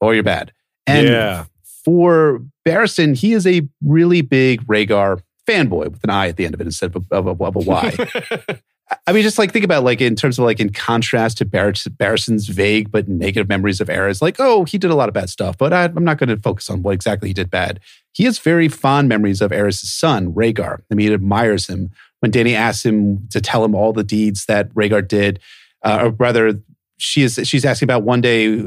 or 0.00 0.14
you're 0.14 0.22
bad. 0.22 0.52
And 0.86 1.08
yeah. 1.08 1.44
for 1.84 2.42
Barristan, 2.66 3.16
he 3.16 3.32
is 3.32 3.46
a 3.46 3.62
really 3.82 4.22
big 4.22 4.64
Rhaegar 4.66 5.20
fanboy 5.48 5.90
with 5.90 6.04
an 6.04 6.10
I 6.10 6.28
at 6.28 6.36
the 6.36 6.44
end 6.44 6.54
of 6.54 6.60
it 6.60 6.66
instead 6.66 6.94
of 6.94 7.06
a, 7.10 7.14
of 7.14 7.26
a, 7.26 7.44
of 7.44 7.56
a 7.56 7.58
Y. 7.58 8.60
I 9.06 9.12
mean, 9.12 9.22
just 9.22 9.38
like 9.38 9.52
think 9.52 9.64
about 9.64 9.84
like 9.84 10.00
in 10.00 10.16
terms 10.16 10.38
of 10.38 10.44
like 10.44 10.58
in 10.58 10.70
contrast 10.70 11.38
to 11.38 11.44
Barris- 11.44 11.86
Barristan's 11.86 12.48
vague 12.48 12.90
but 12.90 13.08
negative 13.08 13.48
memories 13.48 13.80
of 13.80 13.88
Aerys, 13.88 14.20
like, 14.20 14.36
oh, 14.38 14.64
he 14.64 14.78
did 14.78 14.90
a 14.90 14.96
lot 14.96 15.08
of 15.08 15.14
bad 15.14 15.30
stuff, 15.30 15.56
but 15.56 15.72
I, 15.72 15.84
I'm 15.84 16.04
not 16.04 16.18
going 16.18 16.28
to 16.28 16.36
focus 16.36 16.68
on 16.68 16.82
what 16.82 16.92
exactly 16.92 17.28
he 17.28 17.34
did 17.34 17.50
bad. 17.50 17.80
He 18.12 18.24
has 18.24 18.38
very 18.38 18.68
fond 18.68 19.08
memories 19.08 19.40
of 19.40 19.52
Aerys' 19.52 19.84
son, 19.84 20.32
Rhaegar. 20.32 20.80
I 20.90 20.94
mean, 20.94 21.08
he 21.08 21.14
admires 21.14 21.68
him. 21.68 21.90
When 22.18 22.32
Dany 22.32 22.54
asks 22.54 22.84
him 22.84 23.28
to 23.28 23.40
tell 23.40 23.64
him 23.64 23.74
all 23.74 23.92
the 23.92 24.04
deeds 24.04 24.46
that 24.46 24.68
Rhaegar 24.74 25.06
did, 25.06 25.38
uh, 25.84 26.00
or 26.04 26.10
rather, 26.10 26.60
she 26.98 27.22
is 27.22 27.40
she's 27.44 27.64
asking 27.64 27.86
about 27.86 28.02
one 28.02 28.20
day. 28.20 28.64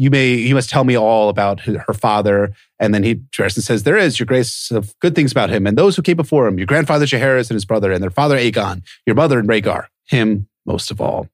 You 0.00 0.10
may 0.10 0.32
you 0.32 0.54
must 0.54 0.70
tell 0.70 0.84
me 0.84 0.96
all 0.96 1.28
about 1.28 1.58
her 1.62 1.84
her 1.88 1.92
father, 1.92 2.52
and 2.78 2.94
then 2.94 3.02
he 3.02 3.16
Barristan 3.16 3.62
says 3.62 3.82
there 3.82 3.96
is 3.96 4.20
your 4.20 4.26
grace 4.26 4.70
of 4.70 4.96
good 5.00 5.16
things 5.16 5.32
about 5.32 5.50
him 5.50 5.66
and 5.66 5.76
those 5.76 5.96
who 5.96 6.02
came 6.02 6.16
before 6.16 6.46
him, 6.46 6.56
your 6.56 6.68
grandfather 6.68 7.04
Jaehaerys 7.04 7.50
and 7.50 7.56
his 7.56 7.64
brother, 7.64 7.90
and 7.90 8.00
their 8.00 8.10
father 8.10 8.38
Aegon, 8.38 8.82
your 9.06 9.16
mother 9.16 9.40
and 9.40 9.48
Rhaegar, 9.48 9.86
him 10.06 10.46
most 10.64 10.92
of 10.92 11.00
all. 11.00 11.28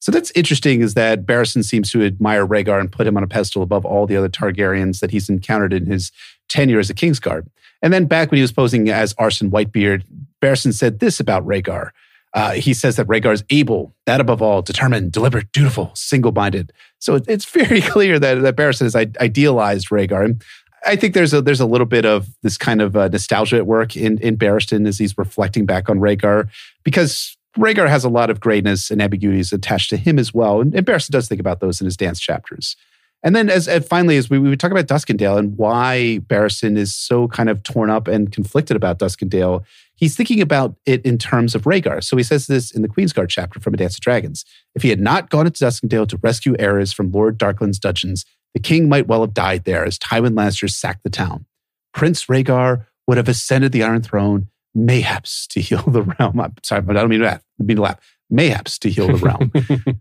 So 0.00 0.10
that's 0.10 0.32
interesting 0.32 0.80
is 0.80 0.94
that 0.94 1.26
Barristan 1.26 1.64
seems 1.64 1.92
to 1.92 2.04
admire 2.04 2.44
Rhaegar 2.44 2.80
and 2.80 2.90
put 2.90 3.06
him 3.06 3.16
on 3.16 3.22
a 3.22 3.28
pedestal 3.28 3.62
above 3.62 3.84
all 3.84 4.06
the 4.06 4.16
other 4.16 4.28
Targaryens 4.28 4.98
that 4.98 5.12
he's 5.12 5.28
encountered 5.28 5.72
in 5.72 5.86
his 5.86 6.10
tenure 6.48 6.80
as 6.80 6.90
a 6.90 6.94
Kingsguard. 6.94 7.46
And 7.82 7.92
then 7.92 8.06
back 8.06 8.32
when 8.32 8.36
he 8.36 8.42
was 8.42 8.52
posing 8.52 8.88
as 8.90 9.14
Arstan 9.14 9.50
Whitebeard, 9.50 10.02
Barristan 10.42 10.74
said 10.74 10.98
this 10.98 11.20
about 11.20 11.46
Rhaegar. 11.46 11.90
Uh, 12.34 12.52
he 12.52 12.74
says 12.74 12.96
that 12.96 13.06
Rhaegar 13.06 13.32
is 13.32 13.44
able, 13.50 13.94
that 14.06 14.20
above 14.20 14.42
all, 14.42 14.60
determined, 14.62 15.12
deliberate, 15.12 15.50
dutiful, 15.52 15.90
single-minded. 15.94 16.72
So 16.98 17.14
it- 17.16 17.24
it's 17.28 17.44
very 17.50 17.80
clear 17.80 18.18
that, 18.18 18.42
that 18.42 18.56
Barristan 18.56 18.82
has 18.82 18.94
idealized 18.96 19.88
Rhaegar. 19.88 20.24
And 20.24 20.42
I 20.86 20.94
think 20.96 21.14
there's 21.14 21.34
a 21.34 21.42
there's 21.42 21.60
a 21.60 21.66
little 21.66 21.86
bit 21.86 22.04
of 22.04 22.28
this 22.42 22.56
kind 22.56 22.80
of 22.80 22.96
uh, 22.96 23.08
nostalgia 23.08 23.56
at 23.56 23.66
work 23.66 23.96
in 23.96 24.18
in 24.18 24.36
Barristan 24.36 24.86
as 24.86 24.96
he's 24.98 25.16
reflecting 25.18 25.66
back 25.66 25.88
on 25.90 25.98
Rhaegar 25.98 26.48
because 26.84 27.36
Rhaegar 27.58 27.88
has 27.88 28.04
a 28.04 28.08
lot 28.08 28.30
of 28.30 28.38
greatness 28.38 28.88
and 28.90 29.02
ambiguities 29.02 29.52
attached 29.52 29.90
to 29.90 29.96
him 29.96 30.18
as 30.18 30.32
well, 30.32 30.60
and, 30.60 30.72
and 30.74 30.86
Barristan 30.86 31.10
does 31.10 31.28
think 31.28 31.40
about 31.40 31.58
those 31.60 31.80
in 31.80 31.86
his 31.86 31.96
dance 31.96 32.20
chapters. 32.20 32.76
And 33.22 33.34
then, 33.34 33.50
as 33.50 33.68
finally, 33.86 34.16
as 34.16 34.30
we, 34.30 34.38
we 34.38 34.56
talk 34.56 34.70
about 34.70 34.86
Duskendale 34.86 35.38
and 35.38 35.56
why 35.56 36.20
Barristan 36.26 36.76
is 36.76 36.94
so 36.94 37.26
kind 37.28 37.48
of 37.48 37.62
torn 37.64 37.90
up 37.90 38.06
and 38.06 38.30
conflicted 38.30 38.76
about 38.76 39.00
Duskendale, 39.00 39.64
he's 39.96 40.16
thinking 40.16 40.40
about 40.40 40.76
it 40.86 41.04
in 41.04 41.18
terms 41.18 41.54
of 41.54 41.62
Rhaegar. 41.62 42.02
So 42.04 42.16
he 42.16 42.22
says 42.22 42.46
this 42.46 42.70
in 42.70 42.82
the 42.82 42.88
Queensguard 42.88 43.28
chapter 43.28 43.58
from 43.58 43.74
A 43.74 43.76
Dance 43.76 43.94
of 43.94 44.00
Dragons. 44.00 44.44
If 44.76 44.82
he 44.82 44.90
had 44.90 45.00
not 45.00 45.30
gone 45.30 45.46
into 45.46 45.64
Duskendale 45.64 46.08
to 46.08 46.18
rescue 46.18 46.54
Aerys 46.54 46.94
from 46.94 47.10
Lord 47.10 47.38
Darklyn's 47.38 47.80
dungeons, 47.80 48.24
the 48.54 48.60
king 48.60 48.88
might 48.88 49.08
well 49.08 49.22
have 49.22 49.34
died 49.34 49.64
there 49.64 49.84
as 49.84 49.98
Tywin 49.98 50.34
Lannister 50.34 50.70
sacked 50.70 51.02
the 51.02 51.10
town. 51.10 51.44
Prince 51.92 52.26
Rhaegar 52.26 52.86
would 53.08 53.16
have 53.16 53.28
ascended 53.28 53.72
the 53.72 53.82
Iron 53.82 54.02
Throne, 54.02 54.48
mayhaps 54.74 55.48
to 55.48 55.60
heal 55.60 55.82
the 55.82 56.02
realm. 56.18 56.40
I'm 56.40 56.54
sorry, 56.62 56.82
but 56.82 56.96
I 56.96 57.00
don't 57.00 57.10
mean 57.10 57.20
to 57.20 57.26
laugh. 57.26 57.42
I 57.60 57.64
mean 57.64 57.76
to 57.76 57.82
laugh. 57.82 57.98
Mayhaps 58.30 58.78
to 58.80 58.90
heal 58.90 59.08
the 59.08 59.14
realm. 59.14 59.52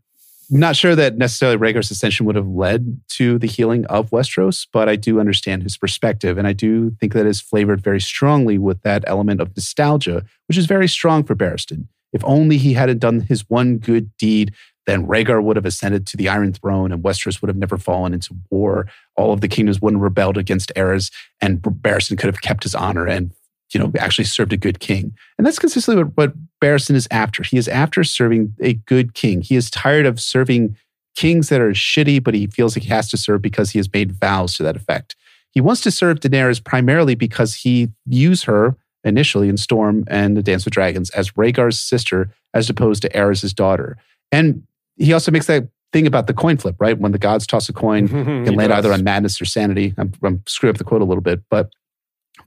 not 0.49 0.75
sure 0.75 0.95
that 0.95 1.17
necessarily 1.17 1.57
Rhaegar's 1.57 1.91
ascension 1.91 2.25
would 2.25 2.35
have 2.35 2.47
led 2.47 3.01
to 3.09 3.37
the 3.37 3.47
healing 3.47 3.85
of 3.87 4.09
Westeros, 4.11 4.67
but 4.71 4.87
I 4.87 4.95
do 4.95 5.19
understand 5.19 5.63
his 5.63 5.77
perspective. 5.77 6.37
And 6.37 6.47
I 6.47 6.53
do 6.53 6.91
think 6.99 7.13
that 7.13 7.25
is 7.25 7.41
flavored 7.41 7.81
very 7.81 7.99
strongly 7.99 8.57
with 8.57 8.81
that 8.83 9.03
element 9.07 9.41
of 9.41 9.55
nostalgia, 9.55 10.23
which 10.47 10.57
is 10.57 10.65
very 10.65 10.87
strong 10.87 11.23
for 11.23 11.35
Barristan. 11.35 11.87
If 12.13 12.23
only 12.23 12.57
he 12.57 12.73
hadn't 12.73 12.99
done 12.99 13.21
his 13.21 13.49
one 13.49 13.77
good 13.77 14.15
deed, 14.17 14.53
then 14.85 15.05
Rhaegar 15.05 15.43
would 15.43 15.57
have 15.57 15.65
ascended 15.65 16.07
to 16.07 16.17
the 16.17 16.29
Iron 16.29 16.53
Throne 16.53 16.93
and 16.93 17.03
Westeros 17.03 17.41
would 17.41 17.49
have 17.49 17.57
never 17.57 17.77
fallen 17.77 18.13
into 18.13 18.35
war. 18.49 18.87
All 19.17 19.33
of 19.33 19.41
the 19.41 19.49
kingdoms 19.49 19.81
wouldn't 19.81 19.99
have 19.99 20.03
rebelled 20.03 20.37
against 20.37 20.71
Aerys, 20.75 21.11
and 21.41 21.61
Barristan 21.61 22.17
could 22.17 22.27
have 22.27 22.41
kept 22.41 22.63
his 22.63 22.73
honor 22.73 23.05
and 23.05 23.31
you 23.73 23.79
know, 23.79 23.91
actually 23.99 24.25
served 24.25 24.53
a 24.53 24.57
good 24.57 24.79
king. 24.79 25.15
And 25.37 25.45
that's 25.45 25.59
consistently 25.59 26.03
what, 26.03 26.15
what 26.15 26.33
Barristan 26.61 26.95
is 26.95 27.07
after. 27.11 27.43
He 27.43 27.57
is 27.57 27.67
after 27.67 28.03
serving 28.03 28.55
a 28.61 28.73
good 28.73 29.13
king. 29.13 29.41
He 29.41 29.55
is 29.55 29.69
tired 29.69 30.05
of 30.05 30.19
serving 30.19 30.77
kings 31.15 31.49
that 31.49 31.61
are 31.61 31.71
shitty, 31.71 32.23
but 32.23 32.33
he 32.33 32.47
feels 32.47 32.75
like 32.75 32.83
he 32.83 32.89
has 32.89 33.09
to 33.09 33.17
serve 33.17 33.41
because 33.41 33.71
he 33.71 33.79
has 33.79 33.91
made 33.91 34.13
vows 34.13 34.55
to 34.55 34.63
that 34.63 34.75
effect. 34.75 35.15
He 35.51 35.61
wants 35.61 35.81
to 35.81 35.91
serve 35.91 36.19
Daenerys 36.19 36.63
primarily 36.63 37.15
because 37.15 37.55
he 37.55 37.89
views 38.05 38.43
her 38.43 38.75
initially 39.03 39.49
in 39.49 39.57
Storm 39.57 40.03
and 40.07 40.37
The 40.37 40.43
Dance 40.43 40.65
with 40.65 40.73
Dragons 40.73 41.09
as 41.11 41.31
Rhaegar's 41.31 41.79
sister 41.79 42.31
as 42.53 42.69
opposed 42.69 43.01
to 43.01 43.09
Aerys' 43.09 43.53
daughter. 43.53 43.97
And 44.31 44.63
he 44.97 45.13
also 45.13 45.31
makes 45.31 45.47
that 45.47 45.67
thing 45.93 46.05
about 46.05 46.27
the 46.27 46.33
coin 46.33 46.57
flip, 46.57 46.75
right? 46.79 46.97
When 46.97 47.11
the 47.11 47.17
gods 47.17 47.47
toss 47.47 47.69
a 47.69 47.73
coin, 47.73 48.07
can 48.45 48.55
land 48.55 48.73
either 48.73 48.91
on 48.91 49.03
madness 49.03 49.41
or 49.41 49.45
sanity. 49.45 49.93
I'm, 49.97 50.13
I'm 50.23 50.43
screwing 50.45 50.75
up 50.75 50.77
the 50.77 50.83
quote 50.83 51.01
a 51.01 51.05
little 51.05 51.21
bit, 51.21 51.41
but 51.49 51.71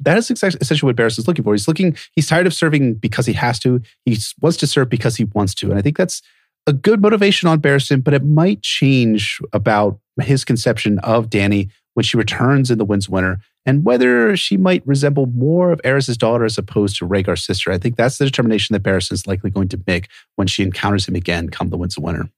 that 0.05 0.19
is 0.19 0.31
essentially 0.31 0.89
what 0.89 0.97
Barris 0.97 1.19
is 1.19 1.29
looking 1.29 1.45
for. 1.45 1.53
He's 1.53 1.69
looking, 1.69 1.97
he's 2.15 2.27
tired 2.27 2.47
of 2.47 2.55
serving 2.55 2.95
because 2.95 3.27
he 3.27 3.33
has 3.35 3.59
to. 3.61 3.81
He 4.05 4.17
wants 4.41 4.59
to 4.59 4.67
serve 4.67 4.89
because 4.89 5.17
he 5.17 5.25
wants 5.25 5.55
to. 5.57 5.71
And 5.71 5.79
I 5.79 5.83
think 5.83 5.97
that's 5.97 6.23
a 6.67 6.73
good 6.73 7.01
motivation 7.01 7.49
on 7.49 7.61
Barristan, 7.61 8.05
but 8.05 8.15
it 8.15 8.25
might 8.25 8.63
change 8.63 9.41
about 9.53 9.99
his 10.21 10.45
conception 10.45 10.99
of 11.01 11.31
Dany 11.31 11.71
when 11.95 12.05
she 12.05 12.17
returns 12.17 12.71
in 12.71 12.79
the 12.79 12.85
Winds 12.85 13.09
Winter 13.09 13.41
and 13.67 13.85
whether 13.85 14.37
she 14.37 14.57
might 14.57 14.87
resemble 14.87 15.27
more 15.27 15.73
of 15.73 15.81
Aerys' 15.83 16.17
daughter 16.17 16.45
as 16.45 16.57
opposed 16.57 16.97
to 16.97 17.07
Rhaegar's 17.07 17.45
sister. 17.45 17.73
I 17.73 17.79
think 17.79 17.97
that's 17.97 18.19
the 18.19 18.25
determination 18.25 18.73
that 18.73 18.83
Barristan 18.83 19.13
is 19.13 19.27
likely 19.27 19.51
going 19.51 19.69
to 19.69 19.83
make 19.87 20.09
when 20.37 20.47
she 20.47 20.63
encounters 20.63 21.07
him 21.07 21.15
again 21.15 21.49
come 21.49 21.71
the 21.71 21.77
Winds 21.77 21.99
Winter. 21.99 22.29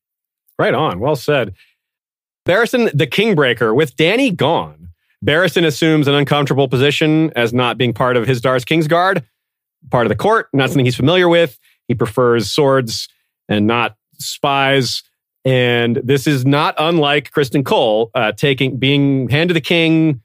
Right 0.58 0.74
on. 0.74 1.00
Well 1.00 1.16
said. 1.16 1.54
Barristan, 2.46 2.90
the 2.92 3.06
Kingbreaker, 3.06 3.74
with 3.74 3.96
Dany 3.96 4.34
gone, 4.34 4.81
Barristan 5.24 5.64
assumes 5.64 6.08
an 6.08 6.14
uncomfortable 6.14 6.68
position 6.68 7.32
as 7.36 7.52
not 7.52 7.78
being 7.78 7.92
part 7.92 8.16
of 8.16 8.26
Hizdahr's 8.26 8.64
Kingsguard, 8.64 9.24
part 9.90 10.06
of 10.06 10.08
the 10.08 10.16
court, 10.16 10.48
not 10.52 10.68
something 10.70 10.84
he's 10.84 10.96
familiar 10.96 11.28
with. 11.28 11.58
He 11.88 11.94
prefers 11.94 12.50
swords 12.50 13.08
and 13.48 13.66
not 13.66 13.96
spies. 14.18 15.02
And 15.44 15.96
this 16.04 16.26
is 16.26 16.44
not 16.44 16.74
unlike 16.78 17.30
Criston 17.32 17.64
Cole 17.64 18.10
uh, 18.14 18.32
taking 18.32 18.78
being 18.78 19.28
hand 19.28 19.48
to 19.48 19.54
the 19.54 19.60
king 19.60 20.22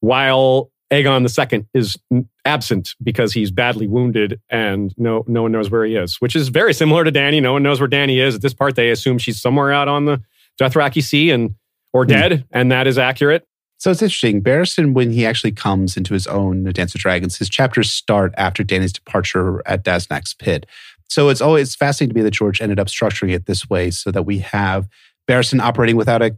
while 0.00 0.70
Aegon 0.90 1.52
II 1.52 1.66
is 1.74 1.98
absent 2.44 2.94
because 3.02 3.32
he's 3.32 3.50
badly 3.50 3.86
wounded 3.86 4.40
and 4.48 4.94
no 4.96 5.24
no 5.26 5.42
one 5.42 5.52
knows 5.52 5.70
where 5.70 5.84
he 5.84 5.96
is, 5.96 6.16
which 6.20 6.36
is 6.36 6.48
very 6.48 6.72
similar 6.72 7.04
to 7.04 7.12
Dany. 7.12 7.42
No 7.42 7.52
one 7.52 7.62
knows 7.62 7.80
where 7.80 7.88
Dany 7.88 8.22
is. 8.22 8.34
At 8.34 8.42
this 8.42 8.54
part, 8.54 8.76
they 8.76 8.90
assume 8.90 9.18
she's 9.18 9.40
somewhere 9.40 9.72
out 9.72 9.88
on 9.88 10.06
the 10.06 10.22
Dothraki 10.60 11.02
Sea 11.02 11.30
and 11.30 11.54
or 11.92 12.04
hmm. 12.04 12.10
dead, 12.10 12.32
mm. 12.32 12.44
and 12.52 12.72
that 12.72 12.86
is 12.86 12.98
accurate. 12.98 13.46
So 13.78 13.92
it's 13.92 14.02
interesting. 14.02 14.42
Barristan, 14.42 14.92
when 14.92 15.12
he 15.12 15.24
actually 15.24 15.52
comes 15.52 15.96
into 15.96 16.12
his 16.12 16.26
own 16.26 16.64
Dance 16.64 16.94
of 16.94 17.00
Dragons, 17.00 17.38
his 17.38 17.48
chapters 17.48 17.90
start 17.90 18.34
after 18.36 18.64
Dany's 18.64 18.92
departure 18.92 19.62
at 19.66 19.84
Daznak's 19.84 20.34
pit. 20.34 20.66
So 21.08 21.28
it's 21.28 21.40
always 21.40 21.74
fascinating 21.74 22.14
to 22.14 22.18
me 22.18 22.24
that 22.24 22.32
George 22.32 22.60
ended 22.60 22.80
up 22.80 22.88
structuring 22.88 23.32
it 23.32 23.46
this 23.46 23.70
way 23.70 23.90
so 23.90 24.10
that 24.10 24.24
we 24.24 24.40
have 24.40 24.88
Barristan 25.28 25.60
operating 25.60 25.96
without 25.96 26.22
a 26.22 26.36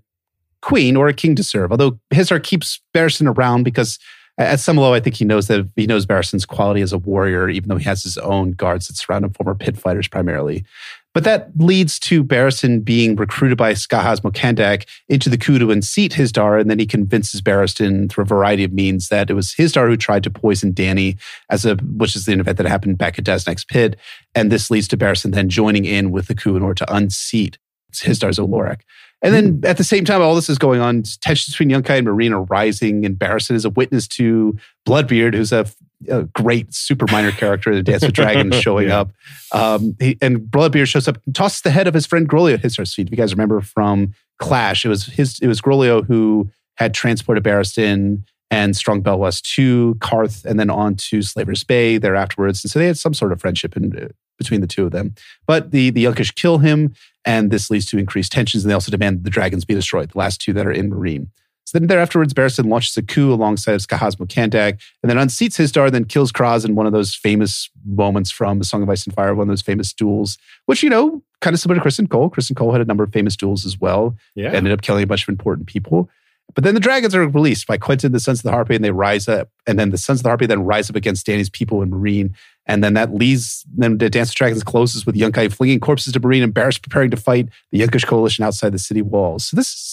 queen 0.60 0.96
or 0.96 1.08
a 1.08 1.14
king 1.14 1.34
to 1.34 1.42
serve. 1.42 1.70
Although 1.70 1.98
Hizdahr 2.12 2.42
keeps 2.42 2.80
Barristan 2.94 3.34
around 3.34 3.64
because 3.64 3.98
at 4.38 4.60
some 4.60 4.76
level, 4.76 4.92
I 4.92 5.00
think 5.00 5.16
he 5.16 5.24
knows 5.24 5.48
that 5.48 5.68
he 5.76 5.86
knows 5.86 6.06
Barristan's 6.06 6.46
quality 6.46 6.82
as 6.82 6.92
a 6.92 6.98
warrior, 6.98 7.48
even 7.48 7.68
though 7.68 7.76
he 7.76 7.84
has 7.84 8.02
his 8.02 8.16
own 8.18 8.52
guards 8.52 8.88
that 8.88 8.96
surround 8.96 9.24
him, 9.24 9.32
former 9.32 9.54
pit 9.54 9.76
fighters 9.76 10.08
primarily. 10.08 10.64
But 11.12 11.24
that 11.24 11.50
leads 11.56 11.98
to 12.00 12.22
Barristan 12.22 12.84
being 12.84 13.16
recruited 13.16 13.58
by 13.58 13.72
Skahaz 13.72 14.20
Mokandak 14.20 14.86
into 15.08 15.28
the 15.28 15.38
coup 15.38 15.58
to 15.58 15.72
unseat 15.72 16.12
Hizdahr, 16.12 16.60
and 16.60 16.70
then 16.70 16.78
he 16.78 16.86
convinces 16.86 17.42
Barristan 17.42 18.08
through 18.08 18.22
a 18.22 18.26
variety 18.26 18.62
of 18.62 18.72
means 18.72 19.08
that 19.08 19.28
it 19.28 19.34
was 19.34 19.54
Hizdahr 19.54 19.88
who 19.88 19.96
tried 19.96 20.22
to 20.22 20.30
poison 20.30 20.72
Dany, 20.72 21.18
as 21.50 21.64
a 21.64 21.74
which 21.76 22.14
is 22.14 22.26
the 22.26 22.32
event 22.32 22.58
that 22.58 22.66
happened 22.66 22.98
back 22.98 23.18
at 23.18 23.24
Daznak's 23.24 23.64
pit, 23.64 23.96
and 24.34 24.52
this 24.52 24.70
leads 24.70 24.86
to 24.88 24.96
Barristan 24.96 25.32
then 25.32 25.48
joining 25.48 25.84
in 25.84 26.12
with 26.12 26.28
the 26.28 26.34
coup 26.34 26.56
in 26.56 26.62
order 26.62 26.84
to 26.84 26.94
unseat 26.94 27.58
Hizdahr's 27.92 28.38
Oloraq. 28.38 28.80
And 29.22 29.34
then 29.34 29.48
hmm. 29.54 29.66
at 29.66 29.76
the 29.76 29.84
same 29.84 30.04
time, 30.04 30.22
all 30.22 30.34
this 30.34 30.48
is 30.48 30.58
going 30.58 30.80
on. 30.80 31.02
Tensions 31.20 31.54
between 31.54 31.70
Yunkai 31.70 31.98
and 31.98 32.06
Meereen 32.06 32.32
are 32.32 32.44
rising, 32.44 33.04
and 33.04 33.16
Barristan 33.16 33.54
is 33.54 33.64
a 33.64 33.70
witness 33.70 34.06
to 34.08 34.56
Bloodbeard, 34.86 35.34
who's 35.34 35.52
a, 35.52 35.66
a 36.08 36.24
great 36.24 36.72
super 36.74 37.06
minor 37.10 37.30
character 37.32 37.70
in 37.70 37.76
the 37.76 37.82
Dance 37.82 38.02
with 38.02 38.14
Dragons 38.14 38.54
showing 38.60 38.88
yeah. 38.88 39.00
up. 39.00 39.12
Um, 39.52 39.96
he, 40.00 40.16
and 40.20 40.40
Bloodbeard 40.40 40.86
shows 40.86 41.08
up, 41.08 41.18
and 41.26 41.34
tosses 41.34 41.62
the 41.62 41.70
head 41.70 41.86
of 41.86 41.94
his 41.94 42.06
friend 42.06 42.28
Groleo 42.28 42.54
at 42.54 42.60
his 42.60 42.76
feet. 42.76 43.06
If 43.06 43.10
you 43.10 43.16
guys 43.16 43.32
remember 43.32 43.60
from 43.60 44.14
Clash, 44.38 44.84
it 44.84 44.88
was 44.88 45.06
his 45.06 45.38
it 45.40 45.46
was 45.46 45.60
Groleo 45.60 46.04
who 46.04 46.50
had 46.76 46.94
transported 46.94 47.44
Barristan 47.44 48.22
and 48.50 48.76
Strong 48.76 49.02
Belwas 49.02 49.42
to 49.54 49.94
Qarth 50.00 50.44
and 50.44 50.58
then 50.58 50.70
on 50.70 50.96
to 50.96 51.22
Slaver's 51.22 51.62
Bay 51.62 51.98
there 51.98 52.16
afterwards. 52.16 52.64
And 52.64 52.70
so 52.70 52.78
they 52.78 52.86
had 52.86 52.98
some 52.98 53.14
sort 53.14 53.32
of 53.32 53.40
friendship 53.40 53.76
in, 53.76 54.10
between 54.38 54.60
the 54.60 54.66
two 54.66 54.86
of 54.86 54.90
them. 54.90 55.14
But 55.46 55.70
the, 55.70 55.90
the 55.90 56.04
Yunkish 56.04 56.34
kill 56.34 56.58
him, 56.58 56.94
and 57.24 57.50
this 57.50 57.70
leads 57.70 57.86
to 57.86 57.98
increased 57.98 58.32
tensions. 58.32 58.64
And 58.64 58.70
they 58.70 58.74
also 58.74 58.90
demand 58.90 59.22
the 59.22 59.30
dragons 59.30 59.64
be 59.64 59.74
destroyed, 59.74 60.10
the 60.10 60.18
last 60.18 60.40
two 60.40 60.52
that 60.54 60.66
are 60.66 60.72
in 60.72 60.90
Meereen. 60.90 61.28
So 61.70 61.78
then 61.78 61.86
there 61.86 62.00
afterwards, 62.00 62.34
Barristan 62.34 62.68
launches 62.68 62.96
a 62.96 63.02
coup 63.02 63.32
alongside 63.32 63.78
Skahaz 63.78 64.16
Mokandak 64.16 64.80
and 65.04 65.08
then 65.08 65.16
unseats 65.16 65.56
Hizdahr, 65.56 65.88
then 65.92 66.04
kills 66.04 66.32
Kraz 66.32 66.64
in 66.64 66.74
one 66.74 66.84
of 66.84 66.92
those 66.92 67.14
famous 67.14 67.70
moments 67.86 68.32
from 68.32 68.58
The 68.58 68.64
Song 68.64 68.82
of 68.82 68.90
Ice 68.90 69.06
and 69.06 69.14
Fire, 69.14 69.36
one 69.36 69.44
of 69.44 69.52
those 69.52 69.62
famous 69.62 69.92
duels, 69.92 70.36
which, 70.66 70.82
you 70.82 70.90
know, 70.90 71.22
kind 71.40 71.54
of 71.54 71.60
similar 71.60 71.80
to 71.80 71.88
Criston 71.88 72.10
Cole. 72.10 72.28
Criston 72.28 72.56
Cole 72.56 72.72
had 72.72 72.80
a 72.80 72.84
number 72.84 73.04
of 73.04 73.12
famous 73.12 73.36
duels 73.36 73.64
as 73.64 73.80
well. 73.80 74.16
Yeah. 74.34 74.50
Ended 74.50 74.72
up 74.72 74.82
killing 74.82 75.04
a 75.04 75.06
bunch 75.06 75.22
of 75.22 75.28
important 75.28 75.68
people. 75.68 76.10
But 76.56 76.64
then 76.64 76.74
the 76.74 76.80
dragons 76.80 77.14
are 77.14 77.28
released 77.28 77.68
by 77.68 77.78
Quentyn, 77.78 78.10
the 78.10 78.18
Sons 78.18 78.40
of 78.40 78.42
the 78.42 78.50
Harpy, 78.50 78.74
and 78.74 78.84
they 78.84 78.90
rise 78.90 79.28
up. 79.28 79.50
And 79.68 79.78
then 79.78 79.90
the 79.90 79.98
Sons 79.98 80.18
of 80.18 80.22
the 80.24 80.30
Harpy 80.30 80.46
then 80.46 80.64
rise 80.64 80.90
up 80.90 80.96
against 80.96 81.24
Dany's 81.24 81.50
people 81.50 81.82
and 81.82 81.92
Meereen. 81.92 82.34
And 82.66 82.82
then 82.82 82.94
that 82.94 83.14
leads 83.14 83.64
them 83.72 83.98
to 83.98 84.10
Dance 84.10 84.30
of 84.30 84.34
Dragons 84.34 84.64
closes 84.64 85.06
with 85.06 85.14
Yunkai 85.14 85.52
flinging 85.52 85.78
corpses 85.78 86.12
to 86.12 86.20
Meereen 86.20 86.42
and 86.42 86.52
Barris 86.52 86.78
preparing 86.78 87.10
to 87.10 87.16
fight 87.16 87.48
the 87.70 87.80
Yunkish 87.80 88.06
coalition 88.06 88.44
outside 88.44 88.72
the 88.72 88.78
city 88.78 89.02
walls. 89.02 89.44
So 89.44 89.56
this 89.56 89.68
is 89.68 89.89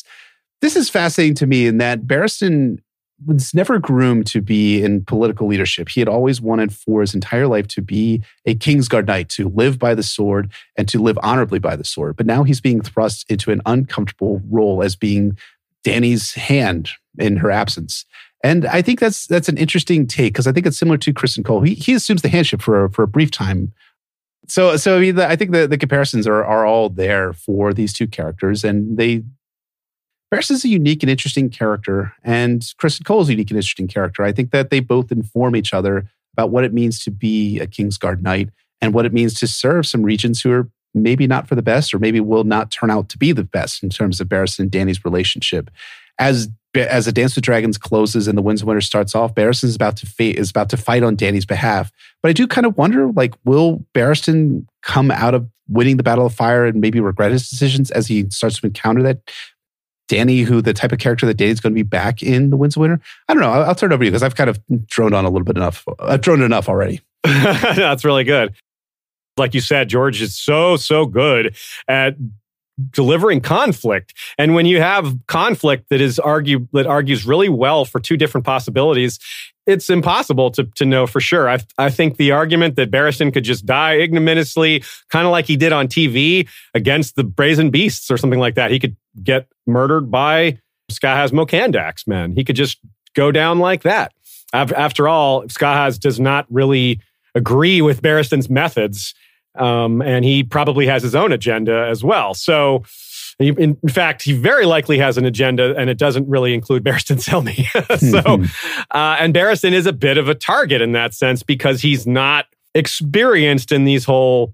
this 0.61 0.75
is 0.75 0.89
fascinating 0.89 1.35
to 1.35 1.47
me 1.47 1.67
in 1.67 1.77
that 1.77 2.01
Barristan 2.01 2.79
was 3.25 3.53
never 3.53 3.79
groomed 3.79 4.27
to 4.27 4.41
be 4.41 4.84
in 4.84 5.03
political 5.03 5.47
leadership. 5.47 5.89
He 5.89 5.99
had 6.01 6.07
always 6.07 6.39
wanted 6.39 6.73
for 6.73 7.01
his 7.01 7.15
entire 7.15 7.47
life 7.47 7.67
to 7.69 7.81
be 7.81 8.21
a 8.45 8.53
Kingsguard 8.53 9.07
knight, 9.07 9.29
to 9.29 9.49
live 9.49 9.79
by 9.79 9.95
the 9.95 10.03
sword 10.03 10.51
and 10.75 10.88
to 10.89 11.01
live 11.01 11.17
honorably 11.23 11.59
by 11.59 11.75
the 11.75 11.84
sword. 11.84 12.15
But 12.15 12.27
now 12.27 12.43
he's 12.43 12.61
being 12.61 12.81
thrust 12.81 13.25
into 13.29 13.51
an 13.51 13.61
uncomfortable 13.65 14.41
role 14.49 14.84
as 14.84 14.95
being 14.95 15.38
Dany's 15.84 16.34
hand 16.34 16.91
in 17.17 17.38
her 17.38 17.49
absence. 17.49 18.05
And 18.43 18.65
I 18.67 18.84
think 18.84 18.99
that's 18.99 19.25
that's 19.25 19.49
an 19.49 19.57
interesting 19.57 20.05
take 20.05 20.34
because 20.34 20.45
I 20.45 20.51
think 20.51 20.67
it's 20.67 20.77
similar 20.77 20.97
to 20.97 21.13
Criston 21.13 21.43
Cole. 21.43 21.61
He 21.61 21.73
he 21.73 21.93
assumes 21.93 22.21
the 22.21 22.29
handship 22.29 22.61
for 22.61 22.88
for 22.89 23.01
a 23.01 23.07
brief 23.07 23.31
time. 23.31 23.73
So 24.47 24.77
so 24.77 24.97
I 24.97 24.99
mean 24.99 25.19
I 25.19 25.35
think 25.35 25.51
the, 25.51 25.67
the 25.67 25.77
comparisons 25.77 26.27
are 26.27 26.45
are 26.45 26.65
all 26.65 26.89
there 26.89 27.34
for 27.34 27.73
these 27.73 27.93
two 27.93 28.07
characters, 28.07 28.63
and 28.63 28.95
they 28.97 29.23
Barris 30.29 30.51
is 30.51 30.65
a 30.65 30.69
unique 30.69 31.03
and 31.03 31.09
interesting 31.09 31.49
character, 31.49 32.13
and 32.23 32.61
Criston 32.81 33.05
Cole 33.05 33.21
is 33.21 33.29
a 33.29 33.33
unique 33.33 33.49
and 33.49 33.57
interesting 33.57 33.87
character. 33.87 34.23
I 34.23 34.31
think 34.33 34.51
that 34.51 34.69
they 34.69 34.81
both 34.81 35.11
inform 35.11 35.55
each 35.55 35.73
other 35.73 36.09
about 36.33 36.51
what 36.51 36.63
it 36.63 36.73
means 36.73 37.03
to 37.05 37.11
be 37.11 37.59
a 37.59 37.67
Kingsguard 37.67 38.21
knight 38.21 38.49
and 38.81 38.93
what 38.93 39.05
it 39.05 39.13
means 39.13 39.33
to 39.35 39.47
serve 39.47 39.87
some 39.87 40.03
regions 40.03 40.41
who 40.41 40.51
are 40.51 40.69
maybe 40.93 41.27
not 41.27 41.47
for 41.47 41.55
the 41.55 41.61
best, 41.61 41.93
or 41.93 41.99
maybe 41.99 42.19
will 42.19 42.43
not 42.43 42.71
turn 42.71 42.91
out 42.91 43.09
to 43.09 43.17
be 43.17 43.31
the 43.31 43.43
best 43.43 43.83
in 43.83 43.89
terms 43.89 44.19
of 44.19 44.27
Barristan 44.27 44.59
and 44.59 44.71
Dany's 44.71 45.05
relationship. 45.05 45.69
As 46.19 46.49
as 46.75 47.07
a 47.07 47.11
Dance 47.11 47.35
with 47.35 47.43
Dragons 47.43 47.77
closes 47.77 48.27
and 48.27 48.37
the 48.37 48.41
Winds 48.41 48.61
of 48.61 48.67
Winter 48.67 48.81
starts 48.81 49.15
off, 49.15 49.33
Barristan 49.33 49.63
is 49.65 49.75
about 49.75 49.97
to 49.97 50.05
fight 50.05 50.35
is 50.35 50.49
about 50.49 50.69
to 50.69 50.77
fight 50.77 51.03
on 51.03 51.15
Dany's 51.15 51.45
behalf. 51.45 51.91
But 52.21 52.29
I 52.29 52.33
do 52.33 52.47
kind 52.47 52.67
of 52.67 52.77
wonder, 52.77 53.11
like, 53.11 53.33
will 53.45 53.85
Barristan 53.95 54.65
come 54.83 55.09
out 55.09 55.33
of 55.33 55.47
winning 55.69 55.97
the 55.97 56.03
Battle 56.03 56.25
of 56.25 56.33
Fire 56.33 56.65
and 56.65 56.79
maybe 56.79 56.99
regret 56.99 57.31
his 57.31 57.49
decisions 57.49 57.91
as 57.91 58.07
he 58.07 58.29
starts 58.29 58.59
to 58.59 58.67
encounter 58.67 59.01
that 59.03 59.19
Dany, 60.07 60.43
who 60.43 60.61
the 60.61 60.73
type 60.73 60.91
of 60.91 60.99
character 60.99 61.25
that 61.25 61.38
Dany's 61.38 61.59
going 61.59 61.73
to 61.73 61.77
be 61.77 61.84
back 61.84 62.21
in 62.23 62.49
the 62.49 62.57
Winds 62.57 62.75
of 62.75 62.81
Winter? 62.81 62.99
I 63.27 63.34
don't 63.34 63.41
know. 63.41 63.51
I'll, 63.51 63.63
I'll 63.65 63.75
turn 63.75 63.91
it 63.91 63.95
over 63.95 64.03
to 64.03 64.05
you 64.05 64.11
because 64.11 64.23
I've 64.23 64.35
kind 64.35 64.49
of 64.49 64.59
droned 64.88 65.13
on 65.13 65.25
a 65.25 65.29
little 65.29 65.45
bit 65.45 65.57
enough. 65.57 65.85
I've 65.99 66.21
droned 66.21 66.43
enough 66.43 66.69
already. 66.69 67.01
That's 67.23 68.05
really 68.05 68.23
good. 68.23 68.55
Like 69.38 69.53
you 69.53 69.61
said, 69.61 69.89
George 69.89 70.21
is 70.21 70.35
so, 70.35 70.77
so 70.77 71.05
good 71.05 71.55
at 71.88 72.15
delivering 72.91 73.41
conflict. 73.41 74.13
And 74.38 74.53
when 74.53 74.65
you 74.65 74.79
have 74.79 75.17
conflict 75.27 75.89
that 75.89 76.01
is 76.01 76.19
argue 76.19 76.67
that 76.73 76.85
argues 76.85 77.25
really 77.25 77.49
well 77.49 77.85
for 77.85 77.99
two 77.99 78.17
different 78.17 78.45
possibilities, 78.45 79.19
it's 79.65 79.89
impossible 79.89 80.51
to, 80.51 80.63
to 80.75 80.85
know 80.85 81.07
for 81.07 81.19
sure. 81.19 81.49
I, 81.49 81.59
I 81.77 81.89
think 81.89 82.17
the 82.17 82.31
argument 82.31 82.75
that 82.77 82.89
Barristan 82.89 83.34
could 83.34 83.43
just 83.43 83.65
die 83.65 83.95
ignominiously, 83.95 84.84
kind 85.09 85.25
of 85.25 85.31
like 85.31 85.45
he 85.45 85.57
did 85.57 85.73
on 85.73 85.88
TV 85.88 86.47
against 86.73 87.15
the 87.15 87.23
Brazen 87.23 87.69
Beasts 87.69 88.09
or 88.09 88.17
something 88.17 88.39
like 88.39 88.55
that. 88.55 88.71
He 88.71 88.79
could 88.79 88.95
get 89.23 89.48
murdered 89.65 90.11
by 90.11 90.60
Skahaz 90.91 91.31
Mokandax, 91.31 92.07
man. 92.07 92.34
He 92.34 92.44
could 92.44 92.56
just 92.56 92.80
go 93.14 93.31
down 93.31 93.60
like 93.60 93.84
that. 93.84 94.14
After 94.53 95.07
all, 95.07 95.44
Skahaz 95.44 95.99
does 95.99 96.19
not 96.19 96.45
really 96.49 97.02
agree 97.35 97.81
with 97.81 98.02
Barristan's 98.02 98.49
methods 98.49 99.14
um, 99.57 100.02
and 100.02 100.23
he 100.23 100.44
probably 100.44 100.85
has 100.88 101.03
his 101.03 101.15
own 101.15 101.31
agenda 101.31 101.88
as 101.89 102.03
well. 102.03 102.34
So, 102.34 102.84
in, 103.39 103.77
fact, 103.89 104.23
he 104.23 104.34
very 104.34 104.65
likely 104.65 104.98
has 104.98 105.18
an 105.18 105.26
agenda, 105.26 105.76
and 105.77 105.89
it 105.89 105.98
doesn't 105.98 106.27
really 106.27 106.53
include 106.53 106.84
Barristan 106.84 107.18
Selmy. 107.23 107.65
so, 107.99 108.19
uh, 108.91 109.18
and 109.19 109.34
Barristan 109.34 109.73
is 109.73 109.85
a 109.85 109.94
bit 109.94 110.18
of 110.18 110.30
a 110.30 110.35
target 110.35 110.81
in 110.81 110.94
that 110.94 111.14
sense 111.14 111.44
because 111.44 111.81
he's 111.81 112.07
not 112.07 112.45
experienced 112.73 113.72
in 113.72 113.85
these 113.85 114.06
whole 114.06 114.53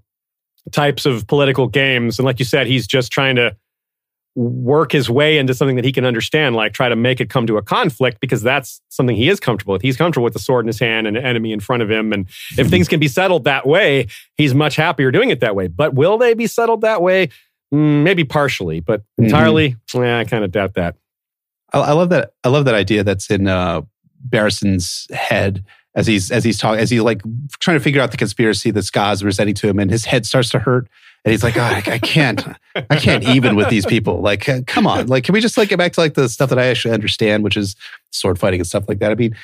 types 0.72 1.04
of 1.04 1.26
political 1.26 1.68
games. 1.68 2.18
And 2.18 2.24
like 2.24 2.38
you 2.38 2.44
said, 2.44 2.66
he's 2.66 2.86
just 2.86 3.12
trying 3.12 3.36
to 3.36 3.54
work 4.34 4.92
his 4.92 5.08
way 5.08 5.38
into 5.38 5.54
something 5.54 5.76
that 5.76 5.84
he 5.84 5.92
can 5.92 6.04
understand, 6.04 6.56
like 6.56 6.72
try 6.72 6.88
to 6.88 6.96
make 6.96 7.20
it 7.20 7.30
come 7.30 7.46
to 7.46 7.56
a 7.56 7.62
conflict 7.62 8.20
because 8.20 8.42
that's 8.42 8.80
something 8.88 9.14
he 9.14 9.28
is 9.28 9.38
comfortable 9.38 9.72
with. 9.72 9.82
He's 9.82 9.96
comfortable 9.96 10.24
with 10.24 10.32
the 10.32 10.40
sword 10.40 10.64
in 10.64 10.66
his 10.66 10.80
hand 10.80 11.06
and 11.06 11.16
an 11.16 11.24
enemy 11.24 11.52
in 11.52 11.60
front 11.60 11.82
of 11.82 11.90
him. 11.90 12.12
And 12.12 12.26
if 12.58 12.68
things 12.68 12.88
can 12.88 12.98
be 12.98 13.08
settled 13.08 13.44
that 13.44 13.66
way, 13.66 14.08
he's 14.36 14.54
much 14.54 14.76
happier 14.76 15.10
doing 15.10 15.30
it 15.30 15.40
that 15.40 15.54
way. 15.54 15.68
But 15.68 15.94
will 15.94 16.18
they 16.18 16.34
be 16.34 16.46
settled 16.46 16.80
that 16.80 17.00
way? 17.00 17.28
Mm, 17.72 18.02
maybe 18.02 18.24
partially, 18.24 18.80
but 18.80 19.00
mm-hmm. 19.00 19.24
entirely, 19.24 19.70
mm-hmm. 19.70 20.02
yeah, 20.02 20.18
I 20.18 20.24
kind 20.24 20.44
of 20.44 20.50
doubt 20.50 20.74
that. 20.74 20.96
I, 21.72 21.80
I, 21.80 21.92
love 21.92 22.08
that. 22.10 22.32
I 22.42 22.48
love 22.48 22.64
that 22.66 22.74
idea 22.74 23.04
that's 23.04 23.30
in 23.30 23.48
uh, 23.48 23.82
Barristan's 24.20 25.06
head 25.12 25.64
as 25.94 26.06
he's 26.06 26.30
as 26.30 26.44
he's 26.44 26.58
talking 26.58 26.80
as 26.80 26.90
he 26.90 27.00
like 27.00 27.22
trying 27.60 27.76
to 27.76 27.82
figure 27.82 28.00
out 28.00 28.10
the 28.10 28.16
conspiracy 28.16 28.70
that 28.72 28.82
Ska's 28.82 29.22
presenting 29.22 29.54
to 29.54 29.68
him, 29.68 29.78
and 29.78 29.90
his 29.90 30.04
head 30.04 30.26
starts 30.26 30.50
to 30.50 30.58
hurt 30.58 30.88
and 31.24 31.32
he's 31.32 31.42
like, 31.42 31.56
oh, 31.56 31.62
I, 31.62 31.82
I, 31.86 31.98
can't, 31.98 32.46
I 32.90 32.96
can't 32.96 33.24
even 33.24 33.56
with 33.56 33.70
these 33.70 33.86
people. 33.86 34.20
Like, 34.20 34.46
come 34.66 34.86
on, 34.86 35.06
like, 35.06 35.24
can 35.24 35.32
we 35.32 35.40
just 35.40 35.56
like 35.56 35.70
get 35.70 35.78
back 35.78 35.92
to 35.94 36.00
like 36.00 36.14
the 36.14 36.28
stuff 36.28 36.50
that 36.50 36.58
I 36.58 36.66
actually 36.66 36.92
understand, 36.92 37.42
which 37.44 37.56
is 37.56 37.76
sword 38.10 38.38
fighting 38.38 38.60
and 38.60 38.66
stuff 38.66 38.84
like 38.88 38.98
that? 38.98 39.10
I 39.10 39.14
mean, 39.14 39.34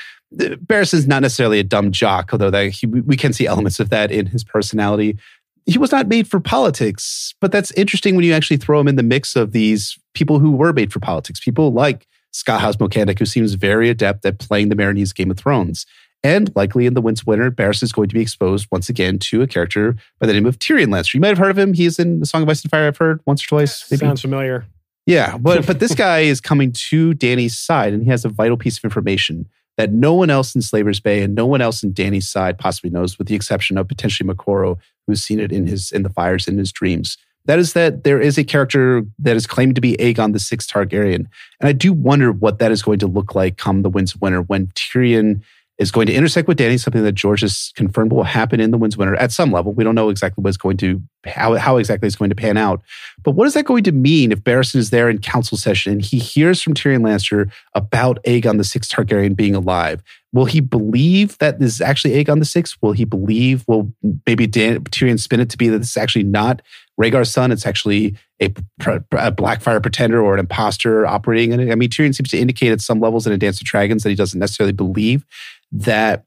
Barristan's 0.61 1.09
not 1.09 1.23
necessarily 1.23 1.59
a 1.59 1.65
dumb 1.65 1.91
jock, 1.91 2.31
although 2.33 2.51
that 2.51 2.71
he, 2.71 2.87
we 2.87 3.17
can 3.17 3.33
see 3.33 3.47
elements 3.47 3.81
of 3.81 3.89
that 3.91 4.11
in 4.13 4.27
his 4.27 4.45
personality. 4.45 5.17
He 5.65 5.79
was 5.79 5.91
not 5.91 6.07
made 6.07 6.29
for 6.29 6.39
politics, 6.39 7.35
but 7.41 7.51
that's 7.51 7.71
interesting 7.73 8.15
when 8.15 8.25
you 8.25 8.35
actually 8.35 8.59
throw 8.59 8.79
him 8.79 8.89
in 8.89 8.97
the 8.97 9.03
mix 9.03 9.35
of 9.35 9.53
these 9.53 9.99
people 10.13 10.39
who 10.39 10.51
were 10.51 10.73
made 10.73 10.93
for 10.93 11.01
politics. 11.01 11.41
People 11.41 11.73
like 11.73 12.07
Skahaz 12.35 12.75
Mokandax, 12.75 13.19
who 13.19 13.27
seems 13.27 13.55
very 13.55 13.89
adept 13.89 14.25
at 14.27 14.39
playing 14.39 14.69
the 14.69 14.77
Meereenese 14.77 15.15
Game 15.15 15.31
of 15.31 15.39
Thrones. 15.39 15.87
And 16.23 16.55
likely 16.55 16.87
in 16.87 16.95
the 16.95 17.01
Winds 17.01 17.23
of 17.23 17.27
Winter, 17.27 17.51
Barris 17.51 17.83
is 17.83 17.93
going 17.93 18.09
to 18.09 18.15
be 18.15 18.21
exposed 18.21 18.69
once 18.71 18.89
again 18.89 19.19
to 19.21 19.41
a 19.43 19.47
character 19.47 19.97
by 20.19 20.27
the 20.27 20.35
name 20.35 20.47
of 20.47 20.59
Tyrion 20.59 20.89
Lannister. 20.89 21.15
You 21.15 21.21
might 21.21 21.29
have 21.29 21.39
heard 21.39 21.51
of 21.51 21.59
him. 21.59 21.73
He's 21.73 21.99
in 21.99 22.21
the 22.21 22.27
Song 22.27 22.43
of 22.43 22.49
Ice 22.49 22.63
and 22.63 22.71
Fire. 22.71 22.87
I've 22.87 22.99
heard 22.99 23.21
once 23.27 23.43
or 23.45 23.49
twice. 23.49 23.91
Maybe. 23.91 24.01
Sounds 24.01 24.21
familiar. 24.21 24.67
Yeah, 25.07 25.39
but 25.39 25.67
but 25.67 25.81
this 25.81 25.95
guy 25.95 26.21
is 26.21 26.41
coming 26.41 26.73
to 26.73 27.15
Dany's 27.15 27.59
side, 27.59 27.93
and 27.93 28.03
he 28.03 28.11
has 28.11 28.25
a 28.25 28.29
vital 28.29 28.57
piece 28.57 28.79
of 28.79 28.85
information 28.85 29.49
that 29.77 29.93
no 29.93 30.13
one 30.13 30.29
else 30.29 30.55
in 30.55 30.61
Slaver's 30.61 31.01
Bay 31.01 31.23
and 31.23 31.35
no 31.35 31.47
one 31.47 31.63
else 31.63 31.83
in 31.83 31.93
Dany's 31.93 32.29
side 32.29 32.59
possibly 32.59 32.91
knows, 32.91 33.19
with 33.19 33.27
the 33.27 33.35
exception 33.35 33.79
of 33.79 33.89
potentially 33.89 34.29
Moqorro, 34.29 34.79
who's 35.07 35.23
seen 35.23 35.41
it 35.41 35.53
in 35.53 35.67
his 35.67 35.91
in 35.91 36.03
the 36.03 36.11
fires 36.11 36.47
in 36.47 36.59
his 36.59 36.71
dreams. 36.71 37.17
That 37.47 37.59
is 37.59 37.73
that 37.73 38.05
there 38.05 38.21
is 38.21 38.37
a 38.37 38.45
character 38.45 39.03
that 39.19 39.37
is 39.37 39.47
claimed 39.47 39.75
to 39.75 39.81
be 39.81 39.97
Aegon 39.97 40.35
the 40.35 40.39
Sixth 40.39 40.71
Targaryen, 40.71 41.27
and 41.61 41.69
I 41.69 41.73
do 41.73 41.93
wonder 41.95 42.31
what 42.31 42.59
that 42.59 42.71
is 42.71 42.83
going 42.83 42.99
to 42.99 43.07
look 43.07 43.35
like 43.35 43.57
come 43.57 43.83
the 43.83 43.91
Winds 43.91 44.15
of 44.15 44.21
Winter 44.21 44.43
when 44.43 44.67
Tyrion 44.69 45.43
is 45.81 45.91
going 45.91 46.07
to 46.07 46.13
intersect 46.13 46.47
with 46.47 46.59
Dany, 46.59 46.79
something 46.79 47.03
that 47.03 47.15
George 47.15 47.41
has 47.41 47.73
confirmed 47.75 48.13
will 48.13 48.23
happen 48.23 48.61
in 48.61 48.71
the 48.71 48.77
Winds 48.77 48.99
Winter 48.99 49.17
at 49.17 49.33
some 49.33 49.51
level. 49.51 49.73
We 49.73 49.83
don't 49.83 49.95
know 49.95 50.11
exactly 50.11 50.43
what's 50.43 50.59
going 50.59 50.77
to 50.77 51.03
how 51.25 51.55
how 51.57 51.79
exactly 51.79 52.07
it's 52.07 52.17
going 52.17 52.29
to 52.29 52.37
pan 52.37 52.59
out. 52.59 52.83
But 53.23 53.33
what 53.33 53.47
is 53.47 53.55
that 53.55 53.65
going 53.65 53.85
to 53.85 53.93
mean 53.93 54.31
if 54.31 54.45
Barristan 54.45 54.77
is 54.77 54.91
there 54.91 55.09
in 55.09 55.19
council 55.19 55.57
session 55.57 55.93
and 55.93 56.03
he 56.03 56.19
hears 56.19 56.61
from 56.61 56.75
Tyrion 56.75 57.01
Lannister 57.01 57.51
about 57.75 58.23
Aegon 58.25 58.59
the 58.59 58.65
Sixth 58.65 58.93
Targaryen 58.93 59.35
being 59.35 59.55
alive? 59.55 60.03
Will 60.33 60.45
he 60.45 60.61
believe 60.61 61.39
that 61.39 61.59
this 61.59 61.73
is 61.73 61.81
actually 61.81 62.23
Aegon 62.23 62.41
the 62.41 62.45
Sixth? 62.45 62.77
Will 62.83 62.93
he 62.93 63.05
believe? 63.05 63.65
Will 63.67 63.91
maybe 64.27 64.47
Dan, 64.47 64.85
Tyrion 64.85 65.19
spin 65.19 65.41
it 65.41 65.49
to 65.49 65.57
be 65.57 65.69
that 65.71 65.79
this 65.79 65.91
is 65.91 65.97
actually 65.97 66.25
not 66.25 66.61
Rhaegar's 67.01 67.31
son? 67.31 67.53
It's 67.53 67.67
actually 67.67 68.17
a, 68.41 68.47
a 68.47 69.33
Blackfyre 69.33 69.83
pretender 69.83 70.23
or 70.23 70.35
an 70.35 70.41
imposter 70.41 71.07
operating 71.07 71.53
in 71.53 71.61
it. 71.61 71.73
I 71.73 71.75
mean, 71.75 71.89
Tyrion 71.89 72.15
seems 72.15 72.31
to 72.31 72.39
indicate 72.39 72.71
at 72.71 72.81
some 72.83 73.01
levels 73.01 73.27
in 73.27 73.33
A 73.33 73.39
Dance 73.39 73.61
of 73.61 73.67
Dragons 73.67 74.03
that 74.03 74.11
he 74.11 74.15
doesn't 74.15 74.39
necessarily 74.39 74.73
believe 74.73 75.25
that 75.73 76.25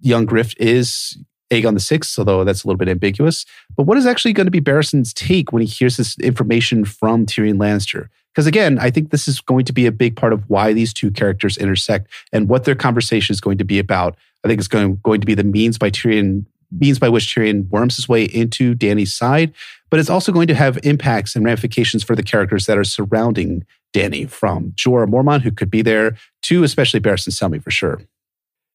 young 0.00 0.26
Griff 0.26 0.54
is 0.58 1.18
Aegon 1.50 1.74
the 1.74 1.80
Sixth, 1.80 2.18
although 2.18 2.44
that's 2.44 2.64
a 2.64 2.66
little 2.66 2.78
bit 2.78 2.88
ambiguous. 2.88 3.44
But 3.76 3.84
what 3.84 3.98
is 3.98 4.06
actually 4.06 4.32
going 4.32 4.46
to 4.46 4.50
be 4.50 4.60
Barristan's 4.60 5.12
take 5.12 5.52
when 5.52 5.62
he 5.62 5.68
hears 5.68 5.96
this 5.96 6.18
information 6.18 6.84
from 6.84 7.26
Tyrion 7.26 7.56
Lannister? 7.56 8.08
Because 8.34 8.46
again, 8.46 8.78
I 8.80 8.90
think 8.90 9.10
this 9.10 9.28
is 9.28 9.40
going 9.40 9.64
to 9.66 9.72
be 9.72 9.86
a 9.86 9.92
big 9.92 10.16
part 10.16 10.32
of 10.32 10.48
why 10.48 10.72
these 10.72 10.92
two 10.92 11.10
characters 11.10 11.56
intersect 11.56 12.10
and 12.32 12.48
what 12.48 12.64
their 12.64 12.74
conversation 12.74 13.32
is 13.32 13.40
going 13.40 13.58
to 13.58 13.64
be 13.64 13.78
about. 13.78 14.16
I 14.44 14.48
think 14.48 14.58
it's 14.58 14.68
going, 14.68 14.96
going 15.02 15.20
to 15.20 15.26
be 15.26 15.34
the 15.34 15.44
means 15.44 15.78
by 15.78 15.90
Tyrion 15.90 16.46
means 16.70 16.98
by 16.98 17.08
which 17.08 17.32
Tyrion 17.32 17.68
worms 17.68 17.96
his 17.96 18.08
way 18.08 18.24
into 18.24 18.74
Dany's 18.74 19.14
side, 19.14 19.52
but 19.90 20.00
it's 20.00 20.10
also 20.10 20.32
going 20.32 20.48
to 20.48 20.54
have 20.54 20.78
impacts 20.82 21.36
and 21.36 21.44
ramifications 21.44 22.02
for 22.02 22.16
the 22.16 22.22
characters 22.22 22.66
that 22.66 22.76
are 22.76 22.84
surrounding 22.84 23.64
Dany, 23.94 24.28
from 24.28 24.72
Jorah 24.72 25.08
Mormont, 25.08 25.42
who 25.42 25.52
could 25.52 25.70
be 25.70 25.80
there, 25.80 26.16
to 26.42 26.64
especially 26.64 26.98
Barristan 26.98 27.28
Selmy 27.28 27.62
for 27.62 27.70
sure. 27.70 28.02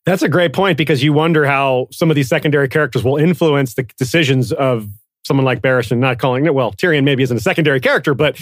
That's 0.05 0.21
a 0.23 0.29
great 0.29 0.53
point 0.53 0.77
because 0.77 1.03
you 1.03 1.13
wonder 1.13 1.45
how 1.45 1.87
some 1.91 2.09
of 2.09 2.15
these 2.15 2.29
secondary 2.29 2.67
characters 2.67 3.03
will 3.03 3.17
influence 3.17 3.75
the 3.75 3.83
decisions 3.83 4.51
of 4.51 4.89
someone 5.23 5.45
like 5.45 5.61
Barristan, 5.61 5.99
not 5.99 6.17
calling 6.17 6.45
it, 6.45 6.55
well, 6.55 6.71
Tyrion 6.71 7.03
maybe 7.03 7.21
isn't 7.21 7.37
a 7.37 7.41
secondary 7.41 7.79
character, 7.79 8.15
but 8.15 8.41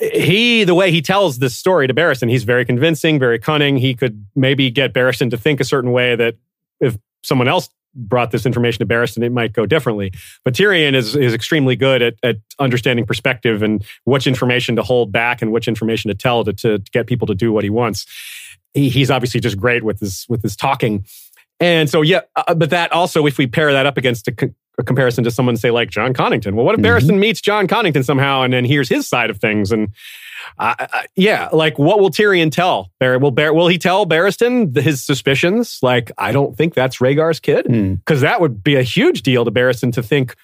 he, 0.00 0.64
the 0.64 0.74
way 0.74 0.90
he 0.90 1.00
tells 1.00 1.38
this 1.38 1.54
story 1.54 1.86
to 1.86 1.94
Barristan, 1.94 2.28
he's 2.28 2.42
very 2.42 2.64
convincing, 2.64 3.18
very 3.18 3.38
cunning. 3.38 3.76
He 3.76 3.94
could 3.94 4.26
maybe 4.34 4.70
get 4.70 4.92
Barristan 4.92 5.30
to 5.30 5.36
think 5.36 5.60
a 5.60 5.64
certain 5.64 5.92
way 5.92 6.16
that 6.16 6.34
if 6.80 6.98
someone 7.22 7.46
else 7.46 7.68
brought 7.94 8.30
this 8.30 8.44
information 8.44 8.80
to 8.80 8.92
Barristan, 8.92 9.22
it 9.22 9.30
might 9.30 9.52
go 9.52 9.66
differently. 9.66 10.12
But 10.44 10.54
Tyrion 10.54 10.94
is, 10.94 11.14
is 11.14 11.32
extremely 11.32 11.76
good 11.76 12.02
at, 12.02 12.14
at 12.22 12.36
understanding 12.58 13.06
perspective 13.06 13.62
and 13.62 13.84
which 14.04 14.26
information 14.26 14.76
to 14.76 14.82
hold 14.82 15.12
back 15.12 15.40
and 15.42 15.52
which 15.52 15.68
information 15.68 16.08
to 16.08 16.14
tell 16.14 16.44
to, 16.44 16.52
to 16.54 16.78
get 16.92 17.06
people 17.06 17.26
to 17.28 17.34
do 17.34 17.52
what 17.52 17.62
he 17.62 17.70
wants 17.70 18.04
he, 18.76 18.88
he's 18.88 19.10
obviously 19.10 19.40
just 19.40 19.58
great 19.58 19.82
with 19.82 20.00
his 20.00 20.26
with 20.28 20.42
his 20.42 20.54
talking. 20.54 21.04
And 21.58 21.88
so, 21.88 22.02
yeah, 22.02 22.20
uh, 22.36 22.54
but 22.54 22.70
that 22.70 22.92
also, 22.92 23.26
if 23.26 23.38
we 23.38 23.46
pair 23.46 23.72
that 23.72 23.86
up 23.86 23.96
against 23.96 24.28
a, 24.28 24.32
co- 24.32 24.54
a, 24.76 24.82
comparison 24.82 25.24
to 25.24 25.30
someone, 25.30 25.56
say, 25.56 25.70
like 25.70 25.88
Jon 25.88 26.12
Connington, 26.12 26.52
well, 26.52 26.66
what 26.66 26.74
if 26.74 26.82
mm-hmm. 26.82 27.10
Barristan 27.10 27.18
meets 27.18 27.40
Jon 27.40 27.66
Connington 27.66 28.04
somehow 28.04 28.42
and 28.42 28.52
then 28.52 28.66
hears 28.66 28.90
his 28.90 29.08
side 29.08 29.30
of 29.30 29.38
things? 29.38 29.72
And 29.72 29.88
uh, 30.58 30.74
uh, 30.78 31.02
yeah, 31.16 31.48
like 31.52 31.78
what 31.78 31.98
will 31.98 32.10
Tyrion 32.10 32.52
tell? 32.52 32.90
Bar- 33.00 33.18
will, 33.18 33.30
Bar- 33.30 33.54
will 33.54 33.68
he 33.68 33.78
tell 33.78 34.04
Barristan 34.04 34.76
his 34.76 35.02
suspicions? 35.02 35.78
Like, 35.82 36.12
I 36.18 36.30
don't 36.30 36.56
think 36.56 36.74
that's 36.74 36.98
Rhaegar's 36.98 37.40
kid, 37.40 37.64
because 37.64 37.72
hmm. 37.74 37.94
mm. 37.94 38.20
that 38.20 38.40
would 38.42 38.62
be 38.62 38.74
a 38.74 38.82
huge 38.82 39.22
deal 39.22 39.46
to 39.46 39.50
Barristan 39.50 39.94
to 39.94 40.02
think, 40.02 40.34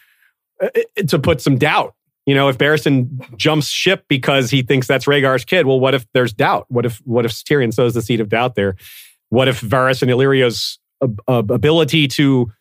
uh, 0.63 0.69
uh, 0.99 1.03
to 1.09 1.19
put 1.19 1.43
some 1.43 1.59
doubt 1.59 1.95
you 2.27 2.35
know, 2.35 2.49
if 2.49 2.59
Barristan 2.59 3.37
jumps 3.37 3.69
ship 3.69 4.05
because 4.09 4.51
he 4.51 4.63
thinks 4.63 4.87
that's 4.87 5.07
Rhaegar's 5.07 5.45
kid, 5.45 5.67
well, 5.67 5.81
what 5.81 5.95
if 5.95 6.07
there's 6.13 6.33
doubt? 6.33 6.67
What 6.69 6.87
if 6.87 6.99
what 7.05 7.25
if 7.25 7.33
Tyrion 7.33 7.75
sows 7.75 7.95
the 7.95 8.03
seed 8.03 8.21
of 8.21 8.29
doubt 8.29 8.55
there? 8.55 8.77
What 9.31 9.49
if 9.49 9.61
Varys 9.61 10.03
and 10.03 10.11
Illyrio's 10.11 10.79
ability 11.27 12.07
to 12.09 12.53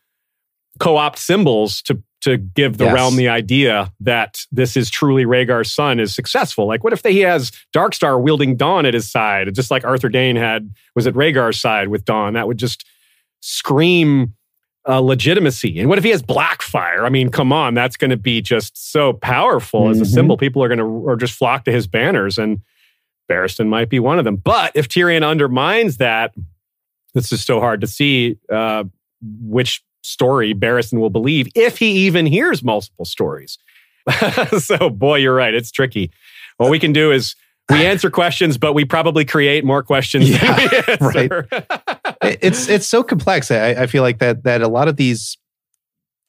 co-opt 0.80 1.18
symbols 1.18 1.82
to 1.82 2.02
to 2.22 2.36
give 2.36 2.78
the 2.78 2.84
yes. 2.84 2.94
realm 2.94 3.16
the 3.16 3.28
idea 3.28 3.92
that 4.00 4.40
this 4.52 4.76
is 4.76 4.88
truly 4.90 5.24
Rhaegar's 5.24 5.72
son 5.72 6.00
is 6.00 6.14
successful? 6.14 6.66
Like, 6.66 6.82
what 6.82 6.92
if 6.92 7.02
he 7.04 7.20
has 7.20 7.52
Darkstar 7.74 8.20
wielding 8.20 8.56
Dawn 8.56 8.86
at 8.86 8.94
his 8.94 9.10
side, 9.10 9.52
just 9.54 9.70
like 9.70 9.84
Arthur 9.84 10.08
Dayne 10.08 10.36
had 10.36 10.74
was 10.94 11.06
at 11.06 11.14
Rhaegar's 11.14 11.60
side 11.60 11.88
with 11.88 12.04
Dawn? 12.04 12.34
That 12.34 12.48
would 12.48 12.58
just 12.58 12.84
scream 13.40 14.34
uh, 14.88 14.98
legitimacy. 15.00 15.78
And 15.78 15.88
what 15.88 15.98
if 15.98 16.04
he 16.04 16.10
has 16.10 16.22
Blackfyre? 16.22 17.04
I 17.04 17.08
mean, 17.08 17.30
come 17.30 17.52
on, 17.52 17.74
that's 17.74 17.96
going 17.96 18.10
to 18.10 18.16
be 18.16 18.40
just 18.40 18.92
so 18.92 19.12
powerful 19.12 19.82
mm-hmm. 19.82 19.90
as 19.92 20.00
a 20.00 20.04
mm-hmm. 20.04 20.12
symbol. 20.12 20.36
People 20.36 20.62
are 20.62 20.68
going 20.68 20.78
to 20.78 20.84
or 20.84 21.16
just 21.16 21.34
flock 21.34 21.64
to 21.64 21.72
his 21.72 21.86
banners, 21.86 22.38
and 22.38 22.60
Barristan 23.30 23.68
might 23.68 23.88
be 23.88 24.00
one 24.00 24.18
of 24.18 24.24
them. 24.24 24.36
But 24.36 24.72
if 24.74 24.88
Tyrion 24.88 25.26
undermines 25.26 25.98
that, 25.98 26.34
this 27.14 27.32
is 27.32 27.44
so 27.44 27.60
hard 27.60 27.80
to 27.82 27.86
see 27.86 28.38
uh, 28.50 28.84
which 29.22 29.82
story 30.02 30.54
Barristan 30.54 30.98
will 30.98 31.10
believe 31.10 31.48
if 31.54 31.78
he 31.78 32.06
even 32.06 32.26
hears 32.26 32.62
multiple 32.62 33.04
stories. 33.04 33.58
so, 34.58 34.90
boy, 34.90 35.16
you're 35.16 35.34
right. 35.34 35.54
It's 35.54 35.70
tricky. 35.70 36.10
What 36.56 36.70
we 36.70 36.78
can 36.78 36.92
do 36.92 37.12
is 37.12 37.36
we 37.72 37.86
answer 37.86 38.10
questions, 38.10 38.58
but 38.58 38.72
we 38.74 38.84
probably 38.84 39.24
create 39.24 39.64
more 39.64 39.82
questions. 39.82 40.28
Yeah, 40.30 40.38
than 40.56 40.98
we 41.00 41.08
answer. 41.22 41.48
It- 42.22 42.38
it's 42.40 42.68
it's 42.68 42.86
so 42.86 43.02
complex. 43.02 43.50
I, 43.50 43.70
I 43.70 43.86
feel 43.86 44.02
like 44.02 44.18
that 44.18 44.44
that 44.44 44.62
a 44.62 44.68
lot 44.68 44.88
of 44.88 44.96
these 44.96 45.36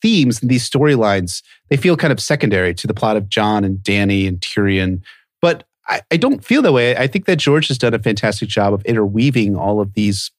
themes 0.01 0.41
and 0.41 0.49
these 0.51 0.69
storylines 0.69 1.41
they 1.69 1.77
feel 1.77 1.95
kind 1.95 2.11
of 2.11 2.19
secondary 2.19 2.73
to 2.73 2.87
the 2.87 2.93
plot 2.93 3.15
of 3.15 3.29
Jon 3.29 3.63
and 3.63 3.77
Dany 3.79 4.27
and 4.27 4.39
Tyrion, 4.41 5.01
but 5.41 5.63
I, 5.87 6.01
I 6.11 6.17
don't 6.17 6.43
feel 6.43 6.61
that 6.61 6.73
way. 6.73 6.95
I 6.95 7.07
think 7.07 7.25
that 7.25 7.37
George 7.37 7.67
has 7.69 7.77
done 7.77 7.93
a 7.93 7.99
fantastic 7.99 8.49
job 8.49 8.73
of 8.73 8.83
interweaving 8.85 9.55
all 9.55 9.79
of 9.79 9.93
these 9.93 10.31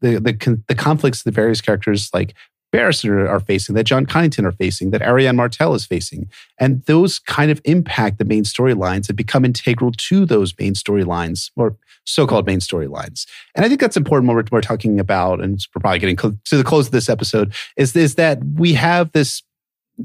the 0.00 0.20
the, 0.20 0.62
the 0.68 0.74
conflicts 0.74 1.20
of 1.20 1.24
the 1.24 1.30
various 1.32 1.60
characters 1.60 2.10
like 2.14 2.34
Barristan 2.72 3.28
are 3.28 3.40
facing, 3.40 3.74
that 3.74 3.84
Jon 3.84 4.06
Connington 4.06 4.44
are 4.44 4.52
facing, 4.52 4.90
that 4.90 5.00
Arianne 5.00 5.36
Martell 5.36 5.74
is 5.74 5.86
facing. 5.86 6.28
And 6.58 6.82
those 6.84 7.18
kind 7.18 7.50
of 7.50 7.60
impact 7.64 8.18
the 8.18 8.24
main 8.24 8.44
storylines 8.44 9.08
and 9.08 9.16
become 9.16 9.44
integral 9.44 9.92
to 9.92 10.24
those 10.24 10.54
main 10.58 10.74
storylines 10.74 11.50
or 11.56 11.76
so 12.04 12.26
called 12.26 12.46
main 12.46 12.60
storylines. 12.60 13.26
And 13.54 13.64
I 13.64 13.68
think 13.68 13.80
that's 13.80 13.96
important 13.96 14.28
when 14.28 14.36
we're, 14.36 14.44
we're 14.50 14.60
talking 14.60 15.00
about, 15.00 15.40
and 15.40 15.64
we're 15.74 15.80
probably 15.80 15.98
getting 15.98 16.18
cl- 16.18 16.38
to 16.44 16.56
the 16.56 16.64
close 16.64 16.86
of 16.86 16.92
this 16.92 17.08
episode, 17.08 17.52
is, 17.76 17.94
is 17.96 18.14
that 18.14 18.38
we 18.54 18.74
have 18.74 19.10
this 19.12 19.42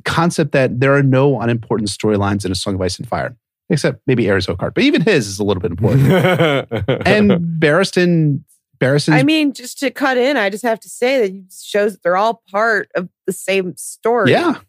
concept 0.03 0.51
that 0.51 0.79
there 0.79 0.93
are 0.93 1.03
no 1.03 1.39
unimportant 1.39 1.89
storylines 1.89 2.45
in 2.45 2.51
A 2.51 2.55
Song 2.55 2.75
of 2.75 2.81
Ice 2.81 2.97
and 2.97 3.07
Fire, 3.07 3.35
except 3.69 4.01
maybe 4.07 4.25
Arys 4.25 4.47
Oakheart. 4.47 4.73
But 4.73 4.83
even 4.83 5.01
his 5.01 5.27
is 5.27 5.39
a 5.39 5.43
little 5.43 5.61
bit 5.61 5.71
important. 5.71 6.07
and 7.07 7.31
Barristan. 7.59 8.41
Barristan. 8.80 9.14
I 9.14 9.23
mean, 9.23 9.53
just 9.53 9.80
to 9.80 9.91
cut 9.91 10.18
in, 10.18 10.38
I 10.38 10.49
just 10.49 10.64
have 10.64 10.80
to 10.81 10.89
say 10.89 11.19
that 11.19 11.35
it 11.35 11.53
shows 11.64 11.93
that 11.93 12.03
they're 12.03 12.18
all 12.18 12.41
part 12.52 12.89
of 12.95 13.10
the 13.26 13.34
same 13.34 13.76
story. 13.77 14.31
Yeah. 14.31 14.60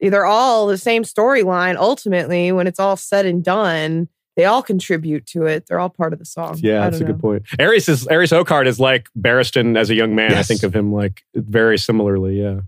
They're 0.00 0.26
all 0.26 0.66
the 0.66 0.78
same 0.78 1.04
storyline. 1.04 1.76
Ultimately, 1.76 2.50
when 2.50 2.66
it's 2.66 2.80
all 2.80 2.96
said 2.96 3.24
and 3.24 3.44
done, 3.44 4.08
they 4.34 4.46
all 4.46 4.62
contribute 4.62 5.26
to 5.26 5.46
it. 5.46 5.66
They're 5.66 5.78
all 5.78 5.90
part 5.90 6.12
of 6.12 6.18
the 6.18 6.24
song. 6.24 6.58
Yeah, 6.58 6.80
I 6.80 6.84
that's 6.84 6.96
a 6.96 7.00
don't 7.00 7.12
good 7.12 7.20
point. 7.20 7.44
Arys 7.58 7.88
is 7.88 8.06
Arys 8.08 8.32
Oakheart 8.32 8.66
is 8.66 8.80
like 8.80 9.08
Barristan 9.16 9.78
as 9.78 9.90
a 9.90 9.94
young 9.94 10.14
man. 10.14 10.34
I 10.34 10.42
think 10.42 10.62
of 10.62 10.74
him 10.74 10.92
like 10.92 11.22
very 11.34 11.78
similarly. 11.78 12.40
Yeah. 12.40 12.60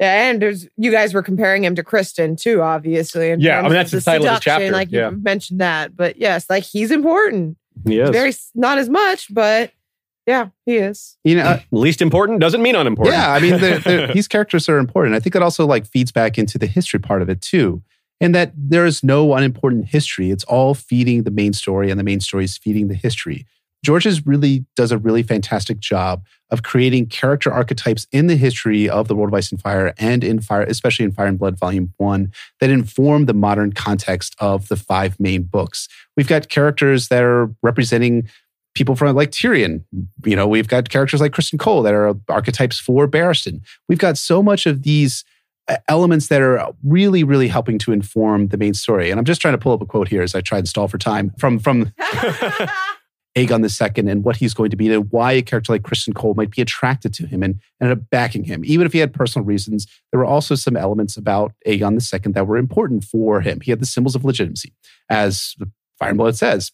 Yeah, 0.00 0.30
and 0.30 0.42
there's 0.42 0.66
you 0.76 0.90
guys 0.90 1.14
were 1.14 1.22
comparing 1.22 1.64
him 1.64 1.74
to 1.76 1.82
Criston 1.82 2.38
too, 2.38 2.60
obviously. 2.60 3.30
in 3.30 3.40
Yeah, 3.40 3.60
I 3.60 3.62
mean, 3.62 3.72
that's 3.72 3.92
the 3.92 4.00
title 4.00 4.26
of 4.26 4.34
the 4.34 4.40
chapter, 4.40 4.70
Like 4.70 4.90
yeah. 4.90 5.10
you 5.10 5.16
mentioned 5.16 5.60
that, 5.60 5.96
but 5.96 6.18
yes, 6.18 6.50
like 6.50 6.64
he's 6.64 6.90
important. 6.90 7.56
He 7.86 8.00
is. 8.00 8.10
Very 8.10 8.32
not 8.54 8.78
as 8.78 8.88
much, 8.88 9.32
but 9.32 9.70
yeah, 10.26 10.48
he 10.64 10.76
is. 10.76 11.16
you 11.24 11.36
know, 11.36 11.44
uh, 11.44 11.60
Least 11.70 12.02
important 12.02 12.40
doesn't 12.40 12.60
mean 12.60 12.74
unimportant. 12.74 13.16
Yeah, 13.16 13.32
I 13.32 13.40
mean, 13.40 13.60
they're, 13.60 13.78
they're, 13.78 14.06
these 14.12 14.26
characters 14.26 14.68
are 14.68 14.78
important. 14.78 15.14
I 15.14 15.20
think 15.20 15.36
it 15.36 15.42
also 15.42 15.66
like 15.66 15.86
feeds 15.86 16.10
back 16.10 16.36
into 16.36 16.58
the 16.58 16.66
history 16.66 16.98
part 16.98 17.22
of 17.22 17.28
it 17.28 17.40
too, 17.40 17.82
and 18.20 18.34
that 18.34 18.52
there 18.56 18.84
is 18.84 19.04
no 19.04 19.34
unimportant 19.34 19.86
history. 19.86 20.30
It's 20.30 20.44
all 20.44 20.74
feeding 20.74 21.22
the 21.22 21.30
main 21.30 21.52
story, 21.52 21.90
and 21.90 22.00
the 22.00 22.04
main 22.04 22.20
story 22.20 22.44
is 22.44 22.58
feeding 22.58 22.88
the 22.88 22.94
history. 22.94 23.46
George's 23.84 24.26
really 24.26 24.64
does 24.74 24.90
a 24.90 24.98
really 24.98 25.22
fantastic 25.22 25.78
job 25.78 26.24
of 26.50 26.64
creating 26.64 27.06
character 27.06 27.52
archetypes 27.52 28.08
in 28.10 28.26
the 28.26 28.34
history 28.34 28.88
of 28.88 29.06
the 29.06 29.14
World 29.14 29.30
of 29.30 29.34
Ice 29.34 29.52
and 29.52 29.60
Fire 29.60 29.94
and 29.96 30.24
in 30.24 30.40
Fire, 30.40 30.62
especially 30.62 31.04
in 31.04 31.12
Fire 31.12 31.26
and 31.26 31.38
Blood 31.38 31.56
Volume 31.56 31.92
One, 31.96 32.32
that 32.58 32.70
inform 32.70 33.26
the 33.26 33.34
modern 33.34 33.72
context 33.72 34.34
of 34.40 34.66
the 34.66 34.76
five 34.76 35.20
main 35.20 35.44
books. 35.44 35.88
We've 36.16 36.26
got 36.26 36.48
characters 36.48 37.08
that 37.08 37.22
are 37.22 37.54
representing 37.62 38.28
people 38.76 38.94
from 38.94 39.16
like 39.16 39.30
Tyrion. 39.32 39.82
You 40.24 40.36
know, 40.36 40.46
we've 40.46 40.68
got 40.68 40.88
characters 40.90 41.20
like 41.20 41.32
Criston 41.32 41.58
Cole 41.58 41.82
that 41.82 41.94
are 41.94 42.14
archetypes 42.28 42.78
for 42.78 43.08
Barristan. 43.08 43.60
We've 43.88 43.98
got 43.98 44.16
so 44.16 44.42
much 44.42 44.66
of 44.66 44.82
these 44.82 45.24
uh, 45.66 45.78
elements 45.88 46.28
that 46.28 46.40
are 46.40 46.72
really, 46.84 47.24
really 47.24 47.48
helping 47.48 47.78
to 47.80 47.92
inform 47.92 48.48
the 48.48 48.56
main 48.56 48.74
story. 48.74 49.10
And 49.10 49.18
I'm 49.18 49.24
just 49.24 49.40
trying 49.40 49.54
to 49.54 49.58
pull 49.58 49.72
up 49.72 49.82
a 49.82 49.86
quote 49.86 50.08
here 50.08 50.22
as 50.22 50.34
I 50.34 50.40
try 50.40 50.58
and 50.58 50.68
stall 50.68 50.86
for 50.86 50.98
time 50.98 51.32
from 51.38 51.58
from 51.58 51.92
Aegon 53.36 53.62
the 53.62 53.68
Second 53.68 54.08
and 54.08 54.24
what 54.24 54.36
he's 54.36 54.54
going 54.54 54.70
to 54.70 54.76
be 54.76 54.92
and 54.92 55.10
why 55.10 55.32
a 55.32 55.42
character 55.42 55.72
like 55.72 55.82
Criston 55.82 56.14
Cole 56.14 56.34
might 56.34 56.50
be 56.50 56.62
attracted 56.62 57.12
to 57.14 57.26
him 57.26 57.42
and 57.42 57.60
ended 57.80 57.98
up 57.98 58.10
backing 58.10 58.44
him. 58.44 58.62
Even 58.64 58.86
if 58.86 58.92
he 58.92 58.98
had 58.98 59.12
personal 59.12 59.44
reasons, 59.44 59.86
there 60.12 60.20
were 60.20 60.26
also 60.26 60.54
some 60.54 60.76
elements 60.76 61.16
about 61.16 61.52
Aegon 61.66 61.94
the 61.94 62.00
Second 62.00 62.34
that 62.34 62.46
were 62.46 62.56
important 62.56 63.04
for 63.04 63.40
him. 63.40 63.60
He 63.60 63.70
had 63.70 63.80
the 63.80 63.86
symbols 63.86 64.14
of 64.14 64.24
legitimacy. 64.24 64.72
As 65.10 65.54
Fire 65.98 66.10
and 66.10 66.18
Blood 66.18 66.36
says, 66.36 66.72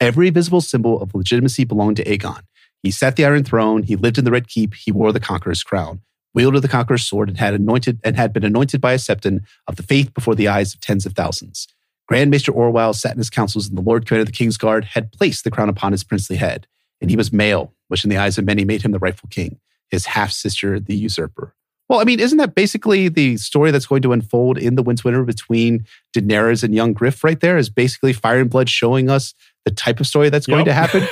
every 0.00 0.30
visible 0.30 0.60
symbol 0.60 1.00
of 1.00 1.14
legitimacy 1.14 1.64
belonged 1.64 1.96
to 1.96 2.04
Aegon. 2.04 2.42
He 2.82 2.90
sat 2.90 3.16
the 3.16 3.24
Iron 3.24 3.44
Throne, 3.44 3.82
he 3.82 3.96
lived 3.96 4.18
in 4.18 4.24
the 4.24 4.30
Red 4.30 4.48
Keep, 4.48 4.74
he 4.74 4.92
wore 4.92 5.12
the 5.12 5.20
Conqueror's 5.20 5.62
crown, 5.62 6.00
wielded 6.34 6.62
the 6.62 6.68
Conqueror's 6.68 7.04
sword, 7.04 7.28
and 7.28 7.38
had 7.38 7.54
anointed 7.54 8.00
and 8.04 8.16
had 8.16 8.32
been 8.32 8.44
anointed 8.44 8.80
by 8.80 8.92
a 8.92 8.98
septon 8.98 9.40
of 9.66 9.76
the 9.76 9.82
faith 9.82 10.14
before 10.14 10.34
the 10.34 10.48
eyes 10.48 10.74
of 10.74 10.80
tens 10.80 11.04
of 11.04 11.14
thousands. 11.14 11.66
Grand 12.06 12.30
Maester 12.30 12.52
Orwyle 12.52 12.94
sat 12.94 13.12
in 13.12 13.18
his 13.18 13.30
councils, 13.30 13.68
and 13.68 13.76
the 13.76 13.82
Lord 13.82 14.06
Commander 14.06 14.22
of 14.22 14.26
the 14.26 14.32
King's 14.32 14.56
Guard 14.56 14.84
had 14.84 15.12
placed 15.12 15.44
the 15.44 15.50
crown 15.50 15.68
upon 15.68 15.92
his 15.92 16.04
princely 16.04 16.36
head. 16.36 16.66
And 17.00 17.10
he 17.10 17.16
was 17.16 17.32
male, 17.32 17.74
which 17.88 18.02
in 18.02 18.10
the 18.10 18.16
eyes 18.16 18.38
of 18.38 18.46
many 18.46 18.64
made 18.64 18.82
him 18.82 18.92
the 18.92 18.98
rightful 18.98 19.28
king, 19.28 19.60
his 19.90 20.06
half 20.06 20.30
sister, 20.32 20.80
the 20.80 20.96
usurper. 20.96 21.54
Well, 21.88 22.00
I 22.00 22.04
mean, 22.04 22.20
isn't 22.20 22.38
that 22.38 22.54
basically 22.54 23.08
the 23.08 23.38
story 23.38 23.70
that's 23.70 23.86
going 23.86 24.02
to 24.02 24.12
unfold 24.12 24.58
in 24.58 24.74
the 24.74 24.84
Windswinter 24.84 25.24
between 25.24 25.86
Daenerys 26.14 26.62
and 26.62 26.74
young 26.74 26.92
Griff 26.92 27.24
right 27.24 27.40
there? 27.40 27.56
Is 27.56 27.70
basically 27.70 28.12
Fire 28.12 28.40
and 28.40 28.50
Blood 28.50 28.68
showing 28.68 29.08
us 29.08 29.34
the 29.64 29.70
type 29.70 29.98
of 29.98 30.06
story 30.06 30.28
that's 30.28 30.46
going 30.46 30.66
to 30.66 30.72
happen? 30.74 31.02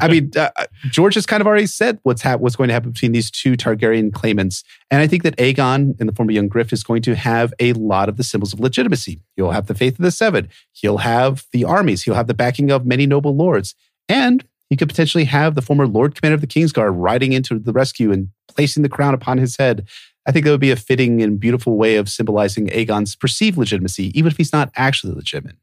I 0.00 0.06
mean, 0.06 0.30
uh, 0.36 0.50
George 0.90 1.14
has 1.14 1.26
kind 1.26 1.40
of 1.40 1.48
already 1.48 1.66
said 1.66 1.98
what's 2.04 2.22
hap- 2.22 2.38
what's 2.38 2.54
going 2.54 2.68
to 2.68 2.74
happen 2.74 2.92
between 2.92 3.10
these 3.10 3.28
two 3.30 3.56
Targaryen 3.56 4.12
claimants, 4.12 4.62
and 4.90 5.02
I 5.02 5.08
think 5.08 5.24
that 5.24 5.36
Aegon, 5.36 6.00
in 6.00 6.06
the 6.06 6.12
form 6.12 6.28
of 6.28 6.34
young 6.34 6.48
Griff, 6.48 6.72
is 6.72 6.84
going 6.84 7.02
to 7.02 7.16
have 7.16 7.52
a 7.58 7.72
lot 7.72 8.08
of 8.08 8.16
the 8.16 8.24
symbols 8.24 8.52
of 8.52 8.60
legitimacy. 8.60 9.20
He'll 9.34 9.50
have 9.50 9.66
the 9.66 9.74
faith 9.74 9.98
of 9.98 10.04
the 10.04 10.12
Seven. 10.12 10.48
He'll 10.72 10.98
have 10.98 11.44
the 11.52 11.64
armies. 11.64 12.04
He'll 12.04 12.14
have 12.14 12.28
the 12.28 12.34
backing 12.34 12.70
of 12.70 12.86
many 12.86 13.04
noble 13.04 13.34
lords, 13.34 13.74
and 14.08 14.44
he 14.70 14.76
could 14.76 14.88
potentially 14.88 15.24
have 15.24 15.56
the 15.56 15.62
former 15.62 15.88
Lord 15.88 16.14
Commander 16.14 16.36
of 16.36 16.40
the 16.40 16.46
Kingsguard 16.46 16.92
riding 16.94 17.32
into 17.32 17.58
the 17.58 17.72
rescue 17.72 18.12
and 18.12 18.28
placing 18.46 18.84
the 18.84 18.88
crown 18.88 19.14
upon 19.14 19.38
his 19.38 19.56
head. 19.56 19.88
I 20.26 20.32
think 20.32 20.44
that 20.44 20.50
would 20.50 20.60
be 20.60 20.70
a 20.70 20.76
fitting 20.76 21.22
and 21.22 21.40
beautiful 21.40 21.76
way 21.76 21.96
of 21.96 22.08
symbolizing 22.08 22.68
Aegon's 22.68 23.16
perceived 23.16 23.56
legitimacy, 23.56 24.16
even 24.18 24.30
if 24.30 24.36
he's 24.36 24.52
not 24.52 24.70
actually 24.76 25.14
legitimate. 25.14 25.56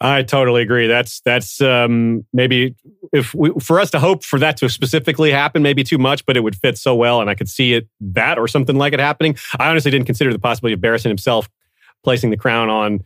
I 0.00 0.22
totally 0.24 0.62
agree. 0.62 0.88
That's 0.88 1.20
that's 1.20 1.60
um, 1.60 2.26
maybe 2.32 2.74
if 3.12 3.34
we 3.34 3.50
for 3.60 3.78
us 3.78 3.90
to 3.92 4.00
hope 4.00 4.24
for 4.24 4.38
that 4.40 4.56
to 4.56 4.68
specifically 4.68 5.30
happen, 5.30 5.62
maybe 5.62 5.84
too 5.84 5.98
much, 5.98 6.26
but 6.26 6.36
it 6.36 6.40
would 6.40 6.56
fit 6.56 6.76
so 6.76 6.94
well, 6.96 7.20
and 7.20 7.30
I 7.30 7.36
could 7.36 7.48
see 7.48 7.74
it 7.74 7.86
that 8.00 8.36
or 8.36 8.48
something 8.48 8.76
like 8.76 8.92
it 8.92 8.98
happening. 9.00 9.36
I 9.60 9.70
honestly 9.70 9.92
didn't 9.92 10.06
consider 10.06 10.32
the 10.32 10.40
possibility 10.40 10.74
of 10.74 10.80
Barristan 10.80 11.08
himself 11.08 11.48
placing 12.02 12.30
the 12.30 12.36
crown 12.36 12.68
on 12.68 13.04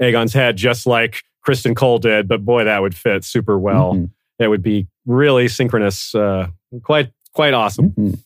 Aegon's 0.00 0.32
head, 0.32 0.56
just 0.56 0.86
like 0.86 1.24
Criston 1.44 1.74
Cole 1.74 1.98
did. 1.98 2.28
But 2.28 2.44
boy, 2.44 2.62
that 2.64 2.80
would 2.80 2.94
fit 2.94 3.24
super 3.24 3.58
well. 3.58 3.94
Mhm. 3.94 4.10
It 4.38 4.46
would 4.46 4.62
be 4.62 4.86
really 5.04 5.48
synchronous, 5.48 6.14
uh, 6.14 6.48
quite 6.84 7.10
quite 7.32 7.54
awesome. 7.54 7.90
Mhm. 7.90 8.18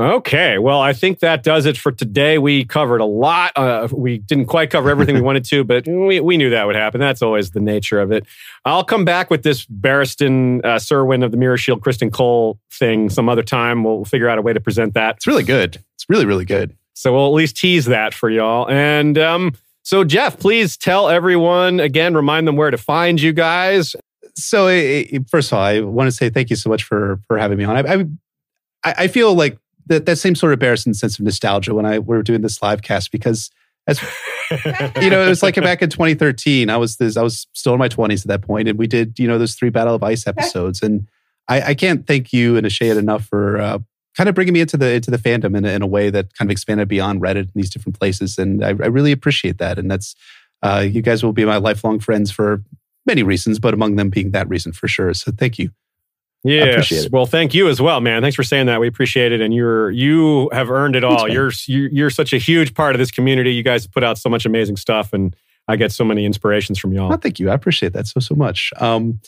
Okay, 0.00 0.56
well, 0.56 0.80
I 0.80 0.94
think 0.94 1.18
that 1.18 1.42
does 1.42 1.66
it 1.66 1.76
for 1.76 1.92
today. 1.92 2.38
We 2.38 2.64
covered 2.64 3.02
a 3.02 3.04
lot. 3.04 3.52
Uh, 3.54 3.86
we 3.92 4.16
didn't 4.16 4.46
quite 4.46 4.70
cover 4.70 4.88
everything 4.88 5.14
we 5.14 5.20
wanted 5.20 5.44
to, 5.46 5.62
but 5.62 5.86
we, 5.86 6.20
we 6.20 6.38
knew 6.38 6.48
that 6.48 6.66
would 6.66 6.74
happen. 6.74 6.98
That's 7.00 7.20
always 7.20 7.50
the 7.50 7.60
nature 7.60 8.00
of 8.00 8.10
it. 8.10 8.24
I'll 8.64 8.82
come 8.82 9.04
back 9.04 9.28
with 9.28 9.42
this 9.42 9.66
Barristan 9.66 10.64
uh, 10.64 10.76
Serwyn 10.76 11.22
of 11.22 11.32
the 11.32 11.36
Mirror 11.36 11.58
Shield, 11.58 11.82
Criston 11.82 12.10
Cole 12.10 12.58
thing 12.72 13.10
some 13.10 13.28
other 13.28 13.42
time. 13.42 13.84
We'll 13.84 14.06
figure 14.06 14.26
out 14.26 14.38
a 14.38 14.42
way 14.42 14.54
to 14.54 14.60
present 14.60 14.94
that. 14.94 15.16
It's 15.16 15.26
really 15.26 15.42
good. 15.42 15.76
It's 15.96 16.06
really, 16.08 16.24
really 16.24 16.46
good. 16.46 16.74
So 16.94 17.12
we'll 17.12 17.26
at 17.26 17.34
least 17.34 17.58
tease 17.58 17.84
that 17.84 18.14
for 18.14 18.30
y'all. 18.30 18.70
And 18.70 19.18
um, 19.18 19.52
so, 19.82 20.02
Jeff, 20.04 20.38
please 20.38 20.78
tell 20.78 21.10
everyone 21.10 21.78
again, 21.78 22.14
remind 22.14 22.48
them 22.48 22.56
where 22.56 22.70
to 22.70 22.78
find 22.78 23.20
you 23.20 23.34
guys. 23.34 23.94
so 24.34 24.66
eh, 24.68 25.04
eh, 25.12 25.18
first 25.28 25.52
of 25.52 25.58
all, 25.58 25.64
I 25.64 25.80
want 25.80 26.08
to 26.08 26.12
say 26.12 26.30
thank 26.30 26.48
you 26.48 26.56
so 26.56 26.70
much 26.70 26.84
for 26.84 27.20
for 27.26 27.36
having 27.36 27.58
me 27.58 27.64
on. 27.64 27.76
I 27.76 28.06
I, 28.82 29.04
I 29.04 29.06
feel 29.08 29.34
like 29.34 29.58
that 29.86 30.06
that 30.06 30.16
same 30.16 30.34
sort 30.34 30.52
of 30.52 30.56
embarrassing 30.58 30.94
sense 30.94 31.18
of 31.18 31.24
nostalgia 31.24 31.74
when 31.74 31.86
I 31.86 31.98
we 31.98 32.16
were 32.16 32.22
doing 32.22 32.42
this 32.42 32.62
live 32.62 32.82
cast 32.82 33.12
because 33.12 33.50
as 33.86 34.00
you 35.00 35.10
know, 35.10 35.22
it 35.22 35.28
was 35.28 35.42
like 35.42 35.56
back 35.56 35.82
in 35.82 35.90
2013. 35.90 36.70
I 36.70 36.76
was 36.76 36.96
this 36.96 37.16
I 37.16 37.22
was 37.22 37.46
still 37.52 37.72
in 37.72 37.78
my 37.78 37.88
20s 37.88 38.22
at 38.22 38.28
that 38.28 38.42
point, 38.42 38.68
and 38.68 38.78
we 38.78 38.86
did 38.86 39.18
you 39.18 39.26
know 39.26 39.38
those 39.38 39.54
three 39.54 39.70
Battle 39.70 39.94
of 39.94 40.02
Ice 40.02 40.26
episodes, 40.26 40.82
and 40.82 41.08
I, 41.48 41.62
I 41.62 41.74
can't 41.74 42.06
thank 42.06 42.32
you 42.32 42.56
and 42.56 42.66
Ashayed 42.66 42.98
enough 42.98 43.24
for. 43.24 43.58
Uh, 43.58 43.78
Kind 44.16 44.28
of 44.28 44.34
bringing 44.34 44.52
me 44.52 44.60
into 44.60 44.76
the 44.76 44.92
into 44.92 45.12
the 45.12 45.16
fandom 45.18 45.56
in 45.56 45.64
a, 45.64 45.68
in 45.68 45.82
a 45.82 45.86
way 45.86 46.10
that 46.10 46.34
kind 46.34 46.50
of 46.50 46.52
expanded 46.52 46.88
beyond 46.88 47.22
Reddit 47.22 47.42
and 47.42 47.52
these 47.54 47.70
different 47.70 47.96
places, 47.96 48.38
and 48.38 48.62
I, 48.62 48.70
I 48.70 48.88
really 48.88 49.12
appreciate 49.12 49.58
that. 49.58 49.78
And 49.78 49.88
that's 49.88 50.16
uh, 50.62 50.84
you 50.86 51.00
guys 51.00 51.22
will 51.22 51.32
be 51.32 51.44
my 51.44 51.58
lifelong 51.58 52.00
friends 52.00 52.32
for 52.32 52.62
many 53.06 53.22
reasons, 53.22 53.60
but 53.60 53.72
among 53.72 53.94
them 53.94 54.10
being 54.10 54.32
that 54.32 54.48
reason 54.48 54.72
for 54.72 54.88
sure. 54.88 55.14
So 55.14 55.30
thank 55.30 55.60
you. 55.60 55.70
Yes. 56.42 56.68
appreciate 56.74 57.04
it. 57.06 57.12
Well, 57.12 57.26
thank 57.26 57.52
you 57.54 57.68
as 57.68 57.80
well, 57.82 58.00
man. 58.00 58.22
Thanks 58.22 58.34
for 58.36 58.42
saying 58.42 58.66
that. 58.66 58.80
We 58.80 58.88
appreciate 58.88 59.32
it, 59.32 59.40
and 59.40 59.52
you're 59.52 59.90
you 59.90 60.48
have 60.52 60.70
earned 60.70 60.96
it 60.96 61.04
all. 61.04 61.26
man. 61.26 61.34
You're 61.34 61.52
you- 61.66 61.88
you're 61.92 62.10
such 62.10 62.32
a 62.32 62.38
huge 62.38 62.74
part 62.74 62.94
of 62.94 62.98
this 62.98 63.10
community. 63.10 63.52
You 63.52 63.62
guys 63.62 63.86
put 63.86 64.02
out 64.02 64.16
so 64.18 64.28
much 64.30 64.46
amazing 64.46 64.76
stuff, 64.76 65.12
and 65.12 65.36
I 65.68 65.76
get 65.76 65.92
so 65.92 66.04
many 66.04 66.24
inspirations 66.24 66.78
from 66.78 66.92
y'all. 66.92 67.08
Well, 67.10 67.18
thank 67.18 67.38
you. 67.38 67.50
I 67.50 67.54
appreciate 67.54 67.92
that 67.92 68.06
so 68.06 68.20
so 68.20 68.34
much. 68.34 68.72
Um, 68.78 69.20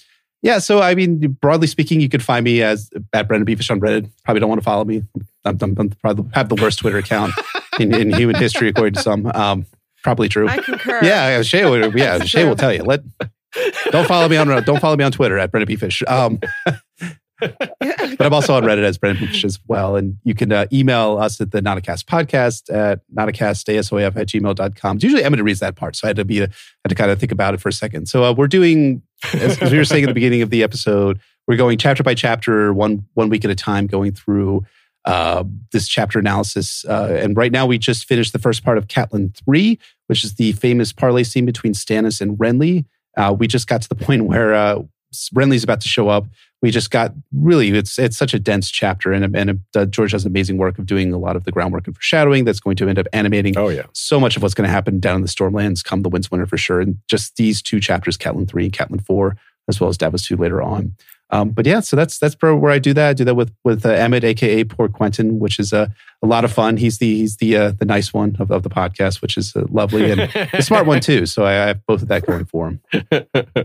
yeah. 0.43 0.59
So 0.59 0.81
I 0.81 0.95
mean, 0.95 1.19
broadly 1.41 1.67
speaking, 1.67 2.01
you 2.01 2.09
could 2.09 2.23
find 2.23 2.45
me 2.45 2.63
as 2.63 2.91
at 3.13 3.29
Brynden 3.29 3.45
Bfish 3.47 3.71
on 3.71 3.79
Reddit. 3.81 4.11
Probably 4.25 4.41
don't 4.41 4.49
want 4.49 4.61
to 4.61 4.65
follow 4.65 4.85
me. 4.85 5.03
I'm, 5.45 5.59
I'm, 5.61 5.75
I'm 5.79 5.91
probably 5.91 6.25
have 6.33 6.49
the 6.49 6.55
worst 6.57 6.79
Twitter 6.79 6.99
account 6.99 7.33
in, 7.79 7.95
in 7.95 8.13
human 8.13 8.37
history, 8.37 8.69
according 8.69 8.95
to 8.95 9.01
some. 9.03 9.27
Um, 9.27 9.67
probably 10.03 10.29
true. 10.29 10.49
I 10.49 10.59
concur. 10.59 11.01
Yeah, 11.03 11.37
yeah, 11.37 11.43
Shay 11.43 11.65
will. 11.65 11.97
Yeah, 11.97 12.21
Shay 12.25 12.45
will 12.49 12.57
tell 12.57 12.73
you. 12.73 12.83
Let 12.85 13.03
don't 13.91 14.07
follow 14.07 14.29
me 14.29 14.37
on 14.37 14.49
don't 14.65 14.81
follow 14.81 14.97
me 14.97 15.05
on 15.05 15.13
Twitter 15.13 15.39
at 15.39 15.53
Brynden 15.53 15.67
B. 15.67 15.77
Fish. 15.77 16.03
Um, 16.07 16.41
but 17.43 18.21
I'm 18.21 18.35
also 18.35 18.55
on 18.55 18.63
Reddit 18.63 18.85
as 18.85 18.99
Brynden 18.99 19.19
Fish 19.19 19.45
as 19.45 19.59
well. 19.67 19.97
And 19.97 20.19
you 20.25 20.35
can 20.35 20.53
uh, 20.53 20.67
email 20.73 21.19
us 21.19 21.41
at 21.41 21.51
the 21.51 21.61
Nauticast 21.61 22.05
podcast 22.05 22.73
at 22.73 23.01
nauticastASOF 23.15 24.17
at 24.17 24.29
gmail.com. 24.29 24.99
Usually 25.01 25.25
Emma 25.25 25.43
reads 25.43 25.61
that 25.61 25.77
part. 25.77 25.97
So 25.97 26.07
I 26.07 26.09
had 26.09 26.17
to 26.17 26.25
be, 26.25 26.39
had 26.39 26.53
to 26.89 26.95
kind 26.95 27.11
of 27.11 27.19
think 27.19 27.33
about 27.33 27.55
it 27.55 27.61
for 27.61 27.69
a 27.69 27.73
second. 27.73 28.07
So 28.07 28.25
uh, 28.25 28.33
we're 28.33 28.49
doing, 28.49 29.03
as, 29.35 29.61
as 29.61 29.73
we 29.73 29.79
were 29.79 29.85
saying 29.85 30.05
at 30.05 30.09
the 30.09 30.15
beginning 30.15 30.43
of 30.43 30.51
the 30.51 30.63
episode, 30.63 31.21
we're 31.49 31.57
going 31.57 31.79
chapter 31.79 32.03
by 32.03 32.15
chapter, 32.15 32.73
one, 32.73 33.07
one 33.15 33.29
week 33.29 33.45
at 33.45 33.51
a 33.51 33.57
time, 33.57 33.87
going 33.87 34.13
through 34.13 34.65
uh, 35.05 35.43
this 35.73 35.89
chapter 35.89 36.19
analysis. 36.21 36.85
Uh, 36.85 37.19
and 37.21 37.37
right 37.37 37.51
now, 37.51 37.67
we 37.67 37.79
just 37.79 38.05
finished 38.05 38.33
the 38.33 38.39
first 38.39 38.65
part 38.65 38.79
of 38.79 38.87
Catelyn 38.87 39.37
3, 39.45 39.79
which 40.07 40.23
is 40.23 40.35
the 40.37 40.53
famous 40.53 40.93
parlay 40.93 41.25
scene 41.25 41.45
between 41.45 41.73
Stannis 41.73 42.21
and 42.21 42.39
Renly. 42.39 42.85
Uh, 43.17 43.35
we 43.37 43.47
just 43.47 43.67
got 43.67 43.83
to 43.83 43.89
the 43.89 43.95
point 43.95 44.25
where 44.27 44.55
uh, 44.55 44.83
Renly's 45.35 45.65
about 45.65 45.81
to 45.83 45.89
show 45.89 46.09
up. 46.09 46.27
We 46.63 46.71
just 46.71 46.91
got 46.93 47.13
really, 47.33 47.71
it's 47.71 47.99
it's 47.99 48.17
such 48.17 48.35
a 48.35 48.39
dense 48.39 48.71
chapter. 48.71 49.13
And, 49.13 49.37
and 49.37 49.61
uh, 49.75 49.85
George 49.87 50.13
does 50.13 50.25
amazing 50.25 50.59
work 50.59 50.79
of 50.79 50.87
doing 50.87 51.13
a 51.13 51.19
lot 51.19 51.35
of 51.35 51.43
the 51.45 51.51
groundwork 51.51 51.87
and 51.87 51.97
foreshadowing 51.97 52.45
that's 52.45 52.61
going 52.61 52.77
to 52.77 52.89
end 52.89 53.01
up 53.01 53.09
animating 53.13 53.59
oh, 53.59 53.69
yeah. 53.69 53.83
so 53.95 54.21
much 54.21 54.37
of 54.37 54.43
what's 54.43 54.55
going 54.55 54.67
to 54.67 54.73
happen 54.73 55.01
down 55.01 55.17
in 55.17 55.23
the 55.23 55.29
Stormlands 55.29 55.85
come 55.85 56.03
the 56.03 56.09
Winds 56.09 56.31
Winter 56.31 56.47
for 56.47 56.57
sure. 56.57 56.81
And 56.81 56.99
just 57.09 57.37
these 57.37 57.63
two 57.63 57.81
chapters, 57.81 58.17
Catelyn 58.17 58.49
3 58.49 58.65
and 58.67 58.73
Catelyn 58.73 59.05
4, 59.05 59.37
as 59.69 59.81
well 59.81 59.91
as 59.91 59.99
Davos 59.99 60.25
2 60.27 60.37
later 60.37 60.63
on. 60.63 60.95
Um, 61.33 61.49
but 61.49 61.65
yeah, 61.67 61.81
so 61.81 61.97
that's 61.97 62.19
that's 62.19 62.37
where 62.41 62.71
I 62.71 62.79
do 62.79 62.93
that. 62.93 63.09
I 63.09 63.13
do 63.15 63.25
that 63.25 63.35
with 63.35 63.53
with 63.65 63.87
uh, 63.87 63.89
Emmett, 63.89 64.23
aka 64.23 64.65
Poor 64.65 64.89
Quentyn, 64.89 65.39
which 65.39 65.59
is 65.59 65.73
a, 65.73 65.93
a 66.23 66.27
lot 66.27 66.45
of 66.45 66.53
fun. 66.53 66.77
He's 66.77 66.99
the 66.99 67.17
he's 67.17 67.39
the 67.39 67.57
uh, 67.57 67.71
the 67.73 67.87
nice 67.87 68.13
one 68.13 68.37
of, 68.39 68.51
of 68.51 68.63
the 68.63 68.71
podcast, 68.71 69.23
which 69.23 69.39
is 69.39 69.57
uh, 69.57 69.65
lovely 69.71 70.11
and 70.11 70.21
the 70.53 70.63
smart 70.63 70.87
one 70.87 71.01
too. 71.01 71.25
So 71.25 71.45
I, 71.45 71.53
I 71.53 71.67
have 71.69 71.87
both 71.87 72.03
of 72.03 72.09
that 72.09 72.27
going 72.27 72.45
for 72.45 72.69
him. 72.69 72.81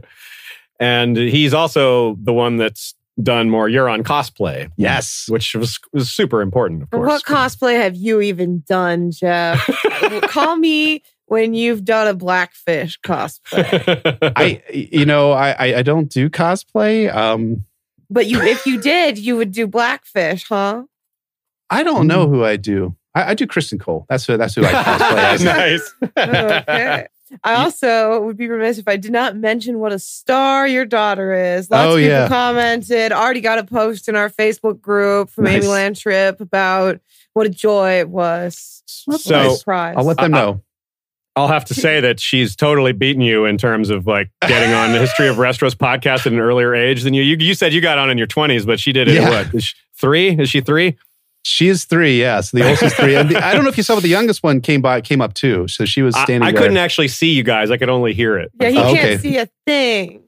and 0.80 1.18
he's 1.18 1.54
also 1.54 2.16
the 2.24 2.34
one 2.34 2.56
that's 2.56 2.96
done 3.22 3.50
more 3.50 3.68
Euron 3.68 4.04
cosplay. 4.04 4.72
Yes, 4.78 5.26
which 5.28 5.54
was 5.54 5.78
was 5.92 6.10
super 6.10 6.42
important. 6.42 6.84
Of 6.84 6.92
course. 6.92 7.08
What 7.08 7.24
cosplay 7.26 7.82
have 7.82 7.98
you 7.98 8.22
even 8.22 8.64
done, 8.66 9.12
Jeff? 9.12 9.70
Call 10.30 10.56
me 10.56 11.04
when 11.28 11.54
you've 11.54 11.86
done 11.86 12.08
a 12.08 12.14
blackfish 12.14 13.00
cosplay. 13.02 14.34
I, 14.36 14.64
you 14.74 15.06
know, 15.06 15.32
I, 15.32 15.78
I 15.78 15.82
don't 15.84 16.10
do 16.10 16.30
cosplay. 16.30 17.14
Um, 17.14 17.66
but 18.10 18.28
you, 18.28 18.42
if 18.42 18.66
you 18.66 18.82
did, 18.82 19.18
you 19.18 19.36
would 19.36 19.52
do 19.52 19.68
blackfish, 19.68 20.48
huh? 20.48 20.84
I 21.70 21.84
don't 21.84 22.08
know 22.08 22.28
who 22.28 22.44
I 22.44 22.56
do. 22.56 22.96
I, 23.14 23.32
I 23.32 23.34
do 23.34 23.46
Criston 23.46 23.80
Cole. 23.80 24.06
That's 24.10 24.26
who. 24.26 24.38
That's 24.38 24.56
who 24.56 24.64
I 24.64 24.72
cosplay 24.72 25.18
as. 25.18 25.44
nice. 25.44 25.94
okay. 26.18 27.08
I 27.44 27.56
also 27.56 28.22
would 28.22 28.38
be 28.38 28.48
remiss 28.48 28.78
if 28.78 28.88
I 28.88 28.96
did 28.96 29.12
not 29.12 29.36
mention 29.36 29.80
what 29.80 29.92
a 29.92 30.00
star 30.00 30.66
your 30.66 30.86
daughter 30.86 31.34
is. 31.56 31.70
Lots 31.70 31.86
oh, 31.86 31.92
of 31.92 31.98
people 31.98 32.10
yeah. 32.10 32.28
commented. 32.30 33.12
Already 33.12 33.42
got 33.42 33.60
a 33.60 33.66
post 33.66 34.08
in 34.08 34.16
our 34.16 34.30
Facebook 34.30 34.80
group 34.80 35.30
from 35.30 35.44
Nice. 35.44 35.56
Amy 35.56 35.66
Landtrip 35.66 36.40
about 36.40 37.02
what 37.34 37.46
a 37.46 37.50
joy 37.50 38.00
it 38.00 38.08
was. 38.08 38.82
That's 39.08 39.26
So, 39.26 39.36
nice. 39.36 39.64
I'll 39.68 40.06
let 40.06 40.18
them 40.18 40.34
I- 40.34 40.40
know. 40.40 40.64
I'll 41.38 41.48
have 41.48 41.66
to 41.66 41.74
say 41.74 42.00
that 42.02 42.20
she's 42.20 42.56
totally 42.56 42.92
beaten 42.92 43.22
you 43.22 43.46
in 43.46 43.58
terms 43.58 43.90
of 43.90 44.08
like 44.08 44.30
getting 44.42 44.74
on 44.74 44.92
the 44.92 45.00
History 45.00 45.28
of 45.28 45.36
Westeros 45.38 45.76
podcast 45.76 46.26
at 46.26 46.34
an 46.34 46.40
earlier 46.40 46.74
age 46.76 47.04
than 47.04 47.14
you. 47.14 47.22
You, 47.22 47.38
you 47.40 47.54
said 47.54 47.74
you 47.74 47.80
got 47.82 47.98
on 47.98 48.10
in 48.10 48.18
your 48.18 48.28
20s, 48.28 48.66
but 48.66 48.80
she 48.80 48.92
did 48.92 49.08
it 49.08 49.16
Yeah. 49.16 49.30
at 49.30 49.46
what? 49.46 49.56
Is 49.56 49.64
she 49.66 49.76
three? 50.00 50.30
Is 50.40 50.50
she 50.50 50.62
three? 50.62 50.98
She 51.44 51.70
is 51.70 51.86
three. 51.86 52.20
yes. 52.20 52.52
The 52.52 52.64
oldest 52.64 52.84
is 52.84 52.94
three. 52.96 53.16
And 53.16 53.30
the, 53.30 53.38
I 53.46 53.54
don't 53.54 53.64
know 53.64 53.70
if 53.70 53.78
you 53.78 53.84
saw, 53.84 53.96
but 53.96 54.04
the 54.04 54.10
youngest 54.10 54.44
one 54.44 54.60
came 54.60 54.82
by, 54.82 55.00
came 55.00 55.22
up 55.22 55.34
too. 55.34 55.68
So 55.70 55.86
she 55.86 56.02
was 56.02 56.14
I, 56.16 56.24
standing 56.26 56.46
I 56.48 56.52
there. 56.52 56.62
couldn't 56.62 56.78
actually 56.78 57.08
see 57.08 57.30
you 57.30 57.44
guys. 57.44 57.72
I 57.72 57.78
could 57.78 57.88
only 57.90 58.14
hear 58.14 58.38
it. 58.38 58.52
yeah, 58.60 58.70
he 58.70 58.78
Oh, 58.78 58.94
can't 58.94 58.98
okay. 58.98 59.18
see 59.18 59.38
a 59.38 59.48
thing. 59.66 60.24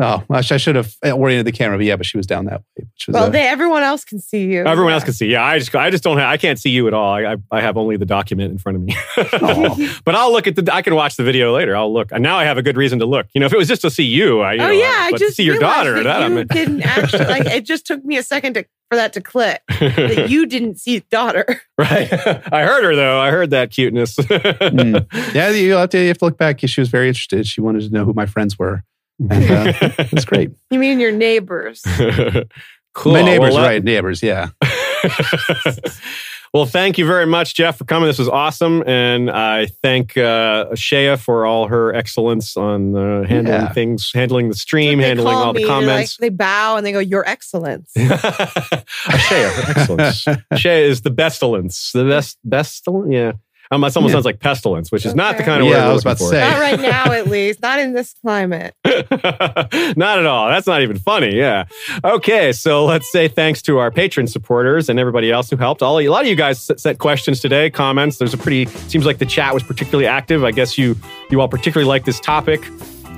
Oh, 0.00 0.22
I 0.30 0.42
sh- 0.42 0.52
I 0.52 0.56
should 0.58 0.76
have 0.76 0.94
oriented 1.04 1.44
the 1.46 1.56
camera, 1.56 1.76
but 1.76 1.84
yeah, 1.84 1.96
but 1.96 2.06
she 2.06 2.16
was 2.16 2.26
down 2.26 2.44
that 2.44 2.60
way. 2.60 2.84
Which 2.94 3.06
was 3.08 3.14
Well, 3.14 3.24
uh, 3.24 3.30
they, 3.30 3.48
everyone 3.48 3.82
else 3.82 4.04
can 4.04 4.20
see 4.20 4.44
you. 4.44 4.64
Everyone 4.64 4.90
Yeah. 4.90 4.94
else 4.94 5.04
can 5.04 5.12
see. 5.12 5.26
Yeah, 5.26 5.42
I 5.44 5.58
just 5.58 5.74
I 5.74 5.90
just 5.90 6.04
don't 6.04 6.18
have 6.18 6.28
I 6.28 6.36
can't 6.36 6.58
see 6.58 6.70
you 6.70 6.86
at 6.86 6.94
all. 6.94 7.12
I 7.12 7.32
I, 7.32 7.36
I 7.50 7.60
have 7.60 7.76
only 7.76 7.96
the 7.96 8.06
document 8.06 8.52
in 8.52 8.58
front 8.58 8.76
of 8.76 8.82
me. 8.82 8.94
but 10.04 10.14
I'll 10.14 10.30
look 10.32 10.46
at 10.46 10.54
the 10.56 10.72
I 10.72 10.82
can 10.82 10.94
watch 10.94 11.16
the 11.16 11.24
video 11.24 11.52
later. 11.54 11.74
I'll 11.76 11.92
look. 11.92 12.12
And 12.12 12.22
now 12.22 12.36
I 12.36 12.44
have 12.44 12.58
a 12.58 12.62
good 12.62 12.76
reason 12.76 13.00
to 13.00 13.06
look. 13.06 13.26
You 13.34 13.40
know, 13.40 13.46
if 13.46 13.52
it 13.52 13.58
was 13.58 13.66
just 13.68 13.82
to 13.82 13.90
see 13.90 14.04
you, 14.04 14.40
I 14.40 14.52
you 14.54 14.60
Oh 14.62 14.66
know, 14.66 14.70
yeah, 14.72 14.84
I, 14.86 15.06
I 15.06 15.10
just 15.10 15.24
to 15.24 15.32
see 15.32 15.42
your 15.44 15.58
daughter. 15.58 15.94
That 15.94 16.04
That, 16.04 16.18
you 16.20 16.24
I 16.26 16.28
mean, 16.28 16.46
didn't 16.46 16.82
actually 16.82 17.24
like. 17.24 17.46
It 17.46 17.64
just 17.64 17.84
took 17.86 18.04
me 18.04 18.16
a 18.18 18.22
second 18.22 18.54
to 18.54 18.64
for 18.90 18.96
that 18.96 19.12
to 19.14 19.20
click 19.20 19.60
that 19.80 20.30
you 20.30 20.46
didn't 20.46 20.78
see 20.78 21.00
daughter. 21.10 21.60
right. 21.76 22.10
I 22.12 22.62
heard 22.64 22.84
her 22.84 22.94
though. 22.94 23.18
I 23.20 23.30
heard 23.30 23.50
that 23.50 23.70
cuteness. 23.72 24.14
mm. 24.16 25.34
yeah, 25.34 25.50
you 25.50 25.72
have, 25.72 25.90
to, 25.90 25.98
you 26.00 26.08
have 26.08 26.18
to 26.18 26.24
look 26.24 26.38
back. 26.38 26.60
She 26.60 26.80
was 26.80 26.88
very 26.88 27.08
interested. 27.08 27.46
She 27.46 27.60
wanted 27.60 27.82
to 27.82 27.90
know 27.90 28.04
who 28.04 28.12
my 28.14 28.26
friends 28.26 28.58
were. 28.58 28.84
And 29.18 29.32
uh, 29.32 29.72
it's 29.98 30.24
great. 30.24 30.50
You 30.70 30.78
mean 30.78 31.00
your 31.00 31.12
neighbors? 31.12 31.82
cool. 32.94 33.12
My 33.12 33.22
neighbors, 33.22 33.54
Well, 33.54 33.64
right? 33.64 33.82
Neighbors, 33.82 34.22
yeah. 34.22 34.48
well, 36.54 36.66
thank 36.66 36.98
you 36.98 37.06
very 37.06 37.26
much, 37.26 37.54
Jeff, 37.54 37.78
for 37.78 37.84
coming. 37.84 38.06
This 38.06 38.18
was 38.18 38.28
awesome, 38.28 38.82
and 38.86 39.30
I 39.30 39.66
thank 39.66 40.16
uh, 40.16 40.74
Shea 40.74 41.16
for 41.16 41.44
all 41.46 41.68
her 41.68 41.94
excellence 41.94 42.56
on 42.56 42.94
uh, 42.96 43.26
handling 43.26 43.46
Yeah. 43.60 43.72
things, 43.72 44.10
handling 44.14 44.48
the 44.48 44.54
stream, 44.56 44.98
They 44.98 45.08
handling 45.08 45.36
all 45.36 45.52
the 45.52 45.60
they're 45.60 45.68
comments. 45.68 46.18
Like, 46.20 46.30
they 46.30 46.34
bow 46.34 46.76
and 46.76 46.86
they 46.86 46.92
go, 46.92 46.98
"Your 47.00 47.26
Excellence." 47.28 47.92
A 47.96 49.18
Shea, 49.18 49.42
her 49.42 49.64
excellence. 49.70 50.26
Shea 50.56 50.84
is 50.88 51.02
the 51.02 51.10
bestalence, 51.10 51.92
the 51.92 52.04
best, 52.04 52.38
bestalence. 52.48 53.12
Yeah, 53.12 53.32
um, 53.70 53.80
that 53.82 53.94
almost 53.96 54.10
Yeah. 54.10 54.16
sounds 54.16 54.24
like 54.24 54.40
pestilence, 54.40 54.90
which 54.90 55.04
is 55.06 55.14
not 55.14 55.32
the 55.36 55.42
Okay. 55.42 55.50
kind 55.50 55.62
of 55.62 55.68
Yeah, 55.68 55.74
word 55.74 55.80
I 55.82 55.86
we're 55.88 55.92
was 55.94 56.02
about 56.02 56.20
looking 56.20 56.38
to 56.38 56.44
say. 56.44 56.50
Not 56.50 56.60
right 56.60 56.80
now, 56.80 57.12
at 57.12 57.26
least. 57.28 57.60
Not 57.62 57.78
in 57.80 57.92
this 57.92 58.14
climate. 58.22 58.74
Not 58.84 60.18
at 60.18 60.26
all. 60.26 60.48
That's 60.48 60.66
not 60.66 60.82
even 60.82 60.98
funny. 60.98 61.36
Yeah. 61.36 61.64
Okay. 62.04 62.52
So 62.52 62.84
let's 62.84 63.10
say 63.10 63.28
thanks 63.28 63.62
to 63.62 63.78
our 63.78 63.90
patron 63.90 64.26
supporters 64.26 64.88
and 64.88 64.98
everybody 64.98 65.30
else 65.30 65.50
who 65.50 65.56
helped. 65.56 65.82
All 65.82 65.98
a 65.98 66.08
lot 66.08 66.22
of 66.22 66.28
you 66.28 66.36
guys 66.36 66.70
s- 66.70 66.80
sent 66.82 66.98
questions 66.98 67.40
today, 67.40 67.70
comments. 67.70 68.18
There's 68.18 68.34
a 68.34 68.38
pretty 68.38 68.66
seems 68.88 69.04
like 69.06 69.18
the 69.18 69.26
chat 69.26 69.52
was 69.54 69.62
particularly 69.62 70.06
active. 70.06 70.44
I 70.44 70.50
guess 70.50 70.78
you 70.78 70.96
you 71.30 71.40
all 71.40 71.48
particularly 71.48 71.88
like 71.88 72.04
this 72.04 72.20
topic, 72.20 72.66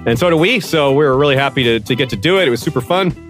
and 0.07 0.19
so 0.19 0.31
do 0.31 0.37
we. 0.37 0.61
So 0.61 0.91
we 0.93 1.05
were 1.05 1.17
really 1.17 1.37
happy 1.37 1.63
to 1.65 1.81
to 1.81 1.95
get 1.95 2.11
to 2.11 2.17
do 2.17 2.39
it. 2.41 2.47
It 2.49 2.51
was 2.51 2.61
super 2.61 2.81
fun. 2.81 3.30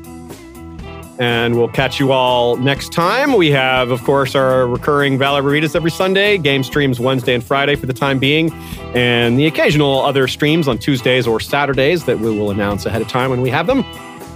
And 1.20 1.54
we'll 1.54 1.68
catch 1.68 2.00
you 2.00 2.12
all 2.12 2.56
next 2.56 2.92
time. 2.92 3.34
We 3.34 3.50
have, 3.50 3.90
of 3.90 4.02
course, 4.04 4.34
our 4.34 4.66
recurring 4.66 5.18
Valor 5.18 5.42
Burritos 5.42 5.76
every 5.76 5.90
Sunday, 5.90 6.38
game 6.38 6.62
streams 6.64 6.98
Wednesday 6.98 7.34
and 7.34 7.44
Friday 7.44 7.76
for 7.76 7.84
the 7.84 7.92
time 7.92 8.18
being, 8.18 8.50
and 8.94 9.38
the 9.38 9.46
occasional 9.46 10.00
other 10.00 10.26
streams 10.26 10.66
on 10.66 10.78
Tuesdays 10.78 11.26
or 11.26 11.38
Saturdays 11.38 12.06
that 12.06 12.18
we 12.20 12.30
will 12.30 12.50
announce 12.50 12.86
ahead 12.86 13.02
of 13.02 13.08
time 13.08 13.28
when 13.28 13.42
we 13.42 13.50
have 13.50 13.66
them. 13.66 13.84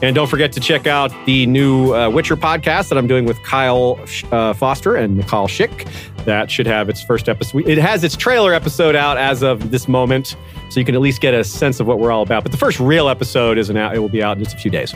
And 0.02 0.14
don't 0.14 0.28
forget 0.28 0.52
to 0.52 0.60
check 0.60 0.86
out 0.86 1.10
the 1.24 1.46
new 1.46 1.94
uh, 1.94 2.10
Witcher 2.10 2.36
podcast 2.36 2.90
that 2.90 2.98
I'm 2.98 3.06
doing 3.06 3.24
with 3.24 3.42
Kyle 3.44 3.98
uh, 4.30 4.52
Foster 4.52 4.94
and 4.94 5.16
Nicole 5.16 5.48
Schick. 5.48 5.88
That 6.26 6.50
should 6.50 6.66
have 6.66 6.90
its 6.90 7.02
first 7.02 7.30
episode. 7.30 7.66
It 7.66 7.78
has 7.78 8.04
its 8.04 8.14
trailer 8.14 8.52
episode 8.52 8.94
out 8.94 9.16
as 9.16 9.42
of 9.42 9.70
this 9.70 9.88
moment, 9.88 10.36
so 10.68 10.80
you 10.80 10.84
can 10.84 10.94
at 10.94 11.00
least 11.00 11.22
get 11.22 11.32
a 11.32 11.44
sense 11.44 11.80
of 11.80 11.86
what 11.86 11.98
we're 11.98 12.12
all 12.12 12.22
about. 12.22 12.42
But 12.42 12.52
the 12.52 12.58
first 12.58 12.78
real 12.78 13.08
episode 13.08 13.56
isn't 13.56 13.76
out; 13.76 13.94
it 13.94 14.00
will 14.00 14.10
be 14.10 14.22
out 14.22 14.36
in 14.36 14.44
just 14.44 14.54
a 14.54 14.58
few 14.58 14.70
days. 14.70 14.92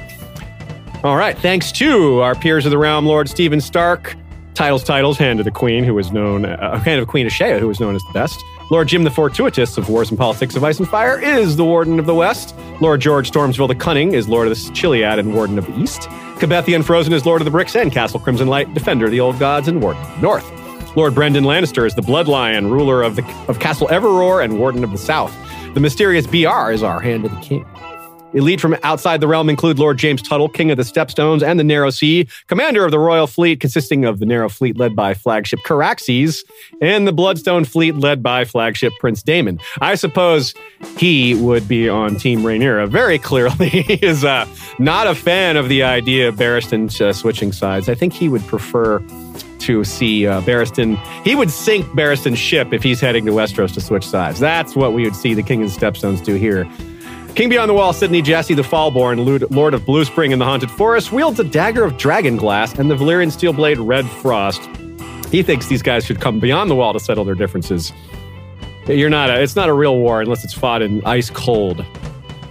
All 1.05 1.17
right. 1.17 1.39
Thanks 1.39 1.71
to 1.73 2.21
our 2.21 2.35
peers 2.35 2.65
of 2.67 2.71
the 2.71 2.79
realm, 2.79 3.07
Lord 3.07 3.29
Stephen 3.29 3.61
Stark. 3.61 4.17
Titles, 4.55 4.83
titles, 4.83 5.17
Hand 5.17 5.39
of 5.39 5.45
the 5.45 5.53
Queen, 5.53 5.85
who 5.85 5.95
was 5.95 6.11
known, 6.11 6.45
uh, 6.45 6.81
Hand 6.81 7.01
of 7.01 7.07
Queen 7.07 7.25
Ashea, 7.29 7.61
who 7.61 7.69
was 7.69 7.79
known 7.79 7.95
as 7.95 8.03
the 8.03 8.13
best. 8.13 8.43
Lord 8.73 8.89
Jim 8.89 9.05
the 9.05 9.11
Fortuitous 9.11 9.79
of 9.79 9.89
Wars 9.89 10.11
and 10.11 10.19
Politics 10.19 10.57
of 10.57 10.65
Ice 10.65 10.81
and 10.81 10.89
Fire 10.89 11.19
is 11.21 11.57
the 11.57 11.65
Warden 11.65 12.01
of 12.01 12.07
the 12.07 12.15
West. 12.15 12.55
Lord 12.81 13.01
George 13.01 13.31
Stormsville 13.31 13.69
the 13.69 13.77
Cunning 13.77 14.15
is 14.15 14.29
Lord 14.29 14.49
of 14.49 14.57
the 14.57 14.73
Chiliad 14.75 15.21
and 15.21 15.33
Warden 15.33 15.59
of 15.59 15.67
the 15.67 15.79
East. 15.79 16.03
Cabethia 16.41 16.75
Unfrozen 16.75 17.13
is 17.13 17.25
Lord 17.25 17.41
of 17.41 17.45
the 17.45 17.51
Bricks 17.53 17.77
and 17.77 17.93
Castle 17.93 18.19
Crimson 18.19 18.49
Light, 18.49 18.75
Defender 18.75 19.05
of 19.07 19.13
the 19.13 19.21
Old 19.21 19.39
Gods 19.39 19.69
and 19.69 19.81
Warden 19.81 20.03
of 20.03 20.15
the 20.17 20.21
North. 20.23 20.97
Lord 20.97 21.15
Brendan 21.15 21.45
Lannister 21.45 21.87
is 21.87 21.95
the 21.95 22.03
Blood 22.03 22.27
Lion, 22.27 22.69
ruler 22.69 23.03
of 23.03 23.15
the 23.15 23.25
of 23.47 23.61
Castle 23.61 23.87
Everroar 23.89 24.43
and 24.43 24.59
Warden 24.59 24.83
of 24.83 24.91
the 24.91 24.99
South. 24.99 25.33
The 25.75 25.81
mysterious 25.81 26.27
BR 26.27 26.73
is 26.73 26.83
our 26.83 26.99
Hand 26.99 27.25
of 27.25 27.31
the 27.31 27.41
King. 27.41 27.65
Elite 28.35 28.61
from 28.61 28.77
outside 28.83 29.21
the 29.21 29.29
realm 29.29 29.49
include 29.49 29.79
Lord 29.79 29.99
James 29.99 30.21
Tuttle, 30.21 30.49
King 30.49 30.71
of 30.71 30.77
the 30.77 30.83
Stepstones 30.83 31.43
and 31.43 31.59
the 31.59 31.65
Narrow 31.65 31.91
Sea, 31.91 32.29
commander 32.47 32.85
of 32.85 32.91
the 32.91 32.99
Royal 32.99 33.27
Fleet, 33.27 33.61
consisting 33.61 34.05
of 34.05 34.19
the 34.19 34.27
Narrow 34.27 34.49
Fleet 34.49 34.77
led 34.77 34.95
by 34.95 35.15
flagship 35.15 35.61
Caraxes, 35.65 36.45
and 36.81 37.07
the 37.07 37.13
Bloodstone 37.13 37.65
Fleet 37.65 37.97
led 37.97 38.23
by 38.23 38.45
flagship 38.45 38.93
Prince 39.01 39.23
Daemon. 39.23 39.61
I 39.81 39.95
suppose 39.95 40.55
he 40.97 41.35
would 41.35 41.67
be 41.67 41.89
on 41.89 42.17
Team 42.17 42.41
Rhaenyra. 42.41 42.89
Very 42.89 43.19
clearly, 43.19 43.69
he 43.69 43.95
is 43.95 44.25
uh, 44.25 44.47
not 44.79 45.07
a 45.07 45.15
fan 45.15 45.57
of 45.57 45.69
the 45.69 45.83
idea 45.83 46.29
of 46.29 46.37
Barristan 46.37 46.89
uh, 47.01 47.13
switching 47.13 47.53
sides. 47.53 47.89
I 47.89 47.95
think 47.95 48.13
he 48.13 48.29
would 48.29 48.47
prefer 48.47 49.03
to 49.61 49.85
see 49.85 50.27
uh, 50.27 50.41
Barristan. 50.43 50.97
He 51.25 51.35
would 51.35 51.51
sink 51.51 51.87
Barristan's 51.95 52.39
ship 52.39 52.73
if 52.73 52.83
he's 52.83 53.01
heading 53.01 53.27
to 53.27 53.33
Westeros 53.33 53.75
to 53.75 53.81
switch 53.81 54.07
sides. 54.07 54.39
That's 54.39 54.77
what 54.77 54.93
we 54.93 55.05
would 55.05 55.17
see 55.17 55.35
the 55.35 55.43
King 55.43 55.63
of 55.63 55.73
the 55.73 55.79
Stepstones 55.79 56.25
do 56.25 56.35
here. 56.35 56.69
King 57.39 57.51
Beyond 57.51 57.69
the 57.69 57.75
Wall, 57.75 57.93
Sidney 57.93 58.21
Jesse 58.21 58.55
the 58.55 58.63
Fallborn, 58.63 59.49
Lord- 59.49 59.73
of 59.73 59.87
Blue 59.87 60.05
Spring 60.05 60.33
in 60.33 60.41
the 60.41 60.45
Haunted 60.45 60.73
Forest, 60.73 61.13
wields 61.13 61.39
a 61.39 61.45
dagger 61.45 61.85
of 61.85 61.97
dragon 61.97 62.37
glass 62.37 62.77
and 62.77 62.91
the 62.91 62.97
Valyrian 62.97 63.31
steel 63.31 63.53
blade 63.53 63.79
Red 63.79 64.11
Frost. 64.11 64.61
He 65.31 65.45
thinks 65.45 65.69
these 65.69 65.81
guys 65.81 66.05
should 66.05 66.21
come 66.21 66.41
beyond 66.41 66.69
the 66.69 66.75
wall 66.75 66.93
to 66.95 66.99
settle 66.99 67.25
their 67.25 67.37
differences. 67.37 67.93
You're 68.89 69.09
not 69.09 69.31
a, 69.31 69.41
it's 69.41 69.55
not 69.55 69.69
a 69.69 69.73
real 69.73 69.99
war 69.99 70.21
unless 70.21 70.43
it's 70.43 70.53
fought 70.53 70.83
in 70.83 71.01
ice 71.05 71.31
cold. 71.31 71.87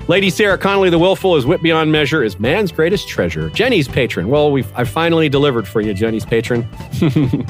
Lady 0.07 0.30
Sarah 0.30 0.57
Connolly 0.57 0.89
the 0.89 0.99
Willful 0.99 1.35
is 1.35 1.45
wit 1.45 1.61
beyond 1.61 1.91
measure, 1.91 2.23
is 2.23 2.39
man's 2.39 2.72
greatest 2.72 3.09
treasure. 3.09 3.49
Jenny's 3.49 3.89
patron. 3.89 4.30
Well, 4.30 4.53
we've 4.53 4.72
I 4.73 4.85
finally 4.85 5.27
delivered 5.27 5.68
for 5.68 5.81
you, 5.81 5.93
Jenny's 5.93 6.26
patron. 6.26 6.65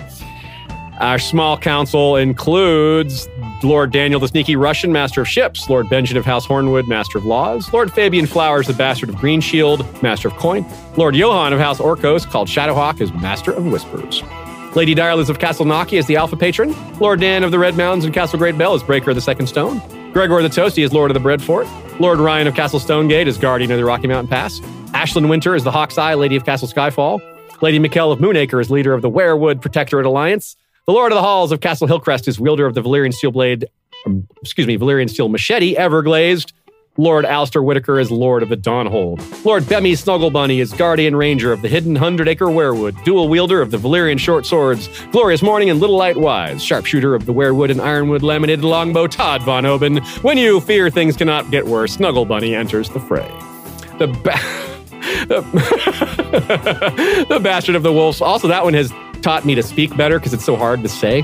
Our 1.00 1.20
small 1.20 1.60
council 1.60 2.16
includes 2.16 3.30
Lord 3.62 3.92
Daniel 3.92 4.20
the 4.20 4.28
Sneaky 4.28 4.56
Russian, 4.56 4.92
Master 4.92 5.22
of 5.22 5.28
Ships, 5.28 5.70
Lord 5.70 5.88
Benjamin 5.90 6.18
of 6.18 6.26
House 6.26 6.48
Hornwood, 6.48 6.88
Master 6.88 7.20
of 7.20 7.26
Laws, 7.26 7.72
Lord 7.72 7.94
Fabian 7.94 8.26
Flowers, 8.26 8.66
the 8.66 8.74
Bastard 8.74 9.10
of 9.10 9.16
Green 9.16 9.40
Shield, 9.40 9.86
Master 10.02 10.30
of 10.30 10.36
Coin, 10.38 10.66
Lord 10.96 11.16
Johann 11.16 11.54
of 11.54 11.60
House 11.60 11.80
Orcos, 11.80 12.28
called 12.28 12.48
Shadowhawk, 12.48 13.00
is 13.00 13.14
Master 13.14 13.52
of 13.52 13.68
Whispers. 13.68 14.24
Lady 14.76 14.96
Direliz 14.96 15.30
of 15.30 15.38
Castle 15.38 15.66
Naki 15.66 15.98
is 15.98 16.08
the 16.08 16.16
Alpha 16.16 16.36
Patron. 16.36 16.76
Lord 17.00 17.20
Dan 17.20 17.44
of 17.44 17.52
the 17.52 17.60
Red 17.60 17.78
Mountains 17.78 18.06
and 18.06 18.14
Castle 18.14 18.40
Great 18.40 18.58
Bell 18.58 18.74
is 18.74 18.82
Breaker 18.82 19.12
of 19.12 19.16
the 19.16 19.22
Second 19.22 19.46
Stone. 19.46 19.80
Gregor 20.14 20.42
the 20.42 20.50
Toasty 20.50 20.84
is 20.84 20.94
Lord 20.94 21.12
of 21.12 21.14
the 21.14 21.20
Bread 21.20 21.44
Fort. 21.44 21.68
Lord 22.00 22.20
Ryan 22.20 22.48
of 22.48 22.56
Castle 22.56 22.80
Stonegate 22.80 23.28
is 23.28 23.38
Guardian 23.38 23.70
of 23.70 23.78
the 23.78 23.86
Rocky 23.86 24.08
Mountain 24.08 24.30
Pass. 24.30 24.60
Ashlyn 24.94 25.30
Winter 25.30 25.54
is 25.54 25.64
the 25.64 25.72
Hawk's 25.72 26.00
Eye, 26.00 26.16
Lady 26.16 26.36
of 26.36 26.44
Castle 26.44 26.68
Skyfall. 26.68 27.22
Lady 27.62 27.80
Mikkel 27.80 28.12
of 28.12 28.20
Moonacre 28.20 28.60
is 28.60 28.72
leader 28.72 28.94
of 28.94 29.04
the 29.04 29.10
Werewood 29.10 29.62
Protectorate 29.62 30.06
Alliance. 30.06 30.56
The 30.88 30.94
Lord 30.94 31.12
of 31.12 31.18
the 31.18 31.22
Halls 31.22 31.52
of 31.52 31.60
Castle 31.60 31.86
Hillcrest 31.86 32.30
is 32.30 32.40
wielder 32.40 32.66
of 32.66 32.74
the 32.74 32.82
Valyrian 32.82 33.14
Steel 33.14 33.32
Blade, 33.32 33.66
um, 34.06 34.26
excuse 34.42 34.66
me, 34.66 34.78
Valyrian 34.78 35.10
Steel 35.10 35.28
Machete, 35.28 35.76
Everglazed. 35.76 36.54
Lord 36.96 37.26
Alistair 37.26 37.62
Whitaker 37.62 38.00
is 38.00 38.10
Lord 38.10 38.42
of 38.42 38.48
the 38.48 38.56
Dawnhold. 38.56 39.44
Lord 39.44 39.64
Bemmy 39.64 39.92
Snugglebunny 39.98 40.60
is 40.60 40.72
Guardian 40.72 41.14
Ranger 41.14 41.52
of 41.52 41.62
the 41.62 41.68
Hidden 41.68 41.98
Hundred 41.98 42.30
Acre 42.30 42.46
Werewood, 42.46 43.04
dual 43.04 43.28
wielder 43.28 43.62
of 43.62 43.70
the 43.70 43.78
Valyrian 43.78 44.18
Short 44.18 44.46
Swords, 44.46 44.88
Glorious 45.12 45.42
Morning 45.42 45.70
and 45.70 45.82
Little 45.82 45.98
Light 45.98 46.16
Wise, 46.16 46.64
sharpshooter 46.64 47.14
of 47.14 47.26
the 47.26 47.34
Werewood 47.34 47.70
and 47.70 47.82
Ironwood 47.82 48.24
Laminated 48.24 48.64
Longbow 48.64 49.08
Todd 49.08 49.44
Von 49.44 49.66
Oben. 49.66 49.98
When 50.22 50.38
you 50.38 50.62
fear 50.62 50.90
things 50.90 51.18
cannot 51.18 51.52
get 51.52 51.68
worse, 51.68 51.98
Snugglebunny 51.98 52.56
enters 52.56 52.88
the 52.90 53.02
fray. 53.02 53.30
The 54.00 54.08
ba- 54.08 54.40
the, 55.28 55.42
the 57.30 57.40
Bastard 57.42 57.76
of 57.76 57.84
the 57.84 57.92
Wolves. 57.92 58.22
Also, 58.22 58.48
that 58.48 58.64
one 58.64 58.74
has 58.74 58.90
taught 59.28 59.44
me 59.44 59.56
to 59.56 59.62
speak 59.62 59.94
better 59.98 60.20
because 60.20 60.34
it's 60.34 60.46
so 60.46 60.56
hard 60.56 60.82
to 60.82 60.88
say. 60.88 61.18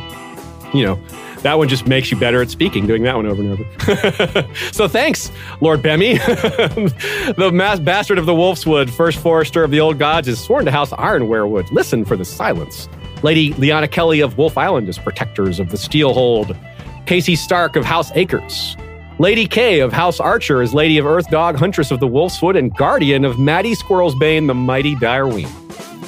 You 0.73 0.83
know, 0.83 0.99
that 1.37 1.57
one 1.57 1.69
just 1.69 1.87
makes 1.87 2.11
you 2.11 2.19
better 2.19 2.41
at 2.41 2.49
speaking, 2.49 2.85
doing 2.85 3.03
that 3.03 3.15
one 3.15 3.25
over 3.25 3.41
and 3.41 3.51
over. 3.53 4.55
so 4.73 4.89
thanks, 4.89 5.31
Lord 5.61 5.81
Bemmy. 5.81 6.17
the 7.37 7.49
mass 7.49 7.79
bastard 7.79 8.17
of 8.17 8.25
the 8.25 8.33
Wolfswood, 8.33 8.89
first 8.89 9.19
forester 9.19 9.63
of 9.63 9.71
the 9.71 9.79
old 9.79 9.99
gods, 9.99 10.27
is 10.27 10.37
sworn 10.37 10.65
to 10.65 10.71
House 10.71 10.91
Ironwerewood. 10.91 11.71
Listen 11.71 12.03
for 12.03 12.17
the 12.17 12.25
silence. 12.25 12.89
Lady 13.21 13.53
Liana 13.53 13.87
Kelly 13.87 14.19
of 14.19 14.37
Wolf 14.37 14.57
Island 14.57 14.89
is 14.89 14.97
protectors 14.97 15.61
of 15.61 15.69
the 15.69 15.77
Steelhold. 15.77 16.57
Casey 17.05 17.37
Stark 17.37 17.77
of 17.77 17.85
House 17.85 18.11
Acres. 18.15 18.75
Lady 19.17 19.47
Kay 19.47 19.79
of 19.79 19.93
House 19.93 20.19
Archer 20.19 20.61
is 20.61 20.73
Lady 20.73 20.97
of 20.97 21.05
Earth 21.05 21.29
Dog, 21.29 21.55
Huntress 21.55 21.89
of 21.89 22.01
the 22.01 22.07
Wolfswood, 22.09 22.57
and 22.57 22.75
Guardian 22.75 23.23
of 23.23 23.39
Maddie 23.39 23.75
Squirrel's 23.75 24.15
Bane, 24.15 24.47
the 24.47 24.53
Mighty 24.53 24.93
Direween. 24.95 25.62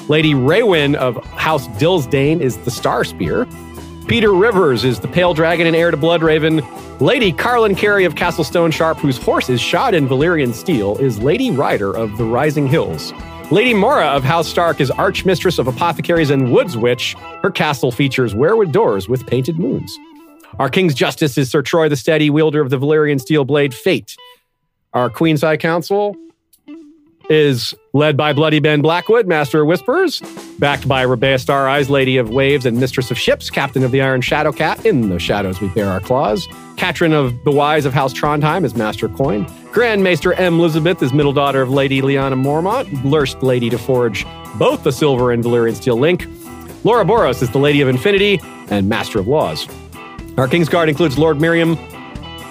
Lady 0.08 0.34
Raywin 0.34 0.94
of 0.96 1.24
House 1.26 1.68
Dillsdane 1.80 2.40
is 2.40 2.58
the 2.58 2.70
Star 2.70 3.04
Spear. 3.04 3.48
Peter 4.08 4.32
Rivers 4.32 4.84
is 4.84 5.00
the 5.00 5.08
Pale 5.08 5.34
Dragon 5.34 5.66
and 5.66 5.76
heir 5.76 5.90
to 5.90 5.98
Bloodraven. 5.98 6.62
Lady 7.02 7.32
Carlin 7.32 7.74
Carey 7.74 8.06
of 8.06 8.16
Castle 8.16 8.44
Stone 8.44 8.70
Sharp, 8.70 9.00
whose 9.00 9.18
horse 9.18 9.50
is 9.50 9.60
shod 9.60 9.96
in 9.96 10.08
Valyrian 10.08 10.54
steel, 10.54 10.96
is 10.98 11.20
Lady 11.20 11.50
Rider 11.50 11.92
of 11.92 12.16
the 12.18 12.24
Rising 12.24 12.68
Hills. 12.68 13.14
Lady 13.50 13.74
Mora 13.74 14.06
of 14.06 14.24
House 14.24 14.48
Stark 14.48 14.80
is 14.80 14.92
Archmistress 14.92 15.58
of 15.58 15.68
Apothecaries 15.68 16.30
and 16.30 16.52
Woods 16.52 16.78
Witch. 16.78 17.16
Her 17.42 17.50
castle 17.50 17.92
features 17.92 18.36
werewood 18.36 18.72
doors 18.72 19.10
with 19.10 19.26
painted 19.26 19.58
moons. 19.58 19.98
Our 20.60 20.70
King's 20.70 20.94
Justice 20.94 21.36
is 21.38 21.50
Sir 21.50 21.64
Troy 21.64 21.90
the 21.90 21.96
Steady, 21.96 22.30
wielder 22.30 22.62
of 22.62 22.70
the 22.70 22.78
Valyrian 22.78 23.20
steel 23.20 23.44
blade 23.44 23.74
Fate. 23.74 24.16
Our 24.94 25.10
Queen's 25.10 25.42
High 25.42 25.58
Council 25.58 26.16
is 27.30 27.74
led 27.94 28.18
by 28.18 28.34
Bloody 28.34 28.60
Ben 28.60 28.82
Blackwood, 28.82 29.28
Master 29.28 29.62
of 29.62 29.68
Whispers, 29.68 30.22
backed 30.60 30.88
by 30.88 31.06
Rebea 31.06 31.40
Star 31.40 31.68
Eyes, 31.68 31.90
Lady 31.90 32.18
of 32.18 32.30
Waves 32.30 32.66
and 32.66 32.80
Mistress 32.80 33.12
of 33.12 33.18
Ships, 33.18 33.50
Captain 33.50 33.84
of 33.84 33.92
the 33.92 34.02
Iron 34.02 34.22
Shadow 34.22 34.52
Cat. 34.52 34.86
In 34.86 35.10
the 35.10 35.20
shadows 35.20 35.62
we 35.62 35.68
bear 35.70 35.88
our 35.88 36.00
claws. 36.00 36.48
Katrin 36.78 37.14
of 37.14 37.34
the 37.44 37.52
Wise 37.52 37.86
of 37.86 37.94
House 37.94 38.14
Trondheim 38.14 38.66
is 38.66 38.76
Master 38.76 39.08
Coin. 39.10 39.48
Grand 39.72 40.04
Maester 40.04 40.34
M. 40.34 40.60
Elizabeth 40.60 41.02
is 41.02 41.14
middle 41.14 41.34
daughter 41.34 41.62
of 41.62 41.70
Lady 41.70 42.02
Liana 42.02 42.36
Mormont, 42.36 43.04
Lurst 43.04 43.42
Lady 43.42 43.70
to 43.70 43.78
forge 43.78 44.26
both 44.56 44.84
the 44.84 44.92
silver 44.92 45.32
and 45.32 45.44
Valyrian 45.44 45.76
steel 45.76 45.98
link. 45.98 46.28
Laura 46.84 47.04
Boros 47.04 47.42
is 47.42 47.50
the 47.50 47.58
Lady 47.58 47.82
of 47.82 47.88
Infinity 47.88 48.40
and 48.70 48.88
Master 48.88 49.20
of 49.20 49.28
Laws. 49.28 49.68
Our 50.38 50.48
King's 50.48 50.70
Guard 50.70 50.90
includes 50.90 51.18
Lord 51.18 51.40
Miriam, 51.40 51.78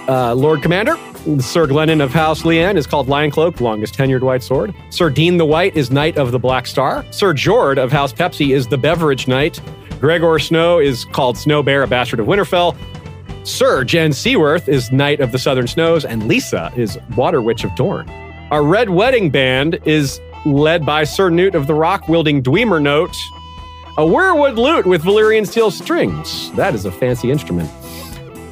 uh, 0.09 0.35
Lord 0.35 0.63
Commander. 0.63 0.97
Sir 1.25 1.67
Glennon 1.67 2.03
of 2.03 2.13
House 2.13 2.43
Leanne 2.43 2.77
is 2.77 2.87
called 2.87 3.09
Lion 3.09 3.31
Cloak, 3.31 3.59
longest 3.59 3.95
tenured 3.95 4.21
white 4.21 4.43
sword. 4.43 4.75
Sir 4.91 5.09
Dean 5.09 5.39
the 5.39 5.47
White 5.47 5.75
is 5.75 5.91
Knight 5.91 6.19
of 6.19 6.33
the 6.33 6.39
Black 6.39 6.67
Star. 6.67 7.03
Sir 7.11 7.33
Jord 7.33 7.79
of 7.79 7.91
House 7.91 8.13
Pepsi 8.13 8.55
is 8.55 8.67
the 8.67 8.77
Beverage 8.77 9.27
Knight. 9.27 9.59
Gregor 10.01 10.39
Snow 10.39 10.79
is 10.79 11.07
called 11.07 11.39
Snow 11.39 11.63
Bear, 11.63 11.83
a 11.83 11.87
bastard 11.87 12.21
of 12.21 12.27
Winterfell. 12.27 12.77
Sir 13.43 13.85
Jen 13.85 14.13
Seaworth 14.13 14.69
is 14.69 14.93
Knight 14.93 15.21
of 15.21 15.33
the 15.33 15.39
Southern 15.39 15.67
Snows, 15.67 16.05
and 16.05 16.29
Lisa 16.29 16.71
is 16.77 16.99
Water 17.17 17.41
Witch 17.41 17.65
of 17.65 17.75
Dorne. 17.75 18.07
Our 18.51 18.63
Red 18.63 18.91
Wedding 18.91 19.31
Band 19.31 19.81
is 19.87 20.21
led 20.45 20.85
by 20.85 21.05
Sir 21.05 21.31
Newt 21.31 21.55
of 21.55 21.67
the 21.67 21.75
Rock, 21.75 22.07
wielding 22.07 22.43
Dwemer 22.43 22.83
Note, 22.83 23.17
a 23.97 24.05
werewood 24.05 24.59
lute 24.59 24.85
with 24.85 25.03
Valyrian 25.03 25.47
steel 25.47 25.71
strings. 25.71 26.53
That 26.53 26.75
is 26.75 26.85
a 26.85 26.93
fancy 26.93 27.31
instrument. 27.31 27.71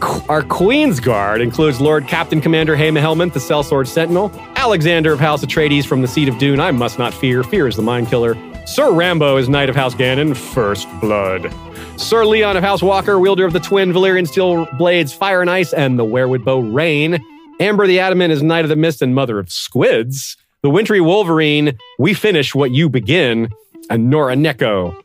Our 0.02 0.42
Queen's 0.42 0.98
Guard 0.98 1.40
includes 1.40 1.80
Lord 1.80 2.08
Captain 2.08 2.40
Commander 2.40 2.76
Hayma 2.76 3.00
Helmont, 3.00 3.34
the 3.34 3.38
Sellsword 3.38 3.86
Sentinel, 3.86 4.32
Alexander 4.56 5.12
of 5.12 5.20
House 5.20 5.44
Atreides 5.44 5.86
from 5.86 6.02
the 6.02 6.08
Seat 6.08 6.28
of 6.28 6.38
Dune, 6.38 6.58
I 6.58 6.72
must 6.72 6.98
not 6.98 7.14
fear, 7.14 7.44
fear 7.44 7.68
is 7.68 7.76
the 7.76 7.82
mind 7.82 8.08
killer. 8.08 8.36
Sir 8.66 8.92
Rambo 8.92 9.36
is 9.36 9.48
Knight 9.48 9.68
of 9.68 9.76
House 9.76 9.94
Gannon, 9.94 10.34
First 10.34 10.89
Blood. 11.00 11.55
Sir 11.97 12.24
Leon 12.24 12.56
of 12.56 12.64
House 12.64 12.82
Walker, 12.82 13.20
wielder 13.20 13.44
of 13.44 13.52
the 13.52 13.60
twin 13.60 13.92
Valyrian 13.92 14.26
steel 14.26 14.66
blades 14.76 15.12
Fire 15.12 15.40
and 15.40 15.50
Ice 15.50 15.72
and 15.72 15.98
the 15.98 16.05
Werewood 16.05 16.44
Bow 16.44 16.58
Rain. 16.58 17.24
Amber 17.60 17.86
the 17.86 18.00
Adamant 18.00 18.32
is 18.32 18.42
Knight 18.42 18.64
of 18.64 18.70
the 18.70 18.76
Mist 18.76 19.02
and 19.02 19.14
Mother 19.14 19.39
of 19.39 19.52
Squids. 19.52 20.36
The 20.62 20.70
Wintry 20.70 21.00
Wolverine, 21.00 21.78
We 22.00 22.12
Finish 22.12 22.56
What 22.56 22.72
You 22.72 22.89
Begin, 22.89 23.50
and 23.89 24.10
Nora 24.10 24.34
Neko. 24.34 24.97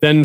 Then 0.00 0.24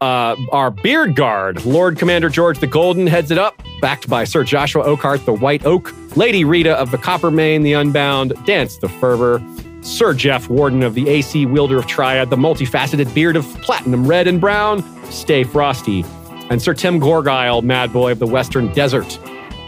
uh, 0.00 0.36
our 0.52 0.70
beard 0.70 1.14
guard, 1.16 1.64
Lord 1.64 1.98
Commander 1.98 2.28
George 2.28 2.58
the 2.58 2.66
Golden, 2.66 3.06
heads 3.06 3.30
it 3.30 3.38
up, 3.38 3.62
backed 3.80 4.08
by 4.08 4.24
Sir 4.24 4.44
Joshua 4.44 4.82
Oakhart, 4.82 5.24
the 5.26 5.32
White 5.32 5.64
Oak, 5.66 5.92
Lady 6.16 6.44
Rita 6.44 6.72
of 6.72 6.90
the 6.90 6.98
Copper 6.98 7.30
Mane, 7.30 7.62
the 7.62 7.74
Unbound, 7.74 8.32
Dance 8.46 8.78
the 8.78 8.88
Fervor, 8.88 9.42
Sir 9.82 10.14
Jeff 10.14 10.48
Warden 10.48 10.82
of 10.82 10.94
the 10.94 11.08
AC, 11.08 11.46
wielder 11.46 11.78
of 11.78 11.86
Triad, 11.86 12.30
the 12.30 12.36
multifaceted 12.36 13.12
beard 13.14 13.36
of 13.36 13.44
Platinum 13.60 14.06
Red 14.06 14.26
and 14.26 14.40
Brown, 14.40 14.82
Stay 15.10 15.44
Frosty, 15.44 16.04
and 16.50 16.60
Sir 16.60 16.74
Tim 16.74 16.98
Gorgile, 16.98 17.62
Mad 17.62 17.92
Boy 17.92 18.12
of 18.12 18.18
the 18.18 18.26
Western 18.26 18.72
Desert. 18.72 19.18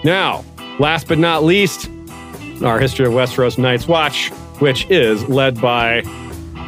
Now, 0.04 0.44
last 0.78 1.08
but 1.08 1.18
not 1.18 1.44
least, 1.44 1.90
our 2.62 2.78
History 2.78 3.06
of 3.06 3.12
Westeros 3.12 3.58
Night's 3.58 3.86
Watch, 3.86 4.30
which 4.60 4.88
is 4.90 5.28
led 5.28 5.60
by 5.60 6.02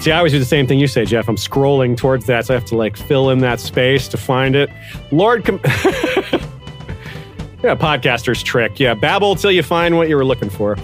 See, 0.01 0.12
I 0.12 0.18
always 0.18 0.33
do 0.33 0.39
the 0.39 0.44
same 0.44 0.67
thing 0.67 0.78
you 0.78 0.86
say, 0.86 1.05
Jeff. 1.05 1.28
I'm 1.28 1.36
scrolling 1.36 1.97
towards 1.97 2.27
that, 2.27 2.47
so 2.47 2.55
I 2.55 2.59
have 2.59 2.65
to 2.67 2.77
like 2.77 2.97
fill 2.97 3.31
in 3.31 3.41
that 3.41 3.59
space 3.59 4.07
to 4.09 4.17
find 4.17 4.55
it. 4.55 4.70
Lord, 5.10 5.44
Com- 5.44 5.60
yeah, 5.65 5.75
podcaster's 7.75 8.43
trick. 8.43 8.78
Yeah, 8.78 8.94
babble 8.94 9.35
till 9.35 9.51
you 9.51 9.65
find 9.65 9.97
what 9.97 10.09
you 10.09 10.17
were 10.17 10.25
looking 10.25 10.51
for. 10.51 10.77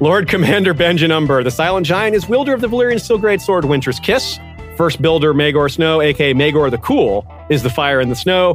Lord 0.00 0.28
Commander 0.28 0.74
Benjen 0.74 1.10
Umber, 1.10 1.42
the 1.42 1.50
Silent 1.50 1.86
Giant, 1.86 2.14
is 2.14 2.28
wielder 2.28 2.52
of 2.52 2.60
the 2.60 2.68
Valyrian 2.68 3.00
Steel 3.00 3.18
Great 3.18 3.40
Sword 3.40 3.64
Winter's 3.64 3.98
Kiss. 4.00 4.38
First 4.76 5.00
builder 5.00 5.32
Magor 5.32 5.68
Snow, 5.68 6.02
aka 6.02 6.34
Magor 6.34 6.68
the 6.70 6.78
Cool, 6.78 7.26
is 7.48 7.62
the 7.62 7.70
Fire 7.70 8.00
in 8.00 8.10
the 8.10 8.16
Snow. 8.16 8.54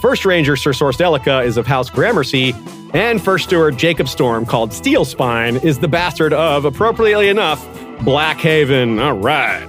First 0.00 0.24
Ranger 0.24 0.56
Sir 0.56 0.72
Source 0.72 0.96
Delica 0.96 1.44
is 1.44 1.56
of 1.56 1.66
House 1.66 1.90
Gramercy. 1.90 2.54
And 2.94 3.20
First 3.22 3.44
Steward 3.44 3.76
Jacob 3.76 4.08
Storm, 4.08 4.46
called 4.46 4.72
Steel 4.72 5.04
Spine, 5.04 5.56
is 5.56 5.78
the 5.80 5.88
bastard 5.88 6.32
of, 6.32 6.64
appropriately 6.64 7.28
enough, 7.28 7.66
Black 8.02 8.38
Haven. 8.38 8.98
All 8.98 9.14
right. 9.14 9.66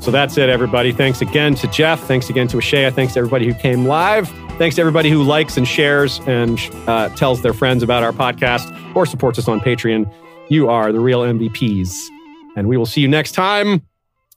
So 0.00 0.10
that's 0.10 0.36
it, 0.36 0.50
everybody. 0.50 0.92
Thanks 0.92 1.22
again 1.22 1.54
to 1.56 1.66
Jeff. 1.68 1.98
Thanks 2.00 2.28
again 2.28 2.46
to 2.48 2.58
Ashaya. 2.58 2.92
Thanks 2.92 3.14
to 3.14 3.20
everybody 3.20 3.46
who 3.46 3.54
came 3.54 3.86
live. 3.86 4.28
Thanks 4.58 4.76
to 4.76 4.82
everybody 4.82 5.08
who 5.08 5.22
likes 5.22 5.56
and 5.56 5.66
shares 5.66 6.20
and 6.26 6.60
uh, 6.86 7.08
tells 7.16 7.40
their 7.42 7.54
friends 7.54 7.82
about 7.82 8.02
our 8.02 8.12
podcast 8.12 8.70
or 8.94 9.06
supports 9.06 9.38
us 9.38 9.48
on 9.48 9.60
Patreon. 9.60 10.12
You 10.50 10.68
are 10.68 10.92
the 10.92 11.00
real 11.00 11.22
MVPs. 11.22 12.06
And 12.54 12.68
we 12.68 12.76
will 12.76 12.86
see 12.86 13.00
you 13.00 13.08
next 13.08 13.32
time 13.32 13.82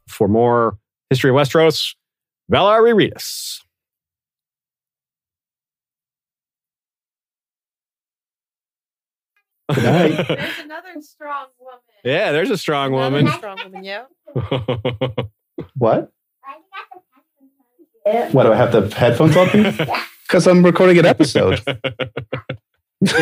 for 0.07 0.27
more 0.27 0.77
History 1.09 1.29
of 1.29 1.35
Westeros. 1.35 1.95
Valar 2.51 2.81
Rereadus. 2.81 3.59
Good 9.73 9.83
night. 9.83 10.27
There's 10.27 10.59
another 10.63 11.01
strong 11.01 11.47
woman. 11.59 11.79
Yeah, 12.03 12.31
there's 12.31 12.49
a 12.49 12.57
strong 12.57 12.93
woman. 12.93 13.27
Another 13.27 13.37
strong 13.37 13.57
woman, 13.65 13.83
yeah. 13.83 14.05
What? 15.75 16.11
What 18.03 18.43
do 18.43 18.53
I 18.53 18.55
have 18.55 18.71
the 18.71 18.87
headphones 18.95 19.35
on? 19.35 19.49
Because 20.27 20.45
I'm 20.45 20.61
recording 20.63 20.97
an 20.99 21.05
episode. 21.05 21.61
you 21.65 21.75
want 22.99 23.15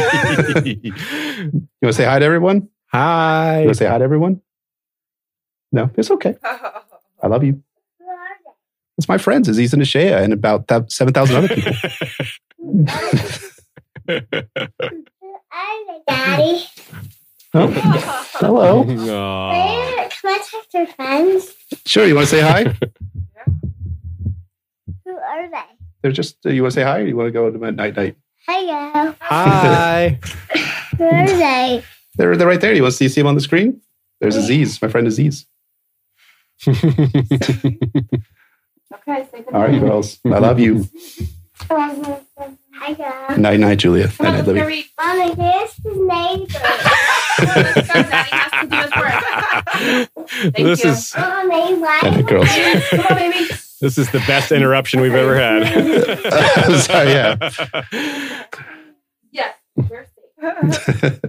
to 1.84 1.94
say 1.94 2.04
hi 2.06 2.18
to 2.18 2.26
everyone? 2.26 2.70
Hi. 2.88 3.60
You 3.60 3.66
want 3.66 3.78
to 3.78 3.84
say 3.84 3.86
hi 3.86 4.00
to 4.00 4.04
everyone? 4.04 4.42
No, 5.72 5.92
it's 5.96 6.10
okay. 6.10 6.36
I 6.44 7.28
love 7.28 7.44
you. 7.44 7.62
It's 8.98 9.08
my 9.08 9.20
friends, 9.20 9.48
Aziz 9.48 9.72
and 9.74 9.84
Ashea, 9.84 10.20
and 10.20 10.34
about 10.34 10.68
7,000 10.92 11.36
other 11.36 11.48
people. 11.48 11.74
Daddy. 16.08 16.64
Oh, 17.54 17.68
hello. 18.40 18.82
Aw. 18.82 20.10
Can 20.22 20.26
I 20.26 20.38
talk 20.40 20.70
to 20.70 20.78
your 20.78 20.88
friends? 20.88 21.54
Sure, 21.86 22.06
you 22.06 22.16
want 22.16 22.28
to 22.28 22.36
say 22.36 22.42
hi? 22.42 22.64
Who 25.06 25.12
are 25.12 25.50
they? 25.50 25.64
They're 26.02 26.12
just, 26.12 26.46
uh, 26.46 26.50
you 26.50 26.64
want 26.64 26.74
to 26.74 26.80
say 26.80 26.84
hi 26.84 27.00
or 27.00 27.06
you 27.06 27.16
want 27.16 27.28
to 27.28 27.32
go 27.32 27.50
to 27.50 27.58
night 27.72 27.96
night? 27.96 28.18
Hello. 28.48 29.16
Hi. 29.20 30.20
Who 30.98 31.04
are 31.06 31.28
they? 31.28 31.84
They're, 32.16 32.36
they're 32.36 32.48
right 32.48 32.60
there. 32.60 32.74
You 32.74 32.82
want 32.84 32.94
to 32.94 32.98
see, 32.98 33.08
see 33.10 33.22
them 33.22 33.28
on 33.28 33.36
the 33.36 33.42
screen? 33.42 33.82
There's 34.20 34.36
Aziz, 34.36 34.82
my 34.82 34.88
friend 34.88 35.08
Aziz. 35.08 35.46
Okay, 36.68 36.78
say 39.32 39.46
All 39.54 39.62
right, 39.62 39.80
girls. 39.80 40.20
I 40.26 40.40
love 40.40 40.60
you. 40.60 40.88
Hello. 42.78 43.36
Night 43.38 43.60
night, 43.60 43.80
Julia. 43.80 44.08
Night 44.20 44.32
night, 44.32 44.46
Libby. 44.46 44.86
Mommy, 45.00 45.34
here's 45.34 45.74
the 45.76 45.96
neighbor. 45.96 46.60
this 50.58 50.84
is 50.84 51.14
Mommy, 51.18 51.76
why? 51.76 52.00
Night 52.04 52.12
night, 52.12 52.28
girls. 52.28 52.50
Come 52.90 53.00
on, 53.00 53.16
baby. 53.16 53.46
this 53.82 53.98
is 53.98 54.12
the 54.12 54.20
best 54.28 54.52
interruption 54.52 55.00
we've 55.02 55.16
ever 55.16 55.36
had. 55.40 55.64
Sorry, 56.82 57.12
yeah. 57.12 57.52
Yes. 59.32 59.56
We're 59.76 60.06
safe. 60.86 61.20